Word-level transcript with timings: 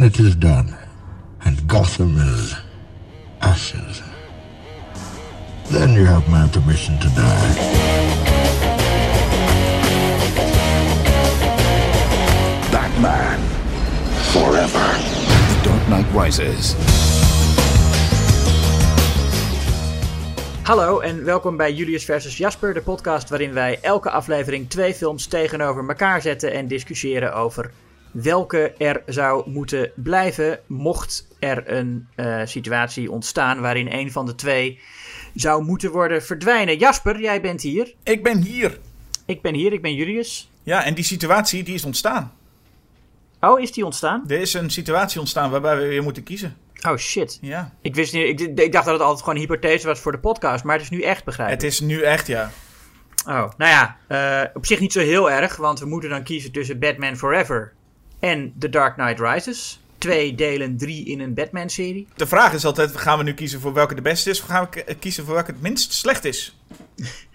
When 0.00 0.08
it 0.08 0.18
is 0.18 0.34
done, 0.34 0.74
and 1.44 1.68
Gotham 1.68 2.16
is 2.16 2.56
ashes, 3.42 4.00
then 5.68 5.92
you 5.92 6.06
have 6.06 6.26
my 6.30 6.48
permission 6.48 6.98
to 7.00 7.08
die. 7.08 7.54
Batman. 12.72 13.40
Forever. 14.32 14.86
The 15.48 15.68
Dark 15.68 15.88
Knight 15.88 16.06
Rises. 16.14 16.74
Hallo 20.62 21.00
en 21.00 21.24
welkom 21.24 21.56
bij 21.56 21.72
Julius 21.72 22.04
versus 22.04 22.36
Jasper, 22.36 22.74
de 22.74 22.82
podcast 22.82 23.28
waarin 23.28 23.52
wij 23.52 23.78
elke 23.82 24.10
aflevering 24.10 24.70
twee 24.70 24.94
films 24.94 25.26
tegenover 25.26 25.88
elkaar 25.88 26.22
zetten 26.22 26.52
en 26.52 26.68
discussiëren 26.68 27.34
over 27.34 27.70
welke 28.12 28.72
er 28.78 29.02
zou 29.06 29.50
moeten 29.50 29.92
blijven 29.94 30.60
mocht 30.66 31.28
er 31.38 31.72
een 31.72 32.08
uh, 32.16 32.40
situatie 32.44 33.10
ontstaan 33.10 33.60
waarin 33.60 33.92
een 33.92 34.12
van 34.12 34.26
de 34.26 34.34
twee 34.34 34.80
zou 35.34 35.64
moeten 35.64 35.90
worden 35.90 36.22
verdwijnen. 36.22 36.78
Jasper, 36.78 37.20
jij 37.20 37.40
bent 37.40 37.62
hier. 37.62 37.94
Ik 38.02 38.22
ben 38.22 38.42
hier. 38.42 38.78
Ik 39.26 39.42
ben 39.42 39.54
hier, 39.54 39.72
ik 39.72 39.82
ben 39.82 39.94
Julius. 39.94 40.50
Ja, 40.62 40.84
en 40.84 40.94
die 40.94 41.04
situatie 41.04 41.62
die 41.62 41.74
is 41.74 41.84
ontstaan. 41.84 42.32
Oh, 43.40 43.60
is 43.60 43.72
die 43.72 43.84
ontstaan? 43.84 44.24
Er 44.26 44.40
is 44.40 44.54
een 44.54 44.70
situatie 44.70 45.20
ontstaan 45.20 45.50
waarbij 45.50 45.76
we 45.76 45.86
weer 45.86 46.02
moeten 46.02 46.22
kiezen. 46.22 46.56
Oh 46.88 46.96
shit. 46.96 47.38
Ja. 47.40 47.72
Ik 47.80 47.94
wist 47.94 48.12
niet, 48.12 48.40
ik, 48.40 48.58
ik 48.58 48.72
dacht 48.72 48.84
dat 48.84 48.94
het 48.94 49.02
altijd 49.02 49.20
gewoon 49.20 49.34
een 49.34 49.40
hypothese 49.40 49.86
was 49.86 50.00
voor 50.00 50.12
de 50.12 50.18
podcast, 50.18 50.64
maar 50.64 50.74
het 50.74 50.84
is 50.84 50.90
nu 50.90 51.02
echt 51.02 51.24
begrijp 51.24 51.50
Het 51.50 51.62
is 51.62 51.80
nu 51.80 52.02
echt, 52.02 52.26
ja. 52.26 52.50
Oh, 53.26 53.50
nou 53.56 53.70
ja, 53.70 53.96
eh, 54.06 54.50
op 54.54 54.66
zich 54.66 54.80
niet 54.80 54.92
zo 54.92 55.00
heel 55.00 55.30
erg, 55.30 55.56
want 55.56 55.80
we 55.80 55.86
moeten 55.86 56.10
dan 56.10 56.22
kiezen 56.22 56.52
tussen 56.52 56.78
Batman 56.78 57.16
Forever 57.16 57.72
en 58.20 58.54
The 58.58 58.68
Dark 58.68 58.94
Knight 58.94 59.20
Rises. 59.20 59.80
Twee 59.98 60.34
delen, 60.34 60.76
drie 60.76 61.06
in 61.06 61.20
een 61.20 61.34
Batman-serie. 61.34 62.08
De 62.16 62.26
vraag 62.26 62.52
is 62.52 62.64
altijd, 62.64 62.96
gaan 62.96 63.18
we 63.18 63.24
nu 63.24 63.34
kiezen 63.34 63.60
voor 63.60 63.72
welke 63.72 63.94
de 63.94 64.02
beste 64.02 64.30
is... 64.30 64.40
of 64.40 64.46
gaan 64.46 64.68
we 64.70 64.94
kiezen 64.98 65.24
voor 65.24 65.34
welke 65.34 65.50
het 65.50 65.62
minst 65.62 65.92
slecht 65.92 66.24
is? 66.24 66.56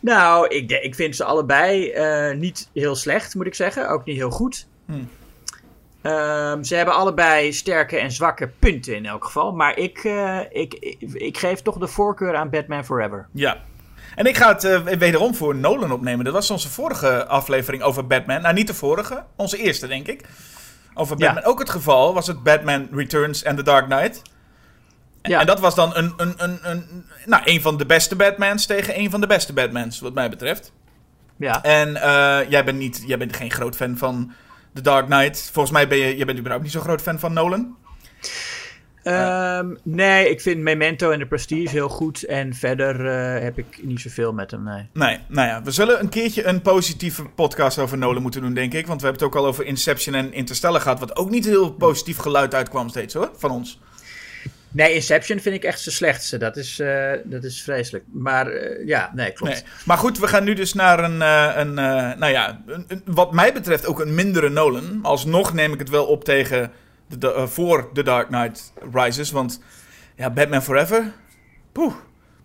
Nou, 0.00 0.48
ik, 0.48 0.70
ik 0.70 0.94
vind 0.94 1.16
ze 1.16 1.24
allebei 1.24 1.90
eh, 1.90 2.36
niet 2.36 2.68
heel 2.72 2.94
slecht, 2.94 3.34
moet 3.34 3.46
ik 3.46 3.54
zeggen. 3.54 3.88
Ook 3.88 4.04
niet 4.04 4.16
heel 4.16 4.30
goed. 4.30 4.66
Hmm. 4.86 5.08
Ehm, 6.02 6.62
ze 6.62 6.74
hebben 6.74 6.94
allebei 6.94 7.52
sterke 7.52 7.98
en 7.98 8.10
zwakke 8.10 8.50
punten 8.58 8.96
in 8.96 9.06
elk 9.06 9.24
geval. 9.24 9.52
Maar 9.52 9.78
ik, 9.78 9.98
eh, 9.98 10.40
ik, 10.50 10.74
ik, 10.74 11.00
ik 11.12 11.38
geef 11.38 11.62
toch 11.62 11.78
de 11.78 11.86
voorkeur 11.86 12.34
aan 12.34 12.50
Batman 12.50 12.84
Forever. 12.84 13.28
Ja. 13.32 13.62
En 14.14 14.26
ik 14.26 14.36
ga 14.36 14.48
het 14.48 14.64
eh, 14.64 14.80
wederom 14.82 15.34
voor 15.34 15.56
Nolan 15.56 15.92
opnemen. 15.92 16.24
Dat 16.24 16.34
was 16.34 16.50
onze 16.50 16.68
vorige 16.68 17.26
aflevering 17.26 17.82
over 17.82 18.06
Batman. 18.06 18.42
Nou, 18.42 18.54
niet 18.54 18.66
de 18.66 18.74
vorige. 18.74 19.24
Onze 19.36 19.56
eerste, 19.56 19.86
denk 19.86 20.06
ik. 20.06 20.24
Over 20.94 21.18
Ja. 21.18 21.26
Batman. 21.26 21.50
Ook 21.52 21.58
het 21.58 21.70
geval 21.70 22.14
was 22.14 22.26
het 22.26 22.42
Batman 22.42 22.88
Returns 22.92 23.42
en 23.42 23.56
The 23.56 23.62
Dark 23.62 23.84
Knight. 23.84 24.22
Ja. 25.22 25.40
En 25.40 25.46
dat 25.46 25.60
was 25.60 25.74
dan 25.74 25.96
een, 25.96 26.12
een, 26.16 26.34
een, 26.36 26.58
een, 26.62 27.04
nou, 27.26 27.42
een 27.44 27.60
van 27.60 27.76
de 27.76 27.86
beste 27.86 28.16
Batmans 28.16 28.66
tegen 28.66 28.98
een 28.98 29.10
van 29.10 29.20
de 29.20 29.26
beste 29.26 29.52
Batmans, 29.52 30.00
wat 30.00 30.14
mij 30.14 30.30
betreft. 30.30 30.72
Ja. 31.36 31.62
En 31.62 31.96
eh, 31.96 32.50
jij, 32.50 32.64
bent 32.64 32.78
niet, 32.78 33.02
jij 33.06 33.18
bent 33.18 33.36
geen 33.36 33.50
groot 33.50 33.76
fan 33.76 33.96
van 33.96 34.32
The 34.74 34.80
Dark 34.80 35.06
Knight. 35.06 35.50
Volgens 35.52 35.74
mij 35.74 35.88
ben 35.88 35.98
je, 35.98 36.16
jij 36.16 36.26
bent 36.26 36.38
überhaupt 36.38 36.64
niet 36.64 36.72
zo'n 36.72 36.82
groot 36.82 37.02
fan 37.02 37.18
van 37.18 37.32
Nolan. 37.32 37.76
Ehm, 39.02 39.74
nee, 39.82 40.30
ik 40.30 40.40
vind 40.40 40.60
Memento 40.60 41.10
en 41.10 41.18
The 41.18 41.26
Prestige 41.26 41.68
heel 41.70 41.88
goed. 41.88 42.22
En 42.24 42.54
verder 42.54 43.06
eh, 43.06 43.42
heb 43.42 43.58
ik 43.58 43.66
niet 43.82 44.00
zoveel 44.00 44.32
met 44.32 44.50
hem, 44.50 44.62
nee. 44.62 44.88
Nee, 44.92 45.18
nou 45.28 45.48
ja, 45.48 45.62
we 45.62 45.70
zullen 45.70 46.00
een 46.00 46.08
keertje 46.08 46.44
een 46.44 46.62
positieve 46.62 47.22
podcast 47.24 47.78
over 47.78 47.98
Nolan 47.98 48.22
moeten 48.22 48.40
doen, 48.40 48.54
denk 48.54 48.72
ik. 48.74 48.86
Want 48.86 49.00
we 49.00 49.06
hebben 49.06 49.26
het 49.26 49.34
ook 49.36 49.42
al 49.42 49.48
over 49.48 49.64
Inception 49.66 50.14
en 50.14 50.32
Interstellar 50.32 50.80
gehad. 50.80 51.00
Wat 51.00 51.16
ook 51.16 51.30
niet 51.30 51.44
heel 51.44 51.72
positief 51.72 52.16
geluid 52.16 52.54
uitkwam 52.54 52.88
steeds, 52.88 53.14
hoor, 53.14 53.30
van 53.36 53.50
ons. 53.50 53.80
Nee, 54.74 54.94
Inception 54.94 55.40
vind 55.40 55.54
ik 55.54 55.64
echt 55.64 55.80
zijn 55.80 55.94
slechtste. 55.94 56.38
Dat 56.38 56.56
is, 56.56 56.78
eh, 56.78 57.10
dat 57.24 57.44
is 57.44 57.62
vreselijk. 57.62 58.04
Maar 58.12 58.46
eh, 58.46 58.86
ja, 58.86 59.10
nee, 59.14 59.32
klopt. 59.32 59.52
Nee. 59.52 59.62
Maar 59.84 59.98
goed, 59.98 60.18
we 60.18 60.26
gaan 60.28 60.44
nu 60.44 60.54
dus 60.54 60.72
naar 60.74 61.04
een, 61.04 61.20
een 61.60 61.74
nou 62.18 62.26
ja, 62.32 62.62
een, 62.66 62.84
een- 62.88 63.02
wat 63.04 63.32
mij 63.32 63.52
betreft 63.52 63.86
ook 63.86 64.00
een 64.00 64.14
mindere 64.14 64.48
Nolan. 64.48 64.98
Alsnog 65.02 65.52
neem 65.54 65.72
ik 65.72 65.78
het 65.78 65.88
wel 65.90 66.04
op 66.06 66.24
tegen, 66.24 66.70
de, 67.18 67.32
eh, 67.34 67.46
voor 67.46 67.90
The 67.92 68.02
Dark 68.02 68.26
Knight 68.26 68.72
Rises. 68.92 69.30
Want 69.30 69.60
ja, 70.16 70.30
Batman 70.30 70.62
Forever, 70.62 71.12
poeh. 71.72 71.92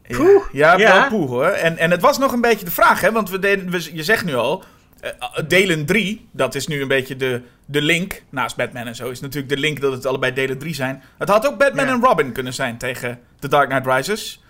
Ja, 0.04 0.18
Poeh, 0.18 0.44
ja, 0.52 0.78
ja. 0.78 1.08
poeh 1.08 1.30
hoor. 1.30 1.46
En, 1.46 1.78
en 1.78 1.92
het 1.92 2.02
was 2.02 2.18
nog 2.18 2.32
een 2.32 2.42
beetje 2.42 2.66
de 2.66 2.72
vraag, 2.72 3.02
hè. 3.02 3.12
Want 3.12 3.30
we 3.30 3.40
deden, 3.40 3.70
we, 3.70 3.90
je 3.96 4.04
zegt 4.04 4.26
nu 4.26 4.36
al, 4.36 4.64
eh, 5.00 5.12
delen 5.48 5.86
3, 5.86 6.28
dat 6.32 6.56
is 6.56 6.68
nu 6.68 6.82
een 6.82 6.88
beetje 6.88 7.16
de, 7.16 7.42
de 7.66 7.82
link. 7.82 8.24
Naast 8.30 8.56
Batman 8.56 8.88
en 8.88 8.96
zo 8.96 9.10
is 9.10 9.20
natuurlijk 9.20 9.54
de 9.54 9.60
link 9.60 9.82
dat 9.82 9.92
het 9.92 10.06
allebei 10.06 10.34
delen 10.34 10.58
3 10.58 10.74
zijn. 10.76 11.04
Het 11.18 11.30
had 11.30 11.48
ook 11.48 11.58
Batman 11.58 11.86
Ja. 11.86 11.92
en 11.94 12.02
Robin 12.02 12.32
kunnen 12.32 12.54
zijn 12.54 12.78
tegen 12.78 13.20
The 13.40 13.48
Dark 13.48 13.70
Knight 13.70 13.86
Rises. 13.88 14.44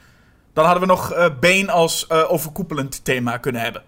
Dan 0.54 0.66
hadden 0.66 0.84
we 0.84 0.90
nog 0.90 1.14
eh 1.14 1.26
Bane 1.40 1.72
als 1.72 2.08
eh, 2.08 2.32
overkoepelend 2.32 3.06
thema 3.06 3.38
kunnen 3.38 3.62
hebben. 3.62 3.82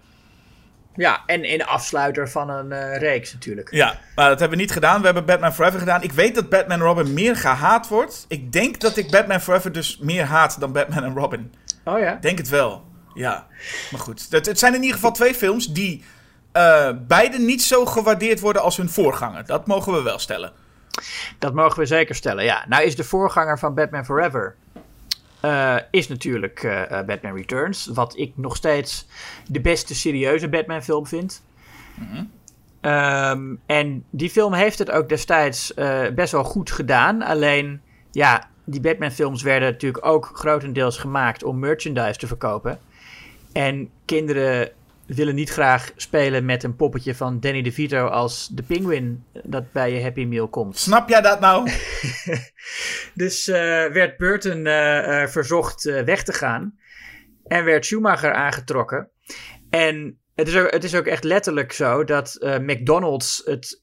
Ja, 0.94 1.22
en 1.26 1.44
in 1.44 1.58
de 1.58 1.66
afsluiter 1.66 2.30
van 2.30 2.50
een 2.50 2.72
eh, 2.72 2.98
reeks 2.98 3.32
natuurlijk. 3.32 3.70
Ja, 3.70 3.98
maar 4.14 4.28
dat 4.28 4.40
hebben 4.40 4.58
we 4.58 4.64
niet 4.64 4.72
gedaan. 4.72 4.98
We 4.98 5.04
hebben 5.04 5.24
Batman 5.24 5.54
Forever 5.54 5.78
gedaan. 5.78 6.02
Ik 6.02 6.12
weet 6.12 6.34
dat 6.34 6.48
Batman 6.48 6.80
Robin 6.80 7.14
meer 7.14 7.36
gehaat 7.36 7.88
wordt. 7.88 8.24
Ik 8.28 8.52
denk 8.52 8.80
dat 8.80 8.96
ik 8.96 9.10
Batman 9.10 9.40
Forever 9.40 9.72
dus 9.72 9.98
meer 9.98 10.24
haat 10.24 10.60
dan 10.60 10.72
Batman 10.72 11.04
en 11.04 11.14
Robin. 11.14 11.54
Oh 11.84 11.98
ja? 11.98 12.18
Denk 12.20 12.38
het 12.38 12.48
wel. 12.48 12.84
Ja, 13.14 13.46
maar 13.90 14.00
goed. 14.00 14.26
Het, 14.30 14.46
het 14.46 14.58
zijn 14.58 14.74
in 14.74 14.80
ieder 14.80 14.94
geval 14.94 15.12
twee 15.12 15.34
films 15.34 15.66
die 15.66 16.04
eh, 16.52 16.90
beide 17.06 17.38
niet 17.38 17.62
zo 17.62 17.86
gewaardeerd 17.86 18.40
worden 18.40 18.62
als 18.62 18.76
hun 18.76 18.88
voorganger. 18.88 19.46
Dat 19.46 19.66
mogen 19.66 19.92
we 19.92 20.02
wel 20.02 20.18
stellen. 20.18 20.52
Dat 21.38 21.54
mogen 21.54 21.78
we 21.78 21.86
zeker 21.86 22.14
stellen, 22.14 22.44
ja. 22.44 22.64
Nou 22.68 22.84
is 22.84 22.96
de 22.96 23.04
voorganger 23.04 23.58
van 23.58 23.74
Batman 23.74 24.04
Forever... 24.04 24.56
eh, 25.40 25.76
is 25.90 26.08
natuurlijk 26.08 26.62
eh, 26.62 26.98
eh, 26.98 27.06
Batman 27.06 27.34
Returns. 27.34 27.86
Wat 27.86 28.16
ik 28.16 28.32
nog 28.34 28.56
steeds 28.56 29.06
de 29.46 29.60
beste 29.60 29.94
serieuze 29.94 30.48
Batman 30.48 30.82
film 30.82 31.06
vind. 31.06 31.42
Ehm, 32.80 33.54
en 33.66 34.04
die 34.10 34.30
film 34.30 34.52
heeft 34.52 34.78
het 34.78 34.90
ook 34.90 35.08
destijds 35.08 35.74
best 36.14 36.32
wel 36.32 36.44
goed 36.44 36.70
gedaan. 36.70 37.22
Alleen, 37.22 37.80
ja, 38.10 38.48
die 38.64 38.80
Batman 38.80 39.10
films 39.10 39.42
werden 39.42 39.70
natuurlijk 39.70 40.06
ook 40.06 40.30
grotendeels 40.34 40.98
gemaakt 40.98 41.44
om 41.44 41.58
merchandise 41.58 42.18
te 42.18 42.26
verkopen. 42.26 42.78
En 43.52 43.90
kinderen 44.04 44.70
willen 45.16 45.34
niet 45.34 45.50
graag 45.50 45.92
spelen 45.96 46.44
met 46.44 46.62
een 46.62 46.76
poppetje 46.76 47.14
van 47.14 47.40
Danny 47.40 47.62
DeVito 47.62 48.06
als 48.06 48.48
de 48.48 48.62
penguin 48.62 49.24
dat 49.44 49.72
bij 49.72 49.92
je 49.92 50.02
Happy 50.02 50.24
Meal 50.24 50.48
komt. 50.48 50.78
Snap 50.78 51.08
jij 51.08 51.20
dat 51.20 51.40
nou? 51.40 51.70
Dus 53.14 53.48
eh, 53.48 53.54
werd 53.86 54.16
Burton 54.16 54.66
eh, 54.66 55.22
eh, 55.22 55.28
verzocht 55.28 55.82
weg 55.82 56.22
te 56.22 56.32
gaan. 56.32 56.78
En 57.46 57.64
werd 57.64 57.86
Schumacher 57.86 58.32
aangetrokken. 58.32 59.10
En 59.70 60.18
het 60.34 60.48
is 60.48 60.56
ook, 60.56 60.70
het 60.70 60.84
is 60.84 60.94
ook 60.94 61.06
echt 61.06 61.24
letterlijk 61.24 61.72
zo 61.72 62.04
dat 62.04 62.36
McDonald's 62.40 63.42
het, 63.44 63.82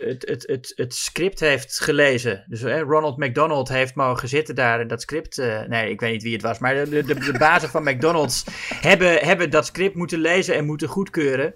het, 0.00 0.28
het, 0.28 0.46
het, 0.46 0.72
het 0.76 0.94
script 0.94 1.40
heeft 1.40 1.80
gelezen. 1.80 2.44
Dus 2.46 2.62
eh, 2.62 2.80
Ronald 2.80 3.16
McDonald 3.16 3.68
heeft 3.68 3.94
mogen 3.94 4.28
zitten 4.28 4.54
daar 4.54 4.80
en 4.80 4.88
dat 4.88 5.02
script. 5.02 5.38
eh, 5.38 5.60
nee, 5.68 5.90
ik 5.90 6.00
weet 6.00 6.12
niet 6.12 6.22
wie 6.22 6.32
het 6.32 6.42
was. 6.42 6.58
Maar 6.58 6.74
de, 6.74 6.88
de, 6.88 7.14
de, 7.14 7.34
bazen 7.38 7.68
van 7.68 7.82
McDonald's 7.82 8.44
hebben, 8.90 9.18
hebben 9.18 9.50
dat 9.50 9.66
script 9.66 9.94
moeten 9.94 10.18
lezen 10.18 10.54
en 10.54 10.64
moeten 10.64 10.88
goedkeuren. 10.88 11.54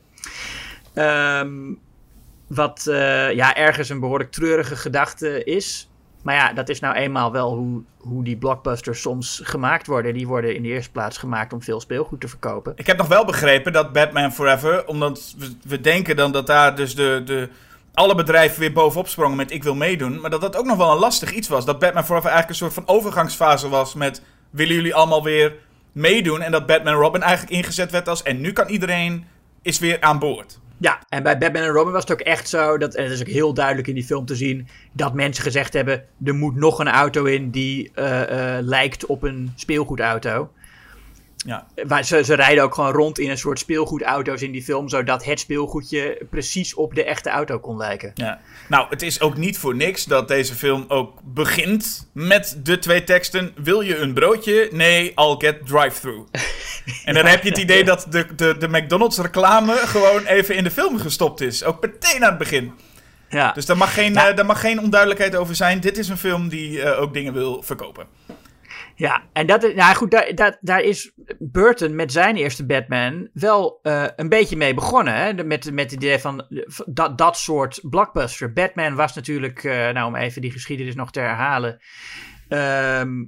Ehm, 0.95 1.75
wat 2.47 2.87
eh, 2.87 3.33
ja, 3.33 3.57
ergens 3.57 3.89
een 3.89 4.01
behoorlijk 4.01 4.31
treurige 4.31 4.77
gedachte 4.77 5.45
is. 5.45 5.91
Maar 6.23 6.35
ja, 6.35 6.53
dat 6.53 6.69
is 6.69 6.81
nou 6.81 6.95
eenmaal 6.95 7.33
wel 7.33 7.55
hoe, 7.57 7.83
hoe 7.97 8.25
die 8.25 8.37
blockbusters 8.37 9.01
soms 9.01 9.41
gemaakt 9.45 9.87
worden. 9.87 10.15
Die 10.15 10.27
worden 10.27 10.55
in 10.55 10.63
de 10.63 10.69
eerste 10.69 10.91
plaats 10.91 11.19
gemaakt 11.19 11.53
om 11.53 11.63
veel 11.63 11.81
speelgoed 11.81 12.21
te 12.21 12.29
verkopen. 12.29 12.73
Ik 12.77 12.87
heb 12.87 12.99
nog 12.99 13.09
wel 13.09 13.25
begrepen 13.25 13.73
dat 13.73 13.93
Batman 13.93 14.33
Forever, 14.33 14.87
omdat 14.87 15.35
we, 15.39 15.57
we 15.63 15.81
denken 15.81 16.17
dan 16.17 16.33
dat 16.33 16.47
daar 16.47 16.77
dus 16.77 16.95
de, 16.95 17.23
de, 17.25 17.49
alle 17.95 18.15
bedrijven 18.15 18.61
weer 18.61 18.73
bovenop 18.73 19.09
sprongen 19.09 19.37
met 19.37 19.51
ik 19.51 19.63
wil 19.63 19.75
meedoen. 19.75 20.21
Maar 20.21 20.31
dat 20.31 20.41
dat 20.41 20.57
ook 20.57 20.67
nog 20.67 20.77
wel 20.77 20.93
een 20.93 20.99
lastig 20.99 21.33
iets 21.33 21.49
was. 21.49 21.65
Dat 21.65 21.79
Batman 21.79 22.05
Forever 22.05 22.31
eigenlijk 22.31 22.61
een 22.61 22.69
soort 22.71 22.87
van 22.87 22.97
overgangsfase 22.97 23.69
was 23.69 23.95
met 23.95 24.23
willen 24.51 24.75
jullie 24.75 24.95
allemaal 24.95 25.23
weer 25.23 25.55
meedoen. 25.93 26.41
En 26.41 26.53
dat 26.53 26.67
Batman 26.67 26.95
Robin 26.95 27.23
eigenlijk 27.23 27.53
ingezet 27.53 27.91
werd 27.91 28.09
als 28.09 28.23
en 28.23 28.41
nu 28.41 28.53
kan 28.53 28.69
iedereen 28.69 29.25
is 29.63 29.79
weer 29.79 30.01
aan 30.01 30.19
boord. 30.19 30.61
Ja, 30.81 31.03
en 31.09 31.23
bij 31.23 31.39
Batman 31.39 31.63
en 31.63 31.69
Robin 31.69 31.93
was 31.93 32.03
het 32.03 32.13
ook 32.13 32.21
echt 32.21 32.49
zo, 32.49 32.79
dat, 32.79 32.95
en 32.95 33.11
is 33.11 33.21
ook 33.21 33.27
heel 33.27 33.55
duidelijk 33.55 33.89
in 33.89 33.95
die 33.95 34.05
film 34.05 34.27
te 34.27 34.35
zien, 34.35 34.69
dat 34.93 35.15
mensen 35.15 35.43
gezegd 35.45 35.73
hebben, 35.73 36.05
er 36.25 36.35
moet 36.35 36.57
nog 36.57 36.79
een 36.79 36.89
auto 36.89 37.25
in 37.25 37.51
die 37.51 37.91
eh, 37.95 38.57
eh, 38.57 38.65
lijkt 38.65 39.07
op 39.07 39.23
een 39.23 39.53
speelgoedauto. 39.57 40.51
Ja. 41.47 41.67
Maar 41.87 42.05
ze, 42.05 42.25
ze 42.25 42.35
rijden 42.35 42.65
ook 42.65 42.75
gewoon 42.75 42.93
rond 42.93 43.19
in 43.19 43.31
een 43.31 43.39
soort 43.39 43.59
speelgoedauto's 43.59 44.43
in 44.43 44.53
die 44.53 44.63
film, 44.63 44.89
zodat 44.89 45.25
het 45.25 45.41
speelgoedje 45.41 46.27
precies 46.31 46.75
op 46.75 46.95
de 46.95 47.05
echte 47.05 47.31
auto 47.31 47.59
kon 47.59 47.77
lijken. 47.77 48.11
Ja. 48.15 48.41
Nou, 48.69 48.87
het 48.91 49.03
is 49.03 49.21
ook 49.21 49.37
niet 49.37 49.59
voor 49.59 49.75
niks 49.77 50.05
dat 50.05 50.29
deze 50.29 50.55
film 50.55 50.85
ook 50.89 51.21
begint 51.25 52.09
met 52.13 52.59
de 52.63 52.79
twee 52.79 53.05
teksten. 53.05 53.53
Wil 53.57 53.81
je 53.81 53.97
een 53.97 54.15
broodje? 54.15 54.69
Nee, 54.73 55.13
I'll 55.15 55.35
get 55.39 55.67
drive-thru. 55.67 56.25
En 57.05 57.15
dan 57.15 57.27
heb 57.27 57.43
je 57.43 57.49
het 57.49 57.59
idee 57.59 57.85
dat 57.85 58.07
de, 58.11 58.27
de, 58.37 58.57
de 58.59 58.69
McDonald's 58.69 59.19
reclame 59.19 59.73
gewoon 59.77 60.25
even 60.25 60.57
in 60.57 60.65
de 60.65 60.71
film 60.71 60.99
gestopt 60.99 61.41
is. 61.41 61.65
Ook 61.65 61.81
meteen 61.83 62.23
aan 62.25 62.29
het 62.29 62.39
begin. 62.39 62.73
Ja. 63.29 63.53
Dus 63.53 63.67
daar 63.67 63.77
mag, 63.77 63.95
geen, 63.95 64.13
Ja. 64.13 64.29
eh, 64.29 64.37
daar 64.37 64.47
mag 64.47 64.61
geen 64.61 64.81
onduidelijkheid 64.81 65.37
over 65.37 65.55
zijn. 65.55 65.81
Dit 65.81 65.99
is 65.99 66.09
een 66.09 66.17
film 66.17 66.49
die 66.49 66.83
eh, 66.83 67.01
ook 67.01 67.13
dingen 67.13 67.33
wil 67.33 67.63
verkopen. 67.63 68.07
Ja, 69.01 69.23
en 69.33 69.47
dat 69.47 69.63
is, 69.63 69.75
nou 69.75 69.95
goed, 69.95 70.11
daar, 70.11 70.59
daar, 70.61 70.81
is 70.81 71.13
Burton 71.39 71.95
met 71.95 72.13
zijn 72.13 72.37
eerste 72.37 72.67
Batman 72.67 73.29
wel 73.33 73.79
eh, 73.83 74.05
een 74.17 74.29
beetje 74.29 74.57
mee 74.57 74.75
begonnen. 74.75 75.15
Hè? 75.15 75.45
Met, 75.45 75.73
met 75.73 75.91
het 75.91 75.93
idee 75.93 76.19
van 76.19 76.47
dat, 76.87 77.19
dat 77.19 77.37
soort 77.37 77.81
blockbuster. 77.83 78.53
Batman 78.53 78.95
was 78.95 79.15
natuurlijk, 79.15 79.65
eh, 79.65 79.73
nou 79.91 80.07
om 80.07 80.17
even 80.17 80.43
die 80.43 80.51
geschiedenis 80.51 80.95
nog 80.95 81.13
te 81.13 81.21
herhalen. 81.21 81.79
ehm, 82.49 83.25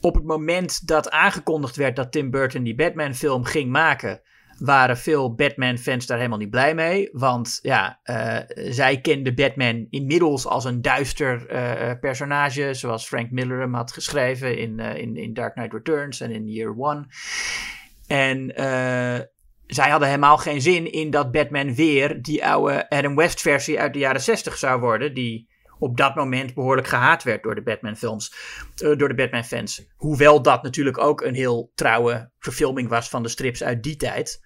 op 0.00 0.14
het 0.14 0.24
moment 0.24 0.86
dat 0.86 1.10
aangekondigd 1.10 1.76
werd 1.76 1.96
dat 1.96 2.12
Tim 2.12 2.30
Burton 2.30 2.62
die 2.62 2.74
Batman-film 2.74 3.44
ging 3.44 3.70
maken, 3.70 4.20
waren 4.64 4.96
veel 4.96 5.34
Batman-fans 5.34 6.06
daar 6.06 6.16
helemaal 6.16 6.38
niet 6.38 6.50
blij 6.50 6.74
mee. 6.74 7.08
Want 7.12 7.58
ja, 7.62 8.00
eh, 8.02 8.38
zij 8.70 9.00
kenden 9.00 9.34
Batman 9.34 9.86
inmiddels 9.90 10.46
als 10.46 10.64
een 10.64 10.82
duister 10.82 11.46
eh, 11.46 11.90
eh, 11.90 11.98
personage, 11.98 12.74
zoals 12.74 13.06
Frank 13.06 13.30
Miller 13.30 13.60
hem 13.60 13.74
had 13.74 13.92
geschreven 13.92 14.58
in, 14.58 14.78
in, 14.78 15.16
in 15.16 15.34
Dark 15.34 15.54
Knight 15.54 15.72
Returns 15.72 16.20
en 16.20 16.30
in 16.30 16.48
Year 16.48 16.74
One. 16.78 17.06
En 18.06 18.52
zij 19.66 19.90
hadden 19.90 20.08
helemaal 20.08 20.38
geen 20.38 20.60
zin 20.60 20.92
in 20.92 21.10
dat 21.10 21.32
Batman 21.32 21.74
weer 21.74 22.22
die 22.22 22.46
oude 22.46 22.90
Adam 22.90 23.16
West 23.16 23.40
versie 23.40 23.80
uit 23.80 23.92
de 23.92 23.98
jaren 23.98 24.20
60 24.20 24.56
zou 24.56 24.80
worden, 24.80 25.14
die 25.14 25.52
op 25.78 25.96
dat 25.96 26.14
moment 26.14 26.54
behoorlijk 26.54 26.86
gehaat 26.86 27.22
werd 27.22 27.42
door 27.42 27.54
de 27.54 27.62
Batman-films, 27.62 28.34
door 28.74 29.08
de 29.08 29.14
Batman-fans. 29.14 29.86
Hoewel 29.96 30.42
dat 30.42 30.62
natuurlijk 30.62 30.98
ook 30.98 31.20
een 31.20 31.34
heel 31.34 31.72
trouwe 31.74 32.30
verfilming 32.38 32.88
was 32.88 33.08
van 33.08 33.22
de 33.22 33.28
strips 33.28 33.62
uit 33.62 33.82
die 33.82 33.96
tijd. 33.96 34.43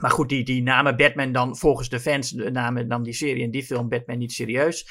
Maar 0.00 0.10
goed, 0.10 0.28
die, 0.28 0.44
die 0.44 0.62
namen 0.62 0.96
Batman 0.96 1.32
dan 1.32 1.56
volgens 1.56 1.88
de 1.88 2.00
fans, 2.00 2.32
namen 2.32 2.88
dan 2.88 3.02
die 3.02 3.12
serie 3.12 3.44
en 3.44 3.50
die 3.50 3.62
film 3.62 3.88
Batman 3.88 4.18
niet 4.18 4.32
serieus. 4.32 4.88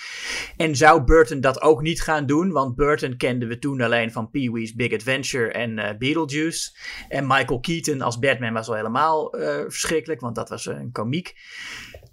En 0.57 0.75
zou 0.75 1.03
Burton 1.03 1.41
dat 1.41 1.61
ook 1.61 1.81
niet 1.81 2.01
gaan 2.01 2.25
doen? 2.25 2.51
Want 2.51 2.75
Burton 2.75 3.17
kenden 3.17 3.47
we 3.47 3.59
toen 3.59 3.81
alleen 3.81 4.11
van 4.11 4.29
Pee-wee's 4.29 4.73
Big 4.73 4.93
Adventure 4.93 5.51
en 5.51 5.79
eh, 5.79 5.97
Beetlejuice. 5.97 6.77
En 7.09 7.27
Michael 7.27 7.59
Keaton 7.59 8.01
als 8.01 8.19
Batman 8.19 8.53
was 8.53 8.67
al 8.67 8.75
helemaal 8.75 9.33
eh, 9.33 9.63
verschrikkelijk, 9.67 10.21
want 10.21 10.35
dat 10.35 10.49
was 10.49 10.65
een 10.65 10.91
komiek. 10.91 11.33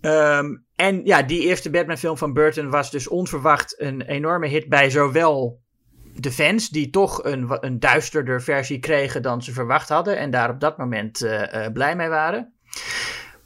Ehm, 0.00 0.56
en 0.75 1.04
ja, 1.04 1.22
die 1.22 1.40
eerste 1.40 1.70
Batman-film 1.70 2.16
van 2.16 2.32
Burton 2.32 2.70
was 2.70 2.90
dus 2.90 3.08
onverwacht 3.08 3.81
een 3.81 4.02
enorme 4.02 4.48
hit 4.48 4.69
bij 4.69 4.90
zowel 4.90 5.64
de 6.20 6.32
fans, 6.32 6.69
die 6.69 6.90
toch 6.90 7.25
een, 7.25 7.56
een 7.60 7.81
duisterder 7.81 8.43
versie 8.43 8.78
kregen 8.78 9.22
dan 9.22 9.43
ze 9.43 9.52
verwacht 9.52 9.88
hadden. 9.88 10.19
En 10.19 10.31
daar 10.31 10.50
op 10.50 10.60
dat 10.60 10.78
moment 10.78 11.22
eh, 11.22 11.64
eh, 11.64 11.72
blij 11.72 11.96
mee 11.96 12.08
waren. 12.08 12.54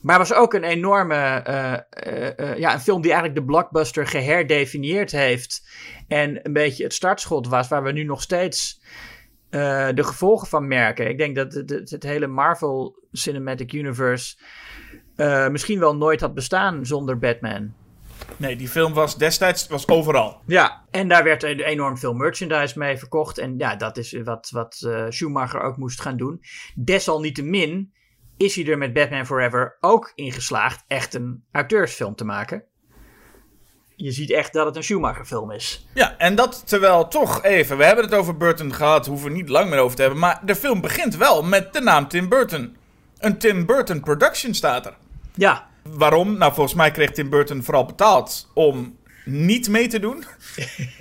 Maar 0.00 0.18
was 0.18 0.34
ook 0.34 0.54
een 0.54 0.64
enorme, 0.64 1.14
eh, 1.14 1.72
eh, 1.72 2.38
eh, 2.38 2.58
ja, 2.58 2.72
een 2.72 2.80
film 2.80 3.02
die 3.02 3.12
eigenlijk 3.12 3.40
de 3.40 3.46
blockbuster 3.46 4.06
geherdefinieerd 4.06 5.10
heeft. 5.10 5.68
En 6.08 6.40
een 6.42 6.52
beetje 6.52 6.82
het 6.82 6.94
startschot 6.94 7.48
was 7.48 7.68
waar 7.68 7.82
we 7.82 7.92
nu 7.92 8.04
nog 8.04 8.22
steeds 8.22 8.80
de 9.50 10.02
gevolgen 10.02 10.48
van 10.48 10.68
merken. 10.68 11.08
Ik 11.08 11.18
denk 11.18 11.36
dat 11.36 11.54
het, 11.54 11.70
het, 11.70 11.90
het 11.90 12.02
hele 12.02 12.26
Marvel 12.26 13.02
Cinematic 13.12 13.72
Universe 13.72 14.36
misschien 15.50 15.78
wel 15.80 15.96
nooit 15.96 16.20
had 16.20 16.34
bestaan 16.34 16.86
zonder 16.86 17.18
Batman. 17.18 17.72
Nee, 18.36 18.56
die 18.56 18.68
film 18.68 18.92
was 18.92 19.16
destijds 19.16 19.66
was 19.66 19.88
overal. 19.88 20.40
Ja, 20.46 20.84
en 20.90 21.08
daar 21.08 21.24
werd 21.24 21.42
er 21.42 21.64
enorm 21.64 21.98
veel 21.98 22.12
merchandise 22.12 22.78
mee 22.78 22.96
verkocht. 22.96 23.38
En 23.38 23.54
ja, 23.58 23.76
dat 23.76 23.96
is 23.96 24.20
wat, 24.24 24.50
wat 24.50 24.88
Schumacher 25.08 25.60
ook 25.60 25.76
moest 25.76 26.00
gaan 26.00 26.16
doen. 26.16 26.40
Desalniettemin 26.74 27.92
is 28.40 28.54
hij 28.54 28.66
er 28.66 28.78
met 28.78 28.92
Batman 28.92 29.26
Forever 29.26 29.76
ook 29.80 30.12
in 30.14 30.32
geslaagd 30.32 30.84
echt 30.86 31.14
een 31.14 31.44
auteursfilm 31.52 32.14
te 32.14 32.24
maken. 32.24 32.64
Je 33.96 34.12
ziet 34.12 34.30
echt 34.30 34.52
dat 34.52 34.66
het 34.66 34.76
een 34.76 34.82
Schumacher 34.82 35.24
film 35.24 35.50
is. 35.50 35.86
Ja, 35.94 36.16
en 36.18 36.34
dat 36.34 36.62
terwijl 36.66 37.08
toch 37.08 37.42
even, 37.42 37.76
we 37.76 37.84
hebben 37.84 38.04
het 38.04 38.14
over 38.14 38.36
Burton 38.36 38.74
gehad, 38.74 39.06
hoeven 39.06 39.28
we 39.28 39.34
niet 39.34 39.48
lang 39.48 39.70
meer 39.70 39.78
over 39.78 39.96
te 39.96 40.02
hebben. 40.02 40.20
Maar 40.20 40.40
de 40.44 40.54
film 40.54 40.80
begint 40.80 41.16
wel 41.16 41.42
met 41.42 41.72
de 41.72 41.80
naam 41.80 42.08
Tim 42.08 42.28
Burton. 42.28 42.76
Een 43.18 43.38
Tim 43.38 43.66
Burton 43.66 44.00
production 44.00 44.54
staat 44.54 44.86
er. 44.86 44.96
Ja, 45.34 45.70
Waarom? 45.82 46.38
Nou, 46.38 46.52
volgens 46.52 46.74
mij 46.74 46.90
kreeg 46.90 47.10
Tim 47.10 47.30
Burton 47.30 47.62
vooral 47.62 47.84
betaald 47.84 48.50
om 48.54 48.98
niet 49.24 49.68
mee 49.68 49.86
te 49.86 49.98
doen. 50.00 50.24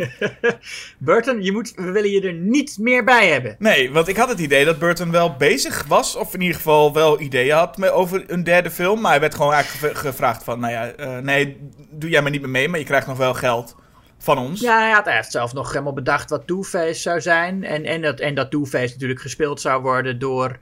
Burton, 0.98 1.44
je 1.44 1.52
moet, 1.52 1.74
we 1.76 1.92
willen 1.92 2.12
je 2.12 2.22
er 2.22 2.34
niet 2.34 2.78
meer 2.80 3.04
bij 3.04 3.28
hebben. 3.28 3.56
Nee, 3.60 3.92
want 3.92 4.08
ik 4.08 4.18
had 4.18 4.30
het 4.30 4.40
idee 4.40 4.66
dat 4.66 4.80
Burton 4.80 5.12
wel 5.12 5.36
bezig 5.36 5.86
was, 5.88 6.16
of 6.16 6.34
in 6.34 6.42
ieder 6.42 6.56
geval 6.56 6.94
wel 6.94 7.20
ideeën 7.22 7.56
had 7.56 7.78
met, 7.78 7.92
over 7.92 8.24
een 8.28 8.44
derde 8.44 8.72
film. 8.72 9.02
Maar 9.02 9.12
hij 9.12 9.20
werd 9.20 9.36
gewoon 9.36 9.54
eigenlijk 9.54 9.96
ge- 9.98 10.08
gevraagd 10.08 10.44
van, 10.44 10.60
nou 10.60 10.74
ja, 10.74 10.92
eh, 10.92 11.18
nee, 11.18 11.58
doe 11.92 12.10
jij 12.10 12.22
maar 12.22 12.32
niet 12.32 12.42
meer 12.42 12.50
mee, 12.50 12.68
maar 12.70 12.80
je 12.80 12.86
krijgt 12.86 13.08
nog 13.08 13.18
wel 13.18 13.34
geld 13.34 13.76
van 14.18 14.38
ons. 14.38 14.62
Ja, 14.62 15.02
hij 15.02 15.16
had 15.16 15.32
zelf 15.32 15.54
nog 15.54 15.72
helemaal 15.72 15.94
bedacht 15.94 16.30
wat 16.30 16.48
Two-Face 16.48 17.02
zou 17.02 17.22
zijn. 17.22 17.64
En, 17.64 17.86
en 17.86 18.02
dat, 18.02 18.20
en 18.20 18.36
dat 18.36 18.52
Two-Face 18.52 18.94
natuurlijk 18.94 19.22
gespeeld 19.22 19.62
zou 19.62 19.82
worden 19.82 20.20
door 20.20 20.60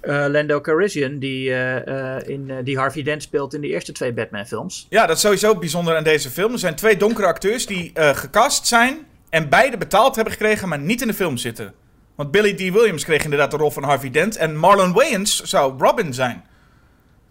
eh, 0.00 0.24
Lando 0.28 0.60
Calrissian, 0.60 1.18
die, 1.18 1.50
eh, 1.50 2.16
eh, 2.16 2.28
in, 2.28 2.50
die 2.64 2.78
Harvey 2.78 3.02
Dent 3.02 3.22
speelt 3.22 3.54
in 3.54 3.60
de 3.60 3.66
eerste 3.68 3.92
twee 3.92 4.12
Batman-films. 4.12 4.86
Ja, 4.88 5.06
dat 5.06 5.16
is 5.16 5.22
sowieso 5.22 5.56
bijzonder 5.56 5.96
aan 5.96 6.04
deze 6.04 6.30
film. 6.30 6.52
Er 6.52 6.58
zijn 6.58 6.74
twee 6.74 6.96
donkere 6.96 7.26
acteurs 7.26 7.66
die 7.66 7.92
gecast 7.94 8.66
zijn 8.66 8.98
en 9.30 9.48
beide 9.48 9.76
betaald 9.76 10.14
hebben 10.14 10.32
gekregen, 10.32 10.68
maar 10.68 10.78
niet 10.78 11.00
in 11.00 11.06
de 11.06 11.14
film 11.14 11.36
zitten. 11.36 11.74
Want 12.14 12.30
Billy 12.30 12.54
D. 12.54 12.58
Williams 12.58 13.04
kreeg 13.04 13.24
inderdaad 13.24 13.50
de 13.50 13.56
rol 13.56 13.70
van 13.70 13.82
Harvey 13.82 14.10
Dent 14.10 14.36
en 14.36 14.56
Marlon 14.56 14.92
Wayans 14.92 15.42
zou 15.42 15.78
Robin 15.78 16.14
zijn. 16.14 16.44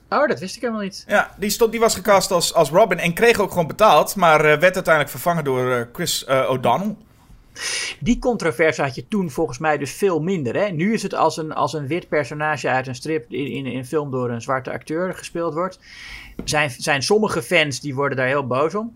Oh, 0.09 0.27
dat 0.27 0.39
wist 0.39 0.55
ik 0.55 0.61
helemaal 0.61 0.83
niet. 0.83 1.03
Ja, 1.07 1.31
die, 1.37 1.49
stond, 1.49 1.71
die 1.71 1.79
was 1.79 1.95
gecast 1.95 2.31
als, 2.31 2.53
als 2.53 2.69
Robin 2.69 2.99
en 2.99 3.13
kreeg 3.13 3.39
ook 3.39 3.49
gewoon 3.49 3.67
betaald, 3.67 4.15
maar 4.15 4.41
werd 4.41 4.75
uiteindelijk 4.75 5.09
vervangen 5.09 5.43
door 5.43 5.89
Chris 5.93 6.27
O'Donnell. 6.27 6.95
Die 7.99 8.19
controverse 8.19 8.81
had 8.81 8.95
je 8.95 9.07
toen 9.07 9.31
volgens 9.31 9.57
mij 9.57 9.77
dus 9.77 9.91
veel 9.91 10.19
minder. 10.19 10.55
Hè? 10.55 10.67
Nu 10.69 10.93
is 10.93 11.03
het 11.03 11.13
als 11.13 11.37
een, 11.37 11.53
als 11.53 11.73
een 11.73 11.87
wit 11.87 12.07
personage 12.07 12.69
uit 12.69 12.87
een 12.87 12.95
strip 12.95 13.31
in, 13.31 13.51
in, 13.51 13.65
in 13.65 13.77
een 13.77 13.85
film 13.85 14.11
door 14.11 14.29
een 14.29 14.41
zwarte 14.41 14.71
acteur 14.71 15.13
gespeeld 15.13 15.53
wordt. 15.53 15.79
Zijn, 16.43 16.69
zijn 16.69 17.01
sommige 17.03 17.41
fans 17.41 17.79
die 17.79 17.95
worden 17.95 18.17
daar 18.17 18.27
heel 18.27 18.47
boos 18.47 18.75
om. 18.75 18.93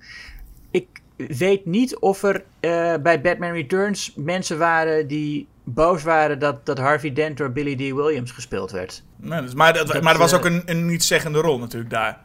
Ik 0.72 0.88
weet 1.16 1.66
niet 1.66 1.98
of 1.98 2.24
er 2.24 2.44
eh, 2.60 2.96
bij 3.04 3.22
Batman 3.22 3.52
Returns 3.52 4.13
mensen 4.16 4.58
waren 4.58 5.08
die 5.08 5.48
boos 5.63 6.04
waren 6.04 6.40
dat, 6.40 6.66
dat 6.66 6.78
Harvey 6.78 7.13
Dent 7.13 7.38
door 7.38 7.52
Billy 7.52 7.75
D. 7.75 7.96
Williams 7.96 8.31
gespeeld 8.31 8.72
werd. 8.72 9.04
Nee, 9.16 9.42
dus- 9.42 9.54
maar, 9.54 9.74
dat, 9.74 9.88
Dat, 9.88 10.02
maar 10.02 10.13
er 10.13 10.19
was 10.19 10.31
eh, 10.31 10.38
ook 10.38 10.46
een, 10.46 10.62
een 10.66 10.86
niet-zeggende 10.86 11.40
rol 11.40 11.60
natuurlijk 11.60 11.92
daar. 11.92 12.19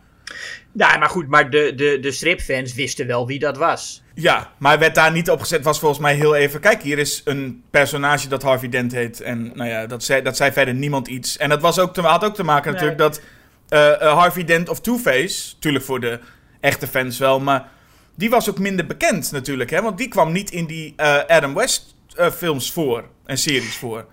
Ja, 0.73 0.97
maar 0.97 1.09
goed, 1.09 1.29
maar 1.29 1.51
de, 1.51 1.73
de, 1.77 1.99
de 2.01 2.13
stripfans 2.13 2.75
wisten 2.75 3.07
wel 3.07 3.27
wie 3.27 3.39
dat 3.39 3.57
was. 3.57 4.03
Ja, 4.15 4.53
maar 4.59 4.79
werd 4.79 4.95
daar 4.95 5.13
niet 5.13 5.31
op 5.31 5.41
gezet. 5.41 5.65
was 5.65 5.79
volgens 5.79 6.01
mij 6.01 6.15
heel 6.15 6.35
even. 6.35 6.61
Kijk, 6.61 6.83
hier 6.83 6.99
is 6.99 7.23
een 7.25 7.63
personage 7.71 8.29
dat 8.29 8.43
Harvey 8.43 8.69
Dent 8.69 8.93
heet. 8.93 9.21
En 9.21 9.53
nou 9.55 9.71
ja, 9.71 9.87
dat 9.87 10.05
zei, 10.05 10.23
dat 10.23 10.37
zei 10.37 10.53
verder 10.53 10.75
niemand 10.75 11.09
iets. 11.09 11.37
En 11.37 11.49
dat 11.49 11.61
was 11.61 11.79
ook 11.79 11.95
te, 11.95 12.01
had 12.01 12.25
ook 12.25 12.35
te 12.35 12.43
maken 12.45 12.65
Nee. 12.65 12.73
natuurlijk 12.73 12.99
dat 12.99 13.21
eh, 13.69 14.03
eh, 14.03 14.19
Harvey 14.19 14.45
Dent 14.45 14.69
of 14.69 14.81
Two-Face. 14.81 15.53
Natuurlijk 15.55 15.85
voor 15.85 16.01
de 16.01 16.19
echte 16.61 16.87
fans 16.87 17.19
wel, 17.19 17.41
maar 17.41 17.69
die 18.15 18.31
was 18.31 18.51
ook 18.51 18.59
minder 18.59 18.87
bekend 18.87 19.33
natuurlijk. 19.33 19.71
Hè? 19.71 19.83
Want 19.83 19.99
die 19.99 20.09
kwam 20.09 20.33
niet 20.33 20.51
in 20.51 20.67
die 20.67 20.93
eh, 20.97 21.19
Adam 21.27 21.55
West 21.55 21.95
films 22.37 22.73
voor. 22.73 23.05
En 23.27 23.39
series 23.39 23.77
voor. 23.77 24.07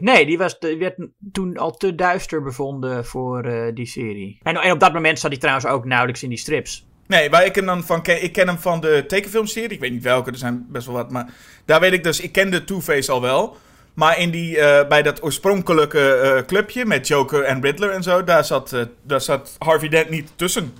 Nee, 0.00 0.26
die 0.26 0.38
was, 0.38 0.58
die 0.58 0.78
werd 0.78 0.96
toen 1.32 1.56
al 1.56 1.70
te 1.70 1.94
duister 1.94 2.42
bevonden 2.42 3.04
voor 3.04 3.44
eh, 3.44 3.74
die 3.74 3.86
serie. 3.86 4.38
En, 4.42 4.56
en 4.56 4.72
op 4.72 4.80
dat 4.80 4.92
moment 4.92 5.18
zat 5.18 5.30
hij 5.30 5.40
trouwens 5.40 5.66
ook 5.66 5.84
nauwelijks 5.84 6.22
in 6.22 6.28
die 6.28 6.38
strips. 6.38 6.86
Nee, 7.06 7.30
waar 7.30 7.44
ik 7.44 7.54
hem 7.54 7.66
dan 7.66 7.84
van 7.84 8.02
ken, 8.02 8.22
ik 8.22 8.32
ken 8.32 8.46
hem 8.46 8.58
van 8.58 8.80
de 8.80 9.04
tekenfilmserie. 9.06 9.70
Ik 9.70 9.80
weet 9.80 9.92
niet 9.92 10.02
welke, 10.02 10.30
er 10.30 10.36
zijn 10.36 10.66
best 10.68 10.86
wel 10.86 10.94
wat. 10.94 11.10
Maar 11.10 11.28
daar 11.64 11.80
weet 11.80 11.92
ik 11.92 12.04
dus, 12.04 12.20
ik 12.20 12.32
kende 12.32 12.64
Two-Face 12.64 13.12
al 13.12 13.20
wel. 13.20 13.56
Maar 13.94 14.18
in 14.18 14.30
die, 14.30 14.58
eh, 14.58 14.88
bij 14.88 15.02
dat 15.02 15.22
oorspronkelijke 15.22 16.12
eh, 16.14 16.46
clubje 16.46 16.86
met 16.86 17.06
Joker 17.06 17.42
en 17.42 17.62
Riddler 17.62 17.90
en 17.90 18.02
zo, 18.02 18.24
daar 18.24 18.44
zat, 18.44 18.88
daar 19.02 19.20
zat 19.20 19.56
Harvey 19.58 19.88
Dent 19.88 20.10
niet 20.10 20.32
tussen. 20.36 20.74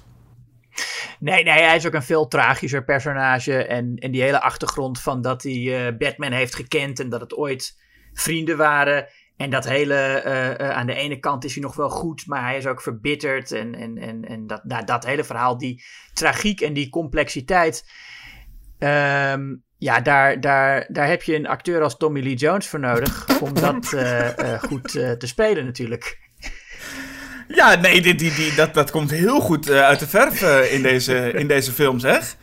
Nee, 1.18 1.44
nee, 1.44 1.62
hij 1.62 1.76
is 1.76 1.86
ook 1.86 1.94
een 1.94 2.02
veel 2.02 2.28
tragischer 2.28 2.84
personage. 2.84 3.64
En, 3.64 3.96
en 3.96 4.10
die 4.10 4.22
hele 4.22 4.40
achtergrond 4.40 5.00
van 5.00 5.22
dat 5.22 5.42
hij 5.42 5.96
Batman 5.98 6.32
heeft 6.32 6.54
gekend 6.54 7.00
en 7.00 7.08
dat 7.08 7.20
het 7.20 7.36
ooit 7.36 7.79
vrienden 8.20 8.56
waren. 8.56 9.06
En 9.40 9.50
dat 9.50 9.64
hele, 9.64 9.94
eh, 9.94 10.50
eh, 10.60 10.70
aan 10.70 10.86
de 10.86 10.94
ene 10.94 11.18
kant 11.18 11.44
is 11.44 11.54
hij 11.54 11.62
nog 11.62 11.74
wel 11.74 11.90
goed, 11.90 12.26
maar 12.26 12.42
hij 12.42 12.56
is 12.56 12.66
ook 12.66 12.82
verbitterd. 12.82 13.52
En, 13.52 13.74
en, 13.74 13.98
en, 13.98 14.24
en 14.24 14.46
dat, 14.46 14.64
nou, 14.64 14.84
dat 14.84 15.06
hele 15.06 15.24
verhaal, 15.24 15.58
die 15.58 15.84
tragiek 16.12 16.60
en 16.60 16.72
die 16.72 16.88
complexiteit. 16.88 17.84
ehm, 18.78 19.54
ja, 19.78 20.00
daar, 20.00 20.40
daar, 20.40 20.86
daar 20.88 21.08
heb 21.08 21.22
je 21.22 21.34
een 21.34 21.46
acteur 21.46 21.82
als 21.82 21.96
Tommy 21.96 22.20
Lee 22.22 22.34
Jones 22.34 22.68
voor 22.68 22.80
nodig 22.80 23.40
om 23.40 23.54
dat 23.54 23.92
eh, 23.92 24.62
goed 24.62 24.90
te 24.92 25.26
spelen 25.26 25.64
natuurlijk. 25.64 26.18
Ja, 27.48 27.74
nee, 27.74 28.02
die, 28.02 28.14
die, 28.14 28.34
die, 28.34 28.54
dat, 28.54 28.74
dat 28.74 28.90
komt 28.90 29.10
heel 29.10 29.40
goed 29.40 29.70
uit 29.70 29.98
de 29.98 30.08
verf 30.08 30.42
in, 30.70 30.82
deze, 30.82 31.32
in 31.32 31.48
deze 31.48 31.72
film, 31.72 31.98
zeg. 31.98 32.36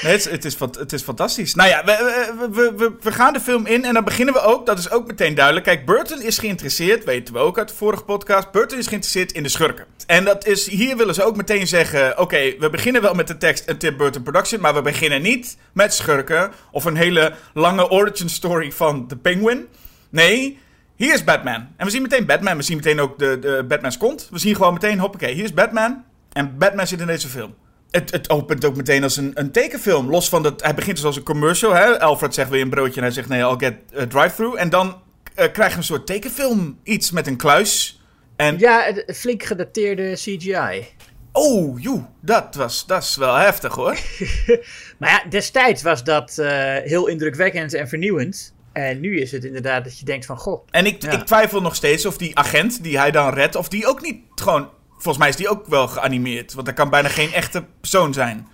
Het, 0.00 0.26
is- 0.26 0.30
het, 0.76 0.92
is, 0.92 1.02
fantastisch. 1.02 1.54
Nou 1.54 1.68
ja, 1.68 1.84
we, 1.84 2.32
we, 2.50 2.72
we, 2.76 2.92
we, 3.00 3.12
gaan 3.12 3.32
de 3.32 3.40
film 3.40 3.66
in 3.66 3.84
en 3.84 3.94
dan 3.94 4.04
beginnen 4.04 4.34
we 4.34 4.40
ook. 4.40 4.66
Dat 4.66 4.78
is 4.78 4.90
ook 4.90 5.06
meteen 5.06 5.34
duidelijk. 5.34 5.64
Kijk, 5.64 5.86
Burton 5.86 6.22
is 6.22 6.38
geïnteresseerd, 6.38 7.04
weten 7.04 7.34
we 7.34 7.40
ook 7.40 7.58
uit 7.58 7.68
de 7.68 7.74
vorige 7.74 8.04
podcast. 8.04 8.50
Burton 8.50 8.78
is 8.78 8.86
geïnteresseerd 8.86 9.32
in 9.32 9.42
de 9.42 9.48
schurken. 9.48 9.86
En 10.06 10.24
dat 10.24 10.46
is, 10.46 10.68
hier 10.68 10.96
willen 10.96 11.14
ze 11.14 11.24
ook 11.24 11.36
meteen 11.36 11.66
zeggen: 11.66 12.18
oké, 12.18 12.54
we 12.58 12.70
beginnen 12.70 13.02
wel 13.02 13.14
met 13.14 13.26
de 13.26 13.36
tekst 13.36 13.68
een 13.68 13.78
Tim 13.78 13.96
Burton 13.96 14.22
production, 14.22 14.60
maar 14.60 14.74
we 14.74 14.82
beginnen 14.82 15.22
niet 15.22 15.56
met 15.72 15.94
schurken 15.94 16.52
of 16.70 16.84
een 16.84 16.96
hele 16.96 17.32
lange 17.54 17.90
origin 17.90 18.28
story 18.28 18.72
van 18.72 19.08
de 19.08 19.16
Penguin. 19.16 19.66
Nee. 20.10 20.58
Hier 20.96 21.14
is 21.14 21.24
Batman. 21.24 21.68
En 21.76 21.84
we 21.86 21.90
zien 21.90 22.02
meteen 22.02 22.26
Batman. 22.26 22.56
We 22.56 22.62
zien 22.62 22.76
meteen 22.76 23.00
ook 23.00 23.18
de, 23.18 23.38
de 23.38 23.64
Batman's 23.68 23.96
kont. 23.96 24.28
We 24.30 24.38
zien 24.38 24.54
gewoon 24.56 24.72
meteen, 24.72 24.98
hoppakee, 24.98 25.34
hier 25.34 25.44
is 25.44 25.54
Batman. 25.54 26.04
En 26.32 26.58
Batman 26.58 26.86
zit 26.86 27.00
in 27.00 27.06
deze 27.06 27.28
film. 27.28 27.54
Het, 27.94 28.10
het 28.10 28.30
opent 28.30 28.64
ook 28.64 28.76
meteen 28.76 29.02
als 29.02 29.16
een, 29.16 29.30
een 29.34 29.50
tekenfilm. 29.50 30.10
Los 30.10 30.28
van 30.28 30.42
dat. 30.42 30.62
Hij 30.62 30.74
begint 30.74 30.96
dus 30.96 31.04
als 31.04 31.16
een 31.16 31.22
commercial. 31.22 31.74
Hè? 31.74 32.00
Alfred 32.00 32.34
zegt 32.34 32.50
weer 32.50 32.60
een 32.62 32.70
broodje 32.70 32.96
en 32.96 33.02
hij 33.02 33.10
zegt: 33.10 33.28
Nee, 33.28 33.40
I'll 33.40 33.56
get 33.58 33.74
a 33.98 34.06
drive-through. 34.06 34.60
En 34.60 34.70
dan 34.70 35.00
eh, 35.34 35.52
krijg 35.52 35.70
je 35.70 35.76
een 35.76 35.84
soort 35.84 36.06
tekenfilm. 36.06 36.78
Iets 36.82 37.10
met 37.10 37.26
een 37.26 37.36
kluis. 37.36 38.00
En. 38.36 38.58
Ja, 38.58 38.92
flink 39.14 39.42
gedateerde 39.42 40.12
CGI. 40.12 40.86
Oh, 41.32 41.82
joe. 41.82 42.04
Dat, 42.20 42.54
was, 42.54 42.86
dat 42.86 43.02
is 43.02 43.16
wel 43.16 43.34
heftig 43.34 43.74
hoor. 43.74 43.96
Maar 44.98 45.10
ja, 45.10 45.30
destijds 45.30 45.82
was 45.82 46.04
dat 46.04 46.38
eh, 46.38 46.76
heel 46.76 47.06
indrukwekkend 47.06 47.74
en 47.74 47.88
vernieuwend. 47.88 48.54
En 48.72 49.00
nu 49.00 49.20
is 49.20 49.32
het 49.32 49.44
inderdaad 49.44 49.84
dat 49.84 49.98
je 49.98 50.04
denkt 50.04 50.26
van, 50.26 50.36
goh, 50.38 50.66
En 50.70 50.86
ik, 50.86 51.02
Ja. 51.02 51.10
ik 51.10 51.24
twijfel 51.26 51.60
nog 51.60 51.74
steeds 51.74 52.06
of 52.06 52.16
die 52.16 52.38
agent 52.38 52.82
die 52.82 52.98
hij 52.98 53.10
dan 53.10 53.34
redt. 53.34 53.56
Of 53.56 53.68
die 53.68 53.86
ook 53.86 54.02
niet 54.02 54.16
gewoon. 54.34 54.68
Volgens 55.04 55.18
mij 55.18 55.28
is 55.28 55.36
die 55.36 55.48
ook 55.48 55.66
wel 55.66 55.88
geanimeerd. 55.88 56.54
Want 56.54 56.66
dat 56.66 56.74
kan 56.74 56.90
bijna 56.90 57.08
geen 57.08 57.32
echte 57.32 57.64
persoon 57.80 58.12
zijn. 58.12 58.48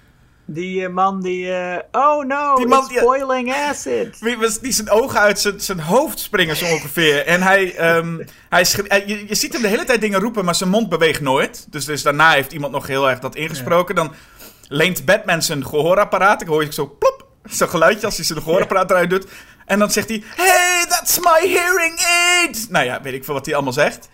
die 0.46 0.84
eh, 0.84 0.90
man 0.92 1.20
die... 1.22 1.52
eh, 1.52 1.78
oh 1.92 2.24
no, 2.24 2.54
Die 2.56 2.66
man 2.66 2.78
it's 2.78 2.88
die- 2.88 3.00
boiling 3.00 3.52
acid. 3.54 4.18
Wie 4.20 4.36
was 4.38 4.58
die 4.60 4.72
zijn 4.72 4.90
ogen 4.90 5.20
uit 5.20 5.40
zijn, 5.40 5.60
zijn 5.60 5.80
hoofd 5.80 6.18
springen 6.18 6.56
zo 6.56 6.64
ongeveer. 6.64 7.26
En 7.26 7.42
hij, 7.42 7.74
ehm, 7.76 8.18
hij 8.48 8.66
hij- 8.88 9.04
je, 9.06 9.28
je 9.28 9.34
ziet 9.34 9.52
hem 9.52 9.62
de 9.62 9.68
hele 9.68 9.84
tijd 9.84 10.00
dingen 10.00 10.20
roepen, 10.20 10.44
maar 10.44 10.54
zijn 10.54 10.70
mond 10.70 10.88
beweegt 10.88 11.20
nooit. 11.20 11.66
Dus, 11.72 11.84
dus 11.84 12.02
daarna 12.02 12.30
heeft 12.32 12.52
iemand 12.52 12.72
nog 12.72 12.86
heel 12.86 13.10
erg 13.10 13.18
dat 13.18 13.34
ingesproken. 13.36 13.94
Dan 13.94 14.12
leent 14.68 15.04
Batman 15.04 15.42
zijn 15.42 15.66
gehoorapparaat. 15.66 16.40
Ik 16.42 16.48
hoor 16.48 16.64
je 16.64 16.72
zo 16.72 16.96
plop, 16.98 17.26
zo'n 17.44 17.68
geluidje 17.68 18.06
als 18.06 18.16
hij 18.16 18.24
zijn 18.24 18.42
gehoorapparaat 18.42 18.90
eruit 18.90 19.10
doet. 19.10 19.26
En 19.66 19.78
dan 19.78 19.90
zegt 19.90 20.08
hij, 20.08 20.22
hey, 20.36 20.84
that's 20.88 21.18
my 21.18 21.48
hearing 21.52 22.00
aid. 22.38 22.66
Nou 22.70 22.84
ja, 22.84 23.00
weet 23.02 23.14
ik 23.14 23.24
veel 23.24 23.34
wat 23.34 23.44
hij 23.46 23.54
allemaal 23.54 23.72
zegt. 23.72 24.08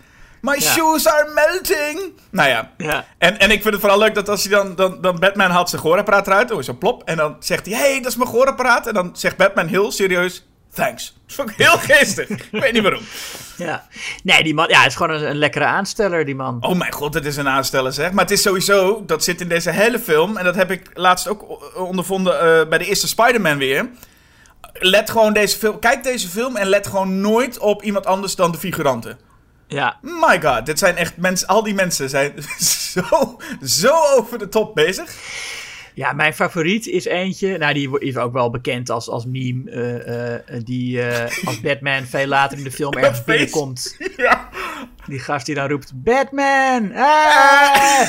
My 0.55 0.55
Ja. 0.63 0.71
shoes 0.71 1.07
are 1.07 1.31
melting. 1.33 2.13
Nou 2.31 2.49
ja, 2.49 2.71
Ja. 2.77 3.05
en, 3.17 3.39
en 3.39 3.51
ik 3.51 3.61
vind 3.61 3.73
het 3.73 3.79
vooral 3.81 3.99
leuk 3.99 4.15
dat 4.15 4.29
als 4.29 4.43
hij 4.43 4.51
dan, 4.51 4.75
dan, 4.75 5.01
dan 5.01 5.19
Batman 5.19 5.51
haalt 5.51 5.69
zijn 5.69 5.81
gehoorapparaat 5.81 6.27
eruit, 6.27 6.51
is 6.51 6.65
zo 6.65 6.73
plop. 6.73 7.03
En 7.03 7.17
dan 7.17 7.35
zegt 7.39 7.65
hij, 7.65 7.75
hey, 7.75 7.97
dat 8.01 8.11
is 8.11 8.15
mijn 8.17 8.29
gehoorapparaat. 8.29 8.87
En 8.87 8.93
dan 8.93 9.09
zegt 9.13 9.37
Batman 9.37 9.67
heel 9.67 9.91
serieus, 9.91 10.45
thanks. 10.73 11.15
Dat 11.27 11.35
vond 11.35 11.49
ik 11.49 11.55
heel 11.57 11.77
geestig. 11.77 12.29
ik 12.29 12.47
weet 12.51 12.73
niet 12.73 12.81
waarom. 12.81 13.01
ja. 13.57 13.87
Nee, 14.23 14.43
die 14.43 14.53
man, 14.53 14.67
ja, 14.67 14.77
het 14.79 14.87
is 14.87 14.95
gewoon 14.95 15.15
een, 15.15 15.29
een 15.29 15.37
lekkere 15.37 15.65
aansteller, 15.65 16.25
die 16.25 16.35
man. 16.35 16.57
Oh 16.61 16.75
mijn 16.77 16.91
god, 16.91 17.13
het 17.13 17.25
is 17.25 17.37
een 17.37 17.49
aansteller 17.49 17.93
zeg. 17.93 18.11
Maar 18.11 18.23
het 18.23 18.33
is 18.33 18.41
sowieso, 18.41 19.03
dat 19.05 19.23
zit 19.23 19.41
in 19.41 19.47
deze 19.47 19.71
hele 19.71 19.99
film. 19.99 20.37
En 20.37 20.43
dat 20.43 20.55
heb 20.55 20.71
ik 20.71 20.89
laatst 20.93 21.27
ook 21.27 21.71
ondervonden 21.75 22.39
eh, 22.39 22.67
bij 22.69 22.77
de 22.77 22.85
eerste 22.85 23.07
Spider-Man 23.07 23.57
weer. 23.57 23.89
Let 24.73 25.09
gewoon 25.09 25.33
deze 25.33 25.57
film, 25.57 25.79
kijk 25.79 26.03
deze 26.03 26.27
film 26.27 26.55
en 26.55 26.67
let 26.67 26.87
gewoon 26.87 27.21
nooit 27.21 27.57
op 27.57 27.83
iemand 27.83 28.05
anders 28.05 28.35
dan 28.35 28.51
de 28.51 28.57
figuranten. 28.57 29.17
Ja. 29.67 29.97
My 30.01 30.41
god, 30.41 30.65
dit 30.65 30.79
zijn 30.79 30.95
echt 30.95 31.17
mensen, 31.17 31.47
al 31.47 31.63
die 31.63 31.73
mensen 31.73 32.09
zijn 32.09 32.33
zo, 32.93 33.37
zo 33.63 33.93
over 34.17 34.37
de 34.39 34.49
top 34.49 34.75
bezig. 34.75 35.15
Ja, 35.93 36.13
mijn 36.13 36.33
favoriet 36.33 36.87
is 36.87 37.05
eentje. 37.05 37.57
Nou, 37.57 37.73
die 37.73 37.99
is 37.99 38.17
ook 38.17 38.33
wel 38.33 38.49
bekend 38.49 38.89
als, 38.89 39.09
als 39.09 39.25
meme. 39.25 39.71
eh, 39.71 40.33
eh, 40.35 40.41
die 40.63 41.01
eh, 41.01 41.45
als 41.47 41.61
Batman 41.61 42.03
veel 42.05 42.27
later 42.27 42.57
in 42.57 42.63
de 42.63 42.71
film 42.71 42.93
ergens 42.97 43.23
binnenkomt. 43.23 43.95
Ja. 44.17 44.49
Die 45.07 45.19
gast 45.19 45.45
die 45.45 45.55
dan 45.55 45.69
roept: 45.69 45.91
Batman! 45.95 46.91
Ah! 46.95 48.07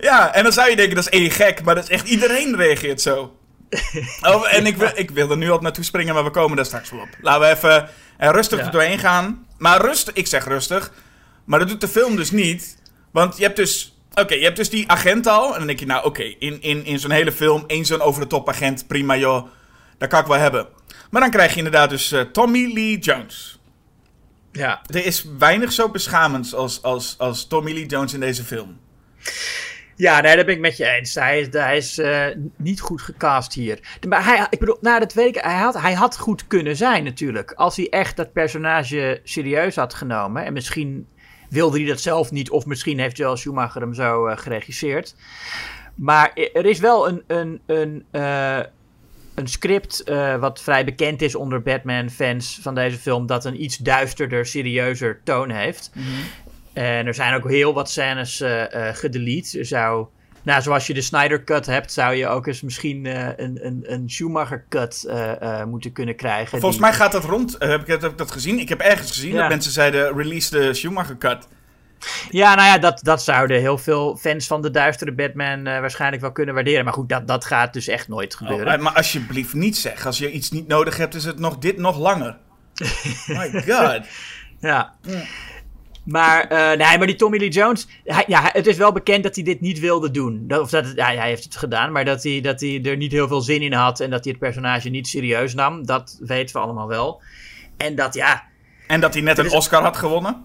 Ja, 0.00 0.34
en 0.34 0.42
dan 0.42 0.52
zou 0.52 0.70
je 0.70 0.76
denken, 0.76 0.94
dat 0.94 1.04
is 1.12 1.18
één 1.20 1.30
gek, 1.30 1.62
maar 1.64 1.74
dat 1.74 1.84
is 1.84 1.90
echt, 1.90 2.08
iedereen 2.08 2.56
reageert 2.56 3.00
zo. 3.00 3.36
Oh, 4.20 4.54
en 4.54 4.66
ik 4.66 4.76
wil, 4.76 4.90
ik 4.94 5.10
wil 5.10 5.30
er 5.30 5.36
nu 5.36 5.50
al 5.50 5.58
naartoe 5.58 5.84
springen, 5.84 6.14
maar 6.14 6.24
we 6.24 6.30
komen 6.30 6.56
daar 6.56 6.66
straks 6.66 6.90
wel 6.90 7.00
op. 7.00 7.08
Laten 7.20 7.40
we 7.40 7.54
even 7.54 7.88
er 8.18 8.32
rustig 8.32 8.58
Ja. 8.58 8.64
er 8.64 8.70
doorheen 8.70 8.98
gaan. 8.98 9.46
Maar 9.58 9.80
rustig, 9.80 10.14
ik 10.14 10.26
zeg 10.26 10.44
rustig, 10.44 10.92
maar 11.44 11.58
dat 11.58 11.68
doet 11.68 11.80
de 11.80 11.88
film 11.88 12.16
dus 12.16 12.30
niet. 12.30 12.76
Want 13.10 13.36
je 13.36 13.42
hebt 13.42 13.56
dus, 13.56 13.98
oké, 14.14 14.34
je 14.34 14.44
hebt 14.44 14.56
dus 14.56 14.70
die 14.70 14.90
agent 14.90 15.26
al. 15.26 15.52
En 15.52 15.58
dan 15.58 15.66
denk 15.66 15.78
je, 15.80 15.86
nou 15.86 16.04
oké, 16.04 16.22
in, 16.22 16.62
in, 16.62 16.84
in 16.84 16.98
zo'n 16.98 17.10
hele 17.10 17.32
film, 17.32 17.64
één 17.66 17.84
zo'n 17.84 18.00
over-de-top 18.00 18.48
agent, 18.48 18.86
prima 18.86 19.16
joh. 19.16 19.46
Dat 19.98 20.08
kan 20.08 20.20
ik 20.20 20.26
wel 20.26 20.38
hebben. 20.38 20.66
Maar 21.10 21.20
dan 21.20 21.30
krijg 21.30 21.50
je 21.50 21.56
inderdaad 21.56 21.90
dus 21.90 22.12
eh, 22.12 22.20
Tommy 22.20 22.72
Lee 22.74 22.98
Jones. 22.98 23.58
Ja. 24.52 24.82
Er 24.86 25.04
is 25.04 25.24
weinig 25.38 25.72
zo 25.72 25.88
beschamends 25.88 26.54
als, 26.54 26.82
als, 26.82 27.14
als 27.18 27.46
Tommy 27.46 27.72
Lee 27.72 27.86
Jones 27.86 28.14
in 28.14 28.20
deze 28.20 28.44
film. 28.44 28.80
Ja, 30.02 30.20
nee, 30.20 30.36
dat 30.36 30.46
ben 30.46 30.54
ik 30.54 30.60
met 30.60 30.76
je 30.76 30.86
eens. 30.86 31.14
Hij 31.14 31.40
is, 31.40 31.46
hij 31.50 31.76
is 31.76 31.98
eh, 31.98 32.26
niet 32.56 32.80
goed 32.80 33.02
gecast 33.02 33.54
hier. 33.54 33.98
Maar 34.08 34.24
hij, 34.24 34.46
ik 34.50 34.58
bedoel, 34.58 34.76
nou, 34.80 35.00
dat 35.00 35.12
weet 35.12 35.36
ik. 35.36 35.42
Hij 35.42 35.56
had, 35.56 35.80
hij 35.80 35.92
had 35.92 36.18
goed 36.18 36.46
kunnen 36.46 36.76
zijn, 36.76 37.04
natuurlijk. 37.04 37.52
Als 37.52 37.76
hij 37.76 37.88
echt 37.88 38.16
dat 38.16 38.32
personage 38.32 39.20
serieus 39.24 39.76
had 39.76 39.94
genomen. 39.94 40.44
En 40.44 40.52
misschien 40.52 41.06
wilde 41.48 41.78
hij 41.78 41.86
dat 41.86 42.00
zelf 42.00 42.30
niet. 42.30 42.50
Of 42.50 42.66
misschien 42.66 42.98
heeft 42.98 43.16
Joel 43.16 43.36
Schumacher 43.36 43.80
hem 43.80 43.94
zo 43.94 44.26
eh, 44.26 44.36
geregisseerd. 44.36 45.14
Maar 45.94 46.32
er 46.52 46.66
is 46.66 46.78
wel 46.78 47.08
een, 47.08 47.22
een, 47.26 47.60
een, 47.66 48.04
eh, 48.10 48.60
een 49.34 49.48
script 49.48 50.04
wat 50.40 50.62
vrij 50.62 50.84
bekend 50.84 51.22
is 51.22 51.34
onder 51.34 51.62
Batman-fans 51.62 52.58
van 52.62 52.74
deze 52.74 52.98
film. 52.98 53.26
Dat 53.26 53.44
een 53.44 53.62
iets 53.62 53.76
duisterder, 53.76 54.46
serieuzer 54.46 55.20
toon 55.24 55.50
heeft. 55.50 55.90
En 56.72 57.06
er 57.06 57.14
zijn 57.14 57.34
ook 57.34 57.48
heel 57.50 57.74
wat 57.74 57.90
scènes 57.90 58.40
eh 58.40 58.88
gedelete. 58.92 59.58
Er 59.58 59.66
zou, 59.66 60.06
nou, 60.42 60.62
zoals 60.62 60.86
je 60.86 60.94
de 60.94 61.00
Snyder 61.00 61.44
Cut 61.44 61.66
hebt, 61.66 61.92
zou 61.92 62.14
je 62.14 62.28
ook 62.28 62.46
eens 62.46 62.62
misschien 62.62 63.06
eh, 63.06 63.28
een, 63.36 63.66
een, 63.66 63.82
een 63.86 64.10
Schumacher 64.10 64.64
Cut 64.68 65.12
moeten 65.68 65.92
kunnen 65.92 66.16
krijgen. 66.16 66.48
Volgens 66.48 66.72
die- 66.72 66.80
mij 66.80 66.92
gaat 66.92 67.12
dat 67.12 67.24
rond. 67.24 67.56
Heb, 67.58 67.80
ik, 67.80 67.86
heb 67.86 68.04
ik 68.04 68.18
dat 68.18 68.30
gezien? 68.30 68.58
Ik 68.58 68.68
heb 68.68 68.80
ergens 68.80 69.10
gezien 69.10 69.32
Ja. 69.32 69.40
dat 69.40 69.48
mensen 69.48 69.72
zeiden: 69.72 70.16
release 70.16 70.50
de 70.58 70.74
Schumacher 70.74 71.18
cut. 71.18 71.48
Ja, 72.30 72.54
nou 72.54 72.68
ja, 72.68 72.78
dat, 72.78 73.00
dat 73.02 73.22
zouden 73.22 73.60
heel 73.60 73.78
veel 73.78 74.16
fans 74.16 74.46
van 74.46 74.62
de 74.62 74.70
duistere 74.70 75.12
Batman 75.12 75.62
waarschijnlijk 75.64 76.22
wel 76.22 76.32
kunnen 76.32 76.54
waarderen. 76.54 76.84
Maar 76.84 76.92
goed, 76.92 77.08
dat, 77.08 77.28
dat 77.28 77.44
gaat 77.44 77.72
dus 77.72 77.88
echt 77.88 78.08
nooit 78.08 78.34
gebeuren. 78.34 78.74
Oh, 78.74 78.80
maar 78.82 78.92
alsjeblieft 78.92 79.54
niet 79.54 79.76
zeg. 79.76 80.06
Als 80.06 80.18
je 80.18 80.30
iets 80.30 80.50
niet 80.50 80.66
nodig 80.68 80.96
hebt, 80.96 81.14
is 81.14 81.24
het 81.24 81.38
nog 81.38 81.58
dit 81.58 81.76
nog 81.78 81.98
langer. 81.98 82.36
My 83.26 83.62
god. 83.66 84.00
Ja. 84.60 84.94
Maar, 86.04 86.44
eh, 86.46 86.66
nee, 86.78 86.98
maar 86.98 87.06
die 87.06 87.16
Tommy 87.16 87.38
Lee 87.38 87.48
Jones, 87.50 87.86
hij, 88.04 88.24
ja, 88.26 88.48
het 88.52 88.66
is 88.66 88.76
wel 88.76 88.92
bekend 88.92 89.22
dat 89.22 89.34
hij 89.34 89.44
dit 89.44 89.60
niet 89.60 89.78
wilde 89.80 90.10
doen. 90.10 90.44
Dat, 90.46 90.60
of 90.60 90.70
dat, 90.70 90.84
het- 90.86 90.96
ja, 90.96 91.04
hij 91.06 91.28
heeft 91.28 91.44
het 91.44 91.56
gedaan, 91.56 91.92
maar 91.92 92.04
dat 92.04 92.22
hij, 92.22 92.40
dat 92.40 92.60
hij 92.60 92.80
er 92.82 92.96
niet 92.96 93.12
heel 93.12 93.28
veel 93.28 93.40
zin 93.40 93.62
in 93.62 93.72
had 93.72 94.00
en 94.00 94.10
dat 94.10 94.24
hij 94.24 94.32
het 94.32 94.42
personage 94.42 94.88
niet 94.88 95.08
serieus 95.08 95.54
nam, 95.54 95.86
dat 95.86 96.18
weten 96.20 96.56
we 96.56 96.62
allemaal 96.62 96.88
wel. 96.88 97.22
En 97.76 97.94
dat, 97.94 98.14
ja, 98.14 98.42
En 98.86 99.00
dat 99.00 99.14
hij 99.14 99.22
net 99.22 99.38
een 99.38 99.50
Oscar 99.52 99.82
had 99.82 99.96
gewonnen. 99.96 100.44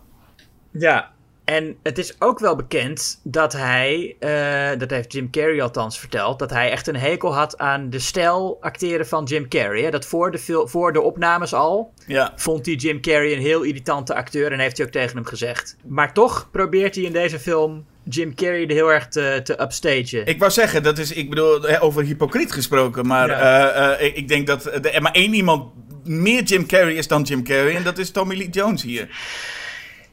ja. 0.71 1.15
En 1.47 1.75
het 1.83 1.97
is 1.97 2.15
ook 2.21 2.39
wel 2.39 2.55
bekend 2.55 3.19
dat 3.23 3.53
hij, 3.53 4.15
eh, 4.19 4.79
dat 4.79 4.89
heeft 4.89 5.13
Jim 5.13 5.29
Carrey 5.31 5.61
althans 5.61 5.99
verteld, 5.99 6.39
dat 6.39 6.49
hij 6.49 6.71
echt 6.71 6.87
een 6.87 6.95
hekel 6.95 7.33
had 7.35 7.57
aan 7.57 7.89
de 7.89 7.99
stijl 7.99 8.57
acteren 8.61 9.07
van 9.07 9.23
Jim 9.23 9.47
Carrey. 9.47 9.81
Hè? 9.83 9.89
Dat 9.89 10.05
voor 10.05 10.31
de, 10.31 10.63
voor 10.65 10.93
de 10.93 11.01
opnames 11.01 11.53
al, 11.53 11.93
Ja. 12.07 12.33
vond 12.35 12.65
hij 12.65 12.75
Jim 12.75 13.01
Carrey 13.01 13.33
een 13.33 13.39
heel 13.41 13.61
irritante 13.61 14.15
acteur 14.15 14.51
en 14.51 14.59
heeft 14.59 14.77
hij 14.77 14.85
ook 14.85 14.91
tegen 14.91 15.15
hem 15.15 15.25
gezegd. 15.25 15.75
Maar 15.85 16.13
toch 16.13 16.47
probeert 16.51 16.95
hij 16.95 17.03
in 17.03 17.13
deze 17.13 17.39
film 17.39 17.85
Jim 18.03 18.35
Carrey 18.35 18.63
er 18.67 18.73
heel 18.73 18.91
erg 18.91 19.07
te, 19.07 19.39
te 19.43 19.61
upstagen. 19.61 20.25
Ik 20.25 20.39
wou 20.39 20.51
zeggen, 20.51 20.83
dat 20.83 20.97
is, 20.97 21.11
ik 21.11 21.29
bedoel, 21.29 21.79
over 21.79 22.03
hypocriet 22.03 22.51
gesproken. 22.51 23.05
Maar 23.07 23.27
Ja. 23.29 23.69
eh, 23.69 23.93
eh, 23.93 24.05
ik, 24.07 24.15
ik 24.15 24.27
denk 24.27 24.47
dat 24.47 24.65
er 24.65 25.01
maar 25.01 25.11
één 25.11 25.33
iemand 25.33 25.71
meer 26.03 26.43
Jim 26.43 26.65
Carrey 26.65 26.93
is 26.93 27.07
dan 27.07 27.21
Jim 27.21 27.43
Carrey. 27.43 27.75
En 27.75 27.83
dat 27.83 27.97
is 27.97 28.11
Tommy 28.11 28.35
Lee 28.37 28.49
Jones 28.49 28.83
hier. 28.83 29.09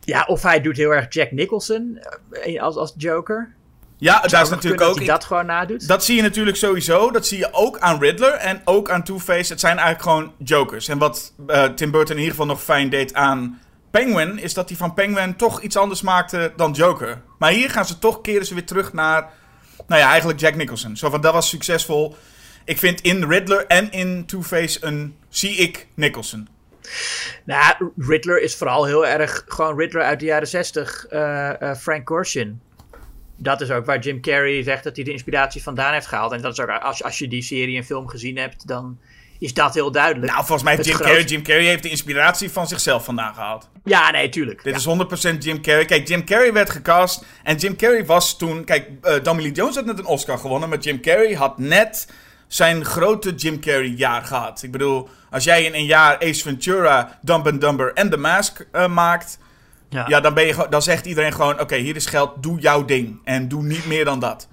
Ja, 0.05 0.25
of 0.27 0.43
hij 0.43 0.61
doet 0.61 0.77
heel 0.77 0.91
erg 0.91 1.15
Jack 1.15 1.31
Nicholson 1.31 1.99
eh, 2.31 2.63
als, 2.63 2.77
als 2.77 2.95
Joker. 2.97 3.55
Ja, 3.97 4.21
daar 4.21 4.31
Zou 4.31 4.43
is 4.43 4.49
natuurlijk 4.51 4.83
ook. 4.83 4.89
dat 4.89 4.97
hij 4.97 5.07
dat 5.07 5.25
gewoon 5.25 5.47
nadoet. 5.47 5.89
Dat 5.89 6.05
zie 6.05 6.17
je 6.17 6.23
natuurlijk 6.23 6.57
sowieso. 6.57 7.11
Dat 7.11 7.27
zie 7.27 7.39
je 7.39 7.53
ook 7.53 7.79
aan 7.79 8.01
Riddler 8.01 8.33
en 8.33 8.63
ook 8.65 8.91
aan 8.91 9.03
Two-Face. 9.03 9.53
Het 9.53 9.61
zijn 9.61 9.79
eigenlijk 9.79 10.03
gewoon 10.03 10.33
Jokers. 10.39 10.89
En 10.89 10.99
wat 10.99 11.33
eh, 11.47 11.65
Tim 11.65 11.91
Burton 11.91 12.15
in 12.17 12.23
ieder 12.23 12.35
geval 12.35 12.47
nog 12.47 12.63
fijn 12.63 12.89
deed 12.91 13.15
aan 13.15 13.61
Penguin... 13.91 14.39
is 14.39 14.55
dat 14.55 14.69
hij 14.69 14.79
van 14.79 14.95
Penguin 14.95 15.37
toch 15.37 15.61
iets 15.61 15.77
anders 15.77 16.03
maakte 16.03 16.53
dan 16.57 16.73
Joker. 16.73 17.23
Maar 17.39 17.51
hier 17.51 17.71
gaan 17.71 17.87
ze 17.87 17.99
toch, 17.99 18.21
keren 18.21 18.47
ze 18.47 18.55
weer 18.55 18.67
terug 18.67 18.93
naar... 18.93 19.31
Nou 19.87 20.01
ja, 20.01 20.09
eigenlijk 20.09 20.41
Jack 20.41 20.55
Nicholson. 20.55 20.97
Zo 20.97 21.11
van, 21.11 21.21
dat 21.21 21.33
was 21.33 21.49
succesvol. 21.49 22.17
Ik 22.65 22.79
vind 22.79 23.01
in 23.01 23.25
Riddler 23.29 23.67
en 23.67 23.93
in 23.93 24.27
Two-Face 24.27 24.79
een... 24.81 25.17
zie 25.29 25.55
ik 25.57 25.87
Nicholson. 25.95 26.49
Nou, 27.45 27.91
Riddler 27.99 28.43
is 28.43 28.57
vooral 28.57 28.85
heel 28.85 29.07
erg 29.07 29.45
gewoon 29.49 29.79
Riddler 29.79 30.03
uit 30.03 30.21
de 30.21 30.27
jaren 30.27 30.49
60. 30.49 31.07
eh, 31.07 31.63
eh, 31.71 31.77
Frank 31.77 32.09
Gorshin. 32.09 32.61
dat 33.37 33.61
is 33.61 33.71
ook 33.71 33.87
waar 33.87 33.99
Jim 33.99 34.21
Carrey 34.21 34.63
zegt 34.63 34.85
dat 34.85 34.97
hij 34.97 35.05
de 35.05 35.11
inspiratie 35.13 35.63
vandaan 35.63 35.93
heeft 35.93 36.07
gehaald. 36.07 36.33
En 36.33 36.41
dat 36.43 36.53
is 36.53 36.61
ook, 36.61 36.69
als, 36.71 37.03
als 37.05 37.19
je 37.19 37.29
die 37.29 37.43
serie 37.43 37.77
en 37.77 37.85
film 37.85 38.09
gezien 38.09 38.37
hebt, 38.37 38.67
dan 38.69 38.99
is 39.39 39.55
dat 39.55 39.75
heel 39.75 39.91
duidelijk. 39.91 40.33
Nou, 40.33 40.45
volgens 40.45 40.63
mij 40.63 40.75
heeft 40.75 40.87
Jim 40.89 40.97
Carrey, 40.99 41.23
Jim 41.25 41.43
Carrey 41.43 41.65
heeft 41.65 41.83
de 41.83 41.89
inspiratie 41.89 42.51
van 42.51 42.67
zichzelf 42.69 43.05
vandaan 43.05 43.35
gehaald. 43.35 43.71
Ja, 43.85 44.11
nee, 44.11 44.29
tuurlijk. 44.29 44.63
Dit 44.63 44.73
Ja. 44.73 44.79
is 44.79 44.85
100% 44.85 45.45
Jim 45.45 45.63
Carrey. 45.63 45.85
Kijk, 45.85 46.09
Jim 46.09 46.25
Carrey 46.25 46.53
werd 46.53 46.71
gecast. 46.71 47.25
En 47.43 47.57
Jim 47.57 47.77
Carrey 47.77 48.07
was 48.07 48.37
toen. 48.39 48.65
Kijk, 48.65 48.89
Tommy 49.23 49.43
Lee 49.43 49.53
Jones 49.53 49.75
had 49.75 49.85
net 49.85 49.99
een 49.99 50.05
Oscar 50.07 50.39
gewonnen. 50.39 50.69
Maar 50.69 50.79
Jim 50.79 51.01
Carrey 51.01 51.33
had 51.35 51.59
net 51.59 52.09
zijn 52.47 52.85
grote 52.85 53.35
Jim 53.35 53.61
Carrey 53.61 53.89
jaar 53.89 54.23
gehad. 54.23 54.63
Ik 54.63 54.73
bedoel, 54.73 55.09
als 55.31 55.45
jij 55.45 55.65
in 55.65 55.75
een 55.75 55.87
jaar 55.87 56.19
Ace 56.19 56.43
Ventura, 56.43 57.19
Dumb 57.23 57.47
and 57.47 57.61
Dumber 57.61 57.93
en 57.93 58.11
The 58.11 58.17
Mask 58.17 58.67
eh, 58.73 58.89
maakt. 58.89 59.39
Ja. 59.89 60.05
Ja, 60.09 60.21
dan, 60.21 60.35
ben 60.35 60.47
je, 60.47 60.67
dan 60.71 60.83
zegt 60.83 61.07
iedereen 61.07 61.33
gewoon: 61.33 61.61
Oké, 61.61 61.77
hier 61.77 61.97
is 61.97 62.07
geld, 62.07 62.43
doe 62.43 62.61
jouw 62.61 62.85
ding. 62.85 63.21
En 63.25 63.49
doe 63.49 63.63
niet 63.63 63.87
meer 63.87 64.05
dan 64.05 64.19
dat. 64.21 64.49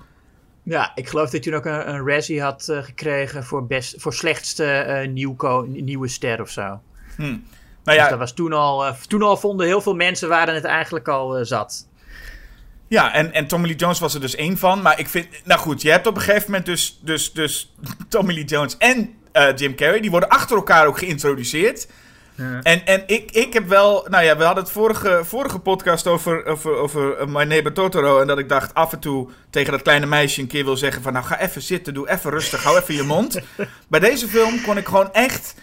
Ja, 0.63 0.91
ik 0.95 1.07
geloof 1.10 1.29
dat 1.29 1.45
hij 1.45 1.55
ook 1.55 1.65
een, 1.65 1.89
een 1.89 2.07
Razzie 2.07 2.41
had 2.41 2.67
eh, 2.67 2.77
gekregen 2.77 3.43
voor, 3.43 3.67
best, 3.67 3.95
voor 3.98 4.13
slechtste 4.13 4.65
eh, 4.65 5.07
nieuwko, 5.07 5.65
nieuwe 5.67 6.07
ster 6.07 6.41
of 6.41 6.50
zo. 6.50 6.81
Nou 7.17 7.39
Dus 7.83 7.95
ja, 7.95 8.10
dat 8.10 8.19
was 8.19 8.33
toen 8.33 8.53
al, 8.53 8.93
toen 9.07 9.21
al 9.21 9.38
vonden 9.38 9.65
heel 9.65 9.81
veel 9.81 9.95
mensen 9.95 10.29
waren 10.29 10.53
het 10.53 10.63
eigenlijk 10.63 11.07
al 11.07 11.45
zat. 11.45 11.88
Ja, 12.91 13.13
en, 13.13 13.33
en 13.33 13.48
Tommy 13.48 13.67
Lee 13.67 13.75
Jones 13.75 14.00
was 14.00 14.13
er 14.13 14.21
dus 14.21 14.36
één 14.36 14.57
van. 14.57 14.81
Maar 14.81 15.00
ik 15.00 15.10
vind... 15.10 15.27
Nou 15.43 15.60
goed, 15.60 15.81
je 15.81 15.89
hebt 15.89 16.07
op 16.07 16.15
een 16.15 16.21
gegeven 16.21 16.45
moment 16.45 16.65
dus, 16.65 17.00
dus, 17.01 17.33
dus 17.33 17.74
Tommy 18.10 18.33
Lee 18.33 18.43
Jones 18.43 18.77
en 18.77 19.13
eh, 19.31 19.55
Jim 19.55 19.75
Carrey. 19.75 20.00
Die 20.00 20.12
worden 20.12 20.29
achter 20.29 20.55
elkaar 20.55 20.88
ook 20.88 20.98
geïntroduceerd. 20.98 21.88
En, 22.63 22.86
en 22.86 23.03
ik, 23.05 23.31
ik 23.31 23.53
heb 23.53 23.67
wel... 23.67 24.05
Nou 24.10 24.24
ja, 24.24 24.38
we 24.38 24.43
hadden 24.43 24.63
het 24.63 24.74
vorige, 24.74 25.21
vorige 25.24 25.60
podcast 25.60 26.07
over, 26.07 26.45
over, 26.45 26.75
over 26.75 27.17
eh, 27.17 27.27
My 27.27 27.43
Neighbor 27.43 27.74
Totoro. 27.74 28.19
En 28.19 28.27
dat 28.27 28.39
ik 28.39 28.50
dacht 28.50 28.74
af 28.74 28.93
en 28.93 29.00
toe 29.00 29.29
tegen 29.50 29.71
dat 29.71 29.81
kleine 29.81 30.05
meisje 30.05 30.41
een 30.41 30.48
keer 30.48 30.65
wil 30.65 30.77
zeggen 30.77 31.01
van... 31.01 31.13
Nou, 31.13 31.25
ga 31.25 31.39
even 31.39 31.62
zitten, 31.62 31.93
doe 31.93 32.10
even 32.10 32.31
rustig, 32.31 32.63
hou 32.63 32.77
even 32.77 32.95
je 32.95 33.03
mond. 33.03 33.39
Bij 33.88 34.00
deze 34.00 34.27
film 34.27 34.62
kon 34.62 34.77
ik 34.77 34.86
gewoon 34.86 35.13
echt... 35.13 35.55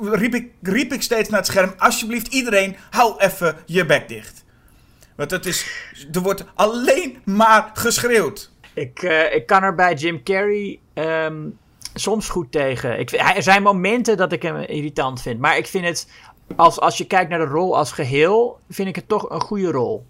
Riep 0.00 0.34
ik, 0.34 0.50
riep 0.62 0.92
ik 0.92 1.02
steeds 1.02 1.28
naar 1.28 1.38
het 1.38 1.48
scherm... 1.48 1.74
Alsjeblieft 1.76 2.26
iedereen, 2.26 2.76
hou 2.90 3.14
even 3.18 3.56
je 3.66 3.86
bek 3.86 4.08
dicht. 4.08 4.39
Want 5.20 5.32
het 5.32 5.46
is, 5.46 5.66
er 6.12 6.20
wordt 6.20 6.44
alleen 6.54 7.18
maar 7.24 7.70
geschreeuwd. 7.74 8.50
Ik, 8.74 9.02
eh, 9.02 9.34
ik 9.34 9.46
kan 9.46 9.62
er 9.62 9.74
bij 9.74 9.94
Jim 9.94 10.22
Carrey 10.22 10.78
ehm, 10.94 11.48
soms 11.94 12.28
goed 12.28 12.52
tegen. 12.52 12.98
Ik, 12.98 13.12
er 13.12 13.42
zijn 13.42 13.62
momenten 13.62 14.16
dat 14.16 14.32
ik 14.32 14.42
hem 14.42 14.56
irritant 14.56 15.22
vind. 15.22 15.40
Maar 15.40 15.56
ik 15.56 15.66
vind 15.66 15.84
het, 15.84 16.08
als, 16.56 16.80
als 16.80 16.98
je 16.98 17.06
kijkt 17.06 17.30
naar 17.30 17.38
de 17.38 17.44
rol 17.44 17.76
als 17.76 17.92
geheel, 17.92 18.58
vind 18.70 18.88
ik 18.88 18.96
het 18.96 19.08
toch 19.08 19.30
een 19.30 19.40
goede 19.40 19.70
rol. 19.70 20.06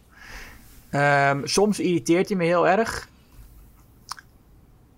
Ehm, 0.90 1.47
soms 1.47 1.81
irriteert 1.81 2.29
hij 2.29 2.37
me 2.37 2.45
heel 2.45 2.69
erg. 2.69 3.09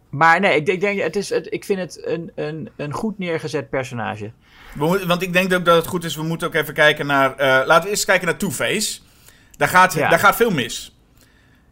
Maar 0.09 0.41
nee, 0.41 0.57
ik, 0.57 0.69
ik 0.69 0.81
denk, 0.81 1.01
het 1.01 1.17
is, 1.17 1.29
het, 1.29 1.53
ik 1.53 1.65
vind 1.65 1.79
het 1.79 2.07
een, 2.07 2.33
een, 2.35 2.71
een 2.77 2.93
goed 2.93 3.19
neergezet 3.19 3.71
personage. 3.71 4.33
We 4.75 5.07
want 5.07 5.23
ik 5.23 5.33
denk 5.33 5.53
ook 5.53 5.65
dat 5.65 5.77
het 5.77 5.87
goed 5.87 6.05
is, 6.05 6.17
we 6.17 6.23
moeten 6.23 6.47
ook 6.47 6.55
even 6.55 6.75
kijken 6.75 7.07
naar... 7.07 7.37
eh, 7.37 7.67
laten 7.67 7.85
we 7.85 7.91
eerst 7.91 8.05
kijken 8.05 8.27
naar 8.27 8.37
Two-Face. 8.37 9.01
Daar 9.63 9.71
gaat, 9.71 9.93
Ja. 9.95 10.09
daar 10.09 10.19
gaat 10.19 10.37
veel 10.37 10.51
mis. 10.51 10.97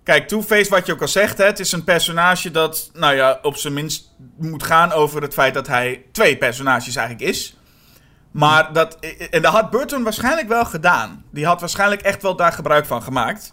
Kijk, 0.04 0.28
Two-Face, 0.28 0.70
wat 0.70 0.86
je 0.86 0.92
ook 0.92 1.00
al 1.00 1.08
zegt, 1.08 1.38
hè, 1.38 1.44
het 1.44 1.58
is 1.58 1.72
een 1.72 1.84
personage 1.84 2.50
dat, 2.50 2.90
nou 2.94 3.14
ja, 3.14 3.38
op 3.42 3.56
zijn 3.56 3.72
minst 3.72 4.10
moet 4.38 4.62
gaan 4.62 4.92
over 4.92 5.22
het 5.22 5.32
feit 5.34 5.54
dat 5.54 5.66
hij 5.66 6.02
twee 6.12 6.36
personages 6.36 6.96
eigenlijk 6.96 7.28
is. 7.28 7.56
Maar 8.30 8.72
dat, 8.72 8.98
en 9.30 9.42
dat 9.42 9.52
had 9.52 9.70
Burton 9.70 10.02
waarschijnlijk 10.02 10.48
wel 10.48 10.64
gedaan. 10.64 11.24
Die 11.32 11.46
had 11.46 11.60
waarschijnlijk 11.60 12.02
echt 12.02 12.22
wel 12.22 12.36
daar 12.36 12.52
gebruik 12.52 12.86
van 12.86 13.02
gemaakt. 13.02 13.52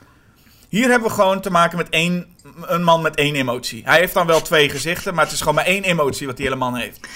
Hier 0.70 0.90
hebben 0.90 1.08
we 1.08 1.14
gewoon 1.14 1.42
te 1.42 1.50
maken 1.50 1.78
met 1.78 1.90
één, 1.90 2.36
een 2.62 2.84
man 2.84 3.02
met 3.02 3.16
één 3.16 3.36
emotie. 3.36 3.82
Hij 3.86 4.00
heeft 4.00 4.14
dan 4.14 4.28
wel 4.28 4.42
twee 4.42 4.70
gezichten, 4.70 5.14
maar 5.14 5.24
het 5.24 5.34
is 5.34 5.40
gewoon 5.40 5.56
maar 5.56 5.66
één 5.66 5.84
emotie 5.84 6.28
wat 6.28 6.36
die 6.38 6.46
hele 6.46 6.58
man 6.58 6.76
heeft. 6.76 7.08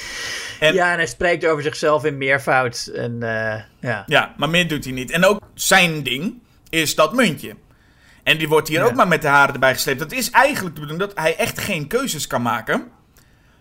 En- 0.60 0.74
Ja, 0.74 0.92
en 0.92 0.98
hij 0.98 1.08
spreekt 1.08 1.46
over 1.46 1.64
zichzelf 1.64 2.04
in 2.06 2.18
meervoud. 2.18 2.92
En, 2.96 3.24
eh, 3.24 3.62
ja. 3.80 4.04
Ja, 4.06 4.34
maar 4.38 4.50
meer 4.50 4.68
doet 4.68 4.84
hij 4.84 4.94
niet. 4.94 5.12
En 5.12 5.26
ook 5.26 5.40
zijn 5.54 6.04
ding 6.04 6.42
is 6.72 6.96
dat 6.96 7.14
muntje. 7.14 7.56
En 8.24 8.38
die 8.38 8.48
wordt 8.48 8.68
hier 8.68 8.80
Ja. 8.80 8.86
ook 8.86 8.94
maar 8.96 9.08
met 9.08 9.22
de 9.22 9.28
haren 9.28 9.54
erbij 9.54 9.74
gesleept. 9.74 10.00
Dat 10.00 10.12
is 10.12 10.30
eigenlijk 10.30 10.76
de 10.76 10.82
bedoeling 10.82 11.10
dat 11.10 11.18
hij 11.24 11.36
echt 11.36 11.60
geen 11.60 11.88
keuzes 11.88 12.28
kan 12.28 12.42
maken. 12.42 12.88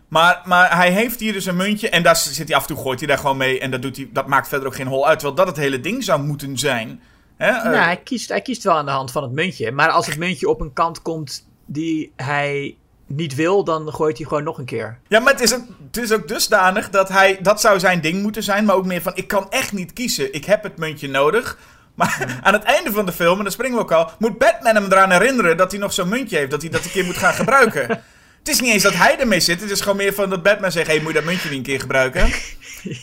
Maar, 0.09 0.40
maar 0.45 0.76
hij 0.76 0.90
heeft 0.90 1.21
hier 1.21 1.33
dus 1.33 1.47
een 1.47 1.57
muntje 1.57 1.88
en 1.88 2.02
daar 2.02 2.17
zit 2.17 2.49
hij 2.49 2.57
af 2.57 2.62
en 2.62 2.69
toe, 2.75 2.83
gooit 2.83 2.99
hij 2.99 3.09
daar 3.09 3.19
gewoon 3.19 3.37
mee. 3.37 3.61
En 3.61 3.71
dat, 3.71 3.82
doet 3.82 3.97
hij, 3.97 4.08
dat 4.13 4.26
maakt 4.26 4.49
verder 4.49 4.67
ook 4.67 4.75
geen 4.75 4.87
hol 4.87 5.06
uit. 5.08 5.19
Terwijl 5.19 5.37
dat 5.37 5.47
het 5.47 5.56
hele 5.65 5.80
ding 5.80 6.04
zou 6.04 6.23
moeten 6.23 6.58
zijn. 6.58 7.00
Hè? 7.37 7.49
eh, 7.50 7.65
Nou, 7.65 7.76
hij 7.76 7.97
kiest, 7.97 8.28
hij 8.28 8.41
kiest 8.41 8.63
wel 8.63 8.75
aan 8.75 8.85
de 8.85 8.91
hand 8.91 9.11
van 9.13 9.23
het 9.23 9.32
muntje. 9.32 9.73
Maar 9.73 9.89
als 9.91 10.06
het 10.06 10.19
muntje 10.19 10.49
op 10.49 10.61
een 10.61 10.73
kant 10.73 11.02
komt 11.02 11.49
die 11.67 12.13
hij 12.17 12.76
niet 13.06 13.35
wil, 13.35 13.65
dan 13.65 13.93
gooit 13.93 14.19
hij 14.19 14.26
gewoon 14.26 14.45
nog 14.45 14.58
een 14.58 14.65
keer. 14.65 14.99
Ja, 15.08 15.21
maar 15.21 15.32
het 15.32 15.43
is, 15.43 15.54
ook, 15.54 15.63
het 15.87 15.97
is 15.97 16.13
ook 16.13 16.28
dusdanig 16.28 16.91
dat 16.91 17.08
hij... 17.08 17.39
Dat 17.43 17.61
zou 17.61 17.78
zijn 17.78 18.00
ding 18.00 18.23
moeten 18.23 18.43
zijn, 18.43 18.65
maar 18.65 18.75
ook 18.76 18.87
meer 18.87 19.02
van... 19.02 19.13
Ik 19.15 19.28
kan 19.28 19.50
echt 19.50 19.73
niet 19.73 19.93
kiezen. 19.93 20.32
Ik 20.35 20.45
heb 20.45 20.63
het 20.63 20.76
muntje 20.76 21.08
nodig. 21.08 21.58
Maar 22.00 22.39
aan 22.43 22.52
het 22.52 22.63
einde 22.63 22.93
van 22.93 23.06
de 23.06 23.13
film, 23.13 23.36
en 23.36 23.43
dan 23.43 23.52
springen 23.52 23.76
we 23.76 23.82
ook 23.82 23.93
al... 23.93 24.10
Moet 24.19 24.39
Batman 24.39 24.75
hem 24.75 24.84
eraan 24.84 25.10
herinneren 25.10 25.56
dat 25.56 25.71
hij 25.71 25.80
nog 25.80 25.93
zo'n 25.93 26.08
muntje 26.08 26.36
heeft. 26.36 26.50
Dat 26.50 26.60
hij 26.60 26.71
dat 26.71 26.84
een 26.84 26.91
keer 26.91 27.04
moet 27.04 27.17
gaan 27.17 27.34
gebruiken. 27.34 27.89
Het 28.39 28.49
is 28.49 28.60
niet 28.60 28.73
eens 28.73 28.82
dat 28.82 28.95
hij 28.95 29.19
ermee 29.19 29.41
zit. 29.41 29.60
Het 29.60 29.71
is 29.71 29.80
gewoon 29.80 29.97
meer 29.97 30.15
van 30.15 30.30
dat 30.30 30.43
Batman 30.43 30.73
zegt... 30.73 30.86
Hé, 30.86 30.93
hey, 30.93 31.02
moet 31.02 31.13
je 31.13 31.19
dat 31.19 31.26
muntje 31.28 31.49
niet 31.49 31.58
een 31.58 31.65
keer 31.65 31.80
gebruiken? 31.80 32.23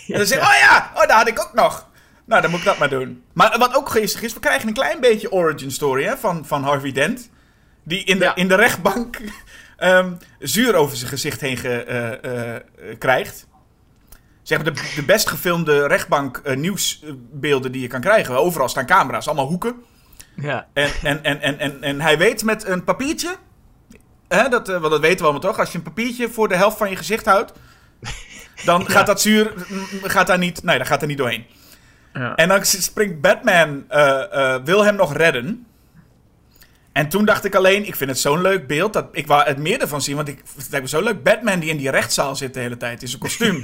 En 0.07 0.17
dan 0.17 0.25
zegt 0.25 0.41
oh 0.41 0.53
ja, 0.61 0.91
oh, 0.93 1.01
dat 1.01 1.11
had 1.11 1.27
ik 1.27 1.39
ook 1.39 1.53
nog. 1.53 1.87
Nou, 2.25 2.41
dan 2.41 2.49
moet 2.51 2.59
ik 2.59 2.65
dat 2.65 2.77
maar 2.77 2.89
doen. 2.89 3.23
Maar 3.33 3.55
wat 3.57 3.75
ook 3.75 3.89
geestig 3.89 4.21
is... 4.21 4.33
We 4.33 4.39
krijgen 4.39 4.67
een 4.67 4.73
klein 4.73 4.99
beetje 4.99 5.31
origin 5.31 5.71
story 5.71 6.03
hè, 6.03 6.17
van, 6.17 6.45
van 6.45 6.63
Harvey 6.63 6.91
Dent. 6.91 7.29
Die 7.83 8.03
in 8.03 8.17
de, 8.19 8.23
Ja. 8.23 8.35
in 8.35 8.47
de 8.47 8.55
rechtbank 8.55 9.17
ehm, 9.77 10.11
zuur 10.39 10.75
over 10.75 10.97
zijn 10.97 11.09
gezicht 11.09 11.41
heen 11.41 11.57
ge- 11.57 11.83
eh, 11.83 12.23
eh, 12.23 12.55
eh, 12.55 12.61
krijgt. 12.99 13.47
Zeg 14.47 14.63
maar 14.63 14.73
de, 14.73 14.91
de 14.95 15.03
best 15.03 15.29
gefilmde 15.29 15.87
rechtbank 15.87 16.37
eh, 16.37 16.55
nieuwsbeelden 16.55 17.71
die 17.71 17.81
je 17.81 17.87
kan 17.87 18.01
krijgen. 18.01 18.37
Overal 18.37 18.69
staan 18.69 18.85
camera's, 18.85 19.27
allemaal 19.27 19.47
hoeken. 19.47 19.75
Ja. 20.35 20.67
En, 20.73 20.89
en, 21.03 21.23
en, 21.23 21.41
en, 21.41 21.59
en, 21.59 21.83
en 21.83 22.01
hij 22.01 22.17
weet 22.17 22.43
met 22.43 22.67
een 22.67 22.83
papiertje. 22.83 23.35
Hè, 24.27 24.49
dat, 24.49 24.67
want 24.67 24.89
dat 24.89 24.99
weten 24.99 25.17
we 25.17 25.23
allemaal 25.23 25.41
toch? 25.41 25.59
Als 25.59 25.71
je 25.71 25.77
een 25.77 25.83
papiertje 25.83 26.29
voor 26.29 26.47
de 26.47 26.55
helft 26.55 26.77
van 26.77 26.89
je 26.89 26.95
gezicht 26.95 27.25
houdt. 27.25 27.53
Dan 28.65 28.89
gaat 28.91 29.05
dat 29.07 29.21
zuur. 29.21 29.53
mm, 29.67 29.85
Gaat 30.03 30.27
daar 30.27 30.37
niet, 30.37 30.63
nee, 30.63 30.77
dat 30.77 30.87
gaat 30.87 31.01
er 31.01 31.07
niet 31.07 31.17
doorheen. 31.17 31.45
Ja. 32.13 32.35
En 32.35 32.47
dan 32.47 32.65
springt 32.65 33.21
Batman. 33.21 33.83
eh, 33.89 34.55
wil 34.63 34.83
hem 34.85 34.95
nog 34.95 35.13
redden. 35.13 35.65
En 36.97 37.09
toen 37.09 37.25
dacht 37.25 37.45
ik 37.45 37.55
alleen, 37.55 37.87
ik 37.87 37.95
vind 37.95 38.09
het 38.09 38.19
zo'n 38.19 38.41
leuk 38.41 38.67
beeld. 38.67 38.93
Dat 38.93 39.07
ik 39.11 39.27
wou 39.27 39.43
het 39.43 39.57
meer 39.57 39.81
ervan 39.81 40.01
zien. 40.01 40.15
Want 40.15 40.27
ik 40.27 40.41
het 40.55 40.67
lijkt 40.69 40.85
me 40.85 40.97
zo 40.97 41.03
leuk. 41.03 41.23
Batman 41.23 41.59
die 41.59 41.69
in 41.69 41.77
die 41.77 41.89
rechtszaal 41.89 42.35
zit 42.35 42.53
de 42.53 42.59
hele 42.59 42.77
tijd 42.77 43.01
in 43.01 43.07
zijn 43.07 43.21
kostuum. 43.21 43.61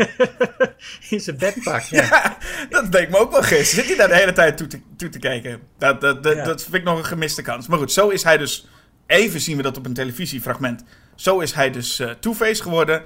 In 1.10 1.19
zijn 1.19 1.38
bedpak, 1.38 1.82
ja. 1.82 2.02
Ja, 2.12 2.38
dat 2.69 2.91
deed 2.91 3.10
me 3.10 3.17
ook 3.17 3.32
wel 3.32 3.41
gisteren. 3.41 3.86
Zit 3.86 3.86
hij 3.86 3.96
daar 3.96 4.08
de 4.08 4.15
hele 4.15 4.34
tijd 4.34 4.58
toe 4.58 4.67
te, 4.67 4.80
toe 4.98 5.10
te 5.10 5.19
kijken? 5.19 5.60
Dat, 5.78 6.02
dat, 6.02 6.24
dat, 6.24 6.36
Ja. 6.36 6.43
dat 6.43 6.62
vind 6.62 6.74
ik 6.74 6.84
nog 6.84 6.98
een 6.98 7.06
gemiste 7.06 7.41
kans. 7.41 7.67
Maar 7.67 7.78
goed, 7.78 7.91
zo 7.91 8.10
is 8.10 8.24
hij 8.24 8.38
dus... 8.38 8.67
Even 9.08 9.39
zien 9.39 9.58
we 9.58 9.63
dat 9.63 9.78
op 9.78 9.86
een 9.86 9.93
televisiefragment. 9.93 10.84
Zo 11.15 11.39
is 11.39 11.54
hij 11.54 11.72
dus 11.72 12.00
eh 12.00 12.10
Two-Face 12.19 12.62
geworden. 12.62 13.02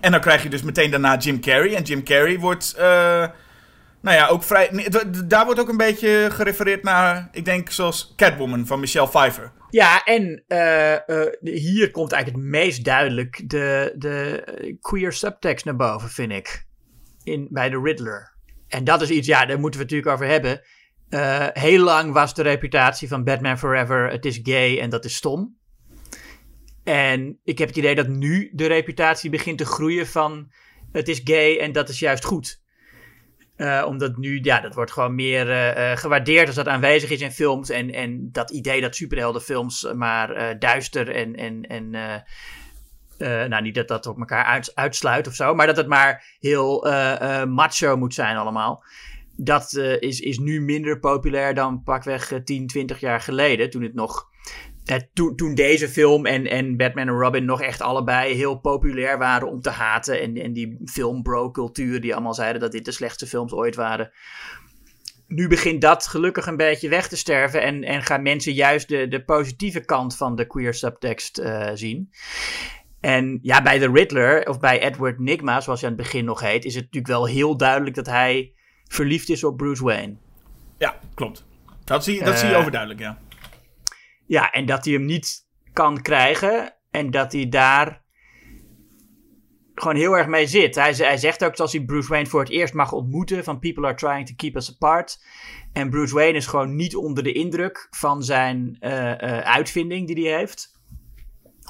En 0.00 0.10
dan 0.10 0.20
krijg 0.20 0.42
je 0.42 0.48
dus 0.48 0.62
meteen 0.62 0.90
daarna 0.90 1.16
Jim 1.16 1.40
Carrey. 1.40 1.74
En 1.74 1.82
Jim 1.82 2.04
Carrey 2.04 2.38
wordt... 2.38 2.74
eh, 2.78 3.24
nou 4.06 4.18
ja, 4.18 4.26
ook 4.28 4.42
vrij... 4.42 4.88
Daar 5.26 5.44
wordt 5.44 5.60
ook 5.60 5.68
een 5.68 5.76
beetje 5.76 6.28
gerefereerd 6.32 6.82
naar... 6.82 7.28
Ik 7.32 7.44
denk 7.44 7.70
zoals 7.70 8.12
Catwoman 8.16 8.66
van 8.66 8.80
Michelle 8.80 9.08
Pfeiffer. 9.08 9.52
Ja, 9.70 10.04
en 10.04 10.44
eh, 10.46 10.94
eh, 10.94 11.32
hier 11.40 11.90
komt 11.90 12.12
eigenlijk 12.12 12.44
het 12.44 12.52
meest 12.52 12.84
duidelijk 12.84 13.42
de, 13.50 13.94
de 13.96 14.76
queer 14.80 15.12
subtext 15.12 15.64
naar 15.64 15.76
boven, 15.76 16.08
vind 16.08 16.32
ik. 16.32 16.66
In, 17.22 17.48
bij 17.50 17.70
de 17.70 17.80
Riddler. 17.82 18.34
En 18.68 18.84
dat 18.84 19.02
is 19.02 19.10
iets, 19.10 19.26
ja, 19.26 19.46
daar 19.46 19.60
moeten 19.60 19.80
we 19.80 19.86
het 19.86 19.94
natuurlijk 19.94 20.12
over 20.12 20.26
hebben. 20.26 20.60
Eh, 21.08 21.62
heel 21.62 21.82
lang 21.82 22.12
was 22.12 22.34
de 22.34 22.42
reputatie 22.42 23.08
van 23.08 23.24
Batman 23.24 23.58
Forever, 23.58 24.10
het 24.10 24.24
is 24.24 24.40
gay 24.42 24.78
en 24.80 24.90
dat 24.90 25.04
is 25.04 25.14
stom. 25.14 25.56
En 26.84 27.40
ik 27.44 27.58
heb 27.58 27.68
het 27.68 27.76
idee 27.76 27.94
dat 27.94 28.08
nu 28.08 28.50
de 28.52 28.66
reputatie 28.66 29.30
begint 29.30 29.58
te 29.58 29.66
groeien 29.66 30.06
van 30.06 30.52
het 30.92 31.08
is 31.08 31.20
gay 31.24 31.58
en 31.58 31.72
dat 31.72 31.88
is 31.88 31.98
juist 31.98 32.24
goed. 32.24 32.64
Eh, 33.56 33.84
omdat 33.86 34.16
nu, 34.16 34.38
ja, 34.42 34.60
dat 34.60 34.74
wordt 34.74 34.92
gewoon 34.92 35.14
meer 35.14 35.50
eh, 35.50 35.92
eh, 35.92 35.98
gewaardeerd 35.98 36.46
als 36.46 36.56
dat 36.56 36.68
aanwezig 36.68 37.10
is 37.10 37.20
in 37.20 37.32
films. 37.32 37.70
En, 37.70 37.92
en 37.92 38.28
dat 38.32 38.50
idee 38.50 38.80
dat 38.80 38.96
superheldenfilms 38.96 39.92
maar 39.94 40.58
duister 40.58 41.10
en, 41.10 41.34
en, 41.34 41.62
en 41.62 41.90
nou 43.48 43.62
niet 43.62 43.74
dat 43.74 43.88
dat 43.88 44.06
op 44.06 44.18
elkaar 44.18 44.44
uit, 44.44 44.74
uitsluit 44.74 45.26
of 45.26 45.34
zo, 45.34 45.54
maar 45.54 45.66
dat 45.66 45.76
het 45.76 45.86
maar 45.86 46.36
heel 46.40 46.86
macho 47.46 47.96
moet 47.96 48.14
zijn 48.14 48.36
allemaal. 48.36 48.84
Dat 49.36 49.72
is, 50.00 50.20
is 50.20 50.38
nu 50.38 50.60
minder 50.60 50.98
populair 50.98 51.54
dan 51.54 51.82
pakweg 51.82 52.32
eh, 52.32 52.40
10, 52.40 52.66
20 52.66 53.00
jaar 53.00 53.20
geleden, 53.20 53.70
toen 53.70 53.82
het 53.82 53.94
nog... 53.94 54.34
eh, 54.86 54.96
toen, 55.12 55.36
toen 55.36 55.54
deze 55.54 55.88
film 55.88 56.26
en, 56.26 56.46
en 56.46 56.76
Batman 56.76 57.08
en 57.08 57.14
Robin 57.14 57.44
nog 57.44 57.62
echt 57.62 57.80
allebei 57.80 58.34
heel 58.34 58.58
populair 58.60 59.18
waren 59.18 59.48
om 59.48 59.60
te 59.60 59.70
haten. 59.70 60.20
En, 60.20 60.36
en 60.36 60.52
die 60.52 60.80
film 60.84 61.22
bro-cultuur 61.22 62.00
die 62.00 62.14
allemaal 62.14 62.34
zeiden 62.34 62.60
dat 62.60 62.72
dit 62.72 62.84
de 62.84 62.92
slechtste 62.92 63.26
films 63.26 63.52
ooit 63.52 63.74
waren. 63.74 64.10
nu 65.26 65.48
begint 65.48 65.80
dat 65.80 66.06
gelukkig 66.06 66.46
een 66.46 66.56
beetje 66.56 66.88
weg 66.88 67.08
te 67.08 67.16
sterven. 67.16 67.62
En, 67.62 67.84
en 67.84 68.02
gaan 68.02 68.22
mensen 68.22 68.52
juist 68.52 68.88
de, 68.88 69.08
de 69.08 69.24
positieve 69.24 69.80
kant 69.80 70.16
van 70.16 70.36
de 70.36 70.46
queer 70.46 70.74
subtext 70.74 71.38
uh, 71.38 71.70
zien. 71.74 72.10
En 73.00 73.38
ja, 73.42 73.62
bij 73.62 73.78
de 73.78 73.90
Riddler, 73.90 74.48
of 74.48 74.60
bij 74.60 74.82
Edward 74.82 75.18
Nigma, 75.18 75.60
zoals 75.60 75.80
hij 75.80 75.90
aan 75.90 75.96
het 75.96 76.04
begin 76.04 76.24
nog 76.24 76.40
heet, 76.40 76.64
is 76.64 76.74
het 76.74 76.84
natuurlijk 76.84 77.12
wel 77.12 77.26
heel 77.26 77.56
duidelijk 77.56 77.96
dat 77.96 78.06
hij 78.06 78.52
verliefd 78.88 79.28
is 79.28 79.44
op 79.44 79.56
Bruce 79.56 79.84
Wayne. 79.84 80.14
Ja, 80.78 80.98
klopt. 81.14 81.44
Dat 81.84 82.04
zie, 82.04 82.24
dat 82.24 82.34
uh, 82.34 82.38
zie 82.38 82.48
je 82.48 82.56
overduidelijk, 82.56 83.00
ja. 83.00 83.18
Ja, 84.26 84.50
en 84.50 84.66
dat 84.66 84.84
hij 84.84 84.94
hem 84.94 85.04
niet 85.04 85.46
kan 85.72 86.02
krijgen. 86.02 86.74
En 86.90 87.10
dat 87.10 87.32
hij 87.32 87.48
daar 87.48 88.04
gewoon 89.74 89.96
heel 89.96 90.16
erg 90.16 90.26
mee 90.26 90.46
zit. 90.46 90.74
Hij, 90.74 90.92
hij 90.92 91.16
zegt 91.16 91.44
ook 91.44 91.56
als 91.56 91.72
hij 91.72 91.84
Bruce 91.84 92.08
Wayne 92.08 92.26
voor 92.26 92.40
het 92.40 92.50
eerst 92.50 92.74
mag 92.74 92.92
ontmoeten: 92.92 93.44
van 93.44 93.58
people 93.58 93.86
are 93.86 93.94
trying 93.94 94.26
to 94.26 94.34
keep 94.36 94.56
us 94.56 94.70
apart. 94.74 95.24
En 95.72 95.90
Bruce 95.90 96.14
Wayne 96.14 96.36
is 96.36 96.46
gewoon 96.46 96.74
niet 96.74 96.96
onder 96.96 97.22
de 97.22 97.32
indruk 97.32 97.86
van 97.90 98.22
zijn 98.22 98.76
uh, 98.80 98.90
uh, 98.90 99.38
uitvinding 99.38 100.06
die 100.06 100.28
hij 100.28 100.38
heeft. 100.38 100.74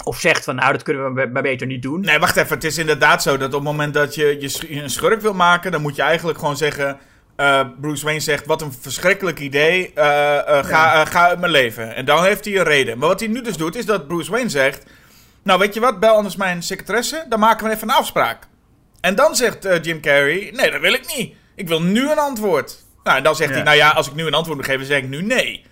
Of 0.05 0.21
zegt 0.21 0.45
van, 0.45 0.55
nou, 0.55 0.73
dat 0.73 0.83
kunnen 0.83 1.14
we 1.14 1.27
maar 1.27 1.42
beter 1.42 1.66
niet 1.66 1.83
doen. 1.83 2.01
Nee, 2.01 2.19
wacht 2.19 2.37
even. 2.37 2.55
Het 2.55 2.64
is 2.64 2.79
inderdaad 2.79 3.23
zo 3.23 3.37
dat 3.37 3.47
op 3.49 3.55
het 3.55 3.62
moment 3.62 3.95
dat 3.95 4.14
je, 4.14 4.37
je 4.40 4.83
een 4.83 4.90
schurk 4.90 5.21
wil 5.21 5.35
maken, 5.35 5.73
dan 5.73 5.83
moet 5.83 5.97
je 5.97 6.03
eigenlijk 6.03 6.38
gewoon 6.38 6.57
zeggen. 6.57 6.99
Uh, 7.37 7.61
Bruce 7.81 8.05
Wayne 8.05 8.20
zegt: 8.20 8.46
Wat 8.46 8.62
een 8.62 8.72
verschrikkelijk 8.81 9.38
idee. 9.38 9.92
Uh, 9.94 10.05
uh, 10.05 10.64
ga, 10.64 11.05
ga 11.05 11.29
uit 11.29 11.40
mijn 11.40 11.53
leven. 11.53 11.94
En 11.94 12.05
dan 12.05 12.25
heeft 12.25 12.44
hij 12.44 12.57
een 12.57 12.64
reden. 12.64 12.99
Maar 12.99 13.09
wat 13.09 13.20
hij 13.20 13.29
nu 13.29 13.42
dus 13.42 13.57
doet, 13.57 13.77
is 13.77 13.87
dat 13.87 14.07
Bruce 14.07 14.31
Wayne 14.31 14.49
zegt: 14.49 14.85
Nou, 15.42 15.59
weet 15.59 15.75
je 15.75 15.81
wat? 15.81 16.01
Bel 16.01 16.14
anders 16.14 16.37
mijn 16.37 16.62
secretaresse. 16.62 17.25
Dan 17.29 17.38
maken 17.38 17.66
we 17.66 17.75
even 17.75 17.88
een 17.88 17.94
afspraak. 17.94 18.46
En 19.01 19.14
dan 19.14 19.37
zegt 19.37 19.68
Jim 19.83 20.01
Carrey: 20.01 20.51
Nee, 20.53 20.70
dat 20.70 20.81
wil 20.81 20.92
ik 20.92 21.16
niet. 21.16 21.35
Ik 21.55 21.68
wil 21.68 21.83
nu 21.83 22.11
een 22.11 22.18
antwoord. 22.18 22.85
Nou, 23.05 23.16
en 23.16 23.22
dan 23.22 23.37
zegt 23.37 23.51
ja. 23.51 23.57
hij: 23.57 23.64
Nou 23.64 23.77
ja, 23.77 23.90
als 23.90 24.07
ik 24.07 24.14
nu 24.14 24.27
een 24.27 24.35
antwoord 24.35 24.59
moet 24.59 24.66
geven, 24.66 24.87
zeg 24.87 24.99
ik 24.99 25.09
nu 25.09 25.22
nee. 25.22 25.64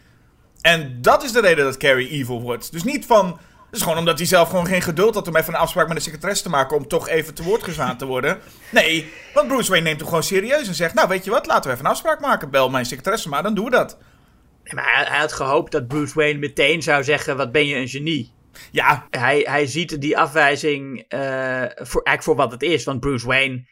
En 0.60 0.98
dat 1.00 1.22
is 1.22 1.32
de 1.32 1.40
reden 1.40 1.64
dat 1.64 1.76
Carrey 1.76 2.08
evil 2.08 2.40
wordt. 2.40 2.72
Dus 2.72 2.82
niet 2.82 3.06
van. 3.06 3.38
Is 3.74 3.82
gewoon 3.82 3.98
omdat 3.98 4.18
hij 4.18 4.26
zelf 4.26 4.48
gewoon 4.48 4.66
geen 4.66 4.82
geduld 4.82 5.14
had 5.14 5.28
om 5.28 5.36
even 5.36 5.54
een 5.54 5.60
afspraak 5.60 5.86
met 5.86 5.96
de 5.96 6.02
secretaresse 6.02 6.42
te 6.42 6.48
maken. 6.48 6.76
om 6.76 6.88
toch 6.88 7.08
even 7.08 7.34
te 7.34 7.42
woord 7.42 7.98
te 7.98 8.06
worden. 8.06 8.38
Nee, 8.70 9.12
want 9.34 9.48
Bruce 9.48 9.70
Wayne 9.70 9.84
neemt 9.84 9.98
hem 9.98 10.08
gewoon 10.08 10.22
serieus 10.22 10.68
en 10.68 10.74
zegt: 10.74 10.94
Nou, 10.94 11.08
weet 11.08 11.24
je 11.24 11.30
wat, 11.30 11.46
laten 11.46 11.64
we 11.64 11.70
even 11.70 11.84
een 11.84 11.90
afspraak 11.90 12.20
maken. 12.20 12.50
Bel 12.50 12.70
mijn 12.70 12.86
secretaresse 12.86 13.28
maar, 13.28 13.42
dan 13.42 13.54
doen 13.54 13.64
we 13.64 13.70
dat. 13.70 13.98
Nee, 14.64 14.74
maar 14.74 14.94
hij, 14.94 15.04
hij, 15.04 15.18
had 15.18 15.32
gehoopt 15.32 15.72
dat 15.72 15.88
Bruce 15.88 16.14
Wayne 16.14 16.38
meteen 16.38 16.82
zou 16.82 17.04
zeggen: 17.04 17.36
Wat 17.36 17.52
ben 17.52 17.66
je 17.66 17.76
een 17.76 17.88
genie? 17.88 18.32
Ja. 18.70 19.06
Hij, 19.10 19.46
hij 19.48 19.66
ziet 19.66 20.00
die 20.00 20.18
afwijzing 20.18 20.96
uh, 21.08 21.20
voor, 21.74 22.02
eigenlijk 22.02 22.22
voor 22.22 22.36
wat 22.36 22.50
het 22.50 22.62
is. 22.62 22.84
Want 22.84 23.00
Bruce 23.00 23.26
Wayne 23.26 23.64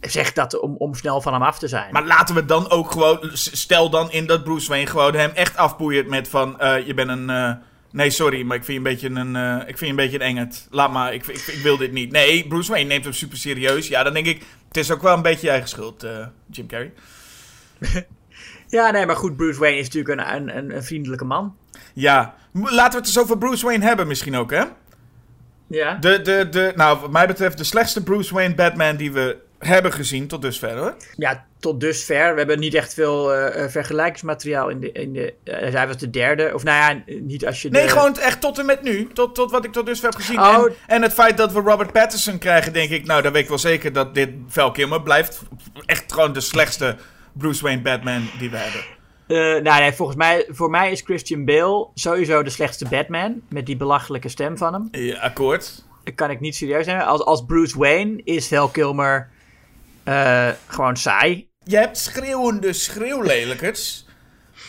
zegt 0.00 0.34
dat 0.34 0.60
om, 0.60 0.76
om 0.76 0.94
snel 0.94 1.20
van 1.20 1.32
hem 1.32 1.42
af 1.42 1.58
te 1.58 1.68
zijn. 1.68 1.92
Maar 1.92 2.06
laten 2.06 2.34
we 2.34 2.44
dan 2.44 2.70
ook 2.70 2.90
gewoon. 2.90 3.30
Stel 3.32 3.90
dan 3.90 4.10
in 4.10 4.26
dat 4.26 4.44
Bruce 4.44 4.68
Wayne 4.68 4.86
gewoon 4.86 5.14
hem 5.14 5.30
echt 5.30 5.56
afboeit 5.56 6.08
met 6.08 6.28
van: 6.28 6.56
uh, 6.60 6.86
Je 6.86 6.94
bent 6.94 7.10
een. 7.10 7.30
Uh, 7.30 7.52
Nee, 7.92 8.10
sorry, 8.10 8.42
maar 8.42 8.56
ik 8.56 8.64
vind 8.64 8.82
je 8.82 8.88
een 8.88 8.96
beetje 8.96 9.08
een, 9.08 9.34
uh, 9.34 9.58
ik 9.58 9.78
vind 9.78 9.80
je 9.80 9.86
een, 9.86 9.96
beetje 9.96 10.16
een 10.16 10.26
engert. 10.26 10.66
Laat 10.70 10.92
maar, 10.92 11.14
ik, 11.14 11.26
ik, 11.26 11.46
ik, 11.46 11.62
wil 11.62 11.76
dit 11.76 11.92
niet. 11.92 12.12
Nee, 12.12 12.46
Bruce 12.48 12.70
Wayne 12.70 12.88
neemt 12.88 13.04
hem 13.04 13.12
super 13.12 13.38
serieus. 13.38 13.88
Ja, 13.88 14.02
dan 14.02 14.12
denk 14.12 14.26
ik, 14.26 14.42
het 14.68 14.76
is 14.76 14.90
ook 14.90 15.02
wel 15.02 15.14
een 15.16 15.22
beetje 15.22 15.46
je 15.46 15.50
eigen 15.50 15.68
schuld, 15.68 16.04
uh, 16.04 16.26
Jim 16.50 16.66
Carrey. 16.66 16.92
ja, 18.68 18.90
nee, 18.90 19.06
maar 19.06 19.16
goed, 19.16 19.36
Bruce 19.36 19.60
Wayne 19.60 19.78
is 19.78 19.88
natuurlijk 19.88 20.20
een, 20.20 20.56
een, 20.56 20.74
een, 20.74 20.84
vriendelijke 20.84 21.24
man. 21.24 21.56
Ja, 21.94 22.34
laten 22.52 22.90
we 22.90 22.96
het 22.96 23.06
eens 23.06 23.18
over 23.18 23.38
Bruce 23.38 23.64
Wayne 23.64 23.84
hebben 23.84 24.06
misschien 24.06 24.36
ook, 24.36 24.50
hè? 24.50 24.64
Ja. 25.66 25.94
De, 25.94 26.22
de, 26.22 26.48
de, 26.50 26.72
nou, 26.76 27.00
wat 27.00 27.10
mij 27.10 27.26
betreft 27.26 27.58
de 27.58 27.64
slechtste 27.64 28.02
Bruce 28.02 28.34
Wayne 28.34 28.54
Batman 28.54 28.96
die 28.96 29.12
we 29.12 29.36
hebben 29.68 29.92
gezien 29.92 30.26
tot 30.26 30.42
dusver, 30.42 30.76
hoor. 30.76 30.94
Ja, 31.16 31.44
tot 31.60 31.80
dusver. 31.80 32.32
We 32.32 32.38
hebben 32.38 32.58
niet 32.58 32.74
echt 32.74 32.94
veel 32.94 33.36
uh, 33.36 33.68
vergelijkingsmateriaal 33.68 34.68
in 34.68 34.80
de. 34.80 34.92
In 34.92 35.12
de 35.12 35.34
uh, 35.44 35.72
hij 35.72 35.86
was 35.86 35.96
de 35.96 36.10
derde. 36.10 36.50
Of 36.54 36.64
nou 36.64 36.76
ja, 36.76 37.02
niet 37.20 37.46
als 37.46 37.62
je. 37.62 37.68
Nee, 37.68 37.82
de... 37.82 37.88
gewoon 37.88 38.18
echt 38.18 38.40
tot 38.40 38.58
en 38.58 38.66
met 38.66 38.82
nu. 38.82 39.08
Tot, 39.12 39.34
tot 39.34 39.50
wat 39.50 39.64
ik 39.64 39.72
tot 39.72 39.86
dusver 39.86 40.08
heb 40.08 40.18
gezien. 40.18 40.40
Oh. 40.40 40.64
En, 40.64 40.74
en, 40.86 41.02
het 41.02 41.12
feit 41.12 41.36
dat 41.36 41.52
we 41.52 41.60
Robert 41.60 41.92
Pattinson 41.92 42.38
krijgen, 42.38 42.72
denk 42.72 42.90
ik. 42.90 43.06
Nou, 43.06 43.22
dan 43.22 43.32
weet 43.32 43.42
ik 43.42 43.48
wel 43.48 43.58
zeker 43.58 43.92
dat 43.92 44.14
dit 44.14 44.30
Val 44.48 44.70
Kilmer 44.70 45.02
blijft. 45.02 45.42
Echt 45.86 46.12
gewoon 46.12 46.32
de 46.32 46.40
slechtste 46.40 46.96
Bruce 47.32 47.62
Wayne 47.62 47.82
Batman 47.82 48.28
die 48.38 48.50
we 48.50 48.56
hebben. 48.56 48.80
Uh, 49.26 49.62
nou 49.62 49.80
nee, 49.80 49.92
volgens 49.92 50.18
mij, 50.18 50.46
voor 50.48 50.70
mij 50.70 50.90
is 50.90 51.00
Christian 51.00 51.44
Bale 51.44 51.88
sowieso 51.94 52.42
de 52.42 52.50
slechtste 52.50 52.88
Batman. 52.88 53.40
Met 53.48 53.66
die 53.66 53.76
belachelijke 53.76 54.28
stem 54.28 54.58
van 54.58 54.72
hem. 54.72 54.88
Ja, 54.90 55.18
akkoord. 55.18 55.84
Dat 56.04 56.14
kan 56.14 56.30
ik 56.30 56.40
niet 56.40 56.56
serieus 56.56 56.86
nemen. 56.86 57.06
Als, 57.06 57.24
als 57.24 57.44
Bruce 57.44 57.78
Wayne 57.78 58.20
is 58.24 58.48
Val 58.48 58.68
Kilmer 58.68 59.30
uh, 60.04 60.48
gewoon 60.66 60.96
saai. 60.96 61.48
Je 61.64 61.76
hebt 61.76 61.98
schreeuwende 61.98 62.72
schreeuwlelijkers. 62.72 64.04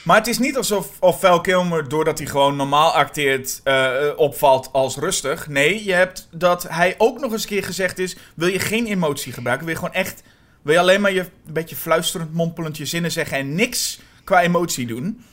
Maar 0.04 0.18
het 0.18 0.28
is 0.28 0.40
niet 0.40 0.58
alsof 0.58 0.90
of 1.00 1.20
Val 1.20 1.42
Kilmer, 1.42 1.90
doordat 1.90 2.18
hij 2.18 2.28
gewoon 2.28 2.56
normaal 2.56 2.92
acteert, 2.92 3.62
uh, 3.64 4.12
opvalt 4.16 4.70
als 4.72 4.98
rustig. 4.98 5.48
Nee, 5.48 5.86
je 5.86 5.94
hebt 5.94 6.28
dat 6.32 6.64
hij 6.70 6.96
ook 6.98 7.20
nog 7.20 7.32
eens 7.32 7.42
een 7.42 7.50
keer 7.50 7.64
gezegd 7.64 8.00
is: 8.00 8.16
wil 8.36 8.48
je 8.48 8.60
geen 8.60 8.86
emotie 8.86 9.34
gebruiken? 9.34 9.66
Wil 9.66 9.76
je 9.76 9.82
gewoon 9.82 9.96
echt. 9.96 10.24
Wil 10.62 10.74
je 10.74 10.80
alleen 10.80 11.02
maar 11.02 11.12
je 11.12 11.20
een 11.20 11.54
beetje 11.54 11.76
fluisterend, 11.76 12.34
mompelend 12.34 12.78
je 12.78 12.86
zinnen 12.86 13.12
zeggen 13.12 13.38
en 13.38 13.56
niks 13.56 14.00
qua 14.24 14.42
emotie 14.42 14.88
doen? 14.88 15.24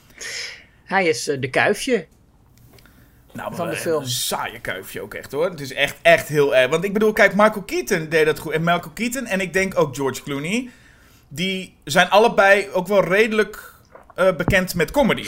Hij 0.85 1.07
is 1.07 1.29
uh, 1.29 1.41
de 1.41 1.51
kuifje. 1.51 2.07
Nou, 3.33 3.55
van 3.55 3.69
de 3.69 3.77
film. 3.77 4.03
Een 4.03 4.09
saaie 4.09 4.61
kuifje 4.61 5.03
ook 5.03 5.14
echt 5.14 5.33
hoor. 5.33 5.51
Het 5.51 5.61
is 5.61 5.73
echt, 5.73 5.97
echt 6.03 6.29
heel 6.29 6.57
erg. 6.57 6.71
Want 6.71 6.85
ik 6.85 6.93
bedoel, 6.93 7.12
kijk, 7.12 7.35
Michael 7.35 7.62
Keaton 7.62 8.09
deed 8.09 8.27
dat 8.27 8.38
goed. 8.38 8.53
En 8.53 8.64
Michael 8.64 8.90
Keaton 8.95 9.27
en 9.27 9.40
ik 9.40 9.53
denk 9.53 9.79
ook 9.79 9.95
George 9.95 10.23
Clooney. 10.23 10.71
Die 11.29 11.77
zijn 11.85 12.11
allebei 12.11 12.69
ook 12.73 12.87
wel 12.87 13.05
redelijk 13.05 13.75
uh, 14.16 14.37
bekend 14.37 14.75
met 14.75 14.90
comedy. 14.90 15.27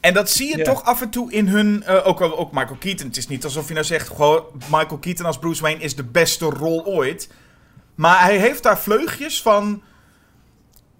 En 0.00 0.14
dat 0.14 0.30
zie 0.30 0.48
je 0.48 0.56
yeah. 0.56 0.68
toch 0.68 0.84
af 0.84 1.02
en 1.02 1.10
toe 1.10 1.32
in 1.32 1.48
hun. 1.48 1.84
Uh, 1.88 2.06
ook, 2.06 2.20
ook 2.20 2.52
Michael 2.52 2.76
Keaton. 2.78 3.06
Het 3.06 3.16
is 3.16 3.28
niet 3.28 3.44
alsof 3.44 3.68
je 3.68 3.74
nou 3.74 3.86
zegt. 3.86 4.08
Gewoon, 4.08 4.44
Michael 4.70 4.98
Keaton 4.98 5.26
als 5.26 5.38
Bruce 5.38 5.62
Wayne 5.62 5.80
is 5.80 5.96
de 5.96 6.04
beste 6.04 6.44
rol 6.44 6.84
ooit. 6.84 7.28
Maar 7.94 8.22
hij 8.22 8.36
heeft 8.36 8.62
daar 8.62 8.78
vleugjes 8.78 9.42
van. 9.42 9.82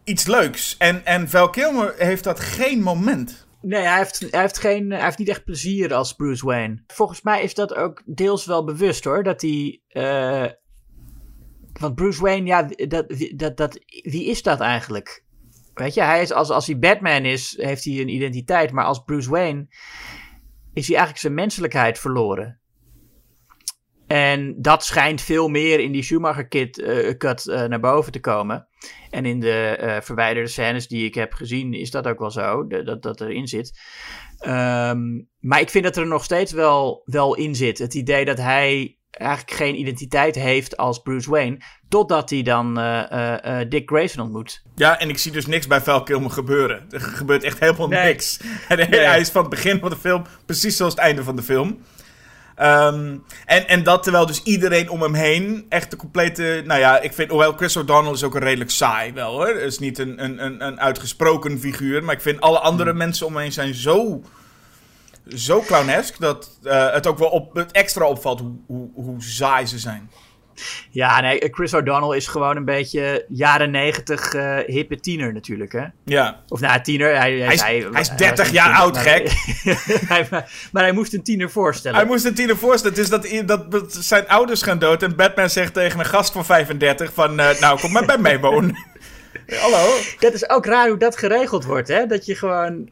iets 0.05 0.27
leuks. 0.27 0.77
En, 0.79 1.07
en 1.07 1.29
Val 1.29 1.51
Kilmer 1.51 1.95
heeft 1.99 2.25
dat 2.25 2.41
geen 2.41 2.83
moment. 2.83 3.44
Nee, 3.67 3.83
hij 3.83 3.99
heeft, 3.99 4.27
hij, 4.31 4.41
heeft 4.41 4.59
geen, 4.59 4.91
hij 4.91 5.05
heeft 5.05 5.19
niet 5.19 5.29
echt 5.29 5.45
plezier 5.45 5.95
als 5.95 6.13
Bruce 6.13 6.47
Wayne. 6.47 6.83
Volgens 6.87 7.23
mij 7.23 7.43
is 7.43 7.55
dat 7.55 7.75
ook 7.75 8.03
deels 8.05 8.47
wel 8.47 8.65
bewust 8.65 9.05
hoor. 9.05 9.23
Dat 9.23 9.41
hij. 9.41 9.81
Uh, 9.89 10.47
want 11.81 11.95
Bruce 11.95 12.23
Wayne, 12.23 12.47
ja, 12.47 12.63
dat, 12.63 13.15
dat, 13.37 13.57
dat, 13.57 13.79
wie 14.03 14.27
is 14.27 14.43
dat 14.43 14.61
eigenlijk? 14.61 15.25
Weet 15.75 15.95
je, 15.95 16.03
hij 16.03 16.23
is, 16.23 16.33
als, 16.33 16.51
als 16.51 16.67
hij 16.67 16.79
Batman 16.79 17.25
is, 17.25 17.55
heeft 17.61 17.85
hij 17.85 18.01
een 18.01 18.15
identiteit. 18.15 18.73
Maar 18.73 18.85
als 18.85 19.05
Bruce 19.05 19.31
Wayne 19.31 19.67
is 20.73 20.87
hij 20.87 20.97
eigenlijk 20.97 21.19
zijn 21.19 21.35
menselijkheid 21.35 21.99
verloren. 21.99 22.61
En 24.15 24.55
dat 24.59 24.85
schijnt 24.85 25.21
veel 25.21 25.49
meer 25.49 25.81
in 25.81 25.93
die 25.93 26.03
Schumacher-cut 26.03 26.79
uh, 26.79 27.17
cut, 27.17 27.47
uh, 27.47 27.65
naar 27.65 27.81
boven 27.81 28.13
te 28.13 28.21
komen. 28.21 28.67
En 29.11 29.25
in 29.25 29.41
de 29.41 29.79
uh, 29.81 29.97
verwijderde 30.01 30.49
scènes 30.49 30.89
die 30.89 31.05
ik 31.05 31.15
heb 31.15 31.33
gezien, 31.33 31.73
is 31.73 31.91
dat 31.91 32.07
ook 32.07 32.19
wel 32.19 32.31
zo, 32.31 32.67
dat 32.67 33.03
dat 33.03 33.21
erin 33.21 33.49
zit. 33.49 33.81
Um, 34.47 35.29
maar 35.41 35.61
ik 35.61 35.71
vind 35.71 35.85
dat 35.85 35.97
er 35.97 36.07
nog 36.07 36.25
steeds 36.25 36.53
wel, 36.53 37.03
wel 37.05 37.35
in 37.35 37.55
zit. 37.55 37.79
Het 37.79 37.95
idee 37.95 38.25
dat 38.25 38.39
hij 38.39 38.99
eigenlijk 39.11 39.57
geen 39.57 39.79
identiteit 39.79 40.35
heeft 40.35 40.77
als 40.77 40.99
Bruce 40.99 41.31
Wayne, 41.31 41.61
totdat 41.89 42.31
hij 42.31 42.43
dan 42.43 42.75
Dick 43.69 43.89
Grayson 43.89 44.23
ontmoet. 44.23 44.63
Ja, 44.75 44.99
en 44.99 45.09
ik 45.09 45.19
zie 45.19 45.33
dus 45.33 45.47
niks 45.47 45.67
bij 45.67 45.81
Val 45.81 46.03
Kilmer 46.03 46.31
gebeuren. 46.31 46.87
Er 46.91 47.01
gebeurt 47.01 47.43
echt 47.43 47.61
helemaal 47.61 47.89
nee. 47.89 48.05
niks. 48.05 48.41
En 48.69 48.77
nee. 48.77 49.01
hij 49.01 49.21
is 49.21 49.31
van 49.31 49.41
het 49.41 49.51
begin 49.51 49.81
van 49.81 49.91
de 49.91 49.97
film 49.97 50.25
precies 50.47 50.77
zoals 50.77 50.93
het 50.93 51.03
einde 51.03 51.23
van 51.23 51.37
de 51.37 51.43
film. 51.43 51.79
Um, 52.63 53.25
en, 53.47 53.69
en 53.69 53.83
dat 53.83 54.03
terwijl 54.03 54.27
dus 54.27 54.43
iedereen 54.43 54.89
om 54.89 55.03
hem 55.03 55.15
heen 55.15 55.67
echt 55.69 55.91
de 55.91 55.97
complete... 55.97 56.63
Nou 56.67 56.81
ja, 56.81 57.01
ik 57.01 57.13
vind... 57.13 57.31
Hoewel 57.31 57.53
Chris 57.53 57.77
O'Donnell 57.77 58.13
is 58.13 58.23
ook 58.23 58.35
een 58.35 58.41
redelijk 58.41 58.71
saai 58.71 59.13
wel 59.13 59.33
hoor. 59.33 59.47
Het 59.47 59.57
is 59.57 59.79
niet 59.79 59.99
een, 59.99 60.25
een, 60.25 60.45
een, 60.45 60.67
een 60.67 60.81
uitgesproken 60.81 61.61
figuur. 61.61 62.05
Maar 62.05 62.15
ik 62.15 62.21
vind 62.21 62.41
alle 62.41 62.59
andere 62.59 62.93
mm. 62.93 62.99
mensen 62.99 63.27
om 63.27 63.33
me 63.33 63.41
heen 63.41 63.53
zijn 63.53 63.75
zo... 63.75 64.23
Zo 65.29 65.61
clownesk 65.61 66.21
dat 66.21 66.59
uh, 66.63 66.93
het 66.93 67.07
ook 67.07 67.19
wel 67.19 67.29
op, 67.29 67.55
het 67.55 67.73
extra 67.73 68.07
opvalt 68.07 68.41
hoe, 68.41 68.57
hoe, 68.67 68.91
hoe 68.95 69.23
saai 69.23 69.67
ze 69.67 69.79
zijn. 69.79 70.11
Ja, 70.91 71.21
nee, 71.21 71.49
Chris 71.51 71.75
O'Donnell 71.75 72.17
is 72.17 72.27
gewoon 72.27 72.57
een 72.57 72.65
beetje 72.65 73.25
jaren 73.29 73.71
negentig 73.71 74.35
uh, 74.35 74.59
hippe 74.67 75.01
tiener 75.01 75.33
natuurlijk, 75.33 75.73
hè? 75.73 75.85
Ja. 76.05 76.43
Of 76.49 76.61
nou, 76.61 76.81
tiener. 76.81 77.17
Hij, 77.17 77.33
hij, 77.39 77.55
is, 77.55 77.61
hij, 77.61 77.87
hij 77.93 78.01
is 78.01 78.09
30 78.09 78.51
jaar 78.51 78.65
tiener, 78.65 78.81
oud, 78.81 78.95
maar, 78.95 79.03
gek. 79.03 79.33
maar, 80.31 80.51
maar, 80.73 80.83
hij 80.83 80.93
moest 80.93 81.15
een 81.15 81.23
tiener 81.23 81.51
voorstellen. 81.51 81.99
Hij 81.99 82.07
moest 82.07 82.25
een 82.25 82.35
tiener 82.35 82.57
voorstellen. 82.57 82.97
Dus 82.97 83.09
dat, 83.09 83.29
dat, 83.47 83.71
dat 83.71 83.95
zijn 83.95 84.29
ouders 84.29 84.63
gaan 84.63 84.79
dood 84.79 85.03
en 85.03 85.17
Batman 85.17 85.51
zegt 85.51 85.75
tegen 85.75 85.99
een 85.99 86.05
gast 86.05 86.33
van 86.33 86.45
35 86.45 87.13
van... 87.13 87.41
Uh, 87.41 87.61
nou, 87.61 87.81
kom 87.81 87.93
maar 87.93 88.07
bij 88.07 88.19
mij 88.19 88.41
wonen. 88.41 88.77
Hallo. 89.61 89.97
Dat 90.19 90.33
is 90.33 90.49
ook 90.49 90.67
raar 90.67 90.89
hoe 90.89 90.99
dat 90.99 91.17
geregeld 91.17 91.65
wordt, 91.65 91.89
hè? 91.89 92.07
Dat 92.07 92.27
je 92.27 92.35
gewoon 92.35 92.89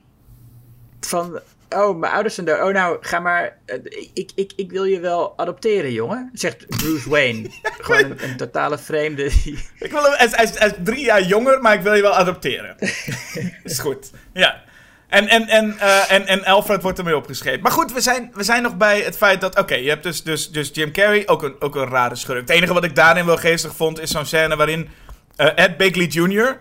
van 1.00 1.40
oh, 1.76 1.98
mijn 1.98 2.12
ouders 2.12 2.34
zijn 2.34 2.46
dood. 2.46 2.60
Oh, 2.60 2.72
nou, 2.72 2.96
ga 3.00 3.20
maar. 3.20 3.56
eh, 3.66 3.76
ik, 4.14 4.30
ik, 4.34 4.52
ik 4.56 4.70
wil 4.70 4.84
je 4.84 5.00
wel 5.00 5.38
adopteren, 5.38 5.92
jongen. 5.92 6.30
Zegt 6.32 6.66
Bruce 6.66 7.08
Wayne. 7.10 7.50
Gewoon 7.80 8.04
een, 8.04 8.24
een 8.24 8.36
totale 8.36 8.78
vreemde. 8.78 9.30
die- 9.44 9.68
Ik 9.78 9.90
wil 9.90 10.02
hem, 10.02 10.12
hij, 10.16 10.26
is- 10.26 10.34
hij, 10.36 10.44
is- 10.44 10.58
hij 10.58 10.68
is 10.68 10.74
drie 10.84 11.04
jaar 11.04 11.22
jonger, 11.22 11.60
maar 11.60 11.74
ik 11.74 11.80
wil 11.80 11.94
je 11.94 12.02
wel 12.02 12.14
adopteren. 12.14 12.76
is 13.64 13.78
goed. 13.78 14.10
Ja. 14.32 14.62
En, 15.08 15.28
en, 15.28 15.48
en, 15.48 15.78
eh, 15.78 16.10
en, 16.12 16.26
en 16.26 16.44
Alfred 16.44 16.82
wordt 16.82 16.98
ermee 16.98 17.16
opgeschreven. 17.16 17.60
Maar 17.62 17.72
goed, 17.72 17.92
we 17.92 18.00
zijn, 18.00 18.30
we 18.34 18.42
zijn 18.42 18.62
nog 18.62 18.76
bij 18.76 19.00
het 19.00 19.16
feit 19.16 19.40
dat... 19.40 19.58
Oké, 19.58 19.74
je 19.74 19.88
hebt 19.88 20.02
dus, 20.02 20.22
dus, 20.22 20.50
dus 20.50 20.70
Jim 20.72 20.92
Carrey, 20.92 21.22
ook 21.28 21.42
een, 21.42 21.54
ook 21.58 21.76
een 21.76 21.88
rare 21.88 22.14
schurk. 22.16 22.40
Het 22.40 22.50
enige 22.50 22.72
wat 22.72 22.84
ik 22.84 22.94
daarin 22.94 23.26
wel 23.26 23.36
geestig 23.36 23.76
vond, 23.76 24.00
is 24.00 24.10
zo'n 24.10 24.26
scène 24.26 24.56
waarin 24.56 24.88
eh, 25.36 25.48
Ed 25.54 25.76
Begley 25.76 26.06
Jr. 26.06 26.58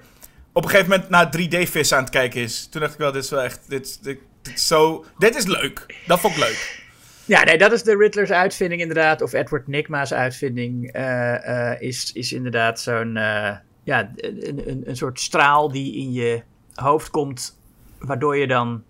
op 0.54 0.63
een 0.63 0.69
gegeven 0.69 0.89
moment 0.89 1.10
naar 1.10 1.26
3D-vis 1.38 1.93
aan 1.93 2.02
het 2.04 2.10
kijken 2.12 2.41
is. 2.41 2.67
Toen 2.71 2.82
dacht 2.82 2.93
ik 2.93 3.00
wel, 3.00 3.12
dit 3.12 3.24
is 3.24 3.30
wel 3.30 3.41
echt... 3.41 3.60
Dit, 3.67 4.04
dit, 4.04 4.17
zo, 4.56 5.06
dit 5.17 5.36
is 5.36 5.45
leuk. 5.45 5.86
Dat 6.06 6.19
vond 6.19 6.34
ik 6.34 6.39
leuk. 6.39 6.80
Ja, 7.25 7.43
nee, 7.43 7.58
dat 7.58 7.71
is 7.71 7.84
de 7.84 7.97
Riddler's 7.97 8.30
uitvinding 8.30 8.82
inderdaad. 8.82 9.21
Of 9.21 9.34
Edward 9.34 9.67
Nigma's 9.67 10.13
uitvinding. 10.13 10.91
eh, 10.91 11.71
eh, 11.71 11.82
is, 11.82 12.12
is 12.13 12.34
inderdaad 12.34 12.80
zo'n... 12.80 13.17
eh, 13.17 13.56
ja, 13.84 14.12
een, 14.15 14.69
een, 14.69 14.84
een 14.86 14.95
soort 14.95 15.19
straal 15.19 15.71
die 15.71 15.95
in 15.95 16.12
je 16.13 16.41
hoofd 16.73 17.10
komt. 17.10 17.60
Waardoor 17.99 18.38
je 18.38 18.47
dan 18.47 18.84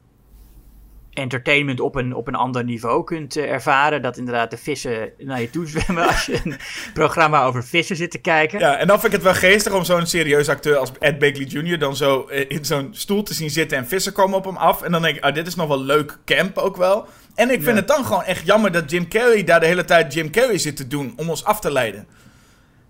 entertainment 1.14 1.80
op 1.80 1.96
een, 1.96 2.16
op 2.16 2.28
een 2.28 2.36
ander 2.36 2.64
niveau 2.64 3.04
kunt 3.04 3.36
eh, 3.36 3.52
ervaren. 3.52 4.02
Dat 4.02 4.18
inderdaad 4.18 4.52
de 4.52 4.58
vissen 4.58 5.12
naar 5.18 5.42
je 5.42 5.50
toe 5.50 5.68
zwemmen 5.68 6.08
als 6.08 6.26
je 6.26 6.40
een 6.44 6.58
programma 6.94 7.44
over 7.44 7.64
vissen 7.64 7.96
zit 7.96 8.12
te 8.12 8.18
kijken. 8.18 8.60
Ja, 8.60 8.78
en 8.78 8.88
dan 8.88 9.00
vind 9.00 9.14
ik 9.14 9.20
het 9.22 9.28
wel 9.28 9.50
geestig 9.50 9.74
om 9.74 9.84
zo'n 9.84 10.06
serieus 10.06 10.50
acteur 10.50 10.78
als 10.78 10.92
Ed 11.00 11.20
Begley 11.20 11.46
Jr. 11.46 11.80
dan 11.80 11.96
zo 11.96 12.28
eh, 12.28 12.46
in 12.48 12.66
zo'n 12.66 12.90
stoel 12.92 13.24
te 13.24 13.34
zien 13.34 13.50
zitten 13.50 13.78
en 13.78 13.88
vissen 13.88 14.14
komen 14.14 14.38
op 14.38 14.46
hem 14.46 14.58
af. 14.58 14.82
En 14.82 14.92
dan 14.92 15.02
denk 15.02 15.16
ik, 15.18 15.24
ah, 15.24 15.34
dit 15.34 15.48
is 15.48 15.56
nog 15.56 15.68
wel 15.68 15.82
leuk 15.84 16.18
camp 16.26 16.58
ook 16.58 16.78
wel. 16.78 17.06
En 17.36 17.48
ik 17.50 17.54
vind 17.64 17.66
Ja. 17.66 17.74
het 17.76 17.88
dan 17.88 18.06
gewoon 18.06 18.24
echt 18.24 18.46
jammer 18.46 18.72
dat 18.72 18.92
Jim 18.92 19.08
Carrey 19.08 19.44
daar 19.44 19.60
de 19.60 19.66
hele 19.66 19.86
tijd 19.86 20.14
Jim 20.14 20.30
Carrey 20.32 20.58
zit 20.58 20.76
te 20.76 20.88
doen 20.88 21.14
om 21.16 21.30
ons 21.30 21.44
af 21.44 21.60
te 21.60 21.72
leiden. 21.72 22.08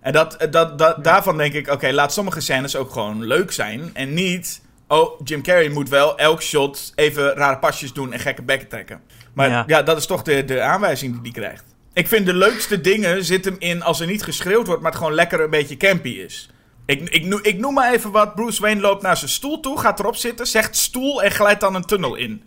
En 0.00 0.12
dat, 0.12 0.36
eh, 0.36 0.50
dat, 0.50 0.78
dat, 0.78 1.04
daarvan 1.04 1.36
denk 1.36 1.52
ik, 1.54 1.68
oké, 1.68 1.90
laat 1.92 2.12
sommige 2.12 2.40
scènes 2.40 2.76
ook 2.76 2.90
gewoon 2.90 3.24
leuk 3.24 3.52
zijn. 3.52 3.90
En 3.92 4.14
niet, 4.14 4.60
oh, 5.00 5.20
Jim 5.24 5.42
Carrey 5.42 5.68
moet 5.68 5.88
wel 5.88 6.18
elk 6.18 6.42
shot 6.42 6.92
even 6.94 7.34
rare 7.34 7.58
pasjes 7.58 7.92
doen 7.92 8.12
en 8.12 8.18
gekke 8.18 8.42
bekken 8.42 8.68
trekken. 8.68 9.00
Maar 9.34 9.48
ja, 9.48 9.64
Ja. 9.66 9.82
dat 9.82 9.96
is 9.96 10.06
toch 10.06 10.22
de, 10.22 10.44
de 10.44 10.60
aanwijzing 10.60 11.12
die 11.12 11.32
hij 11.32 11.42
krijgt. 11.42 11.64
Ik 11.92 12.08
vind 12.08 12.26
de 12.26 12.34
leukste 12.34 12.80
dingen 12.80 13.24
zitten 13.24 13.52
hem 13.52 13.60
in 13.60 13.82
als 13.82 14.00
er 14.00 14.06
niet 14.06 14.22
geschreeuwd 14.22 14.66
wordt, 14.66 14.82
maar 14.82 14.90
het 14.90 15.00
gewoon 15.00 15.14
lekker 15.14 15.40
een 15.40 15.50
beetje 15.50 15.76
campy 15.76 16.08
is. 16.08 16.50
Ik, 16.86 17.08
ik, 17.08 17.24
noem- 17.24 17.42
ik 17.42 17.58
noem 17.58 17.74
maar 17.74 17.92
even 17.92 18.10
wat. 18.10 18.34
Bruce 18.34 18.60
Wayne 18.60 18.80
loopt 18.80 19.02
naar 19.02 19.16
zijn 19.16 19.30
stoel 19.30 19.60
toe, 19.60 19.78
gaat 19.78 19.98
erop 19.98 20.16
zitten, 20.16 20.46
zegt 20.46 20.76
stoel 20.76 21.22
en 21.22 21.30
glijdt 21.30 21.60
dan 21.60 21.74
een 21.74 21.84
tunnel 21.84 22.14
in. 22.14 22.42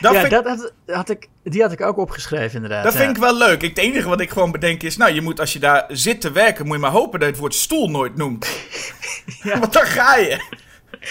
Dat, 0.00 0.12
ja, 0.12 0.20
vind, 0.20 0.30
dat 0.32 0.44
had, 0.44 0.72
had 0.86 1.10
ik, 1.10 1.28
die 1.44 1.62
had 1.62 1.72
ik 1.72 1.80
ook 1.80 1.96
opgeschreven 1.96 2.54
inderdaad. 2.54 2.84
dat 2.84 2.92
ja. 2.92 2.98
vind 2.98 3.16
ik 3.16 3.22
wel 3.22 3.36
leuk. 3.36 3.62
Ik, 3.62 3.68
het 3.68 3.78
enige 3.78 4.08
wat 4.08 4.20
ik 4.20 4.30
gewoon 4.30 4.50
bedenk 4.52 4.82
is, 4.82 4.96
nou, 4.96 5.12
je 5.12 5.20
moet 5.20 5.40
als 5.40 5.52
je 5.52 5.58
daar 5.58 5.84
zit 5.88 6.20
te 6.20 6.32
werken, 6.32 6.66
moet 6.66 6.74
je 6.74 6.80
maar 6.82 6.90
hopen 6.90 7.18
dat 7.18 7.28
je 7.28 7.32
het 7.34 7.40
woord 7.40 7.54
stoel 7.54 7.88
nooit 7.90 8.16
noemt. 8.16 8.46
Ja. 9.42 9.58
Want 9.58 9.72
dan 9.72 9.84
ga 9.84 10.16
je. 10.16 10.40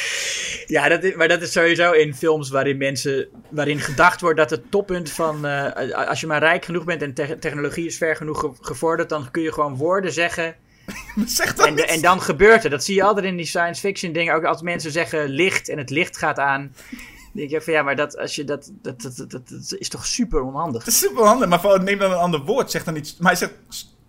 Ja, 0.67 0.88
dat 0.89 1.04
is, 1.04 1.15
maar 1.15 1.27
dat 1.27 1.41
is 1.41 1.51
sowieso 1.51 1.91
in 1.91 2.15
films 2.15 2.49
waarin 2.49 2.77
mensen, 2.77 3.27
waarin 3.49 3.80
gedacht 3.80 4.21
wordt 4.21 4.38
dat 4.38 4.49
het 4.49 4.71
toppunt 4.71 5.12
van, 5.12 5.45
eh, 5.45 6.08
als 6.08 6.19
je 6.21 6.27
maar 6.27 6.39
rijk 6.39 6.65
genoeg 6.65 6.84
bent 6.84 7.01
en 7.01 7.13
te- 7.13 7.38
technologie 7.39 7.86
is 7.86 7.97
ver 7.97 8.15
genoeg 8.15 8.39
ge- 8.39 8.51
gevorderd, 8.62 9.10
dan 9.10 9.32
kun 9.32 9.41
je 9.41 9.54
gewoon 9.54 9.75
woorden 9.75 10.12
zeggen 10.12 10.56
Zeg 11.25 11.54
dat 11.56 11.65
en, 11.67 11.73
niet. 11.73 11.86
en 11.86 12.01
dan 12.01 12.21
gebeurt 12.21 12.63
het. 12.63 12.71
Dat 12.71 12.84
zie 12.84 12.95
je 12.95 13.04
altijd 13.04 13.25
in 13.25 13.36
die 13.38 13.45
science 13.45 13.80
fiction 13.82 14.12
dingen, 14.13 14.34
ook 14.36 14.43
als 14.43 14.62
mensen 14.62 14.91
zeggen 14.91 15.30
licht 15.30 15.69
en 15.69 15.77
het 15.77 15.89
licht 15.89 16.17
gaat 16.17 16.39
aan. 16.39 16.75
Denk 17.34 17.49
je 17.49 17.62
van 17.62 17.73
ja, 17.73 17.82
maar 17.84 17.95
dat, 17.95 18.17
als 18.17 18.36
je 18.36 18.43
dat, 18.43 18.71
dat, 18.82 19.01
dat, 19.01 19.15
dat, 19.17 19.49
dat 19.49 19.75
is 19.77 19.89
toch 19.89 20.06
super 20.06 20.41
onhandig. 20.41 20.84
Het 20.84 20.93
is 20.93 20.99
super 20.99 21.23
handig, 21.25 21.49
maar 21.49 21.60
vooral 21.60 21.80
neem 21.80 21.97
dan 21.99 22.12
een 22.12 22.17
ander 22.17 22.39
woord. 22.39 22.71
Zeg 22.71 22.84
dan 22.84 22.93
niet, 22.93 23.15
maar 23.19 23.32
hij 23.32 23.39
zegt 23.39 23.54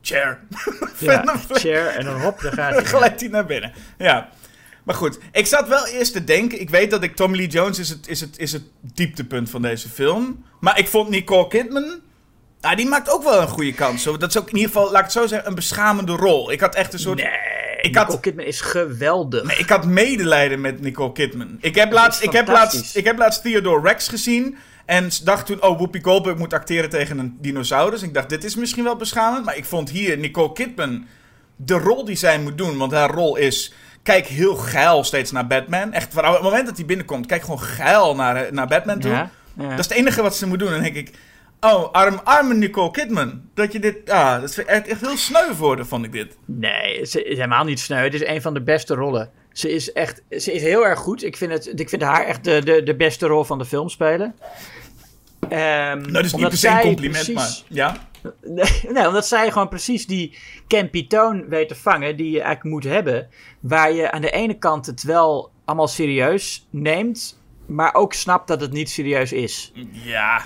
chair. 0.03 0.39
Ja, 0.99 1.37
chair 1.51 1.87
en 1.87 2.05
dan 2.05 2.21
hop, 2.21 2.41
dan 2.41 2.53
gaat 2.53 2.75
hij. 2.75 2.85
glijdt 2.85 3.21
hij 3.21 3.29
naar 3.29 3.47
binnen. 3.47 3.73
Ja. 3.99 4.29
Maar 4.83 4.95
goed, 4.95 5.19
ik 5.33 5.47
zat 5.47 5.69
wel 5.69 5.87
eerst 5.87 6.13
te 6.13 6.25
denken. 6.25 6.61
Ik 6.61 6.71
weet 6.71 6.91
dat 6.91 7.03
ik 7.03 7.17
Tommy 7.17 7.37
Lee 7.37 7.47
Jones 7.47 7.79
is 7.79 7.89
het, 7.89 8.09
is 8.09 8.21
het, 8.21 8.39
is 8.39 8.53
het 8.53 8.63
dieptepunt 8.95 9.51
van 9.51 9.63
deze 9.63 9.89
film. 9.89 10.45
Maar 10.61 10.79
ik 10.79 10.89
vond 10.89 11.09
Nicole 11.09 11.49
Kidman. 11.49 12.01
Nou, 12.61 12.77
die 12.77 12.87
maakt 12.89 13.11
ook 13.11 13.23
wel 13.23 13.41
een 13.41 13.49
goede 13.49 13.73
kans. 13.73 14.05
Dat 14.05 14.23
is 14.29 14.39
ook 14.39 14.49
in 14.51 14.57
ieder 14.57 14.73
geval, 14.73 14.85
laat 14.91 14.99
ik 14.99 15.03
het 15.05 15.13
zo 15.13 15.27
zeggen, 15.27 15.49
een 15.49 15.55
beschamende 15.55 16.13
rol. 16.13 16.53
Ik 16.53 16.61
had 16.61 16.75
echt 16.75 16.93
een 16.93 16.99
soort. 16.99 17.17
Nee, 17.19 17.27
Ik 17.81 17.83
Nicole 17.83 18.05
had- 18.07 18.21
Kidman 18.21 18.45
is 18.47 18.61
geweldig. 18.61 19.43
Nee, 19.45 19.57
ik 19.57 19.69
had 19.69 19.87
medelijden 19.87 20.61
met 20.61 20.81
Nicole 20.81 21.13
Kidman. 21.13 21.57
Ik 21.61 21.75
heb, 21.75 21.93
laatst, 21.93 22.23
ik, 22.23 22.33
heb 22.33 22.49
laatst, 22.49 22.97
ik 22.97 23.05
heb 23.05 23.19
laatst 23.19 23.43
Theodore 23.43 23.89
Rex 23.89 24.09
gezien. 24.09 24.57
En 24.87 25.11
dacht 25.25 25.47
toen, 25.47 25.63
oh, 25.63 25.77
Whoopi 25.77 26.01
Goldberg 26.03 26.37
moet 26.39 26.53
acteren 26.53 26.91
tegen 26.91 27.19
een 27.19 27.37
dinosaurus. 27.41 28.03
Ik 28.03 28.15
dacht, 28.15 28.29
dit 28.29 28.45
is 28.45 28.57
misschien 28.57 28.85
wel 28.85 28.97
beschamend. 28.97 29.45
Maar 29.45 29.57
ik 29.57 29.65
vond 29.65 29.91
hier 29.91 30.19
Nicole 30.19 30.53
Kidman 30.53 31.07
de 31.57 31.75
rol 31.79 32.05
die 32.05 32.17
zij 32.17 32.39
moet 32.39 32.59
doen. 32.59 32.77
Want 32.77 32.93
haar 32.93 33.11
rol 33.11 33.37
is, 33.37 33.73
kijk 34.03 34.27
heel 34.27 34.55
geil 34.55 35.05
steeds 35.05 35.31
naar 35.33 35.47
Batman. 35.47 35.93
Echt, 35.93 36.13
vanaf 36.13 36.33
het 36.35 36.43
moment 36.43 36.67
dat 36.67 36.77
hij 36.77 36.87
binnenkomt, 36.87 37.27
kijk 37.27 37.43
gewoon 37.43 37.61
geil 37.61 38.15
naar, 38.15 38.47
naar 38.53 38.67
Batman 38.67 38.99
toe. 38.99 39.11
Ja, 39.11 39.31
ja. 39.59 39.69
Dat 39.69 39.79
is 39.79 39.89
het 39.89 39.95
enige 39.99 40.23
wat 40.23 40.37
ze 40.37 40.47
moet 40.47 40.59
doen. 40.59 40.69
En 40.69 40.75
dan 40.75 40.83
denk 40.93 40.97
ik, 41.09 41.15
oh, 41.61 41.93
arm, 41.93 42.21
arme 42.25 42.55
Nicole 42.55 42.91
Kidman. 42.91 43.43
Dat 43.55 43.73
je 43.73 43.79
dit, 43.79 44.11
ah, 44.11 44.41
dat 44.41 44.51
is 44.51 44.65
echt, 44.65 44.87
echt 44.89 45.01
heel 45.01 45.17
sneu 45.17 45.55
worden, 45.59 45.87
vond 45.87 46.05
ik 46.05 46.13
dit. 46.13 46.37
Nee, 46.45 47.05
ze 47.07 47.25
is 47.25 47.37
helemaal 47.37 47.65
niet 47.65 47.81
sneu. 47.81 48.03
Het 48.05 48.15
is 48.15 48.25
een 48.27 48.43
van 48.43 48.55
de 48.55 48.63
beste 48.63 48.95
rollen. 48.95 49.31
Ze 49.53 49.71
is 49.73 49.93
echt, 49.93 50.23
ze 50.31 50.53
is 50.53 50.63
heel 50.63 50.87
erg 50.87 50.99
goed. 50.99 51.25
Ik 51.25 51.37
vind, 51.37 51.53
het, 51.53 51.81
ik 51.81 51.89
vind 51.89 52.03
haar 52.03 52.25
echt 52.27 52.45
de, 52.45 52.63
de, 52.65 52.83
de 52.83 52.95
beste 52.97 53.27
rol 53.27 53.45
van 53.45 53.59
de 53.59 53.65
film 53.65 53.89
spelen. 53.89 54.35
Ehm, 55.49 55.99
Nou, 55.99 56.13
dat 56.13 56.25
is 56.25 56.33
niet 56.35 56.49
per 56.49 56.57
se 56.59 56.69
een 56.69 56.81
compliment, 56.81 57.25
precies- 57.33 57.35
maar 57.35 57.77
ja. 57.77 57.97
Nee, 58.93 59.07
omdat 59.07 59.27
zij 59.27 59.51
gewoon 59.51 59.69
precies 59.69 60.07
die 60.07 60.39
campy 60.69 61.07
toon 61.07 61.49
weet 61.49 61.69
te 61.69 61.75
vangen 61.75 62.17
die 62.17 62.31
je 62.31 62.41
eigenlijk 62.41 62.75
moet 62.75 62.93
hebben. 62.93 63.29
Waar 63.61 63.93
je 63.93 64.11
aan 64.11 64.21
de 64.21 64.31
ene 64.31 64.59
kant 64.59 64.87
het 64.87 65.03
wel 65.03 65.51
allemaal 65.65 65.89
serieus 65.89 66.67
neemt, 66.71 67.41
maar 67.67 67.95
ook 67.95 68.13
snapt 68.13 68.49
dat 68.49 68.61
het 68.61 68.73
niet 68.73 68.91
serieus 68.91 69.33
is. 69.33 69.73
Ja. 69.91 70.43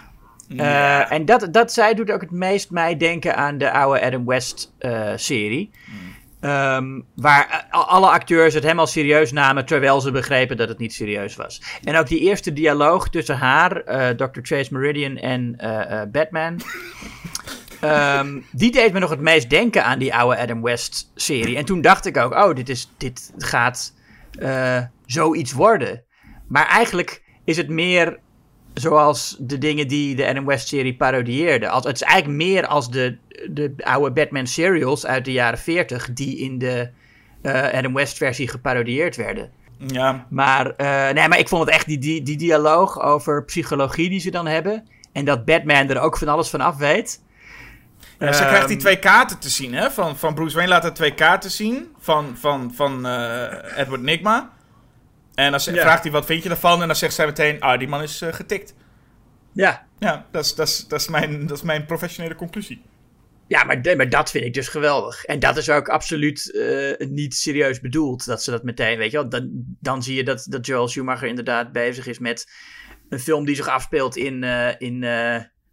Eh, 0.56 1.12
en 1.12 1.24
dat, 1.24 1.48
dat 1.50 1.72
zij 1.72 1.94
doet 1.94 2.10
ook 2.10 2.20
het 2.20 2.30
meest 2.30 2.70
mij 2.70 2.96
denken 2.96 3.36
aan 3.36 3.58
de 3.58 3.70
oude 3.70 4.00
Adam 4.00 4.26
West 4.26 4.74
eh, 4.78 5.12
serie. 5.16 5.70
Ehm, 6.40 7.00
waar 7.14 7.66
alle 7.70 8.06
acteurs 8.06 8.54
het 8.54 8.62
helemaal 8.62 8.86
serieus 8.86 9.32
namen 9.32 9.66
terwijl 9.66 10.00
ze 10.00 10.10
begrepen 10.10 10.56
dat 10.56 10.68
het 10.68 10.78
niet 10.78 10.94
serieus 10.94 11.36
was. 11.36 11.62
En 11.84 11.96
ook 11.96 12.06
die 12.06 12.20
eerste 12.20 12.52
dialoog 12.52 13.08
tussen 13.08 13.36
haar, 13.36 13.80
eh, 13.80 14.08
Dr. 14.08 14.40
Chase 14.42 14.74
Meridian 14.74 15.16
en 15.16 15.54
eh, 15.56 16.00
eh, 16.00 16.08
Batman. 16.10 16.60
Ehm, 17.80 18.40
die 18.52 18.70
deed 18.70 18.92
me 18.92 18.98
nog 18.98 19.10
het 19.10 19.20
meest 19.20 19.50
denken 19.50 19.84
aan 19.84 19.98
die 19.98 20.14
oude 20.14 20.38
Adam 20.38 20.62
West 20.62 21.10
serie. 21.14 21.56
En 21.56 21.64
toen 21.64 21.80
dacht 21.80 22.06
ik 22.06 22.16
ook, 22.16 22.34
oh, 22.34 22.54
dit, 22.54 22.68
is, 22.68 22.90
dit 22.96 23.32
gaat 23.38 23.94
eh, 24.38 24.82
zoiets 25.06 25.52
worden. 25.52 26.02
Maar 26.48 26.66
eigenlijk 26.66 27.22
is 27.44 27.56
het 27.56 27.68
meer 27.68 28.18
zoals 28.74 29.36
de 29.38 29.58
dingen 29.58 29.88
die 29.88 30.16
de 30.16 30.28
Adam 30.28 30.46
West 30.46 30.68
serie 30.68 30.96
parodieerde. 30.96 31.68
Als, 31.68 31.84
het 31.84 31.94
is 31.94 32.02
eigenlijk 32.02 32.42
meer 32.42 32.66
als 32.66 32.90
de, 32.90 33.16
de 33.50 33.74
oude 33.76 34.12
Batman 34.12 34.46
serials 34.46 35.06
uit 35.06 35.24
de 35.24 35.32
jaren 35.32 35.58
40 35.58 36.12
die 36.12 36.38
in 36.38 36.58
de 36.58 36.90
eh, 37.42 37.72
Adam 37.72 37.94
West 37.94 38.16
versie 38.16 38.48
geparodieerd 38.48 39.16
werden. 39.16 39.50
Ja. 39.78 40.26
Maar, 40.30 40.70
eh, 40.76 41.14
nee, 41.14 41.28
maar 41.28 41.38
ik 41.38 41.48
vond 41.48 41.64
het 41.64 41.74
echt 41.74 41.86
die, 41.86 41.98
die, 41.98 42.22
die 42.22 42.36
dialoog 42.36 43.02
over 43.02 43.44
psychologie 43.44 44.08
die 44.08 44.20
ze 44.20 44.30
dan 44.30 44.46
hebben. 44.46 44.88
En 45.12 45.24
dat 45.24 45.44
Batman 45.44 45.88
er 45.88 46.00
ook 46.00 46.16
van 46.16 46.28
alles 46.28 46.48
van 46.48 46.60
af 46.60 46.76
weet. 46.76 47.22
Ja, 48.18 48.32
ze 48.32 48.40
Ehm, 48.40 48.48
krijgt 48.48 48.68
die 48.68 48.76
twee 48.76 48.98
kaarten 48.98 49.38
te 49.38 49.48
zien, 49.48 49.74
hè? 49.74 49.90
Van, 49.90 50.16
van 50.18 50.34
Bruce 50.34 50.54
Wayne 50.54 50.70
laat 50.70 50.82
haar 50.82 50.94
twee 50.94 51.14
kaarten 51.14 51.50
zien 51.50 51.94
van, 51.98 52.36
van, 52.36 52.72
van 52.74 53.06
eh, 53.06 53.78
Edward 53.78 54.02
Nigma. 54.02 54.52
En 55.34 55.50
dan 55.50 55.60
ze- 55.60 55.72
Ja. 55.74 55.80
vraagt 55.82 56.02
hij, 56.02 56.12
wat 56.12 56.26
vind 56.26 56.42
je 56.42 56.48
ervan? 56.50 56.80
En 56.80 56.86
dan 56.86 56.96
zegt 56.96 57.14
zij 57.14 57.26
meteen, 57.26 57.60
ah, 57.60 57.78
die 57.78 57.88
man 57.88 58.02
is 58.02 58.20
eh, 58.20 58.32
getikt. 58.32 58.74
Ja, 59.52 59.86
Ja, 59.98 60.26
dat 60.30 60.44
is, 60.44 60.54
dat, 60.54 60.68
is, 60.68 60.86
dat, 60.88 61.00
is 61.00 61.08
mijn, 61.08 61.46
dat 61.46 61.56
is 61.56 61.62
mijn 61.62 61.86
professionele 61.86 62.34
conclusie. 62.34 62.82
Ja, 63.48 63.64
maar, 63.64 63.80
maar 63.96 64.08
dat 64.08 64.30
vind 64.30 64.44
ik 64.44 64.54
dus 64.54 64.68
geweldig. 64.68 65.24
En 65.24 65.38
dat 65.38 65.56
is 65.56 65.70
ook 65.70 65.88
absoluut 65.88 66.52
eh, 66.54 67.08
niet 67.08 67.34
serieus 67.34 67.80
bedoeld. 67.80 68.26
Dat 68.26 68.42
ze 68.42 68.50
dat 68.50 68.62
meteen, 68.62 68.98
weet 68.98 69.10
je 69.10 69.16
wel. 69.16 69.28
Dan, 69.28 69.48
dan 69.80 70.02
zie 70.02 70.14
je 70.16 70.24
dat, 70.24 70.46
dat 70.48 70.66
Joel 70.66 70.88
Schumacher 70.88 71.28
inderdaad 71.28 71.72
bezig 71.72 72.06
is 72.06 72.18
met 72.18 72.50
een 73.08 73.20
film 73.20 73.44
die 73.44 73.56
zich 73.56 73.68
afspeelt 73.68 74.16
in. 74.16 74.42
in 74.78 75.04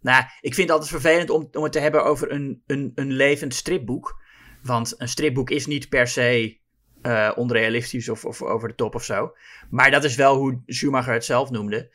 nou, 0.04 0.24
ik 0.40 0.54
vind 0.54 0.68
het 0.68 0.70
altijd 0.70 0.90
vervelend 0.90 1.30
om, 1.30 1.48
om 1.52 1.62
het 1.62 1.72
te 1.72 1.78
hebben 1.78 2.04
over 2.04 2.32
een, 2.32 2.62
een, 2.66 2.92
een 2.94 3.12
levend 3.12 3.54
stripboek. 3.54 4.22
Want 4.62 4.94
een 4.98 5.08
stripboek 5.08 5.50
is 5.50 5.66
niet 5.66 5.88
per 5.88 6.06
se 6.06 6.58
eh, 7.02 7.32
onrealistisch 7.36 8.08
of, 8.08 8.24
of 8.24 8.42
over 8.42 8.68
de 8.68 8.74
top 8.74 8.94
of 8.94 9.04
zo. 9.04 9.34
Maar 9.70 9.90
dat 9.90 10.04
is 10.04 10.16
wel 10.16 10.36
hoe 10.36 10.62
Schumacher 10.66 11.12
het 11.12 11.24
zelf 11.24 11.50
noemde. 11.50 11.90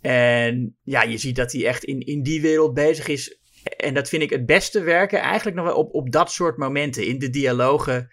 En 0.00 0.76
ja, 0.82 1.02
je 1.02 1.16
ziet 1.16 1.36
dat 1.36 1.52
hij 1.52 1.66
echt 1.66 1.84
in, 1.84 2.00
in 2.00 2.22
die 2.22 2.40
wereld 2.40 2.74
bezig 2.74 3.08
is. 3.08 3.38
En 3.76 3.94
dat 3.94 4.08
vind 4.08 4.22
ik 4.22 4.30
het 4.30 4.46
beste 4.46 4.82
werken 4.82 5.20
eigenlijk 5.20 5.56
nog 5.56 5.66
wel 5.66 5.76
op, 5.76 5.94
op 5.94 6.12
dat 6.12 6.32
soort 6.32 6.56
momenten. 6.56 7.06
In 7.06 7.18
de 7.18 7.30
dialogen 7.30 8.10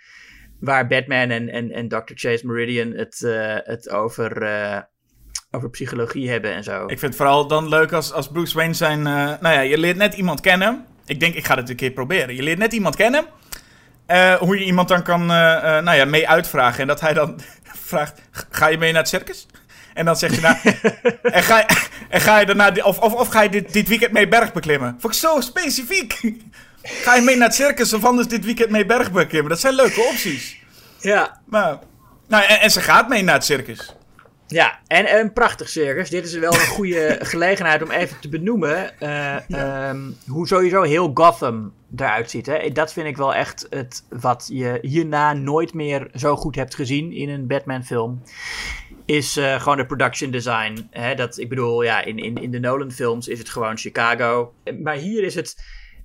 waar 0.60 0.88
Batman 0.88 1.30
en, 1.30 1.50
en, 1.50 1.72
en 1.72 1.88
Dr. 1.88 2.14
Chase 2.14 2.48
Meridian 2.48 2.92
het, 2.92 3.24
eh, 3.24 3.58
het 3.64 3.90
over, 3.90 4.42
eh, 4.42 4.82
over 5.52 5.70
psychologie 5.70 6.30
hebben 6.30 6.54
en 6.54 6.64
zo. 6.64 6.82
Ik 6.84 6.88
vind 7.00 7.02
het 7.02 7.16
vooral 7.16 7.48
dan 7.48 7.70
leuk 7.70 7.92
als, 7.92 8.14
als 8.14 8.28
Bruce 8.28 8.56
Wayne 8.56 8.74
zijn... 8.74 9.00
eh, 9.08 9.14
nou 9.14 9.54
ja, 9.56 9.60
je 9.60 9.78
leert 9.78 9.98
net 9.98 10.14
iemand 10.14 10.42
kennen. 10.42 10.86
Ik 11.06 11.20
denk, 11.20 11.36
ik 11.36 11.46
ga 11.46 11.56
dit 11.56 11.70
een 11.70 11.76
keer 11.76 11.92
proberen. 11.92 12.36
Je 12.36 12.44
leert 12.44 12.58
net 12.58 12.74
iemand 12.74 12.96
kennen. 12.96 13.26
eh, 14.06 14.34
hoe 14.36 14.58
je 14.60 14.66
iemand 14.66 14.88
dan 14.88 15.04
kan, 15.04 15.32
eh, 15.32 15.78
eh, 15.78 15.84
nou 15.84 15.98
ja, 15.98 16.06
mee 16.06 16.28
uitvragen. 16.30 16.82
En 16.82 16.88
dat 16.88 17.00
hij 17.02 17.14
dan 17.14 17.40
vraagt, 17.88 18.22
ga 18.50 18.68
je 18.68 18.78
mee 18.78 18.92
naar 18.92 19.02
het 19.02 19.10
circus? 19.10 19.46
En 19.94 20.06
dan 20.06 20.16
zeg 20.16 20.36
je, 20.36 20.42
nou, 20.42 20.56
en, 21.38 21.44
ga 21.44 21.58
je, 21.58 21.66
en 22.10 22.22
ga 22.22 22.40
je 22.40 22.46
daarna, 22.46 22.72
of, 22.84 23.00
of, 23.00 23.14
of 23.14 23.28
ga 23.28 23.42
je 23.42 23.50
dit, 23.50 23.74
dit 23.74 23.88
weekend 23.88 24.12
mee 24.12 24.28
bergbeklimmen? 24.28 24.98
Vond 25.00 25.14
ik 25.14 25.20
zo 25.20 25.42
specifiek. 25.42 26.20
Ga 27.04 27.16
je 27.16 27.22
mee 27.22 27.36
naar 27.38 27.48
het 27.48 27.56
circus 27.56 27.94
of 27.94 28.06
anders 28.06 28.28
dit 28.28 28.46
weekend 28.46 28.70
mee 28.70 28.86
bergbeklimmen? 28.86 29.50
Dat 29.50 29.60
zijn 29.60 29.74
leuke 29.76 30.02
opties. 30.02 30.58
Ja, 31.00 31.42
Maar, 31.46 31.80
nou, 32.28 32.44
en, 32.44 32.60
en 32.60 32.72
ze 32.72 32.82
gaat 32.82 33.10
mee 33.10 33.24
naar 33.24 33.36
het 33.36 33.46
circus. 33.46 33.96
Ja, 34.52 34.80
en 34.88 35.20
een 35.20 35.34
prachtig 35.34 35.70
circus. 35.70 36.10
Dit 36.10 36.26
is 36.26 36.34
wel 36.34 36.54
een 36.54 36.68
goede 36.78 37.18
gelegenheid 37.22 37.84
om 37.84 37.92
even 37.92 38.20
te 38.20 38.30
benoemen 38.30 39.00
eh, 39.00 39.50
ehm, 39.50 40.00
hoe 40.28 40.48
sowieso 40.48 40.82
heel 40.82 41.12
Gotham 41.14 41.74
eruit 41.96 42.30
ziet. 42.30 42.46
Hè. 42.46 42.72
Dat 42.72 42.94
vind 42.94 43.08
ik 43.08 43.18
wel 43.18 43.34
echt 43.34 43.68
het 43.70 44.04
wat 44.10 44.48
je 44.52 44.78
hierna 44.82 45.34
nooit 45.34 45.74
meer 45.74 46.10
zo 46.14 46.36
goed 46.36 46.56
hebt 46.56 46.76
gezien 46.76 47.12
in 47.12 47.30
een 47.30 47.48
Batman-film. 47.48 48.24
Is 49.06 49.38
eh, 49.38 49.62
gewoon 49.62 49.78
de 49.78 49.86
production 49.86 50.32
design. 50.32 50.88
Hè. 50.92 51.16
Dat, 51.16 51.38
ik 51.38 51.50
bedoel, 51.50 51.84
ja, 51.84 52.02
in, 52.02 52.18
in, 52.18 52.36
in 52.36 52.52
de 52.52 52.60
Nolan-films 52.60 53.28
is 53.28 53.40
het 53.40 53.50
gewoon 53.50 53.78
Chicago. 53.78 54.54
Maar 54.84 54.96
hier 54.96 55.24
is 55.24 55.36
het. 55.36 55.56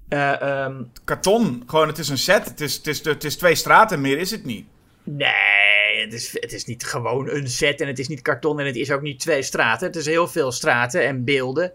eh, 0.08 0.40
ehm, 0.42 0.82
Karton, 1.04 1.62
gewoon, 1.66 1.88
het 1.88 1.98
is 1.98 2.08
een 2.08 2.18
set. 2.18 2.44
Het 2.44 2.60
is, 2.60 2.74
het 2.76 2.86
is, 2.86 3.04
het 3.04 3.24
is 3.24 3.36
twee 3.36 3.54
straten, 3.54 4.00
meer 4.00 4.18
is 4.18 4.30
het 4.30 4.44
niet. 4.44 4.66
Nee, 5.04 5.73
het 6.04 6.12
is, 6.12 6.36
het 6.40 6.52
is 6.52 6.64
niet 6.64 6.84
gewoon 6.84 7.28
een 7.28 7.48
set 7.48 7.80
en 7.80 7.86
het 7.86 7.98
is 7.98 8.08
niet 8.08 8.22
karton 8.22 8.60
en 8.60 8.66
het 8.66 8.76
is 8.76 8.90
ook 8.90 9.02
niet 9.02 9.20
twee 9.20 9.42
straten. 9.42 9.86
Het 9.86 9.96
is 9.96 10.06
heel 10.06 10.28
veel 10.28 10.52
straten 10.52 11.06
en 11.06 11.24
beelden. 11.24 11.72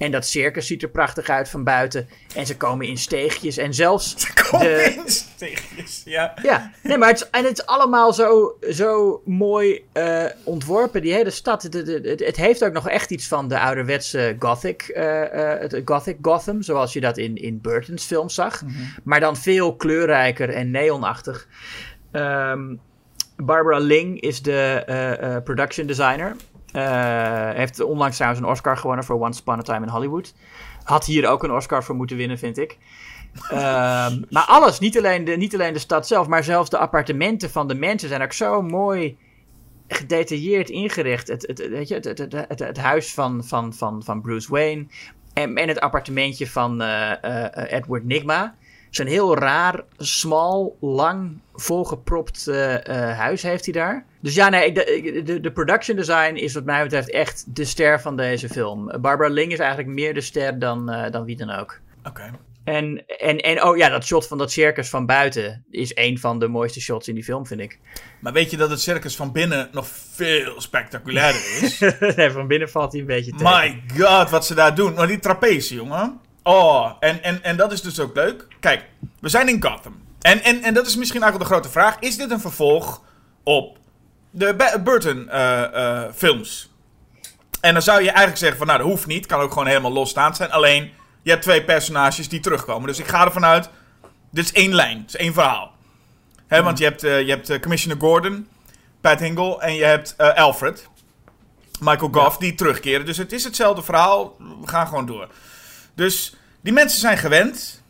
En 0.00 0.10
dat 0.10 0.26
circus 0.26 0.66
ziet 0.66 0.82
er 0.82 0.88
prachtig 0.88 1.28
uit 1.28 1.48
van 1.48 1.64
buiten. 1.64 2.08
En 2.34 2.46
ze 2.46 2.56
komen 2.56 2.86
in 2.86 2.98
steegjes 2.98 3.56
en 3.56 3.74
zelfs... 3.74 4.14
Kom 4.50 4.58
de- 4.58 4.96
eens 4.98 5.26
tegenjes, 5.36 6.02
ja. 6.04 6.34
Ja, 6.42 6.72
nee, 6.82 6.98
maar 6.98 7.08
het 7.08 7.20
is, 7.20 7.30
en 7.30 7.44
het 7.44 7.58
is 7.58 7.66
allemaal 7.66 8.12
zo, 8.12 8.58
zo 8.70 9.22
mooi 9.24 9.84
eh, 9.92 10.24
ontworpen, 10.44 11.02
die 11.02 11.12
hele 11.12 11.30
stad. 11.30 11.62
Het, 11.62 11.74
het, 12.20 12.36
heeft 12.36 12.64
ook 12.64 12.72
nog 12.72 12.88
echt 12.88 13.10
iets 13.10 13.28
van 13.28 13.48
de 13.48 13.60
ouderwetse 13.60 14.36
gothic, 14.38 14.82
eh, 14.82 15.52
eh, 15.52 15.60
het 15.60 15.80
gothic 15.84 16.16
Gotham, 16.22 16.62
zoals 16.62 16.92
je 16.92 17.00
dat 17.00 17.18
in, 17.18 17.36
in 17.36 17.60
Burton's 17.60 18.04
films 18.04 18.34
zag. 18.34 18.62
Maar 19.04 19.20
dan 19.20 19.36
veel 19.36 19.76
kleurrijker 19.76 20.48
en 20.48 20.70
neonachtig. 20.70 21.48
Ehm, 22.12 22.74
Barbara 23.42 23.78
Ling 23.78 24.20
is 24.20 24.42
de 24.42 24.82
eh, 24.86 25.36
eh, 25.36 25.42
production 25.42 25.86
designer. 25.86 26.36
Eh, 26.72 27.50
heeft 27.50 27.80
onlangs 27.80 28.16
trouwens 28.16 28.42
een 28.42 28.50
Oscar 28.50 28.76
gewonnen 28.76 29.04
voor 29.04 29.20
Once 29.20 29.40
Upon 29.40 29.58
a 29.58 29.62
Time 29.62 29.86
in 29.86 29.92
Hollywood. 29.92 30.34
Had 30.82 31.04
hier 31.04 31.28
ook 31.28 31.42
een 31.42 31.52
Oscar 31.52 31.84
voor 31.84 31.94
moeten 31.94 32.16
winnen, 32.16 32.38
vind 32.38 32.58
ik. 32.58 32.78
Ehm, 33.50 34.22
maar 34.30 34.44
alles, 34.46 34.78
niet 34.78 34.98
alleen, 34.98 35.24
de, 35.24 35.36
niet 35.36 35.54
alleen 35.54 35.72
de 35.72 35.78
stad 35.78 36.06
zelf, 36.06 36.26
maar 36.26 36.44
zelfs 36.44 36.70
de 36.70 36.78
appartementen 36.78 37.50
van 37.50 37.68
de 37.68 37.74
mensen 37.74 38.08
zijn 38.08 38.22
ook 38.22 38.32
zo 38.32 38.62
mooi 38.62 39.16
gedetailleerd 39.88 40.68
ingericht. 40.70 41.28
Het, 41.28 41.46
het, 41.46 41.68
weet 41.68 41.88
je, 41.88 41.94
het, 41.94 42.18
het, 42.48 42.58
het, 42.58 42.78
huis 42.78 43.14
van, 43.14 43.44
van, 43.44 43.74
van, 43.74 44.02
van 44.04 44.20
Bruce 44.20 44.50
Wayne 44.50 44.86
en, 45.32 45.56
en 45.56 45.68
het 45.68 45.80
appartementje 45.80 46.46
van 46.46 46.82
Edward 47.52 48.04
Nigma. 48.04 48.54
Zo'n 48.90 49.06
heel 49.06 49.36
raar, 49.36 49.84
smal, 49.96 50.76
lang, 50.80 51.40
volgepropt 51.54 52.46
eh, 52.46 53.18
huis 53.18 53.42
heeft 53.42 53.64
hij 53.64 53.74
daar. 53.74 54.04
Dus 54.20 54.34
ja, 54.34 54.48
nee, 54.48 54.72
de, 54.72 55.22
de, 55.24 55.40
de 55.40 55.52
production 55.52 55.96
design 55.96 56.34
is 56.34 56.54
wat 56.54 56.64
mij 56.64 56.82
betreft 56.82 57.10
echt 57.10 57.44
de 57.56 57.64
ster 57.64 58.00
van 58.00 58.16
deze 58.16 58.48
film. 58.48 59.00
Barbara 59.00 59.28
Ling 59.28 59.52
is 59.52 59.58
eigenlijk 59.58 59.88
meer 59.88 60.14
de 60.14 60.20
ster 60.20 60.58
dan, 60.58 60.90
eh, 60.90 61.10
dan 61.10 61.24
wie 61.24 61.36
dan 61.36 61.50
ook. 61.50 61.78
Oké. 62.04 62.30
En, 62.64 63.06
en, 63.06 63.38
en 63.38 63.64
oh 63.64 63.76
ja, 63.76 63.88
dat 63.88 64.04
shot 64.04 64.26
van 64.26 64.38
dat 64.38 64.52
circus 64.52 64.88
van 64.88 65.06
buiten 65.06 65.64
is 65.70 65.92
een 65.94 66.18
van 66.18 66.38
de 66.38 66.48
mooiste 66.48 66.80
shots 66.80 67.08
in 67.08 67.14
die 67.14 67.24
film, 67.24 67.46
vind 67.46 67.60
ik. 67.60 67.78
Maar 68.20 68.32
weet 68.32 68.50
je 68.50 68.56
dat 68.56 68.70
het 68.70 68.80
circus 68.80 69.16
van 69.16 69.32
binnen 69.32 69.68
nog 69.72 69.88
veel 69.88 70.60
spectaculairder 70.60 71.40
is? 71.62 71.78
nee, 72.16 72.30
van 72.30 72.46
binnen 72.46 72.70
valt 72.70 72.92
hij 72.92 73.00
een 73.00 73.06
beetje 73.06 73.32
tegen. 73.32 73.44
My 73.44 73.82
god, 73.98 74.30
wat 74.30 74.46
ze 74.46 74.54
daar 74.54 74.74
doen. 74.74 74.94
Maar 74.94 75.06
die 75.06 75.18
trapeze, 75.18 75.74
jongen. 75.74 76.20
Oh, 76.42 76.92
en, 77.00 77.22
en, 77.22 77.42
en 77.42 77.56
dat 77.56 77.72
is 77.72 77.82
dus 77.82 78.00
ook 78.00 78.14
leuk. 78.14 78.46
Kijk, 78.60 78.84
we 79.20 79.28
zijn 79.28 79.48
in 79.48 79.62
Gotham. 79.62 80.02
En, 80.20 80.42
en, 80.42 80.62
en 80.62 80.74
dat 80.74 80.86
is 80.86 80.96
misschien 80.96 81.22
eigenlijk 81.22 81.50
de 81.50 81.56
grote 81.56 81.72
vraag. 81.74 81.96
Is 81.98 82.16
dit 82.16 82.30
een 82.30 82.40
vervolg 82.40 83.02
op 83.42 83.78
de 84.30 84.54
Ba- 84.54 84.78
Burton 84.78 85.28
eh, 85.28 85.62
eh, 86.04 86.12
films? 86.14 86.70
En 87.60 87.72
dan 87.72 87.82
zou 87.82 88.00
je 88.00 88.08
eigenlijk 88.08 88.38
zeggen 88.38 88.58
van, 88.58 88.66
nou, 88.66 88.78
dat 88.78 88.88
hoeft 88.88 89.06
niet. 89.06 89.26
Kan 89.26 89.40
ook 89.40 89.52
gewoon 89.52 89.66
helemaal 89.66 89.92
losstaand 89.92 90.36
zijn. 90.36 90.50
Alleen, 90.50 90.90
je 91.22 91.30
hebt 91.30 91.42
twee 91.42 91.64
personages 91.64 92.28
die 92.28 92.40
terugkomen. 92.40 92.86
Dus 92.88 92.98
ik 92.98 93.06
ga 93.06 93.24
ervan 93.24 93.44
uit, 93.44 93.70
dit 94.30 94.44
is 94.44 94.52
één 94.52 94.74
lijn. 94.74 94.98
Het 94.98 95.08
is 95.08 95.16
één 95.16 95.32
verhaal. 95.32 95.72
Hè, 96.46 96.62
Want 96.62 96.78
je 96.78 96.84
hebt, 96.84 97.04
eh, 97.04 97.20
je 97.20 97.30
hebt 97.30 97.60
Commissioner 97.60 98.00
Gordon, 98.00 98.48
Pat 99.00 99.20
Hingle 99.20 99.60
en 99.60 99.74
je 99.74 99.84
hebt 99.84 100.14
Alfred. 100.18 100.88
Michael 101.80 102.10
Goff, 102.12 102.36
die 102.36 102.54
terugkeren. 102.54 103.06
Dus 103.06 103.16
het 103.16 103.32
is 103.32 103.44
hetzelfde 103.44 103.82
verhaal. 103.82 104.36
We 104.60 104.68
gaan 104.68 104.86
gewoon 104.86 105.06
door. 105.06 105.28
Dus 106.00 106.34
die 106.60 106.72
mensen 106.72 107.00
zijn 107.00 107.18
gewend. 107.18 107.82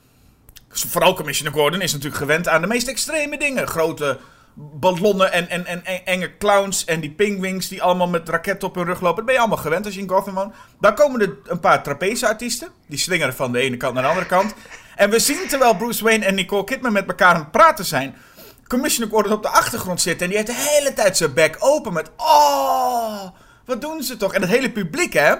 Vooral 0.68 1.14
Commissioner 1.14 1.54
Gordon 1.54 1.80
is 1.80 1.92
natuurlijk 1.92 2.20
gewend 2.20 2.48
aan 2.48 2.60
de 2.60 2.66
meest 2.66 2.88
extreme 2.88 3.38
dingen. 3.38 3.68
Grote 3.68 4.18
ballonnen 4.54 5.32
en, 5.32 5.48
en, 5.48 5.66
en, 5.66 5.84
en 5.84 6.04
enge 6.04 6.36
clowns 6.38 6.84
en 6.84 7.00
die 7.00 7.10
pingwings 7.10 7.68
die 7.68 7.82
allemaal 7.82 8.08
met 8.08 8.28
raketten 8.28 8.68
op 8.68 8.74
hun 8.74 8.84
rug 8.84 9.00
lopen. 9.00 9.16
Dat 9.16 9.24
ben 9.24 9.34
je 9.34 9.40
allemaal 9.40 9.58
gewend 9.58 9.84
als 9.84 9.94
je 9.94 10.00
in 10.00 10.08
Gotham 10.08 10.34
woont. 10.34 10.54
Dan 10.80 10.94
komen 10.94 11.20
er 11.20 11.36
een 11.46 11.60
paar 11.60 11.82
trapezeartiesten. 11.82 12.68
Die 12.86 12.98
slingeren 12.98 13.34
van 13.34 13.52
de 13.52 13.58
ene 13.58 13.76
kant 13.76 13.94
naar 13.94 14.02
de 14.02 14.08
andere 14.08 14.26
kant. 14.26 14.54
En 14.96 15.10
we 15.10 15.18
zien 15.18 15.48
terwijl 15.48 15.76
Bruce 15.76 16.04
Wayne 16.04 16.24
en 16.24 16.34
Nicole 16.34 16.64
Kidman 16.64 16.92
met 16.92 17.08
elkaar 17.08 17.34
aan 17.34 17.40
het 17.40 17.50
praten 17.50 17.84
zijn... 17.84 18.16
Commissioner 18.66 19.14
Gordon 19.14 19.32
op 19.32 19.42
de 19.42 19.48
achtergrond 19.48 20.00
zitten 20.00 20.22
en 20.22 20.28
die 20.28 20.42
heeft 20.42 20.58
de 20.58 20.70
hele 20.70 20.92
tijd 20.92 21.16
zijn 21.16 21.34
bek 21.34 21.56
open 21.58 21.92
met... 21.92 22.10
Oh, 22.16 23.22
wat 23.64 23.80
doen 23.80 24.02
ze 24.02 24.16
toch? 24.16 24.34
En 24.34 24.40
het 24.40 24.50
hele 24.50 24.70
publiek, 24.70 25.12
hè? 25.12 25.34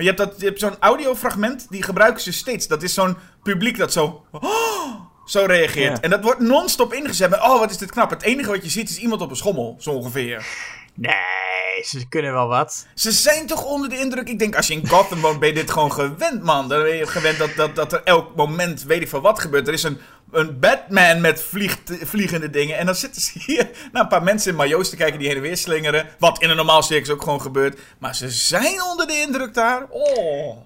Maar 0.00 0.08
je 0.08 0.14
hebt, 0.16 0.30
dat- 0.30 0.40
je 0.40 0.46
hebt 0.46 0.60
zo'n 0.60 0.76
audiofragment, 0.80 1.66
die 1.70 1.82
gebruiken 1.82 2.22
ze 2.22 2.32
steeds. 2.32 2.66
Dat 2.66 2.82
is 2.82 2.94
zo'n 2.94 3.16
publiek 3.42 3.78
dat 3.78 3.92
zo... 3.92 4.24
Oh, 4.30 5.00
zo 5.24 5.44
reageert. 5.44 5.96
Ja. 5.96 6.00
En 6.02 6.10
dat 6.10 6.22
wordt 6.22 6.40
non-stop 6.40 6.92
ingezet 6.92 7.30
met... 7.30 7.40
Oh, 7.40 7.58
wat 7.58 7.70
is 7.70 7.76
dit 7.78 7.90
knap. 7.90 8.10
Het 8.10 8.22
enige 8.22 8.50
wat 8.50 8.62
je 8.64 8.70
ziet 8.70 8.88
is 8.90 8.98
iemand 8.98 9.20
op 9.20 9.30
een 9.30 9.36
schommel, 9.36 9.76
zo 9.78 9.90
ongeveer. 9.90 10.46
Nee, 10.94 11.84
ze 11.84 12.08
kunnen 12.08 12.32
wel 12.32 12.48
wat. 12.48 12.86
Ze 12.94 13.12
zijn 13.12 13.46
toch 13.46 13.64
onder 13.64 13.88
de 13.88 13.98
indruk. 13.98 14.28
Ik 14.28 14.38
denk, 14.38 14.56
als 14.56 14.66
je 14.66 14.74
in 14.74 14.88
Gotham 14.88 15.20
woont, 15.20 15.38
ben 15.38 15.48
je 15.48 15.54
dit 15.54 15.70
gewoon 15.70 15.92
gewend, 15.92 16.42
man. 16.42 16.68
Dan 16.68 16.82
ben 16.82 16.96
je 16.96 17.06
gewend 17.06 17.38
dat, 17.38 17.50
dat, 17.56 17.74
dat 17.76 17.92
er 17.92 18.00
elk 18.04 18.36
moment, 18.36 18.82
weet 18.82 19.02
ik 19.02 19.08
veel 19.08 19.20
wat 19.20 19.38
gebeurt. 19.40 19.66
Er 19.68 19.72
is 19.74 19.82
een, 19.82 20.00
een 20.32 20.58
Batman 20.58 21.20
met 21.20 21.42
vliegt, 21.42 21.80
vliegende 22.02 22.50
dingen. 22.50 22.78
En 22.78 22.86
dan 22.86 22.94
zitten 22.94 23.22
ze 23.22 23.32
hier 23.46 23.70
naar 23.92 24.02
een 24.02 24.08
paar 24.08 24.22
mensen 24.22 24.50
in 24.50 24.56
majo's 24.56 24.90
te 24.90 24.96
kijken 24.96 25.18
die 25.18 25.28
heen 25.28 25.36
en 25.36 25.42
weer 25.42 25.56
slingeren. 25.56 26.06
Wat 26.18 26.42
in 26.42 26.50
een 26.50 26.56
normaal 26.56 26.82
circus 26.82 27.10
ook 27.10 27.22
gewoon 27.22 27.40
gebeurt. 27.40 27.78
Maar 27.98 28.14
ze 28.14 28.28
zijn 28.30 28.82
onder 28.82 29.06
de 29.06 29.12
indruk 29.26 29.54
daar. 29.54 29.86
Oh. 29.88 30.56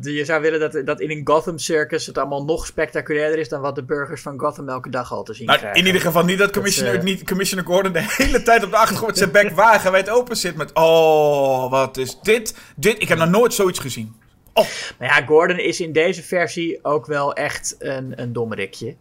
Je 0.00 0.24
zou 0.24 0.42
willen 0.42 0.60
dat, 0.60 0.86
dat 0.86 1.00
in 1.00 1.10
een 1.10 1.20
Gotham 1.24 1.58
Circus 1.58 2.06
het 2.06 2.18
allemaal 2.18 2.44
nog 2.44 2.66
spectaculairder 2.66 3.38
is 3.38 3.48
dan 3.48 3.60
wat 3.60 3.74
de 3.74 3.82
burgers 3.84 4.22
van 4.22 4.38
Gotham 4.38 4.68
elke 4.68 4.90
dag 4.90 5.12
al 5.12 5.22
te 5.22 5.34
zien 5.34 5.46
Nou, 5.46 5.58
krijgen. 5.58 5.80
in 5.80 5.86
ieder 5.86 6.00
geval 6.00 6.24
niet 6.24 6.38
dat 6.38 6.50
Commissioner, 6.52 6.94
eh, 6.94 7.02
niet, 7.02 7.24
Commissioner 7.24 7.66
Gordon 7.66 7.92
de 7.92 8.04
hele 8.16 8.42
tijd 8.42 8.64
op 8.64 8.70
de 8.70 8.76
achtergrond 8.76 9.18
zijn 9.18 9.30
bek 9.30 9.50
wagenwijd 9.50 10.10
open 10.10 10.36
zit 10.36 10.56
met... 10.56 10.70
Oh, 10.74 11.70
wat 11.70 11.96
is 11.96 12.18
dit? 12.22 12.54
dit? 12.76 13.02
Ik 13.02 13.08
heb 13.08 13.18
nog 13.18 13.28
nooit 13.28 13.54
zoiets 13.54 13.78
gezien. 13.78 14.14
Oh, 14.52 14.66
Maar 14.98 15.08
ja, 15.08 15.26
Gordon 15.26 15.58
is 15.58 15.80
in 15.80 15.92
deze 15.92 16.22
versie 16.22 16.78
ook 16.82 17.06
wel 17.06 17.32
echt 17.34 17.74
een, 17.78 18.12
een 18.20 18.32
dommerikje. 18.32 18.96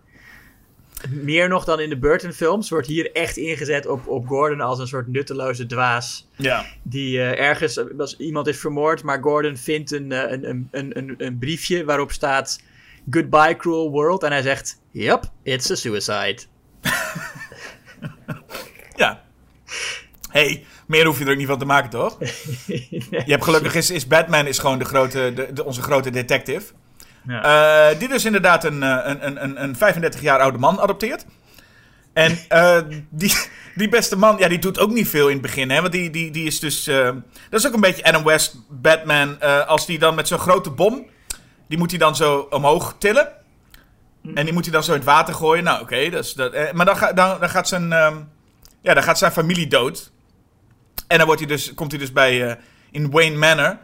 Meer 1.09 1.49
nog 1.49 1.65
dan 1.65 1.79
in 1.79 1.89
de 1.89 1.97
Burton-films 1.97 2.69
wordt 2.69 2.87
hier 2.87 3.11
echt 3.11 3.37
ingezet 3.37 3.85
op, 3.87 4.07
op 4.07 4.27
Gordon 4.27 4.61
als 4.61 4.79
een 4.79 4.87
soort 4.87 5.07
nutteloze 5.07 5.65
dwaas. 5.65 6.27
ja. 6.35 6.65
Die 6.83 7.19
eh, 7.19 7.39
ergens, 7.49 7.97
als 7.97 8.17
iemand 8.17 8.47
is 8.47 8.59
vermoord, 8.59 9.03
maar 9.03 9.21
Gordon 9.21 9.57
vindt 9.57 9.91
een, 9.91 10.11
eh, 10.11 10.31
een, 10.31 10.67
een, 10.71 10.97
een, 10.97 11.15
een, 11.17 11.37
briefje 11.37 11.85
waarop 11.85 12.11
staat: 12.11 12.61
Goodbye, 13.09 13.55
cruel 13.55 13.91
world. 13.91 14.23
En 14.23 14.31
hij 14.31 14.41
zegt: 14.41 14.81
Yep, 14.91 15.23
it's 15.43 15.71
a 15.71 15.75
suicide. 15.75 16.37
Ja. 18.95 19.23
hey, 20.29 20.65
meer 20.87 21.05
hoef 21.05 21.19
je 21.19 21.25
er 21.25 21.31
ook 21.31 21.37
niet 21.37 21.47
van 21.47 21.59
te 21.59 21.65
maken, 21.65 21.89
toch? 21.89 22.17
Je 23.07 23.23
hebt 23.25 23.43
gelukkig 23.43 23.75
is, 23.75 23.89
is 23.89 24.07
Batman 24.07 24.47
is 24.47 24.59
gewoon 24.59 24.79
de 24.79 24.85
grote, 24.85 25.31
de, 25.35 25.53
de- 25.53 25.65
onze 25.65 25.81
grote 25.81 26.09
detective. 26.09 26.73
Ja. 27.27 27.89
Eh, 27.91 27.99
die 27.99 28.07
dus 28.07 28.25
inderdaad 28.25 28.63
een, 28.63 28.83
eh, 28.83 28.99
een, 29.03 29.25
een, 29.25 29.43
een, 29.43 29.63
een 29.63 29.75
35 29.75 30.21
jaar 30.21 30.39
oude 30.39 30.57
man 30.57 30.79
adopteert. 30.79 31.25
En 32.13 32.37
eh, 32.47 32.79
die, 33.09 33.33
die 33.75 33.89
beste 33.89 34.17
man, 34.17 34.37
ja, 34.37 34.47
die 34.47 34.59
doet 34.59 34.79
ook 34.79 34.91
niet 34.91 35.07
veel 35.07 35.27
in 35.27 35.33
het 35.33 35.41
begin. 35.41 35.69
Hè? 35.69 35.81
Want 35.81 35.93
die, 35.93 36.09
die, 36.09 36.31
die 36.31 36.45
is 36.45 36.59
dus. 36.59 36.83
dat 36.83 37.59
is 37.59 37.67
ook 37.67 37.73
een 37.73 37.81
beetje 37.81 38.03
Adam 38.03 38.23
West, 38.23 38.55
Batman. 38.69 39.39
als 39.67 39.85
die 39.85 39.99
dan 39.99 40.15
met 40.15 40.27
zo'n 40.27 40.39
grote 40.39 40.69
bom. 40.69 41.05
Die 41.67 41.77
moet 41.77 41.89
hij 41.89 41.99
dan 41.99 42.15
zo 42.15 42.47
omhoog 42.49 42.95
tillen. 42.97 43.31
En 44.35 44.45
die 44.45 44.53
moet 44.53 44.63
hij 44.63 44.73
dan 44.73 44.83
zo 44.83 44.91
in 44.91 44.97
het 44.97 45.07
water 45.07 45.33
gooien. 45.33 45.63
Nou, 45.63 45.81
oké. 45.81 46.09
dat 46.09 46.23
is 46.23 46.33
dat, 46.33 46.53
eh, 46.53 46.71
maar 46.71 46.85
dan, 46.85 46.97
ga, 46.97 47.13
dan, 47.13 47.39
dan, 47.39 47.49
gaat 47.49 47.67
zijn, 47.67 47.93
ehm, 47.93 48.17
ja, 48.81 48.93
dan 48.93 49.03
gaat 49.03 49.17
zijn 49.17 49.31
familie 49.31 49.67
dood. 49.67 50.11
En 51.07 51.17
dan 51.17 51.25
wordt 51.25 51.41
hij 51.41 51.49
dus, 51.49 51.73
komt 51.73 51.91
hij 51.91 51.99
dus 51.99 52.11
bij, 52.11 52.57
in 52.91 53.11
Wayne 53.11 53.37
Manor. 53.37 53.77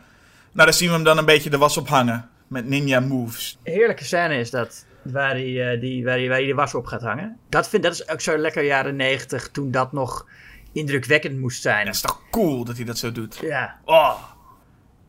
Nou, 0.52 0.68
daar 0.70 0.74
zien 0.74 0.88
we 0.88 0.94
hem 0.94 1.04
dan 1.04 1.18
een 1.18 1.26
beetje 1.26 1.50
de 1.50 1.58
was 1.58 1.78
op 1.78 1.88
hangen. 1.88 2.30
Met 2.50 2.66
ninja 2.66 3.00
moves. 3.00 3.58
Heerlijke 3.64 4.04
scène 4.04 4.40
is 4.40 4.50
dat. 4.50 4.86
Waar 5.02 5.30
hij, 5.30 5.72
eh, 5.72 5.82
die, 5.82 6.04
waar, 6.04 6.18
hij, 6.18 6.28
waar 6.28 6.38
hij 6.38 6.46
de 6.46 6.54
was 6.54 6.76
op 6.76 6.86
gaat 6.86 7.02
hangen. 7.02 7.38
Dat, 7.50 7.70
vind, 7.70 7.84
dat 7.84 7.94
is 7.94 8.10
ook 8.10 8.22
zo 8.22 8.38
lekker 8.38 8.64
jaren 8.64 8.96
negentig. 8.96 9.50
Toen 9.50 9.72
dat 9.72 9.92
nog 9.92 10.26
indrukwekkend 10.72 11.40
moest 11.40 11.62
zijn. 11.62 11.86
Dat 11.86 11.94
is 11.96 12.02
toch 12.02 12.22
cool 12.32 12.64
dat 12.64 12.76
hij 12.76 12.86
dat 12.86 12.98
zo 12.98 13.12
doet. 13.12 13.38
Ja. 13.42 13.80
Oh. 13.86 14.24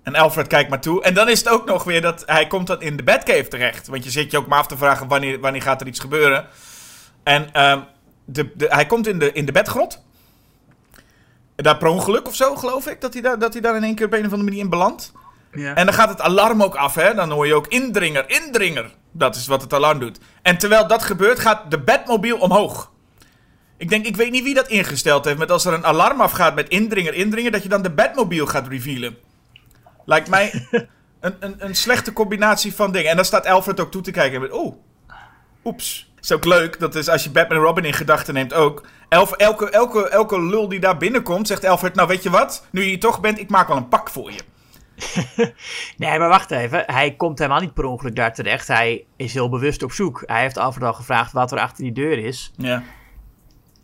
En 0.03 0.14
Alfred 0.14 0.47
kijkt 0.47 0.70
maar 0.70 0.80
toe. 0.80 1.03
En 1.03 1.14
dan 1.14 1.28
is 1.28 1.38
het 1.38 1.49
ook 1.49 1.66
nog 1.66 1.84
weer 1.84 2.03
dat 2.03 2.22
hij 2.26 2.47
komt 2.47 2.66
dan 2.66 2.82
in 2.82 2.97
de 2.97 3.03
Batcave 3.03 3.49
terecht. 3.49 3.86
Want 3.86 4.05
je 4.05 4.11
zit 4.11 4.30
je 4.30 4.38
ook 4.38 4.47
maar 4.47 4.59
af 4.59 4.66
te 4.66 4.76
vragen 4.76 5.09
wanneer, 5.09 5.41
wanneer 5.41 5.62
gaat 5.62 5.80
er 5.80 5.86
iets 5.86 6.01
gebeuren. 6.01 6.47
En 7.22 7.53
ehm, 7.53 7.80
de, 8.24 8.51
de, 8.55 8.66
hij 8.68 8.86
komt 8.86 9.07
in 9.07 9.18
de, 9.18 9.32
in 9.32 9.45
de 9.45 9.53
bedgrot. 9.53 10.03
Daar 11.57 11.76
per 11.76 11.88
ongeluk 11.88 12.26
of 12.26 12.34
zo, 12.34 12.57
geloof 12.57 12.86
ik. 12.86 13.01
Dat 13.01 13.12
hij, 13.12 13.22
daar, 13.22 13.38
dat 13.38 13.53
hij 13.53 13.62
daar 13.62 13.76
in 13.76 13.84
één 13.84 13.95
keer 13.95 14.07
op 14.07 14.12
een 14.12 14.18
of 14.18 14.24
andere 14.24 14.43
manier 14.43 14.61
in 14.61 14.70
belandt. 14.70 15.12
Ja. 15.53 15.75
En 15.75 15.87
dan 15.87 15.95
gaat 15.95 16.09
het 16.09 16.21
alarm 16.21 16.63
ook 16.63 16.75
af, 16.75 16.95
hè. 16.95 17.15
Dan 17.15 17.31
hoor 17.31 17.47
je 17.47 17.55
ook 17.55 17.67
indringer, 17.67 18.25
indringer. 18.31 18.91
Dat 19.13 19.37
is 19.37 19.47
wat 19.47 19.63
het 19.63 19.73
alarm 19.73 19.99
doet. 19.99 20.19
En 20.43 20.59
terwijl 20.59 20.87
dat 20.87 21.03
gebeurt, 21.03 21.39
gaat 21.39 21.71
de 21.71 21.79
Batmobile 21.79 22.39
omhoog. 22.39 22.91
Ik 23.77 23.89
denk, 23.89 24.07
ik 24.07 24.17
weet 24.17 24.31
niet 24.31 24.43
wie 24.43 24.55
dat 24.55 24.69
ingesteld 24.69 25.25
heeft. 25.25 25.39
Met 25.39 25.51
als 25.51 25.65
er 25.65 25.73
een 25.73 25.87
alarm 25.87 26.21
afgaat 26.21 26.55
met 26.55 26.69
indringer, 26.69 27.15
indringer, 27.15 27.51
dat 27.51 27.63
je 27.63 27.69
dan 27.69 27.83
de 27.83 27.91
Batmobile 27.91 28.47
gaat 28.47 28.69
revealen. 28.69 29.17
Lijkt 30.05 30.29
mij 30.29 30.69
een, 31.21 31.35
een, 31.41 31.55
een 31.59 31.75
slechte 31.75 32.13
combinatie 32.13 32.75
van 32.75 32.93
dingen. 32.93 33.11
En 33.11 33.17
dan 33.17 33.25
staat 33.25 33.47
Alfred 33.47 33.81
ook 33.81 33.91
toe 33.91 34.03
te 34.03 34.11
kijken 34.11 34.35
en 34.35 34.41
met, 34.41 34.53
oeh, 34.53 34.75
oeps. 35.65 36.13
is 36.21 36.33
ook 36.33 36.45
leuk, 36.45 36.79
dat 36.79 36.95
is 36.95 37.09
als 37.09 37.25
je 37.25 37.31
Batman 37.31 37.59
en 37.59 37.65
Robin 37.65 37.85
in 37.85 37.93
gedachten 37.93 38.35
neemt 38.35 38.55
ook. 38.55 38.87
Elf, 39.09 39.33
elke, 39.33 39.71
elke, 39.71 40.09
elke 40.09 40.43
lul 40.43 40.69
die 40.69 40.81
daar 40.81 40.97
binnenkomt, 40.97 41.47
zegt 41.47 41.65
Alfred, 41.65 41.95
nou 41.95 42.09
weet 42.09 42.23
je 42.23 42.31
wat? 42.31 42.67
Nu 42.71 42.81
je 42.81 42.89
hier 42.89 43.01
toch 43.01 43.21
bent, 43.21 43.39
ik 43.39 43.51
maak 43.51 43.69
wel 43.69 43.77
een 43.77 43.89
pak 43.89 44.11
voor 44.11 44.33
je. 44.33 44.41
Nee, 45.97 46.19
maar 46.19 46.29
wacht 46.29 46.51
even. 46.51 46.83
Hij 46.87 47.15
komt 47.17 47.39
helemaal 47.39 47.61
niet 47.61 47.75
per 47.75 47.85
ongeluk 47.85 48.17
daar 48.17 48.35
terecht. 48.35 48.69
Hij 48.69 49.05
is 49.17 49.33
heel 49.33 49.49
bewust 49.49 49.83
op 49.83 49.93
zoek. 49.93 50.23
Hij 50.27 50.41
heeft 50.41 50.59
Alfred 50.59 50.85
al 50.85 50.93
gevraagd 50.95 51.33
wat 51.33 51.53
er 51.53 51.59
achter 51.59 51.85
die 51.85 51.93
deur 51.93 52.19
is. 52.19 52.53
Ja. 52.57 52.83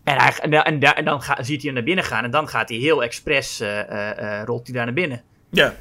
En, 0.04 0.16
hij, 0.18 0.32
en, 0.40 0.50
da- 0.50 0.64
en, 0.64 0.78
da- 0.78 0.94
en 0.96 1.04
dan 1.04 1.22
ziet 1.22 1.46
hij 1.46 1.56
hem 1.64 1.74
naar 1.74 1.82
binnen 1.82 2.04
gaan. 2.04 2.24
En 2.24 2.30
dan 2.30 2.48
gaat 2.48 2.68
hij 2.68 2.78
heel 2.78 3.02
expres, 3.02 3.60
eh, 3.60 4.38
eh, 4.40 4.44
rolt 4.44 4.66
hij 4.66 4.76
daar 4.76 4.84
naar 4.84 4.94
binnen. 4.94 5.22
Ja. 5.50 5.74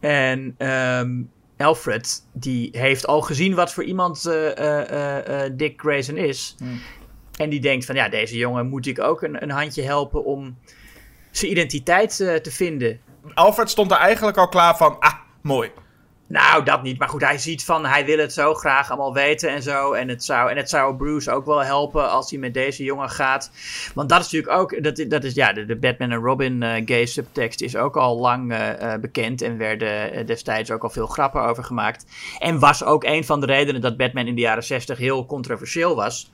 En 0.00 0.54
ehm, 0.58 1.22
Alfred, 1.56 2.26
die 2.32 2.68
heeft 2.72 3.06
al 3.06 3.20
gezien 3.20 3.54
wat 3.54 3.72
voor 3.72 3.84
iemand 3.84 4.22
Dick 5.52 5.80
Grayson 5.80 6.16
is. 6.16 6.56
En 7.36 7.50
die 7.50 7.60
denkt 7.60 7.84
van, 7.84 7.94
ja, 7.94 8.08
deze 8.08 8.36
jongen 8.36 8.68
moet 8.68 8.86
ik 8.86 9.00
ook 9.00 9.22
een, 9.22 9.42
een 9.42 9.50
handje 9.50 9.82
helpen 9.82 10.24
om 10.24 10.58
zijn 11.30 11.50
identiteit 11.50 12.16
te 12.16 12.50
vinden. 12.50 13.00
Alfred 13.34 13.70
stond 13.70 13.90
er 13.90 13.96
eigenlijk 13.96 14.36
al 14.36 14.48
klaar 14.48 14.76
van, 14.76 14.96
ah, 14.98 15.14
mooi. 15.42 15.72
Nou, 16.26 16.64
dat 16.64 16.82
niet. 16.82 16.98
Maar 16.98 17.08
goed, 17.08 17.24
hij 17.24 17.38
ziet 17.38 17.64
van, 17.64 17.86
hij 17.86 18.04
wil 18.04 18.18
het 18.18 18.32
zo 18.32 18.54
graag 18.54 18.90
allemaal 18.90 19.14
weten 19.14 19.50
en 19.50 19.62
zo. 19.62 19.92
En 19.92 20.08
het 20.08 20.24
zou, 20.24 20.50
en 20.50 20.56
het 20.56 20.68
zou 20.68 20.96
Bruce 20.96 21.30
ook 21.30 21.46
wel 21.46 21.64
helpen 21.64 22.10
als 22.10 22.30
hij 22.30 22.38
met 22.38 22.54
deze 22.54 22.84
jongen 22.84 23.10
gaat. 23.10 23.50
Want 23.94 24.08
dat 24.08 24.20
is 24.20 24.30
natuurlijk 24.32 24.60
ook, 24.60 24.82
dat, 24.82 25.04
dat 25.08 25.24
is 25.24 25.34
ja, 25.34 25.52
de, 25.52 25.66
de 25.66 25.76
Batman 25.76 26.10
en 26.10 26.18
Robin 26.18 26.62
eh, 26.62 26.82
gay 26.84 27.06
subtekst 27.06 27.60
is 27.60 27.76
ook 27.76 27.96
al 27.96 28.18
lang 28.18 28.52
eh, 28.52 28.92
eh, 28.92 29.00
bekend. 29.00 29.42
En 29.42 29.58
werden 29.58 30.26
destijds 30.26 30.70
ook 30.70 30.82
al 30.82 30.90
veel 30.90 31.06
grappen 31.06 31.42
over 31.42 31.64
gemaakt. 31.64 32.06
En 32.38 32.58
was 32.58 32.84
ook 32.84 33.04
een 33.04 33.24
van 33.24 33.40
de 33.40 33.46
redenen 33.46 33.80
dat 33.80 33.96
Batman 33.96 34.26
in 34.26 34.34
de 34.34 34.40
jaren 34.40 34.64
60 34.64 34.98
heel 34.98 35.26
controversieel 35.26 35.94
was. 35.94 36.32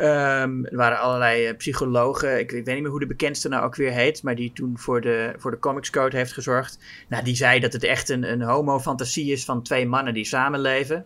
Ehm, 0.00 0.64
er 0.64 0.76
waren 0.76 0.98
allerlei 0.98 1.46
eh, 1.46 1.56
psychologen, 1.56 2.38
ik, 2.38 2.52
ik 2.52 2.64
weet 2.64 2.74
niet 2.74 2.82
meer 2.82 2.90
hoe 2.90 3.00
de 3.00 3.06
bekendste 3.06 3.48
nou 3.48 3.64
ook 3.64 3.74
weer 3.74 3.92
heet, 3.92 4.22
maar 4.22 4.34
die 4.34 4.52
toen 4.52 4.78
voor 4.78 5.00
de, 5.00 5.34
voor 5.36 5.50
de 5.50 5.58
Comics 5.58 5.90
Code 5.90 6.16
heeft 6.16 6.32
gezorgd. 6.32 6.78
Nou, 7.08 7.24
die 7.24 7.36
zei 7.36 7.60
dat 7.60 7.72
het 7.72 7.84
echt 7.84 8.08
een, 8.08 8.32
een 8.32 8.42
homo-fantasie 8.42 9.32
is 9.32 9.44
van 9.44 9.62
twee 9.62 9.86
mannen 9.86 10.14
die 10.14 10.24
samenleven. 10.24 11.04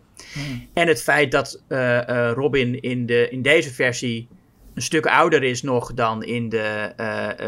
En 0.73 0.87
het 0.87 1.01
feit 1.01 1.31
dat 1.31 1.63
eh, 1.67 2.09
eh, 2.09 2.33
Robin 2.33 2.81
in, 2.81 3.05
de, 3.05 3.29
in 3.29 3.41
deze 3.41 3.73
versie 3.73 4.27
een 4.73 4.81
stuk 4.81 5.05
ouder 5.05 5.43
is 5.43 5.61
nog 5.61 5.93
dan 5.93 6.23
in 6.23 6.49
de 6.49 6.93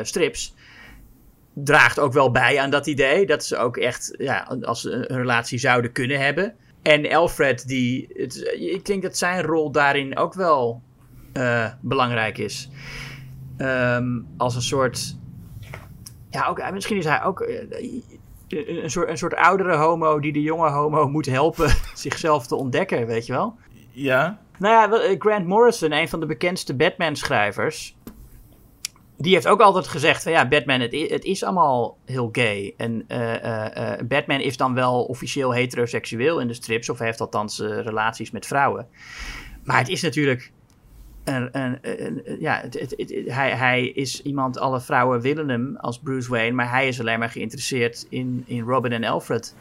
strips, 0.01 0.53
draagt 1.53 1.99
ook 1.99 2.13
wel 2.13 2.31
bij 2.31 2.59
aan 2.59 2.69
dat 2.69 2.87
idee. 2.87 3.25
Dat 3.25 3.45
ze 3.45 3.57
ook 3.57 3.77
echt, 3.77 4.13
ja, 4.17 4.57
als 4.61 4.83
een 4.83 5.05
relatie 5.05 5.59
zouden 5.59 5.91
kunnen 5.91 6.19
hebben. 6.19 6.55
En 6.81 7.11
Alfred, 7.11 7.67
die, 7.67 8.09
het, 8.13 8.53
ik 8.59 8.85
denk 8.85 9.01
dat 9.01 9.17
zijn 9.17 9.43
rol 9.43 9.71
daarin 9.71 10.17
ook 10.17 10.33
wel 10.33 10.85
eh, 11.37 11.71
belangrijk 11.81 12.37
is. 12.37 12.69
Ehm, 13.57 14.19
als 14.37 14.55
een 14.55 14.61
soort. 14.61 15.15
Ja, 16.29 16.47
ook, 16.47 16.71
misschien 16.71 16.97
is 16.97 17.05
hij 17.05 17.23
ook 17.23 17.39
eh, 17.41 18.03
een, 18.83 18.91
soort, 18.91 19.09
een 19.09 19.17
soort 19.17 19.35
oudere 19.35 19.75
homo 19.75 20.19
die 20.19 20.33
de 20.33 20.41
jonge 20.41 20.69
homo 20.69 21.07
moet 21.09 21.25
helpen 21.25 21.69
zichzelf 21.93 22.47
te 22.47 22.55
ontdekken, 22.55 23.07
weet 23.07 23.25
je 23.25 23.33
wel? 23.33 23.55
Ja. 23.91 24.39
Nou 24.59 24.73
ja, 24.91 24.99
eh, 24.99 25.15
Grant 25.19 25.45
Morrison, 25.45 25.91
een 25.91 26.09
van 26.09 26.19
de 26.19 26.25
bekendste 26.25 26.75
Batman-schrijvers. 26.75 27.95
Die 29.17 29.33
heeft 29.33 29.47
ook 29.47 29.61
altijd 29.61 29.87
gezegd 29.87 30.23
van 30.23 30.31
ja, 30.31 30.47
Batman, 30.47 30.79
het, 30.79 30.93
i- 30.93 31.07
het 31.07 31.23
is 31.23 31.43
allemaal 31.43 31.97
heel 32.05 32.29
gay. 32.31 32.73
En 32.77 33.03
eh, 33.07 33.35
eh, 33.35 33.93
eh, 33.99 34.07
Batman 34.07 34.39
is 34.39 34.57
dan 34.57 34.73
wel 34.73 35.03
officieel 35.03 35.51
heteroseksueel 35.53 36.39
in 36.39 36.47
de 36.47 36.53
strips, 36.53 36.89
of 36.89 36.99
heeft 36.99 37.21
althans 37.21 37.59
eh, 37.59 37.79
relaties 37.81 38.31
met 38.31 38.45
vrouwen. 38.45 38.87
Maar 39.63 39.77
het 39.77 39.89
is 39.89 40.01
natuurlijk. 40.01 40.51
Een, 41.27 41.49
een, 41.61 41.77
een- 41.81 42.21
een- 42.25 42.37
ja, 42.39 42.59
het, 42.61 42.79
het- 42.79 42.93
het- 42.97 43.13
hij, 43.25 43.51
hij 43.51 43.85
is 43.87 44.21
iemand, 44.21 44.57
alle 44.59 44.81
vrouwen 44.81 45.21
willen 45.21 45.49
hem 45.49 45.75
als 45.77 45.99
Bruce 45.99 46.29
Wayne, 46.29 46.51
maar 46.55 46.69
hij 46.69 46.87
is 46.87 46.99
alleen 46.99 47.19
maar 47.19 47.29
geïnteresseerd 47.29 48.05
in, 48.09 48.43
in 48.45 48.61
Robin 48.61 48.91
en 48.91 49.03
Alfred. 49.03 49.55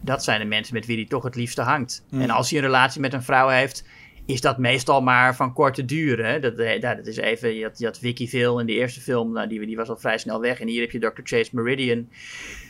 Dat 0.00 0.24
zijn 0.24 0.40
de 0.40 0.46
mensen 0.46 0.74
met 0.74 0.86
wie 0.86 0.96
hij 0.96 1.06
toch 1.06 1.22
het 1.22 1.34
liefste 1.34 1.62
hangt. 1.62 2.04
En 2.10 2.30
als 2.30 2.50
hij 2.50 2.58
een 2.58 2.64
relatie 2.64 3.00
met 3.00 3.12
een 3.12 3.22
vrouw 3.22 3.48
heeft, 3.48 3.84
is 4.26 4.40
dat 4.40 4.58
meestal 4.58 5.02
maar 5.02 5.36
van 5.36 5.52
korte 5.52 5.84
duur. 5.84 6.24
Hè? 6.26 6.40
Dat, 6.40 6.58
eh, 6.58 6.80
dat 6.80 7.06
is 7.06 7.16
even, 7.16 7.54
je 7.54 7.64
had, 7.64 7.78
je 7.78 7.84
had 7.84 7.98
Vicky 7.98 8.28
Vale 8.28 8.60
in 8.60 8.66
de 8.66 8.72
eerste 8.72 9.00
film, 9.00 9.32
nou, 9.32 9.48
die, 9.48 9.66
die 9.66 9.76
was 9.76 9.88
al 9.88 9.96
vrij 9.96 10.18
snel 10.18 10.40
weg. 10.40 10.60
En 10.60 10.68
hier 10.68 10.80
heb 10.80 10.90
je 10.90 10.98
Dr. 10.98 11.20
Chase 11.24 11.50
Meridian, 11.52 12.08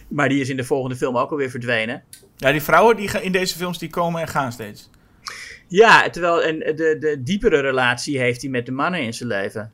maar 0.09 0.29
die 0.29 0.41
is 0.41 0.49
in 0.49 0.57
de 0.57 0.65
volgende 0.65 0.97
film 0.97 1.17
ook 1.19 1.31
alweer 1.31 1.51
verdwenen. 1.51 2.03
Ja, 2.37 2.53
die 2.53 2.63
vrouwen 2.63 2.97
die 2.97 3.11
in 3.23 3.33
deze 3.33 3.57
films 3.57 3.79
die 3.79 3.91
komen 3.91 4.21
en 4.21 4.29
gaan 4.29 4.53
steeds. 4.53 4.91
Ja, 5.71 6.11
terwijl 6.11 6.43
en 6.43 6.59
de, 6.59 6.97
de 7.01 7.23
diepere 7.23 7.61
relatie 7.61 8.19
heeft 8.19 8.41
hij 8.41 8.51
met 8.51 8.67
de 8.67 8.73
mannen 8.73 9.03
in 9.03 9.15
zijn 9.15 9.29
leven. 9.29 9.73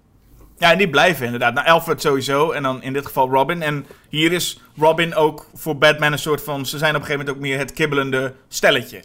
Ja, 0.59 0.73
en 0.73 0.79
die 0.79 0.91
blijven 0.91 1.25
inderdaad. 1.25 1.55
Nou, 1.55 1.67
Alfred 1.67 2.01
sowieso. 2.01 2.51
En 2.51 2.63
dan 2.63 2.83
in 2.83 2.93
dit 2.93 3.07
geval 3.07 3.29
Robin. 3.31 3.63
En 3.63 3.87
hier 4.09 4.33
is 4.33 4.61
Robin 4.77 5.15
ook 5.15 5.47
voor 5.55 5.79
Batman 5.79 6.13
een 6.13 6.19
soort 6.19 6.43
van... 6.43 6.67
Ze 6.67 6.79
zijn 6.79 6.95
op 6.95 7.01
een 7.01 7.07
gegeven 7.07 7.27
moment 7.27 7.37
ook 7.37 7.51
meer 7.51 7.59
het 7.59 7.73
kibbelende 7.73 8.35
stelletje. 8.49 9.03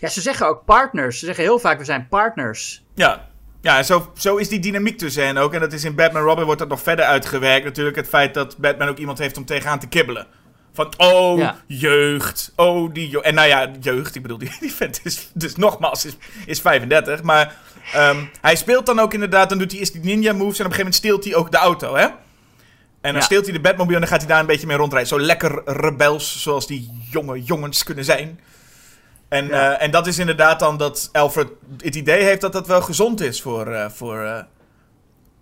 Ja, 0.00 0.08
ze 0.08 0.20
zeggen 0.20 0.46
ook 0.46 0.64
partners. 0.64 1.18
Ze 1.18 1.24
zeggen 1.24 1.44
heel 1.44 1.58
vaak, 1.58 1.78
we 1.78 1.84
zijn 1.84 2.08
partners. 2.08 2.82
Ja. 2.94 3.30
Ja, 3.60 3.76
en 3.76 3.84
zo, 3.84 4.12
zo 4.16 4.36
is 4.36 4.48
die 4.48 4.60
dynamiek 4.60 4.98
tussen 4.98 5.26
hen 5.26 5.36
ook. 5.36 5.54
En 5.54 5.60
dat 5.60 5.72
is 5.72 5.84
in 5.84 5.94
Batman 5.94 6.22
Robin 6.22 6.44
wordt 6.44 6.60
dat 6.60 6.68
nog 6.68 6.82
verder 6.82 7.04
uitgewerkt. 7.04 7.64
Natuurlijk 7.64 7.96
het 7.96 8.08
feit 8.08 8.34
dat 8.34 8.56
Batman 8.58 8.88
ook 8.88 8.98
iemand 8.98 9.18
heeft 9.18 9.36
om 9.36 9.44
tegenaan 9.44 9.78
te 9.78 9.88
kibbelen. 9.88 10.26
Van, 10.72 10.92
oh, 10.96 11.38
Ja. 11.38 11.56
jeugd. 11.66 12.52
Oh, 12.56 12.92
die... 12.94 13.22
En 13.22 13.34
nou 13.34 13.48
ja, 13.48 13.70
jeugd. 13.80 14.14
Ik 14.14 14.22
bedoel, 14.22 14.38
die, 14.38 14.56
die 14.60 14.72
vent 14.72 15.00
is... 15.04 15.30
Dus 15.34 15.56
nogmaals, 15.56 16.04
is, 16.04 16.16
is 16.46 16.60
35. 16.60 17.22
Maar 17.22 17.56
ehm, 17.92 18.16
hij 18.40 18.56
speelt 18.56 18.86
dan 18.86 18.98
ook 18.98 19.14
inderdaad... 19.14 19.48
Dan 19.48 19.58
doet 19.58 19.70
hij 19.70 19.80
eerst 19.80 19.92
die 19.92 20.02
ninja 20.02 20.32
moves. 20.32 20.58
En 20.58 20.66
op 20.66 20.70
een 20.70 20.76
gegeven 20.76 20.78
moment 20.78 20.94
steelt 20.94 21.24
hij 21.24 21.34
ook 21.34 21.50
de 21.50 21.56
auto, 21.56 21.94
hè? 21.94 22.02
En 22.04 22.14
dan 23.00 23.14
Ja. 23.14 23.20
steelt 23.20 23.44
hij 23.44 23.52
de 23.52 23.60
Batmobile 23.60 23.94
en 23.94 24.00
dan 24.00 24.10
gaat 24.10 24.20
hij 24.20 24.28
daar 24.28 24.40
een 24.40 24.46
beetje 24.46 24.66
mee 24.66 24.76
rondrijden. 24.76 25.08
Zo 25.08 25.20
lekker 25.20 25.62
rebels, 25.64 26.42
zoals 26.42 26.66
die 26.66 26.90
jonge 27.10 27.42
jongens 27.42 27.82
kunnen 27.84 28.04
zijn. 28.04 28.40
En, 29.28 29.46
Ja. 29.46 29.76
eh, 29.76 29.84
en 29.84 29.90
dat 29.90 30.06
is 30.06 30.18
inderdaad 30.18 30.58
dan 30.60 30.76
dat 30.76 31.08
Alfred 31.12 31.48
het 31.82 31.94
idee 31.94 32.22
heeft 32.22 32.40
dat 32.40 32.52
dat 32.52 32.66
wel 32.66 32.82
gezond 32.82 33.20
is 33.20 33.42
voor, 33.42 33.66
eh, 33.66 33.90
voor, 33.90 34.22
eh, 34.22 34.42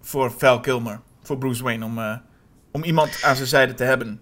voor 0.03 0.33
Val 0.39 0.61
Kilmer. 0.61 1.01
Voor 1.22 1.39
Bruce 1.39 1.62
Wayne, 1.62 1.85
om, 1.85 2.20
om 2.72 2.85
iemand 2.85 3.18
aan 3.22 3.37
zijn 3.37 3.49
zijde 3.49 3.74
te 3.74 3.85
hebben. 3.85 4.20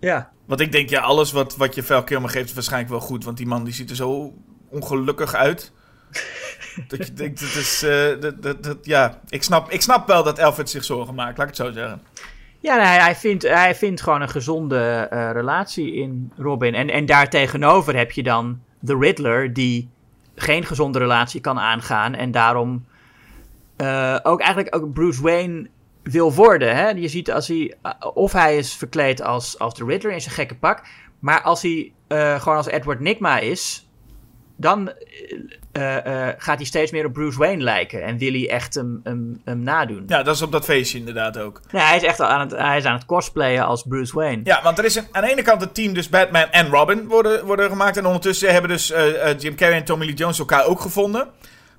Ja. 0.00 0.30
Want 0.46 0.60
ik 0.60 0.72
denk, 0.72 0.88
ja, 0.88 1.00
alles 1.00 1.32
wat, 1.32 1.56
wat 1.56 1.74
je 1.74 2.04
Kilmer 2.04 2.30
geeft 2.30 2.48
is 2.48 2.54
waarschijnlijk 2.54 2.90
wel 2.90 3.00
goed. 3.00 3.24
Want 3.24 3.36
die 3.36 3.46
man 3.46 3.64
die 3.64 3.74
ziet 3.74 3.90
er 3.90 3.96
zo 3.96 4.34
ongelukkig 4.68 5.34
uit. 5.34 5.72
dat 6.88 7.06
je 7.06 7.12
denkt, 7.12 7.40
dat 7.40 7.62
is... 7.62 7.82
eh, 7.82 8.20
dat, 8.20 8.42
dat, 8.42 8.62
dat, 8.62 8.78
ja, 8.82 9.20
ik 9.28 9.42
snap, 9.42 9.70
ik 9.70 9.82
snap 9.82 10.06
wel 10.06 10.22
dat 10.22 10.38
Alfred 10.38 10.70
zich 10.70 10.84
zorgen 10.84 11.14
maakt, 11.14 11.38
laat 11.38 11.48
ik 11.48 11.56
het 11.56 11.66
zo 11.66 11.72
zeggen. 11.72 12.02
Ja, 12.60 12.76
nee, 12.76 12.86
hij, 12.86 12.98
hij, 12.98 13.16
vindt, 13.16 13.42
hij 13.42 13.74
vindt 13.74 14.00
gewoon 14.00 14.20
een 14.20 14.28
gezonde 14.28 15.08
eh, 15.10 15.30
relatie 15.32 15.94
in 15.94 16.32
Robin. 16.36 16.74
En, 16.74 16.90
en 16.90 17.06
daartegenover 17.06 17.96
heb 17.96 18.10
je 18.10 18.22
dan 18.22 18.60
de 18.80 18.96
Riddler, 18.96 19.52
die 19.52 19.88
geen 20.34 20.64
gezonde 20.64 20.98
relatie 20.98 21.40
kan 21.40 21.58
aangaan. 21.58 22.14
En 22.14 22.30
daarom 22.30 22.86
eh, 23.76 24.18
ook 24.22 24.40
eigenlijk 24.40 24.76
ook 24.76 24.92
Bruce 24.92 25.22
Wayne 25.22 25.68
wil 26.10 26.34
worden. 26.34 26.76
Hè? 26.76 26.88
Je 26.88 27.08
ziet 27.08 27.32
als 27.32 27.48
hij, 27.48 27.74
eh, 27.82 27.92
of 28.14 28.32
hij 28.32 28.56
is 28.56 28.74
verkleed 28.74 29.22
als, 29.22 29.58
als 29.58 29.74
de 29.74 29.84
Riddler 29.84 30.12
in 30.12 30.20
zijn 30.20 30.34
gekke 30.34 30.54
pak. 30.54 30.82
Maar 31.18 31.42
als 31.42 31.62
hij 31.62 31.92
eh, 32.08 32.40
gewoon 32.40 32.56
als 32.56 32.66
Edward 32.66 33.00
Nigma 33.00 33.38
is, 33.38 33.88
dan 34.56 34.92
eh, 35.72 36.28
gaat 36.36 36.56
hij 36.56 36.64
steeds 36.64 36.90
meer 36.90 37.04
op 37.04 37.12
Bruce 37.12 37.38
Wayne 37.38 37.62
lijken. 37.62 38.02
En 38.02 38.18
wil 38.18 38.32
hij 38.32 38.50
echt 38.50 38.74
hem, 38.74 39.00
hem, 39.04 39.40
hem 39.44 39.62
nadoen. 39.62 40.04
Ja, 40.06 40.22
dat 40.22 40.34
is 40.34 40.42
op 40.42 40.52
dat 40.52 40.64
feestje 40.64 40.98
inderdaad 40.98 41.38
ook. 41.38 41.60
Nee, 41.70 41.82
hij 41.82 41.96
is 41.96 42.02
echt 42.02 42.20
aan 42.20 42.40
het, 42.40 42.50
hij 42.50 42.76
is 42.76 42.84
aan 42.84 42.94
het 42.94 43.06
cosplayen 43.06 43.66
als 43.66 43.82
Bruce 43.82 44.14
Wayne. 44.14 44.40
Ja, 44.44 44.62
want 44.62 44.78
er 44.78 44.84
is 44.84 44.94
een, 44.94 45.06
aan 45.10 45.22
de 45.22 45.30
ene 45.30 45.42
kant 45.42 45.60
het 45.60 45.74
team, 45.74 45.94
dus 45.94 46.08
Batman 46.08 46.50
en 46.50 46.68
Robin 46.68 47.06
worden, 47.08 47.44
worden 47.44 47.68
gemaakt. 47.70 47.96
En 47.96 48.06
ondertussen 48.06 48.52
hebben 48.52 48.70
dus 48.70 48.92
Jim 49.38 49.56
Carrey 49.56 49.76
en 49.76 49.84
Tommy 49.84 50.04
Lee 50.04 50.14
Jones 50.14 50.38
elkaar 50.38 50.64
ook 50.66 50.80
gevonden. 50.80 51.28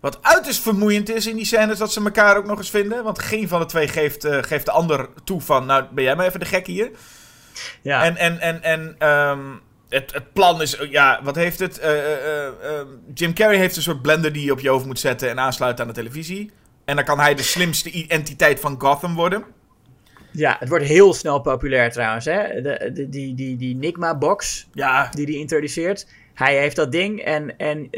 Wat 0.02 0.20
uiterst 0.22 0.62
vermoeiend 0.62 1.10
is 1.10 1.28
in 1.28 1.36
die 1.36 1.46
scènes 1.46 1.78
dat 1.78 1.94
ze 1.94 2.04
elkaar 2.04 2.38
ook 2.38 2.46
nog 2.46 2.58
eens 2.58 2.70
vinden. 2.70 3.04
Want 3.04 3.20
geen 3.20 3.48
van 3.48 3.60
de 3.60 3.66
twee 3.66 3.88
geeft, 3.88 4.24
eh, 4.24 4.38
geeft 4.42 4.66
de 4.66 4.72
ander 4.72 5.10
toe 5.24 5.42
van, 5.42 5.66
nou 5.66 5.86
ben 5.92 6.04
jij 6.04 6.16
maar 6.16 6.26
even 6.26 6.40
de 6.40 6.46
gek 6.46 6.68
hier. 6.68 6.92
Ja. 7.82 8.04
En, 8.04 8.18
en, 8.18 8.40
en, 8.40 8.64
en 8.64 8.96
ehm, 8.98 9.40
het, 9.90 10.14
het 10.14 10.34
plan 10.34 10.62
is, 10.62 10.78
ja, 10.90 11.20
wat 11.24 11.36
heeft 11.36 11.60
het? 11.60 11.80
Eh, 11.80 11.92
eh, 11.92 12.46
eh, 12.46 12.48
eh, 12.48 12.88
Jim 13.14 13.34
Carrey 13.34 13.58
heeft 13.58 13.76
een 13.76 13.82
soort 13.82 14.02
blender 14.02 14.34
die 14.34 14.46
je 14.46 14.52
op 14.52 14.60
je 14.60 14.70
hoofd 14.70 14.86
moet 14.86 15.00
zetten 15.00 15.30
en 15.30 15.40
aansluiten 15.40 15.82
aan 15.82 15.90
de 15.94 16.00
televisie. 16.00 16.52
En 16.86 16.96
dan 16.96 17.06
kan 17.06 17.20
hij 17.20 17.36
de 17.36 17.44
slimste 17.44 18.06
entiteit 18.08 18.60
van 18.60 18.76
Gotham 18.80 19.16
worden. 19.16 19.44
ja, 20.32 20.56
het 20.60 20.70
wordt 20.70 20.86
heel 20.86 21.14
snel 21.14 21.40
populair 21.40 21.92
trouwens. 21.92 22.26
Hè? 22.26 22.62
De, 22.62 22.92
de, 22.94 23.10
die 23.10 23.36
die, 23.36 23.58
die 23.58 23.76
Enigma-box 23.76 24.68
Ja, 24.74 25.10
die 25.10 25.26
hij 25.26 25.36
introduceert. 25.36 26.08
Hij 26.34 26.58
heeft 26.58 26.76
dat 26.76 26.92
ding 26.92 27.22
en, 27.22 27.58
en 27.58 27.90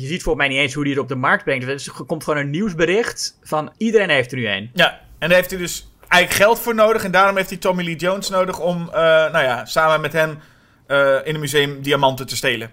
je 0.00 0.06
ziet 0.06 0.22
volgens 0.22 0.46
mij 0.46 0.54
niet 0.54 0.62
eens 0.64 0.74
hoe 0.74 0.82
hij 0.82 0.92
het 0.92 1.00
op 1.00 1.08
de 1.08 1.14
markt 1.14 1.44
brengt. 1.44 1.66
Dus 1.66 1.86
Er 1.86 2.04
komt 2.04 2.24
gewoon 2.24 2.38
een 2.40 2.50
nieuwsbericht 2.50 3.38
van 3.42 3.72
iedereen 3.76 4.10
heeft 4.10 4.32
er 4.32 4.38
nu 4.38 4.48
een. 4.48 4.70
Ja, 4.74 5.00
en 5.18 5.28
daar 5.28 5.38
heeft 5.38 5.50
hij 5.50 5.58
dus 5.58 5.88
eigenlijk 6.08 6.42
geld 6.42 6.58
voor 6.60 6.74
nodig. 6.74 7.04
En 7.04 7.10
daarom 7.10 7.36
heeft 7.36 7.48
hij 7.48 7.58
Tommy 7.58 7.84
Lee 7.84 7.96
Jones 7.96 8.28
nodig 8.28 8.58
om, 8.60 8.88
eh, 8.88 8.94
nou 8.94 9.38
ja, 9.44 9.64
samen 9.64 10.00
met 10.00 10.12
hem 10.12 10.38
eh, 10.86 11.16
in 11.24 11.34
een 11.34 11.40
museum 11.40 11.82
diamanten 11.82 12.26
te 12.26 12.36
stelen. 12.36 12.70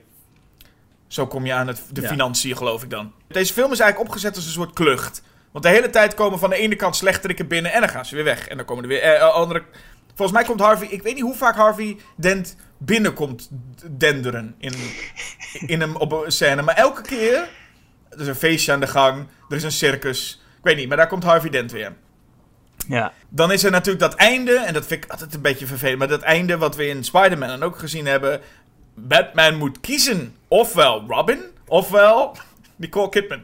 Zo 1.07 1.27
kom 1.27 1.45
je 1.45 1.53
aan 1.53 1.67
het, 1.67 1.81
de 1.91 2.01
Ja. 2.01 2.07
financiën, 2.07 2.57
geloof 2.57 2.83
ik 2.83 2.89
dan. 2.89 3.11
Deze 3.27 3.53
film 3.53 3.71
is 3.71 3.79
eigenlijk 3.79 4.09
opgezet 4.09 4.35
als 4.35 4.45
een 4.45 4.51
soort 4.51 4.73
klucht. 4.73 5.23
Want 5.51 5.63
de 5.65 5.71
hele 5.71 5.89
tijd 5.89 6.13
komen 6.13 6.39
van 6.39 6.49
de 6.49 6.55
ene 6.55 6.75
kant 6.75 6.95
slechteriken 6.95 7.47
binnen 7.47 7.71
en 7.73 7.79
dan 7.79 7.89
gaan 7.89 8.05
ze 8.05 8.15
weer 8.15 8.23
weg. 8.23 8.47
En 8.47 8.57
dan 8.57 8.65
komen 8.65 8.83
er 8.83 8.89
weer 8.89 9.01
eh, 9.01 9.33
andere... 9.33 9.63
Volgens 10.15 10.37
mij 10.37 10.47
komt 10.47 10.59
Harvey... 10.59 10.87
Ik 10.87 11.01
weet 11.03 11.13
niet 11.13 11.23
hoe 11.23 11.35
vaak 11.35 11.55
Harvey 11.55 11.97
Dent 12.15 12.55
binnenkomt 12.77 13.49
denderen 13.91 14.55
in, 14.57 14.73
in 15.53 15.79
hem 15.81 15.95
op 15.95 16.11
een 16.11 16.31
scène. 16.31 16.61
Maar 16.61 16.75
elke 16.75 17.01
keer... 17.01 17.47
Er 18.09 18.19
is 18.19 18.27
een 18.27 18.35
feestje 18.35 18.71
aan 18.71 18.79
de 18.79 18.87
gang. 18.87 19.27
Er 19.49 19.55
is 19.55 19.63
een 19.63 19.71
circus. 19.71 20.41
Ik 20.57 20.63
weet 20.63 20.75
niet, 20.75 20.87
maar 20.87 20.97
daar 20.97 21.07
komt 21.07 21.23
Harvey 21.23 21.49
Dent 21.49 21.71
weer. 21.71 21.93
Ja. 22.87 23.13
Dan 23.29 23.51
is 23.51 23.63
er 23.63 23.71
natuurlijk 23.71 23.99
dat 23.99 24.13
einde, 24.15 24.55
en 24.55 24.73
dat 24.73 24.85
vind 24.85 25.03
ik 25.03 25.11
altijd 25.11 25.33
een 25.33 25.41
beetje 25.41 25.65
vervelend, 25.65 25.99
maar 25.99 26.07
dat 26.07 26.21
einde 26.21 26.57
wat 26.57 26.75
we 26.75 26.87
in 26.87 27.03
Spider-Man 27.03 27.47
dan 27.47 27.63
ook 27.63 27.79
gezien 27.79 28.05
hebben. 28.05 28.41
Batman 28.95 29.55
moet 29.55 29.79
kiezen. 29.79 30.35
Ofwel 30.47 31.03
Robin, 31.07 31.39
ofwel 31.67 32.37
Nicole 32.75 33.09
Kidman. 33.09 33.41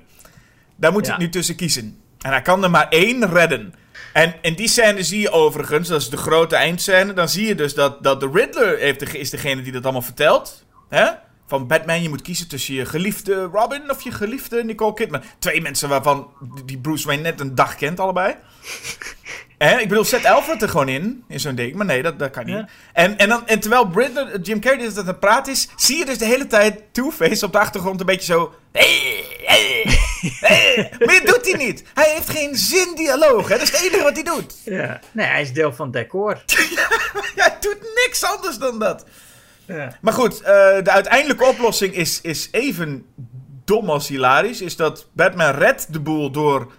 Daar 0.76 0.92
moet 0.92 1.06
Ja. 1.06 1.12
hij 1.16 1.24
nu 1.24 1.30
tussen 1.30 1.56
kiezen. 1.56 2.02
En 2.22 2.32
hij 2.32 2.42
kan 2.42 2.64
er 2.64 2.70
maar 2.70 2.90
één 2.90 3.30
redden. 3.30 3.74
En 4.14 4.36
in 4.42 4.54
die 4.56 4.68
scène 4.68 5.04
zie 5.04 5.22
je 5.22 5.32
overigens, 5.32 5.88
dat 5.88 6.02
is 6.02 6.10
de 6.10 6.18
grote 6.18 6.56
eindscène, 6.56 7.14
dan 7.14 7.30
zie 7.30 7.48
je 7.48 7.56
dus 7.56 7.74
dat, 7.74 8.04
dat 8.04 8.20
de 8.20 8.30
Riddler 8.34 8.78
heeft 8.78 9.00
de, 9.00 9.20
is 9.20 9.30
degene 9.30 9.62
die 9.62 9.72
dat 9.72 9.84
allemaal 9.84 10.02
vertelt. 10.02 10.66
Hè? 10.90 11.06
Van 11.50 11.68
Batman, 11.68 12.02
je 12.02 12.10
moet 12.10 12.22
kiezen 12.22 12.48
tussen 12.48 12.74
je 12.74 12.86
geliefde 12.86 13.44
Robin 13.44 13.92
of 13.92 14.02
je 14.02 14.12
geliefde 14.12 14.64
Nicole 14.64 14.94
Kidman. 14.94 15.22
Twee 15.40 15.62
mensen 15.62 15.90
waarvan 15.90 16.32
die 16.66 16.78
Bruce 16.78 17.08
Wayne 17.08 17.22
net 17.22 17.40
een 17.40 17.56
dag 17.56 17.76
kent, 17.76 18.00
allebei. 18.00 18.36
Hè? 19.58 19.80
Ik 19.80 19.90
bedoel, 19.90 20.04
zet 20.04 20.26
Alfred 20.26 20.62
er 20.62 20.70
gewoon 20.70 20.90
in, 20.90 21.24
in 21.28 21.40
zo'n 21.40 21.56
ding. 21.56 21.76
Maar 21.76 21.86
nee, 21.86 22.02
dat, 22.02 22.20
dat 22.20 22.32
kan 22.32 22.46
niet. 22.46 22.56
Ja. 22.56 22.68
En, 22.94 23.18
en, 23.18 23.30
dan, 23.30 23.48
en 23.48 23.60
terwijl 23.60 23.90
Riddler, 23.94 24.40
Jim 24.40 24.60
Carrey 24.60 24.80
dus 24.80 24.94
dat 24.94 25.04
aan 25.04 25.10
het 25.10 25.20
praten 25.20 25.52
is... 25.52 25.70
zie 25.76 25.98
je 25.98 26.06
dus 26.06 26.18
de 26.18 26.26
hele 26.26 26.48
tijd 26.48 26.82
Two-Face 26.92 27.46
op 27.46 27.52
de 27.52 27.60
achtergrond 27.60 28.00
een 28.00 28.06
beetje 28.06 28.34
zo... 28.34 28.54
"Hey, 28.72 29.24
hey, 29.44 29.86
hey." 30.40 30.92
maar 31.06 31.08
dit 31.08 31.28
doet 31.28 31.46
hij 31.52 31.66
niet. 31.66 31.84
Hij 31.94 32.14
heeft 32.14 32.30
geen 32.30 32.56
zin 32.56 32.96
dialoog. 32.96 33.48
Hè? 33.48 33.58
Dat 33.58 33.68
is 33.68 33.72
het 33.72 33.82
enige 33.82 34.04
wat 34.04 34.14
hij 34.14 34.24
doet. 34.24 34.56
ja. 34.64 35.00
Nee, 35.12 35.28
hij 35.28 35.42
is 35.42 35.54
deel 35.54 35.74
van 35.74 35.86
het 35.86 35.96
decor. 35.96 36.44
Hij 37.36 37.58
doet 37.60 37.78
niks 38.06 38.24
anders 38.24 38.58
dan 38.58 38.80
dat. 38.80 39.06
Ja. 39.76 39.98
Maar 40.02 40.14
goed, 40.14 40.42
eh, 40.42 40.44
de 40.84 40.92
uiteindelijke 40.92 41.46
oplossing 41.46 41.94
is, 41.94 42.22
is 42.22 42.48
even 42.52 43.06
dom 43.66 43.90
als 43.90 44.08
hilarisch. 44.08 44.62
Is 44.62 44.76
dat 44.76 45.08
Batman 45.14 45.52
redt 45.52 45.94
de 45.94 46.00
boel 46.00 46.32
door 46.32 46.72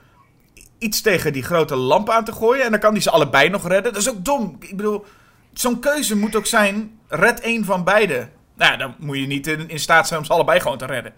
iets 0.79 1.01
tegen 1.01 1.33
die 1.33 1.43
grote 1.43 1.77
lamp 1.77 2.11
aan 2.11 2.25
te 2.25 2.33
gooien. 2.33 2.65
En 2.65 2.71
dan 2.71 2.81
kan 2.81 2.93
hij 2.93 3.01
ze 3.01 3.11
allebei 3.11 3.49
nog 3.49 3.69
redden. 3.69 3.93
Dat 3.93 4.03
is 4.03 4.11
ook 4.11 4.25
dom. 4.25 4.57
Ik 4.61 4.77
bedoel, 4.77 5.05
zo'n 5.53 5.81
keuze 5.81 6.17
moet 6.17 6.37
ook 6.37 6.47
zijn, 6.47 6.99
red 7.09 7.41
één 7.41 7.65
van 7.65 7.85
beide. 7.85 8.29
Nou, 8.57 8.73
ja, 8.73 8.77
dan 8.77 8.95
moet 8.99 9.19
je 9.19 9.27
niet 9.27 9.47
in, 9.47 9.69
in 9.69 9.79
staat 9.79 10.07
zijn 10.07 10.21
om 10.21 10.27
ze 10.27 10.33
allebei 10.33 10.61
gewoon 10.61 10.79
te 10.79 10.87
redden. 10.87 11.13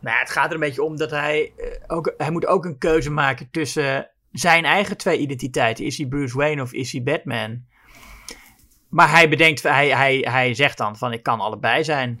Nou, 0.00 0.16
ja, 0.16 0.22
het 0.22 0.30
gaat 0.30 0.46
er 0.46 0.54
een 0.54 0.60
beetje 0.60 0.82
om 0.82 0.96
dat 0.96 1.10
hij 1.10 1.52
eh, 1.56 1.66
ook, 1.86 2.14
hij 2.16 2.30
moet 2.30 2.46
ook 2.46 2.64
een 2.64 2.78
keuze 2.78 3.10
maken 3.10 3.48
tussen 3.50 4.10
zijn 4.32 4.64
eigen 4.64 4.96
twee 4.96 5.18
identiteiten. 5.18 5.84
Is 5.84 5.96
hij 5.96 6.06
Bruce 6.06 6.36
Wayne 6.36 6.62
of 6.62 6.72
is 6.72 6.92
hij 6.92 7.02
Batman? 7.02 7.64
Maar 8.94 9.10
hij 9.10 9.28
bedenkt, 9.28 9.62
hij, 9.62 9.88
hij, 9.88 10.26
hij 10.30 10.54
zegt 10.54 10.78
dan 10.78 10.96
van 10.96 11.12
ik 11.12 11.22
kan 11.22 11.40
allebei 11.40 11.84
zijn. 11.84 12.20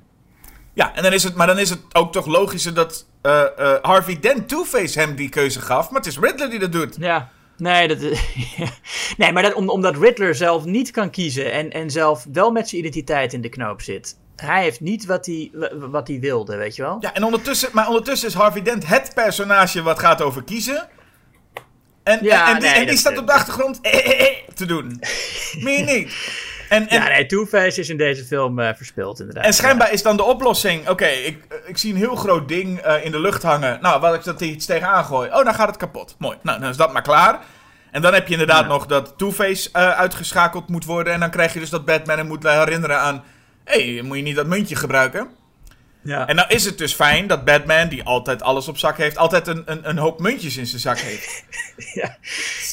Ja, 0.72 0.94
en 0.94 1.02
dan 1.02 1.12
is 1.12 1.22
het, 1.22 1.34
maar 1.34 1.46
dan 1.46 1.58
is 1.58 1.70
het 1.70 1.80
ook 1.92 2.12
toch 2.12 2.26
logischer 2.26 2.74
dat 2.74 3.06
eh, 3.22 3.42
eh, 3.58 3.78
Harvey 3.82 4.18
Dent 4.20 4.48
Two-Face 4.48 4.98
hem 5.00 5.14
die 5.14 5.28
keuze 5.28 5.60
gaf. 5.60 5.90
Maar 5.90 6.00
het 6.00 6.10
is 6.10 6.18
Riddler 6.18 6.50
die 6.50 6.58
dat 6.58 6.72
doet. 6.72 6.96
Ja. 6.98 7.30
Nee, 7.56 7.88
dat, 7.88 7.98
nee 9.16 9.32
maar 9.32 9.42
dat, 9.42 9.54
om, 9.54 9.68
omdat 9.68 9.96
Riddler 9.96 10.34
zelf 10.34 10.64
niet 10.64 10.90
kan 10.90 11.10
kiezen 11.10 11.52
en, 11.52 11.70
en 11.70 11.90
zelf 11.90 12.26
wel 12.32 12.50
met 12.50 12.68
zijn 12.68 12.80
identiteit 12.80 13.32
in 13.32 13.40
de 13.40 13.48
knoop 13.48 13.82
zit. 13.82 14.16
Hij 14.36 14.62
heeft 14.62 14.80
niet 14.80 15.06
wat 15.06 15.26
hij, 15.26 15.50
wa- 15.52 15.88
wat 15.88 16.08
hij 16.08 16.20
wilde, 16.20 16.56
weet 16.56 16.76
je 16.76 16.82
wel? 16.82 16.96
Ja, 17.00 17.14
en 17.14 17.24
ondertussen, 17.24 17.68
maar 17.72 17.88
ondertussen 17.88 18.28
is 18.28 18.34
Harvey 18.34 18.62
Dent 18.62 18.86
het 18.86 19.10
personage 19.14 19.82
wat 19.82 19.98
gaat 19.98 20.22
over 20.22 20.44
kiezen. 20.44 20.88
En, 22.02 22.18
Ja, 22.22 22.48
en, 22.48 22.54
en 22.54 22.60
die, 22.60 22.68
nee, 22.68 22.72
en 22.78 22.78
die 22.80 22.88
dat- 22.90 22.98
staat 22.98 23.18
op 23.18 23.26
de 23.26 23.32
achtergrond 23.32 23.80
eh, 23.80 23.94
eh, 24.06 24.20
eh, 24.20 24.34
te 24.54 24.66
doen. 24.66 25.00
Meer 25.66 25.84
niet. 25.84 26.12
En, 26.74 26.88
en, 26.88 27.02
Ja, 27.02 27.08
nee, 27.08 27.26
Two-Face 27.26 27.80
is 27.80 27.88
in 27.88 27.96
deze 27.96 28.24
film 28.24 28.58
eh 28.58 28.74
verspild 28.74 29.20
inderdaad. 29.20 29.44
en 29.44 29.52
schijnbaar 29.54 29.92
is 29.92 30.02
dan 30.02 30.16
de 30.16 30.22
oplossing... 30.22 30.88
Oké, 30.88 31.06
ik, 31.06 31.38
ik 31.66 31.78
zie 31.78 31.92
een 31.92 31.98
heel 31.98 32.14
groot 32.16 32.48
ding 32.48 32.78
eh, 32.78 33.04
in 33.04 33.10
de 33.10 33.20
lucht 33.20 33.42
hangen. 33.42 33.78
Nou, 33.80 34.00
wat 34.00 34.14
ik 34.14 34.24
dat 34.24 34.40
iets 34.40 34.66
tegenaan 34.66 35.04
gooi. 35.04 35.28
Oh, 35.30 35.44
dan 35.44 35.54
gaat 35.54 35.66
het 35.68 35.76
kapot. 35.76 36.14
Mooi. 36.18 36.36
Nou, 36.42 36.60
dan 36.60 36.68
is 36.70 36.76
dat 36.76 36.92
maar 36.92 37.02
klaar. 37.02 37.38
En 37.90 38.02
dan 38.02 38.14
heb 38.14 38.26
je 38.26 38.32
inderdaad 38.32 38.62
Ja. 38.62 38.68
nog 38.68 38.86
dat 38.86 39.14
Two-Face 39.16 39.68
eh, 39.72 39.90
uitgeschakeld 39.90 40.68
moet 40.68 40.84
worden. 40.84 41.12
En 41.12 41.20
dan 41.20 41.30
krijg 41.30 41.52
je 41.52 41.60
dus 41.60 41.70
dat 41.70 41.84
Batman 41.84 42.16
hem 42.18 42.26
moet 42.26 42.42
herinneren 42.42 42.98
aan... 42.98 43.24
Hé, 43.64 43.92
hey, 43.94 44.02
moet 44.02 44.16
je 44.16 44.22
niet 44.22 44.36
dat 44.36 44.46
muntje 44.46 44.76
gebruiken? 44.76 45.28
Ja. 46.04 46.26
En 46.26 46.36
nou 46.36 46.48
is 46.48 46.64
het 46.64 46.78
dus 46.78 46.94
fijn 46.94 47.26
dat 47.26 47.44
Batman, 47.44 47.88
die 47.88 48.02
altijd 48.04 48.42
alles 48.42 48.68
op 48.68 48.78
zak 48.78 48.96
heeft, 48.96 49.16
altijd 49.16 49.46
een, 49.46 49.62
een, 49.66 49.88
een 49.88 49.98
hoop 49.98 50.20
muntjes 50.20 50.56
in 50.56 50.66
zijn 50.66 50.80
zak 50.80 50.98
heeft. 50.98 51.44
Ja, 51.94 52.16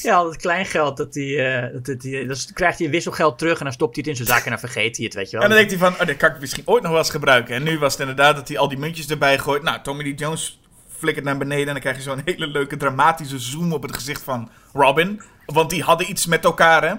ja 0.02 0.14
al 0.14 0.24
dat 0.24 0.36
kleingeld, 0.36 0.96
dat 0.96 1.16
eh, 1.16 1.62
dat, 1.72 1.84
dat, 1.84 2.02
hij- 2.02 2.26
dan 2.26 2.36
krijgt 2.54 2.78
hij 2.78 2.90
wisselgeld 2.90 3.38
terug 3.38 3.58
en 3.58 3.64
dan 3.64 3.72
stopt 3.72 3.94
hij 3.96 4.04
het 4.06 4.18
in 4.18 4.24
zijn 4.26 4.36
zak 4.36 4.44
en 4.44 4.50
dan 4.50 4.58
vergeet 4.60 4.96
hij 4.96 5.04
het, 5.04 5.14
weet 5.14 5.30
je 5.30 5.32
wel. 5.36 5.42
En 5.42 5.48
dan 5.48 5.58
denkt 5.58 5.72
hij 5.80 5.90
van, 5.90 6.00
oh, 6.00 6.06
dit 6.06 6.16
kan 6.16 6.30
ik 6.30 6.40
misschien 6.40 6.62
ooit 6.66 6.82
nog 6.82 6.90
wel 6.90 7.00
eens 7.00 7.10
gebruiken. 7.10 7.54
En 7.54 7.62
nu 7.62 7.78
was 7.78 7.92
het 7.92 8.00
inderdaad 8.00 8.36
dat 8.36 8.48
hij 8.48 8.58
al 8.58 8.68
die 8.68 8.78
muntjes 8.78 9.06
erbij 9.08 9.38
gooit. 9.38 9.62
Nou, 9.62 9.78
Tommy 9.82 10.02
Lee 10.02 10.14
Jones 10.14 10.60
flikkert 10.98 11.24
naar 11.24 11.38
beneden 11.38 11.66
en 11.66 11.72
dan 11.72 11.80
krijg 11.80 11.96
je 11.96 12.02
zo'n 12.02 12.22
hele 12.24 12.46
leuke 12.46 12.76
dramatische 12.76 13.38
zoom 13.38 13.72
op 13.72 13.82
het 13.82 13.94
gezicht 13.94 14.22
van 14.22 14.50
Robin. 14.72 15.22
Want 15.46 15.70
die 15.70 15.82
hadden 15.82 16.10
iets 16.10 16.26
met 16.26 16.44
elkaar, 16.44 16.82
hè? 16.82 16.94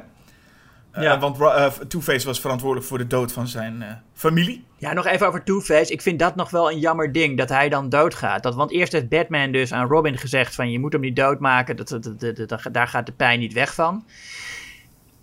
Eh, 0.92 1.04
Ja. 1.04 1.20
want 1.20 1.40
eh, 1.42 1.66
Two-Face 1.88 2.26
was 2.26 2.40
verantwoordelijk 2.40 2.88
voor 2.88 2.98
de 2.98 3.08
dood 3.08 3.32
van 3.32 3.48
zijn 3.48 4.04
familie. 4.28 4.64
Ja, 4.78 4.94
nog 4.94 5.06
even 5.06 5.28
over 5.28 5.44
Two-Face. 5.44 5.92
Ik 5.92 6.02
vind 6.02 6.20
dat 6.20 6.36
nog 6.36 6.50
wel 6.50 6.72
een 6.72 6.80
jammer 6.80 7.12
ding, 7.12 7.38
dat 7.38 7.50
hij 7.50 7.70
dan 7.70 7.90
doodgaat. 7.90 8.44
Dat, 8.44 8.56
want 8.56 8.72
eerst 8.72 8.92
heeft 8.92 9.10
Batman 9.10 9.52
dus 9.52 9.72
aan 9.74 9.88
Robin 9.88 10.18
gezegd 10.18 10.56
van... 10.56 10.72
je 10.72 10.80
moet 10.80 10.94
hem 10.94 11.02
niet 11.02 11.16
doodmaken, 11.16 11.76
dat, 11.76 11.90
dat, 11.90 12.38
dat, 12.48 12.62
daar 12.72 12.88
gaat 12.88 13.06
de 13.06 13.12
pijn 13.12 13.40
niet 13.40 13.54
weg 13.54 13.74
van. 13.74 14.06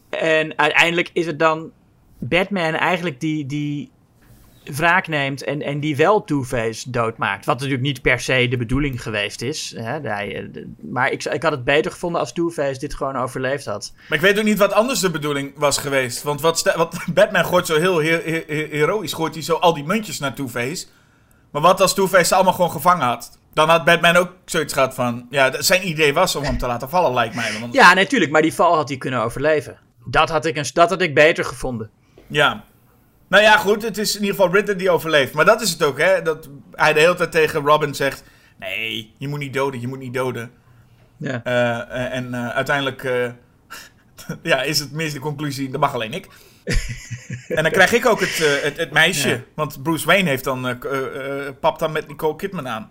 En 0.09 0.59
uiteindelijk 0.59 1.11
is 1.13 1.27
het 1.27 1.39
dan 1.39 1.71
Batman 2.19 2.75
eigenlijk 2.75 3.21
die, 3.21 3.47
die 3.47 3.91
wraak 4.65 5.09
neemt... 5.09 5.45
En, 5.45 5.63
en 5.63 5.81
die 5.81 5.97
wel 5.97 6.25
Two-Face 6.25 6.91
doodmaakt. 6.91 7.45
Wat 7.45 7.55
natuurlijk 7.55 7.83
niet 7.83 8.03
per 8.03 8.21
se 8.21 8.47
de 8.49 8.57
bedoeling 8.57 9.03
geweest 9.03 9.43
is. 9.43 9.75
Hè? 9.77 9.99
Eh, 9.99 10.45
maar 10.81 11.11
ik, 11.11 11.25
ik 11.25 11.43
had 11.43 11.53
het 11.53 11.65
beter 11.65 11.91
gevonden 11.91 12.21
als 12.21 12.33
Two-Face 12.33 12.79
dit 12.81 12.95
gewoon 12.95 13.17
overleefd 13.17 13.65
had. 13.67 13.93
Maar 14.09 14.19
ik 14.19 14.25
weet 14.25 14.39
ook 14.39 14.45
niet 14.45 14.59
wat 14.59 14.73
anders 14.73 15.01
de 15.01 15.11
bedoeling 15.11 15.53
was 15.57 15.79
geweest. 15.79 16.23
Want 16.23 16.41
wat, 16.41 16.73
wat 16.77 16.99
Batman 17.15 17.45
gooit 17.45 17.67
zo 17.67 17.79
heel 17.79 18.03
he- 18.03 18.23
he- 18.25 18.45
he- 18.47 18.69
heroïs, 18.71 19.13
gooit 19.13 19.35
hij 19.35 19.43
zo 19.43 19.55
al 19.55 19.75
die 19.75 19.85
muntjes 19.85 20.19
naar 20.19 20.35
Two-Face. 20.35 20.87
Maar 21.51 21.63
wat 21.63 21.81
als 21.81 21.95
Two-Face 21.95 22.25
ze 22.25 22.35
allemaal 22.35 22.53
gewoon 22.53 22.71
gevangen 22.71 23.07
had? 23.07 23.39
Dan 23.55 23.69
had 23.69 23.85
Batman 23.85 24.17
ook 24.17 24.33
zoiets 24.45 24.73
gehad 24.73 24.95
van... 24.95 25.27
Ja, 25.31 25.63
zijn 25.63 25.89
idee 25.89 26.15
was 26.15 26.37
om 26.37 26.43
hem 26.45 26.59
te 26.59 26.67
laten 26.67 26.89
vallen, 26.89 27.15
lijkt 27.15 27.35
mij. 27.35 27.51
Want, 27.61 27.75
Ja, 27.75 27.95
natuurlijk, 27.95 28.31
maar 28.31 28.43
die 28.43 28.55
val 28.55 28.75
had 28.77 28.89
hij 28.89 28.99
kunnen 28.99 29.23
overleven. 29.23 29.79
Dat 30.05 30.29
had 30.29 30.45
ik, 30.45 30.57
een, 30.57 30.65
dat 30.73 30.91
had 30.91 31.01
ik 31.01 31.15
beter 31.15 31.45
gevonden. 31.45 31.91
Ja. 32.27 32.65
Nou 33.31 33.43
ja, 33.43 33.57
goed, 33.57 33.83
het 33.83 33.99
is 33.99 34.14
in 34.14 34.20
ieder 34.20 34.37
geval 34.37 34.53
Riddler 34.53 34.76
die 34.76 34.91
overleeft. 34.91 35.33
Maar 35.33 35.45
dat 35.45 35.61
is 35.61 35.70
het 35.70 35.83
ook, 35.83 35.99
hè. 35.99 36.22
Dat 36.22 36.49
hij 36.72 36.93
de 36.93 37.01
hele 37.01 37.14
tijd 37.14 37.33
tegen 37.33 37.61
Robin 37.61 37.95
zegt... 37.95 38.22
Nee, 38.59 39.14
je 39.18 39.28
moet 39.28 39.39
niet 39.39 39.53
doden, 39.53 39.81
je 39.81 39.89
moet 39.89 39.99
niet 39.99 40.14
doden. 40.14 40.51
Ja. 41.16 41.41
Eh, 41.45 41.78
eh, 41.81 42.14
en 42.14 42.35
eh, 42.35 42.49
uiteindelijk... 42.49 43.03
ja, 44.43 44.62
is 44.62 44.78
het 44.78 44.93
meest 44.93 45.14
de 45.14 45.20
conclusie, 45.20 45.70
dat 45.70 45.81
mag 45.81 45.95
alleen 45.95 46.12
ik. 46.12 46.28
en 47.49 47.62
dan 47.62 47.72
krijg 47.72 47.93
ik 47.93 48.07
ook 48.07 48.20
het, 48.20 48.62
het, 48.62 48.76
het 48.76 48.93
meisje. 48.93 49.28
Ja. 49.28 49.43
Want 49.55 49.83
Bruce 49.83 50.07
Wayne 50.07 50.28
heeft 50.28 50.45
dan, 50.45 50.78
papt 51.61 51.78
dan 51.78 51.93
met 51.93 52.09
Nicole 52.09 52.37
Kidman 52.37 52.68
aan. 52.68 52.91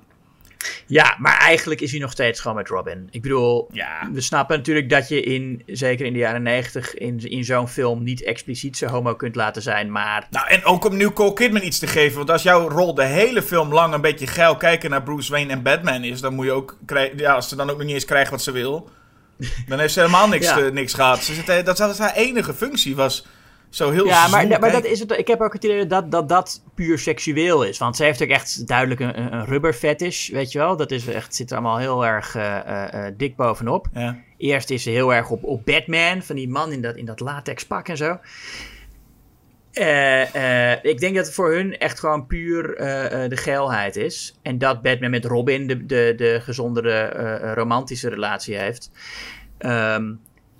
Ja, 0.85 1.15
maar 1.19 1.37
eigenlijk 1.37 1.81
is 1.81 1.91
hij 1.91 1.99
nog 1.99 2.11
steeds 2.11 2.39
gewoon 2.39 2.57
met 2.57 2.67
Robin. 2.67 3.07
Ik 3.11 3.21
bedoel, 3.21 3.67
Ja. 3.71 4.09
we 4.13 4.21
snappen 4.21 4.57
natuurlijk 4.57 4.89
dat 4.89 5.07
je 5.07 5.21
in, 5.21 5.63
zeker 5.65 6.05
in 6.05 6.13
de 6.13 6.19
jaren 6.19 6.41
negentig, 6.41 6.93
in, 6.93 7.19
in 7.19 7.43
zo'n 7.43 7.67
film 7.67 8.03
niet 8.03 8.23
expliciet 8.23 8.77
zo 8.77 8.87
homo 8.87 9.15
kunt 9.15 9.35
laten 9.35 9.61
zijn. 9.61 9.91
Maar 9.91 10.27
Nou, 10.29 10.47
en 10.47 10.63
ook 10.63 10.85
om 10.85 10.97
Nicole 10.97 11.33
Kidman 11.33 11.63
iets 11.63 11.79
te 11.79 11.87
geven. 11.87 12.17
Want 12.17 12.29
als 12.31 12.43
jouw 12.43 12.69
rol 12.69 12.93
de 12.93 13.03
hele 13.05 13.41
film 13.41 13.73
lang 13.73 13.93
een 13.93 14.01
beetje 14.01 14.27
geil 14.27 14.57
kijken 14.57 14.89
naar 14.89 15.03
Bruce 15.03 15.31
Wayne 15.31 15.51
en 15.51 15.61
Batman 15.63 16.03
is, 16.03 16.21
dan 16.21 16.33
moet 16.33 16.45
je 16.45 16.51
ook 16.51 16.77
krijgen. 16.85 17.17
Ja, 17.17 17.33
als 17.33 17.49
ze 17.49 17.55
dan 17.55 17.69
ook 17.69 17.77
nog 17.77 17.85
niet 17.85 17.95
eens 17.95 18.05
krijgt 18.05 18.31
wat 18.31 18.41
ze 18.41 18.51
wil, 18.51 18.89
dan 19.67 19.79
heeft 19.79 19.93
ze 19.93 19.99
helemaal 19.99 20.27
niks, 20.27 20.45
Ja. 20.55 20.57
niks 20.59 20.93
gehad. 20.93 21.23
Ze 21.23 21.33
zit, 21.33 21.65
dat 21.65 21.77
was 21.79 21.97
haar 21.97 22.15
enige 22.15 22.53
functie, 22.53 22.95
was 22.95 23.25
zo 23.69 23.91
heel 23.91 24.05
Ja, 24.05 24.27
maar, 24.27 24.47
maar 24.59 24.71
dat 24.71 24.85
is 24.85 24.99
het. 24.99 25.11
Ik 25.11 25.27
heb 25.27 25.41
ook 25.41 25.53
het 25.53 25.63
idee 25.63 25.85
dat, 25.85 26.11
dat 26.11 26.29
dat 26.29 26.63
puur 26.75 26.99
seksueel 26.99 27.63
is. 27.63 27.77
Want 27.77 27.95
ze 27.95 28.03
heeft 28.03 28.23
ook 28.23 28.29
echt 28.29 28.67
duidelijk 28.67 28.99
een, 28.99 29.33
een- 29.33 29.45
rubber 29.45 29.73
fetish, 29.73 30.29
weet 30.29 30.51
je 30.51 30.59
wel. 30.59 30.77
Dat 30.77 30.91
is 30.91 31.07
echt, 31.07 31.35
zit 31.35 31.49
er 31.49 31.57
allemaal 31.57 31.77
heel 31.77 32.05
erg 32.05 32.35
eh, 32.35 32.57
eh, 32.57 33.07
eh, 33.07 33.13
dik 33.17 33.35
bovenop. 33.35 33.87
Ja. 33.93 34.17
Eerst 34.37 34.69
is 34.69 34.83
ze 34.83 34.89
heel 34.89 35.13
erg 35.13 35.29
op, 35.29 35.43
op 35.43 35.65
Batman, 35.65 36.21
van 36.21 36.35
die 36.35 36.49
man 36.49 36.71
in 36.71 36.81
dat, 36.81 36.95
in 36.95 37.05
dat 37.05 37.19
latex 37.19 37.65
pak 37.65 37.87
en 37.87 37.97
zo. 37.97 38.19
Ik 40.81 40.99
denk 40.99 41.15
dat 41.15 41.25
het 41.25 41.33
voor 41.33 41.53
hun 41.53 41.77
echt 41.77 41.99
gewoon 41.99 42.27
puur 42.27 42.75
de 43.29 43.37
geilheid 43.37 43.95
is. 43.95 44.39
En 44.41 44.57
dat 44.57 44.81
Batman 44.81 45.09
met 45.09 45.25
Robin 45.25 45.67
de, 45.67 45.85
de, 45.85 46.13
de 46.17 46.39
gezondere 46.41 47.53
romantische 47.53 48.09
relatie 48.09 48.55
heeft. 48.55 48.91
Ehm, 49.57 50.13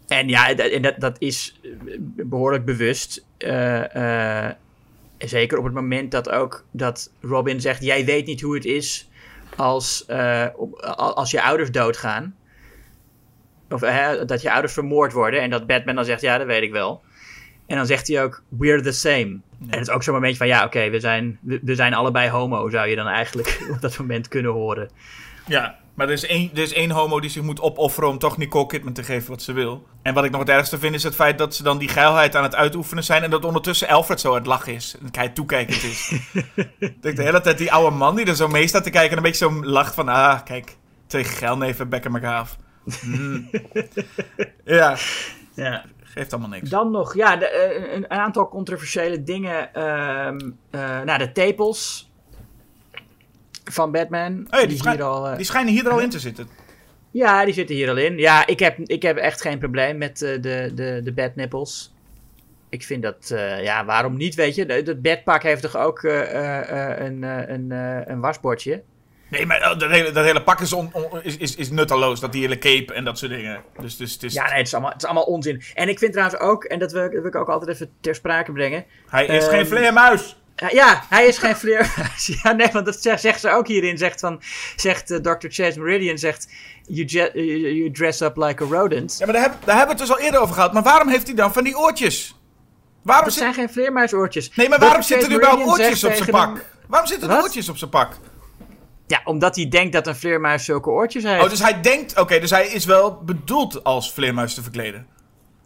en 0.10 0.28
ja, 0.28 0.54
dat, 0.54 0.72
en 0.72 0.82
dat, 0.82 0.96
dat 0.98 1.16
is 1.20 1.60
eh, 1.64 1.70
behoorlijk 2.00 2.66
bewust. 2.66 3.26
Eh, 3.38 4.46
eh, 4.46 4.56
zeker 5.18 5.58
op 5.58 5.64
het 5.64 5.74
moment 5.74 6.12
dat 6.12 6.30
ook 6.30 6.66
dat 6.72 7.12
Robin 7.22 7.62
zegt: 7.62 7.84
Jij 7.84 8.06
weet 8.06 8.26
niet 8.26 8.42
hoe 8.42 8.56
het 8.56 8.66
is 8.66 9.10
als, 9.56 10.08
als 10.96 11.32
je 11.32 11.42
ouders 11.42 11.72
doodgaan. 11.72 12.36
Of 13.70 13.82
dat 14.26 14.42
je 14.42 14.52
ouders 14.52 14.74
vermoord 14.74 15.14
worden. 15.14 15.42
En 15.42 15.50
dat 15.50 15.68
Batman 15.68 15.96
dan 15.96 16.06
zegt: 16.06 16.22
Ja, 16.22 16.38
dat 16.38 16.48
weet 16.48 16.64
ik 16.64 16.72
wel. 16.72 17.02
En 17.68 17.76
dan 17.76 17.86
zegt 17.86 18.08
hij 18.08 18.24
ook: 18.24 18.44
We're 18.48 18.82
the 18.82 18.92
same. 18.92 19.40
En 19.60 19.70
het 19.70 19.82
is 19.82 19.90
ook 19.90 20.04
zo'n 20.04 20.14
momentje 20.14 20.38
van: 20.38 20.48
Ja, 20.48 20.66
oké, 20.66 20.90
we, 20.90 21.00
zijn, 21.00 21.40
we, 21.42 21.60
we 21.64 21.76
zijn 21.76 21.94
allebei 21.94 22.30
homo. 22.30 22.70
Zou 22.70 22.88
je 22.88 22.96
dan 22.96 23.08
eigenlijk 23.08 23.60
op 23.74 23.82
dat 23.82 23.98
moment 23.98 24.28
kunnen 24.28 24.52
horen. 24.52 24.90
Ja, 25.48 25.80
maar 26.00 26.08
er 26.08 26.14
is, 26.14 26.26
één, 26.26 26.50
er 26.54 26.62
is 26.62 26.74
één 26.74 26.92
homo 26.92 27.20
die 27.20 27.30
zich 27.30 27.42
moet 27.42 27.62
opofferen 27.62 28.10
om 28.10 28.18
toch 28.18 28.38
Nicole 28.38 28.66
Kidman 28.66 28.94
te 28.94 29.04
geven 29.04 29.30
wat 29.30 29.42
ze 29.42 29.54
wil. 29.54 29.88
En 30.02 30.14
wat 30.14 30.24
ik 30.24 30.32
nog 30.32 30.40
het 30.40 30.50
ergste 30.50 30.80
vind 30.80 30.96
is 30.96 31.04
het 31.04 31.16
feit 31.16 31.38
dat 31.38 31.56
ze 31.56 31.64
dan 31.64 31.78
die 31.78 31.88
geilheid 31.88 32.36
aan 32.36 32.44
het 32.44 32.56
uitoefenen 32.56 33.04
zijn 33.04 33.24
en 33.24 33.30
dat 33.30 33.46
ondertussen 33.46 33.88
Alfred 33.88 34.20
zo 34.20 34.30
aan 34.30 34.38
het 34.38 34.46
lachen 34.46 34.74
is. 34.74 34.96
En 35.02 35.08
hij 35.12 35.30
toekijkend 35.30 35.84
is. 35.84 36.12
dat 36.80 37.06
ik 37.12 37.16
de 37.16 37.24
hele 37.24 37.42
tijd 37.42 37.58
die 37.58 37.72
oude 37.72 37.96
man 37.96 38.16
die 38.16 38.26
er 38.26 38.36
zo 38.36 38.48
mee 38.48 38.68
staat 38.68 38.84
te 38.84 38.90
kijken 38.90 39.12
en 39.12 39.18
een 39.18 39.24
beetje 39.24 39.46
zo 39.46 39.64
lacht 39.66 39.96
van, 39.96 40.10
ah, 40.10 40.44
kijk, 40.44 40.78
twee 41.08 41.24
geilneven 41.24 41.90
bekken 41.90 42.14
elkaar 42.14 42.40
af. 42.40 42.58
Hmm. 43.02 43.50
ja, 44.66 44.98
Ja. 45.54 45.86
geeft 46.04 46.32
allemaal 46.34 46.50
niks. 46.50 46.70
Dan 46.70 46.92
nog, 46.92 47.16
ja, 47.16 47.36
de, 47.36 47.48
eh, 47.48 47.94
een, 47.94 48.04
een 48.04 48.20
aantal 48.20 48.50
controversiële 48.50 49.24
dingen. 49.24 49.74
ehm 49.74 50.40
eh, 50.72 51.02
nou, 51.02 51.18
de 51.18 51.32
tepels 51.32 52.09
van 53.72 53.92
Batman. 53.92 54.32
Oh 54.32 54.46
ja, 54.50 54.58
die, 54.60 54.68
hier 54.68 54.78
schijn- 54.78 55.02
al, 55.02 55.28
eh, 55.28 55.36
die 55.36 55.46
schijnen 55.46 55.74
hier 55.74 55.86
er 55.86 55.92
al 55.92 56.00
in 56.00 56.10
te 56.10 56.20
zitten. 56.30 56.48
Ja, 57.12 57.46
die 57.46 57.54
zitten 57.54 57.76
hier 57.76 57.90
al 57.90 57.98
in. 57.98 58.18
Ja, 58.18 58.48
ik 58.48 58.60
heb, 58.60 58.78
ik 58.80 59.02
heb 59.02 59.18
echt 59.18 59.42
geen 59.42 59.60
probleem 59.60 59.98
met 59.98 60.22
eh, 60.22 60.42
de, 60.42 60.72
de, 60.76 61.02
de 61.04 61.14
bednippels. 61.14 61.94
Ik 62.70 62.84
vind 62.84 63.04
dat, 63.04 63.30
eh, 63.32 63.64
ja, 63.64 63.86
waarom 63.86 64.18
niet, 64.18 64.36
weet 64.36 64.56
je? 64.56 64.66
Dat 64.84 65.02
bedpak 65.02 65.44
heeft 65.44 65.62
toch 65.62 65.78
ook 65.78 66.04
een, 66.04 67.24
een, 67.24 67.72
een 68.12 68.20
wasbordje? 68.20 68.84
Nee, 69.30 69.46
maar 69.46 69.72
oh, 69.72 69.80
dat 69.80 69.90
hele, 69.92 70.12
dat 70.12 70.26
hele 70.26 70.44
pak 70.44 70.60
is, 70.60 70.74
on- 70.74 70.90
on- 70.94 71.24
is, 71.24 71.38
is, 71.38 71.56
is 71.56 71.70
nutteloos. 71.70 72.20
Dat 72.20 72.32
die 72.32 72.42
hele 72.42 72.58
cape 72.58 72.94
en 72.94 73.04
dat 73.06 73.18
soort 73.18 73.32
dingen. 73.32 73.62
Dus, 73.82 73.98
dus 73.98 74.14
het 74.14 74.24
is, 74.24 74.34
Ja, 74.34 74.44
nee, 74.48 74.58
het 74.58 74.68
is, 74.68 74.74
allemaal, 74.74 74.92
het 74.92 75.02
is 75.02 75.06
allemaal 75.08 75.24
onzin. 75.26 75.62
En 75.74 75.90
ik 75.90 76.00
vind 76.00 76.12
trouwens 76.14 76.40
ook, 76.42 76.64
en 76.64 76.80
dat 76.80 76.92
wil, 76.92 77.06
ik- 77.06 77.12
wil 77.12 77.26
ik 77.26 77.36
ook 77.36 77.50
altijd 77.50 77.72
even 77.72 77.90
ter 78.02 78.16
sprake 78.16 78.52
brengen. 78.52 78.86
hij 79.10 79.26
is 79.26 79.44
ehm, 79.44 79.56
geen 79.56 79.68
vleermuis. 79.68 80.38
Ja, 80.60 80.70
Ja, 80.72 81.04
hij 81.10 81.28
is 81.28 81.38
geen 81.38 81.56
vleermuis. 81.56 82.28
Ja, 82.44 82.52
nee, 82.52 82.68
want 82.72 82.86
dat 82.86 83.02
zegt, 83.02 83.22
zegt 83.22 83.40
ze 83.40 83.50
ook 83.50 83.68
hierin. 83.68 83.98
Zegt, 83.98 84.20
van, 84.20 84.42
zegt 84.76 85.12
eh, 85.12 85.18
Dr. 85.18 85.48
Chase 85.50 85.80
Meridian, 85.80 86.18
zegt... 86.18 86.48
You, 86.92 87.06
je- 87.10 87.76
you 87.76 87.92
dress 87.92 88.22
up 88.22 88.38
like 88.38 88.64
a 88.64 88.68
rodent. 88.68 89.16
Ja, 89.20 89.26
maar 89.26 89.34
daar, 89.34 89.44
heb, 89.44 89.54
daar 89.66 89.78
hebben 89.78 89.96
we 89.96 90.02
het 90.02 90.10
dus 90.10 90.18
al 90.18 90.24
eerder 90.26 90.42
over 90.42 90.54
gehad. 90.56 90.74
Maar 90.74 90.84
waarom 90.84 91.08
heeft 91.10 91.28
hij 91.28 91.36
dan 91.36 91.54
van 91.54 91.64
die 91.64 91.78
oortjes? 91.78 92.36
Waarom 93.04 93.24
Dat 93.26 93.34
zit... 93.34 93.42
zijn 93.44 93.54
geen 93.54 93.70
vleermuisoortjes. 93.70 94.52
Nee, 94.56 94.70
maar 94.70 94.80
waarom 94.80 95.02
zitten 95.02 95.30
er 95.30 95.36
überhaupt 95.36 95.66
Meridian 95.66 95.88
oortjes 95.88 96.04
op 96.10 96.14
zijn 96.14 96.30
pak? 96.30 96.48
hem- 96.56 96.64
Waarom 96.88 97.08
zitten 97.08 97.30
er 97.30 97.36
Wat? 97.36 97.44
oortjes 97.44 97.70
op 97.70 97.78
zijn 97.78 97.90
pak? 97.90 98.18
Ja, 99.08 99.22
omdat 99.24 99.56
hij 99.56 99.68
denkt 99.70 99.94
dat 99.94 100.08
een 100.08 100.16
vleermuis 100.16 100.66
zulke 100.66 100.90
oortjes 100.90 101.24
heeft. 101.24 101.44
Oh, 101.44 101.50
dus 101.50 101.60
hij 101.62 101.82
denkt... 101.82 102.20
Oké, 102.20 102.40
dus 102.40 102.50
hij 102.50 102.68
is 102.68 102.86
wel 102.86 103.22
bedoeld 103.24 103.84
als 103.84 104.14
vleermuis 104.14 104.54
te 104.54 104.62
verkleden. 104.64 105.08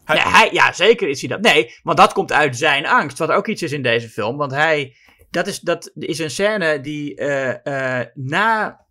Hij, 0.06 0.16
Ja, 0.16 0.32
hij, 0.32 0.50
ja, 0.52 0.74
zeker 0.74 1.10
is 1.10 1.20
hij 1.20 1.30
dat. 1.30 1.42
Nee, 1.42 1.74
want 1.84 1.98
dat 1.98 2.14
komt 2.14 2.32
uit 2.32 2.58
zijn 2.58 2.86
angst. 2.86 3.18
Wat 3.18 3.30
ook 3.30 3.48
iets 3.48 3.62
is 3.62 3.72
in 3.72 3.82
deze 3.82 4.10
film. 4.10 4.38
Want 4.38 4.52
hij. 4.52 4.96
Dat 5.30 5.48
is, 5.48 5.60
dat 5.60 5.92
is 5.96 6.20
een 6.20 6.30
scène 6.30 6.80
die 6.80 7.16
eh, 7.16 8.00
eh, 8.00 8.08
na. 8.14 8.82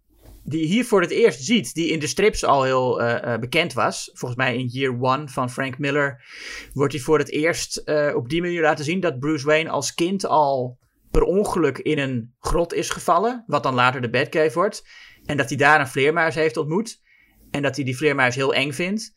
Die 0.44 0.60
je 0.60 0.66
hier 0.66 0.84
voor 0.84 1.00
het 1.00 1.10
eerst 1.10 1.44
ziet. 1.44 1.74
Die 1.74 1.90
in 1.90 1.98
de 1.98 2.06
strips 2.06 2.44
al 2.44 2.62
heel 2.62 3.02
eh, 3.02 3.38
bekend 3.38 3.72
was. 3.72 4.10
Volgens 4.12 4.40
mij 4.40 4.56
in 4.56 4.66
Year 4.66 4.96
One 5.00 5.28
van 5.28 5.50
Frank 5.50 5.78
Miller. 5.78 6.24
Wordt 6.72 6.92
hij 6.92 7.02
voor 7.02 7.18
het 7.18 7.30
eerst 7.30 7.82
op 8.14 8.28
die 8.28 8.40
manier 8.40 8.62
laten 8.62 8.84
zien. 8.84 9.00
Dat 9.00 9.18
Bruce 9.18 9.46
Wayne 9.46 9.70
als 9.70 9.94
kind 9.94 10.26
al 10.26 10.78
per 11.10 11.22
ongeluk 11.22 11.78
in 11.78 11.98
een 11.98 12.34
grot 12.40 12.74
is 12.74 12.90
gevallen. 12.90 13.44
Wat 13.46 13.62
dan 13.62 13.74
later 13.74 14.00
de 14.00 14.10
Batcave 14.10 14.52
wordt. 14.52 14.86
En 15.24 15.36
dat 15.36 15.48
hij 15.48 15.58
daar 15.58 15.80
een 15.80 15.88
vleermuis 15.88 16.34
heeft 16.34 16.56
ontmoet. 16.56 17.00
En 17.50 17.62
dat 17.62 17.76
hij 17.76 17.84
die 17.84 17.96
vleermuis 17.96 18.34
heel 18.34 18.54
eng 18.54 18.72
vindt. 18.72 19.14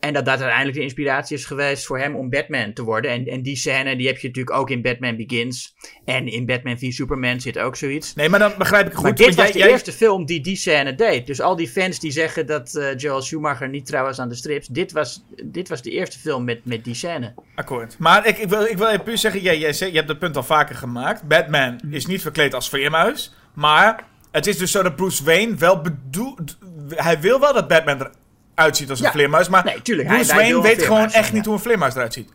En 0.00 0.12
dat 0.12 0.24
dat 0.24 0.38
uiteindelijk 0.38 0.76
de 0.76 0.82
inspiratie 0.82 1.36
is 1.36 1.44
geweest 1.44 1.86
voor 1.86 1.98
hem 1.98 2.16
om 2.16 2.30
Batman 2.30 2.72
te 2.72 2.82
worden. 2.82 3.10
En, 3.10 3.26
en 3.26 3.42
die 3.42 3.56
scène 3.56 3.96
die 3.96 4.06
heb 4.06 4.18
je 4.18 4.26
natuurlijk 4.26 4.56
ook 4.56 4.70
in 4.70 4.82
Batman 4.82 5.16
Begins. 5.16 5.74
En 6.04 6.26
in 6.26 6.46
Batman 6.46 6.78
v 6.78 6.92
Superman 6.92 7.40
zit 7.40 7.58
ook 7.58 7.76
zoiets. 7.76 8.14
nee, 8.14 8.28
maar 8.28 8.38
dan 8.38 8.52
begrijp 8.58 8.86
ik 8.86 8.92
het 8.92 9.00
maar 9.02 9.10
goed. 9.10 9.18
dit 9.26 9.34
was 9.34 9.44
jij- 9.44 9.52
de 9.52 9.58
jij- 9.58 9.68
eerste 9.68 9.92
film 9.92 10.24
die 10.26 10.40
die 10.40 10.56
scène 10.56 10.94
deed. 10.94 11.26
Dus 11.26 11.40
al 11.40 11.56
die 11.56 11.68
fans 11.68 11.98
die 12.00 12.10
zeggen 12.10 12.46
dat 12.46 12.74
eh, 12.74 12.96
Joel 12.96 13.22
Schumacher 13.22 13.68
niet 13.68 13.86
trouw 13.86 14.04
was 14.04 14.18
aan 14.18 14.28
de 14.28 14.34
strips. 14.34 14.66
Dit 14.66 14.92
was, 14.92 15.24
dit 15.44 15.68
was 15.68 15.82
de 15.82 15.90
eerste 15.90 16.18
film 16.18 16.44
met, 16.44 16.60
met 16.64 16.84
die 16.84 16.94
scène. 16.94 17.34
Akkoord. 17.54 17.98
Maar 17.98 18.26
ik, 18.26 18.38
ik, 18.38 18.48
wil, 18.48 18.62
ik 18.64 18.76
wil 18.78 18.88
even 18.88 19.02
puur 19.02 19.18
zeggen, 19.18 19.40
jij, 19.40 19.58
jij, 19.58 19.72
je 19.90 19.96
hebt 19.96 20.08
dat 20.08 20.18
punt 20.18 20.36
al 20.36 20.42
vaker 20.42 20.74
gemaakt. 20.74 21.22
Batman 21.22 21.80
is 21.90 22.06
niet 22.06 22.22
verkleed 22.22 22.54
als 22.54 22.68
vleermuis. 22.68 23.34
Maar 23.54 24.04
het 24.30 24.46
is 24.46 24.58
dus 24.58 24.70
zo 24.70 24.82
dat 24.82 24.96
Bruce 24.96 25.24
Wayne 25.24 25.54
wel 25.54 25.80
bedoelt... 25.80 26.58
Hij 26.88 27.20
wil 27.20 27.40
wel 27.40 27.52
dat 27.54 27.68
Batman 27.68 27.96
eruit 27.96 28.16
ziet 28.76 28.90
als 28.90 28.98
een 28.98 29.04
Ja. 29.04 29.12
vleermuis. 29.12 29.48
Maar 29.48 29.64
Nee, 29.64 29.82
tuurlijk, 29.82 30.08
Bruce 30.08 30.32
hij 30.32 30.40
Wayne 30.42 30.62
weet 30.62 30.82
gewoon 30.82 31.02
echt 31.02 31.12
zijn, 31.12 31.24
niet 31.26 31.34
ja. 31.34 31.42
hoe 31.42 31.52
een 31.52 31.64
vleermuis 31.64 31.94
eruit 31.94 32.12
ziet. 32.12 32.28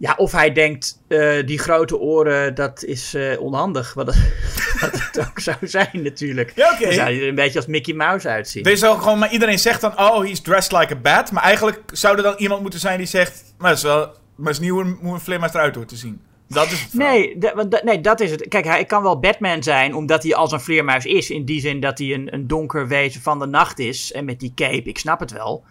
Ja, 0.00 0.14
of 0.16 0.32
hij 0.32 0.52
denkt, 0.52 1.02
eh, 1.08 1.46
die 1.46 1.58
grote 1.58 1.98
oren, 1.98 2.54
dat 2.54 2.84
is 2.84 3.14
eh, 3.14 3.40
onhandig. 3.40 3.94
Wat, 3.94 4.06
wat 4.80 4.90
het 4.92 5.20
ook 5.28 5.38
zou 5.40 5.56
zijn 5.62 5.88
natuurlijk. 5.92 6.52
Ja. 6.54 6.70
Dan 6.78 6.92
zou 6.92 7.00
hij 7.12 7.20
er 7.20 7.28
een 7.28 7.34
beetje 7.34 7.58
als 7.58 7.66
Mickey 7.66 7.94
Mouse 7.94 8.28
uitzien. 8.28 8.62
Deze 8.62 8.86
ook 8.86 9.02
gewoon, 9.02 9.18
maar 9.18 9.30
iedereen 9.32 9.58
zegt 9.58 9.80
dan, 9.80 9.98
oh, 9.98 10.20
he's 10.20 10.40
dressed 10.40 10.72
like 10.72 10.94
a 10.94 10.96
bat. 10.96 11.32
Maar 11.32 11.42
eigenlijk 11.42 11.80
zou 11.92 12.16
er 12.16 12.22
dan 12.22 12.34
iemand 12.36 12.60
moeten 12.62 12.80
zijn 12.80 12.98
die 12.98 13.06
zegt, 13.06 13.42
maar 13.58 13.68
dat 13.68 13.78
is 13.78 13.84
wel, 13.84 14.12
maar 14.36 14.52
is 14.52 14.58
niet 14.58 14.70
hoe 14.70 14.82
een, 14.82 14.98
hoe 15.00 15.14
een 15.14 15.20
vleermuis 15.20 15.52
eruit 15.54 15.74
hoort 15.74 15.88
te 15.88 15.96
zien. 15.96 16.20
Dat 16.48 16.70
is 16.70 16.80
het. 16.82 16.92
Nee, 16.94 17.38
nee, 17.84 18.00
dat 18.00 18.20
is 18.20 18.30
het. 18.30 18.48
Kijk, 18.48 18.64
hij 18.64 18.84
kan 18.84 19.02
wel 19.02 19.18
Batman 19.20 19.62
zijn, 19.62 19.94
omdat 19.94 20.22
hij 20.22 20.34
als 20.34 20.52
een 20.52 20.60
vleermuis 20.60 21.04
is. 21.04 21.30
In 21.30 21.44
die 21.44 21.60
zin 21.60 21.80
dat 21.80 21.98
hij 21.98 22.14
een, 22.14 22.34
een 22.34 22.46
donker 22.46 22.88
wezen 22.88 23.20
van 23.22 23.38
de 23.38 23.46
nacht 23.46 23.78
is. 23.78 24.12
En 24.12 24.24
met 24.24 24.40
die 24.40 24.52
cape, 24.54 24.82
ik 24.88 24.98
snap 24.98 25.20
het 25.20 25.32
wel. 25.32 25.64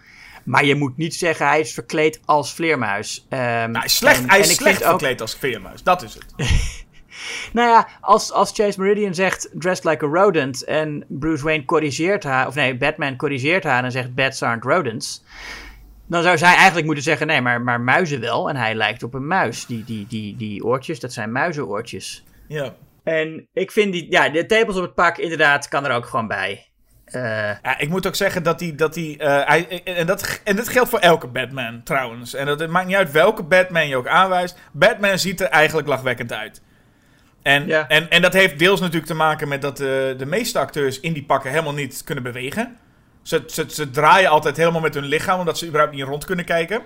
Maar 0.44 0.64
je 0.64 0.74
moet 0.74 0.96
niet 0.96 1.14
zeggen, 1.14 1.46
hij 1.46 1.60
is 1.60 1.72
verkleed 1.74 2.20
als 2.24 2.52
vleermuis. 2.54 3.26
Nou, 3.28 3.40
hij 3.72 3.82
is 3.84 3.96
slecht, 3.96 4.20
en- 4.22 4.28
hij 4.30 4.38
is 4.40 4.50
ik 4.50 4.56
slecht 4.56 4.76
vind 4.76 4.84
ook- 4.90 4.98
verkleed 4.98 5.20
als 5.20 5.36
vleermuis. 5.36 5.82
Dat 5.82 6.02
is 6.02 6.14
het. 6.14 6.24
Nou 7.52 7.68
ja, 7.68 7.88
als, 8.00 8.32
als 8.32 8.50
Chase 8.54 8.80
Meridian 8.80 9.14
zegt 9.14 9.48
dressed 9.52 9.84
like 9.84 10.04
a 10.04 10.08
rodent 10.08 10.64
en 10.64 11.04
Bruce 11.08 11.44
Wayne 11.44 11.64
corrigeert 11.64 12.22
haar, 12.24 12.46
of 12.46 12.54
nee, 12.54 12.76
Batman 12.76 13.16
corrigeert 13.16 13.64
haar 13.64 13.84
en 13.84 13.92
zegt 13.92 14.14
bats 14.14 14.42
aren't 14.42 14.64
rodents. 14.64 15.22
Dan 16.08 16.22
zou 16.22 16.38
zij 16.38 16.54
eigenlijk 16.54 16.86
moeten 16.86 17.04
zeggen, 17.04 17.26
nee, 17.26 17.40
maar, 17.40 17.60
maar 17.60 17.80
muizen 17.80 18.20
wel. 18.20 18.48
En 18.48 18.56
hij 18.56 18.74
lijkt 18.74 19.02
op 19.02 19.14
een 19.14 19.26
muis. 19.26 19.66
Die, 19.66 19.84
die, 19.84 20.06
die, 20.06 20.36
die 20.36 20.64
oortjes, 20.64 21.00
dat 21.00 21.12
zijn 21.12 21.32
muizenoortjes. 21.32 22.24
Ja. 22.48 22.74
En 23.04 23.48
ik 23.52 23.70
vind 23.70 23.92
die, 23.92 24.06
ja, 24.10 24.28
de 24.28 24.46
tepels 24.46 24.76
op 24.76 24.82
het 24.82 24.94
pak 24.94 25.18
inderdaad 25.18 25.68
kan 25.68 25.86
er 25.86 25.92
ook 25.94 26.06
gewoon 26.06 26.26
bij. 26.26 26.66
Eh, 27.04 27.22
Ja, 27.62 27.78
ik 27.78 27.88
moet 27.88 28.06
ook 28.06 28.14
zeggen 28.14 28.42
dat 28.42 28.60
hij. 28.60 28.74
Dat 28.74 28.94
hij, 28.94 29.14
eh, 29.18 29.48
hij 29.48 29.82
en, 29.84 30.06
dat, 30.06 30.40
en 30.44 30.56
dat 30.56 30.68
geldt 30.68 30.90
voor 30.90 30.98
elke 30.98 31.26
Batman 31.26 31.80
trouwens. 31.84 32.34
En 32.34 32.46
dat, 32.46 32.60
het 32.60 32.70
maakt 32.70 32.86
niet 32.86 32.96
uit 32.96 33.10
welke 33.12 33.42
Batman 33.42 33.88
je 33.88 33.96
ook 33.96 34.08
aanwijst. 34.08 34.58
Batman 34.72 35.18
ziet 35.18 35.40
er 35.40 35.46
eigenlijk 35.46 35.88
lachwekkend 35.88 36.32
uit. 36.32 36.62
En, 37.42 37.66
Ja. 37.66 37.88
en, 37.88 38.10
en 38.10 38.22
dat 38.22 38.32
heeft 38.32 38.58
deels 38.58 38.80
natuurlijk 38.80 39.06
te 39.06 39.14
maken 39.14 39.48
met 39.48 39.62
dat 39.62 39.80
eh, 39.80 39.86
de 40.16 40.26
meeste 40.26 40.58
acteurs 40.58 41.00
in 41.00 41.12
die 41.12 41.24
pakken 41.24 41.50
helemaal 41.50 41.74
niet 41.74 42.04
kunnen 42.04 42.24
bewegen. 42.24 42.76
Ze, 43.28 43.42
ze, 43.46 43.64
ze 43.68 43.90
draaien 43.90 44.30
altijd 44.30 44.56
helemaal 44.56 44.80
met 44.80 44.94
hun 44.94 45.04
lichaam, 45.04 45.38
omdat 45.38 45.58
ze 45.58 45.66
überhaupt 45.66 45.94
niet 45.94 46.04
rond 46.04 46.24
kunnen 46.24 46.44
kijken. 46.44 46.82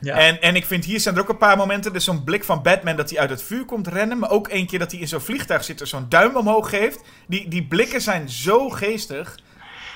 Ja. 0.00 0.16
En, 0.16 0.40
en 0.40 0.56
ik 0.56 0.66
vind 0.66 0.84
hier 0.84 1.00
zijn 1.00 1.14
er 1.14 1.20
ook 1.20 1.28
een 1.28 1.36
paar 1.36 1.56
momenten. 1.56 1.92
Dus 1.92 2.04
zo'n 2.04 2.24
blik 2.24 2.44
van 2.44 2.62
Batman 2.62 2.96
dat 2.96 3.10
hij 3.10 3.18
uit 3.18 3.30
het 3.30 3.42
vuur 3.42 3.64
komt 3.64 3.86
rennen. 3.88 4.18
Maar 4.18 4.30
ook 4.30 4.48
één 4.48 4.66
keer 4.66 4.78
dat 4.78 4.90
hij 4.90 5.00
in 5.00 5.08
zo'n 5.08 5.20
vliegtuig 5.20 5.64
zit 5.64 5.80
en 5.80 5.86
zo'n 5.86 6.06
duim 6.08 6.36
omhoog 6.36 6.68
geeft. 6.68 7.00
Die, 7.26 7.48
die 7.48 7.66
blikken 7.66 8.00
zijn 8.00 8.28
zo 8.28 8.68
geestig. 8.68 9.38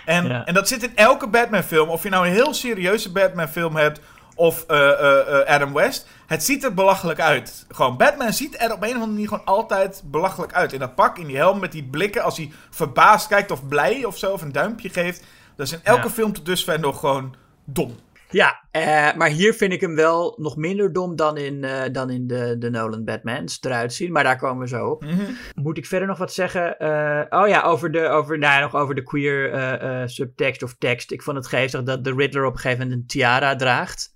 En, 0.05 0.27
Ja. 0.27 0.45
en 0.45 0.55
dat 0.55 0.69
zit 0.69 0.83
in 0.83 0.97
elke 0.97 1.27
Batman-film. 1.27 1.89
Of 1.89 2.03
je 2.03 2.09
nou 2.09 2.27
een 2.27 2.33
heel 2.33 2.55
serieuze 2.55 3.13
Batman-film 3.13 3.77
hebt. 3.77 4.01
Of 4.35 4.65
eh, 4.69 4.91
eh, 4.91 5.41
eh, 5.41 5.47
Adam 5.55 5.73
West. 5.73 6.07
Het 6.27 6.45
ziet 6.45 6.65
er 6.65 6.75
belachelijk 6.75 7.21
uit. 7.21 7.67
Gewoon, 7.71 7.97
Batman 7.97 8.33
ziet 8.33 8.61
er 8.61 8.73
op 8.73 8.83
een 8.83 8.89
of 8.89 8.95
andere 8.95 9.11
manier 9.13 9.29
gewoon 9.29 9.45
altijd 9.45 10.03
belachelijk 10.05 10.53
uit. 10.53 10.73
In 10.73 10.79
dat 10.79 10.95
pak, 10.95 11.19
in 11.19 11.27
die 11.27 11.37
helm, 11.37 11.61
met 11.61 11.73
die 11.73 11.85
blikken. 11.85 12.23
Als 12.23 12.37
hij 12.37 12.53
verbaasd 12.71 13.27
kijkt 13.29 13.51
of 13.51 13.69
blij 13.69 14.05
of 14.05 14.19
zo. 14.19 14.33
Of 14.33 14.43
een 14.43 14.53
duimpje 14.53 14.89
geeft. 14.89 15.23
Dat 15.57 15.67
is 15.67 15.73
in 15.73 15.81
elke 15.83 16.03
Ja. 16.07 16.11
film 16.11 16.33
tot 16.33 16.47
dusver 16.47 16.81
nog 16.81 17.01
gewoon 17.01 17.35
dom. 17.65 17.95
Ja, 18.31 18.65
eh, 18.71 19.15
maar 19.15 19.29
hier 19.29 19.55
vind 19.55 19.73
ik 19.73 19.81
hem 19.81 19.95
wel 19.95 20.35
nog 20.41 20.57
minder 20.57 20.93
dom 20.93 21.17
dan 21.17 21.37
in, 21.37 21.65
eh, 21.65 21.93
dan 21.93 22.11
in 22.11 22.27
de, 22.27 22.59
de 22.59 22.71
Nolan 22.71 23.05
Batmans 23.05 23.59
eruit 23.63 23.93
zien. 23.93 24.13
Maar 24.13 24.25
daar 24.25 24.39
komen 24.39 24.63
we 24.63 24.69
zo 24.69 24.87
op. 24.89 25.03
Mhm. 25.05 25.31
Moet 25.55 25.79
ik 25.79 25.87
verder 25.87 26.09
nog 26.09 26.19
wat 26.19 26.33
zeggen? 26.33 26.79
Eh, 26.79 27.41
oh 27.41 27.49
ja, 27.49 27.63
over 27.63 27.91
de, 27.93 28.09
over, 28.09 28.39
nou, 28.39 28.53
ja, 28.55 28.61
nog 28.61 28.75
over 28.75 28.95
de 28.95 29.03
queer 29.03 29.53
eh, 29.53 30.03
eh, 30.03 30.09
subtekst 30.09 30.63
of 30.63 30.75
tekst. 30.79 31.11
Ik 31.13 31.23
vond 31.23 31.37
het 31.37 31.47
geestig 31.47 31.83
dat 31.83 32.05
de 32.05 32.15
Riddler 32.15 32.45
op 32.45 32.53
een 32.55 32.59
gegeven 32.59 32.83
moment 32.85 33.01
een 33.03 33.07
tiara 33.07 33.57
draagt. 33.57 34.15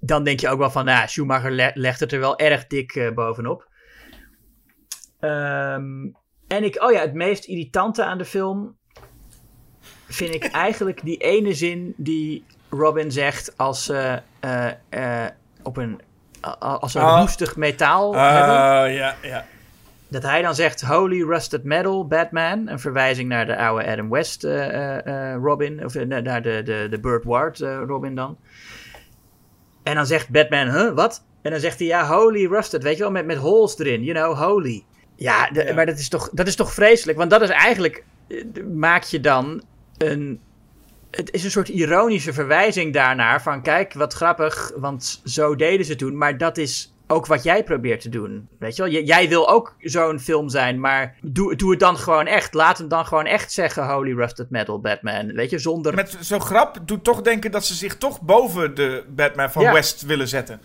Dan 0.00 0.24
denk 0.24 0.40
je 0.40 0.48
ook 0.48 0.58
wel 0.58 0.70
van, 0.70 0.84
nou, 0.84 1.08
Schumacher 1.08 1.50
le- 1.52 1.70
legt 1.74 2.00
het 2.00 2.12
er 2.12 2.20
wel 2.20 2.38
erg 2.38 2.66
dik 2.66 2.94
eh, 2.94 3.10
bovenop. 3.14 3.68
Ehm, 5.20 6.06
en 6.46 6.64
ik, 6.64 6.82
oh 6.82 6.92
ja, 6.92 7.00
het 7.00 7.14
meest 7.14 7.44
irritante 7.44 8.04
aan 8.04 8.18
de 8.18 8.24
film 8.24 8.77
vind 10.08 10.34
ik 10.34 10.44
eigenlijk 10.44 11.00
die 11.04 11.16
ene 11.16 11.54
zin 11.54 11.94
die 11.96 12.44
Robin 12.70 13.12
zegt 13.12 13.52
als 13.56 13.84
ze 13.84 14.20
eh, 14.40 14.66
eh, 14.88 15.30
op 15.62 15.76
een, 15.76 16.00
als 16.58 16.92
ze 16.92 16.98
een 16.98 17.04
Oh. 17.04 17.18
roestig 17.20 17.56
metaal 17.56 18.16
Ah, 18.16 18.32
hebben. 18.34 18.92
ja, 18.92 19.14
ja. 19.22 19.44
Dat 20.10 20.22
hij 20.22 20.42
dan 20.42 20.54
zegt 20.54 20.82
Holy 20.82 21.22
Rusted 21.22 21.64
Metal 21.64 22.06
Batman. 22.06 22.68
Een 22.68 22.80
verwijzing 22.80 23.28
naar 23.28 23.46
de 23.46 23.56
oude 23.56 23.86
Adam 23.86 24.10
West 24.10 24.44
eh, 24.44 25.34
Robin. 25.42 25.84
Of 25.84 25.94
naar 25.94 26.42
de, 26.42 26.62
de, 26.64 26.86
de 26.90 26.98
Burt 27.00 27.24
Ward 27.24 27.58
Robin 27.86 28.14
dan. 28.14 28.36
En 29.82 29.94
dan 29.94 30.06
zegt 30.06 30.28
Batman, 30.30 30.68
huh, 30.70 30.94
wat? 30.94 31.22
En 31.42 31.50
dan 31.50 31.60
zegt 31.60 31.78
hij, 31.78 31.88
ja, 31.88 32.06
Holy 32.06 32.46
Rusted. 32.46 32.82
Weet 32.82 32.96
je 32.96 33.02
wel, 33.02 33.10
met, 33.12 33.26
met 33.26 33.36
holes 33.36 33.78
erin. 33.78 34.04
You 34.04 34.18
know, 34.18 34.38
holy. 34.38 34.84
Ja, 35.16 35.50
de- 35.50 35.64
Ja. 35.64 35.74
maar 35.74 35.86
dat 35.86 35.98
is, 35.98 36.08
toch, 36.08 36.30
dat 36.32 36.46
is 36.46 36.56
toch 36.56 36.72
vreselijk? 36.72 37.18
Want 37.18 37.30
dat 37.30 37.42
is 37.42 37.48
eigenlijk... 37.48 38.04
Maak 38.74 39.02
je 39.02 39.20
dan 39.20 39.62
een... 39.98 40.40
Het 41.10 41.32
is 41.32 41.44
een 41.44 41.50
soort 41.50 41.68
ironische 41.68 42.32
verwijzing 42.32 42.92
daarnaar. 42.92 43.42
Van 43.42 43.62
kijk, 43.62 43.92
wat 43.92 44.12
grappig. 44.12 44.72
Want 44.76 45.20
zo 45.24 45.56
deden 45.56 45.86
ze 45.86 45.96
toen. 45.96 46.16
Maar 46.16 46.38
dat 46.38 46.58
is 46.58 46.92
ook 47.06 47.26
wat 47.26 47.42
jij 47.42 47.64
probeert 47.64 48.00
te 48.00 48.08
doen. 48.08 48.48
Weet 48.58 48.76
je 48.76 48.82
wel? 48.82 48.90
J- 48.92 49.06
jij 49.06 49.28
wil 49.28 49.48
ook 49.50 49.74
zo'n 49.80 50.20
film 50.20 50.48
zijn. 50.48 50.80
Maar 50.80 51.16
doe, 51.22 51.56
doe 51.56 51.70
het 51.70 51.80
dan 51.80 51.96
gewoon 51.96 52.26
echt. 52.26 52.54
Laat 52.54 52.78
hem 52.78 52.88
dan 52.88 53.06
gewoon 53.06 53.26
echt 53.26 53.52
zeggen. 53.52 53.88
Holy 53.88 54.12
Rusted 54.12 54.50
Metal 54.50 54.80
Batman. 54.80 55.32
Weet 55.32 55.50
je, 55.50 55.58
zonder... 55.58 55.94
Met 55.94 56.16
zo'n 56.20 56.40
grap 56.40 56.78
doet 56.84 57.04
toch 57.04 57.22
denken 57.22 57.50
dat 57.50 57.64
ze 57.66 57.74
zich 57.74 57.96
toch 57.96 58.20
boven 58.20 58.74
de 58.74 59.04
Batman 59.08 59.50
van 59.50 59.62
Ja. 59.62 59.72
West 59.72 60.02
willen 60.02 60.28
zetten. 60.28 60.60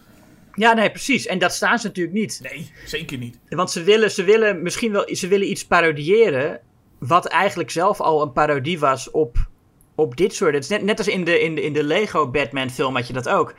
Ja, 0.56 0.74
nee, 0.74 0.90
precies. 0.90 1.26
En 1.26 1.40
dat 1.40 1.54
staan 1.54 1.80
ze 1.80 1.88
natuurlijk 1.88 2.16
niet. 2.16 2.40
Nee, 2.44 2.72
zeker 2.86 3.18
niet. 3.18 3.40
Want 3.50 3.72
ze 3.72 3.84
willen, 3.84 4.12
ze 4.12 4.24
willen 4.24 4.62
misschien 4.62 4.92
wel 4.92 5.16
ze 5.16 5.28
willen 5.28 5.50
iets 5.50 5.66
parodiëren. 5.66 6.60
Wat 7.08 7.26
eigenlijk 7.26 7.72
zelf 7.72 8.02
al 8.02 8.22
een 8.22 8.32
parodie 8.32 8.80
was 8.80 9.12
op, 9.12 9.38
op 9.96 10.18
dit 10.18 10.36
soort. 10.36 10.54
Het 10.54 10.64
is 10.64 10.70
net, 10.70 10.84
net 10.84 10.98
als 10.98 11.08
in 11.08 11.24
de, 11.24 11.40
in, 11.42 11.56
de, 11.56 11.62
in 11.64 11.74
de 11.74 11.84
Lego 11.84 12.30
Batman 12.30 12.70
film 12.70 12.96
had 12.96 13.08
je 13.08 13.14
dat 13.14 13.30
ook. 13.30 13.54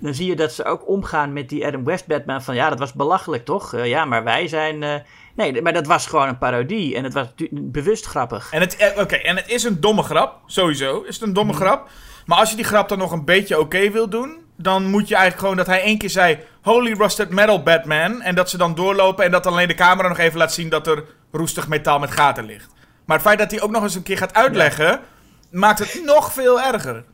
Dan 0.00 0.14
zie 0.14 0.26
je 0.26 0.36
dat 0.36 0.52
ze 0.52 0.64
ook 0.64 0.88
omgaan 0.88 1.32
met 1.32 1.48
die 1.48 1.66
Adam 1.66 1.84
West 1.84 2.06
Batman. 2.06 2.42
Van 2.42 2.54
ja, 2.54 2.68
dat 2.68 2.78
was 2.78 2.92
belachelijk 2.92 3.44
toch? 3.44 3.74
Eh, 3.74 3.86
ja, 3.86 4.04
maar 4.04 4.24
wij 4.24 4.48
zijn. 4.48 4.82
eh, 4.82 4.94
Nee, 5.34 5.62
maar 5.62 5.72
dat 5.72 5.86
was 5.86 6.06
gewoon 6.06 6.28
een 6.28 6.38
parodie. 6.38 6.94
En 6.96 7.04
het 7.04 7.12
was 7.12 7.26
bewust 7.50 8.04
grappig. 8.06 8.52
En 8.52 8.60
het, 8.60 8.76
eh, 8.76 9.00
oké, 9.02 9.14
en 9.16 9.36
het 9.36 9.48
is 9.48 9.64
een 9.64 9.80
domme 9.80 10.02
grap, 10.02 10.38
sowieso. 10.46 11.00
Is 11.02 11.14
het 11.14 11.28
een 11.28 11.32
domme 11.32 11.52
grap. 11.52 11.88
Maar 12.26 12.38
als 12.38 12.50
je 12.50 12.56
die 12.56 12.64
grap 12.64 12.88
dan 12.88 12.98
nog 12.98 13.12
een 13.12 13.24
beetje 13.24 13.58
oké 13.60 13.90
wil 13.90 14.08
doen, 14.08 14.36
dan 14.56 14.84
moet 14.90 15.08
je 15.08 15.14
eigenlijk 15.14 15.42
gewoon 15.42 15.56
dat 15.56 15.66
hij 15.66 15.82
één 15.82 15.98
keer 15.98 16.10
zei: 16.10 16.38
Holy 16.62 16.92
Rusted 16.92 17.30
Metal 17.30 17.62
Batman. 17.62 18.22
En 18.22 18.34
dat 18.34 18.50
ze 18.50 18.56
dan 18.56 18.74
doorlopen 18.74 19.24
en 19.24 19.30
dat 19.30 19.46
alleen 19.46 19.68
de 19.68 19.74
camera 19.74 20.08
nog 20.08 20.18
even 20.18 20.38
laat 20.38 20.52
zien 20.52 20.68
dat 20.68 20.86
er 20.86 21.04
roestig 21.32 21.68
metaal 21.68 21.98
met 21.98 22.10
gaten 22.10 22.44
ligt. 22.44 22.76
Maar 23.08 23.16
het 23.16 23.26
feit 23.26 23.38
dat 23.38 23.50
hij 23.50 23.60
ook 23.60 23.70
nog 23.70 23.82
eens 23.82 23.94
een 23.94 24.02
keer 24.02 24.16
gaat 24.18 24.34
uitleggen, 24.34 25.00
maakt 25.50 25.78
het 25.78 26.02
nog 26.04 26.32
veel 26.32 26.60
erger. 26.60 27.04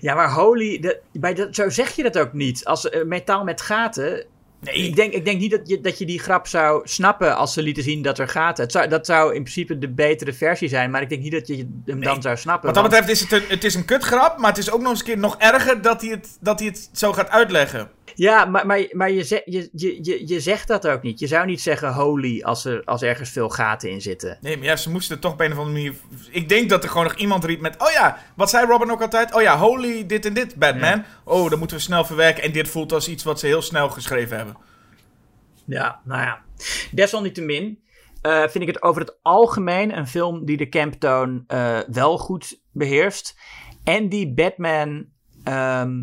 Ja, 0.00 0.14
maar 0.14 0.30
holy. 0.32 0.80
De, 0.80 1.00
bij 1.12 1.34
dat, 1.34 1.54
zo 1.54 1.68
zeg 1.70 1.96
je 1.96 2.02
dat 2.02 2.18
ook 2.18 2.32
niet. 2.32 2.64
Als 2.64 2.88
eh, 2.88 3.04
metaal 3.04 3.44
met 3.44 3.60
gaten. 3.60 4.24
Nee, 4.60 4.74
Ik 4.74 4.96
denk, 4.96 5.12
ik 5.12 5.24
denk 5.24 5.40
niet 5.40 5.50
dat 5.50 5.68
je, 5.68 5.80
dat 5.80 5.98
je 5.98 6.06
die 6.06 6.18
grap 6.18 6.46
zou 6.46 6.80
snappen 6.88 7.36
als 7.36 7.52
ze 7.52 7.62
lieten 7.62 7.82
zien 7.82 8.02
dat 8.02 8.18
er 8.18 8.28
gaten. 8.28 8.62
Het 8.64 8.72
zou, 8.72 8.88
dat 8.88 9.06
zou 9.06 9.34
in 9.34 9.42
principe 9.42 9.78
de 9.78 9.88
betere 9.88 10.32
versie 10.32 10.68
zijn, 10.68 10.90
maar 10.90 11.02
ik 11.02 11.08
denk 11.08 11.22
niet 11.22 11.32
dat 11.32 11.46
je 11.46 11.68
hem 11.86 12.02
dan 12.02 12.22
zou 12.22 12.36
snappen. 12.36 12.66
Wat 12.66 12.74
dat 12.74 12.90
want- 12.90 12.96
betreft 13.06 13.22
is 13.22 13.30
het 13.30 13.42
een, 13.42 13.48
het 13.48 13.64
is 13.64 13.74
een 13.74 13.84
kutgrap, 13.84 14.38
maar 14.38 14.48
het 14.48 14.58
is 14.58 14.70
ook 14.70 14.80
nog 14.80 14.90
eens 14.90 14.98
een 15.00 15.06
keer 15.06 15.18
nog 15.18 15.36
erger 15.38 15.82
dat 15.82 16.00
hij 16.00 16.10
het, 16.10 16.36
dat 16.40 16.58
hij 16.58 16.68
het 16.68 16.88
zo 16.92 17.12
gaat 17.12 17.28
uitleggen. 17.30 17.90
Ja, 18.14 18.44
maar, 18.44 18.66
maar, 18.66 18.86
maar 18.90 19.10
je, 19.10 19.22
ze- 19.22 19.42
je, 19.44 19.68
je, 19.72 20.26
je, 20.28 20.40
zegt 20.40 20.68
dat 20.68 20.86
ook 20.88 21.02
niet. 21.02 21.18
Je 21.18 21.26
zou 21.26 21.46
niet 21.46 21.60
zeggen 21.60 21.92
holy 21.94 22.42
als 22.42 22.64
er, 22.64 22.84
als 22.84 23.02
ergens 23.02 23.30
veel 23.30 23.48
gaten 23.48 23.90
in 23.90 24.00
zitten. 24.00 24.38
Nee, 24.40 24.56
maar 24.56 24.66
ja, 24.66 24.76
ze 24.76 24.90
moesten 24.90 25.20
toch 25.20 25.32
op 25.32 25.40
een 25.40 25.52
of 25.52 25.58
andere 25.58 25.76
manier... 25.76 25.94
Ik 26.30 26.48
denk 26.48 26.68
dat 26.68 26.82
er 26.82 26.88
gewoon 26.88 27.04
nog 27.04 27.14
iemand 27.14 27.44
riep 27.44 27.60
met... 27.60 27.82
Oh 27.82 27.90
ja, 27.90 28.18
wat 28.36 28.50
zei 28.50 28.66
Robin 28.66 28.90
ook 28.90 29.02
altijd? 29.02 29.34
Oh 29.34 29.42
ja, 29.42 29.58
holy 29.58 30.06
dit 30.06 30.26
en 30.26 30.34
dit, 30.34 30.54
Batman. 30.56 31.04
Oh, 31.24 31.50
dan 31.50 31.58
moeten 31.58 31.76
we 31.76 31.82
snel 31.82 32.04
verwerken. 32.04 32.42
En 32.42 32.52
dit 32.52 32.68
voelt 32.68 32.92
als 32.92 33.08
iets 33.08 33.24
wat 33.24 33.40
ze 33.40 33.46
heel 33.46 33.62
snel 33.62 33.88
geschreven 33.90 34.36
hebben. 34.36 34.56
Ja, 35.66 36.00
nou 36.04 36.22
ja. 36.22 36.42
Desalniettemin 36.90 37.82
eh, 38.22 38.40
vind 38.40 38.54
ik 38.54 38.66
het 38.66 38.82
over 38.82 39.00
het 39.00 39.18
algemeen 39.22 39.96
een 39.96 40.06
film 40.06 40.44
die 40.44 40.56
de 40.56 40.68
camptoon 40.68 41.44
eh, 41.46 41.78
wel 41.86 42.18
goed 42.18 42.60
beheerst. 42.72 43.38
En 43.84 44.08
die 44.08 44.34
Batman 44.34 45.06
ehm, 45.44 46.02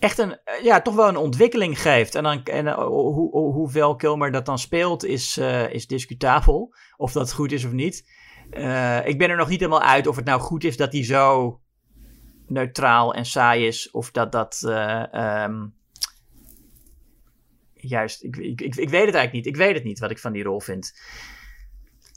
echt 0.00 0.18
een, 0.18 0.38
eh, 0.44 0.64
ja, 0.64 0.80
toch 0.80 0.94
wel 0.94 1.08
een 1.08 1.16
ontwikkeling 1.16 1.80
geeft. 1.80 2.14
En, 2.14 2.22
dan, 2.22 2.42
en 2.44 2.66
eh, 2.66 2.86
hoe, 2.86 3.12
hoe, 3.30 3.52
hoeveel 3.52 3.96
Kilmer 3.96 4.32
dat 4.32 4.46
dan 4.46 4.58
speelt 4.58 5.04
is, 5.04 5.36
eh, 5.36 5.72
is 5.72 5.86
discutabel. 5.86 6.74
Of 6.96 7.12
dat 7.12 7.32
goed 7.32 7.52
is 7.52 7.64
of 7.64 7.72
niet. 7.72 8.18
Ik 9.04 9.18
ben 9.18 9.30
er 9.30 9.36
nog 9.36 9.48
niet 9.48 9.60
helemaal 9.60 9.82
uit 9.82 10.06
of 10.06 10.16
het 10.16 10.24
nou 10.24 10.40
goed 10.40 10.64
is 10.64 10.76
dat 10.76 10.92
hij 10.92 11.04
zo 11.04 11.60
neutraal 12.46 13.14
en 13.14 13.24
saai 13.24 13.66
is. 13.66 13.90
Of 13.90 14.10
dat 14.10 14.32
dat... 14.32 14.62
eh, 14.66 15.14
ehm, 15.14 15.66
Juist, 17.74 18.22
ik, 18.22 18.36
ik, 18.36 18.60
ik, 18.60 18.76
ik 18.76 18.88
weet 18.88 19.06
het 19.06 19.14
eigenlijk 19.14 19.32
niet. 19.32 19.46
Ik 19.46 19.56
weet 19.56 19.74
het 19.74 19.84
niet 19.84 19.98
wat 19.98 20.10
ik 20.10 20.18
van 20.18 20.32
die 20.32 20.42
rol 20.42 20.60
vind. 20.60 21.00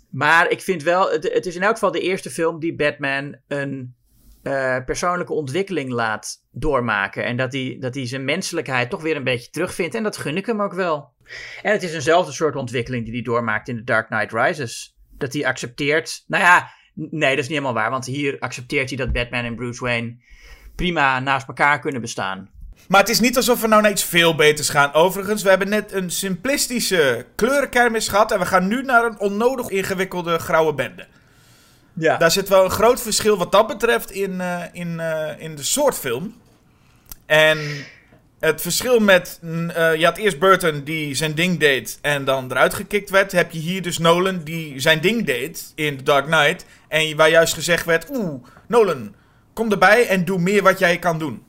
Maar 0.10 0.50
ik 0.50 0.62
vind 0.62 0.84
wel, 0.84 1.12
het, 1.12 1.34
het 1.34 1.46
is 1.46 1.56
in 1.56 1.64
elk 1.64 1.74
geval 1.74 1.92
de 1.92 2.00
eerste 2.00 2.30
film 2.30 2.60
die 2.60 2.76
Batman 2.76 3.38
een 3.48 3.96
eh, 4.44 4.78
persoonlijke 4.86 5.34
ontwikkeling 5.34 5.90
laat 5.90 6.44
doormaken. 6.52 7.26
En 7.26 7.38
dat 7.38 7.54
hij, 7.54 7.78
dat 7.80 7.96
hij 7.96 8.08
zijn 8.08 8.26
menselijkheid 8.26 8.90
toch 8.90 9.02
weer 9.02 9.16
een 9.16 9.24
beetje 9.24 9.50
terugvindt. 9.50 9.96
En 9.96 10.04
dat 10.04 10.18
gun 10.18 10.38
ik 10.38 10.46
hem 10.46 10.62
ook 10.62 10.74
wel. 10.74 11.12
En 11.62 11.72
het 11.72 11.84
is 11.84 11.94
eenzelfde 11.94 12.32
soort 12.32 12.56
ontwikkeling 12.56 13.04
die 13.04 13.14
hij 13.14 13.22
doormaakt 13.22 13.68
in 13.68 13.76
The 13.76 13.84
Dark 13.84 14.08
Knight 14.08 14.34
Rises. 14.34 14.96
Dat 15.18 15.34
hij 15.34 15.46
accepteert. 15.46 16.24
Nou 16.28 16.44
ja, 16.44 16.70
nee, 16.94 17.30
dat 17.30 17.44
is 17.44 17.50
niet 17.50 17.58
helemaal 17.58 17.74
waar. 17.74 17.90
Want 17.90 18.06
hier 18.06 18.40
accepteert 18.40 18.90
hij 18.90 18.98
dat 18.98 19.12
Batman 19.12 19.44
en 19.44 19.56
Bruce 19.56 19.84
Wayne 19.84 20.16
prima 20.76 21.20
naast 21.20 21.48
elkaar 21.48 21.80
kunnen 21.80 22.02
bestaan. 22.02 22.50
Maar 22.88 23.00
het 23.00 23.10
is 23.10 23.20
niet 23.20 23.36
alsof 23.38 23.62
we 23.62 23.68
nou 23.68 23.82
naar 23.82 23.92
iets 23.92 24.04
veel 24.04 24.36
beters 24.36 24.70
gaan. 24.70 24.94
Overigens, 24.94 25.44
we 25.44 25.50
hebben 25.50 25.70
net 25.70 25.92
een 25.92 26.10
simplistische 26.12 27.26
kleurenkermis 27.36 28.08
gehad. 28.08 28.32
En 28.32 28.40
we 28.40 28.46
gaan 28.46 28.68
nu 28.68 28.84
naar 28.84 29.06
een 29.06 29.20
onnodig 29.20 29.70
ingewikkelde 29.70 30.40
grauwe 30.40 30.74
bende. 30.74 31.08
Ja. 31.94 32.18
Daar 32.18 32.32
zit 32.32 32.50
wel 32.50 32.64
een 32.64 32.72
groot 32.72 33.02
verschil 33.02 33.38
wat 33.38 33.52
dat 33.52 33.68
betreft 33.68 34.12
in, 34.12 34.42
eh, 34.42 34.62
in, 34.72 35.00
eh, 35.00 35.30
in 35.38 35.56
de 35.56 35.64
soort 35.64 35.96
film. 35.96 36.36
En 37.26 37.60
het 38.40 38.62
verschil 38.62 39.00
met... 39.00 39.40
mm, 39.42 39.70
eh, 39.70 39.96
je 39.96 40.06
had 40.06 40.18
eerst 40.18 40.40
Burton 40.40 40.84
die 40.84 41.16
zijn 41.16 41.34
ding 41.34 41.60
deed 41.60 42.00
en 42.02 42.26
dan 42.26 42.52
eruit 42.52 42.74
gekikt 42.74 43.10
werd. 43.10 43.32
Heb 43.32 43.52
je 43.52 43.60
hier 43.60 43.82
dus 43.82 43.98
Nolan 43.98 44.44
die 44.44 44.80
zijn 44.80 45.02
ding 45.02 45.26
deed 45.26 45.72
in 45.76 45.98
The 45.98 46.04
Dark 46.04 46.26
Knight. 46.26 46.66
En 46.88 47.16
waar 47.16 47.30
juist 47.30 47.54
gezegd 47.54 47.86
werd... 47.86 48.10
Oeh, 48.10 48.44
Nolan, 48.68 49.16
kom 49.54 49.72
erbij 49.72 50.08
en 50.08 50.26
doe 50.26 50.40
meer 50.40 50.64
wat 50.64 50.80
jij 50.80 51.00
kan 51.00 51.20
doen. 51.20 51.44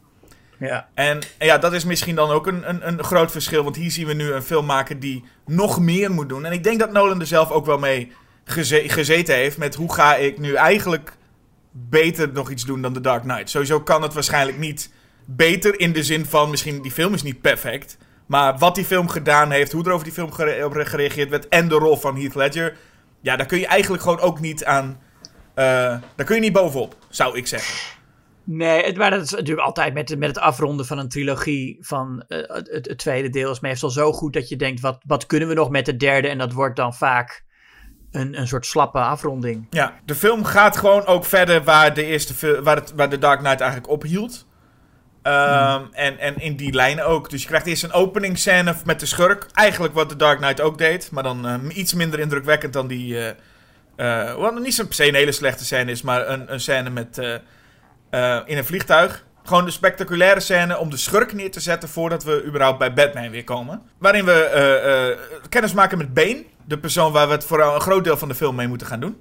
ja. 0.59 0.89
En 0.95 1.19
ja, 1.39 1.59
dat 1.59 1.73
is 1.73 1.85
misschien 1.85 2.15
dan 2.15 2.31
ook 2.31 2.47
een, 2.47 2.69
een, 2.69 2.89
een 2.89 3.05
groot 3.05 3.31
verschil. 3.31 3.65
Want 3.65 3.77
hier 3.77 3.91
zien 3.91 4.07
we 4.07 4.15
nu 4.15 4.33
een 4.33 4.43
filmmaker 4.43 5.01
die 5.01 5.25
nog 5.47 5.81
meer 5.81 6.11
moet 6.11 6.29
doen. 6.29 6.45
En 6.45 6.53
ik 6.53 6.65
denk 6.65 6.79
dat 6.79 6.93
Nolan 6.93 7.21
er 7.21 7.27
zelf 7.27 7.51
ook 7.51 7.67
wel 7.67 7.79
mee 7.79 8.13
geze- 8.45 8.89
gezeten 8.89 9.35
heeft. 9.35 9.59
Met 9.59 9.75
hoe 9.75 9.93
ga 9.93 10.17
ik 10.17 10.39
nu 10.39 10.55
eigenlijk 10.55 11.17
beter 11.71 12.33
nog 12.33 12.51
iets 12.51 12.65
doen 12.65 12.83
dan 12.83 12.93
The 12.93 13.01
Dark 13.01 13.23
Knight. 13.23 13.51
Sowieso 13.51 13.81
kan 13.81 14.03
het 14.03 14.15
waarschijnlijk 14.15 14.59
niet 14.59 14.93
beter 15.25 15.81
in 15.81 15.93
de 15.93 16.03
zin 16.03 16.27
van... 16.27 16.51
Misschien 16.51 16.83
die 16.83 16.93
film 16.93 17.15
is 17.15 17.23
niet 17.23 17.41
perfect. 17.41 17.99
Maar 18.27 18.59
wat 18.59 18.75
die 18.75 18.85
film 18.85 19.09
gedaan 19.09 19.51
heeft, 19.51 19.73
hoe 19.73 19.85
er 19.85 19.93
over 19.93 20.05
die 20.05 20.13
film 20.13 20.29
op 20.65 20.75
gereageerd 20.75 21.31
werd... 21.31 21.49
en 21.49 21.69
de 21.69 21.75
rol 21.75 21.97
van 21.97 22.17
Heath 22.17 22.35
Ledger... 22.35 22.77
Ja, 23.21 23.37
daar 23.37 23.47
kun 23.47 23.59
je 23.59 23.67
eigenlijk 23.67 24.03
gewoon 24.03 24.21
ook 24.21 24.41
niet 24.41 24.65
aan... 24.65 25.01
eh, 25.55 25.65
daar 26.17 26.27
kun 26.27 26.35
je 26.35 26.41
niet 26.41 26.53
bovenop, 26.53 26.97
zou 27.09 27.37
ik 27.37 27.47
zeggen. 27.47 28.03
Nee, 28.45 28.97
maar 28.97 29.11
dat 29.11 29.23
is 29.23 29.31
natuurlijk 29.31 29.67
altijd 29.67 29.95
met, 29.95 30.19
met 30.19 30.29
het 30.29 30.39
afronden 30.39 30.87
van 30.87 30.99
een 30.99 31.09
trilogie 31.09 31.77
van 31.81 32.25
het, 32.29 32.69
het, 32.71 32.99
tweede 32.99 33.31
deel 33.31 33.51
is 33.51 33.61
meestal 33.61 33.91
zo 33.91 34.13
goed 34.13 34.33
dat 34.33 34.49
je 34.49 34.57
denkt, 34.57 34.81
wat, 34.81 34.99
wat 35.07 35.27
kunnen 35.27 35.49
we 35.49 35.55
nog 35.55 35.71
met 35.71 35.87
de 35.87 35.97
derde? 35.97 36.29
En 36.29 36.39
dat 36.39 36.53
wordt 36.53 36.77
dan 36.77 36.95
vaak 36.95 37.44
een, 38.15 38.39
een 38.39 38.47
soort 38.47 38.67
slappe 38.67 38.99
afronding. 38.99 39.67
Ja, 39.71 39.93
de 40.05 40.15
film 40.15 40.45
gaat 40.45 40.77
gewoon 40.77 41.07
ook 41.07 41.25
verder 41.25 41.65
waar 41.65 41.95
de, 41.95 42.05
eerste 42.05 42.63
waar, 42.63 42.77
het, 42.77 42.93
waar 42.97 43.11
de 43.11 43.19
Dark 43.19 43.39
Knight 43.39 43.61
eigenlijk 43.61 43.91
ophield. 43.91 44.47
Um, 45.23 45.89
en, 45.93 46.19
en 46.19 46.37
in 46.37 46.57
die 46.57 46.73
lijn 46.73 47.03
ook. 47.03 47.31
Dus 47.31 47.43
je 47.43 47.49
krijgt 47.49 47.67
eerst 47.67 47.83
een 47.83 47.93
openingsscène 47.93 48.75
met 48.85 49.01
de 49.01 49.07
schurk. 49.07 49.47
Eigenlijk 49.53 49.95
wat 49.95 50.09
de 50.09 50.17
Dark 50.17 50.39
Knight 50.39 50.61
ook 50.61 50.79
deed. 50.79 51.11
Maar 51.11 51.23
dan 51.23 51.47
uh, 51.47 51.77
iets 51.77 51.95
minder 51.95 52.19
indrukwekkend 52.19 52.73
dan 52.73 52.87
die... 52.87 53.15
Uh, 53.15 53.29
uh, 53.97 54.35
wat 54.35 54.59
niet 54.59 54.77
per 54.77 54.95
se 54.95 55.09
een 55.09 55.15
hele 55.15 55.33
slechte 55.33 55.65
scène 55.65 55.91
is. 55.91 56.03
Maar 56.03 56.29
een, 56.29 56.53
een 56.53 56.61
scène 56.61 56.91
met, 56.91 57.19
in 58.47 58.57
een 58.57 58.65
vliegtuig. 58.65 59.25
Gewoon 59.45 59.65
de 59.65 59.71
spectaculaire 59.71 60.41
scène 60.41 60.79
om 60.79 60.91
de 60.91 60.97
schurk 60.97 61.33
neer 61.33 61.51
te 61.51 61.61
zetten... 61.61 61.89
voordat 61.89 62.25
we 62.25 62.45
überhaupt 62.47 62.79
bij 62.79 62.93
Batman 62.93 63.31
weer 63.31 63.45
komen. 63.45 63.83
Waarin 63.99 64.25
we 64.25 65.19
kennis 65.49 65.73
maken 65.73 65.99
met 65.99 66.15
Bane. 66.15 66.45
De 66.65 66.79
persoon 66.79 67.13
waar 67.13 67.27
we 67.27 67.33
het 67.33 67.45
vooral 67.45 67.75
een 67.75 67.81
groot 67.81 68.05
deel 68.05 68.17
van 68.17 68.29
de 68.29 68.35
film 68.35 68.55
mee 68.55 68.69
moeten 68.69 68.87
gaan 68.87 69.01
doen. 69.01 69.17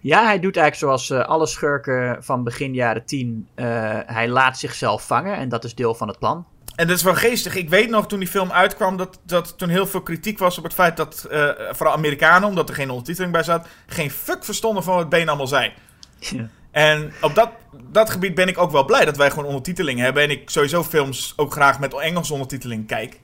Ja, 0.00 0.24
hij 0.24 0.40
doet 0.40 0.56
eigenlijk 0.56 0.76
zoals 0.76 1.10
uh, 1.10 1.28
alle 1.28 1.46
schurken 1.46 2.24
van 2.24 2.44
begin 2.44 2.74
jaren 2.74 3.04
10. 3.04 3.48
Uh, 3.56 3.64
hij 4.06 4.28
laat 4.28 4.58
zichzelf 4.58 5.06
vangen 5.06 5.36
en 5.36 5.48
dat 5.48 5.64
is 5.64 5.74
deel 5.74 5.94
van 5.94 6.08
het 6.08 6.18
plan. 6.18 6.46
En 6.74 6.86
dat 6.86 6.96
is 6.96 7.02
wel 7.02 7.14
geestig. 7.14 7.54
Ik 7.54 7.68
weet 7.68 7.90
nog 7.90 8.06
toen 8.06 8.18
die 8.18 8.28
film 8.28 8.52
uitkwam 8.52 8.96
dat, 8.96 9.20
dat 9.22 9.58
toen 9.58 9.68
heel 9.68 9.86
veel 9.86 10.02
kritiek 10.02 10.38
was 10.38 10.58
op 10.58 10.64
het 10.64 10.74
feit 10.74 10.96
dat, 10.96 11.26
uh, 11.30 11.50
vooral 11.70 11.94
Amerikanen, 11.94 12.48
omdat 12.48 12.68
er 12.68 12.74
geen 12.74 12.90
ondertiteling 12.90 13.32
bij 13.32 13.42
zat, 13.42 13.66
geen 13.86 14.10
fuck 14.10 14.44
verstonden 14.44 14.82
van 14.82 14.94
wat 14.94 15.08
Been 15.08 15.28
allemaal 15.28 15.46
zei. 15.46 15.72
Ja. 16.18 16.48
En 16.70 17.12
op 17.20 17.34
dat, 17.34 17.50
dat 17.72 18.10
gebied 18.10 18.34
ben 18.34 18.48
ik 18.48 18.58
ook 18.58 18.70
wel 18.70 18.84
blij 18.84 19.04
dat 19.04 19.16
wij 19.16 19.30
gewoon 19.30 19.44
ondertiteling 19.44 20.00
hebben. 20.00 20.22
En 20.22 20.30
ik 20.30 20.50
sowieso 20.50 20.84
films 20.84 21.32
ook 21.36 21.52
graag 21.52 21.80
met 21.80 21.94
Engelse 21.94 22.32
ondertiteling 22.32 22.86
kijk. 22.86 23.20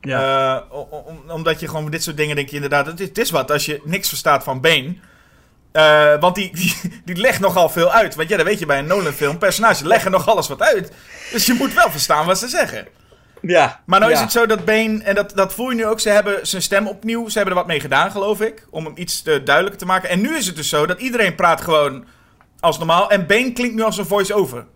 Ja. 0.00 0.64
Om, 0.70 1.30
omdat 1.30 1.60
je 1.60 1.68
gewoon 1.68 1.90
dit 1.90 2.02
soort 2.02 2.16
dingen 2.16 2.36
denk 2.36 2.48
je 2.48 2.54
inderdaad, 2.54 2.86
het 2.86 3.00
is, 3.00 3.08
het 3.08 3.18
is 3.18 3.30
wat 3.30 3.50
als 3.50 3.66
je 3.66 3.80
niks 3.84 4.08
verstaat 4.08 4.44
van 4.44 4.60
Been 4.60 5.00
uh, 5.72 6.20
want 6.20 6.34
die, 6.34 6.50
die, 6.54 6.74
die, 7.04 7.16
legt 7.16 7.40
nogal 7.40 7.68
veel 7.68 7.92
uit. 7.92 8.14
Want 8.14 8.28
ja, 8.28 8.36
dat 8.36 8.46
weet 8.46 8.58
je 8.58 8.66
bij 8.66 8.78
een 8.78 8.86
Nolan-film. 8.86 9.38
Personages 9.38 9.80
leggen 9.80 10.10
nog 10.10 10.28
alles 10.28 10.48
wat 10.48 10.62
uit. 10.62 10.92
Dus 11.32 11.46
je 11.46 11.52
moet 11.52 11.74
wel 11.74 11.90
verstaan 11.90 12.26
wat 12.26 12.38
ze 12.38 12.48
zeggen. 12.48 12.86
Ja. 13.40 13.80
Maar 13.86 14.00
nou 14.00 14.12
ja. 14.12 14.16
is 14.16 14.22
het 14.22 14.32
zo 14.32 14.46
dat 14.46 14.64
Bane, 14.64 15.02
en 15.02 15.14
dat, 15.14 15.32
dat 15.34 15.54
voel 15.54 15.70
je 15.70 15.74
nu 15.74 15.86
ook, 15.86 16.00
ze 16.00 16.08
hebben 16.08 16.46
zijn 16.46 16.62
stem 16.62 16.86
opnieuw, 16.86 17.28
ze 17.28 17.36
hebben 17.36 17.54
er 17.54 17.60
wat 17.60 17.68
mee 17.68 17.80
gedaan, 17.80 18.10
geloof 18.10 18.40
ik. 18.40 18.66
Om 18.70 18.84
hem 18.84 18.92
iets 18.96 19.22
te 19.22 19.42
duidelijker 19.42 19.80
te 19.80 19.86
maken. 19.86 20.08
En 20.08 20.20
nu 20.20 20.36
is 20.36 20.46
het 20.46 20.56
dus 20.56 20.68
zo 20.68 20.86
dat 20.86 21.00
iedereen 21.00 21.34
praat 21.34 21.60
gewoon 21.60 22.04
als 22.60 22.78
normaal. 22.78 23.10
En 23.10 23.26
Bane 23.26 23.52
klinkt 23.52 23.74
nu 23.74 23.82
als 23.82 23.98
een 23.98 24.06
voice-over. 24.06 24.66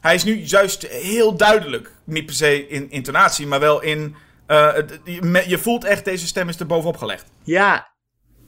Hij 0.00 0.14
is 0.14 0.24
nu 0.24 0.34
juist 0.34 0.86
heel 0.86 1.36
duidelijk. 1.36 1.92
Niet 2.04 2.26
per 2.26 2.34
se 2.34 2.68
in 2.68 2.90
intonatie, 2.90 3.46
maar 3.46 3.60
wel 3.60 3.82
in. 3.82 4.14
Uh, 4.48 4.76
je 5.46 5.58
voelt 5.58 5.84
echt, 5.84 6.04
deze 6.04 6.26
stem 6.26 6.48
is 6.48 6.60
er 6.60 6.66
bovenop 6.66 6.96
gelegd. 6.96 7.24
Ja, 7.42 7.88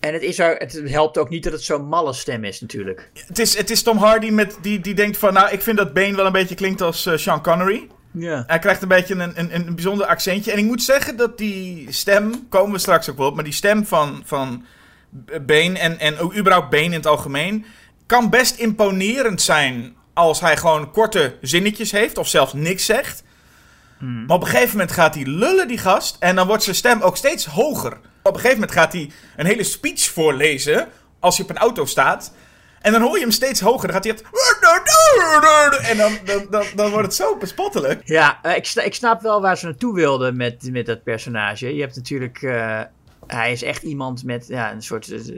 en 0.00 0.12
het, 0.12 0.22
is 0.22 0.38
het 0.38 0.80
helpt 0.84 1.18
ook 1.18 1.28
niet 1.28 1.42
dat 1.42 1.52
het 1.52 1.62
zo'n 1.62 1.88
malle 1.88 2.12
stem 2.12 2.44
is, 2.44 2.60
natuurlijk. 2.60 3.10
Het 3.26 3.38
is, 3.38 3.56
het 3.56 3.70
is 3.70 3.82
Tom 3.82 3.96
Hardy 3.96 4.30
met, 4.30 4.58
die, 4.62 4.80
die 4.80 4.94
denkt 4.94 5.16
van... 5.16 5.32
Nou, 5.32 5.50
ik 5.50 5.62
vind 5.62 5.76
dat 5.76 5.92
Bane 5.92 6.16
wel 6.16 6.26
een 6.26 6.32
beetje 6.32 6.54
klinkt 6.54 6.80
als 6.80 7.06
uh, 7.06 7.16
Sean 7.16 7.42
Connery. 7.42 7.88
Ja. 8.12 8.44
Hij 8.46 8.58
krijgt 8.58 8.82
een 8.82 8.88
beetje 8.88 9.14
een, 9.14 9.32
een, 9.38 9.54
een 9.54 9.74
bijzonder 9.74 10.06
accentje. 10.06 10.52
En 10.52 10.58
ik 10.58 10.64
moet 10.64 10.82
zeggen 10.82 11.16
dat 11.16 11.38
die 11.38 11.92
stem... 11.92 12.48
Komen 12.48 12.72
we 12.72 12.78
straks 12.78 13.10
ook 13.10 13.16
wel 13.16 13.26
op. 13.26 13.34
Maar 13.34 13.44
die 13.44 13.52
stem 13.52 13.86
van, 13.86 14.22
van 14.24 14.64
Bane 15.46 15.78
en, 15.78 15.98
en 15.98 16.18
ook 16.18 16.36
überhaupt 16.36 16.70
Bane 16.70 16.84
in 16.84 16.92
het 16.92 17.06
algemeen... 17.06 17.64
Kan 18.08 18.30
best 18.30 18.56
imponerend 18.56 19.42
zijn 19.42 19.96
als 20.14 20.40
hij 20.40 20.56
gewoon 20.56 20.90
korte 20.90 21.36
zinnetjes 21.40 21.92
heeft. 21.92 22.18
Of 22.18 22.28
zelfs 22.28 22.52
niks 22.52 22.84
zegt. 22.84 23.22
Hmm. 23.98 24.26
Maar 24.26 24.36
op 24.36 24.42
een 24.42 24.48
gegeven 24.48 24.70
moment 24.70 24.92
gaat 24.92 25.14
hij 25.14 25.24
lullen, 25.24 25.68
die 25.68 25.78
gast. 25.78 26.16
En 26.20 26.36
dan 26.36 26.46
wordt 26.46 26.62
zijn 26.62 26.76
stem 26.76 27.00
ook 27.00 27.16
steeds 27.16 27.44
hoger. 27.46 27.92
Op 28.22 28.34
een 28.34 28.40
gegeven 28.40 28.60
moment 28.60 28.72
gaat 28.72 28.92
hij 28.92 29.10
een 29.36 29.46
hele 29.46 29.64
speech 29.64 30.00
voorlezen. 30.00 30.88
Als 31.20 31.36
hij 31.36 31.44
op 31.44 31.50
een 31.50 31.58
auto 31.58 31.84
staat. 31.84 32.32
En 32.80 32.92
dan 32.92 33.02
hoor 33.02 33.14
je 33.14 33.20
hem 33.20 33.30
steeds 33.30 33.60
hoger. 33.60 33.92
Dan 33.92 34.02
gaat 34.02 34.04
hij 34.04 34.12
het. 34.12 34.24
En 35.82 35.96
dan, 35.96 36.12
dan, 36.24 36.46
dan, 36.50 36.64
dan 36.74 36.90
wordt 36.90 37.06
het 37.06 37.14
zo 37.14 37.36
bespottelijk. 37.36 38.00
Ja, 38.04 38.54
ik, 38.54 38.72
ik 38.74 38.94
snap 38.94 39.22
wel 39.22 39.40
waar 39.40 39.58
ze 39.58 39.64
naartoe 39.64 39.94
wilden 39.94 40.36
met, 40.36 40.70
met 40.72 40.86
dat 40.86 41.02
personage. 41.02 41.74
Je 41.74 41.80
hebt 41.80 41.96
natuurlijk. 41.96 42.42
Uh, 42.42 42.80
hij 43.26 43.52
is 43.52 43.62
echt 43.62 43.82
iemand 43.82 44.24
met 44.24 44.46
ja, 44.46 44.72
een 44.72 44.82
soort. 44.82 45.08
Uh, 45.08 45.36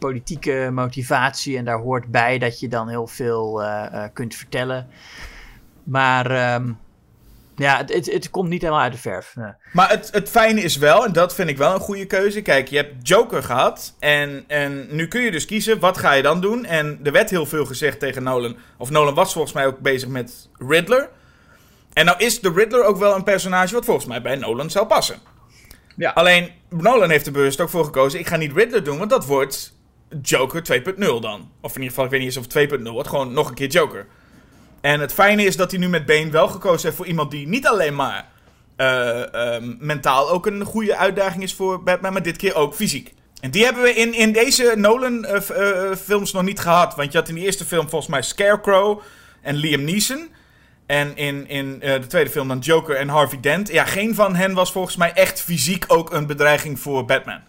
politieke 0.00 0.68
motivatie. 0.72 1.56
En 1.56 1.64
daar 1.64 1.78
hoort 1.78 2.06
bij 2.06 2.38
dat 2.38 2.60
je 2.60 2.68
dan 2.68 2.88
heel 2.88 3.06
veel 3.06 3.62
uh, 3.62 4.04
kunt 4.12 4.34
vertellen. 4.34 4.88
Maar. 5.84 6.54
Um, 6.54 6.78
ja, 7.60 7.76
het, 7.76 7.92
het, 7.92 8.12
het, 8.12 8.30
komt 8.30 8.48
niet 8.48 8.60
helemaal 8.60 8.82
uit 8.82 8.92
de 8.92 8.98
verf. 8.98 9.34
Maar 9.72 9.90
het, 9.90 10.08
het 10.12 10.28
fijne 10.28 10.60
is 10.60 10.76
wel, 10.76 11.04
en 11.04 11.12
dat 11.12 11.34
vind 11.34 11.48
ik 11.48 11.56
wel 11.56 11.74
een 11.74 11.80
goede 11.80 12.06
keuze. 12.06 12.42
Kijk, 12.42 12.68
je 12.68 12.76
hebt 12.76 13.08
Joker 13.08 13.42
gehad. 13.42 13.94
En, 13.98 14.44
en 14.46 14.86
nu 14.90 15.08
kun 15.08 15.20
je 15.20 15.30
dus 15.30 15.44
kiezen, 15.44 15.80
wat 15.80 15.98
ga 15.98 16.12
je 16.12 16.22
dan 16.22 16.40
doen? 16.40 16.64
En 16.64 17.00
er 17.02 17.12
werd 17.12 17.30
heel 17.30 17.46
veel 17.46 17.66
gezegd 17.66 17.98
tegen 17.98 18.22
Nolan. 18.22 18.56
Of 18.76 18.90
Nolan 18.90 19.14
was 19.14 19.32
volgens 19.32 19.54
mij 19.54 19.66
ook 19.66 19.78
bezig 19.78 20.08
met 20.08 20.48
Riddler. 20.58 21.08
En 21.92 22.04
nou 22.04 22.18
is 22.18 22.40
de 22.40 22.52
Riddler 22.52 22.84
ook 22.84 22.98
wel 22.98 23.14
een 23.14 23.24
personage 23.24 23.74
wat 23.74 23.84
volgens 23.84 24.06
mij 24.06 24.22
bij 24.22 24.36
Nolan 24.36 24.70
zou 24.70 24.86
passen. 24.86 25.18
Ja. 25.96 26.10
Alleen, 26.10 26.50
Nolan 26.68 27.10
heeft 27.10 27.26
er 27.26 27.32
bewust 27.32 27.60
ook 27.60 27.68
voor 27.68 27.84
gekozen. 27.84 28.18
Ik 28.18 28.26
ga 28.26 28.36
niet 28.36 28.52
Riddler 28.52 28.84
doen, 28.84 28.98
want 28.98 29.10
dat 29.10 29.26
wordt 29.26 29.79
Joker 30.22 30.62
2.0 30.62 30.98
dan. 30.98 31.50
Of 31.60 31.70
in 31.70 31.82
ieder 31.82 31.88
geval, 31.88 32.04
ik 32.04 32.10
weet 32.10 32.20
niet 32.20 32.36
eens 32.36 32.46
of 32.46 32.52
het 32.52 32.70
2.0 32.70 32.92
wordt. 32.92 33.08
Gewoon 33.08 33.32
nog 33.32 33.48
een 33.48 33.54
keer 33.54 33.68
Joker. 33.68 34.06
En 34.80 35.00
het 35.00 35.12
fijne 35.12 35.44
is 35.44 35.56
dat 35.56 35.70
hij 35.70 35.80
nu 35.80 35.88
met 35.88 36.06
Bane 36.06 36.30
wel 36.30 36.48
gekozen 36.48 36.84
heeft 36.84 36.96
voor 36.96 37.06
iemand 37.06 37.30
die 37.30 37.48
niet 37.48 37.66
alleen 37.66 37.94
maar 37.94 38.28
uh, 38.76 39.22
uh, 39.34 39.56
mentaal 39.78 40.30
ook 40.30 40.46
een 40.46 40.64
goede 40.64 40.96
uitdaging 40.96 41.42
is 41.42 41.54
voor 41.54 41.82
Batman, 41.82 42.12
maar 42.12 42.22
dit 42.22 42.36
keer 42.36 42.54
ook 42.54 42.74
fysiek. 42.74 43.14
En 43.40 43.50
die 43.50 43.64
hebben 43.64 43.82
we 43.82 43.94
in, 43.94 44.14
in 44.14 44.32
deze 44.32 44.72
Nolan-films 44.76 46.28
uh, 46.28 46.34
nog 46.34 46.42
niet 46.42 46.60
gehad. 46.60 46.94
Want 46.94 47.12
je 47.12 47.18
had 47.18 47.28
in 47.28 47.34
de 47.34 47.40
eerste 47.40 47.64
film 47.64 47.88
volgens 47.88 48.10
mij 48.10 48.22
Scarecrow 48.22 49.00
en 49.42 49.54
Liam 49.54 49.84
Neeson. 49.84 50.28
En 50.86 51.16
in, 51.16 51.48
in 51.48 51.78
de 51.78 52.06
tweede 52.06 52.30
film 52.30 52.48
dan 52.48 52.58
Joker 52.58 52.96
en 52.96 53.08
Harvey 53.08 53.40
Dent. 53.40 53.68
Ja, 53.68 53.84
geen 53.84 54.14
van 54.14 54.34
hen 54.34 54.54
was 54.54 54.72
volgens 54.72 54.96
mij 54.96 55.12
echt 55.12 55.40
fysiek 55.40 55.84
ook 55.86 56.12
een 56.12 56.26
bedreiging 56.26 56.80
voor 56.80 57.04
Batman. 57.04 57.40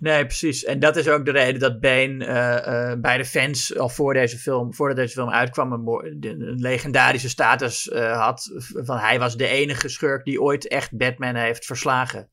Nee, 0.00 0.26
precies. 0.26 0.64
En 0.64 0.78
dat 0.78 0.96
is 0.96 1.08
ook 1.08 1.24
de 1.24 1.30
reden 1.30 1.60
dat 1.60 1.80
Bane 1.80 2.26
uh, 2.26 2.90
uh, 2.90 3.00
bij 3.00 3.16
de 3.16 3.24
fans 3.24 3.78
al 3.78 3.88
voor 3.88 4.14
deze 4.14 4.38
film, 4.38 4.74
voordat 4.74 4.96
deze 4.96 5.12
film 5.12 5.30
uitkwam, 5.30 5.72
een, 5.72 6.54
legendarische 6.56 7.28
status 7.28 7.86
uh, 7.86 8.22
had. 8.22 8.50
Van 8.74 8.98
hij 8.98 9.18
was 9.18 9.36
de 9.36 9.48
enige 9.48 9.88
schurk 9.88 10.24
die 10.24 10.42
ooit 10.42 10.68
echt 10.68 10.96
Batman 10.96 11.34
heeft 11.34 11.64
verslagen. 11.64 12.28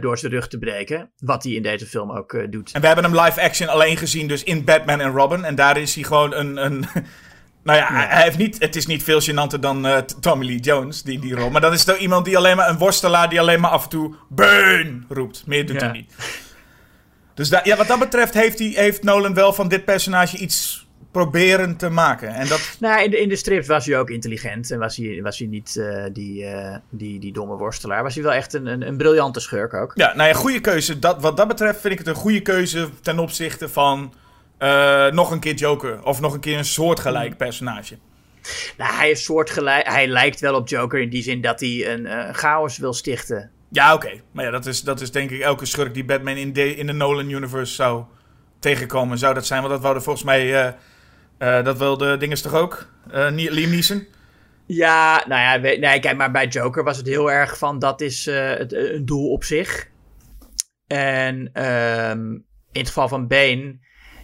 door 0.00 0.18
zijn 0.18 0.32
rug 0.32 0.48
te 0.48 0.58
breken. 0.58 1.12
Wat 1.16 1.42
hij 1.42 1.52
in 1.52 1.62
deze 1.62 1.86
film 1.86 2.10
ook 2.12 2.52
doet. 2.52 2.72
En 2.72 2.80
we 2.80 2.86
hebben 2.86 3.04
hem 3.04 3.20
live 3.20 3.42
action 3.42 3.68
alleen 3.68 3.96
gezien, 3.96 4.28
dus 4.28 4.44
in 4.44 4.64
Batman 4.64 5.00
en 5.00 5.10
Robin. 5.10 5.44
En 5.44 5.54
daar 5.54 5.78
is 5.78 5.94
hij 5.94 6.04
gewoon 6.04 6.34
een. 6.34 6.64
een 6.64 6.86
nou 7.68 7.78
ja, 7.78 8.00
ja, 8.00 8.08
Hij 8.08 8.22
heeft 8.22 8.38
niet, 8.38 8.56
het 8.58 8.76
is 8.76 8.86
niet 8.86 9.02
veel 9.02 9.20
gênanter 9.22 9.60
dan 9.60 9.86
uh, 9.86 9.96
Tommy 9.96 10.46
Lee 10.46 10.60
Jones, 10.60 11.02
die, 11.02 11.18
die 11.18 11.34
rol. 11.34 11.50
Maar 11.50 11.60
dan 11.60 11.72
is 11.72 11.80
het 11.80 11.90
ook 11.90 11.98
iemand 12.00 12.24
die 12.24 12.36
alleen 12.36 12.56
maar 12.56 12.68
een 12.68 12.78
worstelaar 12.78 13.28
die 13.28 13.40
alleen 13.40 13.60
maar 13.60 13.70
af 13.70 13.82
en 13.82 13.88
toe 13.88 14.14
Burn 14.28 15.04
roept. 15.08 15.46
Meer 15.46 15.66
doet 15.66 15.80
ja. 15.80 15.82
hij 15.82 15.92
niet. 15.92 16.12
Dus 17.34 17.48
da, 17.48 17.60
ja, 17.64 17.76
wat 17.76 17.86
dat 17.86 17.98
betreft 17.98 18.34
heeft, 18.34 18.58
hij, 18.58 18.68
heeft 18.68 19.02
Nolan 19.02 19.34
wel 19.34 19.52
van 19.52 19.68
dit 19.68 19.84
personage 19.84 20.36
iets 20.36 20.86
proberen 21.10 21.76
te 21.76 21.88
maken. 21.88 22.34
En 22.34 22.48
dat... 22.48 22.76
Nou, 22.80 23.02
in 23.02 23.10
de, 23.10 23.20
in 23.20 23.28
de 23.28 23.36
strips 23.36 23.66
was 23.66 23.86
hij 23.86 23.98
ook 23.98 24.10
intelligent. 24.10 24.70
En 24.70 24.78
was 24.78 24.96
hij, 24.96 25.20
was 25.22 25.38
hij 25.38 25.46
niet 25.46 25.74
uh, 25.78 26.04
die, 26.12 26.42
uh, 26.42 26.76
die, 26.90 27.20
die 27.20 27.32
domme 27.32 27.56
worstelaar. 27.56 28.02
Was 28.02 28.14
hij 28.14 28.22
wel 28.22 28.32
echt 28.32 28.52
een, 28.52 28.66
een, 28.66 28.86
een 28.86 28.96
briljante 28.96 29.40
schurk 29.40 29.74
ook. 29.74 29.92
Ja, 29.94 30.14
nou 30.16 30.28
ja, 30.28 30.34
goede 30.34 30.60
keuze. 30.60 30.98
Dat, 30.98 31.20
wat 31.20 31.36
dat 31.36 31.48
betreft 31.48 31.80
vind 31.80 31.92
ik 31.92 31.98
het 31.98 32.08
een 32.08 32.14
goede 32.14 32.40
keuze 32.40 32.88
ten 33.02 33.18
opzichte 33.18 33.68
van... 33.68 34.12
Uh, 34.58 35.10
nog 35.10 35.30
een 35.30 35.40
keer 35.40 35.54
Joker. 35.54 36.04
Of 36.04 36.20
nog 36.20 36.34
een 36.34 36.40
keer 36.40 36.58
een 36.58 36.64
soortgelijk 36.64 37.36
personage. 37.36 37.98
Nou, 38.76 38.94
hij 38.94 39.10
is 39.10 39.24
soortgelijk. 39.24 39.88
Hij 39.88 40.06
lijkt 40.06 40.40
wel 40.40 40.54
op 40.54 40.68
Joker 40.68 41.00
in 41.00 41.10
die 41.10 41.22
zin 41.22 41.40
dat 41.40 41.60
hij 41.60 41.92
een 41.92 42.00
uh, 42.00 42.28
chaos 42.32 42.78
wil 42.78 42.92
stichten. 42.92 43.50
Ja, 43.70 43.94
oké. 43.94 44.06
Okay. 44.06 44.22
Maar 44.32 44.44
ja, 44.44 44.50
dat 44.50 44.66
is, 44.66 44.82
dat 44.82 45.00
is 45.00 45.10
denk 45.10 45.30
ik 45.30 45.40
elke 45.40 45.66
schurk 45.66 45.94
die 45.94 46.04
Batman 46.04 46.36
in 46.36 46.52
de, 46.52 46.74
in 46.74 46.86
de 46.86 46.92
Nolan 46.92 47.30
Universe 47.30 47.74
zou 47.74 48.04
tegenkomen. 48.58 49.18
Zou 49.18 49.34
dat 49.34 49.46
zijn? 49.46 49.60
Want 49.60 49.72
dat 49.72 49.82
wouden 49.82 50.02
volgens 50.02 50.24
mij. 50.24 50.74
Uh, 51.38 51.64
dat 51.64 51.78
wilde 51.78 52.16
dinges 52.16 52.42
toch 52.42 52.54
ook? 52.54 52.88
Liam 53.10 53.70
Neeson? 53.70 54.06
Ja, 54.66 55.24
nou 55.28 55.40
ja, 55.40 55.76
nee, 55.78 56.00
kijk, 56.00 56.16
maar 56.16 56.30
bij 56.30 56.46
Joker 56.46 56.84
was 56.84 56.96
het 56.96 57.06
heel 57.06 57.30
erg 57.30 57.58
van 57.58 57.78
dat 57.78 58.00
is 58.00 58.26
het, 58.26 58.72
een 58.72 59.04
doel 59.04 59.30
op 59.30 59.44
zich. 59.44 59.88
En 60.86 61.64
um, 61.64 62.44
in 62.72 62.80
het 62.80 62.86
geval 62.86 63.08
van 63.08 63.26
Bane. 63.26 63.78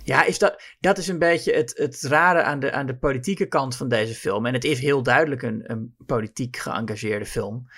Ja, 0.05 0.25
is 0.25 0.39
dat, 0.39 0.63
dat 0.81 0.99
is 0.99 1.09
een 1.09 1.19
beetje 1.19 1.53
het, 1.53 1.73
het 1.77 2.03
rare 2.03 2.43
aan 2.43 2.61
de, 2.61 2.73
aan 2.73 2.87
de 2.87 2.97
politieke 2.97 3.47
kant 3.47 3.77
van 3.77 3.89
deze 3.89 4.15
film. 4.15 4.47
En 4.47 4.53
het 4.53 4.65
is 4.65 4.79
heel 4.79 5.03
duidelijk 5.03 5.43
een, 5.43 5.63
een 5.67 5.95
politiek 6.07 6.57
geëngageerde 6.57 7.27
film. 7.27 7.69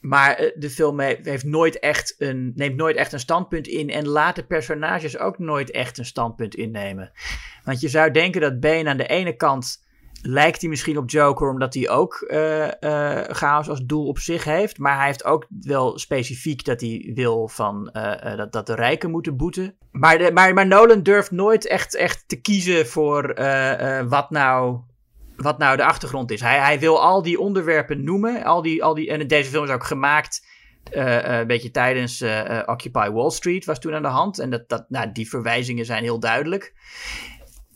Maar 0.00 0.34
eh, 0.34 0.50
de 0.54 0.70
film 0.70 1.00
he- 1.00 1.18
heeft 1.22 1.44
nooit 1.44 1.78
echt 1.78 2.14
een, 2.18 2.52
neemt 2.54 2.76
nooit 2.76 2.96
echt 2.96 3.12
een 3.12 3.20
standpunt 3.20 3.66
in. 3.66 3.90
En 3.90 4.08
laat 4.08 4.36
de 4.36 4.44
personages 4.44 5.18
ook 5.18 5.38
nooit 5.38 5.70
echt 5.70 5.98
een 5.98 6.04
standpunt 6.04 6.54
innemen. 6.54 7.12
Want 7.64 7.80
je 7.80 7.88
zou 7.88 8.10
denken 8.10 8.40
dat 8.40 8.60
Bane 8.60 8.88
aan 8.88 8.96
de 8.96 9.06
ene 9.06 9.36
kant 9.36 9.84
lijkt 10.26 10.60
hij 10.60 10.70
misschien 10.70 10.98
op 10.98 11.10
Joker, 11.10 11.50
omdat 11.50 11.74
hij 11.74 11.88
ook 11.88 12.14
eh, 12.14 12.82
eh, 12.82 13.24
chaos 13.28 13.68
als 13.68 13.80
doel 13.84 14.06
op 14.06 14.18
zich 14.18 14.44
heeft. 14.44 14.78
Maar 14.78 14.96
hij 14.96 15.06
heeft 15.06 15.24
ook 15.24 15.46
wel 15.60 15.98
specifiek 15.98 16.64
dat 16.64 16.80
hij 16.80 17.10
wil 17.14 17.48
van, 17.48 17.90
eh, 17.90 18.36
dat, 18.36 18.52
dat 18.52 18.66
de 18.66 18.74
rijken 18.74 19.10
moeten 19.10 19.36
boeten. 19.36 19.76
Maar, 19.92 20.18
de, 20.18 20.30
maar, 20.32 20.54
maar 20.54 20.66
Nolan 20.66 21.02
durft 21.02 21.30
nooit 21.30 21.66
echt, 21.66 21.96
echt 21.96 22.24
te 22.26 22.40
kiezen 22.40 22.86
voor 22.86 23.34
wat, 24.08 24.30
nou, 24.30 24.80
wat 25.36 25.58
nou 25.58 25.76
de 25.76 25.84
achtergrond 25.84 26.30
is. 26.30 26.40
Hij, 26.40 26.58
hij 26.58 26.78
wil 26.78 27.02
al 27.02 27.22
die 27.22 27.40
onderwerpen 27.40 28.04
noemen. 28.04 28.44
Al 28.44 28.62
die, 28.62 28.84
al 28.84 28.94
die, 28.94 29.10
en 29.10 29.26
deze 29.26 29.50
film 29.50 29.64
is 29.64 29.70
ook 29.70 29.86
gemaakt 29.86 30.46
een 30.90 31.46
beetje 31.46 31.70
tijdens 31.70 32.24
Occupy 32.66 33.10
Wall 33.10 33.30
Street 33.30 33.64
was 33.64 33.78
toen 33.78 33.94
aan 33.94 34.02
de 34.02 34.08
hand. 34.08 34.38
En 34.38 34.50
dat, 34.50 34.68
dat, 34.68 34.84
nou, 34.88 35.12
die 35.12 35.28
verwijzingen 35.28 35.84
zijn 35.84 36.02
heel 36.02 36.20
duidelijk. 36.20 36.74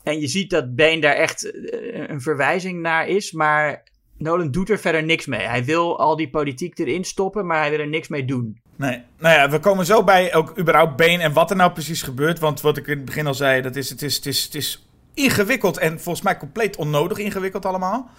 En 0.03 0.21
je 0.21 0.27
ziet 0.27 0.51
dat 0.51 0.75
Bane 0.75 1.01
daar 1.01 1.15
echt 1.15 1.51
eh, 1.51 2.09
een 2.09 2.21
verwijzing 2.21 2.81
naar 2.81 3.09
is, 3.09 3.33
maar 3.33 3.83
Nolan 4.17 4.51
doet 4.51 4.71
er 4.71 4.79
verder 4.79 5.03
niks 5.03 5.27
mee. 5.27 5.47
Hij 5.47 5.65
wil 5.65 5.99
al 5.99 6.17
die 6.17 6.31
politiek 6.31 6.79
erin 6.79 7.05
stoppen, 7.05 7.47
maar 7.47 7.61
hij 7.61 7.71
wil 7.71 7.79
er 7.79 7.89
niks 7.89 8.09
mee 8.09 8.25
doen. 8.25 8.61
Nee, 8.77 9.03
nou 9.19 9.35
ja, 9.35 9.51
we 9.51 9.59
komen 9.59 9.87
zo 9.87 10.05
bij 10.05 10.35
ook 10.35 10.59
überhaupt 10.59 10.97
Bane 10.97 11.23
en 11.23 11.33
wat 11.33 11.51
er 11.51 11.57
nou 11.57 11.73
precies 11.73 12.03
gebeurt. 12.03 12.39
Want 12.39 12.61
wat 12.61 12.77
ik 12.77 12.87
in 12.87 12.97
het 12.97 13.05
begin 13.05 13.27
al 13.27 13.35
zei, 13.35 13.63
dat 13.63 13.77
is, 13.77 13.91
het, 13.91 14.03
is, 14.03 14.17
het, 14.17 14.27
is, 14.27 14.45
het 14.45 14.55
is 14.55 14.89
ingewikkeld 15.15 15.79
en 15.79 16.01
volgens 16.01 16.25
mij 16.25 16.37
compleet 16.37 16.77
onnodig 16.77 17.19
ingewikkeld 17.19 17.67
allemaal. 17.67 18.11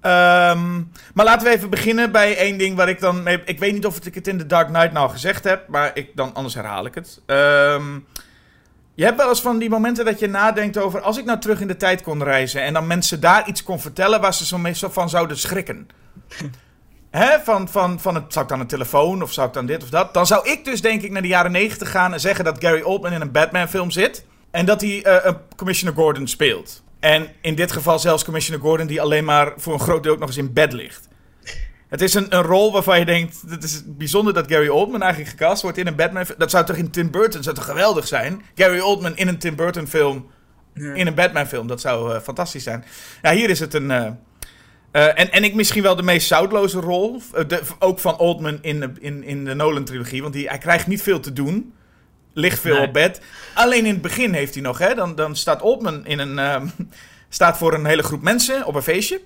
Ehm, 0.00 0.76
maar 1.14 1.24
laten 1.24 1.46
we 1.46 1.52
even 1.52 1.70
beginnen 1.70 2.12
bij 2.12 2.36
één 2.36 2.58
ding 2.58 2.76
waar 2.76 2.88
ik 2.88 3.00
dan 3.00 3.22
mee... 3.22 3.42
Ik 3.44 3.58
weet 3.58 3.72
niet 3.72 3.86
of 3.86 4.06
ik 4.06 4.14
het 4.14 4.28
in 4.28 4.38
The 4.38 4.46
Dark 4.46 4.68
Knight 4.68 4.92
nou 4.92 5.10
gezegd 5.10 5.44
heb, 5.44 5.68
maar 5.68 5.90
ik 5.94 6.10
dan, 6.14 6.34
anders 6.34 6.54
herhaal 6.54 6.86
ik 6.86 6.94
het. 6.94 7.22
Ehm, 7.26 7.98
je 8.96 9.04
hebt 9.04 9.16
wel 9.16 9.28
eens 9.28 9.40
van 9.40 9.58
die 9.58 9.70
momenten 9.70 10.04
dat 10.04 10.18
je 10.18 10.26
nadenkt 10.26 10.78
over... 10.78 11.00
Als 11.00 11.18
ik 11.18 11.24
nou 11.24 11.38
terug 11.38 11.60
in 11.60 11.66
de 11.66 11.76
tijd 11.76 12.02
kon 12.02 12.22
reizen 12.22 12.62
en 12.62 12.72
dan 12.72 12.86
mensen 12.86 13.20
daar 13.20 13.48
iets 13.48 13.62
kon 13.62 13.80
vertellen... 13.80 14.20
waar 14.20 14.34
ze 14.34 14.46
zo 14.46 14.58
meestal 14.58 14.90
van 14.90 15.08
zouden 15.08 15.38
schrikken. 15.38 15.88
Hè, 17.10 17.38
van, 17.44 17.68
van, 17.68 18.00
van 18.00 18.14
het, 18.14 18.32
zou 18.32 18.44
ik 18.44 18.50
dan 18.50 18.60
een 18.60 18.66
telefoon 18.66 19.22
of 19.22 19.32
zou 19.32 19.48
ik 19.48 19.54
dan 19.54 19.66
dit 19.66 19.82
of 19.82 19.88
dat? 19.88 20.14
Dan 20.14 20.26
zou 20.26 20.50
ik 20.50 20.64
dus 20.64 20.80
denk 20.80 21.02
ik 21.02 21.10
naar 21.10 21.22
de 21.22 21.28
jaren 21.28 21.52
90 21.52 21.90
gaan 21.90 22.12
en 22.12 22.20
zeggen 22.20 22.44
dat 22.44 22.56
Gary 22.60 22.82
Oldman 22.82 23.12
in 23.12 23.20
een 23.20 23.30
Batman 23.30 23.68
film 23.68 23.90
zit. 23.90 24.24
En 24.50 24.66
dat 24.66 24.80
hij 24.80 25.02
eh, 25.02 25.24
een 25.24 25.36
Commissioner 25.56 25.96
Gordon 25.98 26.26
speelt. 26.26 26.82
En 27.00 27.28
in 27.40 27.54
dit 27.54 27.72
geval 27.72 27.98
zelfs 27.98 28.24
Commissioner 28.24 28.64
Gordon 28.64 28.86
die 28.86 29.00
alleen 29.00 29.24
maar 29.24 29.52
voor 29.56 29.72
een 29.72 29.80
groot 29.80 30.02
deel 30.02 30.12
ook 30.12 30.18
nog 30.18 30.28
eens 30.28 30.36
in 30.36 30.52
bed 30.52 30.72
ligt. 30.72 31.08
Het 31.88 32.00
is 32.00 32.14
een, 32.14 32.34
een 32.36 32.42
rol 32.42 32.72
waarvan 32.72 32.98
je 32.98 33.04
denkt, 33.04 33.36
het 33.48 33.62
is 33.62 33.82
bijzonder 33.86 34.34
dat 34.34 34.50
Gary 34.50 34.68
Oldman 34.68 35.02
eigenlijk 35.02 35.30
gecast 35.30 35.62
wordt 35.62 35.78
in 35.78 35.86
een 35.86 35.96
Batman 35.96 36.24
film. 36.26 36.38
Dat 36.38 36.50
zou 36.50 36.64
toch 36.64 36.76
in 36.76 36.90
Tim 36.90 37.10
Burton, 37.10 37.42
zou 37.42 37.54
toch 37.56 37.64
geweldig 37.64 38.06
zijn? 38.06 38.42
Gary 38.54 38.78
Oldman 38.80 39.16
in 39.16 39.28
een 39.28 39.38
Tim 39.38 39.56
Burton 39.56 39.86
film, 39.86 40.26
in 40.74 41.06
een 41.06 41.14
Batman 41.14 41.46
film, 41.46 41.66
dat 41.66 41.80
zou 41.80 42.14
eh, 42.14 42.20
fantastisch 42.20 42.62
zijn. 42.62 42.84
Ja, 43.22 43.32
hier 43.32 43.50
is 43.50 43.60
het 43.60 43.74
een... 43.74 43.90
eh, 43.90 44.06
eh, 44.90 45.06
en, 45.20 45.32
en 45.32 45.44
ik 45.44 45.54
misschien 45.54 45.82
wel 45.82 45.96
de 45.96 46.02
meest 46.02 46.26
zoutloze 46.26 46.80
rol. 46.80 47.22
de- 47.46 47.62
ook 47.78 47.98
van 47.98 48.18
Oldman 48.18 48.58
in, 48.62 48.80
de- 48.80 48.92
in, 49.00 49.24
in 49.24 49.44
de 49.44 49.54
Nolan-trilogie. 49.54 50.22
Want 50.22 50.34
die, 50.34 50.48
hij 50.48 50.58
krijgt 50.58 50.86
niet 50.86 51.02
veel 51.02 51.20
te 51.20 51.32
doen. 51.32 51.72
Ligt 52.32 52.60
veel 52.60 52.76
Nee. 52.76 52.86
op 52.86 52.92
bed. 52.92 53.20
Alleen 53.54 53.86
in 53.86 53.92
het 53.92 54.02
begin 54.02 54.32
heeft 54.32 54.54
hij 54.54 54.62
nog. 54.62 54.78
Hè, 54.78 54.94
dan, 54.94 55.14
dan 55.14 55.36
staat 55.36 55.62
Oldman 55.62 56.06
in 56.06 56.18
een, 56.18 56.38
ehm, 56.38 56.66
staat 57.28 57.56
voor 57.58 57.74
een 57.74 57.84
hele 57.86 58.02
groep 58.02 58.22
mensen 58.22 58.64
op 58.66 58.74
een 58.74 58.82
feestje. 58.82 59.20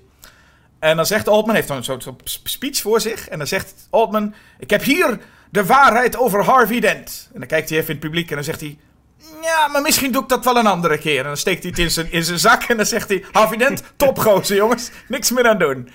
En 0.80 0.96
dan 0.96 1.06
zegt 1.06 1.28
Oldman, 1.28 1.54
heeft 1.54 1.68
dan 1.68 1.76
een 1.76 1.84
soort 1.84 2.06
speech 2.24 2.80
voor 2.80 3.00
zich. 3.00 3.28
En 3.28 3.38
dan 3.38 3.46
zegt 3.46 3.74
Oldman: 3.90 4.34
Ik 4.58 4.70
heb 4.70 4.82
hier 4.82 5.18
de 5.50 5.64
waarheid 5.64 6.16
over 6.16 6.44
Harvey 6.44 6.80
Dent. 6.80 7.28
En 7.32 7.38
dan 7.38 7.48
kijkt 7.48 7.68
hij 7.68 7.78
even 7.78 7.90
in 7.90 7.96
het 7.96 8.04
publiek 8.04 8.28
en 8.28 8.34
dan 8.34 8.44
zegt 8.44 8.60
hij. 8.60 8.78
Ja, 9.42 9.68
maar 9.68 9.82
misschien 9.82 10.12
doe 10.12 10.22
ik 10.22 10.28
dat 10.28 10.44
wel 10.44 10.56
een 10.56 10.66
andere 10.66 10.98
keer. 10.98 11.18
En 11.18 11.24
dan 11.24 11.36
steekt 11.36 11.62
hij 11.62 11.70
het 11.70 11.80
in 11.80 11.90
zijn, 11.90 12.12
in 12.12 12.24
zijn 12.24 12.38
zak 12.38 12.62
en 12.62 12.76
dan 12.76 12.86
zegt 12.86 13.08
hij... 13.08 13.24
Harvey 13.32 13.56
Dent, 13.56 13.82
topgozer 13.96 14.56
jongens. 14.56 14.90
Niks 15.08 15.30
meer 15.30 15.48
aan 15.48 15.58
doen. 15.58 15.88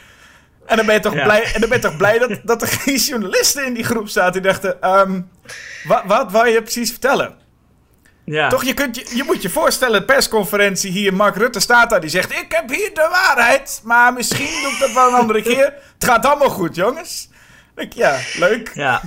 En 0.66 0.78
dan 0.78 0.86
ben 0.86 0.96
je 0.96 1.02
toch, 1.02 1.14
Ja. 1.14 1.24
blij, 1.24 1.44
en 1.54 1.60
dan 1.60 1.70
ben 1.70 1.78
je 1.78 1.84
toch 1.88 1.98
blij 1.98 2.18
dat, 2.20 2.40
dat 2.44 2.62
er 2.62 2.68
geen 2.68 2.96
journalisten 2.96 3.66
in 3.66 3.74
die 3.74 3.84
groep 3.84 4.08
zaten... 4.08 4.42
die 4.42 4.52
dachten, 4.52 4.82
ehm, 4.82 5.22
wat, 5.84 6.02
wat 6.06 6.32
wou 6.32 6.48
je 6.50 6.62
precies 6.62 6.92
vertellen? 6.92 7.36
Ja. 8.26 8.50
Toch, 8.50 8.64
je, 8.64 8.74
kunt 8.74 8.96
je, 8.96 9.16
je 9.16 9.24
moet 9.24 9.42
je 9.42 9.50
voorstellen, 9.50 10.06
persconferentie 10.06 10.92
hier... 10.92 11.14
Mark 11.14 11.36
Rutte 11.36 11.60
staat 11.60 11.90
daar, 11.90 12.02
die 12.02 12.10
zegt... 12.10 12.32
Ik 12.32 12.46
heb 12.52 12.70
hier 12.70 12.94
de 12.94 13.08
waarheid, 13.12 13.82
maar 13.84 14.14
misschien 14.14 14.62
doe 14.62 14.72
ik 14.72 14.80
dat 14.80 14.94
wel 14.94 15.08
een 15.08 15.14
andere 15.14 15.42
keer. 15.42 15.74
Het 15.94 16.06
gaat 16.06 16.26
allemaal 16.26 16.50
goed, 16.50 16.76
jongens. 16.76 17.30
Ik 17.76 17.94
ja, 17.94 18.20
leuk. 18.38 18.72
Ja. 18.74 19.02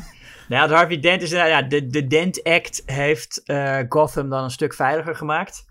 Nou, 0.48 0.60
ja, 0.60 0.62
het 0.62 0.70
Harvey 0.76 1.00
Dent 1.00 1.22
is 1.22 1.30
inderdaad- 1.30 1.62
ja, 1.62 1.68
de, 1.68 1.86
de 1.86 2.06
Dent 2.06 2.42
Act 2.42 2.82
heeft 2.86 3.42
eh, 3.44 3.78
Gotham 3.88 4.28
dan 4.28 4.44
een 4.44 4.50
stuk 4.50 4.74
veiliger 4.74 5.14
gemaakt. 5.16 5.66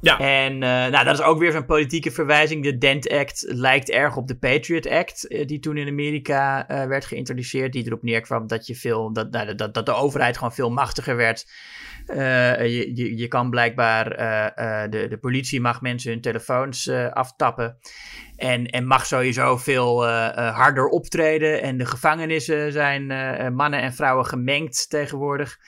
Ja, 0.00 0.18
En 0.18 0.52
eh, 0.52 0.68
nou, 0.68 1.04
dat 1.04 1.18
is 1.18 1.22
ook 1.24 1.38
weer 1.38 1.52
zo'n 1.52 1.66
politieke 1.66 2.10
verwijzing. 2.10 2.62
De 2.62 2.78
Dent 2.78 3.10
Act 3.10 3.44
lijkt 3.46 3.90
erg 3.90 4.16
op 4.16 4.28
de 4.28 4.36
Patriot 4.36 4.88
Act, 4.88 5.26
eh, 5.26 5.46
die 5.46 5.58
toen 5.58 5.76
in 5.76 5.88
Amerika 5.88 6.64
werd 6.68 7.04
geïntroduceerd. 7.04 7.72
Die 7.72 7.86
erop 7.86 8.02
neerkwam 8.02 8.46
dat, 8.46 8.66
je 8.66 8.74
veel, 8.74 9.12
dat, 9.12 9.30
nou, 9.30 9.54
dat, 9.54 9.74
dat 9.74 9.86
de 9.86 9.92
overheid 9.92 10.36
gewoon 10.36 10.54
veel 10.54 10.70
machtiger 10.70 11.16
werd. 11.16 11.46
Eh, 12.08 12.66
je, 12.66 12.96
je, 12.96 13.16
je 13.16 13.28
kan 13.28 13.50
blijkbaar, 13.50 14.12
eh, 14.12 14.82
eh, 14.82 14.90
de, 14.90 15.08
de 15.08 15.18
politie 15.18 15.60
mag 15.60 15.80
mensen 15.80 16.10
hun 16.10 16.20
telefoons 16.20 16.90
aftappen. 17.10 17.78
En, 18.36 18.66
en 18.66 18.86
mag 18.86 19.06
sowieso 19.06 19.56
veel 19.56 20.06
harder 20.34 20.86
optreden. 20.86 21.62
En 21.62 21.78
de 21.78 21.86
gevangenissen 21.86 22.72
zijn 22.72 23.06
mannen 23.54 23.80
en 23.80 23.92
vrouwen 23.92 24.26
gemengd 24.26 24.90
tegenwoordig. 24.90 25.58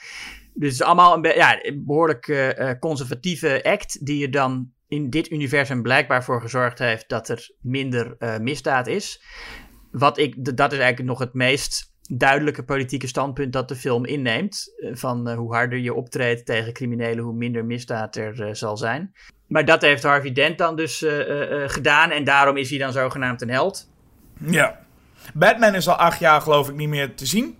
Dus 0.54 0.70
het 0.70 0.80
is 0.80 0.86
allemaal 0.86 1.16
een 1.16 1.34
ja, 1.34 1.64
een 1.64 1.84
behoorlijk 1.86 2.28
eh, 2.28 2.70
eh, 2.70 2.78
conservatieve 2.78 3.64
act. 3.64 4.06
Die 4.06 4.24
er 4.24 4.30
dan 4.30 4.72
in 4.88 5.10
dit 5.10 5.30
universum 5.30 5.82
blijkbaar 5.82 6.24
voor 6.24 6.40
gezorgd 6.40 6.78
heeft 6.78 7.08
dat 7.08 7.28
er 7.28 7.50
minder 7.60 8.16
misdaad 8.40 8.86
is. 8.86 9.22
Wat 9.90 10.18
ik, 10.18 10.56
dat 10.56 10.72
is 10.72 10.78
eigenlijk 10.78 11.08
nog 11.08 11.18
het 11.18 11.34
meest 11.34 11.89
duidelijke 12.12 12.62
politieke 12.62 13.06
standpunt 13.06 13.52
dat 13.52 13.68
de 13.68 13.76
film 13.76 14.04
inneemt. 14.04 14.72
Eh, 14.76 14.90
Van 14.94 15.28
eh, 15.28 15.36
hoe 15.36 15.54
harder 15.54 15.78
je 15.78 15.94
optreedt 15.94 16.46
tegen 16.46 16.72
criminelen, 16.72 17.24
hoe 17.24 17.34
minder 17.34 17.64
misdaad 17.64 18.16
er 18.16 18.42
eh, 18.42 18.54
zal 18.54 18.76
zijn. 18.76 19.12
Maar 19.46 19.64
dat 19.64 19.82
heeft 19.82 20.02
Harvey 20.02 20.32
Dent 20.32 20.58
dan 20.58 20.76
dus 20.76 21.04
gedaan. 21.66 22.10
En 22.10 22.24
daarom 22.24 22.56
is 22.56 22.70
hij 22.70 22.78
dan 22.78 22.92
zogenaamd 22.92 23.42
een 23.42 23.50
held. 23.50 23.90
ja. 24.38 24.78
Batman 25.34 25.74
is 25.74 25.88
al 25.88 25.94
acht 25.94 26.18
jaar 26.18 26.40
geloof 26.40 26.68
ik 26.68 26.74
niet 26.74 26.88
meer 26.88 27.14
te 27.14 27.26
zien. 27.26 27.56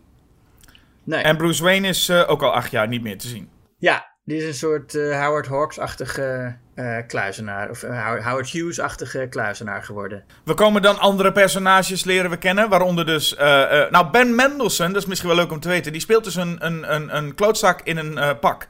Nee. 1.05 1.23
En 1.23 1.37
Bruce 1.37 1.63
Wayne 1.63 1.89
is 1.89 2.11
ook 2.11 2.43
al 2.43 2.53
acht 2.53 2.71
jaar 2.71 2.89
niet 2.89 3.03
meer 3.03 3.19
te 3.19 3.29
zien. 3.29 3.49
Ja, 3.79 4.17
dit 4.25 4.41
is 4.41 4.47
een 4.47 4.55
soort 4.55 4.93
Howard 4.93 5.47
Hawks-achtige 5.47 6.57
eh, 6.81 7.07
kluizenaar. 7.07 7.71
Of 7.71 7.83
eh, 7.83 8.25
Howard- 8.27 8.51
Hughes-achtige 8.51 9.27
kluizenaar 9.31 9.83
geworden. 9.83 10.25
We 10.45 10.55
komen 10.55 10.83
dan 10.83 10.99
andere 10.99 11.33
personages 11.33 12.05
leren 12.05 12.31
we 12.31 12.37
kennen, 12.37 12.69
waaronder 12.69 13.07
dus... 13.07 13.37
eh, 13.37 13.47
nou, 13.91 14.11
Ben 14.11 14.35
Mendelsohn, 14.35 14.93
dat 14.93 15.03
is 15.03 15.09
misschien 15.09 15.29
wel 15.29 15.39
leuk 15.39 15.53
om 15.53 15.61
te 15.61 15.69
weten, 15.69 15.93
die 15.93 16.01
speelt 16.01 16.25
dus 16.25 16.35
een, 16.35 16.67
een, 16.67 16.95
een, 16.95 17.17
een 17.17 17.35
klootzak 17.35 17.81
in 17.85 17.97
een 17.97 18.39
pak. 18.39 18.69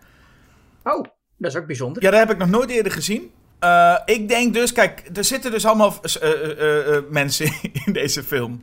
Oh, 0.85 1.05
dat 1.37 1.51
is 1.51 1.57
ook 1.57 1.67
bijzonder. 1.67 2.03
Ja, 2.03 2.11
dat 2.11 2.19
heb 2.21 2.31
ik 2.31 2.39
nog 2.39 2.49
nooit 2.49 2.71
eerder 2.71 2.93
gezien. 2.93 3.31
Ik 4.05 4.29
denk 4.29 4.55
dus, 4.55 4.73
kijk, 4.73 5.03
er 5.15 5.25
zitten 5.25 5.51
dus 5.51 5.67
allemaal 5.67 5.95
mensen 7.11 7.53
in 7.87 7.93
deze 7.93 8.23
film. 8.23 8.63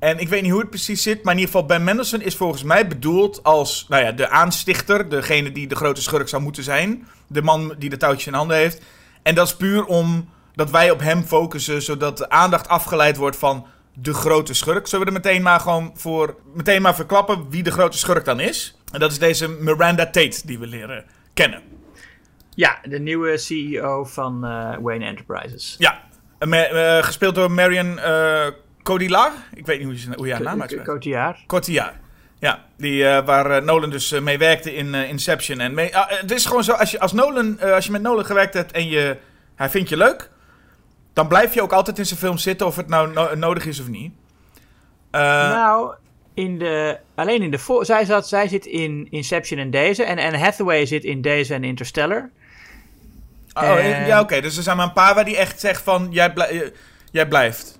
En 0.00 0.18
ik 0.18 0.28
weet 0.28 0.42
niet 0.42 0.50
hoe 0.50 0.60
het 0.60 0.70
precies 0.70 1.02
zit, 1.02 1.22
maar 1.22 1.32
in 1.32 1.40
ieder 1.40 1.54
geval 1.54 1.68
Ben 1.68 1.84
Mendelsohn 1.84 2.22
is 2.22 2.36
volgens 2.36 2.62
mij 2.62 2.86
bedoeld 2.86 3.42
als 3.42 3.86
nou 3.88 4.04
ja, 4.04 4.12
de 4.12 4.28
aanstichter, 4.28 5.08
degene 5.08 5.52
die 5.52 5.66
de 5.66 5.76
grote 5.76 6.02
schurk 6.02 6.28
zou 6.28 6.42
moeten 6.42 6.62
zijn. 6.62 7.06
De 7.26 7.42
man 7.42 7.74
die 7.78 7.90
de 7.90 7.96
touwtjes 7.96 8.26
in 8.26 8.32
handen 8.32 8.56
heeft. 8.56 8.82
En 9.22 9.34
dat 9.34 9.46
is 9.46 9.56
puur 9.56 9.84
om 9.84 10.28
dat 10.54 10.70
wij 10.70 10.90
op 10.90 11.00
hem 11.00 11.22
focussen, 11.22 11.82
zodat 11.82 12.18
de 12.18 12.30
aandacht 12.30 12.68
afgeleid 12.68 13.16
wordt 13.16 13.36
van 13.36 13.66
de 13.94 14.14
grote 14.14 14.54
schurk. 14.54 14.86
Zullen 14.86 15.06
we 15.06 15.12
er 15.12 15.20
meteen 15.22 15.42
maar 15.42 15.60
gewoon 15.60 15.90
voor, 15.94 16.36
meteen 16.54 16.82
maar 16.82 16.94
verklappen 16.94 17.50
wie 17.50 17.62
de 17.62 17.70
grote 17.70 17.98
schurk 17.98 18.24
dan 18.24 18.40
is? 18.40 18.76
En 18.92 19.00
dat 19.00 19.10
is 19.10 19.18
deze 19.18 19.48
Miranda 19.48 20.04
Tate 20.04 20.40
die 20.44 20.58
we 20.58 20.66
leren 20.66 21.04
kennen. 21.34 21.62
Ja, 22.54 22.78
de 22.82 22.98
nieuwe 22.98 23.38
CEO 23.38 24.04
van 24.04 24.44
eh, 24.44 24.76
Wayne 24.80 25.04
Enterprises. 25.04 25.74
Ja, 25.78 26.00
eh, 26.38 27.02
gespeeld 27.02 27.34
door 27.34 27.50
Marion 27.50 27.98
eh 27.98 28.46
Cotillard. 28.82 29.32
Ik 29.54 29.66
weet 29.66 29.78
niet 29.78 29.86
hoe 29.86 29.96
je, 29.96 30.16
hoe 30.16 30.26
je 30.26 30.32
haar 30.32 30.42
naam 30.42 30.60
uitspreekt. 30.60 30.88
Cotillard. 30.88 31.46
Cotillard. 31.46 31.94
Ja, 32.40 32.64
die, 32.76 33.06
eh, 33.06 33.24
waar 33.24 33.50
eh, 33.50 33.62
Nolan 33.62 33.90
dus 33.90 34.12
eh, 34.12 34.20
mee 34.20 34.38
werkte 34.38 34.74
in 34.74 34.94
Inception. 34.94 35.60
En 35.60 35.74
mee, 35.74 35.96
ah, 35.96 36.08
het 36.08 36.30
is 36.30 36.46
gewoon 36.46 36.64
zo, 36.64 36.72
als 36.72 36.90
je, 36.90 37.00
als, 37.00 37.12
Nolan, 37.12 37.60
als 37.60 37.84
je 37.84 37.90
met 37.92 38.02
Nolan 38.02 38.24
gewerkt 38.24 38.54
hebt 38.54 38.72
en 38.72 38.88
je, 38.88 39.16
hij 39.54 39.70
vindt 39.70 39.88
je 39.88 39.96
leuk... 39.96 40.30
dan 41.12 41.28
blijf 41.28 41.54
je 41.54 41.62
ook 41.62 41.72
altijd 41.72 41.98
in 41.98 42.06
zijn 42.06 42.18
film 42.18 42.38
zitten 42.38 42.66
of 42.66 42.76
het 42.76 42.88
nou 42.88 43.12
no- 43.12 43.34
nodig 43.34 43.66
is 43.66 43.80
of 43.80 43.88
niet. 43.88 44.12
Nou, 45.10 45.94
in 46.34 46.58
de, 46.58 46.98
alleen 47.14 47.42
in 47.42 47.50
de... 47.50 47.78
Zij, 47.80 48.04
zat, 48.04 48.28
zij 48.28 48.48
zit 48.48 48.66
in 48.66 49.06
Inception 49.10 49.60
en 49.60 49.70
deze. 49.70 50.04
En 50.04 50.18
Anne 50.18 50.38
Hathaway 50.38 50.86
zit 50.86 51.04
in 51.04 51.20
deze 51.20 51.54
en 51.54 51.64
Interstellar. 51.64 52.30
oh, 53.52 54.06
ja, 54.06 54.20
oké. 54.20 54.40
Dus 54.40 54.56
er 54.56 54.62
zijn 54.62 54.76
maar 54.76 54.86
een 54.86 54.92
paar 54.92 55.14
waar 55.14 55.24
die 55.24 55.36
echt 55.36 55.60
zegt 55.60 55.82
van, 55.82 56.08
jij, 56.10 56.32
jij 57.10 57.28
blijft. 57.28 57.79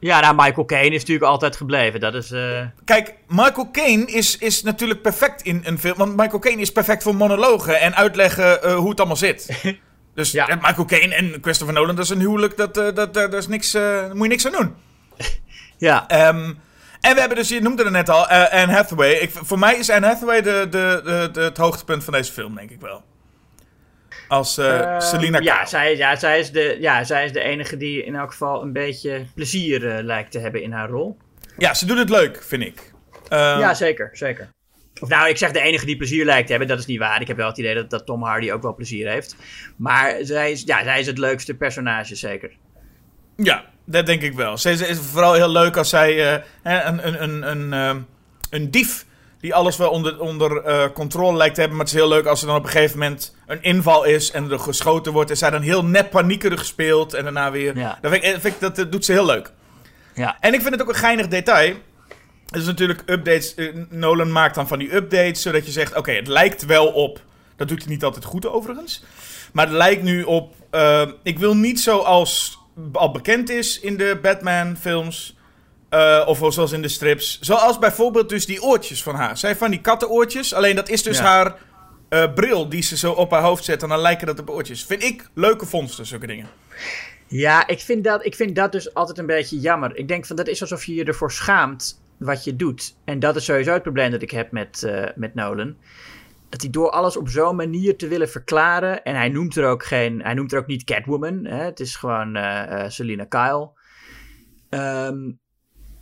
Ja, 0.00 0.20
nou, 0.20 0.34
Michael 0.36 0.64
Caine 0.66 0.94
is 0.94 1.00
natuurlijk 1.00 1.30
altijd 1.30 1.56
gebleven. 1.56 2.00
Dat 2.00 2.14
is... 2.14 2.30
eh, 2.30 2.60
Kijk, 2.84 3.14
Michael 3.28 3.68
Caine 3.72 4.04
is, 4.06 4.38
is 4.38 4.62
natuurlijk 4.62 5.02
perfect 5.02 5.42
in 5.42 5.60
een 5.64 5.78
film. 5.78 5.96
Want 5.96 6.16
Michael 6.16 6.38
Caine 6.38 6.60
is 6.60 6.72
perfect 6.72 7.02
voor 7.02 7.14
monologen 7.14 7.80
en 7.80 7.94
uitleggen 7.96 8.62
eh, 8.62 8.74
hoe 8.74 8.88
het 8.90 8.98
allemaal 8.98 9.16
zit. 9.16 9.48
Dus 10.14 10.30
Ja. 10.32 10.54
Michael 10.54 10.84
Caine 10.84 11.14
en 11.14 11.38
Christopher 11.40 11.74
Nolan, 11.74 11.94
dat 11.96 12.04
is 12.04 12.10
een 12.10 12.18
huwelijk, 12.20 12.56
dat, 12.56 12.76
eh, 12.76 12.94
dat, 12.94 13.14
daar 13.14 13.34
is 13.34 13.48
niks, 13.48 13.70
daar 13.70 14.08
moet 14.16 14.22
je 14.22 14.28
niks 14.28 14.46
aan 14.46 14.52
doen. 14.52 14.74
ja. 15.88 16.08
Ehm, 16.08 16.44
en 17.00 17.14
we 17.14 17.20
hebben 17.20 17.38
dus, 17.38 17.48
je 17.48 17.60
noemde 17.60 17.82
het 17.82 17.92
net 17.92 18.08
al, 18.08 18.26
Anne 18.28 18.72
Hathaway. 18.72 19.10
Ik, 19.12 19.30
voor 19.34 19.58
mij 19.58 19.74
is 19.76 19.90
Anne 19.90 20.06
Hathaway 20.06 20.42
de, 20.42 20.66
de, 20.70 21.00
de, 21.04 21.28
de- 21.32 21.40
het 21.40 21.56
hoogtepunt 21.56 22.04
van 22.04 22.12
deze 22.12 22.32
film, 22.32 22.54
denk 22.54 22.70
ik 22.70 22.80
wel. 22.80 23.02
Als 24.30 24.58
Ehm, 24.58 25.00
Selina 25.00 25.38
ja, 25.38 25.66
zij, 25.66 25.96
ja, 25.96 26.16
zij 26.16 26.38
is 26.38 26.50
de, 26.50 26.76
ja, 26.80 27.04
zij 27.04 27.24
is 27.24 27.32
de 27.32 27.40
enige 27.40 27.76
die 27.76 28.04
in 28.04 28.14
elk 28.14 28.30
geval 28.30 28.62
een 28.62 28.72
beetje 28.72 29.26
plezier 29.34 29.88
eh, 29.88 30.04
lijkt 30.04 30.30
te 30.30 30.38
hebben 30.38 30.62
in 30.62 30.72
haar 30.72 30.88
rol. 30.88 31.16
Ja, 31.58 31.74
ze 31.74 31.86
doet 31.86 31.98
het 31.98 32.10
leuk, 32.10 32.42
vind 32.42 32.62
ik. 32.62 32.92
Ehm, 33.28 33.58
ja, 33.58 33.74
zeker, 33.74 34.10
zeker. 34.12 34.48
Of 35.00 35.08
nou, 35.08 35.28
ik 35.28 35.36
zeg 35.36 35.50
de 35.50 35.60
enige 35.60 35.86
die 35.86 35.96
plezier 35.96 36.24
lijkt 36.24 36.44
te 36.44 36.50
hebben, 36.50 36.68
dat 36.68 36.78
is 36.78 36.86
niet 36.86 36.98
waar. 36.98 37.20
Ik 37.20 37.26
heb 37.26 37.36
wel 37.36 37.48
het 37.48 37.58
idee 37.58 37.74
dat, 37.74 37.90
dat 37.90 38.06
Tom 38.06 38.22
Hardy 38.22 38.50
ook 38.50 38.62
wel 38.62 38.74
plezier 38.74 39.10
heeft. 39.10 39.36
Maar 39.76 40.16
zij 40.20 40.50
is, 40.50 40.62
ja, 40.66 40.82
zij 40.82 41.00
is 41.00 41.06
het 41.06 41.18
leukste 41.18 41.54
personage, 41.54 42.14
zeker. 42.14 42.50
Ja, 43.36 43.64
dat 43.84 44.06
denk 44.06 44.22
ik 44.22 44.34
wel. 44.34 44.58
Ze 44.58 44.70
is, 44.70 44.80
is 44.80 44.98
vooral 44.98 45.34
heel 45.34 45.50
leuk 45.50 45.76
als 45.76 45.88
zij 45.88 46.34
eh, 46.34 46.42
een, 46.62 47.06
een, 47.06 47.22
een, 47.22 47.50
een, 47.50 47.72
ehm, 47.72 48.00
een 48.50 48.70
dief 48.70 49.04
die 49.40 49.54
alles 49.54 49.76
wel 49.76 49.90
onder, 49.90 50.20
onder 50.20 50.56
eh, 50.64 50.84
controle 50.94 51.36
lijkt 51.36 51.54
te 51.54 51.60
hebben. 51.60 51.78
Maar 51.78 51.86
het 51.86 51.94
is 51.96 52.00
heel 52.00 52.10
leuk 52.10 52.26
als 52.26 52.40
er 52.40 52.46
dan 52.46 52.56
op 52.56 52.64
een 52.64 52.70
gegeven 52.70 52.98
moment 52.98 53.34
een 53.46 53.62
inval 53.62 54.04
is 54.04 54.30
en 54.30 54.50
er 54.50 54.58
geschoten 54.58 55.12
wordt. 55.12 55.30
En 55.30 55.36
zij 55.36 55.50
dan 55.50 55.62
heel 55.62 55.84
nep 55.84 56.10
paniekerig 56.10 56.64
speelt 56.64 57.14
en 57.14 57.22
daarna 57.24 57.50
weer... 57.50 57.76
Ja. 57.76 57.98
Dat, 58.02 58.10
vind 58.12 58.24
ik, 58.24 58.30
vind 58.40 58.54
ik- 58.54 58.60
dat 58.60 58.78
eh, 58.78 58.84
doet 58.90 59.04
ze 59.04 59.12
heel 59.12 59.26
leuk. 59.26 59.52
Ja. 60.14 60.36
En 60.40 60.54
ik 60.54 60.60
vind 60.60 60.72
het 60.72 60.82
ook 60.82 60.88
een 60.88 60.94
geinig 60.94 61.28
detail. 61.28 61.74
Het 62.46 62.60
is 62.60 62.66
natuurlijk 62.66 63.02
updates. 63.06 63.54
eh, 63.54 63.68
Nolan 63.88 64.32
maakt 64.32 64.54
dan 64.54 64.68
van 64.68 64.78
die 64.78 64.94
updates, 64.94 65.42
zodat 65.42 65.66
je 65.66 65.72
zegt: 65.72 65.96
oké, 65.96 66.12
het 66.12 66.26
lijkt 66.28 66.64
wel 66.66 66.86
op. 66.86 67.20
Dat 67.56 67.68
doet 67.68 67.78
hij 67.82 67.88
niet 67.92 68.04
altijd 68.04 68.24
goed 68.24 68.46
overigens. 68.46 69.02
Maar 69.52 69.66
het 69.66 69.74
lijkt 69.74 70.02
nu 70.02 70.22
op. 70.22 70.54
ik 71.22 71.38
wil 71.38 71.56
niet 71.56 71.80
zoals 71.80 72.58
al 72.92 73.10
bekend 73.10 73.50
is 73.50 73.80
in 73.80 73.96
de 73.96 74.18
Batman-films. 74.22 75.36
Eh, 75.90 76.22
of 76.26 76.52
zoals 76.52 76.72
in 76.72 76.82
de 76.82 76.88
strips. 76.88 77.40
Zoals 77.40 77.78
bijvoorbeeld 77.78 78.28
dus 78.28 78.46
die 78.46 78.62
oortjes 78.62 79.02
van 79.02 79.14
haar. 79.14 79.36
Zij 79.36 79.48
heeft 79.48 79.60
van 79.60 79.70
die 79.70 79.80
kattenoortjes. 79.80 80.54
Alleen 80.54 80.76
dat 80.76 80.88
is 80.88 81.02
dus 81.02 81.18
Ja. 81.18 81.24
haar 81.24 81.56
eh, 82.08 82.32
bril 82.34 82.68
die 82.68 82.82
ze 82.82 82.96
zo 82.96 83.12
op 83.12 83.30
haar 83.30 83.42
hoofd 83.42 83.64
zet. 83.64 83.82
En 83.82 83.88
dan 83.88 83.98
lijken 83.98 84.26
dat 84.26 84.38
op 84.38 84.50
oortjes. 84.50 84.84
Vind 84.84 85.02
ik 85.02 85.28
leuke 85.34 85.66
vondsten, 85.66 86.06
zulke 86.06 86.26
dingen. 86.26 86.46
Ja, 87.26 87.66
ik 87.66 87.80
vind, 87.80 88.04
dat, 88.04 88.24
ik 88.24 88.34
vind 88.34 88.56
dat 88.56 88.72
dus 88.72 88.94
altijd 88.94 89.18
een 89.18 89.26
beetje 89.26 89.58
jammer. 89.58 89.96
Ik 89.96 90.08
denk 90.08 90.26
van 90.26 90.36
dat 90.36 90.48
is 90.48 90.60
alsof 90.60 90.84
je 90.84 90.94
je 90.94 91.04
ervoor 91.04 91.32
schaamt 91.32 92.02
wat 92.18 92.44
je 92.44 92.56
doet. 92.56 92.96
En 93.04 93.18
dat 93.18 93.36
is 93.36 93.44
sowieso 93.44 93.72
het 93.72 93.82
probleem 93.82 94.10
dat 94.10 94.22
ik 94.22 94.30
heb 94.30 94.52
met, 94.52 94.82
eh, 94.82 95.04
met 95.14 95.34
Nolan. 95.34 95.76
Dat 96.48 96.60
hij 96.60 96.70
door 96.70 96.90
alles 96.90 97.16
op 97.16 97.28
zo'n 97.28 97.56
manier 97.56 97.96
te 97.96 98.08
willen 98.08 98.30
verklaren. 98.30 99.02
En 99.02 99.14
hij 99.14 99.28
noemt 99.28 99.56
er 99.56 99.66
ook 99.66 99.84
geen. 99.84 100.22
Hij 100.22 100.34
noemt 100.34 100.52
er 100.52 100.58
ook 100.58 100.66
niet 100.66 100.84
Catwoman. 100.84 101.44
Hè, 101.44 101.64
het 101.64 101.80
is 101.80 101.96
gewoon 101.96 102.38
Selina 102.88 103.24
Kyle. 103.24 103.70
Ehm, 104.68 105.18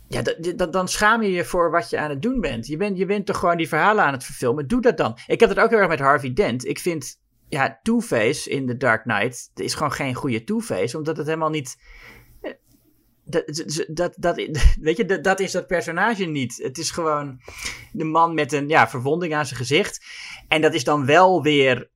ja, 0.09 0.21
dan 0.69 0.87
schaam 0.87 1.21
je 1.21 1.31
je 1.31 1.45
voor 1.45 1.71
wat 1.71 1.89
je 1.89 1.99
aan 1.99 2.09
het 2.09 2.21
doen 2.21 2.39
bent. 2.39 2.67
Je, 2.67 2.77
bent. 2.77 2.97
je 2.97 3.05
bent 3.05 3.25
toch 3.25 3.37
gewoon 3.37 3.57
die 3.57 3.67
verhalen 3.67 4.03
aan 4.03 4.13
het 4.13 4.23
verfilmen. 4.23 4.67
Doe 4.67 4.81
dat 4.81 4.97
dan. 4.97 5.17
Ik 5.27 5.39
heb 5.39 5.49
het 5.49 5.59
ook 5.59 5.69
heel 5.69 5.79
erg 5.79 5.87
met 5.87 5.99
Harvey 5.99 6.33
Dent. 6.33 6.65
Ik 6.65 6.79
vind 6.79 7.19
ja, 7.47 7.79
Two-Face 7.83 8.49
in 8.49 8.67
The 8.67 8.77
Dark 8.77 9.03
Knight 9.03 9.51
is 9.55 9.73
gewoon 9.73 9.91
geen 9.91 10.13
goede 10.13 10.43
Two-Face, 10.43 10.97
omdat 10.97 11.17
het 11.17 11.25
helemaal 11.25 11.49
niet. 11.49 11.77
eh, 12.41 12.51
Dat, 13.23 13.85
dat, 13.87 14.15
dat, 14.17 14.35
weet 14.81 14.97
je, 14.97 15.05
dat, 15.05 15.23
dat 15.23 15.39
is 15.39 15.51
dat 15.51 15.67
personage 15.67 16.25
niet. 16.25 16.57
Het 16.63 16.77
is 16.77 16.91
gewoon 16.91 17.41
de 17.91 18.03
man 18.03 18.33
met 18.33 18.51
een 18.53 18.67
ja, 18.67 18.89
verwonding 18.89 19.33
aan 19.33 19.45
zijn 19.45 19.59
gezicht. 19.59 20.05
En 20.47 20.61
dat 20.61 20.73
is 20.73 20.83
dan 20.83 21.05
wel 21.05 21.43
weer 21.43 21.89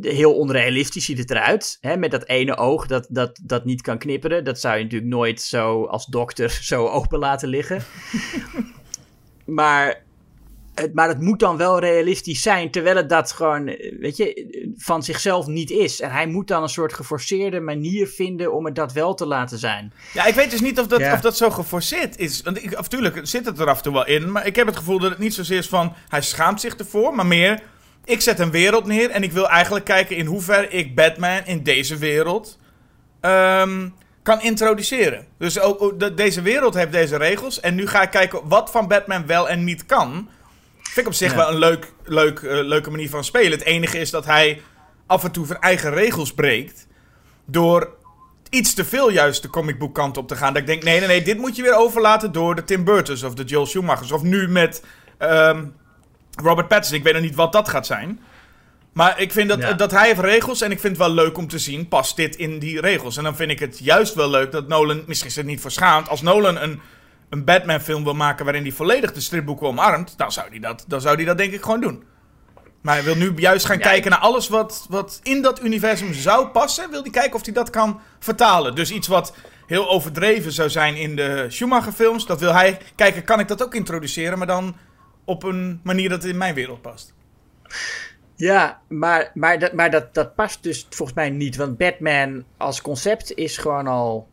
heel 0.00 0.34
onrealistisch 0.34 1.04
ziet 1.04 1.18
het 1.18 1.30
eruit. 1.30 1.78
Hè? 1.80 1.96
Met 1.96 2.10
dat 2.10 2.26
ene 2.26 2.56
oog 2.56 2.86
dat, 2.86 3.06
dat, 3.10 3.40
dat 3.42 3.64
niet 3.64 3.82
kan 3.82 3.98
knipperen. 3.98 4.44
Dat 4.44 4.60
zou 4.60 4.76
je 4.76 4.82
natuurlijk 4.82 5.10
nooit 5.10 5.40
zo 5.40 5.84
als 5.84 6.06
dokter 6.06 6.50
zo 6.62 6.86
open 6.86 7.18
laten 7.18 7.48
liggen. 7.48 7.82
maar 9.44 10.06
het, 10.80 10.94
maar 10.94 11.08
het 11.08 11.20
moet 11.20 11.38
dan 11.38 11.56
wel 11.56 11.78
realistisch 11.78 12.42
zijn, 12.42 12.70
terwijl 12.70 12.96
het 12.96 13.08
dat 13.08 13.32
gewoon, 13.32 13.64
weet 14.00 14.16
je, 14.16 14.72
van 14.76 15.02
zichzelf 15.02 15.46
niet 15.46 15.70
is. 15.70 16.00
En 16.00 16.10
hij 16.10 16.26
moet 16.26 16.48
dan 16.48 16.62
een 16.62 16.68
soort 16.68 16.92
geforceerde 16.92 17.60
manier 17.60 18.06
vinden 18.06 18.52
om 18.52 18.64
het 18.64 18.74
dat 18.74 18.92
wel 18.92 19.14
te 19.14 19.26
laten 19.26 19.58
zijn. 19.58 19.92
Ja, 20.12 20.26
ik 20.26 20.34
weet 20.34 20.50
dus 20.50 20.60
niet 20.60 20.80
of 20.80 20.86
dat, 20.86 21.00
Ja. 21.00 21.12
of 21.12 21.20
dat 21.20 21.36
zo 21.36 21.50
geforceerd 21.50 22.18
is. 22.18 22.42
Want 22.42 22.64
ik, 22.64 22.78
of 22.78 22.88
tuurlijk 22.88 23.20
zit 23.22 23.46
het 23.46 23.58
er 23.58 23.68
af 23.68 23.76
en 23.76 23.82
toe 23.82 23.92
wel 23.92 24.06
in. 24.06 24.32
Maar 24.32 24.46
ik 24.46 24.56
heb 24.56 24.66
het 24.66 24.76
gevoel 24.76 24.98
dat 24.98 25.10
het 25.10 25.18
niet 25.18 25.34
zozeer 25.34 25.58
is 25.58 25.68
van 25.68 25.94
hij 26.08 26.22
schaamt 26.22 26.60
zich 26.60 26.74
ervoor. 26.74 27.14
Maar 27.14 27.26
meer, 27.26 27.62
ik 28.08 28.20
zet 28.20 28.38
een 28.38 28.50
wereld 28.50 28.86
neer. 28.86 29.10
En 29.10 29.22
ik 29.22 29.32
wil 29.32 29.48
eigenlijk 29.48 29.84
kijken 29.84 30.16
in 30.16 30.26
hoeverre 30.26 30.68
ik 30.68 30.94
Batman 30.94 31.40
in 31.44 31.62
deze 31.62 31.96
wereld 31.96 32.58
ehm, 33.20 33.88
kan 34.22 34.40
introduceren. 34.42 35.26
Dus 35.38 35.60
ook, 35.60 35.82
ook 35.82 36.00
de- 36.00 36.14
deze 36.14 36.42
wereld 36.42 36.74
heeft 36.74 36.92
deze 36.92 37.16
regels. 37.16 37.60
En 37.60 37.74
nu 37.74 37.86
ga 37.86 38.02
ik 38.02 38.10
kijken 38.10 38.48
wat 38.48 38.70
van 38.70 38.88
Batman 38.88 39.26
wel 39.26 39.48
en 39.48 39.64
niet 39.64 39.86
kan. 39.86 40.28
Vind 40.82 40.96
ik 40.96 41.06
op 41.06 41.12
zich 41.12 41.30
Ja. 41.30 41.36
wel 41.36 41.48
een 41.48 41.58
leuk, 41.58 41.92
leuk, 42.04 42.38
eh, 42.38 42.50
leuke 42.64 42.90
manier 42.90 43.08
van 43.10 43.24
spelen. 43.24 43.50
Het 43.58 43.62
enige 43.64 43.98
is 43.98 44.10
dat 44.10 44.24
hij 44.24 44.62
af 45.06 45.24
en 45.24 45.30
toe 45.30 45.46
zijn 45.46 45.60
eigen 45.60 45.90
regels 45.94 46.32
breekt. 46.34 46.86
Door 47.44 47.96
iets 48.50 48.74
te 48.74 48.84
veel 48.84 49.10
juist 49.10 49.42
de 49.42 49.50
comicboekkant 49.50 50.16
op 50.16 50.28
te 50.28 50.36
gaan. 50.36 50.52
Dat 50.52 50.62
ik 50.62 50.68
denk, 50.68 50.82
nee, 50.82 50.98
nee, 50.98 51.08
nee, 51.08 51.22
dit 51.22 51.38
moet 51.38 51.56
je 51.56 51.62
weer 51.62 51.76
overlaten 51.76 52.32
door 52.32 52.54
de 52.54 52.64
Tim 52.64 52.84
Burtons 52.84 53.22
of 53.22 53.34
de 53.34 53.44
Joel 53.44 53.66
Schumachers. 53.66 54.12
Of 54.12 54.22
nu 54.22 54.48
met 54.48 54.82
ehm, 55.18 55.64
Robert 56.42 56.68
Pattinson. 56.68 56.96
Ik 56.98 57.04
weet 57.04 57.12
nog 57.12 57.22
niet 57.22 57.34
wat 57.34 57.52
dat 57.52 57.68
gaat 57.68 57.86
zijn. 57.86 58.20
Maar 58.92 59.20
ik 59.20 59.32
vind 59.32 59.48
dat, 59.48 59.58
Ja. 59.58 59.72
dat 59.72 59.90
hij 59.90 60.06
heeft 60.06 60.20
regels 60.20 60.60
en 60.60 60.70
ik 60.70 60.80
vind 60.80 60.96
het 60.96 61.06
wel 61.06 61.14
leuk 61.14 61.38
om 61.38 61.48
te 61.48 61.58
zien, 61.58 61.88
past 61.88 62.16
dit 62.16 62.36
in 62.36 62.58
die 62.58 62.80
regels? 62.80 63.16
En 63.16 63.24
dan 63.24 63.36
vind 63.36 63.50
ik 63.50 63.58
het 63.58 63.78
juist 63.78 64.14
wel 64.14 64.30
leuk 64.30 64.52
dat 64.52 64.68
Nolan, 64.68 65.02
misschien 65.06 65.28
is 65.30 65.36
het 65.36 65.46
niet 65.46 65.60
verschaamd, 65.60 66.08
als 66.08 66.22
Nolan 66.22 66.56
een, 66.58 66.80
een 67.30 67.44
Batman 67.44 67.80
film 67.80 68.04
wil 68.04 68.14
maken 68.14 68.44
waarin 68.44 68.62
hij 68.62 68.72
volledig 68.72 69.12
de 69.12 69.20
stripboeken 69.20 69.66
omarmt, 69.66 70.14
dan 70.16 70.32
zou 70.32 70.48
hij 70.48 70.58
dat, 70.58 70.84
dan 70.88 71.00
zou 71.00 71.16
hij 71.16 71.24
dat 71.24 71.38
denk 71.38 71.52
ik 71.52 71.62
gewoon 71.62 71.80
doen. 71.80 72.04
Maar 72.82 72.94
hij 72.94 73.04
wil 73.04 73.14
nu 73.16 73.32
juist 73.36 73.66
gaan 73.66 73.78
Ja, 73.78 73.82
kijken 73.82 74.10
naar 74.10 74.20
alles 74.20 74.48
wat, 74.48 74.86
wat 74.88 75.20
in 75.22 75.42
dat 75.42 75.62
universum 75.64 76.14
zou 76.14 76.46
passen. 76.46 76.90
Wil 76.90 77.02
hij 77.02 77.10
kijken 77.10 77.34
of 77.34 77.44
hij 77.44 77.54
dat 77.54 77.70
kan 77.70 78.00
vertalen. 78.18 78.74
Dus 78.74 78.90
iets 78.90 79.06
wat 79.08 79.34
heel 79.66 79.88
overdreven 79.90 80.52
zou 80.52 80.70
zijn 80.70 80.96
in 80.96 81.16
de 81.16 81.46
Schumacher 81.48 81.92
films. 81.92 82.26
Dat 82.26 82.40
wil 82.40 82.52
hij 82.52 82.78
kijken, 82.94 83.24
kan 83.24 83.40
ik 83.40 83.48
dat 83.48 83.62
ook 83.62 83.74
introduceren, 83.74 84.38
maar 84.38 84.46
dan 84.46 84.76
op 85.28 85.42
een 85.42 85.80
manier 85.82 86.08
dat 86.08 86.24
in 86.24 86.36
mijn 86.36 86.54
wereld 86.54 86.82
past. 86.82 87.14
Ja, 88.34 88.80
maar, 88.88 89.30
maar, 89.34 89.58
dat, 89.58 89.72
maar 89.72 89.90
dat, 89.90 90.14
dat 90.14 90.34
past 90.34 90.62
dus 90.62 90.86
volgens 90.90 91.18
mij 91.18 91.30
niet. 91.30 91.56
Want 91.56 91.76
Batman 91.76 92.44
als 92.56 92.82
concept 92.82 93.34
is 93.34 93.56
gewoon 93.56 93.86
al 93.86 94.28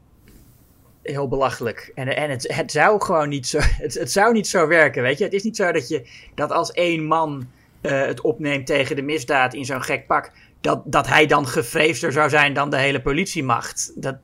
heel 1.01 1.27
belachelijk. 1.27 1.91
En, 1.95 2.15
en 2.15 2.29
het, 2.29 2.53
het 2.53 2.71
zou 2.71 3.01
gewoon 3.01 3.29
niet 3.29 3.47
zo, 3.47 3.59
het, 3.83 3.93
het 3.93 4.11
zou 4.11 4.33
niet 4.33 4.47
zo 4.47 4.67
werken, 4.67 5.03
weet 5.03 5.17
je. 5.17 5.23
Het 5.23 5.33
is 5.33 5.43
niet 5.43 5.55
zo 5.55 5.71
dat 5.71 5.87
je 5.87 6.09
dat 6.35 6.51
als 6.51 6.71
één 6.71 7.03
man 7.03 7.47
eh, 7.81 8.01
het 8.05 8.21
opneemt 8.21 8.65
tegen 8.65 8.95
de 8.95 9.01
misdaad 9.01 9.53
in 9.53 9.65
zo'n 9.65 9.83
gek 9.83 10.07
pak... 10.07 10.31
Dat, 10.65 10.81
dat 10.85 11.07
hij 11.07 11.25
dan 11.25 11.47
gevreesder 11.47 12.11
zou 12.11 12.29
zijn 12.29 12.53
dan 12.53 12.69
de 12.69 12.77
hele 12.77 13.01
politiemacht. 13.01 13.91
Dat, 13.95 14.15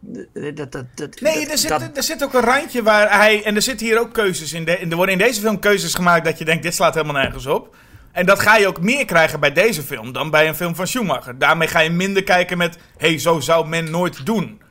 dat, 0.55 0.71
dat, 0.71 0.85
dat, 0.95 1.19
Nee, 1.19 1.47
er 1.49 1.57
zit, 1.57 1.69
dat- 1.69 1.89
er 1.97 2.03
zit 2.03 2.23
ook 2.23 2.33
een 2.33 2.41
randje 2.41 2.83
waar 2.83 3.17
hij. 3.17 3.43
En 3.43 3.55
er 3.55 3.61
zitten 3.61 3.85
hier 3.87 3.99
ook 3.99 4.13
keuzes 4.13 4.53
in. 4.53 4.65
De, 4.65 4.79
in- 4.79 4.89
er 4.89 4.95
worden 4.95 5.13
in 5.19 5.25
deze 5.25 5.41
film 5.41 5.59
keuzes 5.59 5.93
gemaakt 5.93 6.25
dat 6.25 6.37
je 6.37 6.45
denkt: 6.45 6.63
dit 6.63 6.73
slaat 6.75 6.93
helemaal 6.93 7.21
nergens 7.21 7.45
op. 7.45 7.75
En 8.11 8.25
dat 8.25 8.39
ga 8.39 8.55
je 8.57 8.67
ook 8.67 8.81
meer 8.81 9.05
krijgen 9.05 9.39
bij 9.39 9.51
deze 9.53 9.81
film 9.81 10.13
dan 10.13 10.29
bij 10.29 10.47
een 10.47 10.55
film 10.55 10.75
van 10.75 10.87
Schumacher. 10.87 11.37
Daarmee 11.37 11.67
ga 11.67 11.79
je 11.79 11.89
minder 11.89 12.23
kijken 12.23 12.57
met: 12.57 12.77
hé, 12.97 13.07
hey, 13.07 13.19
zo 13.19 13.39
zou 13.39 13.67
men 13.67 13.91
nooit 13.91 14.25
doen. 14.25 14.61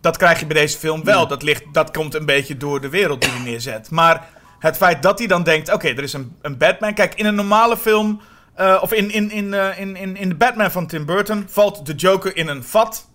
Dat 0.00 0.16
krijg 0.16 0.40
je 0.40 0.46
bij 0.46 0.56
deze 0.60 0.78
film 0.78 1.04
wel. 1.04 1.26
Dat, 1.26 1.42
ligt, 1.42 1.62
dat 1.72 1.90
komt 1.90 2.14
een 2.14 2.26
beetje 2.26 2.56
door 2.56 2.80
de 2.80 2.88
wereld 2.88 3.20
die 3.20 3.30
hij 3.30 3.40
neerzet. 3.40 3.90
Maar 3.90 4.28
het 4.58 4.76
feit 4.76 5.02
dat 5.02 5.18
hij 5.18 5.28
dan 5.28 5.42
denkt: 5.42 5.72
oké, 5.72 5.88
er 5.88 6.02
is 6.02 6.12
een, 6.12 6.36
een 6.42 6.58
Batman. 6.58 6.94
Kijk, 6.94 7.14
in 7.14 7.26
een 7.26 7.34
normale 7.34 7.76
film. 7.76 8.20
Eh, 8.56 8.78
of 8.82 8.92
in, 8.92 9.10
in, 9.10 9.30
in, 9.30 9.54
eh, 9.54 9.78
in, 9.78 9.96
in, 9.96 10.16
in 10.16 10.28
de 10.28 10.34
Batman 10.34 10.70
van 10.70 10.86
Tim 10.86 11.06
Burton 11.06 11.44
valt 11.48 11.86
de 11.86 11.94
Joker 11.94 12.36
in 12.36 12.48
een 12.48 12.64
vat. 12.64 13.08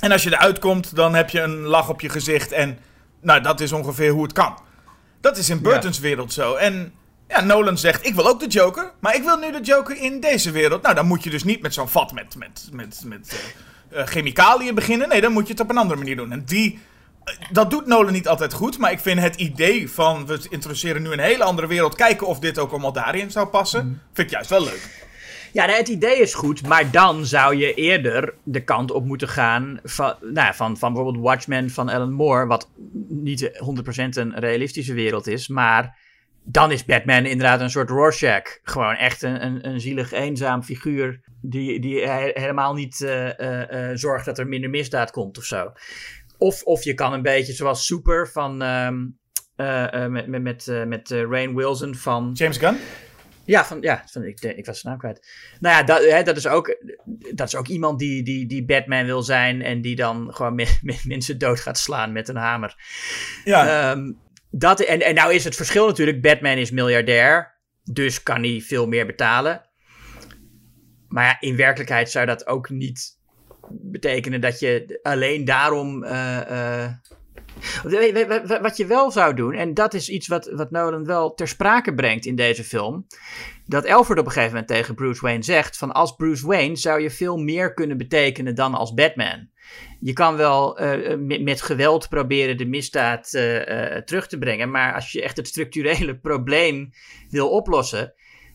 En 0.00 0.12
als 0.12 0.22
je 0.22 0.32
eruit 0.32 0.58
komt, 0.58 0.96
dan 0.96 1.14
heb 1.14 1.30
je 1.30 1.40
een 1.40 1.60
lach 1.60 1.88
op 1.88 2.00
je 2.00 2.08
gezicht. 2.08 2.52
En 2.52 2.78
nou, 3.20 3.40
dat 3.40 3.60
is 3.60 3.72
ongeveer 3.72 4.10
hoe 4.10 4.22
het 4.22 4.32
kan. 4.32 4.58
Dat 5.20 5.36
is 5.36 5.50
in 5.50 5.62
Burton's 5.62 5.98
wereld 5.98 6.32
zo. 6.32 6.54
En 6.54 6.92
ja, 7.28 7.40
Nolan 7.40 7.78
zegt, 7.78 8.06
ik 8.06 8.14
wil 8.14 8.28
ook 8.28 8.40
de 8.40 8.46
Joker. 8.46 8.92
Maar 8.98 9.14
ik 9.14 9.22
wil 9.22 9.36
nu 9.36 9.52
de 9.52 9.60
Joker 9.60 9.96
in 9.96 10.20
deze 10.20 10.50
wereld. 10.50 10.82
Nou, 10.82 10.94
dan 10.94 11.06
moet 11.06 11.24
je 11.24 11.30
dus 11.30 11.44
niet 11.44 11.62
met 11.62 11.74
zo'n 11.74 11.88
vat 11.88 12.12
met, 12.12 12.36
met, 12.36 12.68
met, 12.72 13.02
met 13.04 13.52
eh, 13.90 14.06
chemicaliën 14.06 14.74
beginnen. 14.74 15.08
Nee, 15.08 15.20
dan 15.20 15.32
moet 15.32 15.46
je 15.46 15.52
het 15.52 15.62
op 15.62 15.70
een 15.70 15.76
andere 15.76 15.98
manier 15.98 16.16
doen. 16.16 16.32
En 16.32 16.44
die, 16.44 16.78
dat 17.50 17.70
doet 17.70 17.86
Nolan 17.86 18.12
niet 18.12 18.28
altijd 18.28 18.52
goed. 18.52 18.78
Maar 18.78 18.92
ik 18.92 19.00
vind 19.00 19.20
het 19.20 19.36
idee 19.36 19.90
van, 19.90 20.26
we 20.26 20.46
introduceren 20.50 21.02
nu 21.02 21.12
een 21.12 21.18
hele 21.18 21.44
andere 21.44 21.66
wereld. 21.66 21.94
Kijken 21.94 22.26
of 22.26 22.38
dit 22.38 22.58
ook 22.58 22.70
allemaal 22.70 22.92
daarin 22.92 23.30
zou 23.30 23.46
passen. 23.46 24.02
Vind 24.12 24.26
ik 24.26 24.32
juist 24.32 24.50
wel 24.50 24.64
leuk. 24.64 25.06
Ja, 25.52 25.66
nee, 25.66 25.76
het 25.76 25.88
idee 25.88 26.20
is 26.20 26.34
goed, 26.34 26.66
maar 26.66 26.90
dan 26.90 27.26
zou 27.26 27.56
je 27.56 27.74
eerder 27.74 28.34
de 28.42 28.64
kant 28.64 28.90
op 28.90 29.04
moeten 29.04 29.28
gaan 29.28 29.80
van, 29.84 30.14
nou, 30.20 30.54
van, 30.54 30.78
van 30.78 30.92
bijvoorbeeld 30.92 31.24
Watchmen 31.24 31.70
van 31.70 31.88
Alan 31.88 32.12
Moore, 32.12 32.46
wat 32.46 32.68
niet 33.08 33.50
100% 33.52 34.08
een 34.08 34.38
realistische 34.38 34.94
wereld 34.94 35.26
is, 35.26 35.48
maar 35.48 35.96
dan 36.42 36.70
is 36.72 36.84
Batman 36.84 37.26
inderdaad 37.26 37.60
een 37.60 37.70
soort 37.70 37.90
Rorschach. 37.90 38.58
Gewoon 38.62 38.94
echt 38.94 39.22
een, 39.22 39.44
een, 39.44 39.68
een 39.68 39.80
zielig, 39.80 40.12
eenzaam 40.12 40.62
figuur 40.62 41.20
die, 41.40 41.80
die 41.80 42.00
he- 42.06 42.30
helemaal 42.34 42.74
niet 42.74 43.00
eh, 43.02 43.38
eh, 43.38 43.90
eh, 43.90 43.96
zorgt 43.96 44.24
dat 44.24 44.38
er 44.38 44.46
minder 44.48 44.70
misdaad 44.70 45.10
komt 45.10 45.38
of 45.38 45.44
zo. 45.44 45.72
Of, 46.38 46.62
of 46.62 46.84
je 46.84 46.94
kan 46.94 47.12
een 47.12 47.22
beetje 47.22 47.52
zoals 47.52 47.86
Super 47.86 48.28
van, 48.28 48.62
ehm, 48.62 49.06
eh, 49.56 50.04
eh, 50.04 50.10
met, 50.10 50.26
met, 50.26 50.42
met, 50.42 50.68
eh, 50.68 50.84
met 50.84 51.10
Rainn 51.10 51.54
Wilson 51.54 51.94
van... 51.94 52.30
James 52.34 52.56
Gunn? 52.56 52.78
Ja, 53.44 53.64
van, 53.64 53.80
ja 53.80 54.04
van, 54.06 54.24
ik, 54.24 54.40
ik 54.40 54.66
was 54.66 54.80
zijn 54.80 54.92
naam 54.92 55.00
kwijt. 55.00 55.28
Nou 55.60 55.76
ja, 55.76 55.82
dat, 55.82 56.04
hè, 56.04 56.22
dat, 56.22 56.36
is, 56.36 56.46
ook, 56.46 56.76
dat 57.34 57.46
is 57.46 57.56
ook 57.56 57.68
iemand 57.68 57.98
die, 57.98 58.22
die, 58.22 58.46
die 58.46 58.64
Batman 58.64 59.04
wil 59.04 59.22
zijn 59.22 59.62
en 59.62 59.80
die 59.80 59.96
dan 59.96 60.34
gewoon 60.34 60.54
me- 60.54 60.78
me- 60.82 61.00
mensen 61.04 61.38
dood 61.38 61.60
gaat 61.60 61.78
slaan 61.78 62.12
met 62.12 62.28
een 62.28 62.36
hamer. 62.36 62.76
Ja. 63.44 63.90
Ehm, 63.90 64.12
dat, 64.50 64.80
en, 64.80 65.00
en 65.00 65.14
nou 65.14 65.34
is 65.34 65.44
het 65.44 65.56
verschil 65.56 65.86
natuurlijk, 65.86 66.22
Batman 66.22 66.56
is 66.56 66.70
miljardair, 66.70 67.58
dus 67.82 68.22
kan 68.22 68.42
hij 68.42 68.60
veel 68.60 68.86
meer 68.86 69.06
betalen. 69.06 69.68
Maar 71.08 71.24
ja, 71.24 71.36
in 71.40 71.56
werkelijkheid 71.56 72.10
zou 72.10 72.26
dat 72.26 72.46
ook 72.46 72.68
niet 72.68 73.17
betekenen 73.70 74.40
dat 74.40 74.58
je 74.58 74.98
alleen 75.02 75.44
daarom... 75.44 76.04
eh, 76.04 76.84
eh, 76.84 76.92
Wat 78.62 78.76
je 78.76 78.86
wel 78.86 79.10
zou 79.10 79.34
doen, 79.34 79.54
en 79.54 79.74
dat 79.74 79.94
is 79.94 80.08
iets 80.08 80.28
wat, 80.28 80.50
wat 80.52 80.70
Nolan 80.70 81.04
wel 81.04 81.34
ter 81.34 81.48
sprake 81.48 81.94
brengt 81.94 82.26
in 82.26 82.36
deze 82.36 82.64
film. 82.64 83.06
Dat 83.66 83.88
Alfred 83.88 84.18
op 84.18 84.24
een 84.24 84.30
gegeven 84.30 84.52
moment 84.52 84.68
tegen 84.68 84.94
Bruce 84.94 85.20
Wayne 85.20 85.42
zegt: 85.42 85.76
van 85.76 85.92
als 85.92 86.14
Bruce 86.16 86.46
Wayne 86.46 86.76
zou 86.76 87.00
je 87.00 87.10
veel 87.10 87.36
meer 87.36 87.74
kunnen 87.74 87.96
betekenen 87.96 88.54
dan 88.54 88.74
als 88.74 88.94
Batman. 88.94 89.48
Je 90.00 90.12
kan 90.12 90.36
wel 90.36 90.78
eh, 90.78 91.16
met, 91.40 91.62
geweld 91.62 92.08
proberen 92.08 92.56
de 92.56 92.66
misdaad 92.66 93.30
terug 94.04 94.26
te 94.26 94.38
brengen, 94.38 94.70
maar 94.70 94.94
als 94.94 95.12
je 95.12 95.22
echt 95.22 95.36
het 95.36 95.48
structurele 95.48 96.18
probleem 96.28 96.90
wil 97.28 97.50
oplossen, 97.50 98.14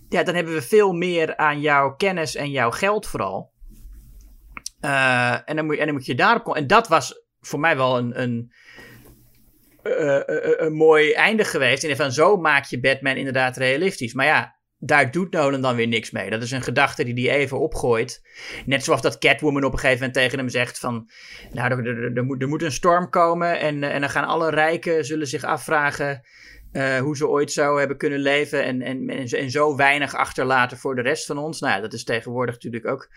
ja, 0.09 0.23
dan 0.23 0.35
hebben 0.35 0.53
we 0.53 0.61
veel 0.61 0.93
meer 0.93 1.37
aan 1.37 1.61
jouw 1.61 1.95
kennis 1.95 2.35
en 2.35 2.51
jouw 2.51 2.71
geld 2.71 3.07
vooral. 3.07 3.52
Eh, 4.83 5.37
en, 5.45 5.55
dan 5.55 5.65
moet, 5.65 5.77
en 5.77 5.85
dan 5.85 5.95
moet 5.95 6.05
je 6.05 6.15
daarop 6.15 6.43
komen. 6.43 6.61
En 6.61 6.67
dat 6.67 6.87
was 6.87 7.25
voor 7.39 7.59
mij 7.59 7.77
wel 7.77 7.97
een, 7.97 8.21
een, 8.21 8.51
eh, 9.83 10.15
eh, 10.15 10.53
een 10.57 10.73
mooi 10.73 11.11
einde 11.11 11.43
geweest. 11.43 11.83
En 11.83 11.95
van 11.95 12.11
zo 12.11 12.37
maak 12.37 12.65
je 12.65 12.79
Batman 12.79 13.15
inderdaad 13.15 13.57
realistisch. 13.57 14.13
Maar 14.13 14.25
ja, 14.25 14.55
daar 14.77 15.11
doet 15.11 15.31
Nolan 15.31 15.61
dan 15.61 15.75
weer 15.75 15.87
niks 15.87 16.11
mee. 16.11 16.29
Dat 16.29 16.43
is 16.43 16.51
een 16.51 16.61
gedachte 16.61 17.03
die 17.03 17.29
hij 17.29 17.37
even 17.37 17.59
opgooit. 17.59 18.21
Net 18.65 18.83
zoals 18.83 19.01
dat 19.01 19.17
Catwoman 19.17 19.63
op 19.63 19.71
een 19.71 19.79
gegeven 19.79 19.99
moment 19.99 20.17
tegen 20.17 20.37
hem 20.37 20.49
zegt 20.49 20.79
van... 20.79 21.09
Nou, 21.51 21.71
er, 21.71 22.15
er, 22.17 22.23
moet, 22.23 22.41
er 22.41 22.47
moet 22.47 22.63
een 22.63 22.71
storm 22.71 23.09
komen 23.09 23.59
en, 23.59 23.83
en 23.83 24.01
dan 24.01 24.09
gaan 24.09 24.27
alle 24.27 24.49
rijken 24.49 25.05
zullen 25.05 25.27
zich 25.27 25.43
afvragen... 25.43 26.21
hoe 27.01 27.17
ze 27.17 27.27
ooit 27.27 27.51
zo 27.51 27.77
hebben 27.77 27.97
kunnen 27.97 28.19
leven 28.19 28.63
en, 28.63 28.81
en, 28.81 29.09
en, 29.09 29.25
en 29.25 29.51
zo 29.51 29.75
weinig 29.75 30.15
achterlaten 30.15 30.77
voor 30.77 30.95
de 30.95 31.01
rest 31.01 31.25
van 31.25 31.37
ons. 31.37 31.59
Nou 31.59 31.73
ja, 31.75 31.81
dat 31.81 31.93
is 31.93 32.03
tegenwoordig 32.03 32.53
natuurlijk 32.53 32.87
ook 32.87 33.09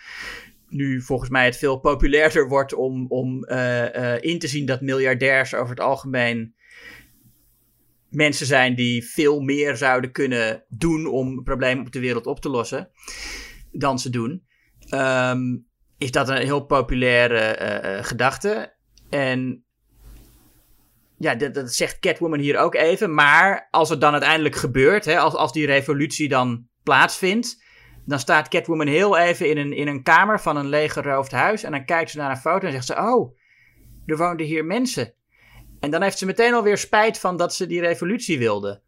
nu 0.68 1.02
volgens 1.02 1.30
mij 1.30 1.44
het 1.44 1.56
veel 1.56 1.78
populairder 1.78 2.48
wordt 2.48 2.74
om, 2.74 3.06
om 3.08 3.44
eh, 3.44 4.14
eh, 4.14 4.22
in 4.22 4.38
te 4.38 4.48
zien 4.48 4.66
dat 4.66 4.80
miljardairs 4.80 5.54
over 5.54 5.70
het 5.70 5.80
algemeen 5.80 6.54
mensen 8.08 8.46
zijn 8.46 8.74
die 8.74 9.04
veel 9.04 9.40
meer 9.40 9.76
zouden 9.76 10.12
kunnen 10.12 10.64
doen 10.68 11.06
om 11.06 11.42
problemen 11.42 11.86
op 11.86 11.92
de 11.92 12.00
wereld 12.00 12.26
op 12.26 12.40
te 12.40 12.48
lossen 12.48 12.90
dan 13.72 13.98
ze 13.98 14.10
doen. 14.10 14.44
Ehm, 14.88 15.56
is 15.98 16.10
dat 16.10 16.28
een 16.28 16.36
heel 16.36 16.64
populaire 16.64 17.38
eh, 17.38 18.04
gedachte. 18.04 18.74
En 19.10 19.64
ja, 21.18 21.34
dat, 21.34 21.54
dat 21.54 21.72
zegt 21.72 21.98
Catwoman 21.98 22.38
hier 22.38 22.58
ook 22.58 22.74
even. 22.74 23.14
Maar 23.14 23.68
als 23.70 23.88
het 23.88 24.00
dan 24.00 24.12
uiteindelijk 24.12 24.56
gebeurt, 24.56 25.04
hè, 25.04 25.18
als, 25.18 25.34
als 25.34 25.52
die 25.52 25.66
revolutie 25.66 26.28
dan 26.28 26.68
plaatsvindt, 26.82 27.64
dan 28.06 28.18
staat 28.18 28.48
Catwoman 28.48 28.86
heel 28.86 29.16
even 29.16 29.50
in 29.50 29.56
een, 29.56 29.72
in 29.72 29.88
een 29.88 30.02
kamer 30.02 30.40
van 30.40 30.56
een 30.56 30.68
leeggeroofd 30.68 31.32
huis. 31.32 31.62
En 31.62 31.70
dan 31.70 31.84
kijkt 31.84 32.10
ze 32.10 32.16
naar 32.16 32.30
een 32.30 32.36
foto 32.36 32.66
en 32.66 32.72
zegt 32.72 32.86
ze: 32.86 32.96
Oh, 32.96 33.36
er 34.06 34.16
woonden 34.16 34.46
hier 34.46 34.64
mensen. 34.64 35.12
En 35.80 35.90
dan 35.90 36.02
heeft 36.02 36.18
ze 36.18 36.26
meteen 36.26 36.54
alweer 36.54 36.78
spijt 36.78 37.18
van 37.18 37.36
dat 37.36 37.54
ze 37.54 37.66
die 37.66 37.80
revolutie 37.80 38.38
wilde. 38.38 38.80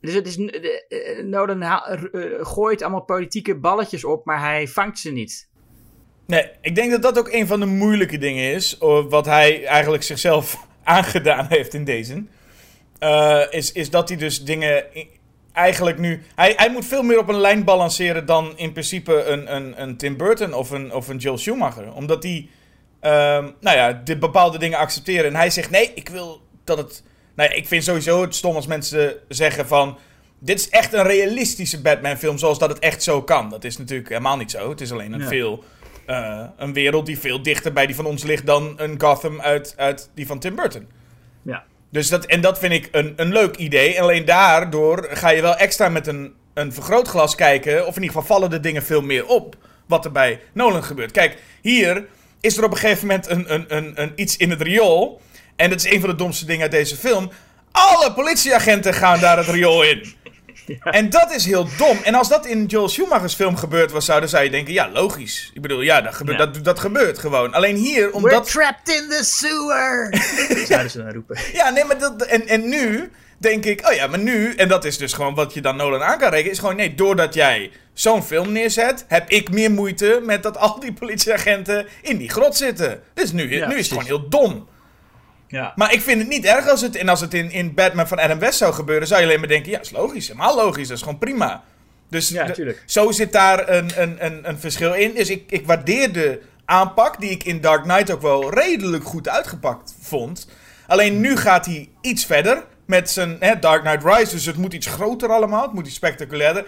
Dus 0.00 0.14
het 0.14 0.26
is, 0.26 0.36
eh, 0.38 1.24
Nolan 1.24 1.62
eh, 1.62 1.92
gooit 2.40 2.82
allemaal 2.82 3.04
politieke 3.04 3.58
balletjes 3.58 4.04
op, 4.04 4.24
maar 4.24 4.40
hij 4.40 4.68
vangt 4.68 4.98
ze 4.98 5.12
niet. 5.12 5.48
Nee, 6.26 6.50
ik 6.60 6.74
denk 6.74 6.90
dat 6.90 7.02
dat 7.02 7.18
ook 7.18 7.32
een 7.32 7.46
van 7.46 7.60
de 7.60 7.66
moeilijke 7.66 8.18
dingen 8.18 8.52
is. 8.52 8.76
Wat 9.08 9.26
hij 9.26 9.64
eigenlijk 9.64 10.02
zichzelf 10.02 10.66
aangedaan 10.84 11.46
heeft 11.48 11.74
in 11.74 11.84
deze. 11.84 12.24
Eh, 12.98 13.42
is, 13.50 13.72
is 13.72 13.90
dat 13.90 14.08
hij 14.08 14.18
dus 14.18 14.44
dingen 14.44 14.84
eigenlijk 15.58 15.98
nu. 15.98 16.22
Hij, 16.34 16.52
hij 16.56 16.70
moet 16.70 16.84
veel 16.86 17.02
meer 17.02 17.18
op 17.18 17.28
een 17.28 17.40
lijn 17.40 17.64
balanceren 17.64 18.26
dan 18.26 18.52
in 18.56 18.72
principe 18.72 19.24
een, 19.24 19.54
een, 19.54 19.82
een 19.82 19.96
Tim 19.96 20.16
Burton 20.16 20.54
of 20.54 20.70
een, 20.70 20.92
of 20.94 21.08
een 21.08 21.16
Joel 21.16 21.38
Schumacher. 21.38 21.92
Omdat 21.92 22.22
die. 22.22 22.50
ehm, 23.00 23.48
nou 23.60 23.76
ja, 23.76 23.92
de 24.04 24.18
bepaalde 24.18 24.58
dingen 24.58 24.78
accepteren. 24.78 25.24
En 25.26 25.36
hij 25.36 25.50
zegt: 25.50 25.70
nee, 25.70 25.90
ik 25.94 26.08
wil 26.08 26.40
dat 26.64 26.78
het. 26.78 27.02
Nou 27.34 27.50
ja, 27.50 27.56
ik 27.56 27.66
vind 27.66 27.84
sowieso 27.84 28.20
het 28.22 28.34
stom 28.34 28.54
als 28.54 28.66
mensen 28.66 29.14
zeggen 29.28 29.66
van. 29.66 29.98
Dit 30.40 30.60
is 30.60 30.68
echt 30.68 30.92
een 30.92 31.02
realistische 31.02 31.80
Batman-film 31.80 32.38
zoals 32.38 32.58
dat 32.58 32.68
het 32.68 32.78
echt 32.78 33.02
zo 33.02 33.22
kan. 33.22 33.48
Dat 33.50 33.64
is 33.64 33.78
natuurlijk 33.78 34.08
helemaal 34.08 34.36
niet 34.36 34.50
zo. 34.50 34.70
Het 34.70 34.80
is 34.80 34.92
alleen 34.92 35.12
een 35.12 35.20
Ja. 35.20 35.28
veel. 35.28 35.64
eh, 36.06 36.44
een 36.56 36.72
wereld 36.72 37.06
die 37.06 37.18
veel 37.18 37.42
dichter 37.42 37.72
bij 37.72 37.86
die 37.86 37.94
van 37.96 38.06
ons 38.06 38.22
ligt 38.22 38.46
dan 38.46 38.74
een 38.76 39.00
Gotham 39.00 39.40
uit, 39.40 39.74
uit 39.76 40.10
die 40.14 40.26
van 40.26 40.38
Tim 40.38 40.54
Burton. 40.54 40.88
Dus 41.90 42.08
dat, 42.08 42.24
en 42.24 42.40
dat 42.40 42.58
vind 42.58 42.72
ik 42.72 42.88
een, 42.92 43.12
een 43.16 43.32
leuk 43.32 43.56
idee. 43.56 43.94
En 43.94 44.02
alleen 44.02 44.24
daardoor 44.24 45.08
ga 45.10 45.28
je 45.28 45.42
wel 45.42 45.56
extra 45.56 45.88
met 45.88 46.06
een, 46.06 46.34
een 46.54 46.72
vergrootglas 46.72 47.34
kijken. 47.34 47.86
Of 47.86 47.96
in 47.96 48.02
ieder 48.02 48.16
geval 48.16 48.36
vallen 48.36 48.50
de 48.50 48.60
dingen 48.60 48.82
veel 48.82 49.02
meer 49.02 49.26
op. 49.26 49.56
Wat 49.86 50.04
er 50.04 50.12
bij 50.12 50.40
Nolan 50.52 50.84
gebeurt. 50.84 51.10
Kijk, 51.10 51.36
hier 51.62 52.06
is 52.40 52.56
er 52.56 52.64
op 52.64 52.70
een 52.70 52.76
gegeven 52.76 53.06
moment 53.06 53.28
een, 53.28 53.54
een, 53.54 53.64
een, 53.76 53.92
een 53.94 54.12
iets 54.14 54.36
in 54.36 54.50
het 54.50 54.62
riool. 54.62 55.20
En 55.56 55.70
dat 55.70 55.84
is 55.84 55.92
een 55.92 56.00
van 56.00 56.08
de 56.08 56.14
domste 56.16 56.44
dingen 56.44 56.62
uit 56.62 56.70
deze 56.70 56.96
film. 56.96 57.30
Alle 57.72 58.12
politieagenten 58.12 58.94
gaan 58.94 59.20
daar 59.20 59.36
het 59.36 59.48
riool 59.48 59.82
in. 59.82 60.14
En 60.98 61.10
dat 61.10 61.32
is 61.34 61.44
heel 61.44 61.68
dom. 61.76 61.98
En 62.04 62.14
als 62.14 62.28
dat 62.28 62.46
in 62.46 62.64
Joel 62.66 62.88
Schumacher's 62.88 63.34
film 63.34 63.56
gebeurd 63.56 63.90
was, 63.90 64.04
zou, 64.04 64.20
dan 64.20 64.28
zou 64.28 64.44
je 64.44 64.50
denken: 64.50 64.72
ja, 64.72 64.90
logisch. 64.92 65.50
Ik 65.54 65.62
bedoel, 65.62 65.80
ja, 65.80 66.00
dat, 66.00 66.14
gebeurt, 66.14 66.38
Ja. 66.38 66.46
dat, 66.46 66.64
dat 66.64 66.78
gebeurt 66.78 67.18
gewoon. 67.18 67.52
Alleen 67.54 67.76
hier, 67.76 68.00
We're 68.02 68.12
omdat. 68.14 68.50
trapped 68.50 68.88
in 68.88 69.08
the 69.08 69.24
sewer! 69.24 70.14
Zouden 70.68 70.90
ze 70.90 70.98
dan 70.98 71.12
roepen. 71.12 71.38
Ja, 71.52 71.70
nee, 71.70 71.84
maar 71.84 71.98
dat, 71.98 72.22
en, 72.22 72.46
en 72.48 72.68
nu 72.68 73.10
denk 73.38 73.64
ik, 73.64 73.88
oh 73.88 73.94
ja, 73.94 74.06
maar 74.06 74.18
nu, 74.18 74.54
en 74.54 74.68
dat 74.68 74.84
is 74.84 74.98
dus 74.98 75.12
gewoon 75.12 75.34
wat 75.34 75.54
je 75.54 75.60
dan 75.60 75.76
Nolan 75.76 76.02
aan 76.02 76.18
kan 76.18 76.30
rekenen, 76.30 76.52
is 76.52 76.58
gewoon 76.58 76.76
nee, 76.76 76.94
doordat 76.94 77.34
jij 77.34 77.70
zo'n 77.92 78.22
film 78.22 78.52
neerzet, 78.52 79.04
heb 79.08 79.28
ik 79.30 79.50
meer 79.50 79.70
moeite 79.70 80.20
met 80.24 80.42
dat 80.42 80.56
al 80.56 80.80
die 80.80 80.92
politieagenten 80.92 81.86
in 82.02 82.16
die 82.16 82.30
grot 82.30 82.56
zitten. 82.56 83.00
Dus 83.14 83.32
nu, 83.32 83.42
Ja, 83.42 83.48
nu 83.48 83.54
is 83.56 83.60
het 83.60 83.68
precies. 83.68 83.88
gewoon 83.88 84.04
heel 84.04 84.28
dom. 84.28 84.68
Ja. 85.48 85.72
Maar 85.76 85.92
ik 85.92 86.00
vind 86.00 86.18
het 86.20 86.28
niet 86.28 86.44
erg 86.44 86.68
als 86.68 86.80
het, 86.80 86.96
en 86.96 87.08
als 87.08 87.20
het 87.20 87.34
in, 87.34 87.50
in 87.50 87.74
Batman 87.74 88.08
van 88.08 88.18
Adam 88.18 88.38
West 88.38 88.58
zou 88.58 88.72
gebeuren, 88.74 89.06
zou 89.08 89.20
je 89.20 89.26
alleen 89.26 89.38
maar 89.38 89.48
denken, 89.48 89.70
ja, 89.70 89.80
is 89.80 89.90
logisch, 89.90 90.26
helemaal 90.28 90.56
logisch, 90.56 90.88
dat 90.88 90.96
is 90.96 91.02
gewoon 91.02 91.18
prima. 91.18 91.62
Dus 92.10 92.28
Ja, 92.28 92.44
de- 92.44 92.76
zo 92.86 93.10
zit 93.10 93.32
daar 93.32 93.68
een, 93.68 93.90
een, 94.02 94.24
een, 94.24 94.48
een 94.48 94.58
verschil 94.58 94.92
in. 94.94 95.14
Dus 95.14 95.30
ik, 95.30 95.42
ik 95.50 95.66
waardeer 95.66 96.12
de 96.12 96.40
aanpak, 96.64 97.20
die 97.20 97.30
ik 97.30 97.44
in 97.44 97.60
Dark 97.60 97.82
Knight 97.82 98.10
ook 98.10 98.22
wel 98.22 98.54
redelijk 98.54 99.04
goed 99.04 99.28
uitgepakt 99.28 99.94
vond. 100.00 100.48
Alleen 100.86 101.20
nu 101.20 101.36
gaat 101.36 101.66
hij 101.66 101.88
iets 102.00 102.24
verder 102.26 102.64
met 102.86 103.10
zijn 103.10 103.36
hè, 103.40 103.58
Dark 103.58 103.82
Knight 103.84 104.04
Rise. 104.04 104.34
Dus 104.34 104.46
het 104.46 104.56
moet 104.56 104.72
iets 104.74 104.86
groter 104.86 105.28
allemaal, 105.28 105.62
het 105.62 105.72
moet 105.72 105.86
iets 105.86 105.94
spectaculairder. 105.96 106.64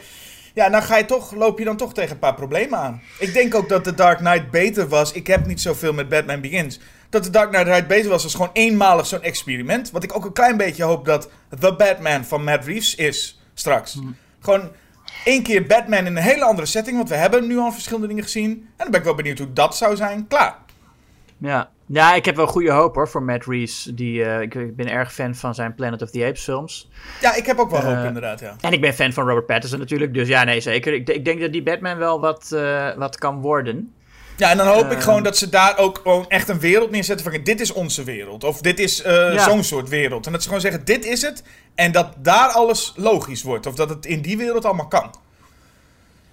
Ja, 0.54 0.68
dan 0.68 0.82
ga 0.82 0.96
je 0.96 1.04
toch, 1.04 1.34
loop 1.34 1.58
je 1.58 1.64
dan 1.64 1.76
toch 1.76 1.94
tegen 1.94 2.10
een 2.10 2.18
paar 2.18 2.34
problemen 2.34 2.78
aan. 2.78 3.02
Ik 3.18 3.32
denk 3.32 3.54
ook 3.54 3.68
dat 3.68 3.84
The 3.84 3.94
Dark 3.94 4.18
Knight 4.18 4.50
beter 4.50 4.88
was. 4.88 5.12
Ik 5.12 5.26
heb 5.26 5.46
niet 5.46 5.60
zoveel 5.60 5.92
met 5.92 6.08
Batman 6.08 6.40
Begins. 6.40 6.80
Dat 7.10 7.22
The 7.22 7.30
Dark 7.30 7.52
Knight 7.52 7.86
beter 7.86 8.10
was 8.10 8.24
als 8.24 8.34
gewoon 8.34 8.50
eenmalig 8.52 9.06
zo'n 9.06 9.22
experiment. 9.22 9.90
Wat 9.90 10.04
ik 10.04 10.16
ook 10.16 10.24
een 10.24 10.32
klein 10.32 10.56
beetje 10.56 10.82
hoop 10.82 11.04
dat 11.04 11.28
The 11.58 11.74
Batman 11.74 12.24
van 12.24 12.44
Matt 12.44 12.64
Reeves 12.64 12.94
is 12.94 13.40
straks. 13.54 13.98
Gewoon 14.40 14.70
één 15.24 15.42
keer 15.42 15.66
Batman 15.66 16.06
in 16.06 16.16
een 16.16 16.22
hele 16.22 16.44
andere 16.44 16.66
setting. 16.66 16.96
Want 16.96 17.08
we 17.08 17.14
hebben 17.14 17.46
nu 17.46 17.58
al 17.58 17.72
verschillende 17.72 18.06
dingen 18.06 18.22
gezien. 18.22 18.50
En 18.50 18.62
dan 18.76 18.90
ben 18.90 19.00
ik 19.00 19.06
wel 19.06 19.14
benieuwd 19.14 19.38
hoe 19.38 19.52
dat 19.52 19.76
zou 19.76 19.96
zijn. 19.96 20.26
Klaar. 20.26 20.56
Ja. 21.38 21.70
ja, 21.86 22.14
ik 22.14 22.24
heb 22.24 22.36
wel 22.36 22.46
goede 22.46 22.70
hoop 22.70 22.94
hoor 22.94 23.08
voor 23.08 23.22
Matt 23.22 23.46
Reeves. 23.46 23.90
Die, 23.94 24.24
eh, 24.24 24.40
ik, 24.40 24.54
ik 24.54 24.76
ben 24.76 24.90
erg 24.90 25.12
fan 25.12 25.34
van 25.34 25.54
zijn 25.54 25.74
Planet 25.74 26.02
of 26.02 26.10
the 26.10 26.24
Apes 26.24 26.42
films. 26.42 26.90
Ja, 27.20 27.34
ik 27.34 27.46
heb 27.46 27.58
ook 27.58 27.70
wel 27.70 27.80
hoop 27.80 27.96
Eh, 27.96 28.04
inderdaad, 28.04 28.40
ja. 28.40 28.56
En 28.60 28.72
ik 28.72 28.80
ben 28.80 28.94
fan 28.94 29.12
van 29.12 29.26
Robert 29.28 29.46
Pattinson 29.46 29.78
natuurlijk. 29.78 30.14
Dus 30.14 30.28
ja, 30.28 30.44
nee, 30.44 30.60
zeker. 30.60 30.92
Ik, 30.92 31.08
ik 31.08 31.24
denk 31.24 31.40
dat 31.40 31.52
die 31.52 31.62
Batman 31.62 31.98
wel 31.98 32.20
wat, 32.20 32.52
eh, 32.52 32.96
wat 32.96 33.18
kan 33.18 33.40
worden. 33.40 33.94
Ja, 34.40 34.50
en 34.50 34.56
dan 34.56 34.66
hoop 34.66 34.84
ik 34.84 34.90
Ehm. 34.92 35.00
gewoon 35.00 35.22
dat 35.22 35.36
ze 35.36 35.48
daar 35.48 35.78
ook 35.78 36.00
gewoon 36.02 36.28
echt 36.28 36.48
een 36.48 36.60
wereld 36.60 36.90
neerzetten 36.90 37.32
van... 37.32 37.42
Dit 37.42 37.60
is 37.60 37.72
onze 37.72 38.04
wereld. 38.04 38.44
Of 38.44 38.60
dit 38.60 38.78
is 38.78 39.02
eh, 39.02 39.12
Ja. 39.32 39.44
zo'n 39.44 39.64
soort 39.64 39.88
wereld. 39.88 40.26
En 40.26 40.32
dat 40.32 40.40
ze 40.40 40.46
gewoon 40.46 40.62
zeggen, 40.62 40.84
dit 40.84 41.04
is 41.04 41.22
het. 41.22 41.42
En 41.74 41.92
dat 41.92 42.12
daar 42.18 42.48
alles 42.48 42.92
logisch 42.96 43.42
wordt. 43.42 43.66
Of 43.66 43.74
dat 43.74 43.88
het 43.88 44.06
in 44.06 44.20
die 44.22 44.36
wereld 44.36 44.64
allemaal 44.64 44.88
kan. 44.88 45.14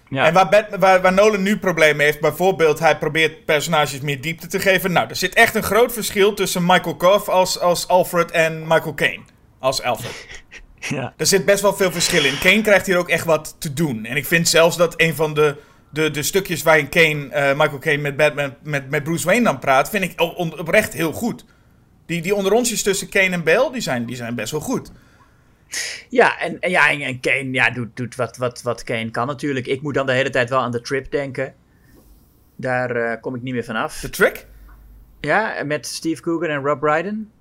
Ja. 0.09 0.25
En 0.25 0.33
waar, 0.33 0.49
Bat- 0.49 0.75
waar, 0.79 1.01
waar 1.01 1.13
Nolan 1.13 1.41
nu 1.41 1.57
problemen 1.59 2.05
heeft, 2.05 2.19
bijvoorbeeld 2.19 2.79
hij 2.79 2.97
probeert 2.97 3.45
personages 3.45 3.99
meer 3.99 4.21
diepte 4.21 4.47
te 4.47 4.59
geven. 4.59 4.91
Nou, 4.91 5.09
er 5.09 5.15
zit 5.15 5.33
echt 5.35 5.55
een 5.55 5.63
groot 5.63 5.93
verschil 5.93 6.33
tussen 6.33 6.65
Michael 6.65 6.95
Goff 6.97 7.29
als, 7.29 7.59
als 7.59 7.87
Alfred 7.87 8.31
en 8.31 8.61
Michael 8.67 8.93
Caine 8.93 9.23
als 9.59 9.81
Alfred. 9.83 10.27
ja. 10.79 11.13
Er 11.17 11.25
zit 11.25 11.45
best 11.45 11.61
wel 11.61 11.73
veel 11.75 11.91
verschil 11.91 12.25
in. 12.25 12.39
Kane 12.39 12.61
krijgt 12.61 12.85
hier 12.85 12.97
ook 12.97 13.09
echt 13.09 13.25
wat 13.25 13.55
te 13.59 13.73
doen. 13.73 14.05
En 14.05 14.15
ik 14.15 14.25
vind 14.25 14.47
zelfs 14.49 14.77
dat 14.77 14.93
een 14.97 15.15
van 15.15 15.33
de, 15.33 15.55
de, 15.97 16.11
de 16.11 16.23
stukjes 16.23 16.63
waarin 16.63 16.89
Kane, 16.89 17.27
eh, 17.29 17.57
Michael 17.57 17.79
Caine 17.79 18.01
met, 18.01 18.17
Batman, 18.17 18.55
met, 18.63 18.89
met 18.89 19.03
Bruce 19.03 19.25
Wayne 19.25 19.43
dan 19.43 19.59
praat, 19.59 19.89
vind 19.89 20.03
ik 20.03 20.21
on- 20.21 20.59
oprecht 20.59 20.93
heel 20.93 21.11
goed. 21.11 21.45
Die, 22.05 22.21
die 22.21 22.35
onderontjes 22.35 22.83
tussen 22.83 23.09
Kane 23.09 23.29
en 23.29 23.43
Bale, 23.43 23.71
die 23.71 23.81
zijn, 23.81 24.05
die 24.05 24.15
zijn 24.15 24.35
best 24.35 24.51
wel 24.51 24.61
goed. 24.61 24.91
Ja, 26.09 26.39
en, 26.39 26.59
en, 26.59 26.69
ja, 26.69 26.89
en, 26.89 27.01
en 27.01 27.19
Kane 27.19 27.51
ja, 27.51 27.69
doet, 27.69 27.95
doet 27.95 28.15
wat, 28.15 28.37
wat, 28.37 28.61
wat 28.61 28.83
Kane 28.83 29.11
kan 29.11 29.27
natuurlijk. 29.27 29.65
Ik 29.65 29.81
moet 29.81 29.93
dan 29.93 30.05
de 30.05 30.11
hele 30.11 30.29
tijd 30.29 30.49
wel 30.49 30.59
aan 30.59 30.71
de 30.71 30.81
trip 30.81 31.11
denken. 31.11 31.53
Daar 32.55 32.95
eh, 32.95 33.21
kom 33.21 33.35
ik 33.35 33.41
niet 33.41 33.53
meer 33.53 33.63
vanaf. 33.63 33.99
De 33.99 34.09
trick? 34.09 34.45
Ja, 35.21 35.63
met 35.65 35.85
Steve 35.87 36.21
Coogan 36.21 36.49
en 36.49 36.63
Rob 36.63 36.79
Brydon. 36.79 37.31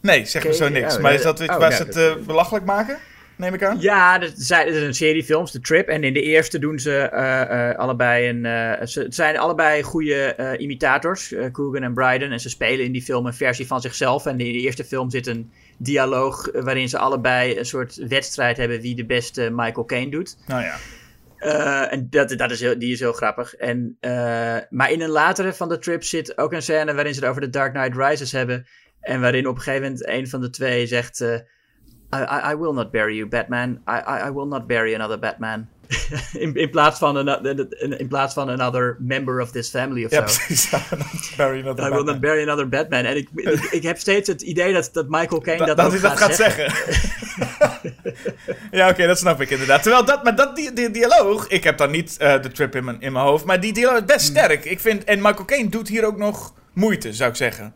Nee, 0.00 0.24
zeg 0.24 0.44
me 0.44 0.54
zo 0.54 0.68
niks. 0.68 0.96
oh, 0.96 1.02
maar 1.02 1.14
is 1.14 1.22
dat 1.22 1.40
iets 1.40 1.56
oh, 1.56 1.70
ze 1.70 1.82
het 1.82 1.96
eh, 1.96 2.14
belachelijk 2.26 2.64
maken? 2.64 2.98
Neem 3.42 3.54
ik 3.54 3.62
aan? 3.62 3.80
Ja, 3.80 4.20
er 4.20 4.32
zijn, 4.36 4.66
er 4.66 4.74
is 4.74 4.82
een 4.82 4.94
serie 4.94 5.24
films, 5.24 5.50
The 5.50 5.60
Trip. 5.60 5.88
En 5.88 6.04
in 6.04 6.12
de 6.12 6.22
eerste 6.22 6.58
doen 6.58 6.78
ze 6.78 6.96
eh, 6.96 7.70
eh, 7.70 7.78
allebei 7.78 8.28
een. 8.28 8.46
eh, 8.46 8.86
ze, 8.86 9.00
het 9.00 9.14
zijn 9.14 9.38
allebei 9.38 9.82
goede 9.82 10.56
imitators, 10.58 11.34
Coogan 11.52 11.82
en 11.82 11.94
Brydon. 11.94 12.30
En 12.30 12.40
ze 12.40 12.48
spelen 12.48 12.84
in 12.84 12.92
die 12.92 13.02
film 13.02 13.26
een 13.26 13.34
versie 13.34 13.66
van 13.66 13.80
zichzelf. 13.80 14.26
En 14.26 14.40
in 14.40 14.52
de 14.52 14.58
eerste 14.58 14.84
film 14.84 15.10
zit 15.10 15.26
een 15.26 15.50
dialoog 15.78 16.50
waarin 16.52 16.88
ze 16.88 16.98
allebei 16.98 17.58
een 17.58 17.66
soort 17.66 17.94
wedstrijd 18.08 18.56
hebben 18.56 18.80
wie 18.80 18.94
de 18.94 19.06
beste 19.06 19.50
Michael 19.50 19.84
Caine 19.84 20.10
doet. 20.10 20.36
Nou 20.46 20.62
ja. 20.62 20.78
En 21.88 22.06
dat, 22.10 22.28
dat 22.28 22.50
is 22.50 22.60
heel, 22.60 22.78
die 22.78 22.92
is 22.92 23.00
heel 23.00 23.12
grappig. 23.12 23.54
En, 23.54 23.96
maar 24.70 24.90
in 24.90 25.00
een 25.00 25.08
latere 25.08 25.52
van 25.52 25.68
de 25.68 25.78
trip 25.78 26.04
zit 26.04 26.38
ook 26.38 26.52
een 26.52 26.62
scène 26.62 26.94
waarin 26.94 27.14
ze 27.14 27.20
het 27.20 27.28
over 27.28 27.40
de 27.40 27.50
Dark 27.50 27.74
Knight 27.74 27.96
Rises 27.96 28.32
hebben. 28.32 28.66
En 29.00 29.20
waarin 29.20 29.46
op 29.46 29.54
een 29.56 29.62
gegeven 29.62 29.82
moment 29.82 30.08
een 30.08 30.28
van 30.28 30.40
de 30.40 30.50
twee 30.50 30.86
zegt... 30.86 31.24
I, 32.14 32.18
I, 32.22 32.52
I 32.52 32.54
will 32.56 32.72
not 32.72 32.90
bury 32.90 33.16
you, 33.16 33.26
Batman. 33.28 33.80
I, 33.86 34.00
I, 34.00 34.26
I 34.28 34.30
will 34.30 34.46
not 34.46 34.66
bury 34.66 34.94
another 34.94 35.18
Batman. 35.18 35.68
in, 36.38 36.54
in, 36.54 36.70
plaats 36.70 36.98
van 36.98 37.16
ano- 37.16 37.40
in 37.98 38.08
plaats 38.08 38.34
van 38.34 38.48
another 38.48 38.96
member 38.98 39.40
of 39.40 39.50
this 39.50 39.68
family 39.70 40.04
of 40.04 40.10
Ja, 40.10 40.16
zo. 40.16 40.22
precies. 40.44 40.70
Barry 41.36 41.60
another 41.60 41.84
I 41.84 41.88
will 41.88 41.96
Batman. 41.96 42.04
not 42.04 42.20
bury 42.20 42.42
another 42.42 42.68
Batman. 42.68 43.04
En 43.04 43.16
ik, 43.16 43.28
ik, 43.34 43.60
ik 43.78 43.82
heb 43.82 43.98
steeds 43.98 44.28
het 44.28 44.42
idee 44.42 44.72
dat, 44.72 44.90
dat 44.92 45.08
Michael 45.08 45.40
Caine 45.40 45.66
Da- 45.66 45.74
dat, 45.74 45.76
dat 45.76 45.86
ook 45.86 45.92
hij 45.92 46.00
dat 46.00 46.18
gaat 46.18 46.34
zeggen. 46.34 46.72
ja, 48.70 48.88
oké, 48.88 49.06
dat 49.06 49.18
snap 49.18 49.40
ik 49.40 49.50
inderdaad. 49.50 49.82
Terwijl 49.82 50.04
dat, 50.04 50.24
maar 50.24 50.36
dat 50.36 50.56
die, 50.56 50.72
die 50.72 50.90
dialoog, 50.90 51.46
ik 51.48 51.64
heb 51.64 51.76
dan 51.78 51.90
niet 51.90 52.16
eh, 52.18 52.42
de 52.42 52.50
trip 52.52 52.74
in 52.76 52.84
mijn, 52.84 53.00
in 53.00 53.12
mijn 53.12 53.24
hoofd, 53.24 53.44
maar 53.44 53.60
die 53.60 53.72
dialoog 53.72 53.98
is 53.98 54.04
best 54.04 54.26
sterk. 54.26 54.64
Ik 54.64 54.80
vind, 54.80 55.04
en 55.04 55.18
Michael 55.22 55.44
Caine 55.44 55.68
doet 55.68 55.88
hier 55.88 56.04
ook 56.04 56.16
nog 56.18 56.54
moeite, 56.72 57.12
zou 57.12 57.30
ik 57.30 57.36
zeggen. 57.36 57.74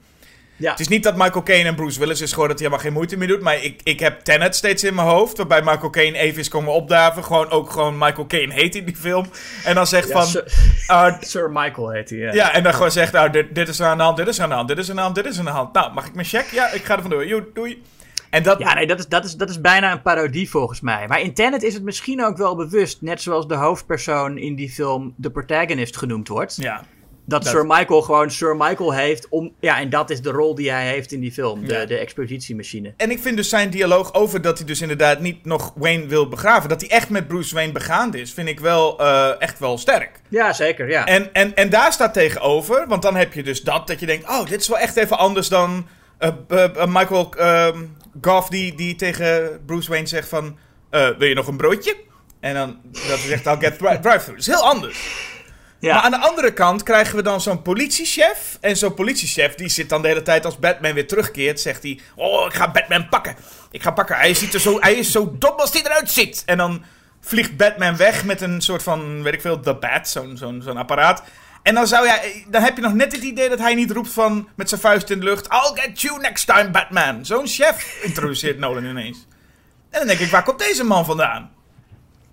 Ja. 0.57 0.71
Het 0.71 0.81
is 0.81 0.89
niet 0.89 1.03
dat 1.03 1.17
Michael 1.17 1.43
Caine 1.43 1.69
en 1.69 1.75
Bruce 1.75 1.99
Willis 1.99 2.21
is 2.21 2.33
gewoon 2.33 2.49
dat 2.49 2.59
hij 2.59 2.67
helemaal 2.67 2.87
geen 2.87 2.97
moeite 2.97 3.17
meer 3.17 3.29
doet, 3.29 3.41
maar 3.41 3.63
ik, 3.63 3.81
ik 3.83 4.01
heb 4.01 4.21
Tenet 4.21 4.57
steeds 4.57 4.85
in 4.85 4.95
mijn 4.95 5.07
hoofd, 5.07 5.37
waarbij 5.37 5.63
Michael 5.63 5.91
Caine 5.91 6.19
even 6.19 6.41
is 6.41 6.49
komen 6.49 6.73
opdaven. 6.73 7.25
Gewoon 7.25 7.51
ook 7.51 7.71
gewoon 7.71 7.99
Michael 7.99 8.27
Caine 8.27 8.53
heet 8.53 8.75
in 8.75 8.85
die 8.85 8.97
film. 8.97 9.27
En 9.65 9.75
dan 9.75 9.87
zegt 9.87 10.09
Ja, 10.09 10.13
van... 10.15 10.27
Sir, 10.27 10.45
ah, 10.87 11.21
Sir 11.21 11.51
Michael 11.51 11.91
heet 11.91 12.11
hij. 12.11 12.19
Ja. 12.19 12.33
ja, 12.33 12.53
en 12.53 12.63
dan 12.63 12.75
gewoon 12.75 12.91
zegt, 12.91 13.13
nou, 13.13 13.31
dit, 13.31 13.55
dit 13.55 13.69
is 13.69 13.83
aan 13.83 13.97
de 13.97 14.03
hand, 14.03 14.17
dit 14.17 14.29
is 14.29 14.41
aan 14.41 14.49
de 14.49 14.55
hand, 14.55 14.69
dit 14.69 14.79
is 14.79 14.91
aan 14.91 14.97
de 14.97 15.03
hand, 15.03 15.15
dit 15.15 15.25
is 15.27 15.39
aan 15.39 15.45
de 15.45 15.51
hand. 15.51 15.73
Nou, 15.73 15.93
mag 15.95 16.07
ik 16.07 16.15
mijn 16.15 16.27
check? 16.27 16.47
Ja, 16.51 16.71
ik 16.73 16.85
ga 16.85 16.95
er 16.95 17.01
vandoor. 17.01 17.27
Joe, 17.27 17.45
doei. 17.55 17.83
En 18.31 18.43
dat... 18.43 18.59
Ja, 18.59 18.75
nee, 18.75 18.87
dat 18.87 18.99
is, 18.99 19.07
dat, 19.09 19.25
is, 19.25 19.35
dat 19.35 19.51
is 19.51 19.61
bijna 19.61 19.93
een 19.93 20.03
parodie 20.03 20.51
volgens 20.51 20.81
mij. 20.81 21.07
Maar 21.09 21.21
in 21.21 21.35
Tenet 21.35 21.63
is 21.63 21.75
het 21.75 21.83
misschien 21.83 22.25
ook 22.25 22.37
wel 22.37 22.57
bewust, 22.57 23.03
net 23.03 23.23
zoals 23.23 23.49
de 23.49 23.55
hoofdpersoon 23.55 24.39
in 24.39 24.55
die 24.55 24.71
film 24.71 25.15
de 25.17 25.31
protagonist 25.31 25.97
genoemd 25.97 26.29
wordt. 26.29 26.57
ja. 26.61 26.85
Dat, 27.27 27.43
dat- 27.43 27.53
Sir 27.53 27.67
Michael 27.67 28.03
gewoon 28.03 28.31
Sir 28.31 28.57
Michael 28.57 28.93
heeft 28.93 29.29
om... 29.29 29.53
Ja, 29.61 29.79
en 29.81 29.91
dat 29.91 30.11
is 30.11 30.21
de 30.23 30.31
rol 30.31 30.55
die 30.55 30.71
hij 30.71 30.87
heeft 30.87 31.13
in 31.13 31.21
die 31.21 31.33
film, 31.33 31.67
de, 31.67 31.75
Ja. 31.75 31.85
de 31.85 31.97
expositiemachine. 31.99 32.95
En 32.97 33.11
ik 33.11 33.19
vind 33.21 33.37
dus 33.37 33.49
zijn 33.49 33.71
dialoog 33.71 34.15
over 34.15 34.41
dat 34.43 34.59
hij 34.59 34.67
dus 34.67 34.81
inderdaad 34.81 35.21
niet 35.21 35.45
nog 35.45 35.73
Wayne 35.77 36.07
wil 36.07 36.29
begraven, 36.29 36.69
dat 36.69 36.81
hij 36.81 36.91
echt 36.91 37.09
met 37.11 37.29
Bruce 37.29 37.55
Wayne 37.55 37.73
begaand 37.73 38.15
is, 38.15 38.33
vind 38.33 38.49
ik 38.49 38.61
wel 38.61 38.99
eh, 39.01 39.31
echt 39.39 39.59
wel 39.59 39.79
sterk. 39.79 40.21
Ja, 40.29 40.53
zeker, 40.53 40.89
ja. 40.89 41.05
En, 41.07 41.33
en, 41.35 41.55
en 41.55 41.71
daar 41.71 41.93
staat 41.93 42.13
tegenover, 42.13 42.85
want 42.89 43.03
dan 43.03 43.17
heb 43.17 43.33
je 43.33 43.43
dus 43.43 43.63
dat, 43.63 43.87
dat 43.87 44.01
je 44.01 44.07
denkt, 44.07 44.29
oh, 44.29 44.47
dit 44.47 44.61
is 44.61 44.69
wel 44.69 44.79
echt 44.79 44.97
even 44.97 45.19
anders 45.19 45.49
dan 45.49 45.87
eh, 46.19 46.29
eh, 46.49 46.87
Michael 46.87 47.35
ehm, 47.39 47.79
Goff 48.21 48.49
die, 48.49 48.75
die 48.75 48.95
tegen 48.97 49.61
Bruce 49.67 49.91
Wayne 49.91 50.07
zegt 50.07 50.29
van, 50.29 50.59
wil 50.91 51.25
je 51.29 51.35
nog 51.35 51.47
een 51.47 51.57
broodje? 51.57 51.97
En 52.41 52.55
dan 52.55 52.79
dat 52.93 53.19
hij 53.19 53.29
zegt, 53.29 53.47
I'll 53.47 53.57
get 53.61 53.79
dri- 53.79 53.99
drive-through. 54.01 54.27
Dat 54.27 54.39
is 54.39 54.47
heel 54.47 54.65
anders. 54.65 54.99
Ja. 55.79 55.95
Maar 55.95 56.03
aan 56.03 56.11
de 56.11 56.29
andere 56.29 56.53
kant 56.53 56.83
krijgen 56.83 57.17
we 57.17 57.23
dan 57.23 57.41
zo'n 57.41 57.63
politiechef. 57.63 58.59
En 58.61 58.77
zo'n 58.77 58.95
politiechef 58.95 59.55
die 59.55 59.69
zit 59.69 59.89
dan 59.89 60.03
de 60.03 60.09
hele 60.09 60.23
tijd 60.23 60.45
als 60.45 60.59
Batman 60.59 60.95
weer 60.95 61.07
terugkeert. 61.07 61.61
Zegt 61.61 61.83
hij: 61.83 62.01
Oh, 62.15 62.47
ik 62.47 62.55
ga 62.55 62.71
Batman 62.71 63.09
pakken. 63.09 63.37
Ik 63.71 63.83
ga 63.83 63.91
pakken. 63.91 64.17
Hij, 64.17 64.35
ziet 64.35 64.55
er 64.55 64.61
zo, 64.61 64.81
hij 64.81 64.95
is 64.95 65.11
zo 65.11 65.37
dom 65.39 65.55
als 65.57 65.73
hij 65.73 65.83
eruit 65.85 66.11
ziet. 66.11 66.43
En 66.47 66.57
dan 66.57 66.85
vliegt 67.21 67.57
Batman 67.57 67.97
weg 67.97 68.25
met 68.25 68.41
een 68.41 68.61
soort 68.61 68.83
van, 68.83 69.23
weet 69.23 69.35
ik 69.35 69.41
veel, 69.41 69.61
The 69.61 69.75
Bat, 69.75 70.09
zo'n 70.09 70.37
zo'n 70.37 70.77
apparaat. 70.77 71.23
En 71.63 71.75
dan, 71.75 71.87
zou 71.87 72.07
jij, 72.07 72.45
dan 72.49 72.63
heb 72.63 72.77
je 72.77 72.83
nog 72.83 72.95
net 72.95 73.13
het 73.13 73.23
idee 73.23 73.49
dat 73.49 73.59
hij 73.59 73.75
niet 73.75 73.91
roept 73.91 74.13
van 74.13 74.49
met 74.55 74.69
zijn 74.69 74.81
vuist 74.81 75.11
in 75.11 75.19
de 75.19 75.25
lucht: 75.25 75.47
I'll 75.47 75.83
get 75.83 76.01
you 76.01 76.21
next 76.21 76.47
time, 76.47 76.71
Batman. 76.71 77.25
Zo'n 77.25 77.47
chef 77.47 77.99
introduceert 78.03 78.59
Nolan 78.59 78.85
ineens. 78.85 79.27
En 79.91 79.99
dan 79.99 80.07
denk 80.07 80.21
ik: 80.21 80.31
waar 80.31 80.43
komt 80.43 80.59
deze 80.59 80.85
man 80.85 81.05
vandaan? 81.05 81.56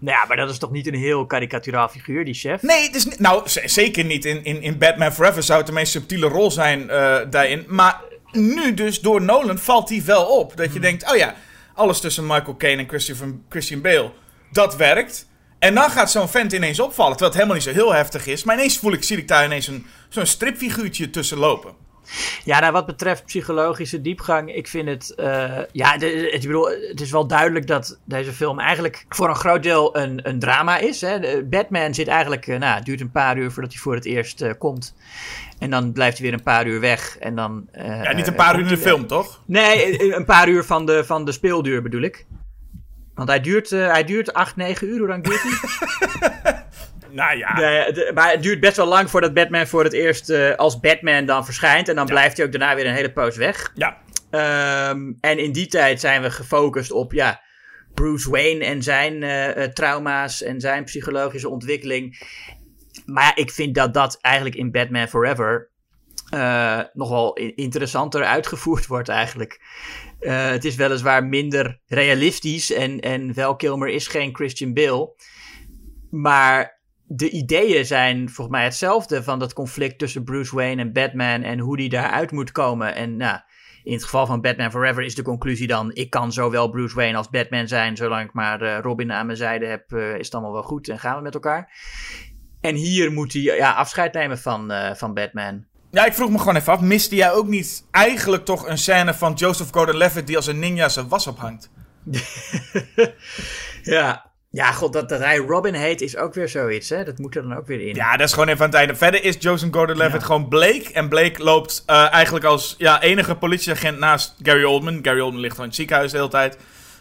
Nou 0.03 0.17
ja, 0.17 0.25
maar 0.27 0.37
dat 0.37 0.49
is 0.49 0.57
toch 0.57 0.71
niet 0.71 0.87
een 0.87 0.95
heel 0.95 1.25
karikaturaal 1.25 1.87
figuur, 1.87 2.25
die 2.25 2.33
chef? 2.33 2.61
Nee, 2.61 2.83
het 2.83 2.95
is 2.95 3.05
niet, 3.05 3.19
nou 3.19 3.41
zeker 3.65 4.05
niet. 4.05 4.25
In, 4.25 4.43
in, 4.43 4.61
in 4.61 4.77
Batman 4.77 5.13
Forever 5.13 5.43
zou 5.43 5.57
het 5.57 5.67
de 5.67 5.73
meest 5.73 5.91
subtiele 5.91 6.27
rol 6.27 6.51
zijn 6.51 6.89
eh, 6.89 7.19
daarin. 7.29 7.65
Maar 7.67 8.01
nu 8.31 8.73
dus 8.73 9.01
door 9.01 9.21
Nolan 9.21 9.59
valt 9.59 9.89
hij 9.89 10.03
wel 10.05 10.25
op. 10.25 10.57
Dat 10.57 10.73
je 10.73 10.79
denkt, 10.79 11.11
oh 11.11 11.17
ja, 11.17 11.35
alles 11.73 11.99
tussen 11.99 12.27
Michael 12.27 12.57
Caine 12.57 12.81
en 12.81 12.87
Christian, 12.87 13.43
Christian 13.49 13.81
Bale, 13.81 14.11
dat 14.51 14.75
werkt. 14.75 15.27
En 15.59 15.75
dan 15.75 15.89
gaat 15.89 16.11
zo'n 16.11 16.29
vent 16.29 16.53
ineens 16.53 16.79
opvallen, 16.79 17.11
terwijl 17.17 17.31
het 17.31 17.41
helemaal 17.41 17.55
niet 17.55 17.75
zo 17.75 17.83
heel 17.83 17.93
heftig 17.93 18.25
is. 18.25 18.43
Maar 18.43 18.55
ineens 18.55 18.77
voel 18.77 18.93
ik, 18.93 19.03
zie 19.03 19.17
ik 19.17 19.27
daar 19.27 19.45
ineens 19.45 19.67
een, 19.67 19.85
zo'n 20.09 20.25
stripfiguurtje 20.25 21.09
tussen 21.09 21.37
lopen. 21.37 21.82
Ja, 22.43 22.59
nou, 22.59 22.71
wat 22.73 22.85
betreft 22.85 23.25
psychologische 23.25 24.01
diepgang, 24.01 24.55
ik 24.55 24.67
vind 24.67 24.87
het... 24.89 25.15
eh, 25.15 25.57
ja, 25.71 25.91
de, 25.97 25.99
de- 25.99 26.29
ik 26.31 26.41
bedoel, 26.41 26.69
het 26.69 27.01
is 27.01 27.11
wel 27.11 27.27
duidelijk 27.27 27.67
dat 27.67 27.99
deze 28.05 28.33
film 28.33 28.59
eigenlijk 28.59 29.05
voor 29.09 29.29
een 29.29 29.35
groot 29.35 29.63
deel 29.63 29.97
een, 29.97 30.19
een 30.29 30.39
drama 30.39 30.77
is. 30.77 31.01
Hè. 31.01 31.43
Batman 31.43 31.93
zit 31.93 32.07
eigenlijk... 32.07 32.47
eh, 32.47 32.59
nou, 32.59 32.75
het 32.75 32.85
duurt 32.85 33.01
een 33.01 33.11
paar 33.11 33.37
uur 33.37 33.51
voordat 33.51 33.71
hij 33.71 33.81
voor 33.81 33.95
het 33.95 34.05
eerst 34.05 34.41
eh, 34.41 34.51
komt. 34.59 34.95
En 35.59 35.69
dan 35.69 35.91
blijft 35.91 36.17
hij 36.17 36.25
weer 36.29 36.37
een 36.37 36.43
paar 36.43 36.67
uur 36.67 36.79
weg. 36.79 37.17
En 37.17 37.35
dan... 37.35 37.67
Ja, 37.73 38.13
niet 38.13 38.27
een 38.27 38.35
paar 38.35 38.55
uur 38.55 38.61
in 38.61 38.67
de 38.67 38.77
film, 38.77 39.07
toch? 39.07 39.41
Nee, 39.45 40.15
een- 40.15 40.25
paar 40.25 40.47
uur 40.49 40.63
van 40.63 40.85
de, 40.85 41.03
van 41.05 41.25
de 41.25 41.31
speelduur 41.31 41.81
bedoel 41.81 42.01
ik. 42.01 42.25
Want 43.13 43.29
hij 43.29 43.39
duurt, 43.41 43.69
hij 43.69 44.03
duurt 44.03 44.33
8, 44.33 44.55
9 44.55 44.87
uur. 44.87 44.97
Hoe 44.99 45.07
lang 45.07 45.23
duurt 45.23 45.41
hij? 45.43 45.51
Nou 47.13 47.37
ja, 47.37 47.53
de- 47.91 48.11
maar 48.13 48.31
het 48.31 48.41
duurt 48.43 48.59
best 48.59 48.77
wel 48.77 48.85
lang 48.87 49.09
voordat 49.09 49.33
Batman 49.33 49.67
voor 49.67 49.83
het 49.83 49.93
eerst 49.93 50.29
eh, 50.29 50.55
als 50.55 50.79
Batman 50.79 51.25
dan 51.25 51.45
verschijnt. 51.45 51.87
En 51.89 51.95
dan 51.95 52.05
blijft 52.05 52.37
hij 52.37 52.45
ook 52.45 52.51
daarna 52.51 52.75
weer 52.75 52.85
een 52.87 52.93
hele 52.93 53.11
poos 53.13 53.35
weg. 53.37 53.71
ja. 53.75 54.01
Ehm, 54.29 55.11
en 55.21 55.37
in 55.37 55.51
die 55.51 55.67
tijd 55.67 55.99
zijn 55.99 56.21
we 56.21 56.31
gefocust 56.31 56.91
op 56.91 57.11
ja, 57.13 57.41
Bruce 57.93 58.29
Wayne 58.29 58.65
en 58.65 58.83
zijn 58.83 59.23
eh, 59.23 59.63
eh, 59.63 59.71
trauma's 59.71 60.41
en 60.43 60.59
zijn 60.61 60.83
psychologische 60.83 61.49
ontwikkeling. 61.49 62.21
Maar 63.05 63.23
ja, 63.23 63.35
ik 63.35 63.51
vind 63.51 63.75
dat 63.75 63.93
dat 63.93 64.17
eigenlijk 64.21 64.55
in 64.55 64.71
Batman 64.71 65.07
Forever 65.07 65.69
nog 66.93 67.09
wel 67.09 67.39
i- 67.39 67.53
interessanter 67.55 68.23
uitgevoerd 68.23 68.87
wordt 68.87 69.09
eigenlijk. 69.09 69.61
Het 70.19 70.65
is 70.65 70.75
weliswaar 70.75 71.25
minder 71.25 71.79
realistisch 71.87 72.71
en, 72.71 72.99
en 72.99 73.33
Val 73.33 73.55
Kilmer 73.55 73.87
is 73.89 74.07
geen 74.07 74.35
Christian 74.35 74.73
Bale. 74.73 75.15
Maar 76.09 76.79
de 77.15 77.29
ideeën 77.29 77.85
zijn 77.85 78.29
volgens 78.29 78.57
mij 78.57 78.63
hetzelfde 78.63 79.23
van 79.23 79.39
dat 79.39 79.53
conflict 79.53 79.99
tussen 79.99 80.23
Bruce 80.23 80.55
Wayne 80.55 80.81
en 80.81 80.93
Batman 80.93 81.43
en 81.43 81.59
hoe 81.59 81.77
die 81.77 81.89
daaruit 81.89 82.31
moet 82.31 82.51
komen. 82.51 82.95
En 82.95 83.17
nou, 83.17 83.39
in 83.83 83.93
het 83.93 84.03
geval 84.03 84.25
van 84.25 84.41
Batman 84.41 84.71
Forever 84.71 85.03
is 85.03 85.15
de 85.15 85.21
conclusie 85.21 85.67
dan: 85.67 85.91
ik 85.93 86.09
kan 86.09 86.31
zowel 86.31 86.69
Bruce 86.69 86.95
Wayne 86.95 87.17
als 87.17 87.29
Batman 87.29 87.67
zijn, 87.67 87.97
zolang 87.97 88.27
ik 88.27 88.33
maar 88.33 88.61
eh, 88.61 88.79
Robin 88.81 89.11
aan 89.11 89.25
mijn 89.25 89.37
zijde 89.37 89.65
heb, 89.65 89.91
eh, 89.91 90.15
is 90.15 90.25
het 90.25 90.33
allemaal 90.33 90.53
wel 90.53 90.63
goed 90.63 90.87
en 90.89 90.99
gaan 90.99 91.15
we 91.15 91.21
met 91.21 91.33
elkaar. 91.33 91.71
En 92.61 92.75
hier 92.75 93.11
moet 93.11 93.33
hij 93.33 93.41
ja, 93.41 93.71
afscheid 93.71 94.13
nemen 94.13 94.39
van, 94.39 94.71
eh, 94.71 94.95
van 94.95 95.13
Batman. 95.13 95.65
Ja, 95.91 96.05
ik 96.05 96.13
vroeg 96.13 96.29
me 96.29 96.39
gewoon 96.39 96.55
even 96.55 96.73
af, 96.73 96.81
miste 96.81 97.15
jij 97.15 97.31
ook 97.31 97.47
niet 97.47 97.87
eigenlijk 97.91 98.45
toch 98.45 98.67
een 98.67 98.77
scène 98.77 99.13
van 99.13 99.33
Joseph 99.33 99.69
Gordon-Levitt 99.71 100.27
die 100.27 100.35
als 100.35 100.47
een 100.47 100.59
ninja 100.59 100.89
zijn 100.89 101.07
was 101.07 101.27
ophangt? 101.27 101.71
Ja, 103.83 104.32
ja 104.55 104.71
god, 104.71 104.93
dat, 104.93 105.09
dat 105.09 105.19
hij 105.19 105.37
Robin 105.37 105.73
heet 105.73 106.01
is 106.01 106.17
ook 106.17 106.33
weer 106.33 106.49
zoiets, 106.49 106.89
hè? 106.89 107.03
Dat 107.03 107.17
moet 107.17 107.35
er 107.35 107.41
dan 107.41 107.57
ook 107.57 107.67
weer 107.67 107.87
in. 107.87 107.95
Ja, 107.95 108.17
dat 108.17 108.27
is 108.27 108.33
gewoon 108.33 108.47
even 108.47 108.59
aan 108.59 108.65
het 108.69 108.75
einde. 108.79 108.95
Verder 108.95 109.23
is 109.23 109.35
Joseph 109.39 109.73
Gordon-Levitt 109.73 110.19
Ja. 110.21 110.25
gewoon 110.25 110.47
Blake. 110.47 110.89
En 110.93 111.09
Blake 111.09 111.43
loopt 111.43 111.83
eh, 111.85 112.13
eigenlijk 112.13 112.45
als 112.45 112.75
ja, 112.77 113.01
enige 113.01 113.35
politieagent 113.35 113.99
naast 113.99 114.35
Gary 114.41 114.63
Oldman. 114.63 114.99
Gary 115.01 115.19
Oldman 115.19 115.39
ligt 115.41 115.51
gewoon 115.55 115.65
in 115.65 115.69
het 115.71 115.75
ziekenhuis 115.79 116.11
de 116.11 116.17
hele 116.17 116.29
tijd. 116.29 116.57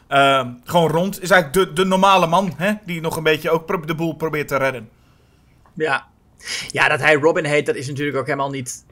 eh, 0.09 0.47
gewoon 0.65 0.91
rond. 0.91 1.23
Is 1.23 1.31
eigenlijk 1.31 1.69
de, 1.69 1.83
de 1.83 1.89
normale 1.89 2.27
man, 2.27 2.53
hè? 2.57 2.73
Die 2.87 3.01
nog 3.01 3.17
een 3.17 3.23
beetje 3.23 3.51
ook 3.51 3.87
de 3.87 3.95
boel 3.95 4.13
probeert 4.15 4.49
te 4.49 4.57
redden. 4.57 4.89
Ja. 5.75 6.07
ja, 6.69 6.89
dat 6.89 7.01
hij 7.01 7.15
Robin 7.15 7.45
heet, 7.45 7.67
dat 7.67 7.75
is 7.75 7.89
natuurlijk 7.89 8.17
ook 8.17 8.27
helemaal 8.27 8.51
niet. 8.51 8.85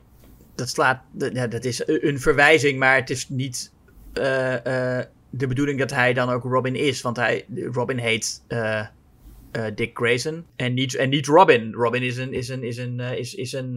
Dat 0.54 0.68
slaat. 0.68 1.00
dat- 1.12 1.32
Ja, 1.32 1.46
dat 1.46 1.64
is 1.64 1.82
een 1.86 2.20
verwijzing, 2.20 2.78
maar 2.78 2.94
het 2.96 3.10
is 3.10 3.28
niet 3.28 3.72
eh, 4.12 4.98
de 5.30 5.46
bedoeling 5.46 5.78
dat 5.78 5.90
hij 5.90 6.12
dan 6.12 6.30
ook 6.30 6.42
Robin 6.44 6.76
is. 6.76 7.02
Want 7.02 7.16
hij, 7.16 7.44
Robin 7.72 7.98
heet 7.98 8.44
eh, 8.48 8.78
eh, 8.80 8.86
Dick 9.74 9.90
Grayson 9.96 10.46
en 10.56 10.74
niet, 10.74 10.94
en 10.94 11.08
niet 11.08 11.26
Robin. 11.26 11.72
Robin 11.72 12.02
is 12.02 12.16
een, 12.16 12.32
is 12.32 12.48
een, 12.48 12.62
is 12.64 12.76
een, 12.76 13.00
eh, 13.00 13.18
is, 13.18 13.34
is 13.34 13.52
een, 13.52 13.76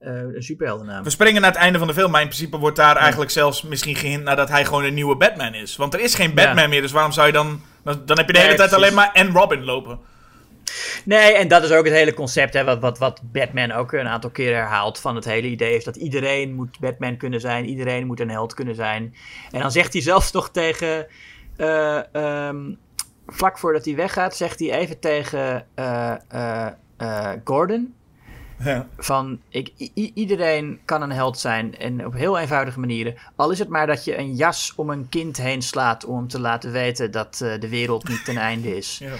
een 0.00 0.34
superheldennaam. 0.42 1.04
We 1.04 1.10
springen 1.10 1.40
naar 1.40 1.50
het 1.50 1.60
einde 1.60 1.78
van 1.78 1.86
de 1.86 1.94
film, 1.94 2.10
maar 2.10 2.20
in 2.22 2.28
principe 2.28 2.56
wordt 2.58 2.76
daar 2.76 2.96
eigenlijk 2.96 3.30
zelfs 3.30 3.62
misschien 3.62 3.96
gehint 3.96 4.22
naar 4.24 4.36
dat 4.36 4.48
hij 4.48 4.64
gewoon 4.64 4.84
een 4.84 4.94
nieuwe 4.94 5.16
Batman 5.16 5.54
is. 5.54 5.76
Want 5.76 5.94
er 5.94 6.00
is 6.00 6.14
geen 6.14 6.34
Batman 6.34 6.62
Ja. 6.62 6.68
meer, 6.68 6.80
dus 6.82 6.92
waarom 6.92 7.12
zou 7.12 7.26
je 7.26 7.32
dan... 7.32 7.60
Dan, 7.84 8.02
dan 8.06 8.16
heb 8.16 8.26
je 8.26 8.32
de 8.32 8.38
hele 8.38 8.50
Nee, 8.50 8.58
tijd 8.58 8.70
precies. 8.70 8.84
alleen 8.86 8.94
maar 8.94 9.10
en 9.12 9.32
Robin 9.32 9.64
lopen. 9.64 9.98
Nee, 11.04 11.32
en 11.32 11.48
dat 11.48 11.62
is 11.62 11.70
ook 11.70 11.84
het 11.84 11.94
hele 11.94 12.14
concept, 12.14 12.54
hè, 12.54 12.64
wat, 12.64 12.80
wat, 12.80 12.98
wat 12.98 13.20
Batman 13.32 13.72
ook 13.72 13.92
een 13.92 14.08
aantal 14.08 14.30
keer 14.30 14.54
herhaalt. 14.54 14.98
Van 14.98 15.14
het 15.14 15.24
hele 15.24 15.48
idee 15.48 15.76
is 15.76 15.84
dat 15.84 15.96
iedereen 15.96 16.54
moet 16.54 16.78
Batman 16.80 17.16
kunnen 17.16 17.40
zijn, 17.40 17.68
iedereen 17.68 18.06
moet 18.06 18.20
een 18.20 18.30
held 18.30 18.54
kunnen 18.54 18.74
zijn. 18.74 19.14
En 19.50 19.60
dan 19.60 19.72
zegt 19.72 19.92
hij 19.92 20.02
zelfs 20.02 20.32
nog 20.32 20.50
tegen, 20.50 21.06
eh, 21.56 22.14
ehm, 22.14 22.74
vlak 23.26 23.58
voordat 23.58 23.84
hij 23.84 23.94
weggaat, 23.94 24.36
zegt 24.36 24.58
hij 24.58 24.72
even 24.72 24.98
tegen 24.98 25.66
eh, 25.74 26.14
eh, 26.96 27.30
Gordon. 27.44 27.94
Ja. 28.64 28.86
Van 28.98 29.40
ik, 29.48 29.72
iedereen 30.14 30.80
kan 30.84 31.02
een 31.02 31.12
held 31.12 31.38
zijn 31.38 31.78
en 31.78 32.06
op 32.06 32.12
heel 32.12 32.38
eenvoudige 32.38 32.80
manieren. 32.80 33.14
Al 33.34 33.50
is 33.50 33.58
het 33.58 33.68
maar 33.68 33.86
dat 33.86 34.04
je 34.04 34.18
een 34.18 34.34
jas 34.34 34.72
om 34.76 34.90
een 34.90 35.08
kind 35.08 35.36
heen 35.36 35.62
slaat 35.62 36.04
om 36.04 36.16
hem 36.16 36.28
te 36.28 36.40
laten 36.40 36.72
weten 36.72 37.10
dat 37.10 37.36
de 37.36 37.68
wereld 37.68 38.08
niet 38.08 38.24
ten 38.24 38.36
einde 38.36 38.76
is. 38.76 38.98
Ja. 38.98 39.14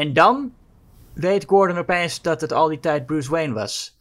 En 0.00 0.12
dan 0.12 0.52
weet 1.12 1.44
Gordon 1.46 1.78
opeens 1.78 2.22
dat 2.22 2.40
het 2.40 2.52
al 2.52 2.68
die 2.68 2.80
tijd 2.80 3.06
Bruce 3.06 3.30
Wayne 3.30 3.52
was. 3.52 3.98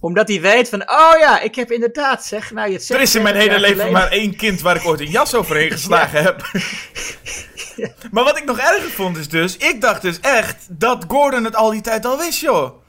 Omdat 0.00 0.28
hij 0.28 0.40
weet 0.40 0.68
van, 0.68 0.80
oh 0.90 1.18
ja, 1.18 1.40
ik 1.40 1.54
heb 1.54 1.70
inderdaad, 1.70 2.24
zeg, 2.24 2.50
nou 2.50 2.68
je 2.68 2.74
het 2.74 2.84
zegt 2.84 3.00
Er 3.00 3.06
is 3.06 3.14
in 3.14 3.22
mijn 3.22 3.34
70 3.34 3.60
hele 3.62 3.74
leven 3.74 3.92
maar 3.92 4.08
één 4.10 4.36
kind 4.36 4.60
waar 4.60 4.76
ik 4.76 4.84
ooit 4.86 5.00
een 5.00 5.10
jas 5.10 5.34
overheen 5.34 5.70
geslagen 5.70 6.22
heb. 6.22 6.42
Maar 8.10 8.24
wat 8.24 8.38
ik 8.38 8.44
nog 8.44 8.58
erger 8.58 8.90
vond 8.90 9.16
is 9.16 9.28
dus, 9.28 9.56
ik 9.56 9.80
dacht 9.80 10.02
dus 10.02 10.20
echt 10.20 10.66
dat 10.70 11.04
Gordon 11.08 11.44
het 11.44 11.56
al 11.56 11.70
die 11.70 11.80
tijd 11.80 12.04
al 12.04 12.18
wist, 12.18 12.40
joh. 12.40 12.82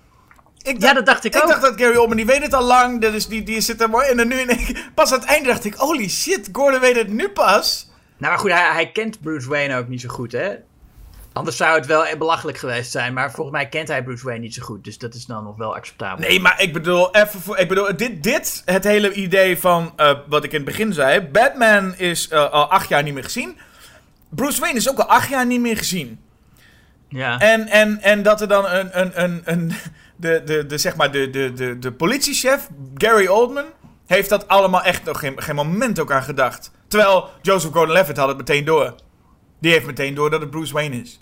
Ik 0.61 0.81
Ja, 0.81 0.93
dat 0.93 1.05
dacht 1.05 1.23
ik 1.23 1.35
ook. 1.35 1.47
dacht 1.47 1.61
dat 1.61 1.73
Gary 1.81 1.95
Oldman, 1.95 2.17
die 2.17 2.26
weet 2.26 2.41
het 2.41 2.53
al 2.53 2.63
lang, 2.63 3.01
dat 3.01 3.13
is, 3.13 3.27
die, 3.27 3.43
die 3.43 3.61
zit 3.61 3.81
er 3.81 3.89
mooi. 3.89 4.07
En 4.07 4.17
dan 4.17 4.27
nu 4.27 4.35
in 4.35 4.49
één 4.49 4.65
keer- 4.65 4.89
pas 4.95 5.11
aan 5.13 5.19
het 5.19 5.27
einde 5.27 5.49
dacht 5.49 5.65
ik, 5.65 5.73
holy 5.73 6.09
shit, 6.09 6.49
Gordon 6.51 6.80
weet 6.80 6.95
het 6.95 7.07
nu 7.09 7.30
pas. 7.30 7.89
Nou, 8.17 8.31
maar 8.31 8.41
goed, 8.41 8.51
hij, 8.51 8.72
hij 8.73 8.91
kent 8.91 9.22
Bruce 9.22 9.49
Wayne 9.49 9.77
ook 9.77 9.88
niet 9.88 10.01
zo 10.01 10.09
goed, 10.09 10.31
hè? 10.31 10.53
Anders 11.36 11.57
zou 11.57 11.78
het 11.78 11.86
wel 11.86 12.18
belachelijk 12.18 12.57
geweest 12.57 12.91
zijn, 12.91 13.14
maar 13.14 13.32
volgens 13.32 13.56
mij 13.56 13.70
kent 13.70 13.88
hij 13.88 14.03
Bruce 14.03 14.26
Wayne 14.26 14.41
niet 14.41 14.53
zo 14.53 14.64
goed. 14.64 14.84
Dus 14.84 14.98
dat 14.98 15.14
is 15.14 15.26
dan 15.26 15.44
nog 15.44 15.57
wel 15.57 15.76
acceptabel. 15.76 16.28
Nee, 16.28 16.40
maar 16.40 16.62
ik 16.62 16.74
bedoel, 16.74 17.16
even 17.16 17.40
voor, 17.40 17.57
ik 17.57 17.68
bedoel 17.68 17.98
dit, 17.98 18.24
dit, 18.24 18.62
het 18.66 18.84
hele 18.84 19.14
idee 19.14 19.60
van 19.60 19.94
eh, 19.95 20.18
wat 20.28 20.44
ik 20.44 20.52
in 20.52 20.57
het 20.57 20.66
begin 20.66 20.94
zei. 20.94 21.22
Batman 21.22 21.95
is 21.95 22.28
eh, 22.28 22.52
al 22.52 22.72
acht 22.72 22.90
jaar 22.90 23.03
niet 23.03 23.14
meer 23.14 23.24
gezien. 23.24 23.57
Bruce 24.30 24.60
Wayne 24.60 24.78
is 24.78 24.90
ook 24.90 24.98
al 24.98 25.06
acht 25.06 25.30
jaar 25.30 25.45
niet 25.45 25.60
meer 25.60 25.78
gezien. 25.78 26.20
Ja. 27.10 27.40
En, 27.40 27.68
en, 27.68 28.02
en 28.02 28.24
dat 28.24 28.41
er 28.41 28.48
dan 28.48 28.66
een, 28.66 28.99
een, 28.99 29.24
een, 29.24 29.41
een 29.45 29.74
de, 30.16 30.41
de, 30.45 30.66
de, 30.66 30.78
zeg 30.78 30.95
maar 30.95 31.12
de, 31.12 31.30
de, 31.30 31.53
de, 31.53 31.80
de 31.80 31.91
politiechef, 31.91 32.70
Gary 32.94 33.28
Oldman, 33.28 33.66
heeft 34.06 34.30
dat 34.30 34.48
allemaal 34.48 34.84
echt 34.84 35.03
nog 35.03 35.20
geen, 35.20 35.41
geen 35.41 35.56
moment 35.56 35.99
ook 35.99 36.12
aan 36.12 36.24
gedacht. 36.24 36.72
Terwijl 36.88 37.30
Joseph 37.41 37.74
Gordon-Levitt 37.74 38.18
had 38.18 38.28
het 38.28 38.38
meteen 38.38 38.66
door. 38.66 38.95
Die 39.60 39.72
heeft 39.72 39.86
meteen 39.86 40.14
door 40.14 40.30
dat 40.30 40.41
het 40.41 40.49
Bruce 40.49 40.74
Wayne 40.74 41.02
is. 41.02 41.20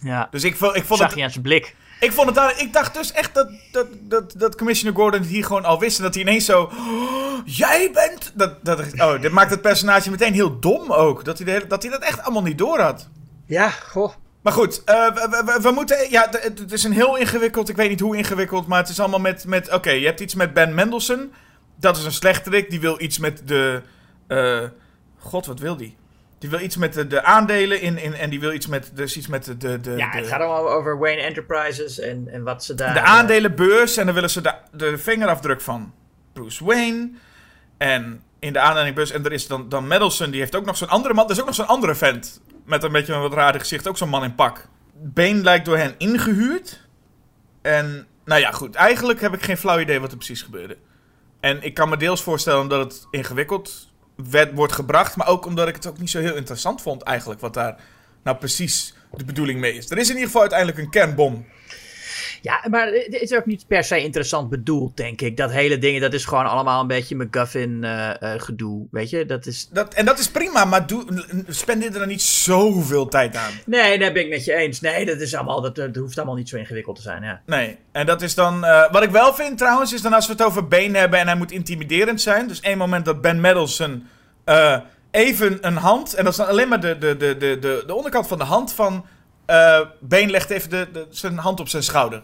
Ja. 0.00 0.28
Dus 0.30 0.44
ik, 0.44 0.56
vond- 0.56 0.76
ik 0.76 0.84
vond 0.84 0.98
Zag 1.00 1.08
het... 1.08 1.18
je 1.18 1.24
aan 1.24 1.30
zijn 1.30 1.42
blik. 1.42 1.74
Ik 2.00 2.12
vond 2.12 2.26
het 2.26 2.34
daar, 2.36 2.60
ik 2.60 2.72
dacht 2.72 2.94
dus 2.94 3.12
echt 3.12 3.34
dat, 3.34 3.48
dat, 3.72 3.86
dat, 4.00 4.34
dat 4.36 4.56
Commissioner 4.56 4.98
Gordon 5.00 5.20
het 5.20 5.28
hier 5.28 5.44
gewoon 5.44 5.64
al 5.64 5.78
wist. 5.80 5.96
En 5.98 6.02
dat 6.04 6.14
hij 6.14 6.22
ineens 6.22 6.44
zo. 6.44 6.62
"Oh, 6.62 7.40
jij 7.44 7.90
bent. 7.92 8.32
Dat, 8.34 8.64
dat, 8.64 8.80
oh, 9.00 9.20
dit 9.20 9.32
maakt 9.32 9.50
het 9.50 9.60
personage 9.62 10.10
meteen 10.10 10.32
heel 10.34 10.60
dom 10.60 10.92
ook. 10.92 11.24
Dat 11.24 11.36
hij, 11.36 11.46
de 11.46 11.52
hele- 11.52 11.66
dat 11.66 11.82
hij 11.82 11.90
dat 11.92 12.02
echt 12.02 12.22
allemaal 12.22 12.42
niet 12.42 12.58
door 12.58 12.78
had. 12.80 13.08
Ja, 13.46 13.68
goh. 13.70 14.12
Maar 14.42 14.52
goed, 14.52 14.82
eh, 14.84 14.94
we, 15.14 15.42
we- 15.46 15.58
we, 15.62 15.70
moeten. 15.70 16.10
Ja, 16.10 16.26
het- 16.30 16.42
het, 16.42 16.58
het 16.58 16.72
is 16.72 16.84
een 16.84 16.92
heel 16.92 17.16
ingewikkeld. 17.16 17.68
Ik 17.68 17.76
weet 17.76 17.88
niet 17.88 18.00
hoe 18.00 18.16
ingewikkeld. 18.16 18.66
Maar 18.66 18.78
het 18.80 18.88
is 18.88 19.00
allemaal 19.00 19.20
met. 19.20 19.44
met 19.46 19.72
Oké, 19.72 19.90
je 19.90 20.06
hebt 20.06 20.20
iets 20.20 20.34
met 20.34 20.52
Ben 20.54 20.74
Mendelssohn. 20.74 21.32
Dat 21.80 21.96
is 21.96 22.04
een 22.04 22.12
slechterik. 22.12 22.70
Die 22.70 22.80
wil 22.80 23.00
iets 23.00 23.18
met 23.18 23.42
de. 23.48 23.82
eh, 24.28 24.62
God, 25.18 25.46
wat 25.46 25.58
wil 25.58 25.76
die? 25.76 25.96
Die 26.38 26.50
wil 26.50 26.60
iets 26.60 26.76
met 26.76 26.92
de, 26.92 27.06
de 27.06 27.22
aandelen 27.22 27.80
in, 27.80 27.98
in. 27.98 28.14
En 28.14 28.30
die 28.30 28.40
wil 28.40 28.52
iets 28.52 28.66
met. 28.66 28.90
Dus 28.94 29.16
iets 29.16 29.26
met 29.26 29.44
de. 29.44 29.56
de, 29.56 29.80
de 29.80 29.90
Ja, 29.90 30.10
het 30.10 30.26
gaat 30.26 30.40
allemaal 30.40 30.70
over 30.70 30.98
Wayne 30.98 31.22
Enterprises 31.22 31.98
en, 31.98 32.28
en 32.28 32.42
wat 32.42 32.64
ze 32.64 32.74
daar... 32.74 32.94
de 32.94 33.00
aandelenbeurs 33.00 33.96
en 33.96 34.04
dan 34.04 34.14
willen 34.14 34.30
ze 34.30 34.40
de, 34.40 34.54
de 34.72 34.98
vingerafdruk 34.98 35.60
van 35.60 35.92
Bruce 36.32 36.64
Wayne. 36.64 37.10
En 37.78 38.22
in 38.38 38.52
de 38.52 38.58
aandelenbeurs, 38.58 39.10
en 39.10 39.24
er 39.24 39.32
is 39.32 39.46
dan, 39.46 39.68
dan 39.68 39.86
Madison, 39.86 40.30
die 40.30 40.40
heeft 40.40 40.56
ook 40.56 40.64
nog 40.64 40.76
zo'n 40.76 40.88
andere 40.88 41.14
man. 41.14 41.24
Er 41.24 41.30
is 41.30 41.40
ook 41.40 41.46
nog 41.46 41.54
zo'n 41.54 41.66
andere 41.66 41.94
vent. 41.94 42.40
Met 42.64 42.82
een 42.82 42.92
beetje 42.92 43.12
een 43.12 43.20
wat 43.20 43.32
raar 43.32 43.60
gezicht, 43.60 43.88
ook 43.88 43.96
zo'n 43.96 44.08
man 44.08 44.24
in 44.24 44.34
pak. 44.34 44.68
Bane 44.94 45.42
lijkt 45.42 45.64
door 45.64 45.76
hen 45.76 45.94
ingehuurd. 45.98 46.88
En, 47.62 48.06
nou 48.24 48.40
ja, 48.40 48.50
goed. 48.50 48.74
Eigenlijk 48.74 49.20
heb 49.20 49.34
ik 49.34 49.42
geen 49.42 49.56
flauw 49.56 49.78
idee 49.78 50.00
wat 50.00 50.10
er 50.10 50.16
precies 50.16 50.42
gebeurde. 50.42 50.76
En 51.40 51.62
ik 51.62 51.74
kan 51.74 51.88
me 51.88 51.96
deels 51.96 52.22
voorstellen 52.22 52.60
omdat 52.60 52.92
het 52.92 53.06
ingewikkeld 53.10 53.92
wordt 54.54 54.72
gebracht. 54.72 55.16
Maar 55.16 55.28
ook 55.28 55.46
omdat 55.46 55.68
ik 55.68 55.74
het 55.74 55.86
ook 55.86 55.98
niet 55.98 56.10
zo 56.10 56.20
heel 56.20 56.36
interessant 56.36 56.82
vond 56.82 57.02
eigenlijk. 57.02 57.40
Wat 57.40 57.54
daar 57.54 57.76
nou 58.22 58.36
precies 58.36 58.94
de 59.10 59.24
bedoeling 59.24 59.60
mee 59.60 59.74
is. 59.74 59.90
Er 59.90 59.98
is 59.98 60.08
in 60.08 60.14
ieder 60.14 60.26
geval 60.26 60.40
uiteindelijk 60.40 60.78
een 60.78 60.90
kernbom. 60.90 61.46
Ja, 62.42 62.64
maar 62.70 62.86
het 62.86 63.20
is 63.20 63.34
ook 63.34 63.46
niet 63.46 63.66
per 63.66 63.84
se 63.84 64.02
interessant 64.02 64.50
bedoeld, 64.50 64.96
denk 64.96 65.20
ik. 65.20 65.36
Dat 65.36 65.50
hele 65.50 65.78
ding, 65.78 66.00
dat 66.00 66.12
is 66.12 66.24
gewoon 66.24 66.46
allemaal 66.46 66.80
een 66.80 66.86
beetje 66.86 67.16
McGuffin 67.16 67.84
eh, 67.84 68.22
eh, 68.22 68.40
gedoe, 68.40 68.86
weet 68.90 69.10
je? 69.10 69.26
Dat 69.26 69.46
is... 69.46 69.68
Dat, 69.72 69.94
en 69.94 70.04
dat 70.04 70.18
is 70.18 70.30
prima, 70.30 70.64
maar 70.64 70.86
doe, 70.86 71.04
spendeer 71.48 71.92
er 71.92 71.98
dan 71.98 72.08
niet 72.08 72.22
zoveel 72.22 73.08
tijd 73.08 73.36
aan. 73.36 73.52
Nee, 73.66 73.98
daar 73.98 74.12
ben 74.12 74.22
ik 74.22 74.28
met 74.28 74.44
je 74.44 74.54
eens. 74.54 74.80
Nee, 74.80 75.06
dat, 75.06 75.20
is 75.20 75.34
allemaal, 75.34 75.60
dat, 75.60 75.76
dat 75.76 75.96
hoeft 75.96 76.16
allemaal 76.16 76.36
niet 76.36 76.48
zo 76.48 76.56
ingewikkeld 76.56 76.96
te 76.96 77.02
zijn, 77.02 77.22
ja. 77.22 77.40
Nee, 77.46 77.76
en 77.92 78.06
dat 78.06 78.22
is 78.22 78.34
dan... 78.34 78.64
eh, 78.64 78.92
wat 78.92 79.02
ik 79.02 79.10
wel 79.10 79.34
vind 79.34 79.58
trouwens, 79.58 79.92
is 79.92 80.02
dan 80.02 80.12
als 80.12 80.26
we 80.26 80.32
het 80.32 80.42
over 80.42 80.68
Bane 80.68 80.98
hebben 80.98 81.18
en 81.18 81.26
hij 81.26 81.36
moet 81.36 81.52
intimiderend 81.52 82.20
zijn. 82.20 82.48
Dus 82.48 82.60
één 82.60 82.78
moment 82.78 83.04
dat 83.04 83.20
Ben 83.20 83.40
Mendelsohn 83.40 84.06
even 85.10 85.58
een 85.60 85.76
hand... 85.76 86.14
En 86.14 86.24
dat 86.24 86.32
is 86.32 86.38
dan 86.38 86.48
alleen 86.48 86.68
maar 86.68 86.80
de, 86.80 86.98
de, 86.98 87.16
de, 87.16 87.36
de, 87.36 87.58
de, 87.58 87.82
de 87.86 87.94
onderkant 87.94 88.26
van 88.26 88.38
de 88.38 88.44
hand 88.44 88.72
van... 88.72 89.06
eh 89.46 89.80
Bane 90.00 90.26
legt 90.30 90.50
even 90.50 90.70
de, 90.70 90.88
de, 90.92 91.06
zijn 91.10 91.38
hand 91.38 91.60
op 91.60 91.68
zijn 91.68 91.82
schouder. 91.82 92.22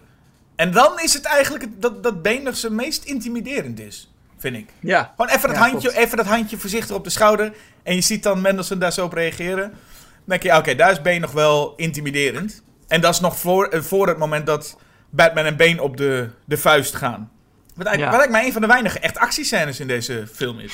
En 0.56 0.72
dan 0.72 1.00
is 1.00 1.14
het 1.14 1.24
eigenlijk 1.24 1.66
dat, 1.78 2.02
dat 2.02 2.22
Bane 2.22 2.38
nog 2.42 2.56
zijn 2.56 2.74
meest 2.74 3.04
intimiderend 3.04 3.80
is, 3.80 4.12
vind 4.38 4.56
ik. 4.56 4.68
Ja, 4.80 5.12
Gewoon 5.16 5.30
even 5.36 5.48
dat, 5.48 5.56
Ja, 5.56 5.62
handje, 5.68 5.88
klopt. 5.88 6.04
even 6.04 6.16
dat 6.16 6.26
handje 6.26 6.58
voorzichtig 6.58 6.96
op 6.96 7.04
de 7.04 7.10
schouder. 7.10 7.52
En 7.82 7.94
je 7.94 8.00
ziet 8.00 8.22
dan 8.22 8.40
Mendelssohn 8.40 8.80
daar 8.80 8.92
zo 8.92 9.04
op 9.04 9.12
reageren. 9.12 9.68
Dan 9.70 9.78
denk 10.24 10.42
je, 10.42 10.56
oké, 10.56 10.74
daar 10.74 10.90
is 10.90 11.02
Bane 11.02 11.18
nog 11.18 11.32
wel 11.32 11.72
intimiderend. 11.76 12.62
En 12.88 13.00
dat 13.00 13.14
is 13.14 13.20
nog 13.20 13.36
voor, 13.38 13.66
eh, 13.66 13.80
voor 13.80 14.08
het 14.08 14.18
moment 14.18 14.46
dat 14.46 14.78
Batman 15.10 15.44
en 15.44 15.56
Bane 15.56 15.82
op 15.82 15.96
de, 15.96 16.28
de 16.44 16.56
vuist 16.56 16.94
gaan. 16.94 17.30
Wat 17.74 17.86
eigenlijk, 17.86 17.98
Ja. 17.98 18.04
wat 18.04 18.04
eigenlijk 18.04 18.30
maar 18.30 18.44
een 18.44 18.52
van 18.52 18.60
de 18.60 18.66
weinige 18.66 18.98
echt 18.98 19.18
actiescènes 19.18 19.80
in 19.80 19.86
deze 19.86 20.26
film 20.32 20.58
is. 20.58 20.72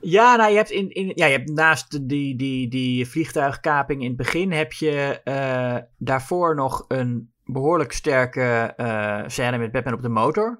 Ja, 0.00 0.36
nou, 0.36 0.50
je 0.50 0.56
hebt, 0.56 0.70
in, 0.70 0.90
in, 0.92 1.12
ja, 1.14 1.26
je 1.26 1.32
hebt 1.36 1.50
naast 1.52 1.90
de- 1.90 2.06
die, 2.06 2.36
die, 2.36 2.68
die 2.68 3.06
vliegtuigkaping 3.06 4.00
in 4.02 4.08
het 4.08 4.16
begin... 4.16 4.52
heb 4.52 4.72
je 4.72 5.20
eh, 5.24 5.76
daarvoor 5.98 6.54
nog 6.54 6.84
een 6.88 7.30
behoorlijk 7.44 7.92
sterke 7.92 8.72
eh, 8.76 9.22
scène 9.26 9.58
met 9.58 9.72
Batman 9.72 9.94
op 9.94 10.02
de 10.02 10.08
motor. 10.08 10.58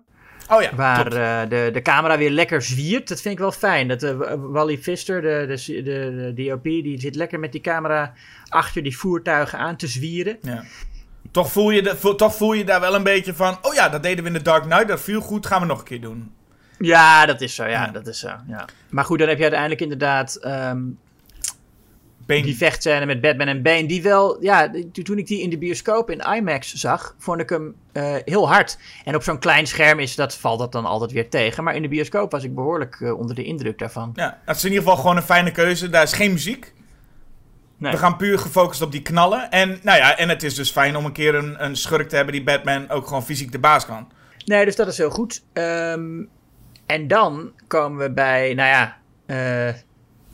Oh 0.50 0.62
ja, 0.62 0.74
Waar 0.74 1.06
eh, 1.12 1.48
de, 1.48 1.70
de 1.72 1.82
camera 1.82 2.18
weer 2.18 2.30
lekker 2.30 2.62
zwiert. 2.62 3.08
Dat 3.08 3.20
vind 3.20 3.34
ik 3.34 3.40
wel 3.40 3.52
fijn. 3.52 3.88
Dat, 3.88 4.14
Wally 4.38 4.76
Pfister, 4.78 5.20
de, 5.22 5.44
de, 5.46 5.82
de, 5.82 6.32
de 6.34 6.44
DOP, 6.48 6.62
die 6.62 7.00
zit 7.00 7.14
lekker 7.14 7.38
met 7.38 7.52
die 7.52 7.60
camera 7.60 8.12
achter 8.48 8.82
die 8.82 8.98
voertuigen 8.98 9.58
aan 9.58 9.76
te 9.76 9.86
zwieren. 9.86 10.38
Ja. 10.42 10.64
Toch, 11.30 11.52
voel 11.52 11.70
je 11.70 11.82
de, 11.82 11.96
vo- 11.96 12.14
toch 12.14 12.34
voel 12.34 12.52
je 12.52 12.64
daar 12.64 12.80
wel 12.80 12.94
een 12.94 13.02
beetje 13.02 13.34
van... 13.34 13.58
Oh 13.62 13.74
ja, 13.74 13.88
dat 13.88 14.02
deden 14.02 14.22
we 14.24 14.30
in 14.30 14.36
de 14.36 14.42
Dark 14.42 14.62
Knight, 14.62 14.88
dat 14.88 15.00
viel 15.00 15.20
goed, 15.20 15.46
gaan 15.46 15.60
we 15.60 15.66
nog 15.66 15.78
een 15.78 15.84
keer 15.84 16.00
doen. 16.00 16.32
Ja, 16.78 17.27
dat 17.27 17.40
is 17.40 17.55
zo. 17.55 17.65
Ja, 17.65 17.70
Ja. 17.70 17.86
dat 17.90 18.07
is 18.07 18.19
zo. 18.19 18.31
Ja. 18.48 18.65
Maar 18.89 19.05
goed, 19.05 19.19
dan 19.19 19.28
heb 19.28 19.36
je 19.36 19.43
uiteindelijk 19.43 19.81
inderdaad 19.81 20.35
ehm, 20.36 20.82
Bane, 22.27 22.43
die 22.43 22.57
vechtscène 22.57 23.07
met 23.07 23.20
Batman 23.20 23.47
en 23.47 23.62
Bane. 23.62 23.86
Die 23.86 24.03
wel, 24.03 24.43
ja, 24.43 24.70
toen 25.03 25.19
ik 25.19 25.27
die 25.27 25.43
in 25.43 25.51
de 25.51 25.59
bioscoop 25.59 26.11
in 26.11 26.20
IMAX 26.36 26.73
zag, 26.73 27.15
vond 27.19 27.40
ik 27.40 27.48
hem 27.48 27.74
eh, 27.93 28.15
heel 28.24 28.48
hard. 28.48 28.78
En 29.05 29.15
op 29.15 29.23
zo'n 29.23 29.39
klein 29.39 29.66
scherm 29.66 29.98
is 29.98 30.15
dat, 30.15 30.35
valt 30.36 30.59
dat 30.59 30.73
dan 30.73 30.85
altijd 30.85 31.12
weer 31.12 31.28
tegen. 31.31 31.65
Maar 31.65 31.74
in 31.74 31.82
de 31.82 31.89
bioscoop 31.89 32.31
was 32.31 32.44
ik 32.44 32.55
behoorlijk 32.55 33.01
eh, 33.01 33.19
onder 33.19 33.35
de 33.36 33.44
indruk 33.44 33.78
daarvan. 33.78 34.11
ja, 34.15 34.39
dat 34.44 34.57
is 34.57 34.65
in 34.65 34.70
ieder 34.70 34.85
geval 34.85 34.98
gewoon 35.01 35.16
een 35.16 35.23
fijne 35.23 35.51
keuze. 35.51 35.89
Daar 35.90 36.03
is 36.03 36.12
geen 36.12 36.32
muziek. 36.32 36.74
Nee. 37.78 37.93
We 37.93 37.98
gaan 37.98 38.16
puur 38.16 38.39
gefocust 38.39 38.82
op 38.82 38.93
die 38.93 39.03
knallen. 39.03 39.51
En, 39.51 39.78
nou 39.82 39.98
ja, 39.98 40.16
en 40.16 40.28
het 40.28 40.43
is 40.43 40.55
dus 40.55 40.70
fijn 40.70 40.97
om 40.97 41.05
een 41.05 41.12
keer 41.12 41.35
een, 41.35 41.65
een 41.65 41.77
schurk 41.77 42.09
te 42.09 42.16
hebben 42.16 42.35
die 42.35 42.44
Batman 42.44 42.89
ook 42.90 43.07
gewoon 43.07 43.24
fysiek 43.24 43.53
de 43.53 43.59
baas 43.59 43.86
kan. 43.86 44.09
Nee, 44.44 44.65
dus 44.65 44.77
dat 44.77 44.86
is 44.86 44.97
heel 44.98 45.11
goed. 45.11 45.43
Ehm, 45.53 46.24
en 46.86 47.08
dan 47.08 47.52
komen 47.66 47.98
we 47.98 48.12
bij, 48.12 48.54
nou 48.54 48.68
ja, 48.68 48.98
eh, 49.26 49.74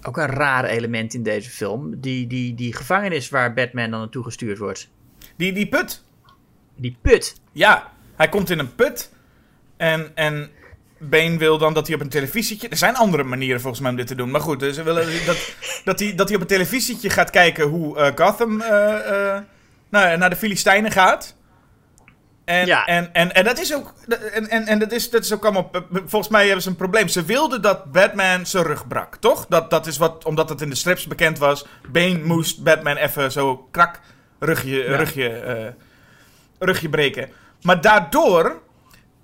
ook 0.03 0.17
een 0.17 0.27
raar 0.27 0.65
element 0.65 1.15
in 1.15 1.23
deze 1.23 1.51
film. 1.51 2.01
Die, 2.01 2.27
die, 2.27 2.55
die 2.55 2.77
gevangenis 2.77 3.29
waar 3.29 3.55
Batman 3.55 3.91
dan 3.91 4.01
naartoe 4.01 4.25
gestuurd 4.25 4.59
wordt. 4.59 4.91
Die, 5.37 5.53
die 5.53 5.69
put. 5.69 6.05
Die 6.77 6.97
put. 7.01 7.41
Ja, 7.53 7.93
hij 8.17 8.29
komt 8.29 8.51
in 8.51 8.59
een 8.59 8.75
put. 8.75 9.11
En, 9.77 10.11
en 10.15 10.51
Bane 10.99 11.39
wil 11.39 11.59
dan 11.59 11.75
dat 11.75 11.87
hij 11.87 11.97
op 11.97 12.03
een 12.03 12.09
televisietje... 12.09 12.69
Er 12.69 12.77
zijn 12.77 12.97
andere 12.97 13.23
manieren 13.23 13.61
volgens 13.61 13.83
mij 13.83 13.91
om 13.91 13.97
dit 13.97 14.07
te 14.07 14.15
doen. 14.15 14.31
Maar 14.31 14.41
goed, 14.41 14.61
dus 14.61 14.75
ze 14.75 14.83
willen 14.83 15.27
dat, 15.27 15.55
dat, 15.85 16.01
hij, 16.01 16.15
dat 16.15 16.27
hij 16.27 16.37
op 16.37 16.43
een 16.43 16.49
televisietje 16.49 17.11
gaat 17.11 17.31
kijken 17.31 17.69
hoe 17.69 17.99
eh, 17.99 18.13
Gotham 18.15 18.57
nou, 19.89 20.17
naar 20.17 20.31
de 20.31 20.37
Filistijnen 20.37 20.91
gaat. 20.91 21.37
En, 22.45 22.67
Ja. 22.67 22.85
en, 22.87 23.13
en, 23.13 23.35
en 23.35 23.45
dat 23.45 23.59
is 23.59 23.75
ook... 23.75 23.95
En, 24.33 24.49
en, 24.49 24.67
en 24.67 24.79
dat, 24.79 24.93
is, 24.93 25.11
dat 25.11 25.25
is 25.25 25.33
ook 25.33 25.43
allemaal... 25.45 25.71
Volgens 25.93 26.29
mij 26.29 26.45
hebben 26.45 26.63
ze 26.63 26.69
een 26.69 26.77
probleem. 26.77 27.09
Ze 27.09 27.25
wilden 27.25 27.63
dat 27.63 27.93
Batman 27.93 28.47
zijn 28.47 28.65
rug 28.65 28.87
brak, 28.87 29.17
toch? 29.17 29.47
Dat, 29.49 29.71
dat 29.71 29.87
is 29.87 29.99
wat... 29.99 30.25
Omdat 30.25 30.49
het 30.49 30.61
in 30.61 30.69
de 30.71 30.75
strips 30.77 31.07
bekend 31.07 31.39
was. 31.39 31.67
Bane 31.93 32.19
moest 32.25 32.63
Batman 32.63 32.97
even 32.97 33.33
zo 33.33 33.69
krak 33.71 34.01
rugje, 34.39 34.85
Ja. 34.85 34.97
rugje, 34.97 35.29
eh, 35.29 35.67
rugje 36.59 36.89
breken. 36.89 37.29
Maar 37.63 37.81
daardoor 37.81 38.63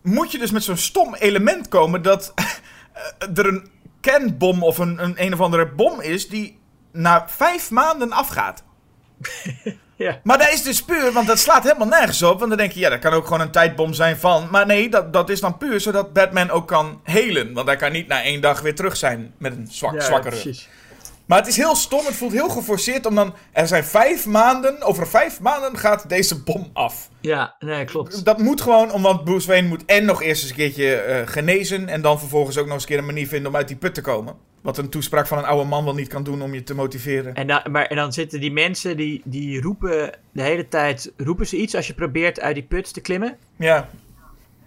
moet 0.03 0.33
je 0.33 0.39
dus 0.39 0.51
met 0.51 0.63
zo'n 0.65 0.77
stom 0.77 1.15
element 1.15 1.69
komen 1.69 2.03
dat 2.03 2.35
er 3.35 3.47
een 3.47 3.71
kernbom 4.01 4.63
of 4.63 4.79
een, 4.79 5.03
een 5.03 5.15
een 5.17 5.33
of 5.33 5.41
andere 5.41 5.67
bom 5.67 6.01
is 6.01 6.29
die 6.29 6.59
na 6.93 7.29
vijf 7.29 7.71
maanden 7.71 8.13
afgaat. 8.13 8.65
Ja. 9.99 10.21
Maar 10.23 10.39
dat 10.39 10.53
is 10.53 10.63
dus 10.63 10.83
puur, 10.83 11.13
want 11.13 11.27
dat 11.27 11.39
slaat 11.39 11.63
helemaal 11.63 11.87
nergens 11.87 12.23
op. 12.23 12.39
Want 12.39 12.49
dan 12.49 12.59
denk 12.59 12.73
je, 12.73 12.81
ja, 12.81 12.89
dat 12.89 12.99
kan 12.99 13.13
ook 13.13 13.25
gewoon 13.25 13.41
een 13.41 13.51
tijdbom 13.51 13.93
zijn 13.93 14.17
van. 14.17 14.49
Maar 14.51 14.67
nee, 14.67 14.89
dat, 14.89 15.13
dat 15.13 15.29
is 15.31 15.41
dan 15.41 15.59
puur 15.59 15.81
zodat 15.81 16.13
Batman 16.13 16.51
ook 16.51 16.67
kan 16.69 17.01
helen. 17.05 17.53
Want 17.53 17.67
hij 17.67 17.77
kan 17.77 17.93
niet 17.93 18.09
na 18.09 18.23
één 18.23 18.41
dag 18.41 18.61
weer 18.61 18.75
terug 18.75 18.97
zijn 18.97 19.33
met 19.39 19.53
een 19.53 19.67
zwak, 19.71 19.95
Ja, 19.95 20.01
zwakke 20.01 20.29
rug. 20.29 20.41
precies. 20.41 20.69
Maar 21.29 21.39
het 21.39 21.47
is 21.47 21.57
heel 21.57 21.75
stom, 21.75 22.05
het 22.05 22.15
voelt 22.15 22.33
heel 22.33 22.49
geforceerd 22.49 23.07
om 23.07 23.15
dan... 23.15 23.35
Er 23.53 23.67
zijn 23.67 23.85
vijf 23.85 24.27
maanden, 24.27 24.83
over 24.83 25.09
vijf 25.09 25.41
maanden 25.41 25.79
gaat 25.79 26.09
deze 26.09 26.43
bom 26.43 26.71
af. 26.73 27.11
Ja, 27.21 27.57
nee, 27.59 27.85
klopt. 27.85 28.25
Dat 28.25 28.39
moet 28.39 28.61
gewoon, 28.61 28.93
omdat 28.93 29.25
Bruce 29.25 29.47
Wayne 29.47 29.69
moet 29.69 29.85
en 29.85 30.05
nog 30.05 30.23
eerst 30.23 30.43
eens 30.43 30.51
een 30.51 30.57
keertje 30.57 30.95
eh, 30.95 31.27
genezen... 31.27 31.89
en 31.89 32.03
dan 32.03 32.19
vervolgens 32.19 32.59
ook 32.59 32.65
nog 32.65 32.75
eens 32.75 32.83
een 32.83 32.89
keer 32.89 32.99
een 32.99 33.07
manier 33.07 33.29
vinden 33.29 33.51
om 33.51 33.57
uit 33.57 33.69
die 33.69 33.77
put 33.77 33.95
te 33.95 34.01
komen. 34.01 34.35
Wat 34.61 34.79
een 34.79 34.89
toespraak 34.89 35.27
van 35.27 35.39
een 35.39 35.45
oude 35.45 35.69
man 35.69 35.85
wel 35.85 35.95
niet 35.95 36.09
kan 36.09 36.23
doen 36.23 36.43
om 36.43 36.55
je 36.55 36.63
te 36.63 36.75
motiveren. 36.75 37.35
En 37.35 37.47
dan, 37.47 37.61
maar, 37.71 37.87
en 37.87 37.97
dan 37.97 38.13
zitten 38.13 38.41
die 38.41 38.53
mensen 38.53 38.97
die, 38.97 39.23
die 39.25 39.61
roepen 39.61 40.13
de 40.33 40.43
hele 40.43 40.69
tijd, 40.69 41.13
roepen 41.17 41.47
ze 41.47 41.57
iets 41.57 41.75
als 41.75 41.87
je 41.87 41.95
probeert 41.95 42.41
uit 42.41 42.55
die 42.55 42.65
put 42.65 42.93
te 42.93 43.01
klimmen. 43.01 43.37
Ja, 43.57 43.89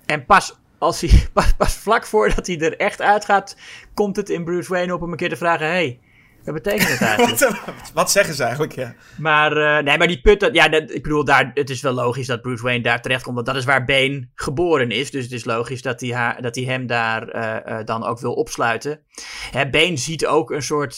En 0.06 0.26
pas, 0.26 0.58
als 0.78 1.02
hij, 1.02 1.28
pas, 1.34 1.54
pas 1.54 1.74
vlak 1.74 2.06
voordat 2.06 2.48
hij 2.48 2.60
er 2.60 2.78
echt 2.78 3.02
uitgaat, 3.02 3.56
komt 3.94 4.16
het 4.16 4.30
in 4.30 4.44
Bruce 4.44 4.74
Wayne 4.74 4.94
op 4.94 5.02
om 5.02 5.12
een 5.12 5.18
keer 5.18 5.30
te 5.30 5.36
vragen, 5.36 5.68
hey, 5.68 6.00
wat 6.44 6.54
betekent 6.54 6.90
het 6.90 7.02
eigenlijk? 7.18 7.40
wat, 7.66 7.92
wat 7.94 8.12
zeggen 8.12 8.36
ze 8.36 8.44
eigenlijk, 8.44 8.72
ja. 8.72 8.96
Maar, 9.18 9.58
eh, 9.58 9.84
nee, 9.84 9.98
maar 9.98 10.08
die 10.08 10.22
put, 10.22 10.40
dat, 10.40 10.54
ja, 10.54 10.70
dat, 10.70 10.94
ik 10.94 11.04
bedoel, 11.04 11.26
daar, 11.26 11.52
het 11.54 11.70
is 11.70 11.82
wel 11.82 11.94
logisch 11.94 12.28
dat 12.28 12.42
Bruce 12.42 12.64
Wayne 12.64 12.84
daar 12.84 13.02
terecht 13.02 13.24
komt, 13.24 13.36
want 13.36 13.48
dat 13.48 13.56
is 13.56 13.66
waar 13.66 13.86
Bane 13.86 14.28
geboren 14.36 14.92
is. 14.92 15.12
Dus 15.12 15.24
het 15.24 15.32
is 15.32 15.46
logisch 15.46 15.82
dat 15.82 16.02
hij, 16.02 16.10
haar, 16.10 16.42
dat 16.42 16.56
hij 16.56 16.64
hem 16.64 16.88
daar 16.88 17.28
eh, 17.28 17.80
eh, 17.80 17.86
dan 17.86 18.06
ook 18.06 18.20
wil 18.20 18.34
opsluiten. 18.34 19.00
Hè, 19.52 19.70
Bane 19.70 19.98
ziet 19.98 20.26
ook 20.26 20.52
een 20.52 20.64
soort 20.64 20.96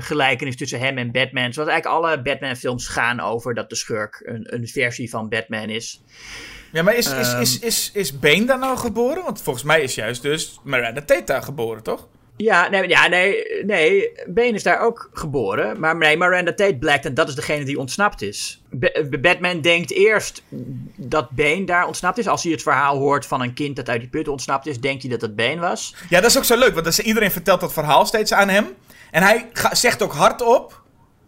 gelijkenis 0.00 0.56
tussen 0.56 0.78
hem 0.78 0.98
en 0.98 1.12
Batman. 1.12 1.52
Zoals 1.52 1.68
eigenlijk 1.68 2.04
alle 2.04 2.22
Batman-films 2.22 2.88
gaan 2.88 3.20
over 3.20 3.54
dat 3.54 3.68
de 3.68 3.76
schurk 3.76 4.22
een, 4.24 4.54
een 4.54 4.66
versie 4.66 5.10
van 5.10 5.28
Batman 5.28 5.68
is. 5.68 6.02
Ja, 6.72 6.82
maar 6.82 6.94
is, 6.96 7.12
is, 7.12 7.32
Ehm. 7.32 7.40
is, 7.40 7.58
is, 7.58 7.90
is 7.94 8.18
Bane 8.18 8.44
daar 8.44 8.58
nou 8.58 8.78
geboren? 8.78 9.22
Want 9.24 9.42
volgens 9.42 9.64
mij 9.64 9.80
is 9.80 9.94
juist 9.94 10.22
dus 10.22 10.60
Miranda 10.64 11.02
Tate 11.02 11.24
daar 11.24 11.42
geboren, 11.42 11.82
toch? 11.82 12.08
Ja, 12.36 12.68
nee, 12.68 12.88
ja, 12.88 13.06
nee, 13.08 13.44
nee, 13.66 14.10
Bane 14.26 14.50
is 14.52 14.62
daar 14.62 14.80
ook 14.80 15.10
geboren. 15.12 15.80
Maar 15.80 15.96
nee, 15.96 16.16
Miranda 16.16 16.54
Tate 16.54 16.76
blijkt 16.78 17.04
en 17.04 17.14
dat 17.14 17.28
is 17.28 17.34
degene 17.34 17.64
die 17.64 17.78
ontsnapt 17.78 18.22
is. 18.22 18.62
Ba- 18.70 19.18
Batman 19.20 19.60
denkt 19.60 19.90
eerst 19.92 20.42
dat 20.96 21.30
Bane 21.30 21.64
daar 21.64 21.86
ontsnapt 21.86 22.18
is. 22.18 22.28
Als 22.28 22.42
hij 22.42 22.52
het 22.52 22.62
verhaal 22.62 22.96
hoort 22.98 23.26
van 23.26 23.40
een 23.42 23.54
kind 23.54 23.76
dat 23.76 23.88
uit 23.88 24.00
die 24.00 24.08
put 24.08 24.28
ontsnapt 24.28 24.66
is, 24.66 24.80
denkt 24.80 25.02
hij 25.02 25.10
dat 25.10 25.20
het 25.20 25.36
Bane 25.36 25.60
was. 25.60 25.94
Ja, 26.08 26.20
dat 26.20 26.30
is 26.30 26.36
ook 26.36 26.44
zo 26.44 26.56
leuk, 26.58 26.74
want 26.74 26.86
is- 26.86 27.00
iedereen 27.00 27.30
vertelt 27.30 27.60
dat 27.60 27.72
verhaal 27.72 28.06
steeds 28.06 28.32
aan 28.32 28.48
hem. 28.48 28.66
En 29.10 29.22
hij 29.22 29.46
zegt 29.70 30.02
ook 30.02 30.12
hardop, 30.12 30.82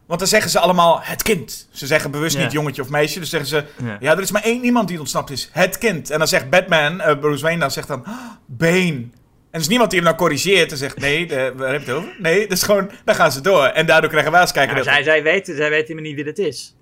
want 0.07 0.19
dan 0.21 0.29
zeggen 0.29 0.51
ze 0.51 0.59
allemaal 0.59 1.01
het 1.03 1.23
kind. 1.23 1.69
Ze 1.71 1.87
zeggen 1.87 2.11
bewust 2.11 2.37
Ja. 2.37 2.43
niet 2.43 2.53
jongetje 2.53 2.83
of 2.83 2.89
meisje, 2.89 3.19
dus 3.21 3.31
zeggen 3.31 3.49
ze... 3.49 3.65
Ja. 3.85 3.97
Ja, 4.01 4.13
er 4.13 4.21
is 4.23 4.31
maar 4.31 4.43
één 4.43 4.65
iemand 4.65 4.89
die 4.89 4.99
ontsnapt 4.99 5.31
is, 5.31 5.49
het 5.53 5.79
kind. 5.79 6.11
En 6.11 6.19
dan 6.19 6.29
zegt 6.29 6.51
Batman, 6.51 7.01
eh, 7.01 7.19
Bruce 7.19 7.43
Wayne, 7.43 7.61
dan 7.61 7.71
zegt 7.71 7.89
dan... 7.89 8.05
"Ah, 8.05 8.15
Bane. 8.47 9.05
En 9.51 9.55
er 9.55 9.61
is 9.61 9.69
niemand 9.69 9.91
die 9.91 9.99
hem 10.01 10.09
nou 10.09 10.21
corrigeert 10.21 10.71
en 10.71 10.77
zegt... 10.77 10.99
Nee, 11.01 11.27
de, 11.27 11.53
waar 11.57 11.73
heb 11.73 11.81
je 11.85 11.87
het 11.87 11.97
over? 11.97 12.17
Nee, 12.19 12.41
dat 12.41 12.53
is 12.57 12.63
gewoon... 12.63 12.91
Dan 13.05 13.15
gaan 13.15 13.33
ze 13.33 13.41
door. 13.41 13.65
En 13.65 13.87
daardoor 13.87 14.11
krijgen 14.11 14.33
wij 14.33 14.41
als 14.41 14.53
kijker... 14.53 14.73
Nou, 14.75 14.85
dat- 14.85 14.95
zij, 14.95 15.03
zij, 15.03 15.23
weten, 15.23 15.57
zij 15.57 15.71
weten 15.71 15.87
helemaal 15.87 16.05
niet 16.11 16.15
wie 16.15 16.25
het 16.25 16.39
is. 16.39 16.77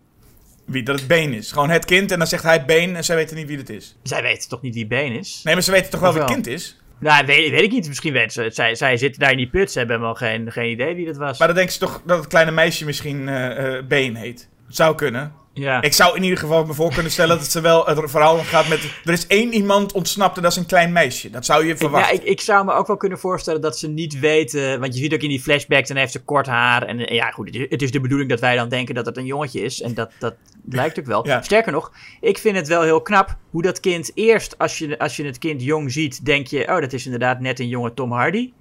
Wie, 0.65 0.83
dat 0.83 0.99
het 0.99 1.09
Bane 1.09 1.37
is. 1.37 1.53
Gewoon 1.53 1.71
het 1.71 1.85
kind 1.85 2.13
en 2.13 2.19
dan 2.19 2.27
zegt 2.27 2.43
hij 2.43 2.65
Bane 2.65 2.93
en 2.95 3.05
zij 3.05 3.17
weten 3.17 3.37
niet 3.37 3.47
wie 3.47 3.59
het 3.59 3.71
is. 3.71 3.97
Zij 4.03 4.23
weten 4.23 4.49
toch 4.49 4.63
niet 4.63 4.75
wie 4.75 4.87
Bane 4.87 5.19
is? 5.19 5.41
Nee, 5.45 5.55
maar 5.55 5.63
ze 5.63 5.71
weten 5.71 5.91
toch 5.91 6.01
wel 6.01 6.13
wie 6.13 6.23
het 6.23 6.31
kind 6.31 6.47
is? 6.47 6.81
Nou, 7.01 7.27
weet, 7.27 7.51
weet 7.51 7.63
ik 7.63 7.71
niet. 7.73 7.89
Misschien 7.89 8.13
weten 8.13 8.31
ze 8.33 8.43
het. 8.43 8.55
Zij, 8.55 8.75
zij 8.75 8.97
zitten 8.97 9.21
daar 9.21 9.31
in 9.31 9.37
die 9.37 9.49
put. 9.49 9.71
Ze 9.71 9.79
hebben 9.79 9.97
helemaal 9.97 10.17
geen, 10.19 10.53
geen 10.53 10.71
idee 10.71 10.95
wie 10.95 11.07
dat 11.07 11.17
was. 11.17 11.39
Maar 11.39 11.47
dan 11.47 11.57
denken 11.57 11.73
ze 11.75 11.79
toch 11.81 12.03
dat 12.07 12.19
het 12.19 12.27
kleine 12.27 12.51
meisje 12.51 12.85
misschien 12.85 13.29
eh 13.29 13.77
eh 13.77 13.85
Bane 13.87 14.19
heet. 14.19 14.49
Zou 14.69 14.95
kunnen. 14.95 15.33
Ja. 15.59 15.83
Ik 15.83 15.93
zou 15.93 16.17
in 16.17 16.23
ieder 16.23 16.39
geval 16.39 16.65
me 16.65 16.75
voor 16.75 16.93
kunnen 16.95 17.13
stellen 17.13 17.39
dat 17.39 17.51
ze 17.51 17.61
wel 17.61 17.87
het 17.87 18.11
verhaal 18.11 18.37
gaat 18.39 18.69
met... 18.69 18.81
Er 19.05 19.13
is 19.13 19.27
één 19.27 19.53
iemand 19.53 19.93
ontsnapt 19.93 20.37
en 20.37 20.43
dat 20.43 20.51
is 20.53 20.57
een 20.59 20.67
klein 20.67 20.93
meisje. 20.93 21.31
Dat 21.31 21.45
zou 21.45 21.65
je 21.65 21.73
Ik, 21.73 21.79
ja, 21.81 21.89
verwachten. 21.89 22.17
ik, 22.17 22.23
ik 22.23 22.41
zou 22.41 22.65
me 22.65 22.73
ook 22.73 22.87
wel 22.87 22.97
kunnen 22.97 23.19
voorstellen 23.19 23.61
dat 23.61 23.79
ze 23.79 23.89
niet 23.89 24.19
weten. 24.19 24.81
Want 24.81 24.95
je 24.95 25.01
ziet 25.01 25.15
ook 25.15 25.21
in 25.21 25.29
die 25.29 25.41
flashbacks, 25.41 25.89
dan 25.89 25.97
heeft 25.97 26.13
ze 26.13 26.23
kort 26.25 26.47
haar. 26.47 26.83
En 26.83 27.07
eh, 27.07 27.15
ja, 27.17 27.31
goed, 27.31 27.67
het 27.69 27.83
is- 27.83 27.91
de 27.91 28.01
bedoeling 28.01 28.31
dat 28.31 28.41
wij 28.41 28.57
dan 28.57 28.69
denken 28.69 28.95
dat 28.95 29.07
het 29.07 29.17
een 29.17 29.25
jongetje 29.27 29.61
is. 29.61 29.81
En 29.83 29.95
dat, 29.95 30.11
dat 30.19 30.35
lijkt 30.69 30.99
ook 30.99 31.07
wel. 31.07 31.27
Ja. 31.27 31.43
Sterker 31.43 31.73
nog, 31.73 31.93
ik 32.21 32.39
vind 32.39 32.57
het 32.57 32.69
wel 32.69 32.83
heel 32.83 33.03
knap 33.03 33.37
hoe 33.51 33.63
dat 33.63 33.81
kind 33.81 34.11
eerst, 34.15 34.59
als 34.59 34.79
je, 34.79 34.99
als 34.99 35.17
je 35.17 35.25
het 35.25 35.39
kind 35.39 35.63
jong 35.63 35.93
ziet, 35.93 36.25
denk 36.25 36.47
je: 36.47 36.61
oh, 36.69 36.81
dat 36.81 36.93
is 36.93 37.05
inderdaad 37.05 37.41
net 37.41 37.61
een 37.61 37.69
jonge 37.69 37.95
Tom 37.95 38.13
Hardy. 38.13 38.53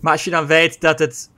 Maar 0.00 0.12
als 0.12 0.24
je 0.24 0.30
dan 0.30 0.46
weet 0.46 0.80
dat 0.80 0.98
het 0.98 1.30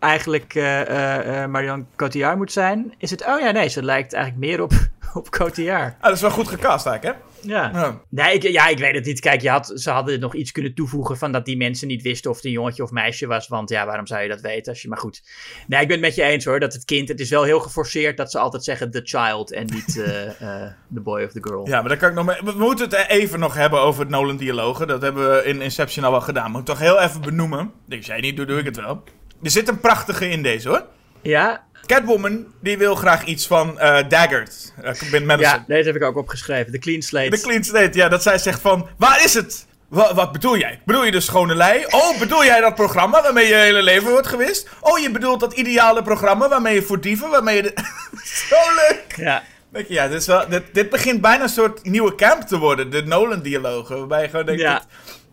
eigenlijk 0.00 0.54
eh 0.54 0.80
eh, 0.80 1.42
eh, 1.42 1.50
Marion 1.50 1.86
Cotillard 1.96 2.36
moet 2.36 2.52
zijn, 2.52 2.94
is 2.98 3.10
het: 3.10 3.26
oh 3.26 3.40
ja, 3.40 3.50
nee, 3.50 3.68
ze 3.68 3.82
lijkt 3.82 4.12
eigenlijk 4.12 4.46
meer 4.46 4.62
op, 4.62 4.72
op 5.14 5.30
Cotillard. 5.30 5.94
Ah, 5.96 6.02
dat 6.02 6.12
is 6.12 6.20
wel 6.20 6.30
goed 6.30 6.48
gecast 6.48 6.86
eigenlijk, 6.86 7.16
hè? 7.18 7.26
Ja. 7.42 7.70
Ja. 7.72 8.00
Nee, 8.08 8.34
ik, 8.34 8.42
ja, 8.42 8.68
ik 8.68 8.78
weet 8.78 8.94
het 8.94 9.04
niet. 9.04 9.20
Kijk, 9.20 9.40
je 9.40 9.50
had, 9.50 9.72
ze 9.74 9.90
hadden 9.90 10.20
nog 10.20 10.34
iets 10.34 10.52
kunnen 10.52 10.74
toevoegen 10.74 11.16
van 11.18 11.32
dat 11.32 11.44
die 11.44 11.56
mensen 11.56 11.88
niet 11.88 12.02
wisten 12.02 12.30
of 12.30 12.36
het 12.36 12.44
een 12.44 12.50
jongetje 12.50 12.82
of 12.82 12.90
meisje 12.90 13.26
was. 13.26 13.48
Want 13.48 13.68
ja, 13.68 13.86
waarom 13.86 14.06
zou 14.06 14.22
je 14.22 14.28
dat 14.28 14.40
weten? 14.40 14.72
Als 14.72 14.82
je, 14.82 14.88
maar 14.88 14.98
goed. 14.98 15.22
Nee, 15.66 15.80
ik 15.80 15.86
ben 15.88 15.96
het 15.96 16.06
met 16.06 16.14
je 16.14 16.22
eens 16.22 16.44
hoor. 16.44 16.60
Dat 16.60 16.72
het 16.72 16.84
kind, 16.84 17.08
het 17.08 17.20
is 17.20 17.30
wel 17.30 17.42
heel 17.42 17.60
geforceerd 17.60 18.16
dat 18.16 18.30
ze 18.30 18.38
altijd 18.38 18.64
zeggen 18.64 18.90
the 18.90 19.00
child 19.04 19.52
en 19.52 19.64
niet 19.66 19.98
eh, 20.02 20.62
the 20.94 21.00
boy 21.00 21.22
of 21.22 21.32
the 21.32 21.42
girl. 21.42 21.66
Ja, 21.68 21.80
maar 21.80 21.88
dan 21.88 21.98
kan 21.98 22.08
ik 22.08 22.14
nog... 22.14 22.24
mee- 22.26 22.52
We 22.54 22.58
moeten 22.58 22.88
het 22.90 23.08
even 23.08 23.38
nog 23.40 23.54
hebben 23.54 23.80
over 23.80 24.00
het 24.00 24.10
Nolan-dialogen. 24.10 24.86
Dat 24.86 25.02
hebben 25.02 25.30
we 25.30 25.44
in 25.44 25.62
Inception 25.62 26.04
al 26.04 26.10
wel 26.10 26.20
gedaan. 26.20 26.50
Moet 26.50 26.60
ik 26.60 26.66
toch 26.66 26.78
heel 26.78 27.00
even 27.00 27.20
benoemen. 27.20 27.72
Dus 27.86 28.06
jij 28.06 28.20
niet, 28.20 28.36
doe, 28.36 28.46
doe 28.46 28.58
ik 28.58 28.64
het 28.64 28.76
wel. 28.76 29.02
Er 29.42 29.50
zit 29.50 29.68
een 29.68 29.80
prachtige 29.80 30.28
in 30.28 30.42
deze, 30.42 30.68
hoor. 30.68 30.84
Ja, 31.22 31.66
Catwoman, 31.86 32.46
die 32.60 32.78
wil 32.78 32.94
graag 32.94 33.24
iets 33.24 33.46
van 33.46 33.78
eh 33.78 34.08
Daggert. 34.08 34.72
Uh, 34.84 35.10
Ben 35.10 35.26
Madison. 35.26 35.52
ja, 35.52 35.64
deze 35.66 35.86
heb 35.86 35.96
ik 35.96 36.02
ook 36.02 36.16
opgeschreven. 36.16 36.72
De 36.72 36.78
clean 36.78 37.02
slate. 37.02 37.30
De 37.30 37.40
clean 37.40 37.64
slate, 37.64 37.98
ja, 37.98 38.08
dat 38.08 38.22
zij 38.22 38.38
zegt 38.38 38.60
van, 38.60 38.88
waar 38.96 39.24
is 39.24 39.34
het? 39.34 39.66
Wa- 39.88 40.14
wat 40.14 40.32
bedoel 40.32 40.56
jij? 40.56 40.80
Bedoel 40.84 41.04
je 41.04 41.10
de 41.10 41.20
schone 41.20 41.54
lei? 41.54 41.84
Oh, 41.90 42.18
bedoel 42.18 42.44
jij 42.44 42.60
dat 42.60 42.74
programma 42.74 43.22
waarmee 43.22 43.46
je 43.46 43.54
hele 43.54 43.82
leven 43.82 44.10
wordt 44.10 44.26
gewist? 44.26 44.68
Oh, 44.80 44.98
je 44.98 45.10
bedoelt 45.10 45.40
dat 45.40 45.52
ideale 45.52 46.02
programma 46.02 46.48
waarmee 46.48 46.74
je 46.74 46.82
voor 46.82 47.00
dieven, 47.00 47.30
waarmee 47.30 47.56
je... 47.56 47.62
De... 47.62 47.72
Zo 48.48 48.56
leuk! 48.74 49.14
Ja. 49.16 49.42
Denk 49.72 49.86
je, 49.88 49.94
ja, 49.94 50.08
dit, 50.08 50.20
is 50.20 50.26
wel, 50.26 50.48
dit, 50.48 50.62
dit 50.72 50.90
begint 50.90 51.20
bijna 51.20 51.42
een 51.42 51.48
soort 51.48 51.84
nieuwe 51.84 52.14
camp 52.14 52.42
te 52.42 52.58
worden, 52.58 52.90
de 52.90 53.02
Nolan-dialogen. 53.02 53.98
Waarbij 53.98 54.22
je 54.22 54.28
gewoon 54.28 54.46
denkt, 54.46 54.60
Ja. 54.60 54.72
dat, 54.74 54.86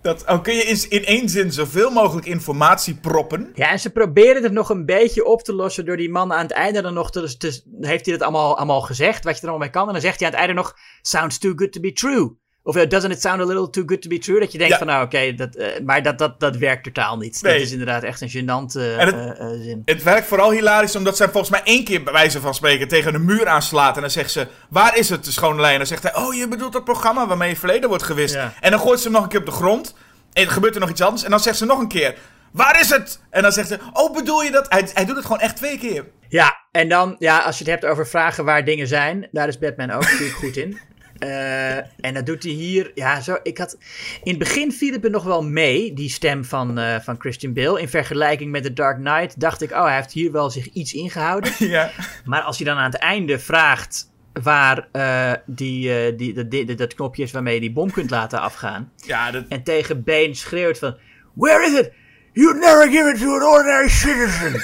dat, 0.06 0.26
oh, 0.28 0.42
kun 0.42 0.54
je 0.54 0.64
in, 0.64 0.90
in 0.90 1.06
één 1.06 1.30
zin 1.30 1.52
zoveel 1.52 1.90
mogelijk 1.92 2.28
informatie 2.28 2.96
proppen? 2.96 3.52
Ja, 3.54 3.72
en 3.72 3.80
ze 3.80 3.90
proberen 3.90 4.44
het 4.44 4.52
nog 4.52 4.70
een 4.70 4.86
beetje 4.86 5.26
op 5.26 5.42
te 5.42 5.54
lossen 5.54 5.86
door 5.86 5.98
die 5.98 6.10
man 6.10 6.34
aan 6.34 6.42
het 6.42 6.52
einde 6.52 6.82
dan 6.82 6.94
nog 6.94 7.12
te... 7.12 7.38
te 7.38 7.62
heeft 7.82 8.06
hij 8.06 8.14
het 8.14 8.24
allemaal, 8.24 8.58
allemaal 8.58 8.82
gezegd, 8.82 9.24
wat 9.24 9.36
je 9.36 9.42
er 9.42 9.48
allemaal 9.48 9.68
mee 9.68 9.76
kan. 9.76 9.88
En 9.88 9.94
dan 9.94 10.02
zegt 10.02 10.20
hij 10.20 10.28
aan 10.28 10.34
het 10.34 10.42
einde 10.42 10.62
nog, 10.62 10.76
sounds 11.02 11.38
too 11.38 11.54
good 11.56 11.72
to 11.72 11.82
be 11.82 11.94
true. 11.94 12.38
Of 12.68 12.76
eh, 12.76 12.90
doesn't 12.90 13.12
it 13.14 13.22
sound 13.22 13.42
a 13.42 13.46
little 13.46 13.70
too 13.70 13.84
good 13.86 14.02
to 14.02 14.10
be 14.10 14.18
true? 14.18 14.40
Dat 14.40 14.52
je 14.52 14.58
denkt 14.58 14.74
Ja. 14.74 14.78
van, 14.80 14.88
nou 14.88 15.06
oké, 15.06 15.34
dat, 15.34 15.56
eh, 15.56 15.68
maar 15.84 16.04
dat, 16.04 16.18
dat, 16.18 16.40
dat 16.40 16.56
werkt 16.58 16.84
totaal 16.84 17.18
niet. 17.18 17.42
Nee. 17.42 17.54
Dat 17.54 17.62
is 17.62 17.72
inderdaad 17.72 18.04
echt 18.04 18.22
een 18.22 18.30
gênante 18.30 18.80
het- 19.00 19.38
eh, 19.40 19.48
zin. 19.62 19.82
Het 19.86 20.04
werkt 20.04 20.28
vooral 20.28 20.52
hilarisch 20.52 20.96
omdat 20.96 21.18
zij 21.18 21.30
volgens 21.30 21.50
mij 21.52 21.62
één 21.64 21.84
keer 21.84 22.04
bij 22.04 22.14
wijze 22.14 22.42
van 22.42 22.54
spreken 22.54 22.88
tegen 22.88 23.14
een 23.16 23.26
muur 23.26 23.48
aanslaat. 23.48 23.96
En 23.96 24.02
dan 24.02 24.12
zegt 24.12 24.32
ze, 24.32 24.48
waar 24.70 24.98
is 24.98 25.10
het, 25.10 25.26
de 25.26 25.32
schone 25.32 25.62
lei? 25.62 25.72
En 25.72 25.78
dan 25.78 25.88
zegt 25.88 26.04
hij, 26.04 26.16
oh 26.16 26.34
je 26.34 26.48
bedoelt 26.48 26.74
dat 26.74 26.84
programma 26.84 27.28
waarmee 27.28 27.50
je 27.50 27.56
verleden 27.56 27.90
wordt 27.90 28.04
gewist. 28.04 28.34
Ja. 28.34 28.54
En 28.62 28.72
dan 28.72 28.80
gooit 28.80 28.98
ze 29.00 29.04
hem 29.04 29.14
nog 29.14 29.24
een 29.24 29.30
keer 29.30 29.40
op 29.40 29.46
de 29.46 29.52
grond. 29.52 29.96
En 30.34 30.48
gebeurt 30.48 30.74
er 30.76 30.82
nog 30.82 30.90
iets 30.90 31.02
anders. 31.02 31.24
En 31.24 31.30
dan 31.30 31.40
zegt 31.40 31.58
ze 31.58 31.66
nog 31.66 31.80
een 31.80 31.88
keer, 31.88 32.16
waar 32.52 32.80
is 32.80 32.90
het? 32.90 33.20
En 33.30 33.42
dan 33.42 33.52
zegt 33.52 33.68
ze, 33.68 33.78
oh 33.94 34.14
bedoel 34.16 34.42
je 34.44 34.52
dat? 34.52 34.66
Hij, 34.70 34.90
hij 34.94 35.06
doet 35.06 35.16
het 35.16 35.26
gewoon 35.26 35.40
echt 35.42 35.56
twee 35.56 35.78
keer. 35.78 36.06
Ja, 36.30 36.58
en 36.72 36.90
dan, 36.90 37.16
ja, 37.20 37.40
als 37.40 37.58
je 37.58 37.64
het 37.64 37.74
hebt 37.74 37.86
over 37.94 38.08
vragen 38.08 38.46
waar 38.46 38.66
dingen 38.66 38.88
zijn, 38.88 39.28
daar 39.32 39.48
is 39.48 39.60
Batman 39.60 39.92
ook 39.92 40.02
natuurlijk 40.02 40.36
goed 40.38 40.58
in. 40.58 40.78
Eh, 41.26 41.76
en 41.78 42.14
dat 42.14 42.26
doet 42.26 42.44
hij 42.44 42.52
hier. 42.52 42.92
Ja, 42.96 43.22
zo. 43.22 43.38
Ik 43.44 43.58
had. 43.58 43.78
In 44.24 44.30
het 44.30 44.38
begin 44.40 44.72
viel 44.72 44.92
het 44.94 45.02
me 45.02 45.10
nog 45.10 45.24
wel 45.24 45.44
mee, 45.44 45.94
die 45.94 46.10
stem 46.10 46.46
van, 46.46 46.78
eh, 46.78 47.00
van 47.00 47.16
Christian 47.20 47.54
Bale. 47.54 47.82
In 47.82 47.88
vergelijking 47.90 48.52
met 48.52 48.64
The 48.64 48.74
Dark 48.74 48.98
Knight 48.98 49.40
dacht 49.40 49.62
ik, 49.62 49.72
oh, 49.72 49.84
hij 49.86 49.96
heeft 49.96 50.12
hier 50.12 50.32
wel 50.32 50.50
zich 50.50 50.70
iets 50.70 50.94
ingehouden. 50.94 51.52
ja. 51.70 51.92
Maar 52.26 52.42
als 52.42 52.58
hij 52.58 52.66
dan 52.66 52.78
aan 52.78 52.92
het 52.92 53.00
einde 53.00 53.40
vraagt 53.40 54.12
waar 54.44 54.88
eh, 54.92 55.32
die, 55.46 56.16
die, 56.16 56.76
dat- 56.76 56.94
knopje 56.94 57.24
is 57.24 57.32
waarmee 57.32 57.54
je 57.54 57.60
die 57.60 57.74
bom 57.74 57.92
kunt 57.92 58.10
laten 58.10 58.40
afgaan. 58.42 58.92
ja, 58.96 59.32
dat, 59.32 59.44
En 59.50 59.64
tegen 59.64 60.04
Bane 60.04 60.34
schreeuwt 60.34 60.78
van... 60.80 60.98
Where 61.34 61.66
is 61.66 61.80
it? 61.80 61.92
You'd 62.34 62.60
never 62.60 62.90
give 62.90 63.10
it 63.10 63.20
to 63.20 63.36
an 63.36 63.44
ordinary 63.44 63.90
citizen. 63.90 64.54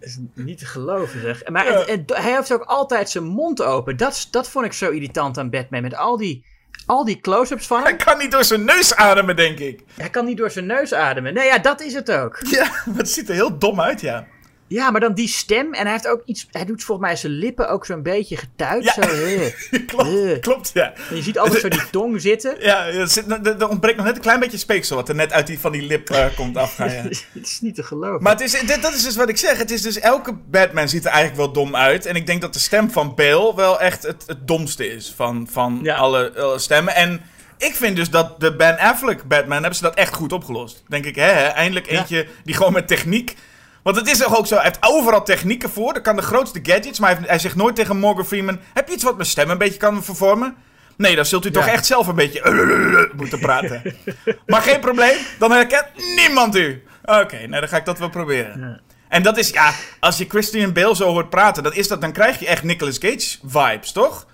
Is 0.00 0.18
niet 0.34 0.58
te 0.58 0.66
geloven, 0.66 1.20
zeg. 1.20 1.48
Maar 1.48 1.66
het- 1.66 1.86
het- 1.90 2.16
hij 2.16 2.34
heeft 2.34 2.52
ook 2.52 2.62
altijd 2.64 3.10
zijn 3.10 3.24
mond 3.24 3.62
open. 3.62 3.96
Dat, 3.96 4.28
dat 4.30 4.48
vond 4.48 4.64
ik 4.64 4.72
zo 4.72 4.90
irritant 4.90 5.38
aan 5.38 5.50
Batman. 5.50 5.82
Met 5.82 5.94
al 5.96 6.16
die, 6.16 6.44
al 6.86 7.04
die 7.04 7.20
close-ups 7.20 7.66
van 7.66 7.80
hij 7.82 7.88
hem. 7.88 7.98
kan 7.98 8.18
niet 8.18 8.30
door 8.30 8.44
zijn 8.44 8.64
neus 8.64 8.94
ademen, 8.94 9.36
denk 9.36 9.58
ik. 9.58 9.80
Hij 9.94 10.10
kan 10.10 10.24
niet 10.24 10.36
door 10.36 10.50
zijn 10.50 10.66
neus 10.66 10.94
ademen. 10.94 11.34
Nee, 11.34 11.46
ja, 11.46 11.58
dat 11.58 11.80
is 11.80 11.94
het 11.94 12.10
ook. 12.12 12.38
Ja, 12.50 12.70
het 12.96 13.10
ziet 13.10 13.28
er 13.28 13.34
heel 13.34 13.58
dom 13.58 13.80
uit, 13.80 14.00
ja. 14.00 14.26
Ja, 14.70 14.90
maar 14.90 15.00
dan 15.00 15.14
die 15.14 15.28
stem. 15.28 15.72
En 15.74 15.82
hij 15.82 15.92
heeft 15.92 16.06
ook 16.08 16.22
iets... 16.24 16.46
Hij 16.50 16.64
doet 16.64 16.84
volgens 16.84 17.06
mij 17.08 17.16
zijn 17.16 17.32
lippen 17.32 17.68
ook 17.70 17.86
zo'n 17.86 18.02
beetje 18.02 18.36
getuid. 18.36 18.84
Ja. 18.84 18.92
Zo, 18.92 19.00
eh. 19.00 19.40
klopt, 19.86 20.08
Eh. 20.08 20.40
klopt, 20.40 20.70
ja. 20.74 20.92
En 21.10 21.16
je 21.16 21.22
ziet 21.22 21.38
altijd 21.38 21.60
zo 21.60 21.68
die 21.68 21.90
tong 21.90 22.20
zitten. 22.20 22.56
Ja, 22.60 22.86
er, 22.86 23.08
zit, 23.08 23.46
er, 23.46 23.68
ontbreekt 23.68 23.96
nog 23.96 24.06
net 24.06 24.14
een 24.16 24.20
klein 24.22 24.40
beetje 24.40 24.58
speeksel 24.58 24.96
wat 24.96 25.08
er 25.08 25.14
net 25.14 25.32
uit 25.32 25.46
die, 25.46 25.58
van 25.58 25.72
die 25.72 25.82
lip 25.82 26.10
eh, 26.10 26.26
komt 26.36 26.56
afgaan. 26.56 26.92
Ja. 26.92 27.02
Het 27.02 27.26
is 27.42 27.58
niet 27.60 27.74
te 27.74 27.82
geloven. 27.82 28.22
Maar 28.22 28.32
het 28.32 28.40
is, 28.40 28.50
dit, 28.60 28.82
dat 28.82 28.94
is 28.94 29.02
dus 29.02 29.16
wat 29.16 29.28
ik 29.28 29.36
zeg. 29.36 29.58
Het 29.58 29.70
is 29.70 29.82
dus 29.82 29.98
elke 29.98 30.32
Batman 30.50 30.88
ziet 30.88 31.04
er 31.04 31.10
eigenlijk 31.10 31.42
wel 31.42 31.52
dom 31.52 31.76
uit. 31.76 32.06
En 32.06 32.14
ik 32.16 32.26
denk 32.26 32.40
dat 32.40 32.52
de 32.52 32.58
stem 32.58 32.90
van 32.90 33.14
Bale 33.14 33.54
wel 33.54 33.80
echt 33.80 34.02
het, 34.02 34.24
het 34.26 34.46
domste 34.48 34.86
is 34.94 35.12
van, 35.16 35.48
van 35.50 35.80
Ja. 35.82 35.96
alle, 35.96 36.32
alle 36.36 36.58
stemmen. 36.58 36.94
En 36.94 37.20
ik 37.58 37.74
vind 37.74 37.96
dus 37.96 38.10
dat 38.10 38.40
de 38.40 38.56
Ben 38.56 38.78
Affleck 38.78 39.22
Batman 39.24 39.58
hebben 39.58 39.74
ze 39.76 39.82
dat 39.82 39.94
echt 39.94 40.14
goed 40.14 40.32
opgelost. 40.32 40.82
Denk 40.88 41.04
ik, 41.04 41.14
hè, 41.14 41.22
hè 41.32 41.46
eindelijk 41.46 41.90
Ja. 41.90 41.98
eentje 41.98 42.26
die 42.44 42.54
gewoon 42.54 42.72
met 42.72 42.88
techniek. 42.88 43.36
Want 43.82 43.96
het 43.96 44.08
is 44.08 44.18
toch 44.18 44.36
ook 44.38 44.46
zo, 44.46 44.54
hij 44.54 44.64
heeft 44.64 44.78
overal 44.80 45.24
technieken 45.24 45.70
voor. 45.70 45.92
Dat 45.92 46.02
kan 46.02 46.16
de 46.16 46.22
grootste 46.22 46.60
gadgets, 46.62 46.98
maar 46.98 47.08
hij, 47.08 47.16
heeft- 47.18 47.30
hij 47.30 47.38
zegt 47.38 47.56
nooit 47.56 47.76
tegen 47.76 47.96
Morgan 47.96 48.24
Freeman... 48.26 48.60
Heb 48.74 48.88
je 48.88 48.94
iets 48.94 49.04
wat 49.04 49.16
mijn 49.16 49.28
stem 49.28 49.50
een 49.50 49.58
beetje 49.58 49.78
kan 49.78 50.04
vervormen? 50.04 50.54
Nee, 50.96 51.16
dan 51.16 51.24
zult 51.26 51.44
u 51.46 51.50
toch 51.50 51.66
echt 51.66 51.86
zelf 51.86 52.06
een 52.06 52.14
beetje 52.14 53.10
moeten 53.16 53.38
praten. 53.38 53.82
maar 54.46 54.62
geen 54.62 54.80
probleem, 54.80 55.16
dan 55.38 55.50
herkent 55.52 55.86
niemand 56.16 56.56
u. 56.56 56.82
Oké, 57.04 57.36
nou 57.46 57.60
dan 57.60 57.68
ga 57.68 57.76
ik 57.76 57.84
dat 57.84 57.98
wel 57.98 58.10
proberen. 58.10 58.80
En 59.08 59.22
dat 59.22 59.38
is, 59.38 59.50
ja, 59.50 59.72
als 60.00 60.18
je 60.18 60.24
Christian 60.28 60.72
Bale 60.72 60.96
zo 60.96 61.08
hoort 61.10 61.30
praten, 61.30 61.62
dan, 61.62 61.74
is 61.74 61.88
dat, 61.88 62.00
dan 62.00 62.12
krijg 62.12 62.38
je 62.38 62.46
echt 62.46 62.62
Nicolas 62.62 62.98
Cage 62.98 63.38
vibes, 63.46 63.92
toch? 63.92 64.26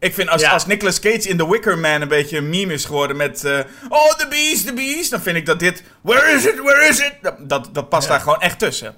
Ik 0.00 0.14
vind 0.14 0.28
als, 0.28 0.40
Ja. 0.42 0.50
als 0.50 0.66
Nicolas 0.66 1.00
Cage 1.00 1.28
in 1.28 1.36
The 1.36 1.50
Wicker 1.50 1.78
Man 1.78 2.00
een 2.00 2.08
beetje 2.08 2.36
een 2.36 2.48
meme 2.48 2.72
is 2.72 2.84
geworden 2.84 3.16
met... 3.16 3.44
eh, 3.44 3.58
oh, 3.88 4.08
the 4.16 4.26
beast, 4.28 4.66
the 4.66 4.72
beast. 4.72 5.10
Dan 5.10 5.20
vind 5.20 5.36
ik 5.36 5.46
dat 5.46 5.58
dit... 5.58 5.82
Where 6.00 6.30
is 6.32 6.44
it, 6.46 6.60
where 6.62 6.88
is 6.88 6.98
it? 6.98 7.12
Dat, 7.38 7.68
dat, 7.72 7.88
past 7.88 8.08
daar 8.08 8.20
gewoon 8.20 8.40
echt 8.40 8.58
tussen. 8.58 8.94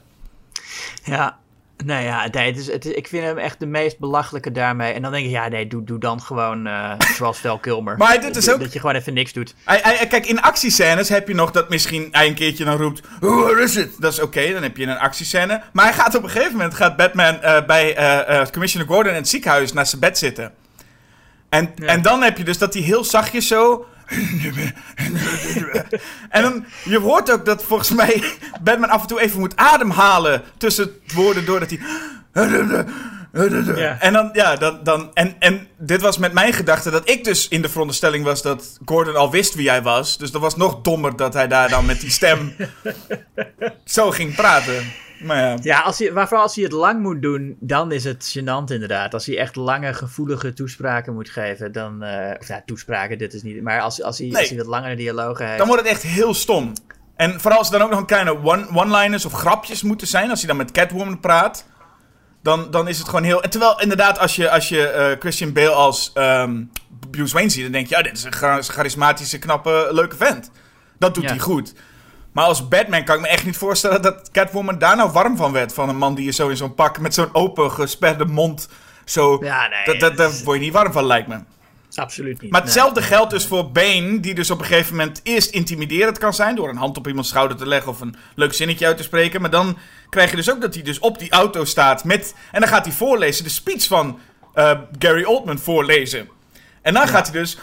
Ja, 1.04 1.38
nou 1.84 2.02
ja, 2.04 2.28
nee, 2.30 2.46
het 2.46 2.56
is, 2.58 2.66
het 2.66 2.84
is, 2.84 2.92
ik 2.92 3.08
vind 3.08 3.24
hem 3.24 3.38
echt 3.38 3.60
de 3.60 3.66
meest 3.66 3.98
belachelijke 3.98 4.52
daarmee. 4.52 4.92
En 4.92 5.02
dan 5.02 5.12
denk 5.12 5.24
ik, 5.24 5.30
ja, 5.30 5.48
nee, 5.48 5.66
doe, 5.66 5.84
doe 5.84 5.98
dan 5.98 6.20
gewoon 6.22 6.66
eh, 6.66 6.92
zoals 7.16 7.38
Val 7.38 7.58
Kilmer. 7.58 7.96
Maar 7.96 8.20
dit 8.20 8.36
is 8.36 8.44
Dat- 8.44 8.54
ook- 8.54 8.60
Dat 8.60 8.72
je 8.72 8.80
gewoon 8.80 8.94
even 8.94 9.14
niks 9.14 9.32
doet. 9.32 9.54
Kijk, 10.08 10.26
in 10.26 10.40
actiescènes 10.40 11.08
heb 11.08 11.28
je 11.28 11.34
nog 11.34 11.50
dat 11.50 11.68
misschien 11.68 12.08
hij 12.10 12.26
een 12.26 12.34
keertje 12.34 12.64
dan 12.64 12.76
roept... 12.76 13.00
Where 13.20 13.62
is 13.62 13.76
it? 13.76 14.00
Dat 14.00 14.12
is 14.12 14.20
oké, 14.20 14.52
dan 14.52 14.62
heb 14.62 14.76
je 14.76 14.86
een 14.86 14.98
actiescène. 14.98 15.62
Maar 15.72 15.84
hij 15.84 15.94
gaat 15.94 16.14
op 16.14 16.22
een 16.22 16.30
gegeven 16.30 16.52
moment, 16.52 16.74
gaat 16.74 16.96
Batman 16.96 17.40
eh, 17.42 17.64
bij 17.66 17.96
Commissioner 18.52 18.88
Gordon 18.88 19.12
in 19.12 19.18
het 19.18 19.28
ziekenhuis 19.28 19.72
naast 19.72 19.88
zijn 19.88 20.00
bed 20.00 20.18
zitten. 20.18 20.52
En, 21.52 21.74
en 21.76 22.02
dan 22.02 22.22
heb 22.22 22.38
je 22.38 22.44
dus 22.44 22.58
dat 22.58 22.74
hij 22.74 22.82
heel 22.82 23.04
zachtjes 23.04 23.46
zo... 23.46 23.86
en 26.28 26.42
dan, 26.42 26.64
je 26.84 26.98
hoort 26.98 27.32
ook 27.32 27.44
dat 27.44 27.64
volgens 27.64 27.90
mij 27.90 28.22
Batman 28.62 28.90
af 28.90 29.00
en 29.00 29.06
toe 29.06 29.20
even 29.20 29.40
moet 29.40 29.56
ademhalen 29.56 30.42
tussen 30.56 30.90
woorden 31.14 31.44
doordat 31.44 31.70
hij... 31.70 31.80
Ja. 33.76 33.96
En 34.00 34.12
dan, 34.12 34.30
ja, 34.32 34.56
dan, 34.56 34.80
dan, 34.82 35.10
en, 35.14 35.36
en 35.38 35.66
dit 35.78 36.00
was 36.00 36.18
met 36.18 36.32
mijn 36.32 36.52
gedachte 36.52 36.90
dat 36.90 37.08
ik 37.08 37.24
dus 37.24 37.48
in 37.48 37.62
de 37.62 37.68
veronderstelling 37.68 38.24
was 38.24 38.42
dat 38.42 38.78
Gordon 38.84 39.16
al 39.16 39.30
wist 39.30 39.54
wie 39.54 39.68
hij 39.68 39.82
was. 39.82 40.18
Dus 40.18 40.30
dat 40.30 40.40
was 40.40 40.56
nog 40.56 40.80
dommer 40.82 41.16
dat 41.16 41.34
hij 41.34 41.48
daar 41.48 41.68
dan 41.68 41.86
met 41.86 42.00
die 42.00 42.10
stem 42.10 42.56
zo 43.84 44.10
ging 44.10 44.34
praten. 44.34 44.92
Maar 45.24 45.36
ja. 45.36 45.58
Ja, 45.62 45.80
als 45.80 45.98
hij, 45.98 46.10
maar 46.10 46.26
vooral 46.28 46.44
als 46.44 46.54
hij 46.54 46.64
het 46.64 46.72
lang 46.72 47.00
moet 47.00 47.22
doen, 47.22 47.56
dan 47.60 47.92
is 47.92 48.04
het 48.04 48.36
gênant 48.38 48.64
inderdaad. 48.72 49.14
Als 49.14 49.26
hij 49.26 49.38
echt 49.38 49.56
lange, 49.56 49.94
gevoelige 49.94 50.52
toespraken 50.52 51.14
moet 51.14 51.30
geven, 51.30 51.72
dan... 51.72 52.02
eh, 52.02 52.34
of 52.40 52.48
ja, 52.48 52.62
toespraken, 52.66 53.18
dit 53.18 53.34
is 53.34 53.42
niet... 53.42 53.62
Maar 53.62 53.80
als, 53.80 54.02
als, 54.02 54.18
hij, 54.18 54.26
Nee. 54.26 54.36
als 54.36 54.48
hij 54.48 54.58
wat 54.58 54.66
langere 54.66 54.96
dialogen 54.96 55.46
heeft... 55.46 55.58
Dan 55.58 55.66
wordt 55.66 55.82
het 55.82 55.90
echt 55.92 56.02
heel 56.02 56.34
stom. 56.34 56.72
En 57.16 57.40
vooral 57.40 57.58
als 57.58 57.66
er 57.70 57.72
dan 57.78 57.82
ook 57.82 57.90
nog 57.90 58.00
een 58.00 58.06
kleine 58.06 58.42
one- 58.44 58.66
one-liners 58.74 59.24
of 59.24 59.32
grapjes 59.32 59.82
moeten 59.82 60.06
zijn. 60.06 60.30
Als 60.30 60.38
hij 60.38 60.48
dan 60.48 60.56
met 60.56 60.70
Catwoman 60.72 61.20
praat. 61.20 61.66
Dan, 62.42 62.70
dan 62.70 62.88
is 62.88 62.98
het 62.98 63.06
gewoon 63.08 63.24
heel... 63.24 63.42
En 63.42 63.50
terwijl 63.50 63.80
inderdaad 63.80 64.18
als 64.18 64.36
je, 64.36 64.50
als 64.50 64.68
je 64.68 64.86
eh, 64.88 65.18
Christian 65.18 65.52
Bale 65.52 65.68
als 65.70 66.10
ehm, 66.14 66.62
Bruce 67.10 67.34
Wayne 67.34 67.50
ziet... 67.50 67.62
Dan 67.62 67.72
denk 67.72 67.86
je, 67.86 67.96
ja, 67.96 68.02
dit 68.02 68.12
is 68.16 68.24
een 68.24 68.32
char- 68.32 68.62
charismatische, 68.62 69.38
knappe, 69.38 69.88
leuke 69.90 70.16
vent. 70.16 70.50
Dat 70.98 71.14
doet 71.14 71.22
Ja. 71.24 71.28
hij 71.30 71.38
goed. 71.38 71.74
Maar 72.32 72.44
als 72.44 72.68
Batman 72.68 73.04
kan 73.04 73.14
ik 73.14 73.20
me 73.20 73.28
echt 73.28 73.44
niet 73.44 73.56
voorstellen 73.56 74.02
dat 74.02 74.30
Catwoman 74.30 74.78
daar 74.78 74.96
nou 74.96 75.10
warm 75.10 75.36
van 75.36 75.52
werd. 75.52 75.74
Van 75.74 75.88
een 75.88 75.96
man 75.96 76.14
die 76.14 76.24
je 76.24 76.30
zo 76.30 76.48
in 76.48 76.56
zo'n 76.56 76.74
pak 76.74 76.98
met 76.98 77.14
zo'n 77.14 77.34
open 77.34 77.70
gesperde 77.70 78.24
mond... 78.24 78.68
Zo, 79.04 79.38
Ja, 79.40 79.68
nee, 79.68 79.84
dat, 79.84 80.00
dat, 80.00 80.16
daar 80.16 80.44
word 80.44 80.58
je 80.58 80.64
niet 80.64 80.72
warm 80.72 80.92
van, 80.92 81.06
lijkt 81.06 81.28
me. 81.28 81.38
Absoluut 81.94 82.40
niet. 82.40 82.50
Maar 82.50 82.60
nee. 82.60 82.70
hetzelfde 82.70 83.02
geldt 83.02 83.30
dus 83.30 83.46
voor 83.46 83.70
Bane, 83.70 84.20
die 84.20 84.34
dus 84.34 84.50
op 84.50 84.58
een 84.58 84.64
gegeven 84.64 84.96
moment 84.96 85.20
eerst 85.22 85.50
intimiderend 85.50 86.18
kan 86.18 86.34
zijn 86.34 86.54
door 86.54 86.68
een 86.68 86.76
hand 86.76 86.96
op 86.96 87.06
iemands 87.06 87.28
schouder 87.28 87.56
te 87.56 87.66
leggen 87.66 87.90
of 87.90 88.00
een 88.00 88.16
leuk 88.34 88.52
zinnetje 88.52 88.86
uit 88.86 88.96
te 88.96 89.02
spreken. 89.02 89.40
Maar 89.40 89.50
dan 89.50 89.78
krijg 90.08 90.30
je 90.30 90.36
dus 90.36 90.50
ook 90.50 90.60
dat 90.60 90.74
hij 90.74 90.82
dus 90.82 90.98
op 90.98 91.18
die 91.18 91.30
auto 91.30 91.64
staat 91.64 92.04
met. 92.04 92.34
En 92.52 92.60
dan 92.60 92.68
gaat 92.68 92.84
hij 92.84 92.94
voorlezen, 92.94 93.44
de 93.44 93.50
speech 93.50 93.86
van 93.86 94.18
eh, 94.54 94.78
Gary 94.98 95.24
Oldman 95.24 95.58
voorlezen. 95.58 96.28
En 96.82 96.94
dan 96.94 97.08
gaat 97.08 97.30
hij 97.30 97.40
dus. 97.40 97.58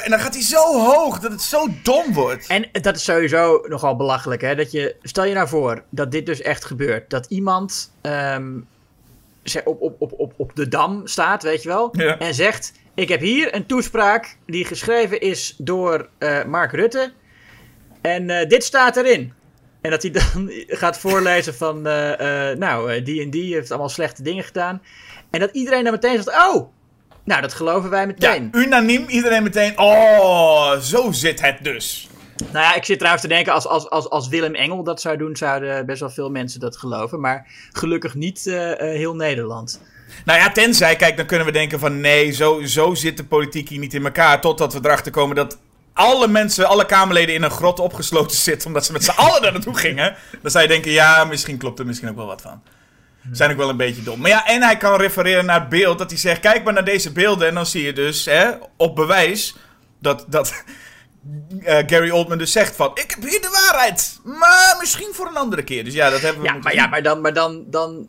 En 0.00 0.10
dan 0.10 0.20
gaat 0.20 0.34
hij 0.34 0.42
zo 0.42 0.80
hoog 0.80 1.18
dat 1.18 1.30
het 1.32 1.42
zo 1.42 1.66
dom 1.82 2.12
wordt. 2.12 2.46
En 2.46 2.68
dat 2.82 2.96
is 2.96 3.04
sowieso 3.04 3.64
nogal 3.68 3.96
belachelijk, 3.96 4.40
hè? 4.40 4.54
Dat 4.54 4.70
je, 4.72 4.96
stel 5.02 5.24
je 5.24 5.34
nou 5.34 5.48
voor 5.48 5.82
dat 5.90 6.10
dit 6.12 6.26
dus 6.26 6.40
echt 6.40 6.64
gebeurt. 6.64 7.10
Dat 7.10 7.26
iemand 7.26 7.92
ze- 9.42 9.62
op, 9.64 9.80
op, 9.80 9.96
op, 9.98 10.12
op, 10.16 10.32
op 10.36 10.50
de 10.56 10.68
dam 10.68 11.06
staat, 11.06 11.42
weet 11.42 11.62
je 11.62 11.68
wel. 11.68 11.88
Ja. 11.92 12.18
En 12.18 12.34
zegt: 12.34 12.72
Ik 12.94 13.08
heb 13.08 13.20
hier 13.20 13.54
een 13.54 13.66
toespraak 13.66 14.36
die 14.46 14.64
geschreven 14.64 15.20
is 15.20 15.54
door 15.58 16.08
eh, 16.18 16.44
Mark 16.44 16.72
Rutte. 16.72 17.12
En 18.00 18.30
eh, 18.30 18.48
dit 18.48 18.64
staat 18.64 18.96
erin. 18.96 19.32
En 19.80 19.90
dat 19.90 20.02
hij 20.02 20.10
dan 20.10 20.50
gaat 20.82 20.98
voorlezen 20.98 21.54
van: 21.54 21.86
eh, 21.86 22.56
Nou, 22.56 23.02
die 23.02 23.22
en 23.22 23.30
die 23.30 23.54
heeft 23.54 23.70
allemaal 23.70 23.88
slechte 23.88 24.22
dingen 24.22 24.44
gedaan. 24.44 24.82
En 25.30 25.40
dat 25.40 25.50
iedereen 25.52 25.82
dan 25.84 25.92
meteen 25.92 26.22
zegt: 26.22 26.48
Oh, 26.54 26.72
nou, 27.30 27.42
dat 27.42 27.54
geloven 27.54 27.90
wij 27.90 28.00
Ja, 28.00 28.06
meteen. 28.06 28.48
unaniem, 28.52 29.04
iedereen 29.08 29.42
meteen. 29.42 29.78
Oh, 29.78 30.78
zo 30.78 31.12
zit 31.12 31.40
het 31.40 31.58
dus. 31.62 32.08
Nou 32.52 32.64
ja, 32.64 32.74
ik 32.74 32.84
zit 32.84 32.96
trouwens 32.96 33.22
te 33.22 33.28
denken, 33.28 33.52
als, 33.52 33.66
als, 33.66 33.90
als, 33.90 34.10
als 34.10 34.28
Willem 34.28 34.54
Engel 34.54 34.82
dat 34.82 35.00
zou 35.00 35.16
doen, 35.16 35.36
zouden 35.36 35.86
best 35.86 36.00
wel 36.00 36.10
veel 36.10 36.30
mensen 36.30 36.60
dat 36.60 36.76
geloven. 36.76 37.20
Maar 37.20 37.46
gelukkig 37.72 38.14
niet 38.14 38.46
eh, 38.46 38.70
eh, 38.70 38.78
heel 38.78 39.14
Nederland. 39.14 39.80
Nou 40.24 40.38
ja, 40.38 40.52
tenzij, 40.52 40.96
kijk, 40.96 41.16
dan 41.16 41.26
kunnen 41.26 41.46
we 41.46 41.52
denken 41.52 41.78
van 41.78 42.00
nee, 42.00 42.30
zo, 42.30 42.62
zo 42.64 42.94
zit 42.94 43.16
de 43.16 43.24
politiek 43.24 43.68
hier 43.68 43.78
niet 43.78 43.94
in 43.94 44.04
elkaar. 44.04 44.40
Totdat 44.40 44.72
we 44.72 44.78
erachter 44.82 45.12
komen 45.12 45.36
dat 45.36 45.58
alle 45.92 46.28
mensen, 46.28 46.68
alle 46.68 46.86
Kamerleden 46.86 47.34
in 47.34 47.42
een 47.42 47.50
grot 47.50 47.80
opgesloten 47.80 48.36
zitten. 48.36 48.66
Omdat 48.66 48.84
ze 48.84 48.92
met 48.92 49.04
z'n 49.04 49.10
allen 49.10 49.42
daar 49.42 49.52
naartoe 49.52 49.76
gingen. 49.76 50.16
Dan 50.42 50.50
zou 50.50 50.62
je 50.62 50.70
denken, 50.70 50.90
ja, 50.90 51.24
misschien 51.24 51.58
klopt 51.58 51.78
er 51.78 51.86
misschien 51.86 52.08
ook 52.08 52.16
wel 52.16 52.26
wat 52.26 52.42
van. 52.42 52.62
Zijn 53.32 53.50
ook 53.50 53.56
wel 53.56 53.68
een 53.68 53.76
beetje 53.76 54.02
dom. 54.02 54.20
Maar 54.20 54.30
ja, 54.30 54.46
en 54.46 54.62
hij 54.62 54.76
kan 54.76 55.00
refereren 55.00 55.44
naar 55.44 55.60
het 55.60 55.68
beeld. 55.68 55.98
Dat 55.98 56.10
hij 56.10 56.18
zegt, 56.18 56.40
kijk 56.40 56.64
maar 56.64 56.72
naar 56.72 56.84
deze 56.84 57.12
beelden. 57.12 57.48
En 57.48 57.54
dan 57.54 57.66
zie 57.66 57.82
je 57.82 57.92
dus, 57.92 58.24
hè, 58.24 58.50
op 58.76 58.96
bewijs, 58.96 59.56
dat, 59.98 60.24
dat 60.28 60.64
eh, 61.64 61.78
Gary 61.86 62.10
Oldman 62.10 62.38
dus 62.38 62.52
zegt 62.52 62.76
van... 62.76 62.90
Ik 62.94 63.10
heb 63.10 63.30
hier 63.30 63.40
de 63.40 63.66
waarheid, 63.68 64.20
maar 64.24 64.76
misschien 64.80 65.08
voor 65.12 65.26
een 65.26 65.36
andere 65.36 65.62
keer. 65.62 65.84
Dus 65.84 65.94
ja, 65.94 66.10
dat 66.10 66.20
hebben 66.20 66.42
we 66.42 66.48
Ja, 66.48 66.54
maar, 66.54 66.74
ja, 66.74 66.86
maar 66.86 67.02
dan, 67.02 67.20
maar 67.20 67.32
dan, 67.32 67.64
dan, 67.66 68.08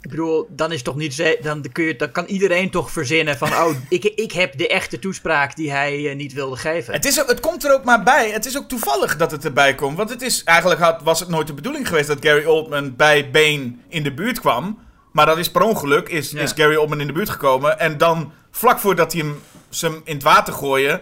ik 0.00 0.10
bedoel, 0.10 0.46
dan 0.50 0.72
is 0.72 0.82
toch 0.82 0.96
niet, 0.96 1.36
dan 1.42 1.64
kun 1.72 1.84
je, 1.84 1.96
dan 1.96 2.10
kan 2.10 2.24
iedereen 2.24 2.70
toch 2.70 2.90
verzinnen 2.90 3.38
van, 3.38 3.48
oh, 3.48 3.68
ik, 3.88 4.04
ik 4.04 4.32
heb 4.32 4.58
de 4.58 4.68
echte 4.68 4.98
toespraak 4.98 5.56
die 5.56 5.70
hij 5.70 6.08
eh, 6.10 6.16
niet 6.16 6.32
wilde 6.32 6.56
geven. 6.56 6.92
Het, 6.94 7.04
is 7.04 7.20
ook, 7.20 7.28
het 7.28 7.40
komt 7.40 7.64
er 7.64 7.74
ook 7.74 7.84
maar 7.84 8.02
bij. 8.02 8.30
Het 8.30 8.46
is 8.46 8.56
ook 8.58 8.68
toevallig 8.68 9.16
dat 9.16 9.30
het 9.30 9.44
erbij 9.44 9.74
komt. 9.74 9.96
Want 9.96 10.10
het 10.10 10.22
is, 10.22 10.44
eigenlijk 10.44 10.80
had, 10.80 11.02
was 11.02 11.20
het 11.20 11.28
nooit 11.28 11.46
de 11.46 11.54
bedoeling 11.54 11.88
geweest 11.88 12.08
dat 12.08 12.18
Gary 12.20 12.44
Oldman 12.44 12.96
bij 12.96 13.30
Bane 13.30 13.72
in 13.88 14.02
de 14.02 14.14
buurt 14.14 14.40
kwam. 14.40 14.78
Maar 15.12 15.26
dat 15.26 15.38
is 15.38 15.50
per 15.50 15.62
ongeluk, 15.62 16.08
is, 16.08 16.30
Ja. 16.30 16.40
is 16.40 16.52
Gary 16.52 16.76
Oldman 16.76 17.00
in 17.00 17.06
de 17.06 17.12
buurt 17.12 17.30
gekomen. 17.30 17.78
En 17.78 17.98
dan, 17.98 18.32
vlak 18.50 18.78
voordat 18.78 19.12
hij 19.12 19.20
hem, 19.20 19.40
ze 19.68 19.86
hem 19.86 20.00
in 20.04 20.14
het 20.14 20.22
water 20.22 20.52
gooien, 20.52 21.00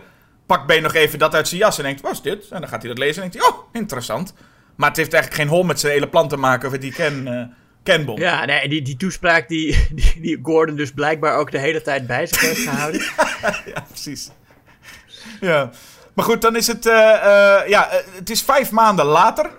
pakt 0.57 0.67
Bane 0.67 0.81
nog 0.81 0.95
even 0.95 1.19
dat 1.19 1.35
uit 1.35 1.49
zijn 1.49 1.61
jas 1.61 1.79
en 1.79 1.85
denkt, 1.85 2.01
wat 2.01 2.13
is 2.13 2.21
dit? 2.23 2.49
En 2.51 2.61
dan 2.61 2.69
gaat 2.69 2.83
hij 2.83 2.91
dat 2.91 2.99
lezen 2.99 3.23
en 3.23 3.31
denkt 3.31 3.47
hij, 3.47 3.57
oh, 3.57 3.65
interessant. 3.73 4.35
Maar 4.77 4.89
het 4.89 4.97
heeft 4.97 5.13
eigenlijk 5.13 5.43
geen 5.43 5.53
hol 5.53 5.63
met 5.65 5.81
zijn 5.81 5.93
hele 5.93 6.09
plan 6.09 6.29
te 6.29 6.37
maken 6.37 6.69
of 6.69 6.79
die 6.79 6.93
ken. 6.93 7.27
eh, 7.29 7.45
Kenbom. 7.83 8.19
Ja, 8.19 8.45
nee, 8.45 8.69
die, 8.69 8.83
die 8.83 8.97
toespraak 8.97 9.49
die, 9.49 9.87
die, 9.93 10.21
die 10.21 10.39
Gordon 10.43 10.77
dus 10.77 10.91
blijkbaar 10.93 11.37
ook 11.37 11.51
de 11.51 11.59
hele 11.59 11.83
tijd 11.83 12.07
bij 12.07 12.27
zich 12.27 12.41
heeft 12.41 12.61
gehouden. 12.61 13.01
ja, 13.75 13.85
precies. 13.89 14.31
Ja. 15.41 15.71
Maar 16.15 16.25
goed, 16.25 16.43
dan 16.43 16.57
is 16.57 16.67
het... 16.67 16.87
eh, 16.87 17.15
eh, 17.15 17.69
ja, 17.69 17.89
het 18.15 18.31
is 18.31 18.43
vijf 18.43 18.71
maanden 18.71 19.05
later. 19.05 19.51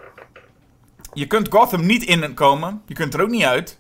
Je 1.14 1.28
kunt 1.28 1.48
Gotham 1.52 1.86
niet 1.86 2.04
inkomen. 2.04 2.82
Je 2.88 2.94
kunt 2.94 3.14
er 3.14 3.22
ook 3.22 3.30
niet 3.30 3.44
uit. 3.44 3.78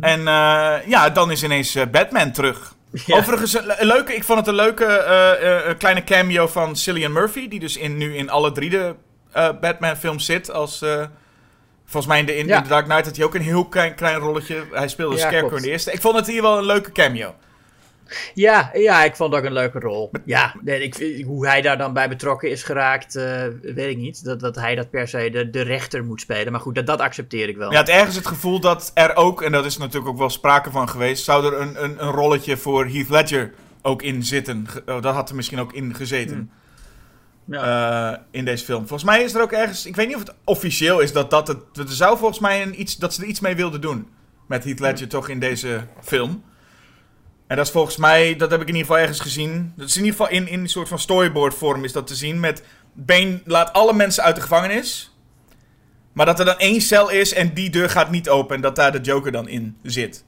En 0.00 0.18
eh, 0.18 0.76
ja, 0.86 1.10
dan 1.10 1.30
is 1.30 1.42
ineens 1.42 1.78
Batman 1.90 2.32
terug. 2.32 2.74
Ja. 3.06 3.16
Overigens, 3.16 3.54
een 3.54 3.66
le- 3.66 3.74
een 3.78 3.86
leuke, 3.86 4.14
ik 4.14 4.24
vond 4.24 4.38
het 4.38 4.48
een 4.48 4.54
leuke 4.54 4.84
eh, 4.84 5.68
eh, 5.70 5.78
kleine 5.78 6.04
cameo 6.04 6.46
van 6.46 6.76
Cillian 6.76 7.12
Murphy. 7.12 7.48
Die 7.48 7.60
dus 7.60 7.76
in, 7.76 7.96
nu 7.96 8.16
in 8.16 8.30
alle 8.30 8.52
drie 8.52 8.70
de 8.70 8.94
eh, 9.32 9.48
Batman-films 9.60 10.24
zit. 10.24 10.50
Als, 10.50 10.78
volgens 11.84 12.06
mij 12.06 12.18
in, 12.18 12.26
de, 12.26 12.36
in, 12.36 12.46
Ja. 12.46 12.62
in 12.62 12.68
Dark 12.68 12.84
Knight 12.84 13.04
had 13.06 13.16
hij 13.16 13.24
ook 13.24 13.34
een 13.34 13.42
heel 13.42 13.64
klein, 13.68 13.94
klein 13.94 14.16
rolletje. 14.16 14.64
Hij 14.72 14.88
speelde 14.88 15.16
Ja, 15.16 15.26
Scarecrow 15.28 15.56
in 15.56 15.62
de 15.62 15.70
eerste. 15.70 15.92
Ik 15.92 16.00
vond 16.00 16.16
het 16.16 16.26
hier 16.26 16.42
wel 16.42 16.58
een 16.58 16.64
leuke 16.66 16.92
cameo. 16.92 17.34
Ja, 18.34 18.70
ja, 18.74 19.04
ik 19.04 19.16
vond 19.16 19.34
ook 19.34 19.44
een 19.44 19.52
leuke 19.52 19.78
rol. 19.78 20.10
Ja, 20.24 20.54
nee, 20.62 20.82
ik, 20.82 21.22
hoe 21.24 21.46
hij 21.46 21.62
daar 21.62 21.78
dan 21.78 21.92
bij 21.92 22.08
betrokken 22.08 22.50
is 22.50 22.62
geraakt, 22.62 23.16
eh, 23.16 23.42
weet 23.62 23.90
ik 23.90 23.96
niet. 23.96 24.24
Dat, 24.24 24.40
dat 24.40 24.54
hij 24.56 24.74
dat 24.74 24.90
per 24.90 25.08
se 25.08 25.30
de, 25.30 25.50
de 25.50 25.62
rechter 25.62 26.04
moet 26.04 26.20
spelen. 26.20 26.52
Maar 26.52 26.60
goed, 26.60 26.74
dat, 26.74 26.86
dat 26.86 27.00
accepteer 27.00 27.48
ik 27.48 27.56
wel. 27.56 27.72
Ja, 27.72 27.78
het 27.78 27.88
ergens 27.88 28.16
het 28.16 28.26
gevoel 28.26 28.60
dat 28.60 28.90
er 28.94 29.16
ook, 29.16 29.42
en 29.42 29.52
dat 29.52 29.64
is 29.64 29.76
natuurlijk 29.76 30.08
ook 30.08 30.18
wel 30.18 30.30
sprake 30.30 30.70
van 30.70 30.88
geweest, 30.88 31.24
zou 31.24 31.46
er 31.46 31.60
een, 31.60 31.84
een, 31.84 32.02
een 32.04 32.10
rolletje 32.10 32.56
voor 32.56 32.86
Heath 32.86 33.08
Ledger 33.08 33.52
ook 33.82 34.02
in 34.02 34.22
zitten. 34.22 34.66
Oh, 34.86 35.02
dat 35.02 35.14
had 35.14 35.28
er 35.28 35.34
misschien 35.36 35.60
ook 35.60 35.72
in 35.72 35.94
gezeten 35.94 36.50
Ja. 37.46 38.12
eh, 38.12 38.18
in 38.30 38.44
deze 38.44 38.64
film. 38.64 38.86
Volgens 38.86 39.10
mij 39.10 39.22
is 39.22 39.34
er 39.34 39.42
ook 39.42 39.52
ergens, 39.52 39.86
ik 39.86 39.96
weet 39.96 40.06
niet 40.06 40.16
of 40.16 40.22
het 40.22 40.34
officieel 40.44 41.00
is 41.00 41.12
dat 41.12 41.30
dat 41.30 41.48
het, 41.48 41.58
er 41.74 41.84
zou 41.88 42.18
volgens 42.18 42.40
mij 42.40 42.62
een 42.62 42.80
iets, 42.80 42.96
dat 42.96 43.14
ze 43.14 43.22
er 43.22 43.28
iets 43.28 43.40
mee 43.40 43.56
wilden 43.56 43.80
doen 43.80 44.08
met 44.48 44.64
Heath 44.64 44.80
Ledger 44.80 45.08
toch 45.08 45.28
in 45.28 45.40
deze 45.40 45.80
film. 46.02 46.42
En 47.46 47.56
dat 47.56 47.66
is 47.66 47.72
volgens 47.72 47.96
mij, 47.96 48.36
dat 48.36 48.50
heb 48.50 48.60
ik 48.60 48.68
in 48.68 48.74
ieder 48.74 48.86
geval 48.86 49.02
ergens 49.02 49.20
gezien. 49.20 49.72
Dat 49.76 49.88
is 49.88 49.96
in 49.96 50.04
ieder 50.04 50.18
geval 50.18 50.36
in, 50.36 50.48
in 50.48 50.60
een 50.60 50.68
soort 50.68 50.88
van 50.88 50.98
storyboard 50.98 51.54
vorm 51.54 51.84
is 51.84 51.92
dat 51.92 52.06
te 52.06 52.14
zien. 52.14 52.40
Met 52.40 52.62
Bane 52.92 53.40
laat 53.44 53.72
alle 53.72 53.92
mensen 53.92 54.22
uit 54.22 54.34
de 54.34 54.40
gevangenis. 54.40 55.16
Maar 56.12 56.26
dat 56.26 56.38
er 56.38 56.44
dan 56.44 56.58
één 56.58 56.80
cel 56.80 57.10
is 57.10 57.32
en 57.32 57.54
die 57.54 57.70
deur 57.70 57.90
gaat 57.90 58.10
niet 58.10 58.28
open. 58.28 58.56
En 58.56 58.62
dat 58.62 58.76
daar 58.76 58.92
de 58.92 59.00
Joker 59.00 59.32
dan 59.32 59.48
in 59.48 59.76
zit. 59.82 60.24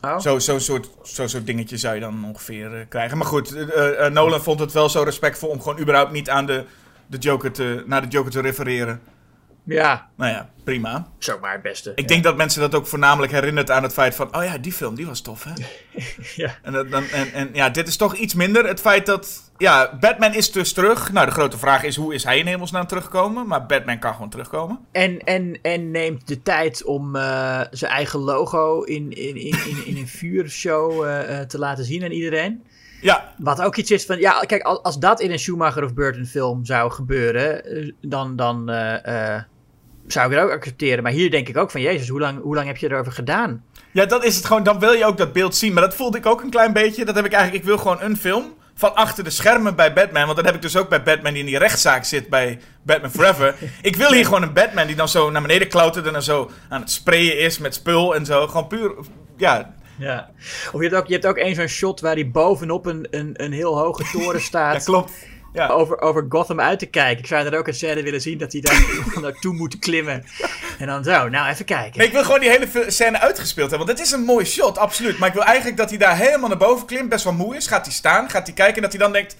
Oh. 0.00 0.18
Zo'n 0.18 0.40
zo 0.40 0.58
soort, 0.58 0.90
zo 1.02 1.26
soort 1.26 1.46
dingetje 1.46 1.76
zou 1.76 1.94
je 1.94 2.00
dan 2.00 2.24
ongeveer 2.24 2.74
eh, 2.74 2.80
krijgen. 2.88 3.18
Maar 3.18 3.26
goed, 3.26 3.54
eh, 3.54 4.06
eh, 4.06 4.12
Nolan 4.12 4.42
vond 4.42 4.60
het 4.60 4.72
wel 4.72 4.88
zo 4.88 5.02
respectvol 5.02 5.48
om 5.48 5.62
gewoon 5.62 5.80
überhaupt 5.80 6.12
niet 6.12 6.30
aan 6.30 6.46
de, 6.46 6.64
de 7.06 7.18
Joker 7.18 7.52
te, 7.52 7.82
naar 7.86 8.02
de 8.02 8.08
Joker 8.08 8.30
te 8.30 8.40
refereren. 8.40 9.00
Ja, 9.64 10.08
Nou 10.16 10.30
ja, 10.32 10.50
prima. 10.64 11.08
is 11.20 11.30
ook 11.30 11.40
maar 11.40 11.52
het 11.52 11.62
beste. 11.62 11.92
Ik 11.94 12.08
denk 12.08 12.22
dat 12.24 12.36
mensen 12.36 12.60
dat 12.60 12.74
ook 12.74 12.86
voornamelijk 12.86 13.32
herinnert 13.32 13.70
aan 13.70 13.82
het 13.82 13.92
feit 13.92 14.14
van... 14.14 14.36
Oh 14.36 14.44
ja, 14.44 14.58
die 14.58 14.72
film, 14.72 14.94
die 14.94 15.06
was 15.06 15.20
tof, 15.20 15.44
hè? 15.44 15.50
Ja. 16.42 16.54
En, 16.62 16.72
dat- 16.72 16.90
dan, 16.90 17.04
en, 17.08 17.32
en 17.32 17.50
ja, 17.52 17.70
dit 17.70 17.88
is 17.88 17.96
toch 17.96 18.14
iets 18.16 18.34
minder. 18.34 18.66
Het 18.66 18.80
feit 18.80 19.06
dat... 19.06 19.52
Ja, 19.58 19.96
Batman 20.00 20.34
is 20.34 20.52
dus 20.52 20.72
terug. 20.72 21.12
Nou, 21.12 21.26
de 21.26 21.32
grote 21.32 21.58
vraag 21.58 21.82
is, 21.82 21.96
hoe 21.96 22.14
is 22.14 22.24
hij 22.24 22.38
in 22.38 22.46
hemelsnaam 22.46 22.86
teruggekomen? 22.86 23.46
Maar 23.46 23.66
Batman 23.66 23.98
kan 23.98 24.12
gewoon 24.12 24.30
terugkomen. 24.30 24.78
En, 24.92 25.18
en, 25.18 25.58
en 25.62 25.90
neemt 25.90 26.28
de 26.28 26.42
tijd 26.42 26.84
om 26.84 27.16
eh, 27.16 27.60
zijn 27.70 27.92
eigen 27.92 28.20
logo 28.20 28.82
in, 28.82 29.10
in, 29.12 29.36
in, 29.36 29.58
in, 29.66 29.86
in 29.86 29.96
een 29.96 30.08
vuurshow 30.08 31.04
eh, 31.04 31.40
eh, 31.40 31.46
te 31.46 31.58
laten 31.58 31.84
zien 31.84 32.04
aan 32.04 32.10
iedereen. 32.10 32.64
Ja, 33.00 33.34
Wat 33.38 33.62
ook 33.62 33.76
iets 33.76 33.90
is 33.90 34.04
van, 34.04 34.18
ja, 34.18 34.40
kijk, 34.40 34.62
als, 34.62 34.82
als 34.82 34.98
dat 34.98 35.20
in 35.20 35.30
een 35.30 35.38
Schumacher 35.38 35.84
of 35.84 35.94
Burton 35.94 36.26
film 36.26 36.64
zou 36.64 36.90
gebeuren, 36.90 37.64
eh, 37.64 37.92
dan, 38.00 38.36
dan 38.36 38.70
eh, 38.70 39.34
eh, 39.34 39.42
zou 40.06 40.30
ik 40.30 40.36
het 40.36 40.44
ook 40.44 40.52
accepteren. 40.52 41.02
Maar 41.02 41.12
hier 41.12 41.30
denk 41.30 41.48
ik 41.48 41.56
ook 41.56 41.70
van, 41.70 41.80
jezus, 41.80 42.08
hoe 42.08 42.20
lang, 42.20 42.42
hoe 42.42 42.54
lang 42.54 42.66
heb 42.66 42.76
je 42.76 42.90
erover 42.90 43.12
gedaan? 43.12 43.64
ja, 43.92 44.06
dat 44.06 44.24
is 44.24 44.36
het 44.36 44.44
gewoon. 44.44 44.62
Dan 44.62 44.78
wil 44.78 44.92
je 44.92 45.04
ook 45.04 45.16
dat 45.16 45.32
beeld 45.32 45.56
zien. 45.56 45.72
Maar 45.72 45.82
dat 45.82 45.94
voelde 45.94 46.18
ik 46.18 46.26
ook 46.26 46.42
een 46.42 46.50
klein 46.50 46.72
beetje. 46.72 47.04
Dat 47.04 47.14
heb 47.14 47.24
ik 47.24 47.32
eigenlijk... 47.32 47.62
Ik 47.62 47.68
wil 47.68 47.78
gewoon 47.78 48.02
een 48.02 48.16
film 48.16 48.54
van 48.74 48.94
achter 48.94 49.24
de 49.24 49.30
schermen 49.30 49.76
bij 49.76 49.92
Batman. 49.92 50.24
Want 50.24 50.36
dat 50.36 50.44
heb 50.44 50.54
ik 50.54 50.62
dus 50.62 50.76
ook 50.76 50.88
bij 50.88 51.02
Batman 51.02 51.32
die 51.32 51.40
in 51.40 51.48
die 51.48 51.58
rechtszaak 51.58 52.04
zit 52.04 52.28
bij 52.28 52.58
Batman 52.82 53.10
Forever. 53.10 53.54
ik 53.82 53.96
wil 53.96 54.12
hier 54.12 54.24
gewoon 54.24 54.42
een 54.42 54.52
Batman 54.52 54.86
die 54.86 54.96
dan 54.96 55.08
zo 55.08 55.30
naar 55.30 55.42
beneden 55.42 55.68
klautert 55.68 56.06
en 56.06 56.12
dan 56.12 56.22
zo 56.22 56.50
aan 56.68 56.80
het 56.80 56.90
sprayen 56.90 57.38
is 57.38 57.58
met 57.58 57.74
spul 57.74 58.14
en 58.14 58.24
zo. 58.24 58.46
Gewoon 58.46 58.66
puur... 58.66 58.94
Ja, 59.36 59.74
Ja. 60.00 60.30
Of 60.72 60.80
je 60.80 60.88
hebt 60.88 60.94
ook, 60.94 61.06
je 61.06 61.12
hebt 61.12 61.26
ook 61.26 61.36
één 61.36 61.54
zo'n 61.54 61.66
shot 61.66 62.00
waar 62.00 62.14
hij 62.14 62.30
bovenop 62.30 62.86
een, 62.86 63.06
een, 63.10 63.30
een 63.44 63.52
heel 63.52 63.78
hoge 63.78 64.04
toren 64.12 64.40
staat. 64.50 64.74
ja 64.74 64.84
klopt. 64.84 65.12
Ja. 65.52 65.66
over, 65.68 66.00
over 66.00 66.26
Gotham 66.28 66.60
uit 66.60 66.78
te 66.78 66.86
kijken. 66.86 67.18
Ik 67.18 67.26
zou 67.26 67.46
er 67.46 67.58
ook 67.58 67.66
een 67.66 67.74
scène 67.74 68.02
willen 68.02 68.20
zien 68.20 68.38
dat 68.38 68.52
hij 68.52 68.60
daar 68.60 68.84
naartoe 69.22 69.54
moet 69.54 69.78
klimmen. 69.78 70.24
En 70.78 70.86
dan 70.86 71.04
zo, 71.04 71.28
nou 71.28 71.50
even 71.50 71.64
kijken. 71.64 71.98
Nee, 71.98 72.06
ik 72.06 72.12
wil 72.12 72.24
gewoon 72.24 72.40
die 72.40 72.50
hele 72.50 72.90
scène 72.90 73.20
uitgespeeld 73.20 73.70
hebben. 73.70 73.86
Want 73.86 73.98
het 73.98 74.06
is 74.06 74.12
een 74.12 74.24
mooi 74.24 74.44
shot, 74.44 74.78
absoluut. 74.78 75.18
Maar 75.18 75.28
ik 75.28 75.34
wil 75.34 75.44
eigenlijk 75.44 75.76
dat 75.76 75.88
hij 75.88 75.98
daar 75.98 76.16
helemaal 76.16 76.48
naar 76.48 76.58
boven 76.58 76.86
klimt. 76.86 77.08
Best 77.08 77.24
wel 77.24 77.32
moe 77.32 77.56
is. 77.56 77.66
Gaat 77.66 77.84
hij 77.84 77.94
staan, 77.94 78.30
gaat 78.30 78.46
hij 78.46 78.54
kijken. 78.54 78.76
En 78.76 78.82
dat 78.82 78.90
hij 78.90 79.00
dan 79.00 79.12
denkt... 79.12 79.36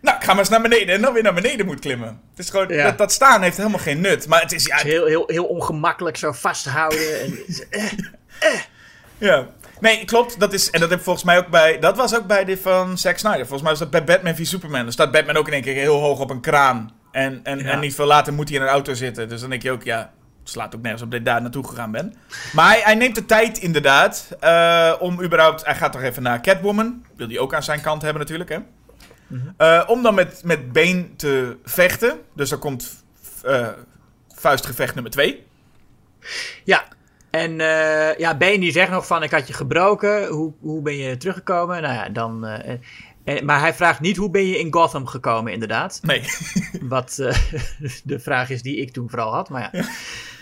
Nou, 0.00 0.16
ik 0.16 0.22
ga 0.22 0.30
maar 0.30 0.38
eens 0.38 0.48
naar 0.48 0.62
beneden. 0.62 0.94
En 0.94 1.00
dan 1.02 1.12
weer 1.12 1.22
naar 1.22 1.34
beneden 1.34 1.66
moet 1.66 1.80
klimmen. 1.80 2.20
Het 2.30 2.38
is 2.38 2.50
gewoon... 2.50 2.68
Ja. 2.68 2.84
Dat, 2.84 2.98
dat 2.98 3.12
staan 3.12 3.42
heeft 3.42 3.56
helemaal 3.56 3.78
geen 3.78 4.00
nut. 4.00 4.26
Maar 4.26 4.40
het 4.40 4.52
is... 4.52 4.64
Ja, 4.66 4.76
Het 4.76 4.84
is 4.86 4.92
heel, 4.92 5.06
heel, 5.06 5.24
heel 5.26 5.44
ongemakkelijk 5.44 6.16
zo 6.16 6.32
vasthouden. 6.32 7.20
En, 7.20 7.38
ja. 9.28 9.46
Nee, 9.82 10.04
klopt. 10.04 10.40
Dat 10.40 10.52
is, 10.52 10.70
en 10.70 10.80
dat 10.80 10.90
heb 10.90 11.00
volgens 11.02 11.24
mij 11.24 11.38
ook 11.38 11.46
bij... 11.48 11.78
Dat 11.78 11.96
was 11.96 12.16
ook 12.16 12.26
bij 12.26 12.44
die 12.44 12.56
van 12.58 12.98
Zack 12.98 13.18
Snyder. 13.18 13.40
Volgens 13.40 13.60
mij 13.62 13.70
was 13.70 13.78
dat 13.78 13.90
bij 13.90 14.04
Batman 14.04 14.34
v 14.34 14.46
Superman. 14.46 14.82
Dan 14.82 14.92
staat 14.92 15.10
Batman 15.12 15.36
ook 15.36 15.46
in 15.46 15.52
één 15.52 15.62
keer 15.62 15.74
heel 15.74 16.00
hoog 16.00 16.18
op 16.20 16.30
een 16.30 16.40
kraan. 16.40 16.90
En, 17.12 17.40
en, 17.42 17.58
Ja. 17.58 17.64
en 17.64 17.80
niet 17.80 17.94
veel 17.94 18.06
later 18.06 18.32
moet 18.32 18.48
hij 18.48 18.56
in 18.58 18.62
een 18.64 18.68
auto 18.68 18.94
zitten. 18.94 19.28
Dus 19.28 19.40
dan 19.40 19.50
denk 19.50 19.62
je 19.62 19.70
ook, 19.70 19.82
ja... 19.82 20.12
Het 20.40 20.50
slaat 20.50 20.74
ook 20.74 20.82
nergens 20.82 21.02
op 21.02 21.10
dat 21.10 21.20
ik 21.20 21.26
daar 21.26 21.42
naartoe 21.42 21.68
gegaan 21.68 21.90
ben. 21.90 22.14
Maar 22.52 22.68
hij, 22.68 22.80
hij 22.80 22.94
neemt 22.94 23.14
de 23.14 23.26
tijd 23.26 23.58
inderdaad. 23.58 24.36
eh, 24.40 24.92
om 24.98 25.22
überhaupt... 25.22 25.64
Hij 25.64 25.74
gaat 25.74 25.92
toch 25.92 26.02
even 26.02 26.22
naar 26.22 26.40
Catwoman. 26.40 27.04
Wil 27.16 27.28
hij 27.28 27.38
ook 27.38 27.54
aan 27.54 27.62
zijn 27.62 27.80
kant 27.80 28.02
hebben 28.02 28.20
natuurlijk, 28.20 28.50
hè? 28.50 28.58
Eh, 29.56 29.82
om 29.86 30.02
dan 30.02 30.14
met, 30.14 30.40
met 30.44 30.72
Bane 30.72 31.16
te 31.16 31.56
vechten. 31.64 32.18
Dus 32.34 32.48
dan 32.50 32.58
komt 32.58 33.04
eh, 33.42 33.68
vuistgevecht 34.34 34.94
nummer 34.94 35.12
2. 35.12 35.46
ja. 36.64 36.84
En 37.32 37.60
eh, 37.60 38.18
ja, 38.18 38.36
Bane 38.36 38.58
die 38.58 38.72
zegt 38.72 38.90
nog 38.90 39.06
van, 39.06 39.22
ik 39.22 39.30
had 39.30 39.46
je 39.46 39.52
gebroken. 39.52 40.26
Hoe, 40.26 40.52
hoe 40.60 40.82
ben 40.82 40.96
je 40.96 41.16
teruggekomen? 41.16 41.82
Nou 41.82 41.94
ja, 41.94 42.08
dan... 42.08 42.46
eh, 42.46 42.68
en- 42.68 42.80
en, 43.24 43.44
maar 43.44 43.60
hij 43.60 43.74
vraagt 43.74 44.00
niet, 44.00 44.16
hoe 44.16 44.30
ben 44.30 44.46
je 44.46 44.58
in 44.58 44.72
Gotham 44.72 45.06
gekomen, 45.06 45.52
inderdaad. 45.52 45.98
Nee. 46.02 46.22
Wat 46.88 47.18
eh, 47.18 47.36
de 48.04 48.18
vraag 48.18 48.50
is 48.50 48.62
die 48.62 48.76
ik 48.76 48.92
toen 48.92 49.10
vooral 49.10 49.32
had. 49.34 49.48
Maar 49.48 49.68
ja. 49.72 49.84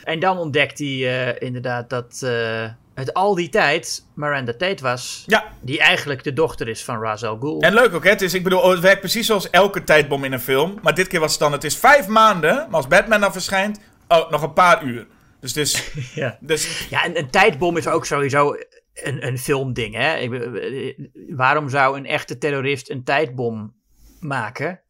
En 0.05 0.21
dan 0.21 0.39
ontdekt 0.39 0.79
hij 0.79 0.89
eh, 1.29 1.47
inderdaad 1.47 1.91
dat 1.91 2.21
eh, 2.25 2.65
het 2.95 3.15
al 3.15 3.35
die 3.35 3.49
tijd 3.49 4.05
Miranda 4.15 4.53
Tate 4.53 4.83
was. 4.83 5.25
ja, 5.27 5.45
Die 5.61 5.81
eigenlijk 5.81 6.25
de 6.25 6.33
dochter 6.33 6.69
is 6.69 6.85
van 6.85 7.01
Ra's 7.03 7.23
al 7.23 7.37
Ghul. 7.37 7.61
En 7.61 7.75
leuk 7.75 7.95
ook, 7.95 8.05
hè? 8.05 8.11
Het, 8.11 8.23
is, 8.23 8.35
ik 8.35 8.43
bedoel, 8.45 8.71
het 8.71 8.81
werkt 8.81 9.01
precies 9.01 9.27
zoals 9.27 9.51
elke 9.51 9.85
tijdbom 9.85 10.25
in 10.25 10.33
een 10.33 10.41
film. 10.41 10.79
Maar 10.83 10.95
dit 10.95 11.07
keer 11.09 11.21
was 11.21 11.31
het 11.31 11.41
dan, 11.41 11.53
het 11.53 11.65
is 11.65 11.77
vijf 11.77 12.07
maanden. 12.07 12.55
Maar 12.55 12.77
als 12.77 12.89
Batman 12.89 13.21
dan 13.21 13.33
verschijnt, 13.33 13.81
oh, 14.09 14.31
nog 14.31 14.43
een 14.43 14.53
paar 14.53 14.85
uur. 14.85 15.07
Dus, 15.41 15.57
is, 15.57 15.93
Ja, 16.15 16.39
dus 16.41 16.89
ja 16.89 17.05
en 17.05 17.19
een 17.19 17.31
tijdbom 17.31 17.77
is 17.77 17.87
ook 17.87 18.07
sowieso 18.07 18.57
een, 18.95 19.27
een 19.27 19.39
filmding. 19.39 19.95
Hè? 19.95 20.17
Ik, 20.17 20.95
waarom 21.29 21.69
zou 21.69 21.97
een 21.97 22.07
echte 22.07 22.39
terrorist 22.39 22.91
een 22.91 23.05
tijdbom 23.05 23.75
maken? 24.21 24.81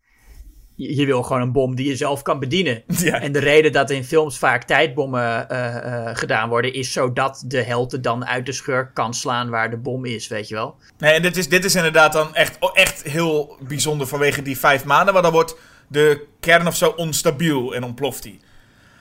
Je, 0.77 0.97
je 0.97 1.07
wil 1.07 1.23
gewoon 1.23 1.43
een 1.43 1.53
bom 1.53 1.75
die 1.75 1.87
je 1.87 1.97
zelf 1.97 2.23
kan 2.23 2.39
bedienen. 2.39 2.83
Ja. 3.01 3.21
En 3.21 3.33
de 3.33 3.39
reden 3.39 3.73
dat 3.73 3.91
in 3.91 4.05
films 4.05 4.39
vaak 4.39 4.65
tijdbommen 4.65 5.49
eh, 5.49 5.77
eh, 5.77 6.17
gedaan 6.17 6.49
worden, 6.49 6.73
is 6.73 6.93
zodat 6.93 7.45
de 7.47 7.63
held 7.63 7.93
er 7.93 8.03
dan 8.03 8.27
uit 8.27 8.47
de 8.47 8.53
schurk 8.53 8.95
kan 8.95 9.15
slaan 9.15 9.51
waar 9.51 9.71
de 9.71 9.77
bom 9.77 10.05
is, 10.05 10.29
weet 10.29 10.49
je 10.49 10.55
wel. 10.55 10.77
Nee, 10.99 11.13
en 11.13 11.23
dit 11.23 11.37
is, 11.37 11.49
dit 11.49 11.65
is 11.65 11.75
inderdaad 11.75 12.13
dan 12.13 12.35
echt, 12.35 12.57
oh, 12.61 12.71
echt 12.73 13.03
heel 13.03 13.57
bijzonder 13.61 14.07
vanwege 14.07 14.43
die 14.43 14.59
vijf 14.59 14.85
maanden. 14.85 15.13
Want 15.13 15.25
dan 15.25 15.35
wordt 15.35 15.57
de 15.89 16.27
kern 16.41 16.67
of 16.67 16.77
zo 16.77 16.89
onstabiel 16.97 17.75
en 17.75 17.85
ontploft 17.85 18.23
die. 18.23 18.41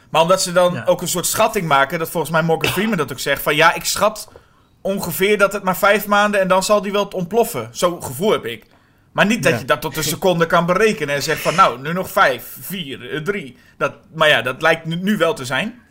Maar 0.09 0.21
omdat 0.21 0.41
ze 0.41 0.51
dan 0.51 0.73
Ja. 0.73 0.83
ook 0.85 1.01
een 1.01 1.07
soort 1.07 1.25
schatting 1.25 1.67
maken, 1.67 1.99
dat 1.99 2.09
volgens 2.09 2.31
mij 2.31 2.41
Morgan 2.41 2.71
Freeman 2.71 2.97
dat 2.97 3.11
ook 3.11 3.19
zegt, 3.19 3.41
van 3.41 3.55
ja, 3.55 3.73
ik 3.73 3.85
schat 3.85 4.31
ongeveer 4.81 5.37
dat 5.37 5.53
het 5.53 5.63
maar 5.63 5.77
vijf 5.77 6.07
maanden 6.07 6.39
en 6.39 6.47
dan 6.47 6.63
zal 6.63 6.81
die 6.81 6.91
wel 6.91 7.05
ontploffen. 7.05 7.67
Zo'n 7.71 8.03
gevoel 8.03 8.31
heb 8.31 8.45
ik. 8.45 8.65
Maar 9.11 9.25
niet 9.25 9.43
dat 9.43 9.51
Ja. 9.53 9.59
je 9.59 9.65
dat 9.65 9.81
tot 9.81 9.97
een 9.97 10.03
seconde 10.03 10.45
kan 10.45 10.65
berekenen 10.65 11.15
en 11.15 11.21
zegt 11.23 11.41
van 11.41 11.55
nou, 11.55 11.81
nu 11.81 11.93
nog 11.93 12.09
vijf, 12.09 12.57
vier, 12.59 13.11
eh, 13.11 13.21
drie. 13.21 13.57
Dat, 13.77 13.93
maar 14.13 14.27
ja, 14.29 14.41
dat 14.41 14.61
lijkt 14.61 14.85
nu, 14.85 14.95
nu 14.95 15.17
wel 15.17 15.33
te 15.33 15.45
zijn. 15.45 15.81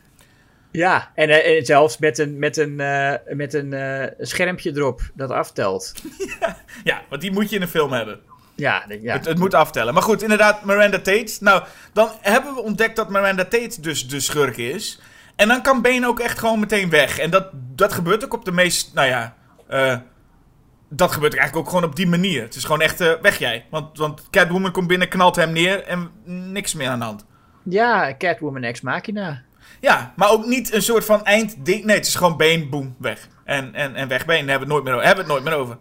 Ja, 0.72 1.10
en, 1.14 1.28
eh, 1.28 1.56
en 1.58 1.64
zelfs 1.64 1.98
met 1.98 2.18
een, 2.18 2.38
met 2.38 2.56
een, 2.56 2.80
eh, 2.80 3.14
met 3.36 3.54
een 3.54 3.74
schermpje 4.18 4.72
erop 4.76 5.00
dat 5.14 5.30
aftelt. 5.30 5.92
Ja, 6.84 7.02
want 7.08 7.20
die 7.20 7.32
moet 7.32 7.50
je 7.50 7.56
in 7.56 7.62
een 7.62 7.68
film 7.68 7.92
hebben. 7.92 8.20
Ja. 8.58 8.84
Het, 9.02 9.24
het 9.24 9.38
moet 9.38 9.54
aftellen. 9.54 9.94
Maar 9.94 10.02
goed, 10.02 10.22
inderdaad, 10.22 10.64
Miranda 10.64 10.96
Tate. 10.98 11.36
Nou, 11.40 11.62
dan 11.92 12.08
hebben 12.20 12.54
we 12.54 12.60
ontdekt 12.62 12.96
dat 12.96 13.08
Miranda 13.08 13.44
Tate 13.44 13.80
dus 13.80 14.08
de 14.08 14.20
schurk 14.20 14.56
is. 14.56 15.00
En 15.36 15.48
dan 15.48 15.62
kan 15.62 15.82
Bane 15.82 16.06
ook 16.06 16.20
echt 16.20 16.38
gewoon 16.38 16.60
meteen 16.60 16.90
weg. 16.90 17.18
En 17.18 17.30
dat, 17.30 17.48
dat 17.52 17.92
gebeurt 17.92 18.24
ook 18.24 18.34
op 18.34 18.44
de 18.44 18.52
meest, 18.52 18.94
nou 18.94 19.08
ja... 19.08 19.34
eh, 19.68 19.96
dat 20.90 21.12
gebeurt 21.12 21.34
eigenlijk 21.34 21.66
ook 21.66 21.74
gewoon 21.74 21.90
op 21.90 21.96
die 21.96 22.06
manier. 22.06 22.42
Het 22.42 22.54
is 22.54 22.64
gewoon 22.64 22.80
echt, 22.80 23.00
eh, 23.00 23.12
weg 23.22 23.38
jij. 23.38 23.66
Want, 23.70 23.98
want 23.98 24.30
Catwoman 24.30 24.72
komt 24.72 24.86
binnen, 24.86 25.08
knalt 25.08 25.36
hem 25.36 25.52
neer 25.52 25.84
en 25.84 26.10
niks 26.24 26.74
meer 26.74 26.88
aan 26.88 26.98
de 26.98 27.04
hand. 27.04 27.24
ja, 27.62 28.16
Catwoman 28.16 28.62
Ex 28.62 28.80
Machina. 28.80 29.42
Ja, 29.80 30.12
maar 30.16 30.30
ook 30.30 30.46
niet 30.46 30.72
een 30.72 30.82
soort 30.82 31.04
van 31.04 31.24
eindding. 31.24 31.84
Nee, 31.84 31.96
het 31.96 32.06
is 32.06 32.14
gewoon 32.14 32.36
been, 32.36 32.70
boem, 32.70 32.96
weg. 32.98 33.28
En, 33.44 33.74
en, 33.74 33.94
en 33.94 34.08
weg, 34.08 34.26
been, 34.26 34.46
daar 34.46 34.58
hebben 34.58 34.68
we 34.68 34.74
het 34.74 34.84
nooit 34.84 34.84
meer 34.84 34.92
over. 34.92 35.06
Hebben 35.06 35.26
we 35.26 35.32
het 35.32 35.42
nooit 35.42 35.54
meer 35.54 35.64
over. 35.64 35.76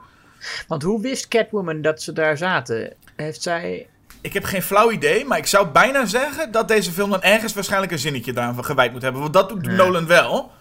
Want 0.68 0.84
hoe 0.84 1.02
wist 1.02 1.28
Catwoman 1.28 1.82
dat 1.82 2.02
ze 2.02 2.14
daar 2.14 2.38
zaten? 2.38 2.94
Heeft 3.16 3.42
zij... 3.42 3.88
Ik 4.22 4.34
heb 4.34 4.44
geen 4.44 4.62
flauw 4.62 4.92
idee, 4.92 5.26
maar 5.26 5.38
ik 5.38 5.46
zou 5.46 5.68
bijna 5.68 6.06
zeggen 6.06 6.52
dat 6.52 6.68
deze 6.68 6.92
film 6.92 7.10
dan 7.10 7.22
ergens 7.22 7.54
waarschijnlijk 7.54 7.92
een 7.92 8.00
zinnetje 8.00 8.34
daarvan 8.34 8.66
gewijd 8.66 8.92
moet 8.92 9.02
hebben. 9.02 9.22
Want 9.22 9.34
dat 9.34 9.50
doet 9.50 9.66
Nolan 9.68 10.08
wel. 10.08 10.52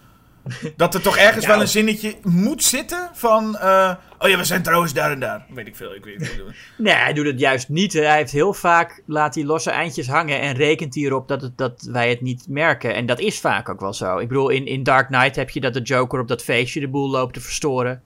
Dat 0.75 0.93
er 0.93 1.01
toch 1.01 1.17
ergens 1.17 1.45
Ja. 1.45 1.51
wel 1.51 1.61
een 1.61 1.67
zinnetje 1.67 2.15
moet 2.23 2.63
zitten 2.63 3.09
van... 3.13 3.57
eh, 3.57 3.95
oh 4.19 4.29
ja, 4.29 4.37
we 4.37 4.43
zijn 4.43 4.63
trouwens 4.63 4.93
daar 4.93 5.11
en 5.11 5.19
daar. 5.19 5.45
Weet 5.49 5.67
ik 5.67 5.75
veel, 5.75 5.95
ik 5.95 6.03
weet 6.05 6.19
niet. 6.19 6.41
Nee, 6.77 6.93
hij 6.93 7.13
doet 7.13 7.25
het 7.25 7.39
juist 7.39 7.69
niet. 7.69 7.93
Hij 7.93 8.15
heeft 8.17 8.31
heel 8.31 8.53
vaak, 8.53 9.01
laat 9.05 9.35
hij 9.35 9.43
losse 9.43 9.71
eindjes 9.71 10.07
hangen 10.07 10.39
en 10.41 10.55
rekent 10.55 10.93
hierop 10.95 11.27
dat, 11.27 11.41
het, 11.41 11.57
dat 11.57 11.87
wij 11.91 12.09
het 12.09 12.21
niet 12.21 12.45
merken. 12.49 12.95
En 12.95 13.05
dat 13.05 13.19
is 13.19 13.39
vaak 13.39 13.69
ook 13.69 13.79
wel 13.79 13.93
zo. 13.93 14.17
Ik 14.17 14.27
bedoel, 14.27 14.49
in, 14.49 14.65
in 14.65 14.83
Dark 14.83 15.07
Knight 15.07 15.35
heb 15.35 15.49
je 15.49 15.59
dat 15.59 15.73
de 15.73 15.81
Joker 15.81 16.19
op 16.19 16.27
dat 16.27 16.43
feestje 16.43 16.79
de 16.79 16.87
boel 16.87 17.09
loopt 17.09 17.33
te 17.33 17.41
verstoren. 17.41 18.03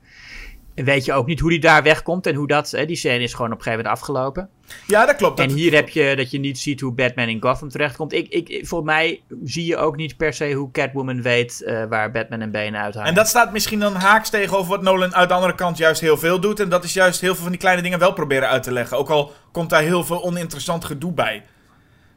En 0.82 0.88
weet 0.88 1.06
je 1.06 1.14
ook 1.14 1.26
niet 1.26 1.40
hoe 1.40 1.50
die 1.50 1.60
daar 1.60 1.84
wegkomt 1.84 2.28
en 2.28 2.36
hoe 2.36 2.48
dat, 2.48 2.72
hè, 2.72 2.86
die 2.86 2.96
scène 2.96 3.24
is 3.24 3.34
gewoon 3.34 3.52
op 3.52 3.58
een 3.58 3.64
gegeven 3.64 3.84
moment 3.84 4.02
afgelopen. 4.02 4.50
Ja, 4.88 5.06
dat 5.06 5.16
klopt. 5.16 5.38
Dat 5.38 5.46
en 5.50 5.54
hier 5.56 5.74
heb 5.74 5.90
je 5.90 6.16
dat 6.16 6.32
je 6.32 6.40
niet 6.40 6.60
ziet 6.60 6.82
hoe 6.82 6.94
Batman 6.94 7.28
in 7.28 7.42
Gotham 7.42 7.70
terechtkomt. 7.70 8.14
Ik, 8.14 8.28
ik, 8.28 8.68
voor 8.68 8.84
mij 8.84 9.22
zie 9.44 9.66
je 9.66 9.78
ook 9.78 9.96
niet 9.96 10.18
per 10.18 10.34
se 10.34 10.52
hoe 10.52 10.72
Catwoman 10.72 11.22
weet 11.22 11.64
eh, 11.64 11.84
waar 11.90 12.12
Batman 12.12 12.42
en 12.42 12.52
benen 12.52 12.82
uithangen. 12.82 13.10
En 13.10 13.16
dat 13.16 13.28
staat 13.28 13.52
misschien 13.52 13.80
dan 13.80 13.96
haaks 13.96 14.30
tegenover 14.30 14.70
wat 14.70 14.82
Nolan 14.82 15.16
uit 15.16 15.30
de 15.30 15.36
andere 15.36 15.56
kant 15.56 15.78
juist 15.78 16.02
heel 16.02 16.18
veel 16.18 16.40
doet. 16.40 16.60
En 16.60 16.70
dat 16.70 16.84
is 16.84 16.94
juist 16.94 17.22
heel 17.22 17.34
veel 17.34 17.44
van 17.44 17.52
die 17.52 17.62
kleine 17.62 17.82
dingen 17.82 18.00
wel 18.00 18.14
proberen 18.14 18.50
uit 18.50 18.64
te 18.64 18.72
leggen. 18.72 18.98
Ook 18.98 19.10
al 19.10 19.32
komt 19.52 19.70
daar 19.70 19.82
heel 19.82 20.04
veel 20.04 20.24
oninteressant 20.24 20.86
gedoe 20.86 21.14
bij. 21.14 21.44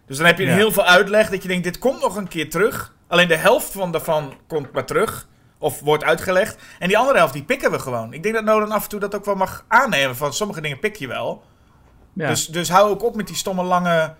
Dus 0.07 0.17
dan 0.17 0.27
heb 0.27 0.39
je 0.39 0.45
Ja. 0.45 0.55
heel 0.55 0.73
veel 0.73 0.85
uitleg 0.85 1.31
dat 1.31 1.43
je 1.43 1.49
denkt, 1.49 1.65
dit 1.65 1.79
komt 1.79 2.01
nog 2.01 2.17
een 2.17 2.29
keer 2.29 2.51
terug. 2.51 2.95
Alleen 3.09 3.29
de 3.29 3.37
helft 3.37 3.73
van 3.73 3.93
daarvan 3.93 4.35
komt 4.47 4.73
maar 4.73 4.87
terug. 4.87 5.29
Of 5.65 5.81
wordt 5.81 6.05
uitgelegd. 6.05 6.63
En 6.79 6.89
die 6.89 6.99
andere 6.99 7.19
helft, 7.19 7.33
die 7.33 7.43
pikken 7.43 7.71
we 7.71 7.79
gewoon. 7.79 8.13
Ik 8.13 8.23
denk 8.23 8.35
dat 8.35 8.45
Nolan 8.45 8.71
af 8.71 8.83
en 8.83 8.89
toe 8.89 9.01
dat 9.01 9.15
ook 9.15 9.25
wel 9.25 9.35
mag 9.35 9.65
aannemen. 9.69 10.17
Van 10.17 10.33
sommige 10.33 10.61
dingen 10.61 10.79
pik 10.79 10.97
je 10.97 11.07
wel. 11.07 11.43
Ja. 12.15 12.29
Dus, 12.29 12.47
dus 12.47 12.69
hou 12.69 12.91
ook 12.91 13.03
op 13.03 13.17
met 13.17 13.27
die 13.27 13.37
stomme 13.37 13.63
lange 13.63 14.15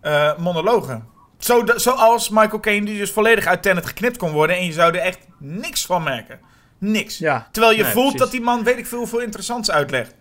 eh, 0.00 0.36
monologen. 0.36 1.06
Zo, 1.38 1.64
zoals 1.74 2.28
Michael 2.28 2.60
Caine, 2.60 2.86
die 2.86 2.98
dus 2.98 3.10
volledig 3.10 3.46
uit 3.46 3.62
Tenet 3.62 3.86
geknipt 3.86 4.16
kon 4.16 4.30
worden. 4.30 4.56
En 4.56 4.64
je 4.64 4.72
zou 4.72 4.94
er 4.94 5.00
echt 5.00 5.18
niks 5.38 5.86
van 5.86 6.02
merken. 6.02 6.40
Niks. 6.78 7.18
Ja. 7.18 7.48
Terwijl 7.52 7.76
je 7.76 7.82
Nee, 7.82 7.92
voelt 7.92 8.04
precies. 8.04 8.20
dat 8.20 8.30
die 8.30 8.40
man 8.40 8.64
weet 8.64 8.78
ik 8.78 8.86
veel 8.86 8.98
hoeveel 8.98 9.20
interessants 9.20 9.70
uitlegt. 9.70 10.14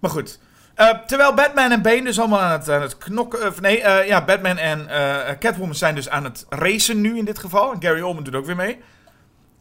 Maar 0.00 0.10
goed. 0.10 0.38
Eh, 0.74 0.88
terwijl 1.06 1.34
Batman 1.34 1.70
en 1.70 1.82
Bane 1.82 2.04
dus 2.04 2.18
allemaal 2.18 2.40
aan 2.40 2.52
het, 2.52 2.68
aan 2.68 2.82
het 2.82 2.98
knokken... 2.98 3.48
of 3.48 3.60
nee, 3.60 3.80
eh, 3.80 4.06
ja, 4.08 4.24
Batman 4.24 4.56
en 4.56 4.88
Catwoman 5.38 5.74
zijn 5.74 5.94
dus 5.94 6.08
aan 6.08 6.24
het 6.24 6.46
racen 6.48 7.00
nu 7.00 7.18
in 7.18 7.24
dit 7.24 7.38
geval. 7.38 7.72
En 7.72 7.82
Gary 7.82 8.00
Oldman 8.00 8.24
doet 8.24 8.34
ook 8.34 8.46
weer 8.46 8.56
mee. 8.56 8.78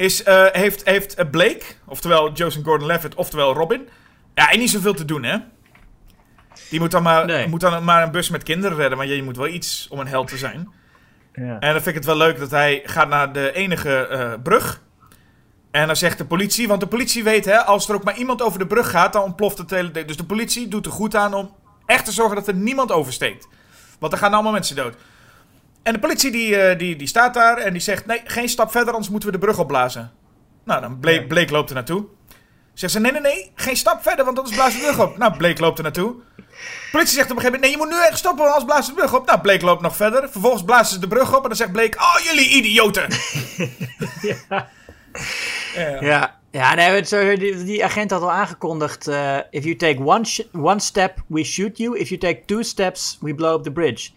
Is, 0.04 0.24
eh, 0.24 0.46
heeft, 0.52 0.86
heeft 0.86 1.16
eh, 1.16 1.30
Blake, 1.30 1.62
oftewel 1.86 2.32
Joseph 2.32 2.66
Gordon-Levitt, 2.66 3.16
oftewel 3.16 3.54
Robin... 3.54 3.90
Ja, 4.34 4.52
en 4.52 4.60
niet 4.60 4.70
zoveel 4.70 4.94
te 4.94 5.06
doen, 5.06 5.24
hè? 5.24 5.38
Die 6.70 6.80
moet 6.80 6.92
dan, 6.92 7.04
maar, 7.04 7.26
Nee. 7.26 7.48
moet 7.48 7.60
dan 7.60 7.84
maar 7.84 8.04
een 8.04 8.12
bus 8.12 8.30
met 8.30 8.44
kinderen 8.44 8.78
redden. 8.78 8.98
Want 8.98 9.10
je 9.10 9.24
moet 9.24 9.38
wel 9.38 9.48
iets 9.48 9.88
om 9.90 10.00
een 10.00 10.08
held 10.08 10.28
te 10.28 10.38
zijn. 10.38 10.70
Ja. 11.34 11.60
En 11.60 11.74
dan 11.74 11.82
vind 11.82 11.88
ik 11.88 11.96
het 11.96 12.06
wel 12.06 12.18
leuk 12.18 12.40
dat 12.40 12.52
hij 12.52 12.82
gaat 12.86 13.08
naar 13.10 13.34
de 13.34 13.52
enige 13.54 14.08
eh, 14.08 14.34
brug. 14.44 14.82
En 15.72 15.88
dan 15.88 15.96
zegt 15.96 16.18
de 16.18 16.26
politie, 16.26 16.68
want 16.68 16.80
de 16.80 16.88
politie 16.88 17.24
weet, 17.24 17.46
hè, 17.46 17.58
als 17.58 17.90
er 17.90 17.96
ook 17.96 18.04
maar 18.04 18.18
iemand 18.18 18.42
over 18.42 18.60
de 18.60 18.68
brug 18.68 18.90
gaat, 18.90 19.14
dan 19.14 19.24
ontploft 19.24 19.58
het 19.58 19.70
hele 19.70 19.92
ding. 19.92 20.08
Dus 20.08 20.18
de 20.18 20.26
politie 20.26 20.68
doet 20.68 20.86
er 20.86 20.92
goed 20.92 21.16
aan 21.16 21.34
om 21.34 21.56
echt 21.86 22.06
te 22.06 22.12
zorgen 22.12 22.36
dat 22.36 22.48
er 22.48 22.54
niemand 22.56 22.92
oversteekt. 22.92 23.48
Want 24.00 24.14
er 24.14 24.20
gaan 24.20 24.34
allemaal 24.34 24.52
mensen 24.52 24.76
dood. 24.76 24.96
En 25.84 25.94
de 25.94 26.00
politie 26.00 26.32
die, 26.32 26.56
eh, 26.58 26.78
die, 26.78 26.96
die 26.96 27.08
staat 27.08 27.34
daar 27.34 27.58
en 27.58 27.72
die 27.74 27.82
zegt, 27.82 28.06
nee, 28.06 28.22
geen 28.26 28.50
stap 28.50 28.72
verder, 28.72 28.90
anders 28.94 29.10
moeten 29.12 29.30
we 29.32 29.38
de 29.38 29.46
brug 29.46 29.60
opblazen. 29.60 30.12
Nou, 30.66 30.82
dan 30.82 31.00
Blake. 31.00 31.26
Blake 31.28 31.52
loopt 31.52 31.70
er 31.70 31.76
naartoe. 31.76 32.06
Zegt 32.74 32.94
ze, 32.94 33.00
nee, 33.00 33.12
nee, 33.12 33.22
nee, 33.22 33.52
geen 33.56 33.76
stap 33.78 34.02
verder, 34.04 34.26
want 34.26 34.38
anders 34.38 34.56
blaast 34.56 34.76
de 34.76 34.82
brug 34.82 35.00
op. 35.02 35.18
Nou, 35.18 35.38
Blake 35.38 35.62
loopt 35.62 35.78
er 35.78 35.84
naartoe. 35.84 36.16
Politie 36.92 37.14
zegt 37.16 37.32
op 37.32 37.36
een 37.36 37.42
gegeven 37.42 37.44
moment, 37.44 37.62
nee, 37.62 37.72
je 37.72 37.78
moet 37.78 37.90
nu 37.90 38.08
echt 38.10 38.18
stoppen, 38.18 38.44
want 38.44 38.54
anders 38.56 38.72
blaast 38.74 38.88
de 38.90 38.94
brug 38.96 39.14
op. 39.16 39.26
Nou, 39.26 39.42
Blake 39.42 39.66
loopt 39.66 39.82
nog 39.82 39.96
verder. 39.96 40.30
Vervolgens 40.30 40.64
blazen 40.64 40.94
ze 40.94 41.00
de 41.00 41.08
brug 41.08 41.30
op 41.36 41.42
en 41.42 41.48
dan 41.48 41.58
zegt 41.58 41.72
Blake, 41.72 41.98
oh, 41.98 42.16
jullie 42.24 42.50
idioten. 42.50 43.08
ja. 44.22 44.70
Ja. 45.76 46.00
Ja, 46.02 46.40
ja 46.52 46.74
nee, 46.74 46.90
het, 46.90 47.08
zo- 47.08 47.36
die, 47.36 47.64
die 47.64 47.84
agent 47.84 48.12
had 48.12 48.22
al 48.22 48.32
aangekondigd. 48.32 49.08
eh, 49.08 49.38
if 49.50 49.64
you 49.64 49.76
take 49.76 50.00
one, 50.04 50.26
sh- 50.26 50.40
one 50.54 50.80
step, 50.80 51.18
we 51.28 51.44
shoot 51.44 51.78
you. 51.78 51.98
If 51.98 52.10
you 52.10 52.20
take 52.20 52.42
two 52.46 52.62
steps, 52.62 53.18
we 53.22 53.36
blow 53.36 53.56
up 53.58 53.64
the 53.64 53.72
bridge. 53.72 54.10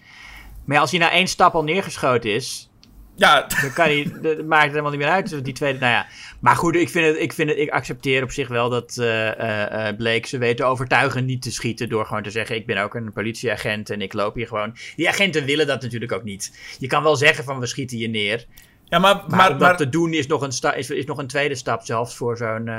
Maar 0.67 0.75
ja, 0.77 0.83
als 0.83 0.91
hij 0.91 1.01
na 1.01 1.11
één 1.11 1.27
stap 1.27 1.55
al 1.55 1.65
neergeschoten 1.65 2.31
is, 2.35 2.71
Ja, 3.17 3.47
dan 3.63 3.73
kan 3.73 3.85
hij, 3.85 4.13
dat 4.23 4.45
maakt 4.45 4.63
het 4.63 4.71
helemaal 4.71 4.91
niet 4.91 5.01
meer 5.01 5.09
uit. 5.11 5.31
Dus 5.31 5.43
Die 5.43 5.53
tweede, 5.55 5.79
nou 5.79 5.93
ja. 5.93 6.07
Maar 6.41 6.57
goed, 6.57 6.75
ik, 6.77 6.89
vind 6.89 7.07
het, 7.07 7.17
ik, 7.19 7.33
vind 7.33 7.49
het, 7.49 7.59
ik 7.59 7.71
accepteer 7.71 8.23
op 8.23 8.31
zich 8.31 8.49
wel 8.49 8.69
dat 8.69 8.97
eh, 8.99 9.89
Blake 9.97 10.29
ze 10.29 10.39
weet 10.39 10.57
te 10.57 10.65
overtuigen 10.65 11.25
niet 11.25 11.43
te 11.43 11.53
schieten. 11.53 11.89
Door 11.89 12.07
gewoon 12.07 12.23
te 12.23 12.31
zeggen: 12.31 12.57
Ik 12.57 12.67
ben 12.67 12.77
ook 12.79 12.95
een 12.95 13.13
politieagent 13.13 13.91
en 13.91 14.01
ik 14.03 14.13
loop 14.13 14.35
hier 14.35 14.47
gewoon. 14.47 14.77
Die 14.97 15.09
agenten 15.09 15.45
willen 15.45 15.67
dat 15.67 15.83
natuurlijk 15.83 16.13
ook 16.13 16.23
niet. 16.25 16.59
Je 16.79 16.87
kan 16.87 17.03
wel 17.03 17.17
zeggen: 17.17 17.45
van 17.45 17.59
we 17.61 17.67
schieten 17.67 17.99
je 17.99 18.09
neer. 18.09 18.47
ja 18.85 18.99
maar, 18.99 19.15
Maar, 19.17 19.25
maar, 19.29 19.47
om 19.51 19.59
dat 19.59 19.69
maar 19.69 19.77
te 19.77 19.89
doen 19.89 20.13
is 20.13 20.27
nog, 20.27 20.43
een 20.43 20.53
sta- 20.53 20.75
is, 20.75 20.91
is 20.91 21.05
nog 21.05 21.19
een 21.19 21.27
tweede 21.27 21.55
stap, 21.55 21.83
zelfs 21.85 22.17
voor 22.17 22.37
zo'n. 22.37 22.71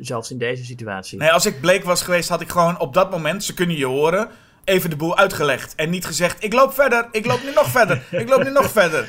zelfs 0.00 0.30
in 0.30 0.38
deze 0.38 0.64
situatie. 0.64 1.18
nee, 1.18 1.30
als 1.32 1.46
ik 1.46 1.60
Blake 1.60 1.84
was 1.86 2.02
geweest, 2.02 2.28
had 2.28 2.40
ik 2.40 2.48
gewoon 2.48 2.78
op 2.80 2.94
dat 2.94 3.10
moment, 3.10 3.44
ze 3.44 3.54
kunnen 3.54 3.76
je 3.76 3.86
horen, 3.86 4.28
even 4.66 4.90
de 4.90 4.96
boel 4.96 5.16
uitgelegd. 5.16 5.74
En 5.74 5.90
niet 5.90 6.04
gezegd, 6.06 6.44
ik 6.44 6.52
loop 6.52 6.74
verder, 6.74 7.08
ik 7.10 7.26
loop 7.26 7.42
nu 7.42 7.52
nog 7.52 7.70
verder, 7.70 8.02
ik 8.10 8.28
loop 8.28 8.42
nu 8.42 8.50
nog 8.50 8.70
verder. 8.80 9.08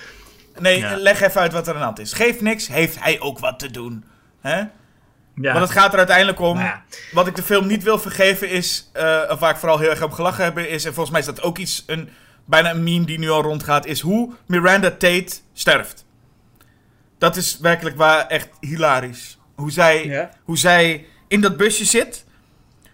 Nee, 0.59 0.79
Ja. 0.79 0.97
leg 0.97 1.21
even 1.21 1.41
uit 1.41 1.51
wat 1.53 1.67
er 1.67 1.73
aan 1.73 1.79
de 1.79 1.85
hand 1.85 1.99
is. 1.99 2.13
Geeft 2.13 2.41
niks, 2.41 2.67
heeft 2.67 2.99
hij 3.03 3.19
ook 3.19 3.39
wat 3.39 3.59
te 3.59 3.71
doen. 3.71 4.03
Hè? 4.41 4.57
ja. 4.57 4.69
Want 5.53 5.59
het 5.59 5.69
gaat 5.71 5.91
er 5.91 5.97
uiteindelijk 5.97 6.39
om. 6.39 6.59
Ja. 6.59 6.84
Wat 7.11 7.27
ik 7.27 7.35
de 7.35 7.43
film 7.43 7.67
niet 7.67 7.84
wil 7.84 7.99
vergeven 7.99 8.49
is. 8.49 8.89
eh, 8.93 9.21
of 9.29 9.39
waar 9.39 9.51
ik 9.51 9.57
vooral 9.57 9.79
heel 9.79 9.89
erg 9.89 10.03
op 10.03 10.11
gelachen 10.11 10.43
heb. 10.43 10.57
Is, 10.57 10.85
en 10.85 10.93
volgens 10.93 11.09
mij 11.09 11.19
is 11.19 11.25
dat 11.35 11.41
ook 11.41 11.57
iets. 11.57 11.84
Een, 11.88 12.09
bijna 12.45 12.69
een 12.71 12.84
meme 12.84 13.05
die 13.05 13.19
nu 13.19 13.29
al 13.29 13.41
rondgaat. 13.41 13.85
Is 13.85 13.99
hoe 13.99 14.34
Miranda 14.47 14.89
Tate 14.91 15.27
sterft. 15.53 16.05
Dat 17.17 17.35
is 17.35 17.57
werkelijk 17.59 17.95
waar 17.97 18.27
echt 18.27 18.49
hilarisch. 18.59 19.38
Hoe 19.55 19.71
zij, 19.71 20.05
Ja. 20.05 20.29
hoe 20.43 20.57
zij 20.57 21.05
in 21.27 21.41
dat 21.41 21.57
busje 21.57 21.85
zit. 21.85 22.25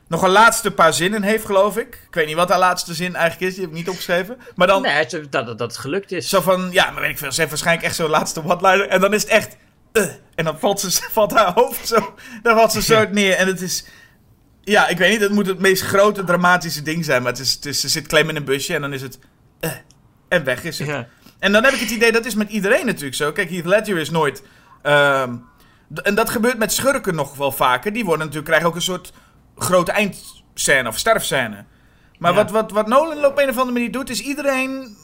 Nog 0.08 0.22
een 0.22 0.30
laatste 0.30 0.72
paar 0.72 0.94
zinnen 0.94 1.24
heeft, 1.24 1.46
geloof 1.46 1.78
ik. 1.78 1.88
Ik 2.08 2.14
weet 2.16 2.26
niet 2.26 2.36
wat 2.36 2.50
haar 2.50 2.60
laatste 2.60 2.94
zin 2.94 3.16
eigenlijk 3.16 3.50
is. 3.50 3.54
Die 3.54 3.62
heb 3.64 3.72
ik 3.72 3.78
niet 3.78 3.90
opgeschreven. 3.90 4.38
Maar 4.56 4.68
dan. 4.68 4.82
Nee, 4.82 5.06
dat, 5.06 5.32
dat, 5.32 5.46
dat 5.46 5.60
het 5.60 5.78
gelukt 5.78 6.12
is. 6.12 6.30
Zo 6.30 6.42
van, 6.42 6.70
ja, 6.72 6.92
maar 6.92 7.02
weet 7.02 7.12
ik 7.12 7.18
veel. 7.18 7.32
Ze 7.32 7.38
heeft 7.38 7.50
waarschijnlijk 7.50 7.88
echt 7.88 7.96
zo'n 7.96 8.10
laatste 8.10 8.44
one-liner. 8.44 8.88
En 8.88 9.02
dan 9.02 9.14
is 9.14 9.22
het 9.22 9.32
echt... 9.32 9.58
eh, 9.92 10.04
en 10.36 10.46
dan 10.46 10.60
valt, 10.60 10.80
ze, 10.80 10.90
valt 11.12 11.32
haar 11.32 11.54
hoofd 11.54 11.88
zo... 11.88 12.16
Dan 12.44 12.56
valt 12.56 12.72
ze 12.72 12.82
zo 12.82 13.06
neer. 13.12 13.36
En 13.36 13.48
het 13.48 13.62
is... 13.62 13.86
Ja, 14.62 14.88
ik 14.88 14.98
weet 14.98 15.12
niet. 15.12 15.22
Het 15.22 15.32
moet 15.32 15.48
het 15.48 15.60
meest 15.60 15.82
grote 15.84 16.24
dramatische 16.24 16.82
ding 16.82 17.06
zijn. 17.06 17.22
Maar 17.24 17.32
het 17.32 17.42
is, 17.42 17.54
het 17.54 17.66
is, 17.66 17.80
ze 17.80 17.88
zit 17.90 18.08
klem 18.08 18.30
in 18.30 18.36
een 18.36 18.46
busje. 18.46 18.74
En 18.74 18.82
dan 18.82 18.94
is 18.94 19.02
het... 19.02 19.20
eh, 19.60 19.72
en 20.30 20.44
weg 20.44 20.64
is 20.64 20.80
het. 20.80 20.88
Ja. 20.88 21.08
En 21.40 21.52
dan 21.52 21.64
heb 21.64 21.74
ik 21.74 21.80
het 21.80 21.90
idee, 21.90 22.12
dat 22.12 22.26
is 22.26 22.36
met 22.36 22.50
iedereen 22.50 22.86
natuurlijk 22.86 23.16
zo. 23.16 23.32
Kijk, 23.32 23.50
Heath 23.50 23.66
Ledger 23.66 23.98
is 23.98 24.10
nooit... 24.10 24.44
ehm, 24.82 25.36
en 26.04 26.16
dat 26.16 26.30
gebeurt 26.30 26.58
met 26.58 26.74
schurken 26.74 27.16
nog 27.16 27.36
wel 27.36 27.52
vaker. 27.52 27.94
Die 27.94 28.04
worden 28.04 28.20
natuurlijk, 28.20 28.48
krijgen 28.48 28.68
ook 28.68 28.76
een 28.76 28.82
soort 28.82 29.12
grote 29.58 29.92
eindscène 29.92 30.88
of 30.88 30.98
sterfscène. 30.98 31.66
Maar 32.20 32.32
Ja. 32.32 32.38
wat, 32.38 32.52
wat, 32.52 32.72
wat 32.72 32.88
Nolan 32.88 33.26
op 33.26 33.38
een 33.38 33.50
of 33.50 33.58
andere 33.58 33.72
manier 33.72 33.92
doet, 33.92 34.10
is 34.10 34.22
iedereen... 34.22 34.98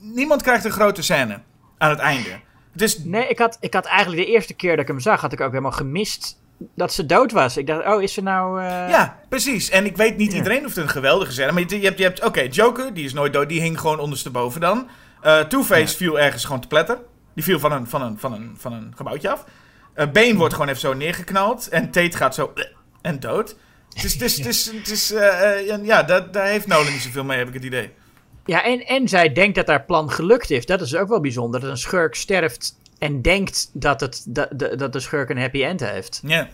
Niemand 0.00 0.42
krijgt 0.42 0.64
een 0.64 0.70
grote 0.70 1.02
scène 1.02 1.40
aan 1.78 1.90
het 1.90 1.98
einde. 1.98 2.28
Het 2.72 2.82
is... 2.82 2.98
Nee, 3.04 3.28
ik 3.28 3.38
had, 3.38 3.56
ik 3.60 3.74
had 3.74 3.84
eigenlijk 3.84 4.26
de 4.26 4.32
eerste 4.32 4.54
keer 4.54 4.70
dat 4.70 4.80
ik 4.80 4.86
hem 4.88 5.00
zag, 5.00 5.20
had 5.20 5.32
ik 5.32 5.40
ook 5.40 5.50
helemaal 5.50 5.72
gemist 5.72 6.38
dat 6.74 6.92
ze 6.92 7.06
dood 7.06 7.32
was. 7.32 7.56
Ik 7.56 7.66
dacht, 7.66 7.86
oh, 7.86 8.02
is 8.02 8.12
ze 8.12 8.22
nou... 8.22 8.60
eh, 8.62 8.66
Ja, 8.90 9.18
precies. 9.28 9.70
En 9.70 9.84
ik 9.84 9.96
weet 9.96 10.16
niet, 10.16 10.32
iedereen 10.32 10.62
hoeft 10.62 10.76
een 10.76 10.88
geweldige 10.88 11.32
scène. 11.32 11.52
Maar 11.52 11.62
je, 11.66 11.80
je 11.80 11.86
hebt, 11.86 11.98
je 11.98 12.04
hebt 12.04 12.24
oké, 12.24 12.40
Joker, 12.40 12.94
die 12.94 13.04
is 13.04 13.12
nooit 13.12 13.32
dood. 13.32 13.48
Die 13.48 13.60
hing 13.60 13.80
gewoon 13.80 13.98
ondersteboven 13.98 14.60
dan. 14.60 14.88
Eh 15.20 15.40
Two-Face 15.40 15.96
viel 15.96 16.18
ergens 16.20 16.44
gewoon 16.44 16.60
te 16.60 16.68
pletter. 16.68 16.98
Die 17.34 17.44
viel 17.44 17.58
van 17.58 17.72
een, 17.72 17.86
van 17.86 18.02
een, 18.02 18.18
van 18.18 18.32
een, 18.32 18.54
van 18.58 18.72
een 18.72 18.92
gebouwtje 18.96 19.30
af. 19.30 19.44
Eh 19.94 20.06
Bane 20.10 20.34
wordt 20.34 20.54
gewoon 20.54 20.68
even 20.68 20.80
zo 20.80 20.92
neergeknald. 20.94 21.68
En 21.68 21.90
Tate 21.90 22.16
gaat 22.16 22.34
zo... 22.34 22.52
eh, 23.08 23.14
en 23.14 23.20
dood. 23.20 23.56
Het 23.92 24.04
is... 24.04 24.12
Het 24.12 24.22
is, 24.22 24.36
het 24.38 24.46
is, 24.46 24.66
het 24.72 24.90
is 24.90 25.12
eh, 25.12 25.58
eh, 25.58 25.84
ja, 25.84 26.02
daar, 26.02 26.32
daar 26.32 26.46
heeft 26.46 26.66
Nolan 26.66 26.92
niet 26.92 27.02
zoveel 27.02 27.24
mee, 27.24 27.38
heb 27.38 27.48
ik 27.48 27.54
het 27.54 27.64
idee. 27.64 27.90
Ja, 28.44 28.64
en, 28.64 28.86
en 28.86 29.08
zij 29.08 29.32
denkt 29.32 29.54
dat 29.54 29.66
haar 29.66 29.84
plan 29.84 30.10
gelukt 30.10 30.50
is. 30.50 30.66
Dat 30.66 30.80
is 30.80 30.94
ook 30.94 31.08
wel 31.08 31.20
bijzonder. 31.20 31.60
Dat 31.60 31.70
een 31.70 31.76
schurk 31.76 32.14
sterft 32.14 32.78
en 32.98 33.22
denkt 33.22 33.70
dat, 33.72 34.00
het, 34.00 34.24
dat, 34.28 34.48
dat 34.58 34.78
dat 34.78 34.92
de 34.92 35.00
schurk 35.00 35.30
een 35.30 35.38
happy 35.38 35.64
end 35.64 35.80
heeft. 35.80 36.20
Ja. 36.24 36.48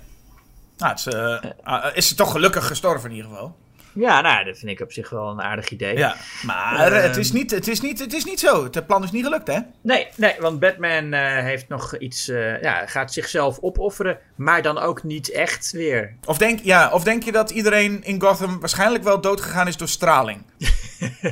Nou, 0.76 0.90
het 0.90 0.98
is, 0.98 1.06
eh, 1.06 1.50
ah, 1.62 1.96
is 1.96 2.08
ze 2.08 2.14
toch 2.14 2.30
gelukkig 2.30 2.66
gestorven 2.66 3.10
in 3.10 3.16
ieder 3.16 3.30
geval. 3.30 3.56
Ja, 3.94 4.20
nou, 4.20 4.44
dat 4.44 4.58
vind 4.58 4.70
ik 4.70 4.80
op 4.80 4.92
zich 4.92 5.10
wel 5.10 5.28
een 5.28 5.40
aardig 5.42 5.68
idee. 5.70 5.96
Ja, 5.96 6.16
maar 6.42 6.92
Ehm. 6.92 7.02
het, 7.02 7.16
is 7.16 7.32
niet, 7.32 7.50
het, 7.50 7.68
is 7.68 7.80
niet, 7.80 7.98
het 7.98 8.12
is 8.12 8.24
niet 8.24 8.40
zo. 8.40 8.64
Het 8.64 8.86
plan 8.86 9.02
is 9.02 9.10
niet 9.10 9.24
gelukt, 9.24 9.46
hè? 9.46 9.58
Nee, 9.80 10.08
nee, 10.16 10.34
want 10.40 10.60
Batman 10.60 11.12
eh, 11.12 11.20
heeft 11.42 11.68
nog 11.68 11.96
iets, 11.98 12.28
eh, 12.28 12.62
ja, 12.62 12.86
gaat 12.86 13.12
zichzelf 13.12 13.58
opofferen, 13.60 14.18
maar 14.36 14.62
dan 14.62 14.78
ook 14.78 15.02
niet 15.02 15.30
echt 15.30 15.70
weer. 15.72 16.14
Of 16.24 16.38
denk, 16.38 16.60
ja, 16.62 16.90
of 16.90 17.04
denk 17.04 17.22
je 17.22 17.32
dat 17.32 17.50
iedereen 17.50 18.04
in 18.04 18.20
Gotham 18.20 18.60
waarschijnlijk 18.60 19.04
wel 19.04 19.20
doodgegaan 19.20 19.68
is 19.68 19.76
door 19.76 19.88
straling? 19.88 20.42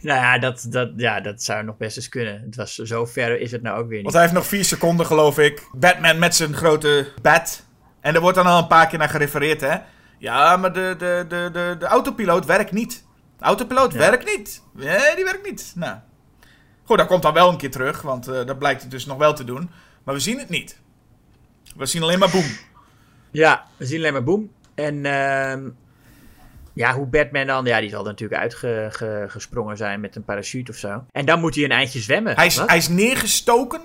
nou 0.00 0.20
ja 0.20 0.38
dat, 0.38 0.66
dat, 0.68 0.90
ja, 0.96 1.20
dat 1.20 1.42
zou 1.42 1.64
nog 1.64 1.76
best 1.76 1.96
eens 1.96 2.08
kunnen. 2.08 2.42
Het 2.46 2.56
was, 2.56 2.74
zo 2.74 3.04
ver 3.06 3.40
is 3.40 3.50
het 3.52 3.62
nou 3.62 3.78
ook 3.78 3.86
weer 3.88 3.94
niet. 3.94 4.02
Want 4.02 4.14
hij 4.14 4.22
heeft 4.22 4.34
nog 4.34 4.46
vier 4.46 4.64
seconden, 4.64 5.06
geloof 5.06 5.38
ik. 5.38 5.62
Batman 5.72 6.18
met 6.18 6.34
zijn 6.34 6.54
grote 6.54 7.08
bat. 7.22 7.64
En 8.00 8.14
er 8.14 8.20
wordt 8.20 8.36
dan 8.36 8.46
al 8.46 8.58
een 8.58 8.66
paar 8.66 8.86
keer 8.86 8.98
naar 8.98 9.08
gerefereerd, 9.08 9.60
hè? 9.60 9.76
Ja, 10.24 10.56
maar 10.56 10.72
de, 10.72 10.94
de, 10.98 11.24
de, 11.28 11.48
de, 11.52 11.76
de 11.78 11.86
autopiloot 11.86 12.46
werkt 12.46 12.72
niet. 12.72 13.04
De 13.38 13.44
autopiloot 13.44 13.92
Ja. 13.92 13.98
werkt 13.98 14.36
niet. 14.36 14.62
Nee, 14.72 15.14
die 15.14 15.24
werkt 15.24 15.46
niet. 15.50 15.72
Nou. 15.74 15.96
Goed, 16.84 16.98
dat 16.98 17.06
komt 17.06 17.22
dan 17.22 17.32
wel 17.32 17.48
een 17.48 17.56
keer 17.56 17.70
terug, 17.70 18.02
want 18.02 18.28
eh, 18.28 18.46
dat 18.46 18.58
blijkt 18.58 18.82
het 18.82 18.90
dus 18.90 19.06
nog 19.06 19.18
wel 19.18 19.34
te 19.34 19.44
doen. 19.44 19.70
Maar 20.04 20.14
we 20.14 20.20
zien 20.20 20.38
het 20.38 20.48
niet. 20.48 20.80
We 21.76 21.86
zien 21.86 22.02
alleen 22.02 22.18
maar 22.18 22.30
boem. 22.30 22.44
Ja, 23.30 23.64
we 23.76 23.86
zien 23.86 23.98
alleen 23.98 24.12
maar 24.12 24.24
boem. 24.24 24.52
En 24.74 25.04
ehm, 25.06 25.68
ja, 26.72 26.94
hoe 26.94 27.06
Batman 27.06 27.46
dan... 27.46 27.64
Ja, 27.64 27.80
die 27.80 27.90
zal 27.90 28.00
er 28.00 28.10
natuurlijk 28.10 28.40
uitgesprongen 28.40 29.76
zijn 29.76 30.00
met 30.00 30.16
een 30.16 30.24
parachute 30.24 30.70
of 30.70 30.76
zo. 30.76 31.04
En 31.10 31.24
dan 31.26 31.40
moet 31.40 31.54
hij 31.54 31.64
een 31.64 31.70
eindje 31.70 32.00
zwemmen. 32.00 32.34
Hij 32.36 32.46
is, 32.46 32.56
Wat? 32.56 32.68
hij 32.68 32.76
is 32.76 32.88
neergestoken. 32.88 33.80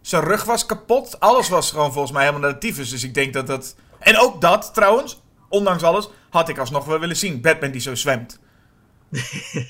Zijn 0.00 0.22
rug 0.22 0.44
was 0.44 0.66
kapot. 0.66 1.20
Alles 1.20 1.48
was 1.48 1.70
gewoon 1.70 1.92
volgens 1.92 2.12
mij 2.12 2.24
helemaal 2.24 2.50
naar 2.50 2.60
de 2.60 2.66
tyfus. 2.66 2.90
Dus 2.90 3.04
ik 3.04 3.14
denk 3.14 3.32
dat 3.32 3.46
dat... 3.46 3.76
En 3.98 4.18
ook 4.18 4.40
dat, 4.40 4.70
trouwens, 4.74 5.21
ondanks 5.52 5.82
alles, 5.82 6.10
had 6.30 6.48
ik 6.48 6.58
alsnog 6.58 6.84
wel 6.84 6.98
willen 7.00 7.16
zien. 7.16 7.40
Batman 7.40 7.70
die 7.70 7.80
zo 7.80 7.94
zwemt. 7.94 8.40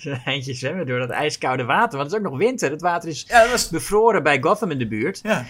een 0.04 0.20
eindje 0.24 0.54
zwemmen 0.54 0.86
door 0.86 0.98
dat 0.98 1.10
ijskoude 1.10 1.64
water. 1.64 1.98
Want 1.98 2.10
het 2.10 2.20
is 2.20 2.26
ook 2.26 2.30
nog 2.32 2.38
winter. 2.40 2.70
Het 2.70 2.80
water 2.80 3.08
is 3.08 3.24
Ja, 3.28 3.48
was... 3.50 3.68
bevroren 3.68 4.22
bij 4.22 4.40
Gotham 4.42 4.70
in 4.70 4.78
de 4.78 4.88
buurt. 4.88 5.20
Ja. 5.22 5.44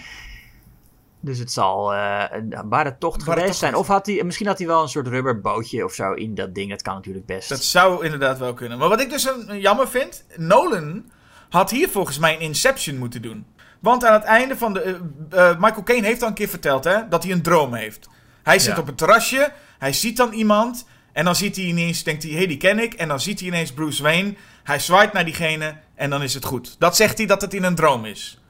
Dus 1.19 1.37
het 1.37 1.51
zal 1.51 1.93
eh, 1.93 2.23
een 2.31 2.69
barre 2.69 2.95
tocht 2.99 3.23
geweest 3.23 3.45
tocht 3.45 3.57
zijn. 3.57 3.75
Of 3.75 3.87
had 3.87 4.05
hij, 4.05 4.23
misschien 4.23 4.47
had 4.47 4.57
hij 4.57 4.67
wel 4.67 4.81
een 4.81 4.87
soort 4.87 5.07
rubberbootje 5.07 5.83
of 5.83 5.93
zo 5.93 6.13
in 6.13 6.35
dat 6.35 6.55
ding. 6.55 6.69
Dat 6.69 6.81
kan 6.81 6.95
natuurlijk 6.95 7.25
best. 7.25 7.49
Dat 7.49 7.63
zou 7.63 8.03
inderdaad 8.03 8.37
wel 8.39 8.53
kunnen. 8.53 8.77
Maar 8.77 8.89
wat 8.89 9.01
ik 9.01 9.09
dus 9.09 9.25
een, 9.25 9.49
een 9.49 9.59
jammer 9.59 9.87
vind, 9.87 10.25
Nolan 10.37 11.11
had 11.49 11.69
hier 11.71 11.89
volgens 11.89 12.19
mij 12.19 12.33
een 12.33 12.39
Inception 12.41 12.97
moeten 12.97 13.21
doen. 13.21 13.45
Want 13.79 14.05
aan 14.05 14.13
het 14.13 14.23
einde 14.23 14.57
van 14.57 14.73
de. 14.73 14.81
eh, 15.29 15.49
eh, 15.49 15.59
Michael 15.59 15.83
Caine 15.83 16.07
heeft 16.07 16.21
al 16.21 16.27
een 16.27 16.33
keer 16.33 16.47
verteld 16.49 16.83
hè, 16.83 17.07
dat 17.09 17.23
hij 17.23 17.31
een 17.31 17.41
droom 17.41 17.73
heeft. 17.73 18.09
Hij 18.43 18.59
zit 18.59 18.75
Ja. 18.75 18.81
op 18.81 18.87
een 18.87 18.95
terrasje, 18.95 19.51
hij 19.83 19.93
ziet 19.93 20.17
dan 20.17 20.33
iemand. 20.33 20.85
En 21.13 21.25
dan 21.25 21.35
ziet 21.35 21.55
hij 21.55 21.65
ineens, 21.65 22.03
denkt 22.03 22.23
hij, 22.23 22.31
hé, 22.31 22.37
hey, 22.37 22.47
die 22.47 22.57
ken 22.57 22.79
ik. 22.79 22.93
En 22.93 23.07
dan 23.07 23.19
ziet 23.19 23.39
hij 23.39 23.47
ineens 23.47 23.71
Bruce 23.71 24.03
Wayne. 24.03 24.33
Hij 24.63 24.79
zwaait 24.79 25.13
naar 25.13 25.25
diegene 25.25 25.75
en 25.95 26.09
dan 26.09 26.23
is 26.23 26.33
het 26.33 26.45
goed. 26.45 26.75
Dat 26.79 26.95
zegt 26.95 27.17
hij 27.17 27.27
dat 27.27 27.41
het 27.41 27.53
in 27.53 27.63
een 27.63 27.75
droom 27.75 28.05
is. 28.05 28.41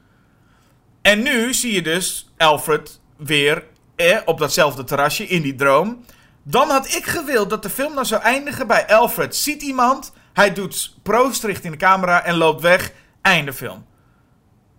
En 1.02 1.24
nu 1.24 1.54
zie 1.54 1.74
je 1.74 1.82
dus 1.82 2.32
Alfred 2.38 3.00
weer 3.18 3.64
eh, 3.96 4.18
op 4.26 4.40
datzelfde 4.40 4.84
terrasje 4.84 5.28
in 5.28 5.42
die 5.42 5.56
droom. 5.56 6.06
Dan 6.44 6.70
had 6.70 6.96
ik 6.96 7.06
gewild 7.06 7.50
dat 7.50 7.64
de 7.64 7.70
film 7.70 7.94
nou 7.94 8.06
zou 8.06 8.22
eindigen 8.22 8.68
bij 8.68 8.88
Alfred 8.88 9.36
ziet 9.36 9.62
iemand, 9.62 10.14
hij 10.34 10.54
doet 10.54 10.96
proost 11.04 11.44
richting 11.44 11.74
de 11.74 11.80
camera 11.80 12.24
en 12.24 12.36
loopt 12.36 12.62
weg. 12.62 12.92
Einde 13.22 13.54
film. 13.54 13.86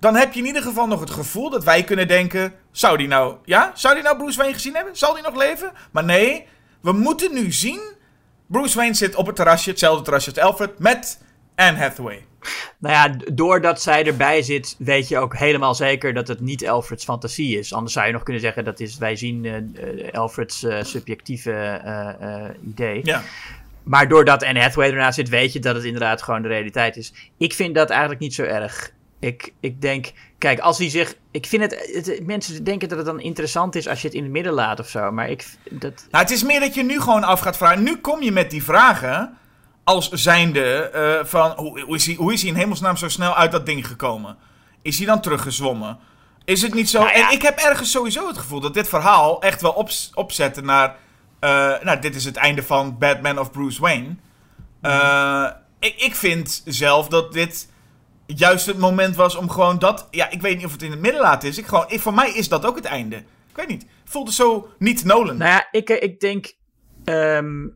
Dan 0.04 0.14
heb 0.16 0.32
je 0.32 0.40
in 0.40 0.46
ieder 0.46 0.62
geval 0.62 0.86
nog 0.86 1.00
het 1.00 1.10
gevoel 1.10 1.50
dat 1.50 1.64
wij 1.64 1.84
kunnen 1.84 2.08
denken: 2.08 2.52
zou 2.70 2.96
die 2.96 3.08
nou, 3.08 3.36
ja, 3.44 3.72
zou 3.74 3.94
die 3.94 4.02
nou 4.02 4.16
Bruce 4.16 4.38
Wayne 4.38 4.54
gezien 4.54 4.74
hebben? 4.74 4.96
Zal 4.96 5.14
die 5.14 5.22
nog 5.22 5.36
leven? 5.36 5.72
Maar 5.90 6.04
nee, 6.04 6.46
we 6.80 6.92
moeten 6.92 7.34
nu 7.34 7.52
zien. 7.52 7.80
Bruce 8.46 8.76
Wayne 8.76 8.94
zit 8.94 9.14
op 9.14 9.26
het 9.26 9.36
terrasje, 9.36 9.70
hetzelfde 9.70 10.04
terrasje 10.04 10.30
als 10.30 10.38
Alfred, 10.38 10.78
met 10.78 11.20
Anne 11.54 11.78
Hathaway. 11.78 12.24
Nou 12.78 12.94
ja, 12.94 13.32
doordat 13.32 13.82
zij 13.82 14.06
erbij 14.06 14.42
zit, 14.42 14.74
weet 14.78 15.08
je 15.08 15.18
ook 15.18 15.36
helemaal 15.36 15.74
zeker 15.74 16.14
dat 16.14 16.28
het 16.28 16.40
niet 16.40 16.68
Alfreds 16.68 17.04
fantasie 17.04 17.58
is. 17.58 17.72
Anders 17.72 17.92
zou 17.92 18.06
je 18.06 18.12
nog 18.12 18.22
kunnen 18.22 18.42
zeggen 18.42 18.64
dat 18.64 18.80
is, 18.80 18.98
wij 18.98 19.16
zien 19.16 19.44
eh, 19.44 20.12
Alfreds 20.12 20.62
eh, 20.62 20.82
subjectieve 20.82 21.80
idee. 22.66 23.00
Ja. 23.02 23.22
Maar 23.82 24.08
doordat 24.08 24.44
Anne 24.44 24.60
Hathaway 24.60 24.90
ernaast 24.90 25.14
zit, 25.14 25.28
weet 25.28 25.52
je 25.52 25.58
dat 25.60 25.74
het 25.74 25.84
inderdaad 25.84 26.22
gewoon 26.22 26.42
de 26.42 26.48
realiteit 26.48 26.96
is. 26.96 27.12
Ik 27.38 27.52
vind 27.52 27.74
dat 27.74 27.90
eigenlijk 27.90 28.20
niet 28.20 28.34
zo 28.34 28.42
erg. 28.42 28.92
Ik, 29.26 29.52
ik 29.60 29.80
denk, 29.80 30.12
kijk, 30.38 30.58
als 30.58 30.78
hij 30.78 30.90
zich. 30.90 31.14
Ik 31.30 31.46
vind 31.46 31.62
het, 31.62 31.90
het- 32.06 32.26
Mensen 32.26 32.64
denken 32.64 32.88
dat 32.88 32.96
het 32.98 33.06
dan 33.06 33.20
interessant 33.20 33.74
is 33.74 33.88
als 33.88 34.00
je 34.00 34.06
het 34.06 34.16
in 34.16 34.22
het 34.22 34.32
midden 34.32 34.52
laat 34.52 34.80
of 34.80 34.88
zo. 34.88 35.10
Maar 35.12 35.28
ik. 35.30 35.46
Dat, 35.70 36.06
Nou, 36.10 36.24
het 36.24 36.30
is 36.32 36.42
meer 36.42 36.60
dat 36.60 36.74
je 36.74 36.82
nu 36.82 37.00
gewoon 37.00 37.24
af 37.24 37.40
gaat 37.40 37.56
vragen. 37.56 37.82
Nu 37.82 37.96
kom 37.96 38.22
je 38.22 38.32
met 38.32 38.50
die 38.50 38.64
vragen 38.64 39.38
als 39.84 40.08
zijnde 40.10 40.74
eh, 40.90 41.24
van 41.24 41.50
hoe, 41.56 41.80
hoe, 41.80 41.94
is 41.96 42.06
hij, 42.06 42.14
hoe 42.14 42.32
is 42.32 42.40
hij 42.40 42.50
in 42.50 42.56
hemelsnaam 42.56 42.96
zo 42.96 43.08
snel 43.08 43.34
uit 43.36 43.52
dat 43.52 43.66
ding 43.66 43.86
gekomen? 43.86 44.36
Is 44.82 44.96
hij 44.98 45.06
dan 45.06 45.20
teruggezwommen? 45.20 45.98
Is 46.44 46.62
het 46.62 46.74
niet 46.74 46.90
zo? 46.90 46.98
Nou 46.98 47.16
ja. 47.18 47.28
En 47.28 47.34
ik 47.34 47.42
heb 47.42 47.58
ergens 47.58 47.90
sowieso 47.90 48.26
het 48.26 48.38
gevoel 48.38 48.60
dat 48.60 48.74
dit 48.74 48.88
verhaal 48.88 49.42
echt 49.42 49.60
wel 49.60 49.72
ops, 49.72 50.10
opzette 50.14 50.60
naar... 50.62 50.96
eh, 51.40 51.50
nou, 51.82 51.98
dit 52.00 52.14
is 52.14 52.24
het 52.24 52.36
einde 52.36 52.62
van 52.62 52.98
Batman 52.98 53.38
of 53.38 53.50
Bruce 53.50 53.80
Wayne. 53.80 54.16
Eh, 54.80 55.46
ik, 55.80 55.94
ik 55.96 56.14
vind 56.14 56.62
zelf 56.64 57.08
dat 57.08 57.32
dit 57.32 57.68
juist 58.26 58.66
het 58.66 58.78
moment 58.78 59.16
was 59.16 59.36
om 59.36 59.50
gewoon 59.50 59.78
dat... 59.78 60.08
Ja, 60.10 60.30
ik 60.30 60.40
weet 60.40 60.56
niet 60.56 60.66
of 60.66 60.72
het 60.72 60.82
in 60.82 60.90
het 60.90 61.00
midden 61.00 61.20
laat 61.20 61.44
is. 61.44 61.58
Ik 61.58 61.66
gewoon, 61.66 61.86
voor 61.88 62.14
mij 62.14 62.30
is 62.32 62.48
dat 62.48 62.66
ook 62.66 62.76
het 62.76 62.84
einde. 62.84 63.16
Ik 63.16 63.56
weet 63.56 63.68
niet. 63.68 63.86
Voelde 64.04 64.32
zo 64.32 64.68
niet 64.78 65.04
Nolan. 65.04 65.36
nou 65.36 65.50
ja, 65.50 65.68
ik, 65.70 65.90
eh, 65.90 66.02
ik 66.02 66.20
denk. 66.20 66.52
ehm, 67.04 67.66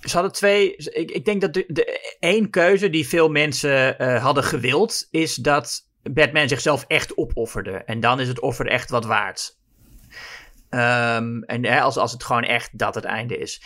ze 0.00 0.12
hadden 0.12 0.32
twee. 0.32 0.76
Ik, 0.76 1.10
ik 1.10 1.24
denk 1.24 1.40
dat 1.40 1.54
de, 1.54 1.64
de 1.68 2.16
één 2.20 2.50
keuze 2.50 2.90
die 2.90 3.08
veel 3.08 3.28
mensen 3.28 3.98
eh, 3.98 4.22
hadden 4.22 4.44
gewild, 4.44 5.08
is 5.10 5.34
dat 5.34 5.88
Batman 6.02 6.48
zichzelf 6.48 6.84
echt 6.88 7.16
opofferde. 7.16 7.72
En 7.72 8.00
dan 8.00 8.20
is 8.20 8.28
het 8.28 8.40
offer 8.40 8.66
echt 8.66 8.90
wat 8.90 9.04
waard. 9.04 9.58
Ehm, 10.68 11.42
en 11.42 11.64
hè, 11.64 11.80
als, 11.80 11.96
als 11.96 12.12
het 12.12 12.24
gewoon 12.24 12.42
echt 12.42 12.78
dat 12.78 12.94
het 12.94 13.04
einde 13.04 13.38
is. 13.38 13.62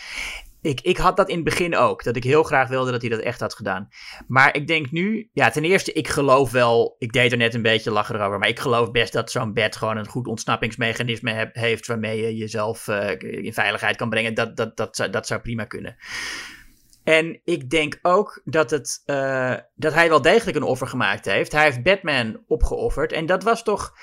Ik, 0.61 0.81
ik 0.81 0.97
had 0.97 1.17
dat 1.17 1.29
in 1.29 1.35
het 1.35 1.43
begin 1.43 1.75
ook. 1.75 2.03
Dat 2.03 2.15
ik 2.15 2.23
heel 2.23 2.43
graag 2.43 2.69
wilde 2.69 2.91
dat 2.91 3.01
hij 3.01 3.09
dat 3.09 3.19
echt 3.19 3.39
had 3.39 3.53
gedaan. 3.53 3.87
Maar 4.27 4.55
ik 4.55 4.67
denk 4.67 4.91
nu. 4.91 5.29
Ja, 5.33 5.49
ten 5.49 5.63
eerste, 5.63 5.93
ik 5.93 6.07
geloof 6.07 6.51
wel. 6.51 6.95
Ik 6.97 7.11
deed 7.11 7.31
er 7.31 7.37
net 7.37 7.53
een 7.53 7.61
beetje 7.61 7.91
lachen 7.91 8.15
erover. 8.15 8.39
Maar 8.39 8.49
ik 8.49 8.59
geloof 8.59 8.91
best 8.91 9.13
dat 9.13 9.31
zo'n 9.31 9.53
bed 9.53 9.75
gewoon 9.75 9.97
een 9.97 10.07
goed 10.07 10.27
ontsnappingsmechanisme 10.27 11.49
heeft. 11.53 11.87
Waarmee 11.87 12.21
je 12.21 12.35
jezelf 12.35 12.87
eh, 12.87 13.43
in 13.45 13.53
veiligheid 13.53 13.95
kan 13.95 14.09
brengen. 14.09 14.33
Dat, 14.33 14.57
dat, 14.57 14.77
dat, 14.77 14.95
zou- 14.95 15.09
dat 15.09 15.27
zou 15.27 15.41
prima 15.41 15.65
kunnen. 15.65 15.95
En 17.03 17.41
ik 17.43 17.69
denk 17.69 17.99
ook 18.01 18.41
dat, 18.45 18.69
het, 18.69 19.01
eh, 19.05 19.55
dat 19.75 19.93
hij 19.93 20.09
wel 20.09 20.21
degelijk 20.21 20.57
een 20.57 20.63
offer 20.63 20.87
gemaakt 20.87 21.25
heeft. 21.25 21.51
Hij 21.51 21.63
heeft 21.63 21.83
Batman 21.83 22.43
opgeofferd. 22.47 23.11
En 23.11 23.25
dat 23.25 23.43
was 23.43 23.63
toch 23.63 23.93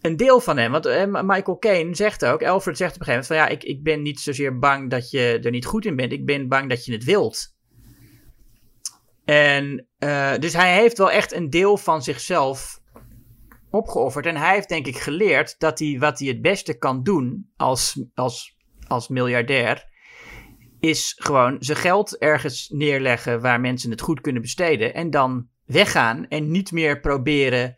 een 0.00 0.16
deel 0.16 0.40
van 0.40 0.56
hem. 0.56 0.72
Want 0.72 0.86
eh, 0.86 1.22
Michael 1.22 1.58
Caine 1.58 1.94
zegt 1.94 2.24
ook, 2.24 2.42
Alfred 2.42 2.76
zegt 2.76 2.94
op 2.94 3.00
een 3.00 3.06
gegeven 3.06 3.34
moment 3.34 3.50
van 3.50 3.56
ja, 3.56 3.68
ik, 3.68 3.76
ik 3.76 3.82
ben 3.82 4.02
niet 4.02 4.20
zozeer 4.20 4.58
bang 4.58 4.90
dat 4.90 5.10
je 5.10 5.38
er 5.42 5.50
niet 5.50 5.66
goed 5.66 5.84
in 5.84 5.96
bent. 5.96 6.12
Ik 6.12 6.26
ben 6.26 6.48
bang 6.48 6.68
dat 6.68 6.84
je 6.84 6.92
het 6.92 7.04
wilt. 7.04 7.54
En 9.24 9.86
eh, 9.98 10.34
dus 10.38 10.52
hij 10.52 10.74
heeft 10.74 10.98
wel 10.98 11.10
echt 11.10 11.32
een 11.32 11.50
deel 11.50 11.76
van 11.76 12.02
zichzelf 12.02 12.80
opgeofferd. 13.70 14.26
En 14.26 14.36
hij 14.36 14.54
heeft 14.54 14.68
denk 14.68 14.86
ik 14.86 14.98
geleerd 14.98 15.58
dat 15.58 15.78
hij 15.78 15.96
wat 15.98 16.18
hij 16.18 16.28
het 16.28 16.42
beste 16.42 16.78
kan 16.78 17.02
doen 17.02 17.50
als, 17.56 18.04
als, 18.14 18.56
als 18.86 19.08
miljardair 19.08 19.88
is 20.80 21.14
gewoon 21.18 21.56
zijn 21.58 21.78
geld 21.78 22.18
ergens 22.18 22.68
neerleggen 22.68 23.40
waar 23.40 23.60
mensen 23.60 23.90
het 23.90 24.00
goed 24.00 24.20
kunnen 24.20 24.42
besteden. 24.42 24.94
En 24.94 25.10
dan 25.10 25.48
weggaan 25.64 26.28
en 26.28 26.50
niet 26.50 26.72
meer 26.72 27.00
proberen 27.00 27.76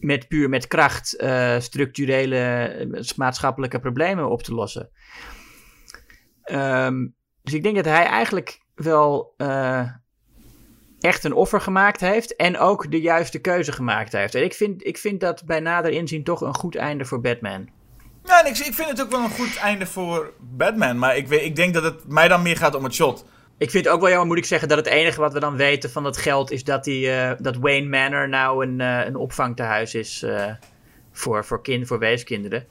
met 0.00 0.28
puur 0.28 0.48
met 0.48 0.66
kracht 0.66 1.16
eh, 1.16 1.58
structurele 1.58 2.36
eh, 2.36 3.16
maatschappelijke 3.16 3.80
problemen 3.80 4.30
op 4.30 4.42
te 4.42 4.54
lossen. 4.54 4.90
Ehm, 6.42 7.06
dus 7.42 7.54
ik 7.54 7.62
denk 7.62 7.76
dat 7.76 7.84
hij 7.84 8.04
eigenlijk 8.04 8.60
wel 8.74 9.34
eh, 9.36 9.88
echt 11.00 11.24
een 11.24 11.32
offer 11.32 11.60
gemaakt 11.60 12.00
heeft 12.00 12.36
en 12.36 12.58
ook 12.58 12.90
de 12.90 13.00
juiste 13.00 13.38
keuze 13.38 13.72
gemaakt 13.72 14.12
heeft. 14.12 14.34
En 14.34 14.44
ik 14.44 14.54
vind, 14.54 14.86
ik 14.86 14.98
vind 14.98 15.20
dat 15.20 15.44
bij 15.44 15.60
nader 15.60 15.90
inzien 15.90 16.24
toch 16.24 16.40
een 16.40 16.54
goed 16.54 16.76
einde 16.76 17.04
voor 17.04 17.20
Batman. 17.20 17.68
Ja, 18.24 18.44
ik, 18.44 18.58
ik 18.58 18.74
vind 18.74 18.88
het 18.88 19.02
ook 19.02 19.10
wel 19.10 19.22
een 19.22 19.30
goed 19.30 19.56
einde 19.56 19.86
voor 19.86 20.32
Batman. 20.40 20.98
Maar 20.98 21.16
ik, 21.16 21.28
weet, 21.28 21.42
ik 21.42 21.56
denk 21.56 21.74
dat 21.74 21.82
het 21.82 22.08
mij 22.08 22.28
dan 22.28 22.42
meer 22.42 22.56
gaat 22.56 22.74
om 22.74 22.84
het 22.84 22.94
shot. 22.94 23.24
Ik 23.60 23.70
vind 23.70 23.88
ook 23.88 24.00
wel 24.00 24.08
jammer, 24.08 24.26
moet 24.26 24.36
ik 24.36 24.44
zeggen, 24.44 24.68
dat 24.68 24.78
het 24.78 24.86
enige 24.86 25.20
wat 25.20 25.32
we 25.32 25.40
dan 25.40 25.56
weten 25.56 25.90
van 25.90 26.02
dat 26.02 26.16
geld 26.16 26.50
is 26.50 26.64
dat, 26.64 26.84
die, 26.84 27.10
eh, 27.10 27.32
dat 27.38 27.56
Wayne 27.56 27.88
Manor 27.88 28.28
nou 28.28 28.66
een, 28.66 28.80
eh, 28.80 29.06
een 29.06 29.16
opvangtehuis 29.16 29.94
is 29.94 30.22
eh, 30.22 30.52
voor, 31.12 31.44
voor, 31.44 31.62
kind, 31.62 31.86
voor 31.86 31.98
weeskinderen. 31.98 32.66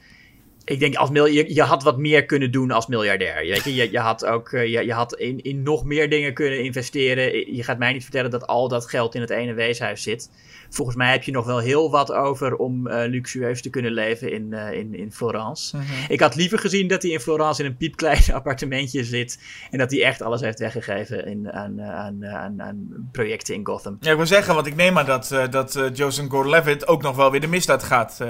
Ik 0.65 0.79
denk, 0.79 0.95
als 0.95 1.09
je, 1.13 1.53
je 1.53 1.61
had 1.61 1.83
wat 1.83 1.97
meer 1.97 2.25
kunnen 2.25 2.51
doen 2.51 2.71
als 2.71 2.87
miljardair. 2.87 3.45
Je, 3.45 3.75
je, 3.75 3.91
je, 3.91 3.99
had 3.99 4.25
ook 4.25 4.49
je, 4.49 4.85
je 4.85 4.93
had 4.93 5.15
in, 5.15 5.41
in 5.41 5.63
nog 5.63 5.85
meer 5.85 6.09
dingen 6.09 6.33
kunnen 6.33 6.63
investeren. 6.63 7.55
Je 7.55 7.63
gaat 7.63 7.79
mij 7.79 7.93
niet 7.93 8.03
vertellen 8.03 8.31
dat 8.31 8.47
al 8.47 8.67
dat 8.67 8.89
geld 8.89 9.15
in 9.15 9.21
het 9.21 9.29
ene 9.29 9.53
weeshuis 9.53 10.03
zit. 10.03 10.29
Volgens 10.69 10.97
mij 10.97 11.11
heb 11.11 11.23
je 11.23 11.31
nog 11.31 11.45
wel 11.45 11.57
heel 11.57 11.91
wat 11.91 12.11
over 12.11 12.55
om 12.55 12.87
eh, 12.87 13.09
luxueus 13.09 13.61
te 13.61 13.69
kunnen 13.69 13.91
leven 13.91 14.31
in, 14.31 14.53
eh, 14.53 14.77
in, 14.77 14.95
in 14.95 15.11
Florence. 15.11 15.77
Ik 16.07 16.19
had 16.19 16.35
liever 16.35 16.59
gezien 16.59 16.87
dat 16.87 17.01
hij 17.01 17.11
in 17.11 17.19
Florence 17.19 17.63
in 17.63 17.69
een 17.69 17.77
piepklein 17.77 18.23
appartementje 18.33 19.03
zit. 19.03 19.39
En 19.71 19.77
dat 19.77 19.91
hij 19.91 20.03
echt 20.03 20.21
alles 20.21 20.41
heeft 20.41 20.59
weggegeven 20.59 21.25
in, 21.25 21.51
aan, 21.51 21.79
eh, 21.79 21.95
aan, 21.95 22.25
aan, 22.25 22.61
aan 22.61 23.09
projecten 23.11 23.55
in 23.55 23.65
Gotham. 23.65 23.97
Ja, 23.99 24.11
ik 24.11 24.17
wil 24.17 24.25
zeggen, 24.25 24.53
want 24.53 24.67
ik 24.67 24.75
neem 24.75 24.97
aan 24.97 25.05
dat, 25.05 25.31
eh 25.31 25.49
dat 25.49 25.79
Joseph 25.93 26.29
Gordon-Levitt 26.29 26.87
ook 26.87 27.01
nog 27.01 27.15
wel 27.15 27.31
weer 27.31 27.41
de 27.41 27.47
misdaad 27.47 27.83
gaat. 27.83 28.23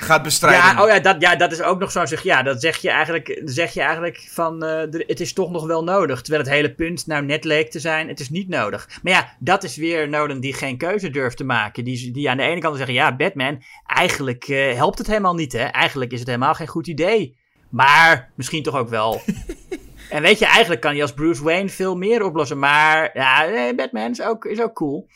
Gaat 0.00 0.22
bestrijden. 0.22 0.60
Ja, 0.60 0.82
oh 0.82 0.88
ja, 0.88 1.00
dat, 1.00 1.16
ja, 1.18 1.36
dat 1.36 1.52
is 1.52 1.62
ook 1.62 1.78
nog 1.78 1.90
zo'n 1.90 2.06
zeg. 2.06 2.22
Ja, 2.22 2.42
dat 2.42 2.60
zeg 2.60 2.76
je 2.76 2.90
eigenlijk, 2.90 3.40
zeg 3.44 3.74
je 3.74 3.80
eigenlijk 3.80 4.26
van. 4.28 4.64
eh, 4.64 5.00
het 5.06 5.20
is 5.20 5.32
toch 5.32 5.50
nog 5.50 5.66
wel 5.66 5.84
nodig. 5.84 6.20
Terwijl 6.20 6.44
het 6.44 6.52
hele 6.52 6.74
punt 6.74 7.06
nou 7.06 7.24
net 7.24 7.44
leek 7.44 7.70
te 7.70 7.80
zijn. 7.80 8.08
Het 8.08 8.20
is 8.20 8.30
niet 8.30 8.48
nodig. 8.48 8.88
Maar 9.02 9.12
ja, 9.12 9.34
dat 9.38 9.64
is 9.64 9.76
weer 9.76 10.08
Nolan 10.08 10.40
die 10.40 10.54
geen 10.54 10.76
keuze 10.76 11.10
durft 11.10 11.36
te 11.36 11.44
maken. 11.44 11.84
Die, 11.84 12.10
die 12.10 12.30
aan 12.30 12.36
de 12.36 12.42
ene 12.42 12.60
kant 12.60 12.76
zeggen: 12.76 12.94
ja, 12.94 13.16
Batman. 13.16 13.62
Eigenlijk 13.86 14.44
eh, 14.44 14.74
helpt 14.74 14.98
het 14.98 15.06
helemaal 15.06 15.34
niet, 15.34 15.52
hè? 15.52 15.64
Eigenlijk 15.64 16.12
is 16.12 16.18
het 16.18 16.28
helemaal 16.28 16.54
geen 16.54 16.66
goed 16.66 16.86
idee. 16.86 17.36
Maar 17.68 18.30
misschien 18.34 18.62
toch 18.62 18.76
ook 18.76 18.88
wel. 18.88 19.20
en 20.10 20.22
weet 20.22 20.38
je, 20.38 20.46
eigenlijk 20.46 20.80
kan 20.80 20.92
hij 20.92 21.02
als 21.02 21.14
Bruce 21.14 21.44
Wayne 21.44 21.68
veel 21.68 21.96
meer 21.96 22.22
oplossen. 22.24 22.58
Maar 22.58 23.10
ja, 23.14 23.74
Batman 23.74 24.10
is 24.10 24.22
ook, 24.22 24.44
is 24.44 24.60
ook 24.60 24.74
cool. 24.74 25.08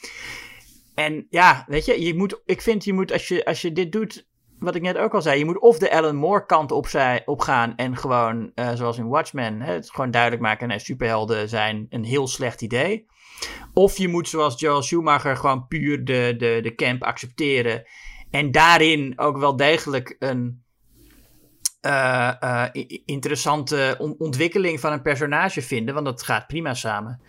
En 0.95 1.27
ja, 1.31 1.65
weet 1.69 1.85
je, 1.85 2.03
je 2.03 2.15
moet, 2.15 2.41
ik 2.45 2.61
vind 2.61 2.85
je 2.85 2.93
moet, 2.93 3.13
als 3.13 3.29
je, 3.29 3.45
als 3.45 3.63
je 3.63 3.73
dit 3.73 3.93
doet, 3.93 4.29
wat 4.61 4.75
ik 4.75 4.83
net 4.83 4.97
ook 4.97 5.15
al 5.15 5.23
zei, 5.23 5.39
je 5.39 5.45
moet 5.45 5.61
of 5.61 5.79
de 5.79 5.93
Alan 5.93 6.17
Moore 6.17 6.47
kant 6.47 6.73
op, 6.73 6.87
zij, 6.87 7.23
opgaan 7.25 7.77
en 7.77 7.97
gewoon, 7.97 8.51
eh, 8.55 8.73
zoals 8.75 8.99
in 8.99 9.09
Watchmen, 9.09 9.61
hè, 9.61 9.73
het 9.73 9.91
gewoon 9.91 10.11
duidelijk 10.11 10.43
maken, 10.43 10.69
nee, 10.69 10.79
superhelden 10.79 11.49
zijn 11.49 11.87
een 11.91 12.05
heel 12.05 12.29
slecht 12.29 12.63
idee. 12.63 13.07
Of 13.75 13.99
je 13.99 14.09
moet, 14.09 14.29
zoals 14.29 14.61
Joel 14.61 14.83
Schumacher, 14.83 15.37
gewoon 15.37 15.67
puur 15.69 16.05
de, 16.05 16.35
de, 16.39 16.59
de 16.63 16.75
camp 16.75 17.03
accepteren. 17.03 17.83
En 18.31 18.51
daarin 18.51 19.13
ook 19.17 19.39
wel 19.39 19.57
degelijk 19.57 20.17
een 20.19 20.63
eh, 21.81 22.43
eh, 22.43 22.69
interessante 23.05 23.95
on- 23.99 24.15
ontwikkeling 24.19 24.81
van 24.81 24.93
een 24.93 25.03
personage 25.03 25.63
vinden, 25.63 25.95
want 25.95 26.07
dat 26.07 26.23
gaat 26.23 26.47
prima 26.47 26.75
samen. 26.75 27.21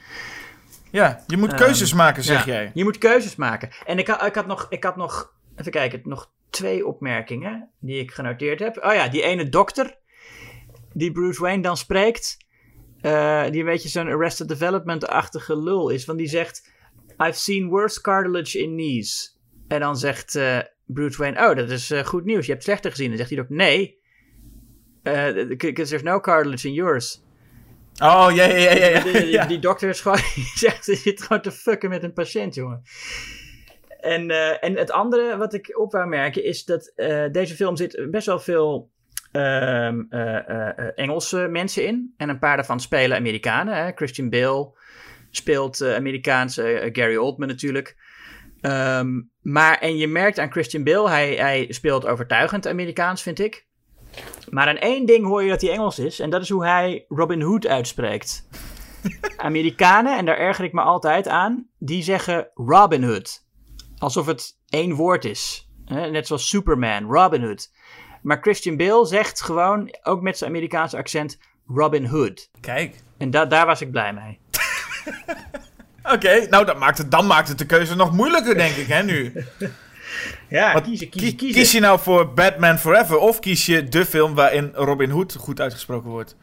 Ja, 0.92 1.24
je 1.28 1.38
moet 1.38 1.54
keuzes 1.54 1.94
maken, 1.94 2.24
zeg 2.24 2.46
Ja, 2.46 2.54
jij. 2.54 2.72
Je 2.74 2.84
moet 2.84 2.98
keuzes 2.98 3.36
maken. 3.36 3.70
En 3.86 3.98
ik, 3.98 4.08
ik, 4.08 4.36
had 4.36 4.48
nog, 4.48 4.66
ik 4.70 4.84
had 4.84 4.96
nog, 4.96 5.34
even 5.56 5.72
kijken, 5.72 6.02
nog 6.04 6.32
twee 6.62 6.88
opmerkingen 6.88 7.70
die 7.80 8.00
ik 8.00 8.12
genoteerd 8.12 8.60
heb. 8.60 8.78
Oh 8.78 8.94
ja, 8.94 9.08
die 9.08 9.22
ene 9.22 9.50
dokter 9.50 10.00
die 10.94 11.12
Bruce 11.12 11.42
Wayne 11.42 11.62
dan 11.62 11.78
spreekt, 11.78 12.38
eh, 13.02 13.44
die 13.50 13.60
een 13.60 13.66
beetje 13.66 13.90
zo'n 13.90 14.08
Arrested 14.08 14.48
Development-achtige 14.48 15.58
lul 15.58 15.90
is. 15.90 16.06
Want 16.06 16.18
die 16.20 16.28
zegt, 16.28 16.72
I've 17.18 17.40
seen 17.40 17.70
worse 17.70 18.02
cartilage 18.02 18.60
in 18.60 18.72
knees. 18.72 19.40
En 19.68 19.80
dan 19.80 19.98
zegt 19.98 20.36
eh, 20.36 20.60
Bruce 20.86 21.18
Wayne, 21.18 21.50
oh, 21.50 21.56
dat 21.56 21.70
is 21.70 21.92
eh, 21.92 22.06
goed 22.06 22.26
nieuws, 22.26 22.46
je 22.46 22.52
hebt 22.52 22.64
slechter 22.64 22.92
gezien. 22.92 23.12
En 23.12 23.18
dan 23.18 23.28
zegt 23.28 23.30
hij 23.30 23.40
ook, 23.40 23.50
nee, 23.50 24.00
because 25.58 25.90
there's 25.90 26.04
no 26.04 26.20
cartilage 26.20 26.68
in 26.68 26.74
yours. 26.74 27.24
Oh, 28.04 28.28
ja, 28.34 28.46
ja, 28.46 28.72
ja. 28.72 29.04
Die, 29.04 29.14
die, 29.14 29.26
ja. 29.26 29.46
die 29.46 29.60
dokter 29.60 29.90
is 29.90 30.02
gewoon, 30.02 30.18
die 30.36 30.52
zegt, 30.56 30.86
ze 30.86 30.96
zit 30.96 31.22
gewoon 31.22 31.42
te 31.42 31.52
fucken 31.52 31.90
met 31.90 32.04
een 32.04 32.14
patiënt, 32.14 32.56
jongen. 32.56 32.82
En, 34.02 34.30
eh, 34.30 34.64
en 34.64 34.78
het 34.78 34.92
andere 34.92 35.38
wat 35.38 35.54
ik 35.54 35.80
op 35.80 35.92
wou 35.92 36.08
merken 36.08 36.44
is 36.44 36.66
dat 36.66 36.94
eh, 36.96 37.26
deze 37.32 37.56
film 37.56 37.76
zit 37.76 38.08
best 38.12 38.26
wel 38.26 38.40
veel 38.40 38.90
ehm, 39.32 40.02
eh, 40.10 41.00
Engelse 41.00 41.48
mensen 41.50 41.86
in. 41.86 42.14
En 42.18 42.30
een 42.30 42.40
paar 42.40 42.56
daarvan 42.56 42.80
spelen 42.80 43.18
Amerikanen. 43.18 43.76
Hè? 43.76 43.92
Christian 43.96 44.30
Bale 44.30 44.72
speelt 45.32 45.84
Amerikaanse, 45.84 46.64
eh, 46.64 46.90
Gary 46.94 47.16
Oldman 47.16 47.48
natuurlijk. 47.48 47.96
Ehm, 48.62 49.22
maar, 49.42 49.78
en 49.80 49.98
je 49.98 50.08
merkt 50.08 50.40
aan 50.40 50.52
Christian 50.52 50.84
Bale, 50.84 51.10
hij, 51.10 51.34
hij 51.34 51.66
speelt 51.70 52.06
overtuigend 52.06 52.68
Amerikaans, 52.68 53.22
vind 53.22 53.40
ik. 53.40 53.66
Maar 54.50 54.68
aan 54.68 54.78
één 54.78 55.06
ding 55.06 55.26
hoor 55.26 55.44
je 55.44 55.50
dat 55.50 55.62
hij 55.62 55.72
Engels 55.72 56.00
is. 56.00 56.20
En 56.20 56.30
dat 56.30 56.42
is 56.42 56.50
hoe 56.50 56.66
hij 56.66 57.06
Robin 57.08 57.42
Hood 57.42 57.68
uitspreekt. 57.68 58.48
Amerikanen, 59.38 60.18
en 60.18 60.26
daar 60.26 60.38
erger 60.38 60.66
ik 60.66 60.74
me 60.74 60.82
altijd 60.82 61.28
aan, 61.28 61.68
die 61.78 62.04
zeggen 62.04 62.50
Robin 62.54 63.04
Hood. 63.04 63.41
Alsof 64.02 64.26
het 64.26 64.58
één 64.70 64.94
woord 64.94 65.26
is. 65.26 65.68
Hè, 65.86 66.10
Net 66.10 66.28
zoals 66.28 66.48
Superman, 66.48 67.04
Robin 67.12 67.44
Hood. 67.44 67.72
Maar 68.22 68.38
Christian 68.42 68.78
Bale 68.78 69.06
zegt 69.06 69.42
gewoon, 69.42 69.96
ook 70.04 70.22
met 70.22 70.38
zijn 70.38 70.50
Amerikaanse 70.50 70.98
accent, 70.98 71.38
Robin 71.68 72.06
Hood. 72.06 72.50
Kijk. 72.62 72.96
En 73.18 73.30
da 73.32 73.46
daar 73.46 73.66
was 73.66 73.82
ik 73.82 73.92
blij 73.92 74.14
mee. 74.14 74.40
Oké, 76.14 76.48
nou 76.50 76.66
dat 76.66 76.78
maakt 76.80 76.98
het, 76.98 77.12
dan 77.12 77.28
maakt 77.28 77.48
het 77.48 77.58
de 77.58 77.66
keuze 77.66 77.96
nog 77.96 78.12
moeilijker, 78.12 78.56
denk 78.56 78.76
ik, 78.76 78.88
hè, 78.88 79.04
nu. 79.04 79.34
Ja, 80.50 80.74
Wat- 80.74 80.84
kiezen, 80.84 81.10
Kies, 81.10 81.36
kies 81.36 81.72
je 81.72 81.80
nou 81.80 82.00
voor 82.00 82.34
Batman 82.34 82.78
Forever 82.80 83.18
of 83.18 83.40
kies 83.40 83.66
je 83.66 83.84
de 83.84 84.06
film 84.06 84.36
waarin 84.36 84.72
Robin 84.74 85.10
Hood 85.10 85.36
goed 85.36 85.60
uitgesproken 85.62 86.10
wordt? 86.10 86.36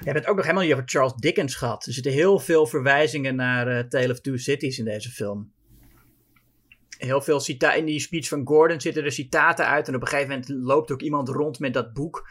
Je 0.00 0.04
hebt 0.10 0.18
het 0.18 0.26
ook 0.26 0.34
nog 0.36 0.44
helemaal 0.44 0.64
niet 0.64 0.72
over 0.72 0.88
Charles 0.88 1.12
Dickens 1.16 1.54
gehad. 1.54 1.86
Er 1.86 1.92
zitten 1.92 2.12
heel 2.12 2.38
veel 2.38 2.66
verwijzingen 2.66 3.36
naar 3.36 3.66
eh, 3.68 3.84
Tale 3.84 4.10
of 4.12 4.20
Two 4.20 4.36
Cities 4.36 4.78
in 4.78 4.84
deze 4.84 5.10
film. 5.10 5.52
Heel 7.04 7.20
veel 7.20 7.40
cita 7.40 7.72
in 7.72 7.84
die 7.84 8.00
speech 8.00 8.28
van 8.28 8.42
Gordon 8.46 8.80
zitten 8.80 9.04
er 9.04 9.12
citaten 9.12 9.66
uit. 9.66 9.88
En 9.88 9.94
op 9.94 10.00
een 10.00 10.08
gegeven 10.08 10.30
moment 10.30 10.48
loopt 10.66 10.92
ook 10.92 11.00
iemand 11.00 11.28
rond 11.28 11.58
met 11.58 11.74
dat 11.74 11.92
boek. 11.92 12.28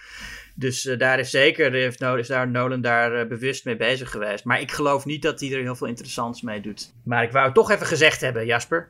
Dus 0.56 0.86
eh, 0.86 1.00
daar 1.00 1.20
is 1.20 1.30
zeker, 1.30 1.72
heeft 1.72 2.00
No- 2.00 2.16
is 2.16 2.28
daar 2.28 2.48
Nolan 2.48 2.82
daar 2.82 3.14
eh, 3.14 3.28
bewust 3.28 3.66
mee 3.66 3.76
bezig 3.76 4.12
geweest. 4.12 4.44
Maar 4.44 4.62
ik 4.62 4.72
geloof 4.72 5.06
niet 5.06 5.22
dat 5.22 5.40
hij 5.40 5.52
er 5.52 5.62
heel 5.62 5.76
veel 5.76 5.88
interessants 5.88 6.42
mee 6.42 6.62
doet. 6.62 6.94
Maar 7.04 7.24
ik 7.24 7.32
wou 7.32 7.46
het 7.46 7.54
toch 7.54 7.72
even 7.72 7.86
gezegd 7.86 8.22
hebben, 8.22 8.46
Jasper. 8.46 8.90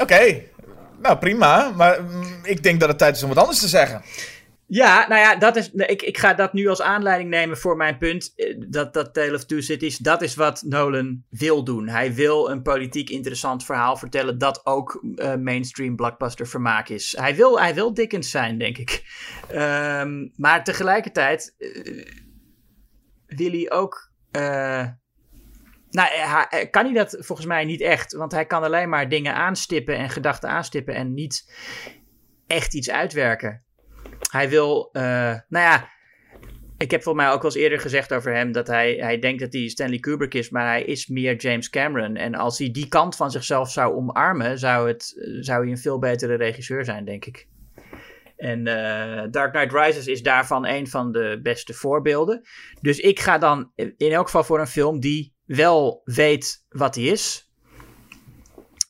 Oké, 0.00 0.42
nou 1.02 1.18
prima, 1.18 1.72
maar 1.76 2.02
mm, 2.02 2.40
ik 2.42 2.62
denk 2.62 2.80
dat 2.80 2.88
het 2.88 2.98
tijd 2.98 3.16
is 3.16 3.22
om 3.22 3.28
wat 3.28 3.38
anders 3.38 3.60
te 3.60 3.68
zeggen. 3.68 4.02
Ja, 4.66 5.08
nou 5.08 5.20
ja, 5.20 5.36
dat 5.36 5.56
is, 5.56 5.70
ik, 5.72 6.02
ik 6.02 6.18
ga 6.18 6.34
dat 6.34 6.52
nu 6.52 6.68
als 6.68 6.82
aanleiding 6.82 7.30
nemen 7.30 7.56
voor 7.58 7.76
mijn 7.76 7.98
punt. 7.98 8.32
eh, 8.36 8.54
Dat, 8.68 8.94
dat 8.94 9.14
Tale 9.14 9.34
of 9.34 9.44
Two 9.44 9.60
Cities, 9.60 9.96
dat 9.96 10.22
is 10.22 10.34
wat 10.34 10.62
Nolan 10.66 11.24
wil 11.28 11.64
doen. 11.64 11.88
Hij 11.88 12.14
wil 12.14 12.50
een 12.50 12.62
politiek 12.62 13.10
interessant 13.10 13.64
verhaal 13.64 13.96
vertellen 13.96 14.38
dat 14.38 14.66
ook 14.66 15.04
eh, 15.14 15.34
mainstream 15.34 15.96
blockbuster 15.96 16.46
vermaak 16.46 16.88
is. 16.88 17.16
Hij 17.18 17.36
wil, 17.36 17.60
hij 17.60 17.74
wil 17.74 17.94
Dickens 17.94 18.30
zijn, 18.30 18.58
denk 18.58 18.78
ik. 18.78 19.02
Ehm, 19.48 20.28
maar 20.36 20.64
tegelijkertijd 20.64 21.54
eh, 21.58 22.06
wil 23.26 23.50
hij 23.50 23.70
ook... 23.70 24.10
nou, 25.90 26.08
kan 26.70 26.84
hij 26.84 26.92
dat 26.94 27.16
volgens 27.18 27.46
mij 27.46 27.64
niet 27.64 27.80
echt. 27.80 28.12
Want 28.12 28.32
hij 28.32 28.46
kan 28.46 28.62
alleen 28.62 28.88
maar 28.88 29.08
dingen 29.08 29.34
aanstippen 29.34 29.96
en 29.96 30.10
gedachten 30.10 30.48
aanstippen 30.48 30.94
en 30.94 31.14
niet 31.14 31.54
echt 32.46 32.74
iets 32.74 32.90
uitwerken. 32.90 33.64
Hij 34.30 34.48
wil, 34.48 34.88
eh, 34.92 35.02
nou 35.48 35.64
ja, 35.64 35.88
ik 36.78 36.90
heb 36.90 37.02
volgens 37.02 37.24
mij 37.24 37.34
ook 37.34 37.42
wel 37.42 37.50
eens 37.50 37.60
eerder 37.60 37.80
gezegd 37.80 38.12
over 38.12 38.34
hem 38.34 38.52
dat 38.52 38.66
hij, 38.66 38.94
hij 38.94 39.18
denkt 39.18 39.40
dat 39.40 39.52
hij 39.52 39.68
Stanley 39.68 39.98
Kubrick 39.98 40.34
is, 40.34 40.50
maar 40.50 40.66
hij 40.66 40.82
is 40.82 41.06
meer 41.06 41.36
James 41.36 41.70
Cameron. 41.70 42.16
En 42.16 42.34
als 42.34 42.58
hij 42.58 42.70
die 42.70 42.88
kant 42.88 43.16
van 43.16 43.30
zichzelf 43.30 43.70
zou 43.70 43.94
omarmen, 43.94 44.58
zou, 44.58 44.88
het, 44.88 45.14
zou 45.40 45.62
hij 45.62 45.70
een 45.70 45.78
veel 45.78 45.98
betere 45.98 46.34
regisseur 46.34 46.84
zijn, 46.84 47.04
denk 47.04 47.24
ik. 47.24 47.46
En 48.36 48.66
eh, 48.66 49.30
Dark 49.30 49.52
Knight 49.52 49.72
Rises 49.72 50.06
is 50.06 50.22
daarvan 50.22 50.66
een 50.66 50.88
van 50.88 51.12
de 51.12 51.40
beste 51.42 51.74
voorbeelden. 51.74 52.42
Dus 52.80 52.98
ik 52.98 53.20
ga 53.20 53.38
dan 53.38 53.72
in 53.74 54.12
elk 54.12 54.24
geval 54.24 54.44
voor 54.44 54.60
een 54.60 54.66
film 54.66 55.00
die 55.00 55.34
wel 55.44 56.00
weet 56.04 56.64
wat 56.68 56.94
hij 56.94 57.04
is. 57.04 57.50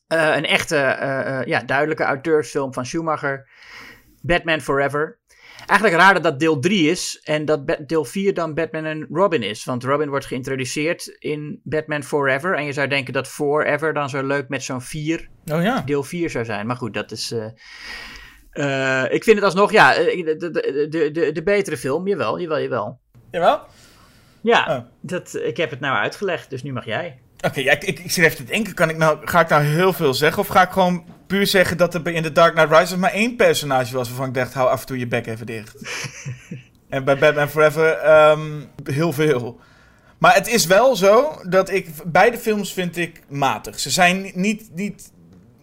Eh, 0.07 0.35
een 0.35 0.45
echte, 0.45 0.75
ja, 1.45 1.63
duidelijke 1.63 2.03
auteursfilm 2.03 2.73
van 2.73 2.85
Schumacher. 2.85 3.49
Batman 4.21 4.61
Forever. 4.61 5.19
Eigenlijk 5.65 5.99
raar 6.01 6.13
dat 6.13 6.23
dat 6.23 6.39
deel 6.39 6.59
3 6.59 6.89
is 6.89 7.19
en 7.23 7.45
dat 7.45 7.77
deel 7.87 8.05
4 8.05 8.33
dan 8.33 8.53
Batman 8.53 8.85
en 8.85 9.07
Robin 9.11 9.43
is. 9.43 9.63
Want 9.65 9.83
Robin 9.83 10.09
wordt 10.09 10.25
geïntroduceerd 10.25 11.15
in 11.19 11.59
Batman 11.63 12.03
Forever. 12.03 12.55
En 12.55 12.65
je 12.65 12.73
zou 12.73 12.87
denken 12.87 13.13
dat 13.13 13.27
Forever 13.27 13.93
dan 13.93 14.09
zo 14.09 14.23
leuk 14.23 14.49
met 14.49 14.63
zo'n 14.63 14.81
4, 14.81 15.29
Oh 15.51 15.61
ja. 15.63 15.81
deel 15.85 16.03
4 16.03 16.29
zou 16.29 16.45
zijn. 16.45 16.67
Maar 16.67 16.75
goed, 16.75 16.93
dat 16.93 17.11
is... 17.11 17.31
eh, 17.31 17.45
eh, 19.03 19.13
ik 19.13 19.23
vind 19.23 19.35
het 19.35 19.45
alsnog, 19.45 19.71
ja, 19.71 19.95
eh, 19.95 20.25
de, 20.25 20.35
de, 20.89 21.09
de, 21.11 21.31
de, 21.31 21.43
betere 21.43 21.77
film. 21.77 22.07
Jawel, 22.07 22.39
jawel, 22.39 22.61
jawel. 22.61 22.99
Jawel? 23.31 23.59
Ja, 24.41 24.65
Oh. 24.77 24.85
dat, 25.01 25.39
ik 25.43 25.57
heb 25.57 25.69
het 25.69 25.79
nou 25.79 25.95
uitgelegd, 25.97 26.49
dus 26.49 26.63
nu 26.63 26.73
mag 26.73 26.85
jij. 26.85 27.19
Oké, 27.45 27.59
ja, 27.59 27.71
ik, 27.71 27.83
ik, 27.83 27.99
ik 27.99 28.11
zit 28.11 28.25
even 28.25 28.37
te 28.37 28.43
denken, 28.43 28.73
kan 28.73 28.89
ik 28.89 28.97
nou, 28.97 29.17
ga 29.27 29.39
ik 29.39 29.49
nou 29.49 29.63
heel 29.63 29.93
veel 29.93 30.13
zeggen? 30.13 30.41
Of 30.41 30.47
ga 30.47 30.61
ik 30.61 30.69
gewoon 30.71 31.05
puur 31.33 31.47
zeggen 31.47 31.77
dat 31.77 31.93
er 31.93 32.07
in 32.07 32.23
The 32.23 32.31
Dark 32.31 32.55
Knight 32.55 32.71
Rises 32.71 32.95
maar 32.97 33.11
één 33.11 33.35
personage 33.35 33.93
was 33.93 34.07
waarvan 34.07 34.27
ik 34.27 34.33
dacht, 34.33 34.53
hou 34.53 34.69
af 34.69 34.79
en 34.79 34.85
toe 34.85 34.99
je 34.99 35.07
bek 35.07 35.27
even 35.27 35.45
dicht. 35.45 35.75
en 36.89 37.03
bij 37.03 37.17
Batman 37.17 37.49
Forever 37.49 37.91
ehm, 37.91 38.61
heel 38.83 39.13
veel. 39.13 39.59
Maar 40.17 40.35
het 40.35 40.47
is 40.47 40.65
wel 40.65 40.95
zo 40.95 41.41
dat 41.49 41.69
ik, 41.69 41.87
beide 42.05 42.37
films 42.37 42.73
vind 42.73 42.97
ik 42.97 43.21
matig. 43.27 43.79
Ze 43.79 43.89
zijn 43.89 44.31
niet, 44.35 44.69
niet, 44.73 45.11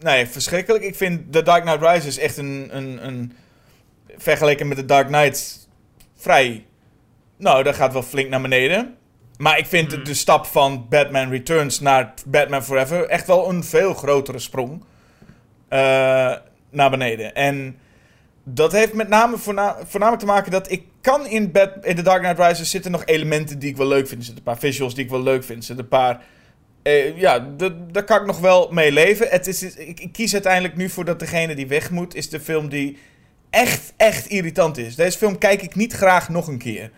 nee, 0.01 0.27
verschrikkelijk. 0.27 0.85
Ik 0.85 0.95
vind 0.95 1.33
The 1.33 1.43
Dark 1.43 1.63
Knight 1.63 1.83
Rises 1.83 2.19
echt 2.19 2.37
een, 2.37 2.69
een, 2.73 3.07
een 3.07 3.33
vergeleken 4.17 4.69
met 4.69 4.77
The 4.77 4.85
Dark 4.85 5.07
Knight 5.07 5.69
vrij, 6.17 6.67
nou, 7.37 7.63
dat 7.63 7.75
gaat 7.75 7.93
wel 7.93 8.03
flink 8.03 8.29
naar 8.29 8.41
beneden. 8.41 8.95
Maar 9.37 9.59
ik 9.59 9.67
vind 9.67 9.91
de- 9.91 10.03
de 10.03 10.15
stap 10.15 10.47
van 10.47 10.87
Batman 10.89 11.31
Returns 11.31 11.81
naar 11.81 12.15
Batman 12.27 12.65
Forever 12.65 13.07
echt 13.07 13.27
wel 13.27 13.49
een 13.49 13.65
veel 13.65 13.95
grotere 13.95 14.39
sprong 14.39 14.83
naar 16.71 16.91
beneden. 16.91 17.35
En 17.35 17.77
dat 18.45 18.73
heeft 18.73 18.93
met 18.93 19.09
name 19.09 19.37
voorna- 19.39 19.77
voornamelijk 19.87 20.23
te 20.25 20.33
maken 20.33 20.51
dat 20.51 20.71
ik 20.71 20.83
kan 21.01 21.27
in, 21.27 21.53
Bat 21.53 21.71
in 21.83 21.97
The 21.97 22.03
Dark 22.03 22.23
Knight 22.23 22.39
Rises 22.39 22.71
zitten 22.71 22.91
nog 22.91 23.03
elementen 23.05 23.59
die 23.59 23.71
ik 23.71 23.77
wel 23.77 23.87
leuk 23.89 24.09
vind. 24.09 24.21
Er 24.21 24.27
zitten 24.27 24.37
een 24.47 24.53
paar 24.53 24.59
visuals 24.61 24.95
die 24.95 25.05
ik 25.05 25.11
wel 25.11 25.23
leuk 25.23 25.45
vind. 25.45 25.59
Er 25.59 25.65
zitten 25.65 25.85
een 25.85 25.91
paar... 25.91 26.21
eh, 26.83 27.17
ja, 27.19 27.47
daar 27.93 28.05
kan 28.05 28.21
ik 28.21 28.27
nog 28.27 28.39
wel 28.41 28.69
mee 28.73 28.93
leven. 28.93 29.29
Het 29.29 29.47
is, 29.47 29.63
ik, 29.63 30.01
ik 30.01 30.13
kies 30.13 30.33
uiteindelijk 30.33 30.77
nu 30.77 30.89
voor 30.89 31.05
dat 31.05 31.19
degene 31.19 31.55
die 31.55 31.67
weg 31.67 31.91
moet, 31.91 32.15
is 32.15 32.29
de 32.29 32.41
film 32.41 32.69
die 32.69 32.99
echt, 33.51 33.93
echt 33.97 34.27
irritant 34.27 34.79
is. 34.79 34.95
Deze 34.95 35.19
film 35.19 35.39
kijk 35.39 35.63
ik 35.63 35.75
niet 35.75 35.93
graag 35.93 36.29
nog 36.29 36.47
een 36.49 36.59
keer. 36.59 36.91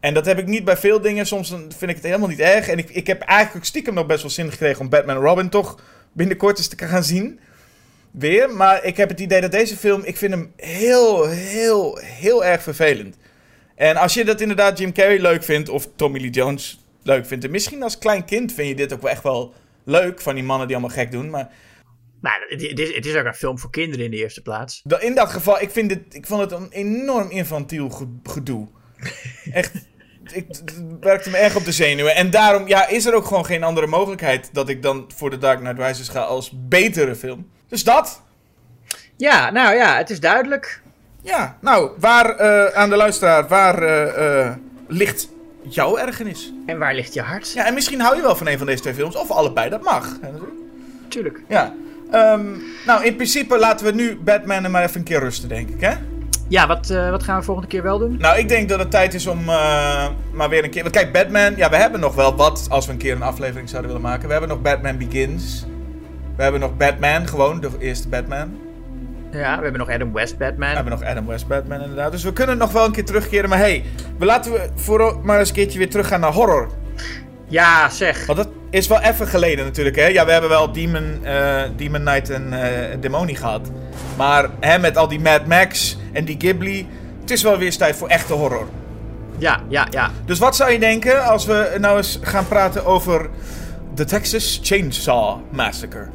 En 0.00 0.14
dat 0.14 0.26
heb 0.26 0.38
ik 0.38 0.46
niet 0.46 0.64
bij 0.64 0.76
veel 0.76 1.00
dingen. 1.00 1.26
Soms 1.26 1.48
vind 1.48 1.90
ik 1.90 1.96
het 1.96 2.04
helemaal 2.04 2.28
niet 2.28 2.40
erg. 2.40 2.68
En 2.68 2.78
ik, 2.78 2.90
ik 2.90 3.06
heb 3.06 3.20
eigenlijk 3.22 3.66
stiekem 3.66 3.94
nog 3.94 4.06
best 4.06 4.22
wel 4.22 4.30
zin 4.30 4.50
gekregen 4.50 4.80
om 4.80 4.88
Batman 4.88 5.16
Robin 5.16 5.48
toch 5.48 5.80
binnenkort 6.12 6.58
eens 6.58 6.68
te 6.68 6.86
gaan 6.86 7.04
zien. 7.04 7.40
Weer. 8.12 8.50
Maar 8.50 8.84
ik 8.84 8.96
heb 8.96 9.08
het 9.08 9.20
idee 9.20 9.40
dat 9.40 9.50
deze 9.52 9.76
film, 9.76 10.02
ik 10.04 10.16
vind 10.16 10.32
hem 10.32 10.52
heel, 10.56 11.28
heel, 11.28 11.98
heel 12.02 12.44
erg 12.44 12.62
vervelend. 12.62 13.16
En 13.74 13.96
als 13.96 14.14
je 14.14 14.24
dat 14.24 14.40
inderdaad 14.40 14.78
Jim 14.78 14.92
Carrey 14.92 15.18
leuk 15.20 15.42
vindt, 15.44 15.68
of 15.68 15.88
Tommy 15.96 16.20
Lee 16.20 16.30
Jones 16.30 16.84
leuk 17.02 17.26
vindt. 17.26 17.44
En 17.44 17.50
misschien 17.50 17.82
als 17.82 17.98
klein 17.98 18.24
kind 18.24 18.52
vind 18.52 18.68
je 18.68 18.74
dit 18.74 18.92
ook 18.92 19.02
wel 19.02 19.10
echt 19.10 19.22
wel 19.22 19.54
leuk, 19.84 20.20
van 20.20 20.34
die 20.34 20.44
mannen 20.44 20.66
die 20.66 20.76
allemaal 20.76 20.96
gek 20.96 21.10
doen. 21.10 21.30
Maar 21.30 21.48
Nou, 22.20 22.34
het, 22.48 22.78
is, 22.78 22.94
het 22.94 23.06
is 23.06 23.14
ook 23.14 23.24
een 23.24 23.34
film 23.34 23.58
voor 23.58 23.70
kinderen 23.70 24.04
in 24.04 24.10
de 24.10 24.16
eerste 24.16 24.42
plaats. 24.42 24.82
In 25.00 25.14
dat 25.14 25.28
geval, 25.30 25.60
ik, 25.60 25.70
vind 25.70 25.88
dit, 25.88 26.00
ik 26.14 26.26
vond 26.26 26.40
het 26.40 26.52
een 26.52 26.70
enorm 26.70 27.30
infantiel 27.30 27.88
ge- 27.90 28.18
gedoe. 28.22 28.68
Echt, 29.52 29.72
ik, 30.32 30.46
het 30.48 30.72
werkte 31.00 31.30
me 31.30 31.36
erg 31.36 31.56
op 31.56 31.64
de 31.64 31.72
zenuwen. 31.72 32.14
En 32.14 32.30
daarom 32.30 32.68
ja, 32.68 32.88
is 32.88 33.06
er 33.06 33.14
ook 33.14 33.26
gewoon 33.26 33.44
geen 33.46 33.62
andere 33.62 33.86
mogelijkheid 33.86 34.48
dat 34.52 34.68
ik 34.68 34.82
dan 34.82 35.10
voor 35.14 35.30
The 35.30 35.38
Dark 35.38 35.58
Knight 35.58 35.78
Rises 35.78 36.08
ga 36.08 36.20
als 36.20 36.52
betere 36.68 37.14
film. 37.16 37.50
Dus 37.72 37.84
dat. 37.84 38.22
Ja, 39.16 39.50
nou 39.50 39.74
ja, 39.74 39.96
het 39.96 40.10
is 40.10 40.20
duidelijk. 40.20 40.80
Ja, 41.22 41.56
nou, 41.60 41.90
waar 41.98 42.36
eh, 42.36 42.78
aan 42.78 42.90
de 42.90 42.96
luisteraar, 42.96 43.48
waar 43.48 43.82
eh, 43.82 44.40
eh, 44.40 44.52
ligt 44.86 45.28
jouw 45.62 45.96
ergernis? 45.96 46.52
En 46.66 46.78
waar 46.78 46.94
ligt 46.94 47.14
je 47.14 47.20
hart? 47.20 47.52
Ja, 47.52 47.66
en 47.66 47.74
misschien 47.74 48.00
hou 48.00 48.16
je 48.16 48.22
wel 48.22 48.36
van 48.36 48.46
een 48.46 48.58
van 48.58 48.66
deze 48.66 48.82
twee 48.82 48.94
films, 48.94 49.16
of 49.16 49.30
allebei, 49.30 49.70
dat 49.70 49.82
mag. 49.82 50.04
hè, 50.20 50.30
natuurlijk. 50.30 50.52
Tuurlijk. 51.08 51.40
Ja. 51.48 51.74
Ehm, 52.10 52.46
nou, 52.86 53.04
in 53.04 53.16
principe 53.16 53.58
laten 53.58 53.86
we 53.86 53.92
nu 53.92 54.16
Batman 54.16 54.64
er 54.64 54.70
maar 54.70 54.82
even 54.82 54.98
een 54.98 55.04
keer 55.04 55.20
rusten, 55.20 55.48
denk 55.48 55.68
ik, 55.68 55.80
hè? 55.80 55.92
Ja, 56.48 56.66
wat, 56.66 56.88
wat 56.88 57.22
gaan 57.22 57.38
we 57.38 57.44
volgende 57.44 57.68
keer 57.68 57.82
wel 57.82 57.98
doen? 57.98 58.16
Nou, 58.18 58.38
ik 58.38 58.48
denk 58.48 58.68
dat 58.68 58.78
het 58.78 58.90
tijd 58.90 59.14
is 59.14 59.26
om 59.26 59.44
maar 60.32 60.48
weer 60.48 60.64
een 60.64 60.70
keer... 60.70 60.82
Want 60.82 60.94
kijk, 60.94 61.12
Batman... 61.12 61.56
Ja, 61.56 61.70
we 61.70 61.76
hebben 61.76 62.00
nog 62.00 62.14
wel 62.14 62.36
wat 62.36 62.66
als 62.68 62.86
we 62.86 62.92
een 62.92 62.98
keer 62.98 63.14
een 63.14 63.22
aflevering 63.22 63.68
zouden 63.68 63.90
willen 63.90 64.06
maken. 64.06 64.26
We 64.26 64.32
hebben 64.32 64.50
nog 64.50 64.62
Batman 64.62 64.98
Begins. 64.98 65.64
We 66.42 66.48
hebben 66.48 66.68
nog 66.68 66.76
Batman, 66.76 67.28
gewoon 67.28 67.60
de 67.60 67.70
eerste 67.78 68.08
Batman. 68.08 68.58
Ja, 69.32 69.56
we 69.56 69.62
hebben 69.62 69.78
nog 69.78 69.90
Adam 69.90 70.12
West 70.12 70.38
Batman. 70.38 70.68
We 70.68 70.74
hebben 70.74 70.92
nog 70.92 71.02
Adam 71.02 71.26
West 71.26 71.46
Batman, 71.46 71.80
inderdaad. 71.80 72.12
Dus 72.12 72.22
we 72.22 72.32
kunnen 72.32 72.58
nog 72.58 72.72
wel 72.72 72.84
een 72.84 72.92
keer 72.92 73.04
terugkeren. 73.04 73.48
Maar 73.48 73.58
hey, 73.58 73.84
we 74.18 74.24
laten 74.24 74.52
we 74.52 74.68
voor 74.74 75.18
maar 75.22 75.38
eens 75.38 75.48
een 75.48 75.54
keertje 75.54 75.78
weer 75.78 75.90
teruggaan 75.90 76.20
naar 76.20 76.32
horror. 76.32 76.68
Ja, 77.48 77.88
zeg. 77.88 78.26
Want 78.26 78.38
dat 78.38 78.48
is 78.70 78.86
wel 78.86 79.00
even 79.00 79.26
geleden 79.26 79.64
natuurlijk, 79.64 79.96
hè. 79.96 80.06
Ja, 80.06 80.24
we 80.24 80.32
hebben 80.32 80.50
wel 80.50 80.72
Demon, 80.72 81.18
eh, 81.24 81.62
Demon 81.76 82.00
Knight 82.00 82.30
en 82.30 82.52
eh 82.52 83.00
Demoni 83.00 83.34
gehad. 83.34 83.70
Maar 84.16 84.48
hè, 84.60 84.78
met 84.78 84.96
al 84.96 85.08
die 85.08 85.20
Mad 85.20 85.46
Max 85.46 85.98
en 86.12 86.24
die 86.24 86.36
Ghibli... 86.38 86.88
Het 87.20 87.30
is 87.30 87.42
wel 87.42 87.56
weer 87.56 87.66
eens 87.66 87.76
tijd 87.76 87.96
voor 87.96 88.08
echte 88.08 88.32
horror. 88.32 88.68
Ja, 89.38 89.60
ja, 89.68 89.86
ja. 89.90 90.10
Dus 90.24 90.38
wat 90.38 90.56
zou 90.56 90.70
je 90.70 90.78
denken 90.78 91.24
als 91.24 91.46
we 91.46 91.76
nou 91.80 91.96
eens 91.96 92.18
gaan 92.22 92.48
praten 92.48 92.84
over 92.84 93.30
de 93.94 94.04
Texas 94.04 94.60
Chainsaw 94.62 95.38
Massacre? 95.50 96.08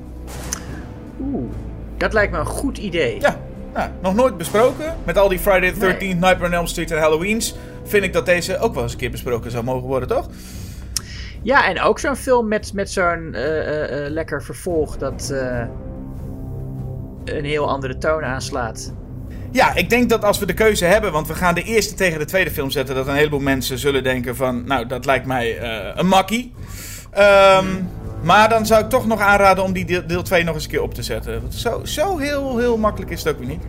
Oeh, 1.33 1.51
dat 1.97 2.13
lijkt 2.13 2.31
me 2.31 2.39
een 2.39 2.45
goed 2.45 2.77
idee. 2.77 3.19
Ja, 3.19 3.37
nou, 3.73 3.89
nog 4.01 4.15
nooit 4.15 4.37
besproken. 4.37 4.95
Met 5.03 5.17
al 5.17 5.29
die 5.29 5.39
Friday 5.39 5.71
the 5.71 5.79
13th, 5.79 5.99
Nee. 5.99 6.13
Nightmare 6.13 6.45
on 6.45 6.53
Elm 6.53 6.67
Street 6.67 6.91
en 6.91 6.99
Halloween's... 6.99 7.55
vind 7.83 8.03
ik 8.03 8.13
dat 8.13 8.25
deze 8.25 8.59
ook 8.59 8.73
wel 8.73 8.83
eens 8.83 8.91
een 8.91 8.97
keer 8.97 9.11
besproken 9.11 9.51
zou 9.51 9.63
mogen 9.63 9.87
worden, 9.87 10.07
toch? 10.07 10.29
Ja, 11.41 11.67
en 11.67 11.81
ook 11.81 11.99
zo'n 11.99 12.15
film 12.15 12.47
met, 12.47 12.73
met 12.73 12.91
zo'n 12.91 13.33
eh, 13.33 13.59
eh, 13.59 14.05
eh, 14.05 14.11
lekker 14.11 14.43
vervolg 14.43 14.97
dat 14.97 15.33
een 17.25 17.45
heel 17.45 17.69
andere 17.69 17.97
toon 17.97 18.23
aanslaat. 18.23 18.93
Ja, 19.51 19.75
ik 19.75 19.89
denk 19.89 20.09
dat 20.09 20.23
als 20.23 20.39
we 20.39 20.45
de 20.45 20.53
keuze 20.53 20.85
hebben, 20.85 21.11
want 21.11 21.27
we 21.27 21.35
gaan 21.35 21.55
de 21.55 21.63
eerste 21.63 21.93
tegen 21.93 22.19
de 22.19 22.25
tweede 22.25 22.51
film 22.51 22.69
zetten, 22.69 22.95
dat 22.95 23.07
een 23.07 23.15
heleboel 23.15 23.39
mensen 23.39 23.77
zullen 23.77 24.03
denken 24.03 24.35
van, 24.35 24.65
nou, 24.65 24.85
dat 24.85 25.05
lijkt 25.05 25.25
mij 25.25 25.61
een 25.95 26.07
makkie. 26.07 26.53
Ehm, 27.11 27.65
Maar 28.23 28.49
dan 28.49 28.65
zou 28.65 28.83
ik 28.83 28.89
toch 28.89 29.07
nog 29.07 29.19
aanraden 29.19 29.63
om 29.63 29.73
die 29.73 29.85
deel, 29.85 30.07
deel 30.07 30.23
2 30.23 30.43
nog 30.43 30.55
eens 30.55 30.63
een 30.63 30.69
keer 30.69 30.81
op 30.81 30.93
te 30.93 31.03
zetten. 31.03 31.41
Want 31.41 31.53
zo, 31.53 31.85
zo 31.85 32.17
heel, 32.17 32.57
heel 32.57 32.77
makkelijk 32.77 33.11
is 33.11 33.23
het 33.23 33.33
ook 33.33 33.39
weer 33.39 33.47
niet. 33.47 33.63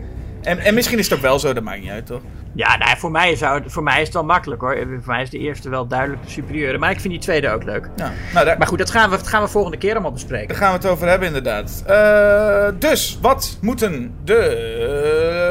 En, 0.49 0.59
en 0.59 0.75
misschien 0.75 0.99
is 0.99 1.05
het 1.09 1.15
ook 1.15 1.25
wel 1.25 1.39
zo, 1.39 1.53
dat 1.53 1.63
maakt 1.63 1.81
niet 1.81 1.91
uit, 1.91 2.07
toch? 2.07 2.21
Ja, 2.55 2.77
nou, 2.77 2.99
voor, 2.99 3.11
mij 3.11 3.37
zou, 3.37 3.63
voor 3.67 3.83
mij 3.83 3.99
is 3.99 4.05
het 4.05 4.15
wel 4.15 4.25
makkelijk 4.25 4.61
hoor. 4.61 4.77
Voor 4.77 5.13
mij 5.13 5.23
is 5.23 5.31
de 5.31 5.39
eerste 5.39 5.69
wel 5.69 5.87
duidelijk 5.87 6.23
de 6.23 6.31
superieure. 6.31 6.79
Maar 6.79 6.91
ik 6.91 7.01
vind 7.01 7.13
die 7.13 7.23
tweede 7.23 7.51
ook 7.51 7.65
leuk. 7.65 7.89
Ja, 7.97 8.13
nou, 8.33 8.47
daar, 8.47 8.59
Maar 8.59 8.67
goed, 8.67 8.79
dat 8.79 8.91
gaan 8.91 9.11
we, 9.11 9.17
dat 9.17 9.29
gaan 9.29 9.43
we 9.43 9.49
volgende 9.49 9.77
keer 9.79 9.93
allemaal 9.93 10.13
bespreken. 10.13 10.49
daar 10.49 10.57
gaan 10.57 10.69
we 10.73 10.77
het 10.77 10.87
over 10.87 11.09
hebben, 11.09 11.27
inderdaad. 11.27 11.83
Eh, 11.87 12.69
dus, 12.79 13.19
wat 13.23 13.59
moeten 13.61 14.15
de 14.25 14.35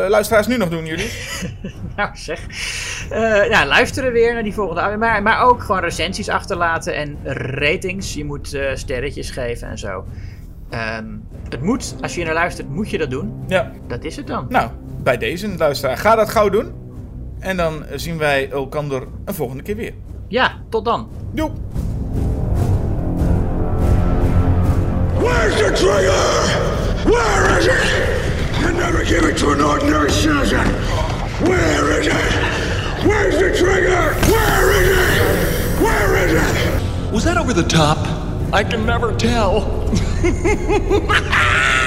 eh, 0.03 0.09
luisteraars 0.09 0.47
nu 0.47 0.57
nog 0.57 0.69
doen, 0.69 0.85
jullie? 0.85 1.11
Nou 1.95 2.09
zeg. 2.13 2.39
Eh, 3.09 3.49
ja, 3.49 3.65
luisteren 3.65 4.11
weer 4.11 4.33
naar 4.33 4.43
die 4.43 4.53
volgende. 4.53 4.97
Maar, 4.97 5.21
maar 5.21 5.41
ook 5.41 5.63
gewoon 5.63 5.81
recensies 5.81 6.29
achterlaten 6.29 6.95
en 6.95 7.17
ratings. 7.33 8.13
Je 8.13 8.25
moet 8.25 8.59
sterretjes 8.73 9.29
geven 9.29 9.69
en 9.69 9.77
zo. 9.77 10.05
Ehm, 10.69 11.05
het 11.49 11.61
moet, 11.61 11.95
als 12.01 12.15
je 12.15 12.25
naar 12.25 12.33
luistert, 12.33 12.69
moet 12.69 12.89
je 12.89 12.97
dat 12.97 13.09
doen. 13.09 13.43
Ja, 13.47 13.71
Dat 13.87 14.03
is 14.03 14.15
het 14.15 14.27
dan. 14.27 14.45
nou, 14.49 14.69
bij 15.07 15.17
deze 15.17 15.47
luisteraar. 15.57 15.97
Ga 15.97 16.15
dat 16.15 16.29
gauw 16.29 16.49
doen. 16.49 16.73
En 17.39 17.57
dan 17.57 17.85
zien 17.95 18.17
wij 18.17 18.49
elkaar 18.51 18.83
een 19.25 19.33
volgende 19.33 19.63
keer 19.63 19.75
weer. 19.75 19.93
Ja, 20.27 20.51
tot 20.69 20.85
dan. 20.85 21.09
Doei! 21.31 21.51
Where's 25.19 25.55
the 25.55 25.71
trigger? 25.71 26.23
Where 27.03 27.57
is 27.59 27.65
it? 27.65 27.91
You 28.59 28.73
never 28.73 29.05
give 29.05 29.29
it 29.29 29.37
to 29.37 29.51
an 29.51 29.63
ordinary 29.63 30.11
citizen. 30.11 30.65
Where 31.43 31.99
is 31.99 32.07
it? 32.07 32.33
Where's 33.05 33.37
the 33.37 33.51
trigger? 33.51 34.15
Where 34.31 34.81
is 34.81 34.87
it? 34.87 35.21
Where 35.79 36.25
is 36.25 36.31
it? 36.31 37.11
Was 37.11 37.23
that 37.23 37.37
over 37.37 37.53
the 37.53 37.67
top? 37.67 37.97
I 38.53 38.63
can 38.63 38.85
never 38.85 39.15
tell. 39.15 39.61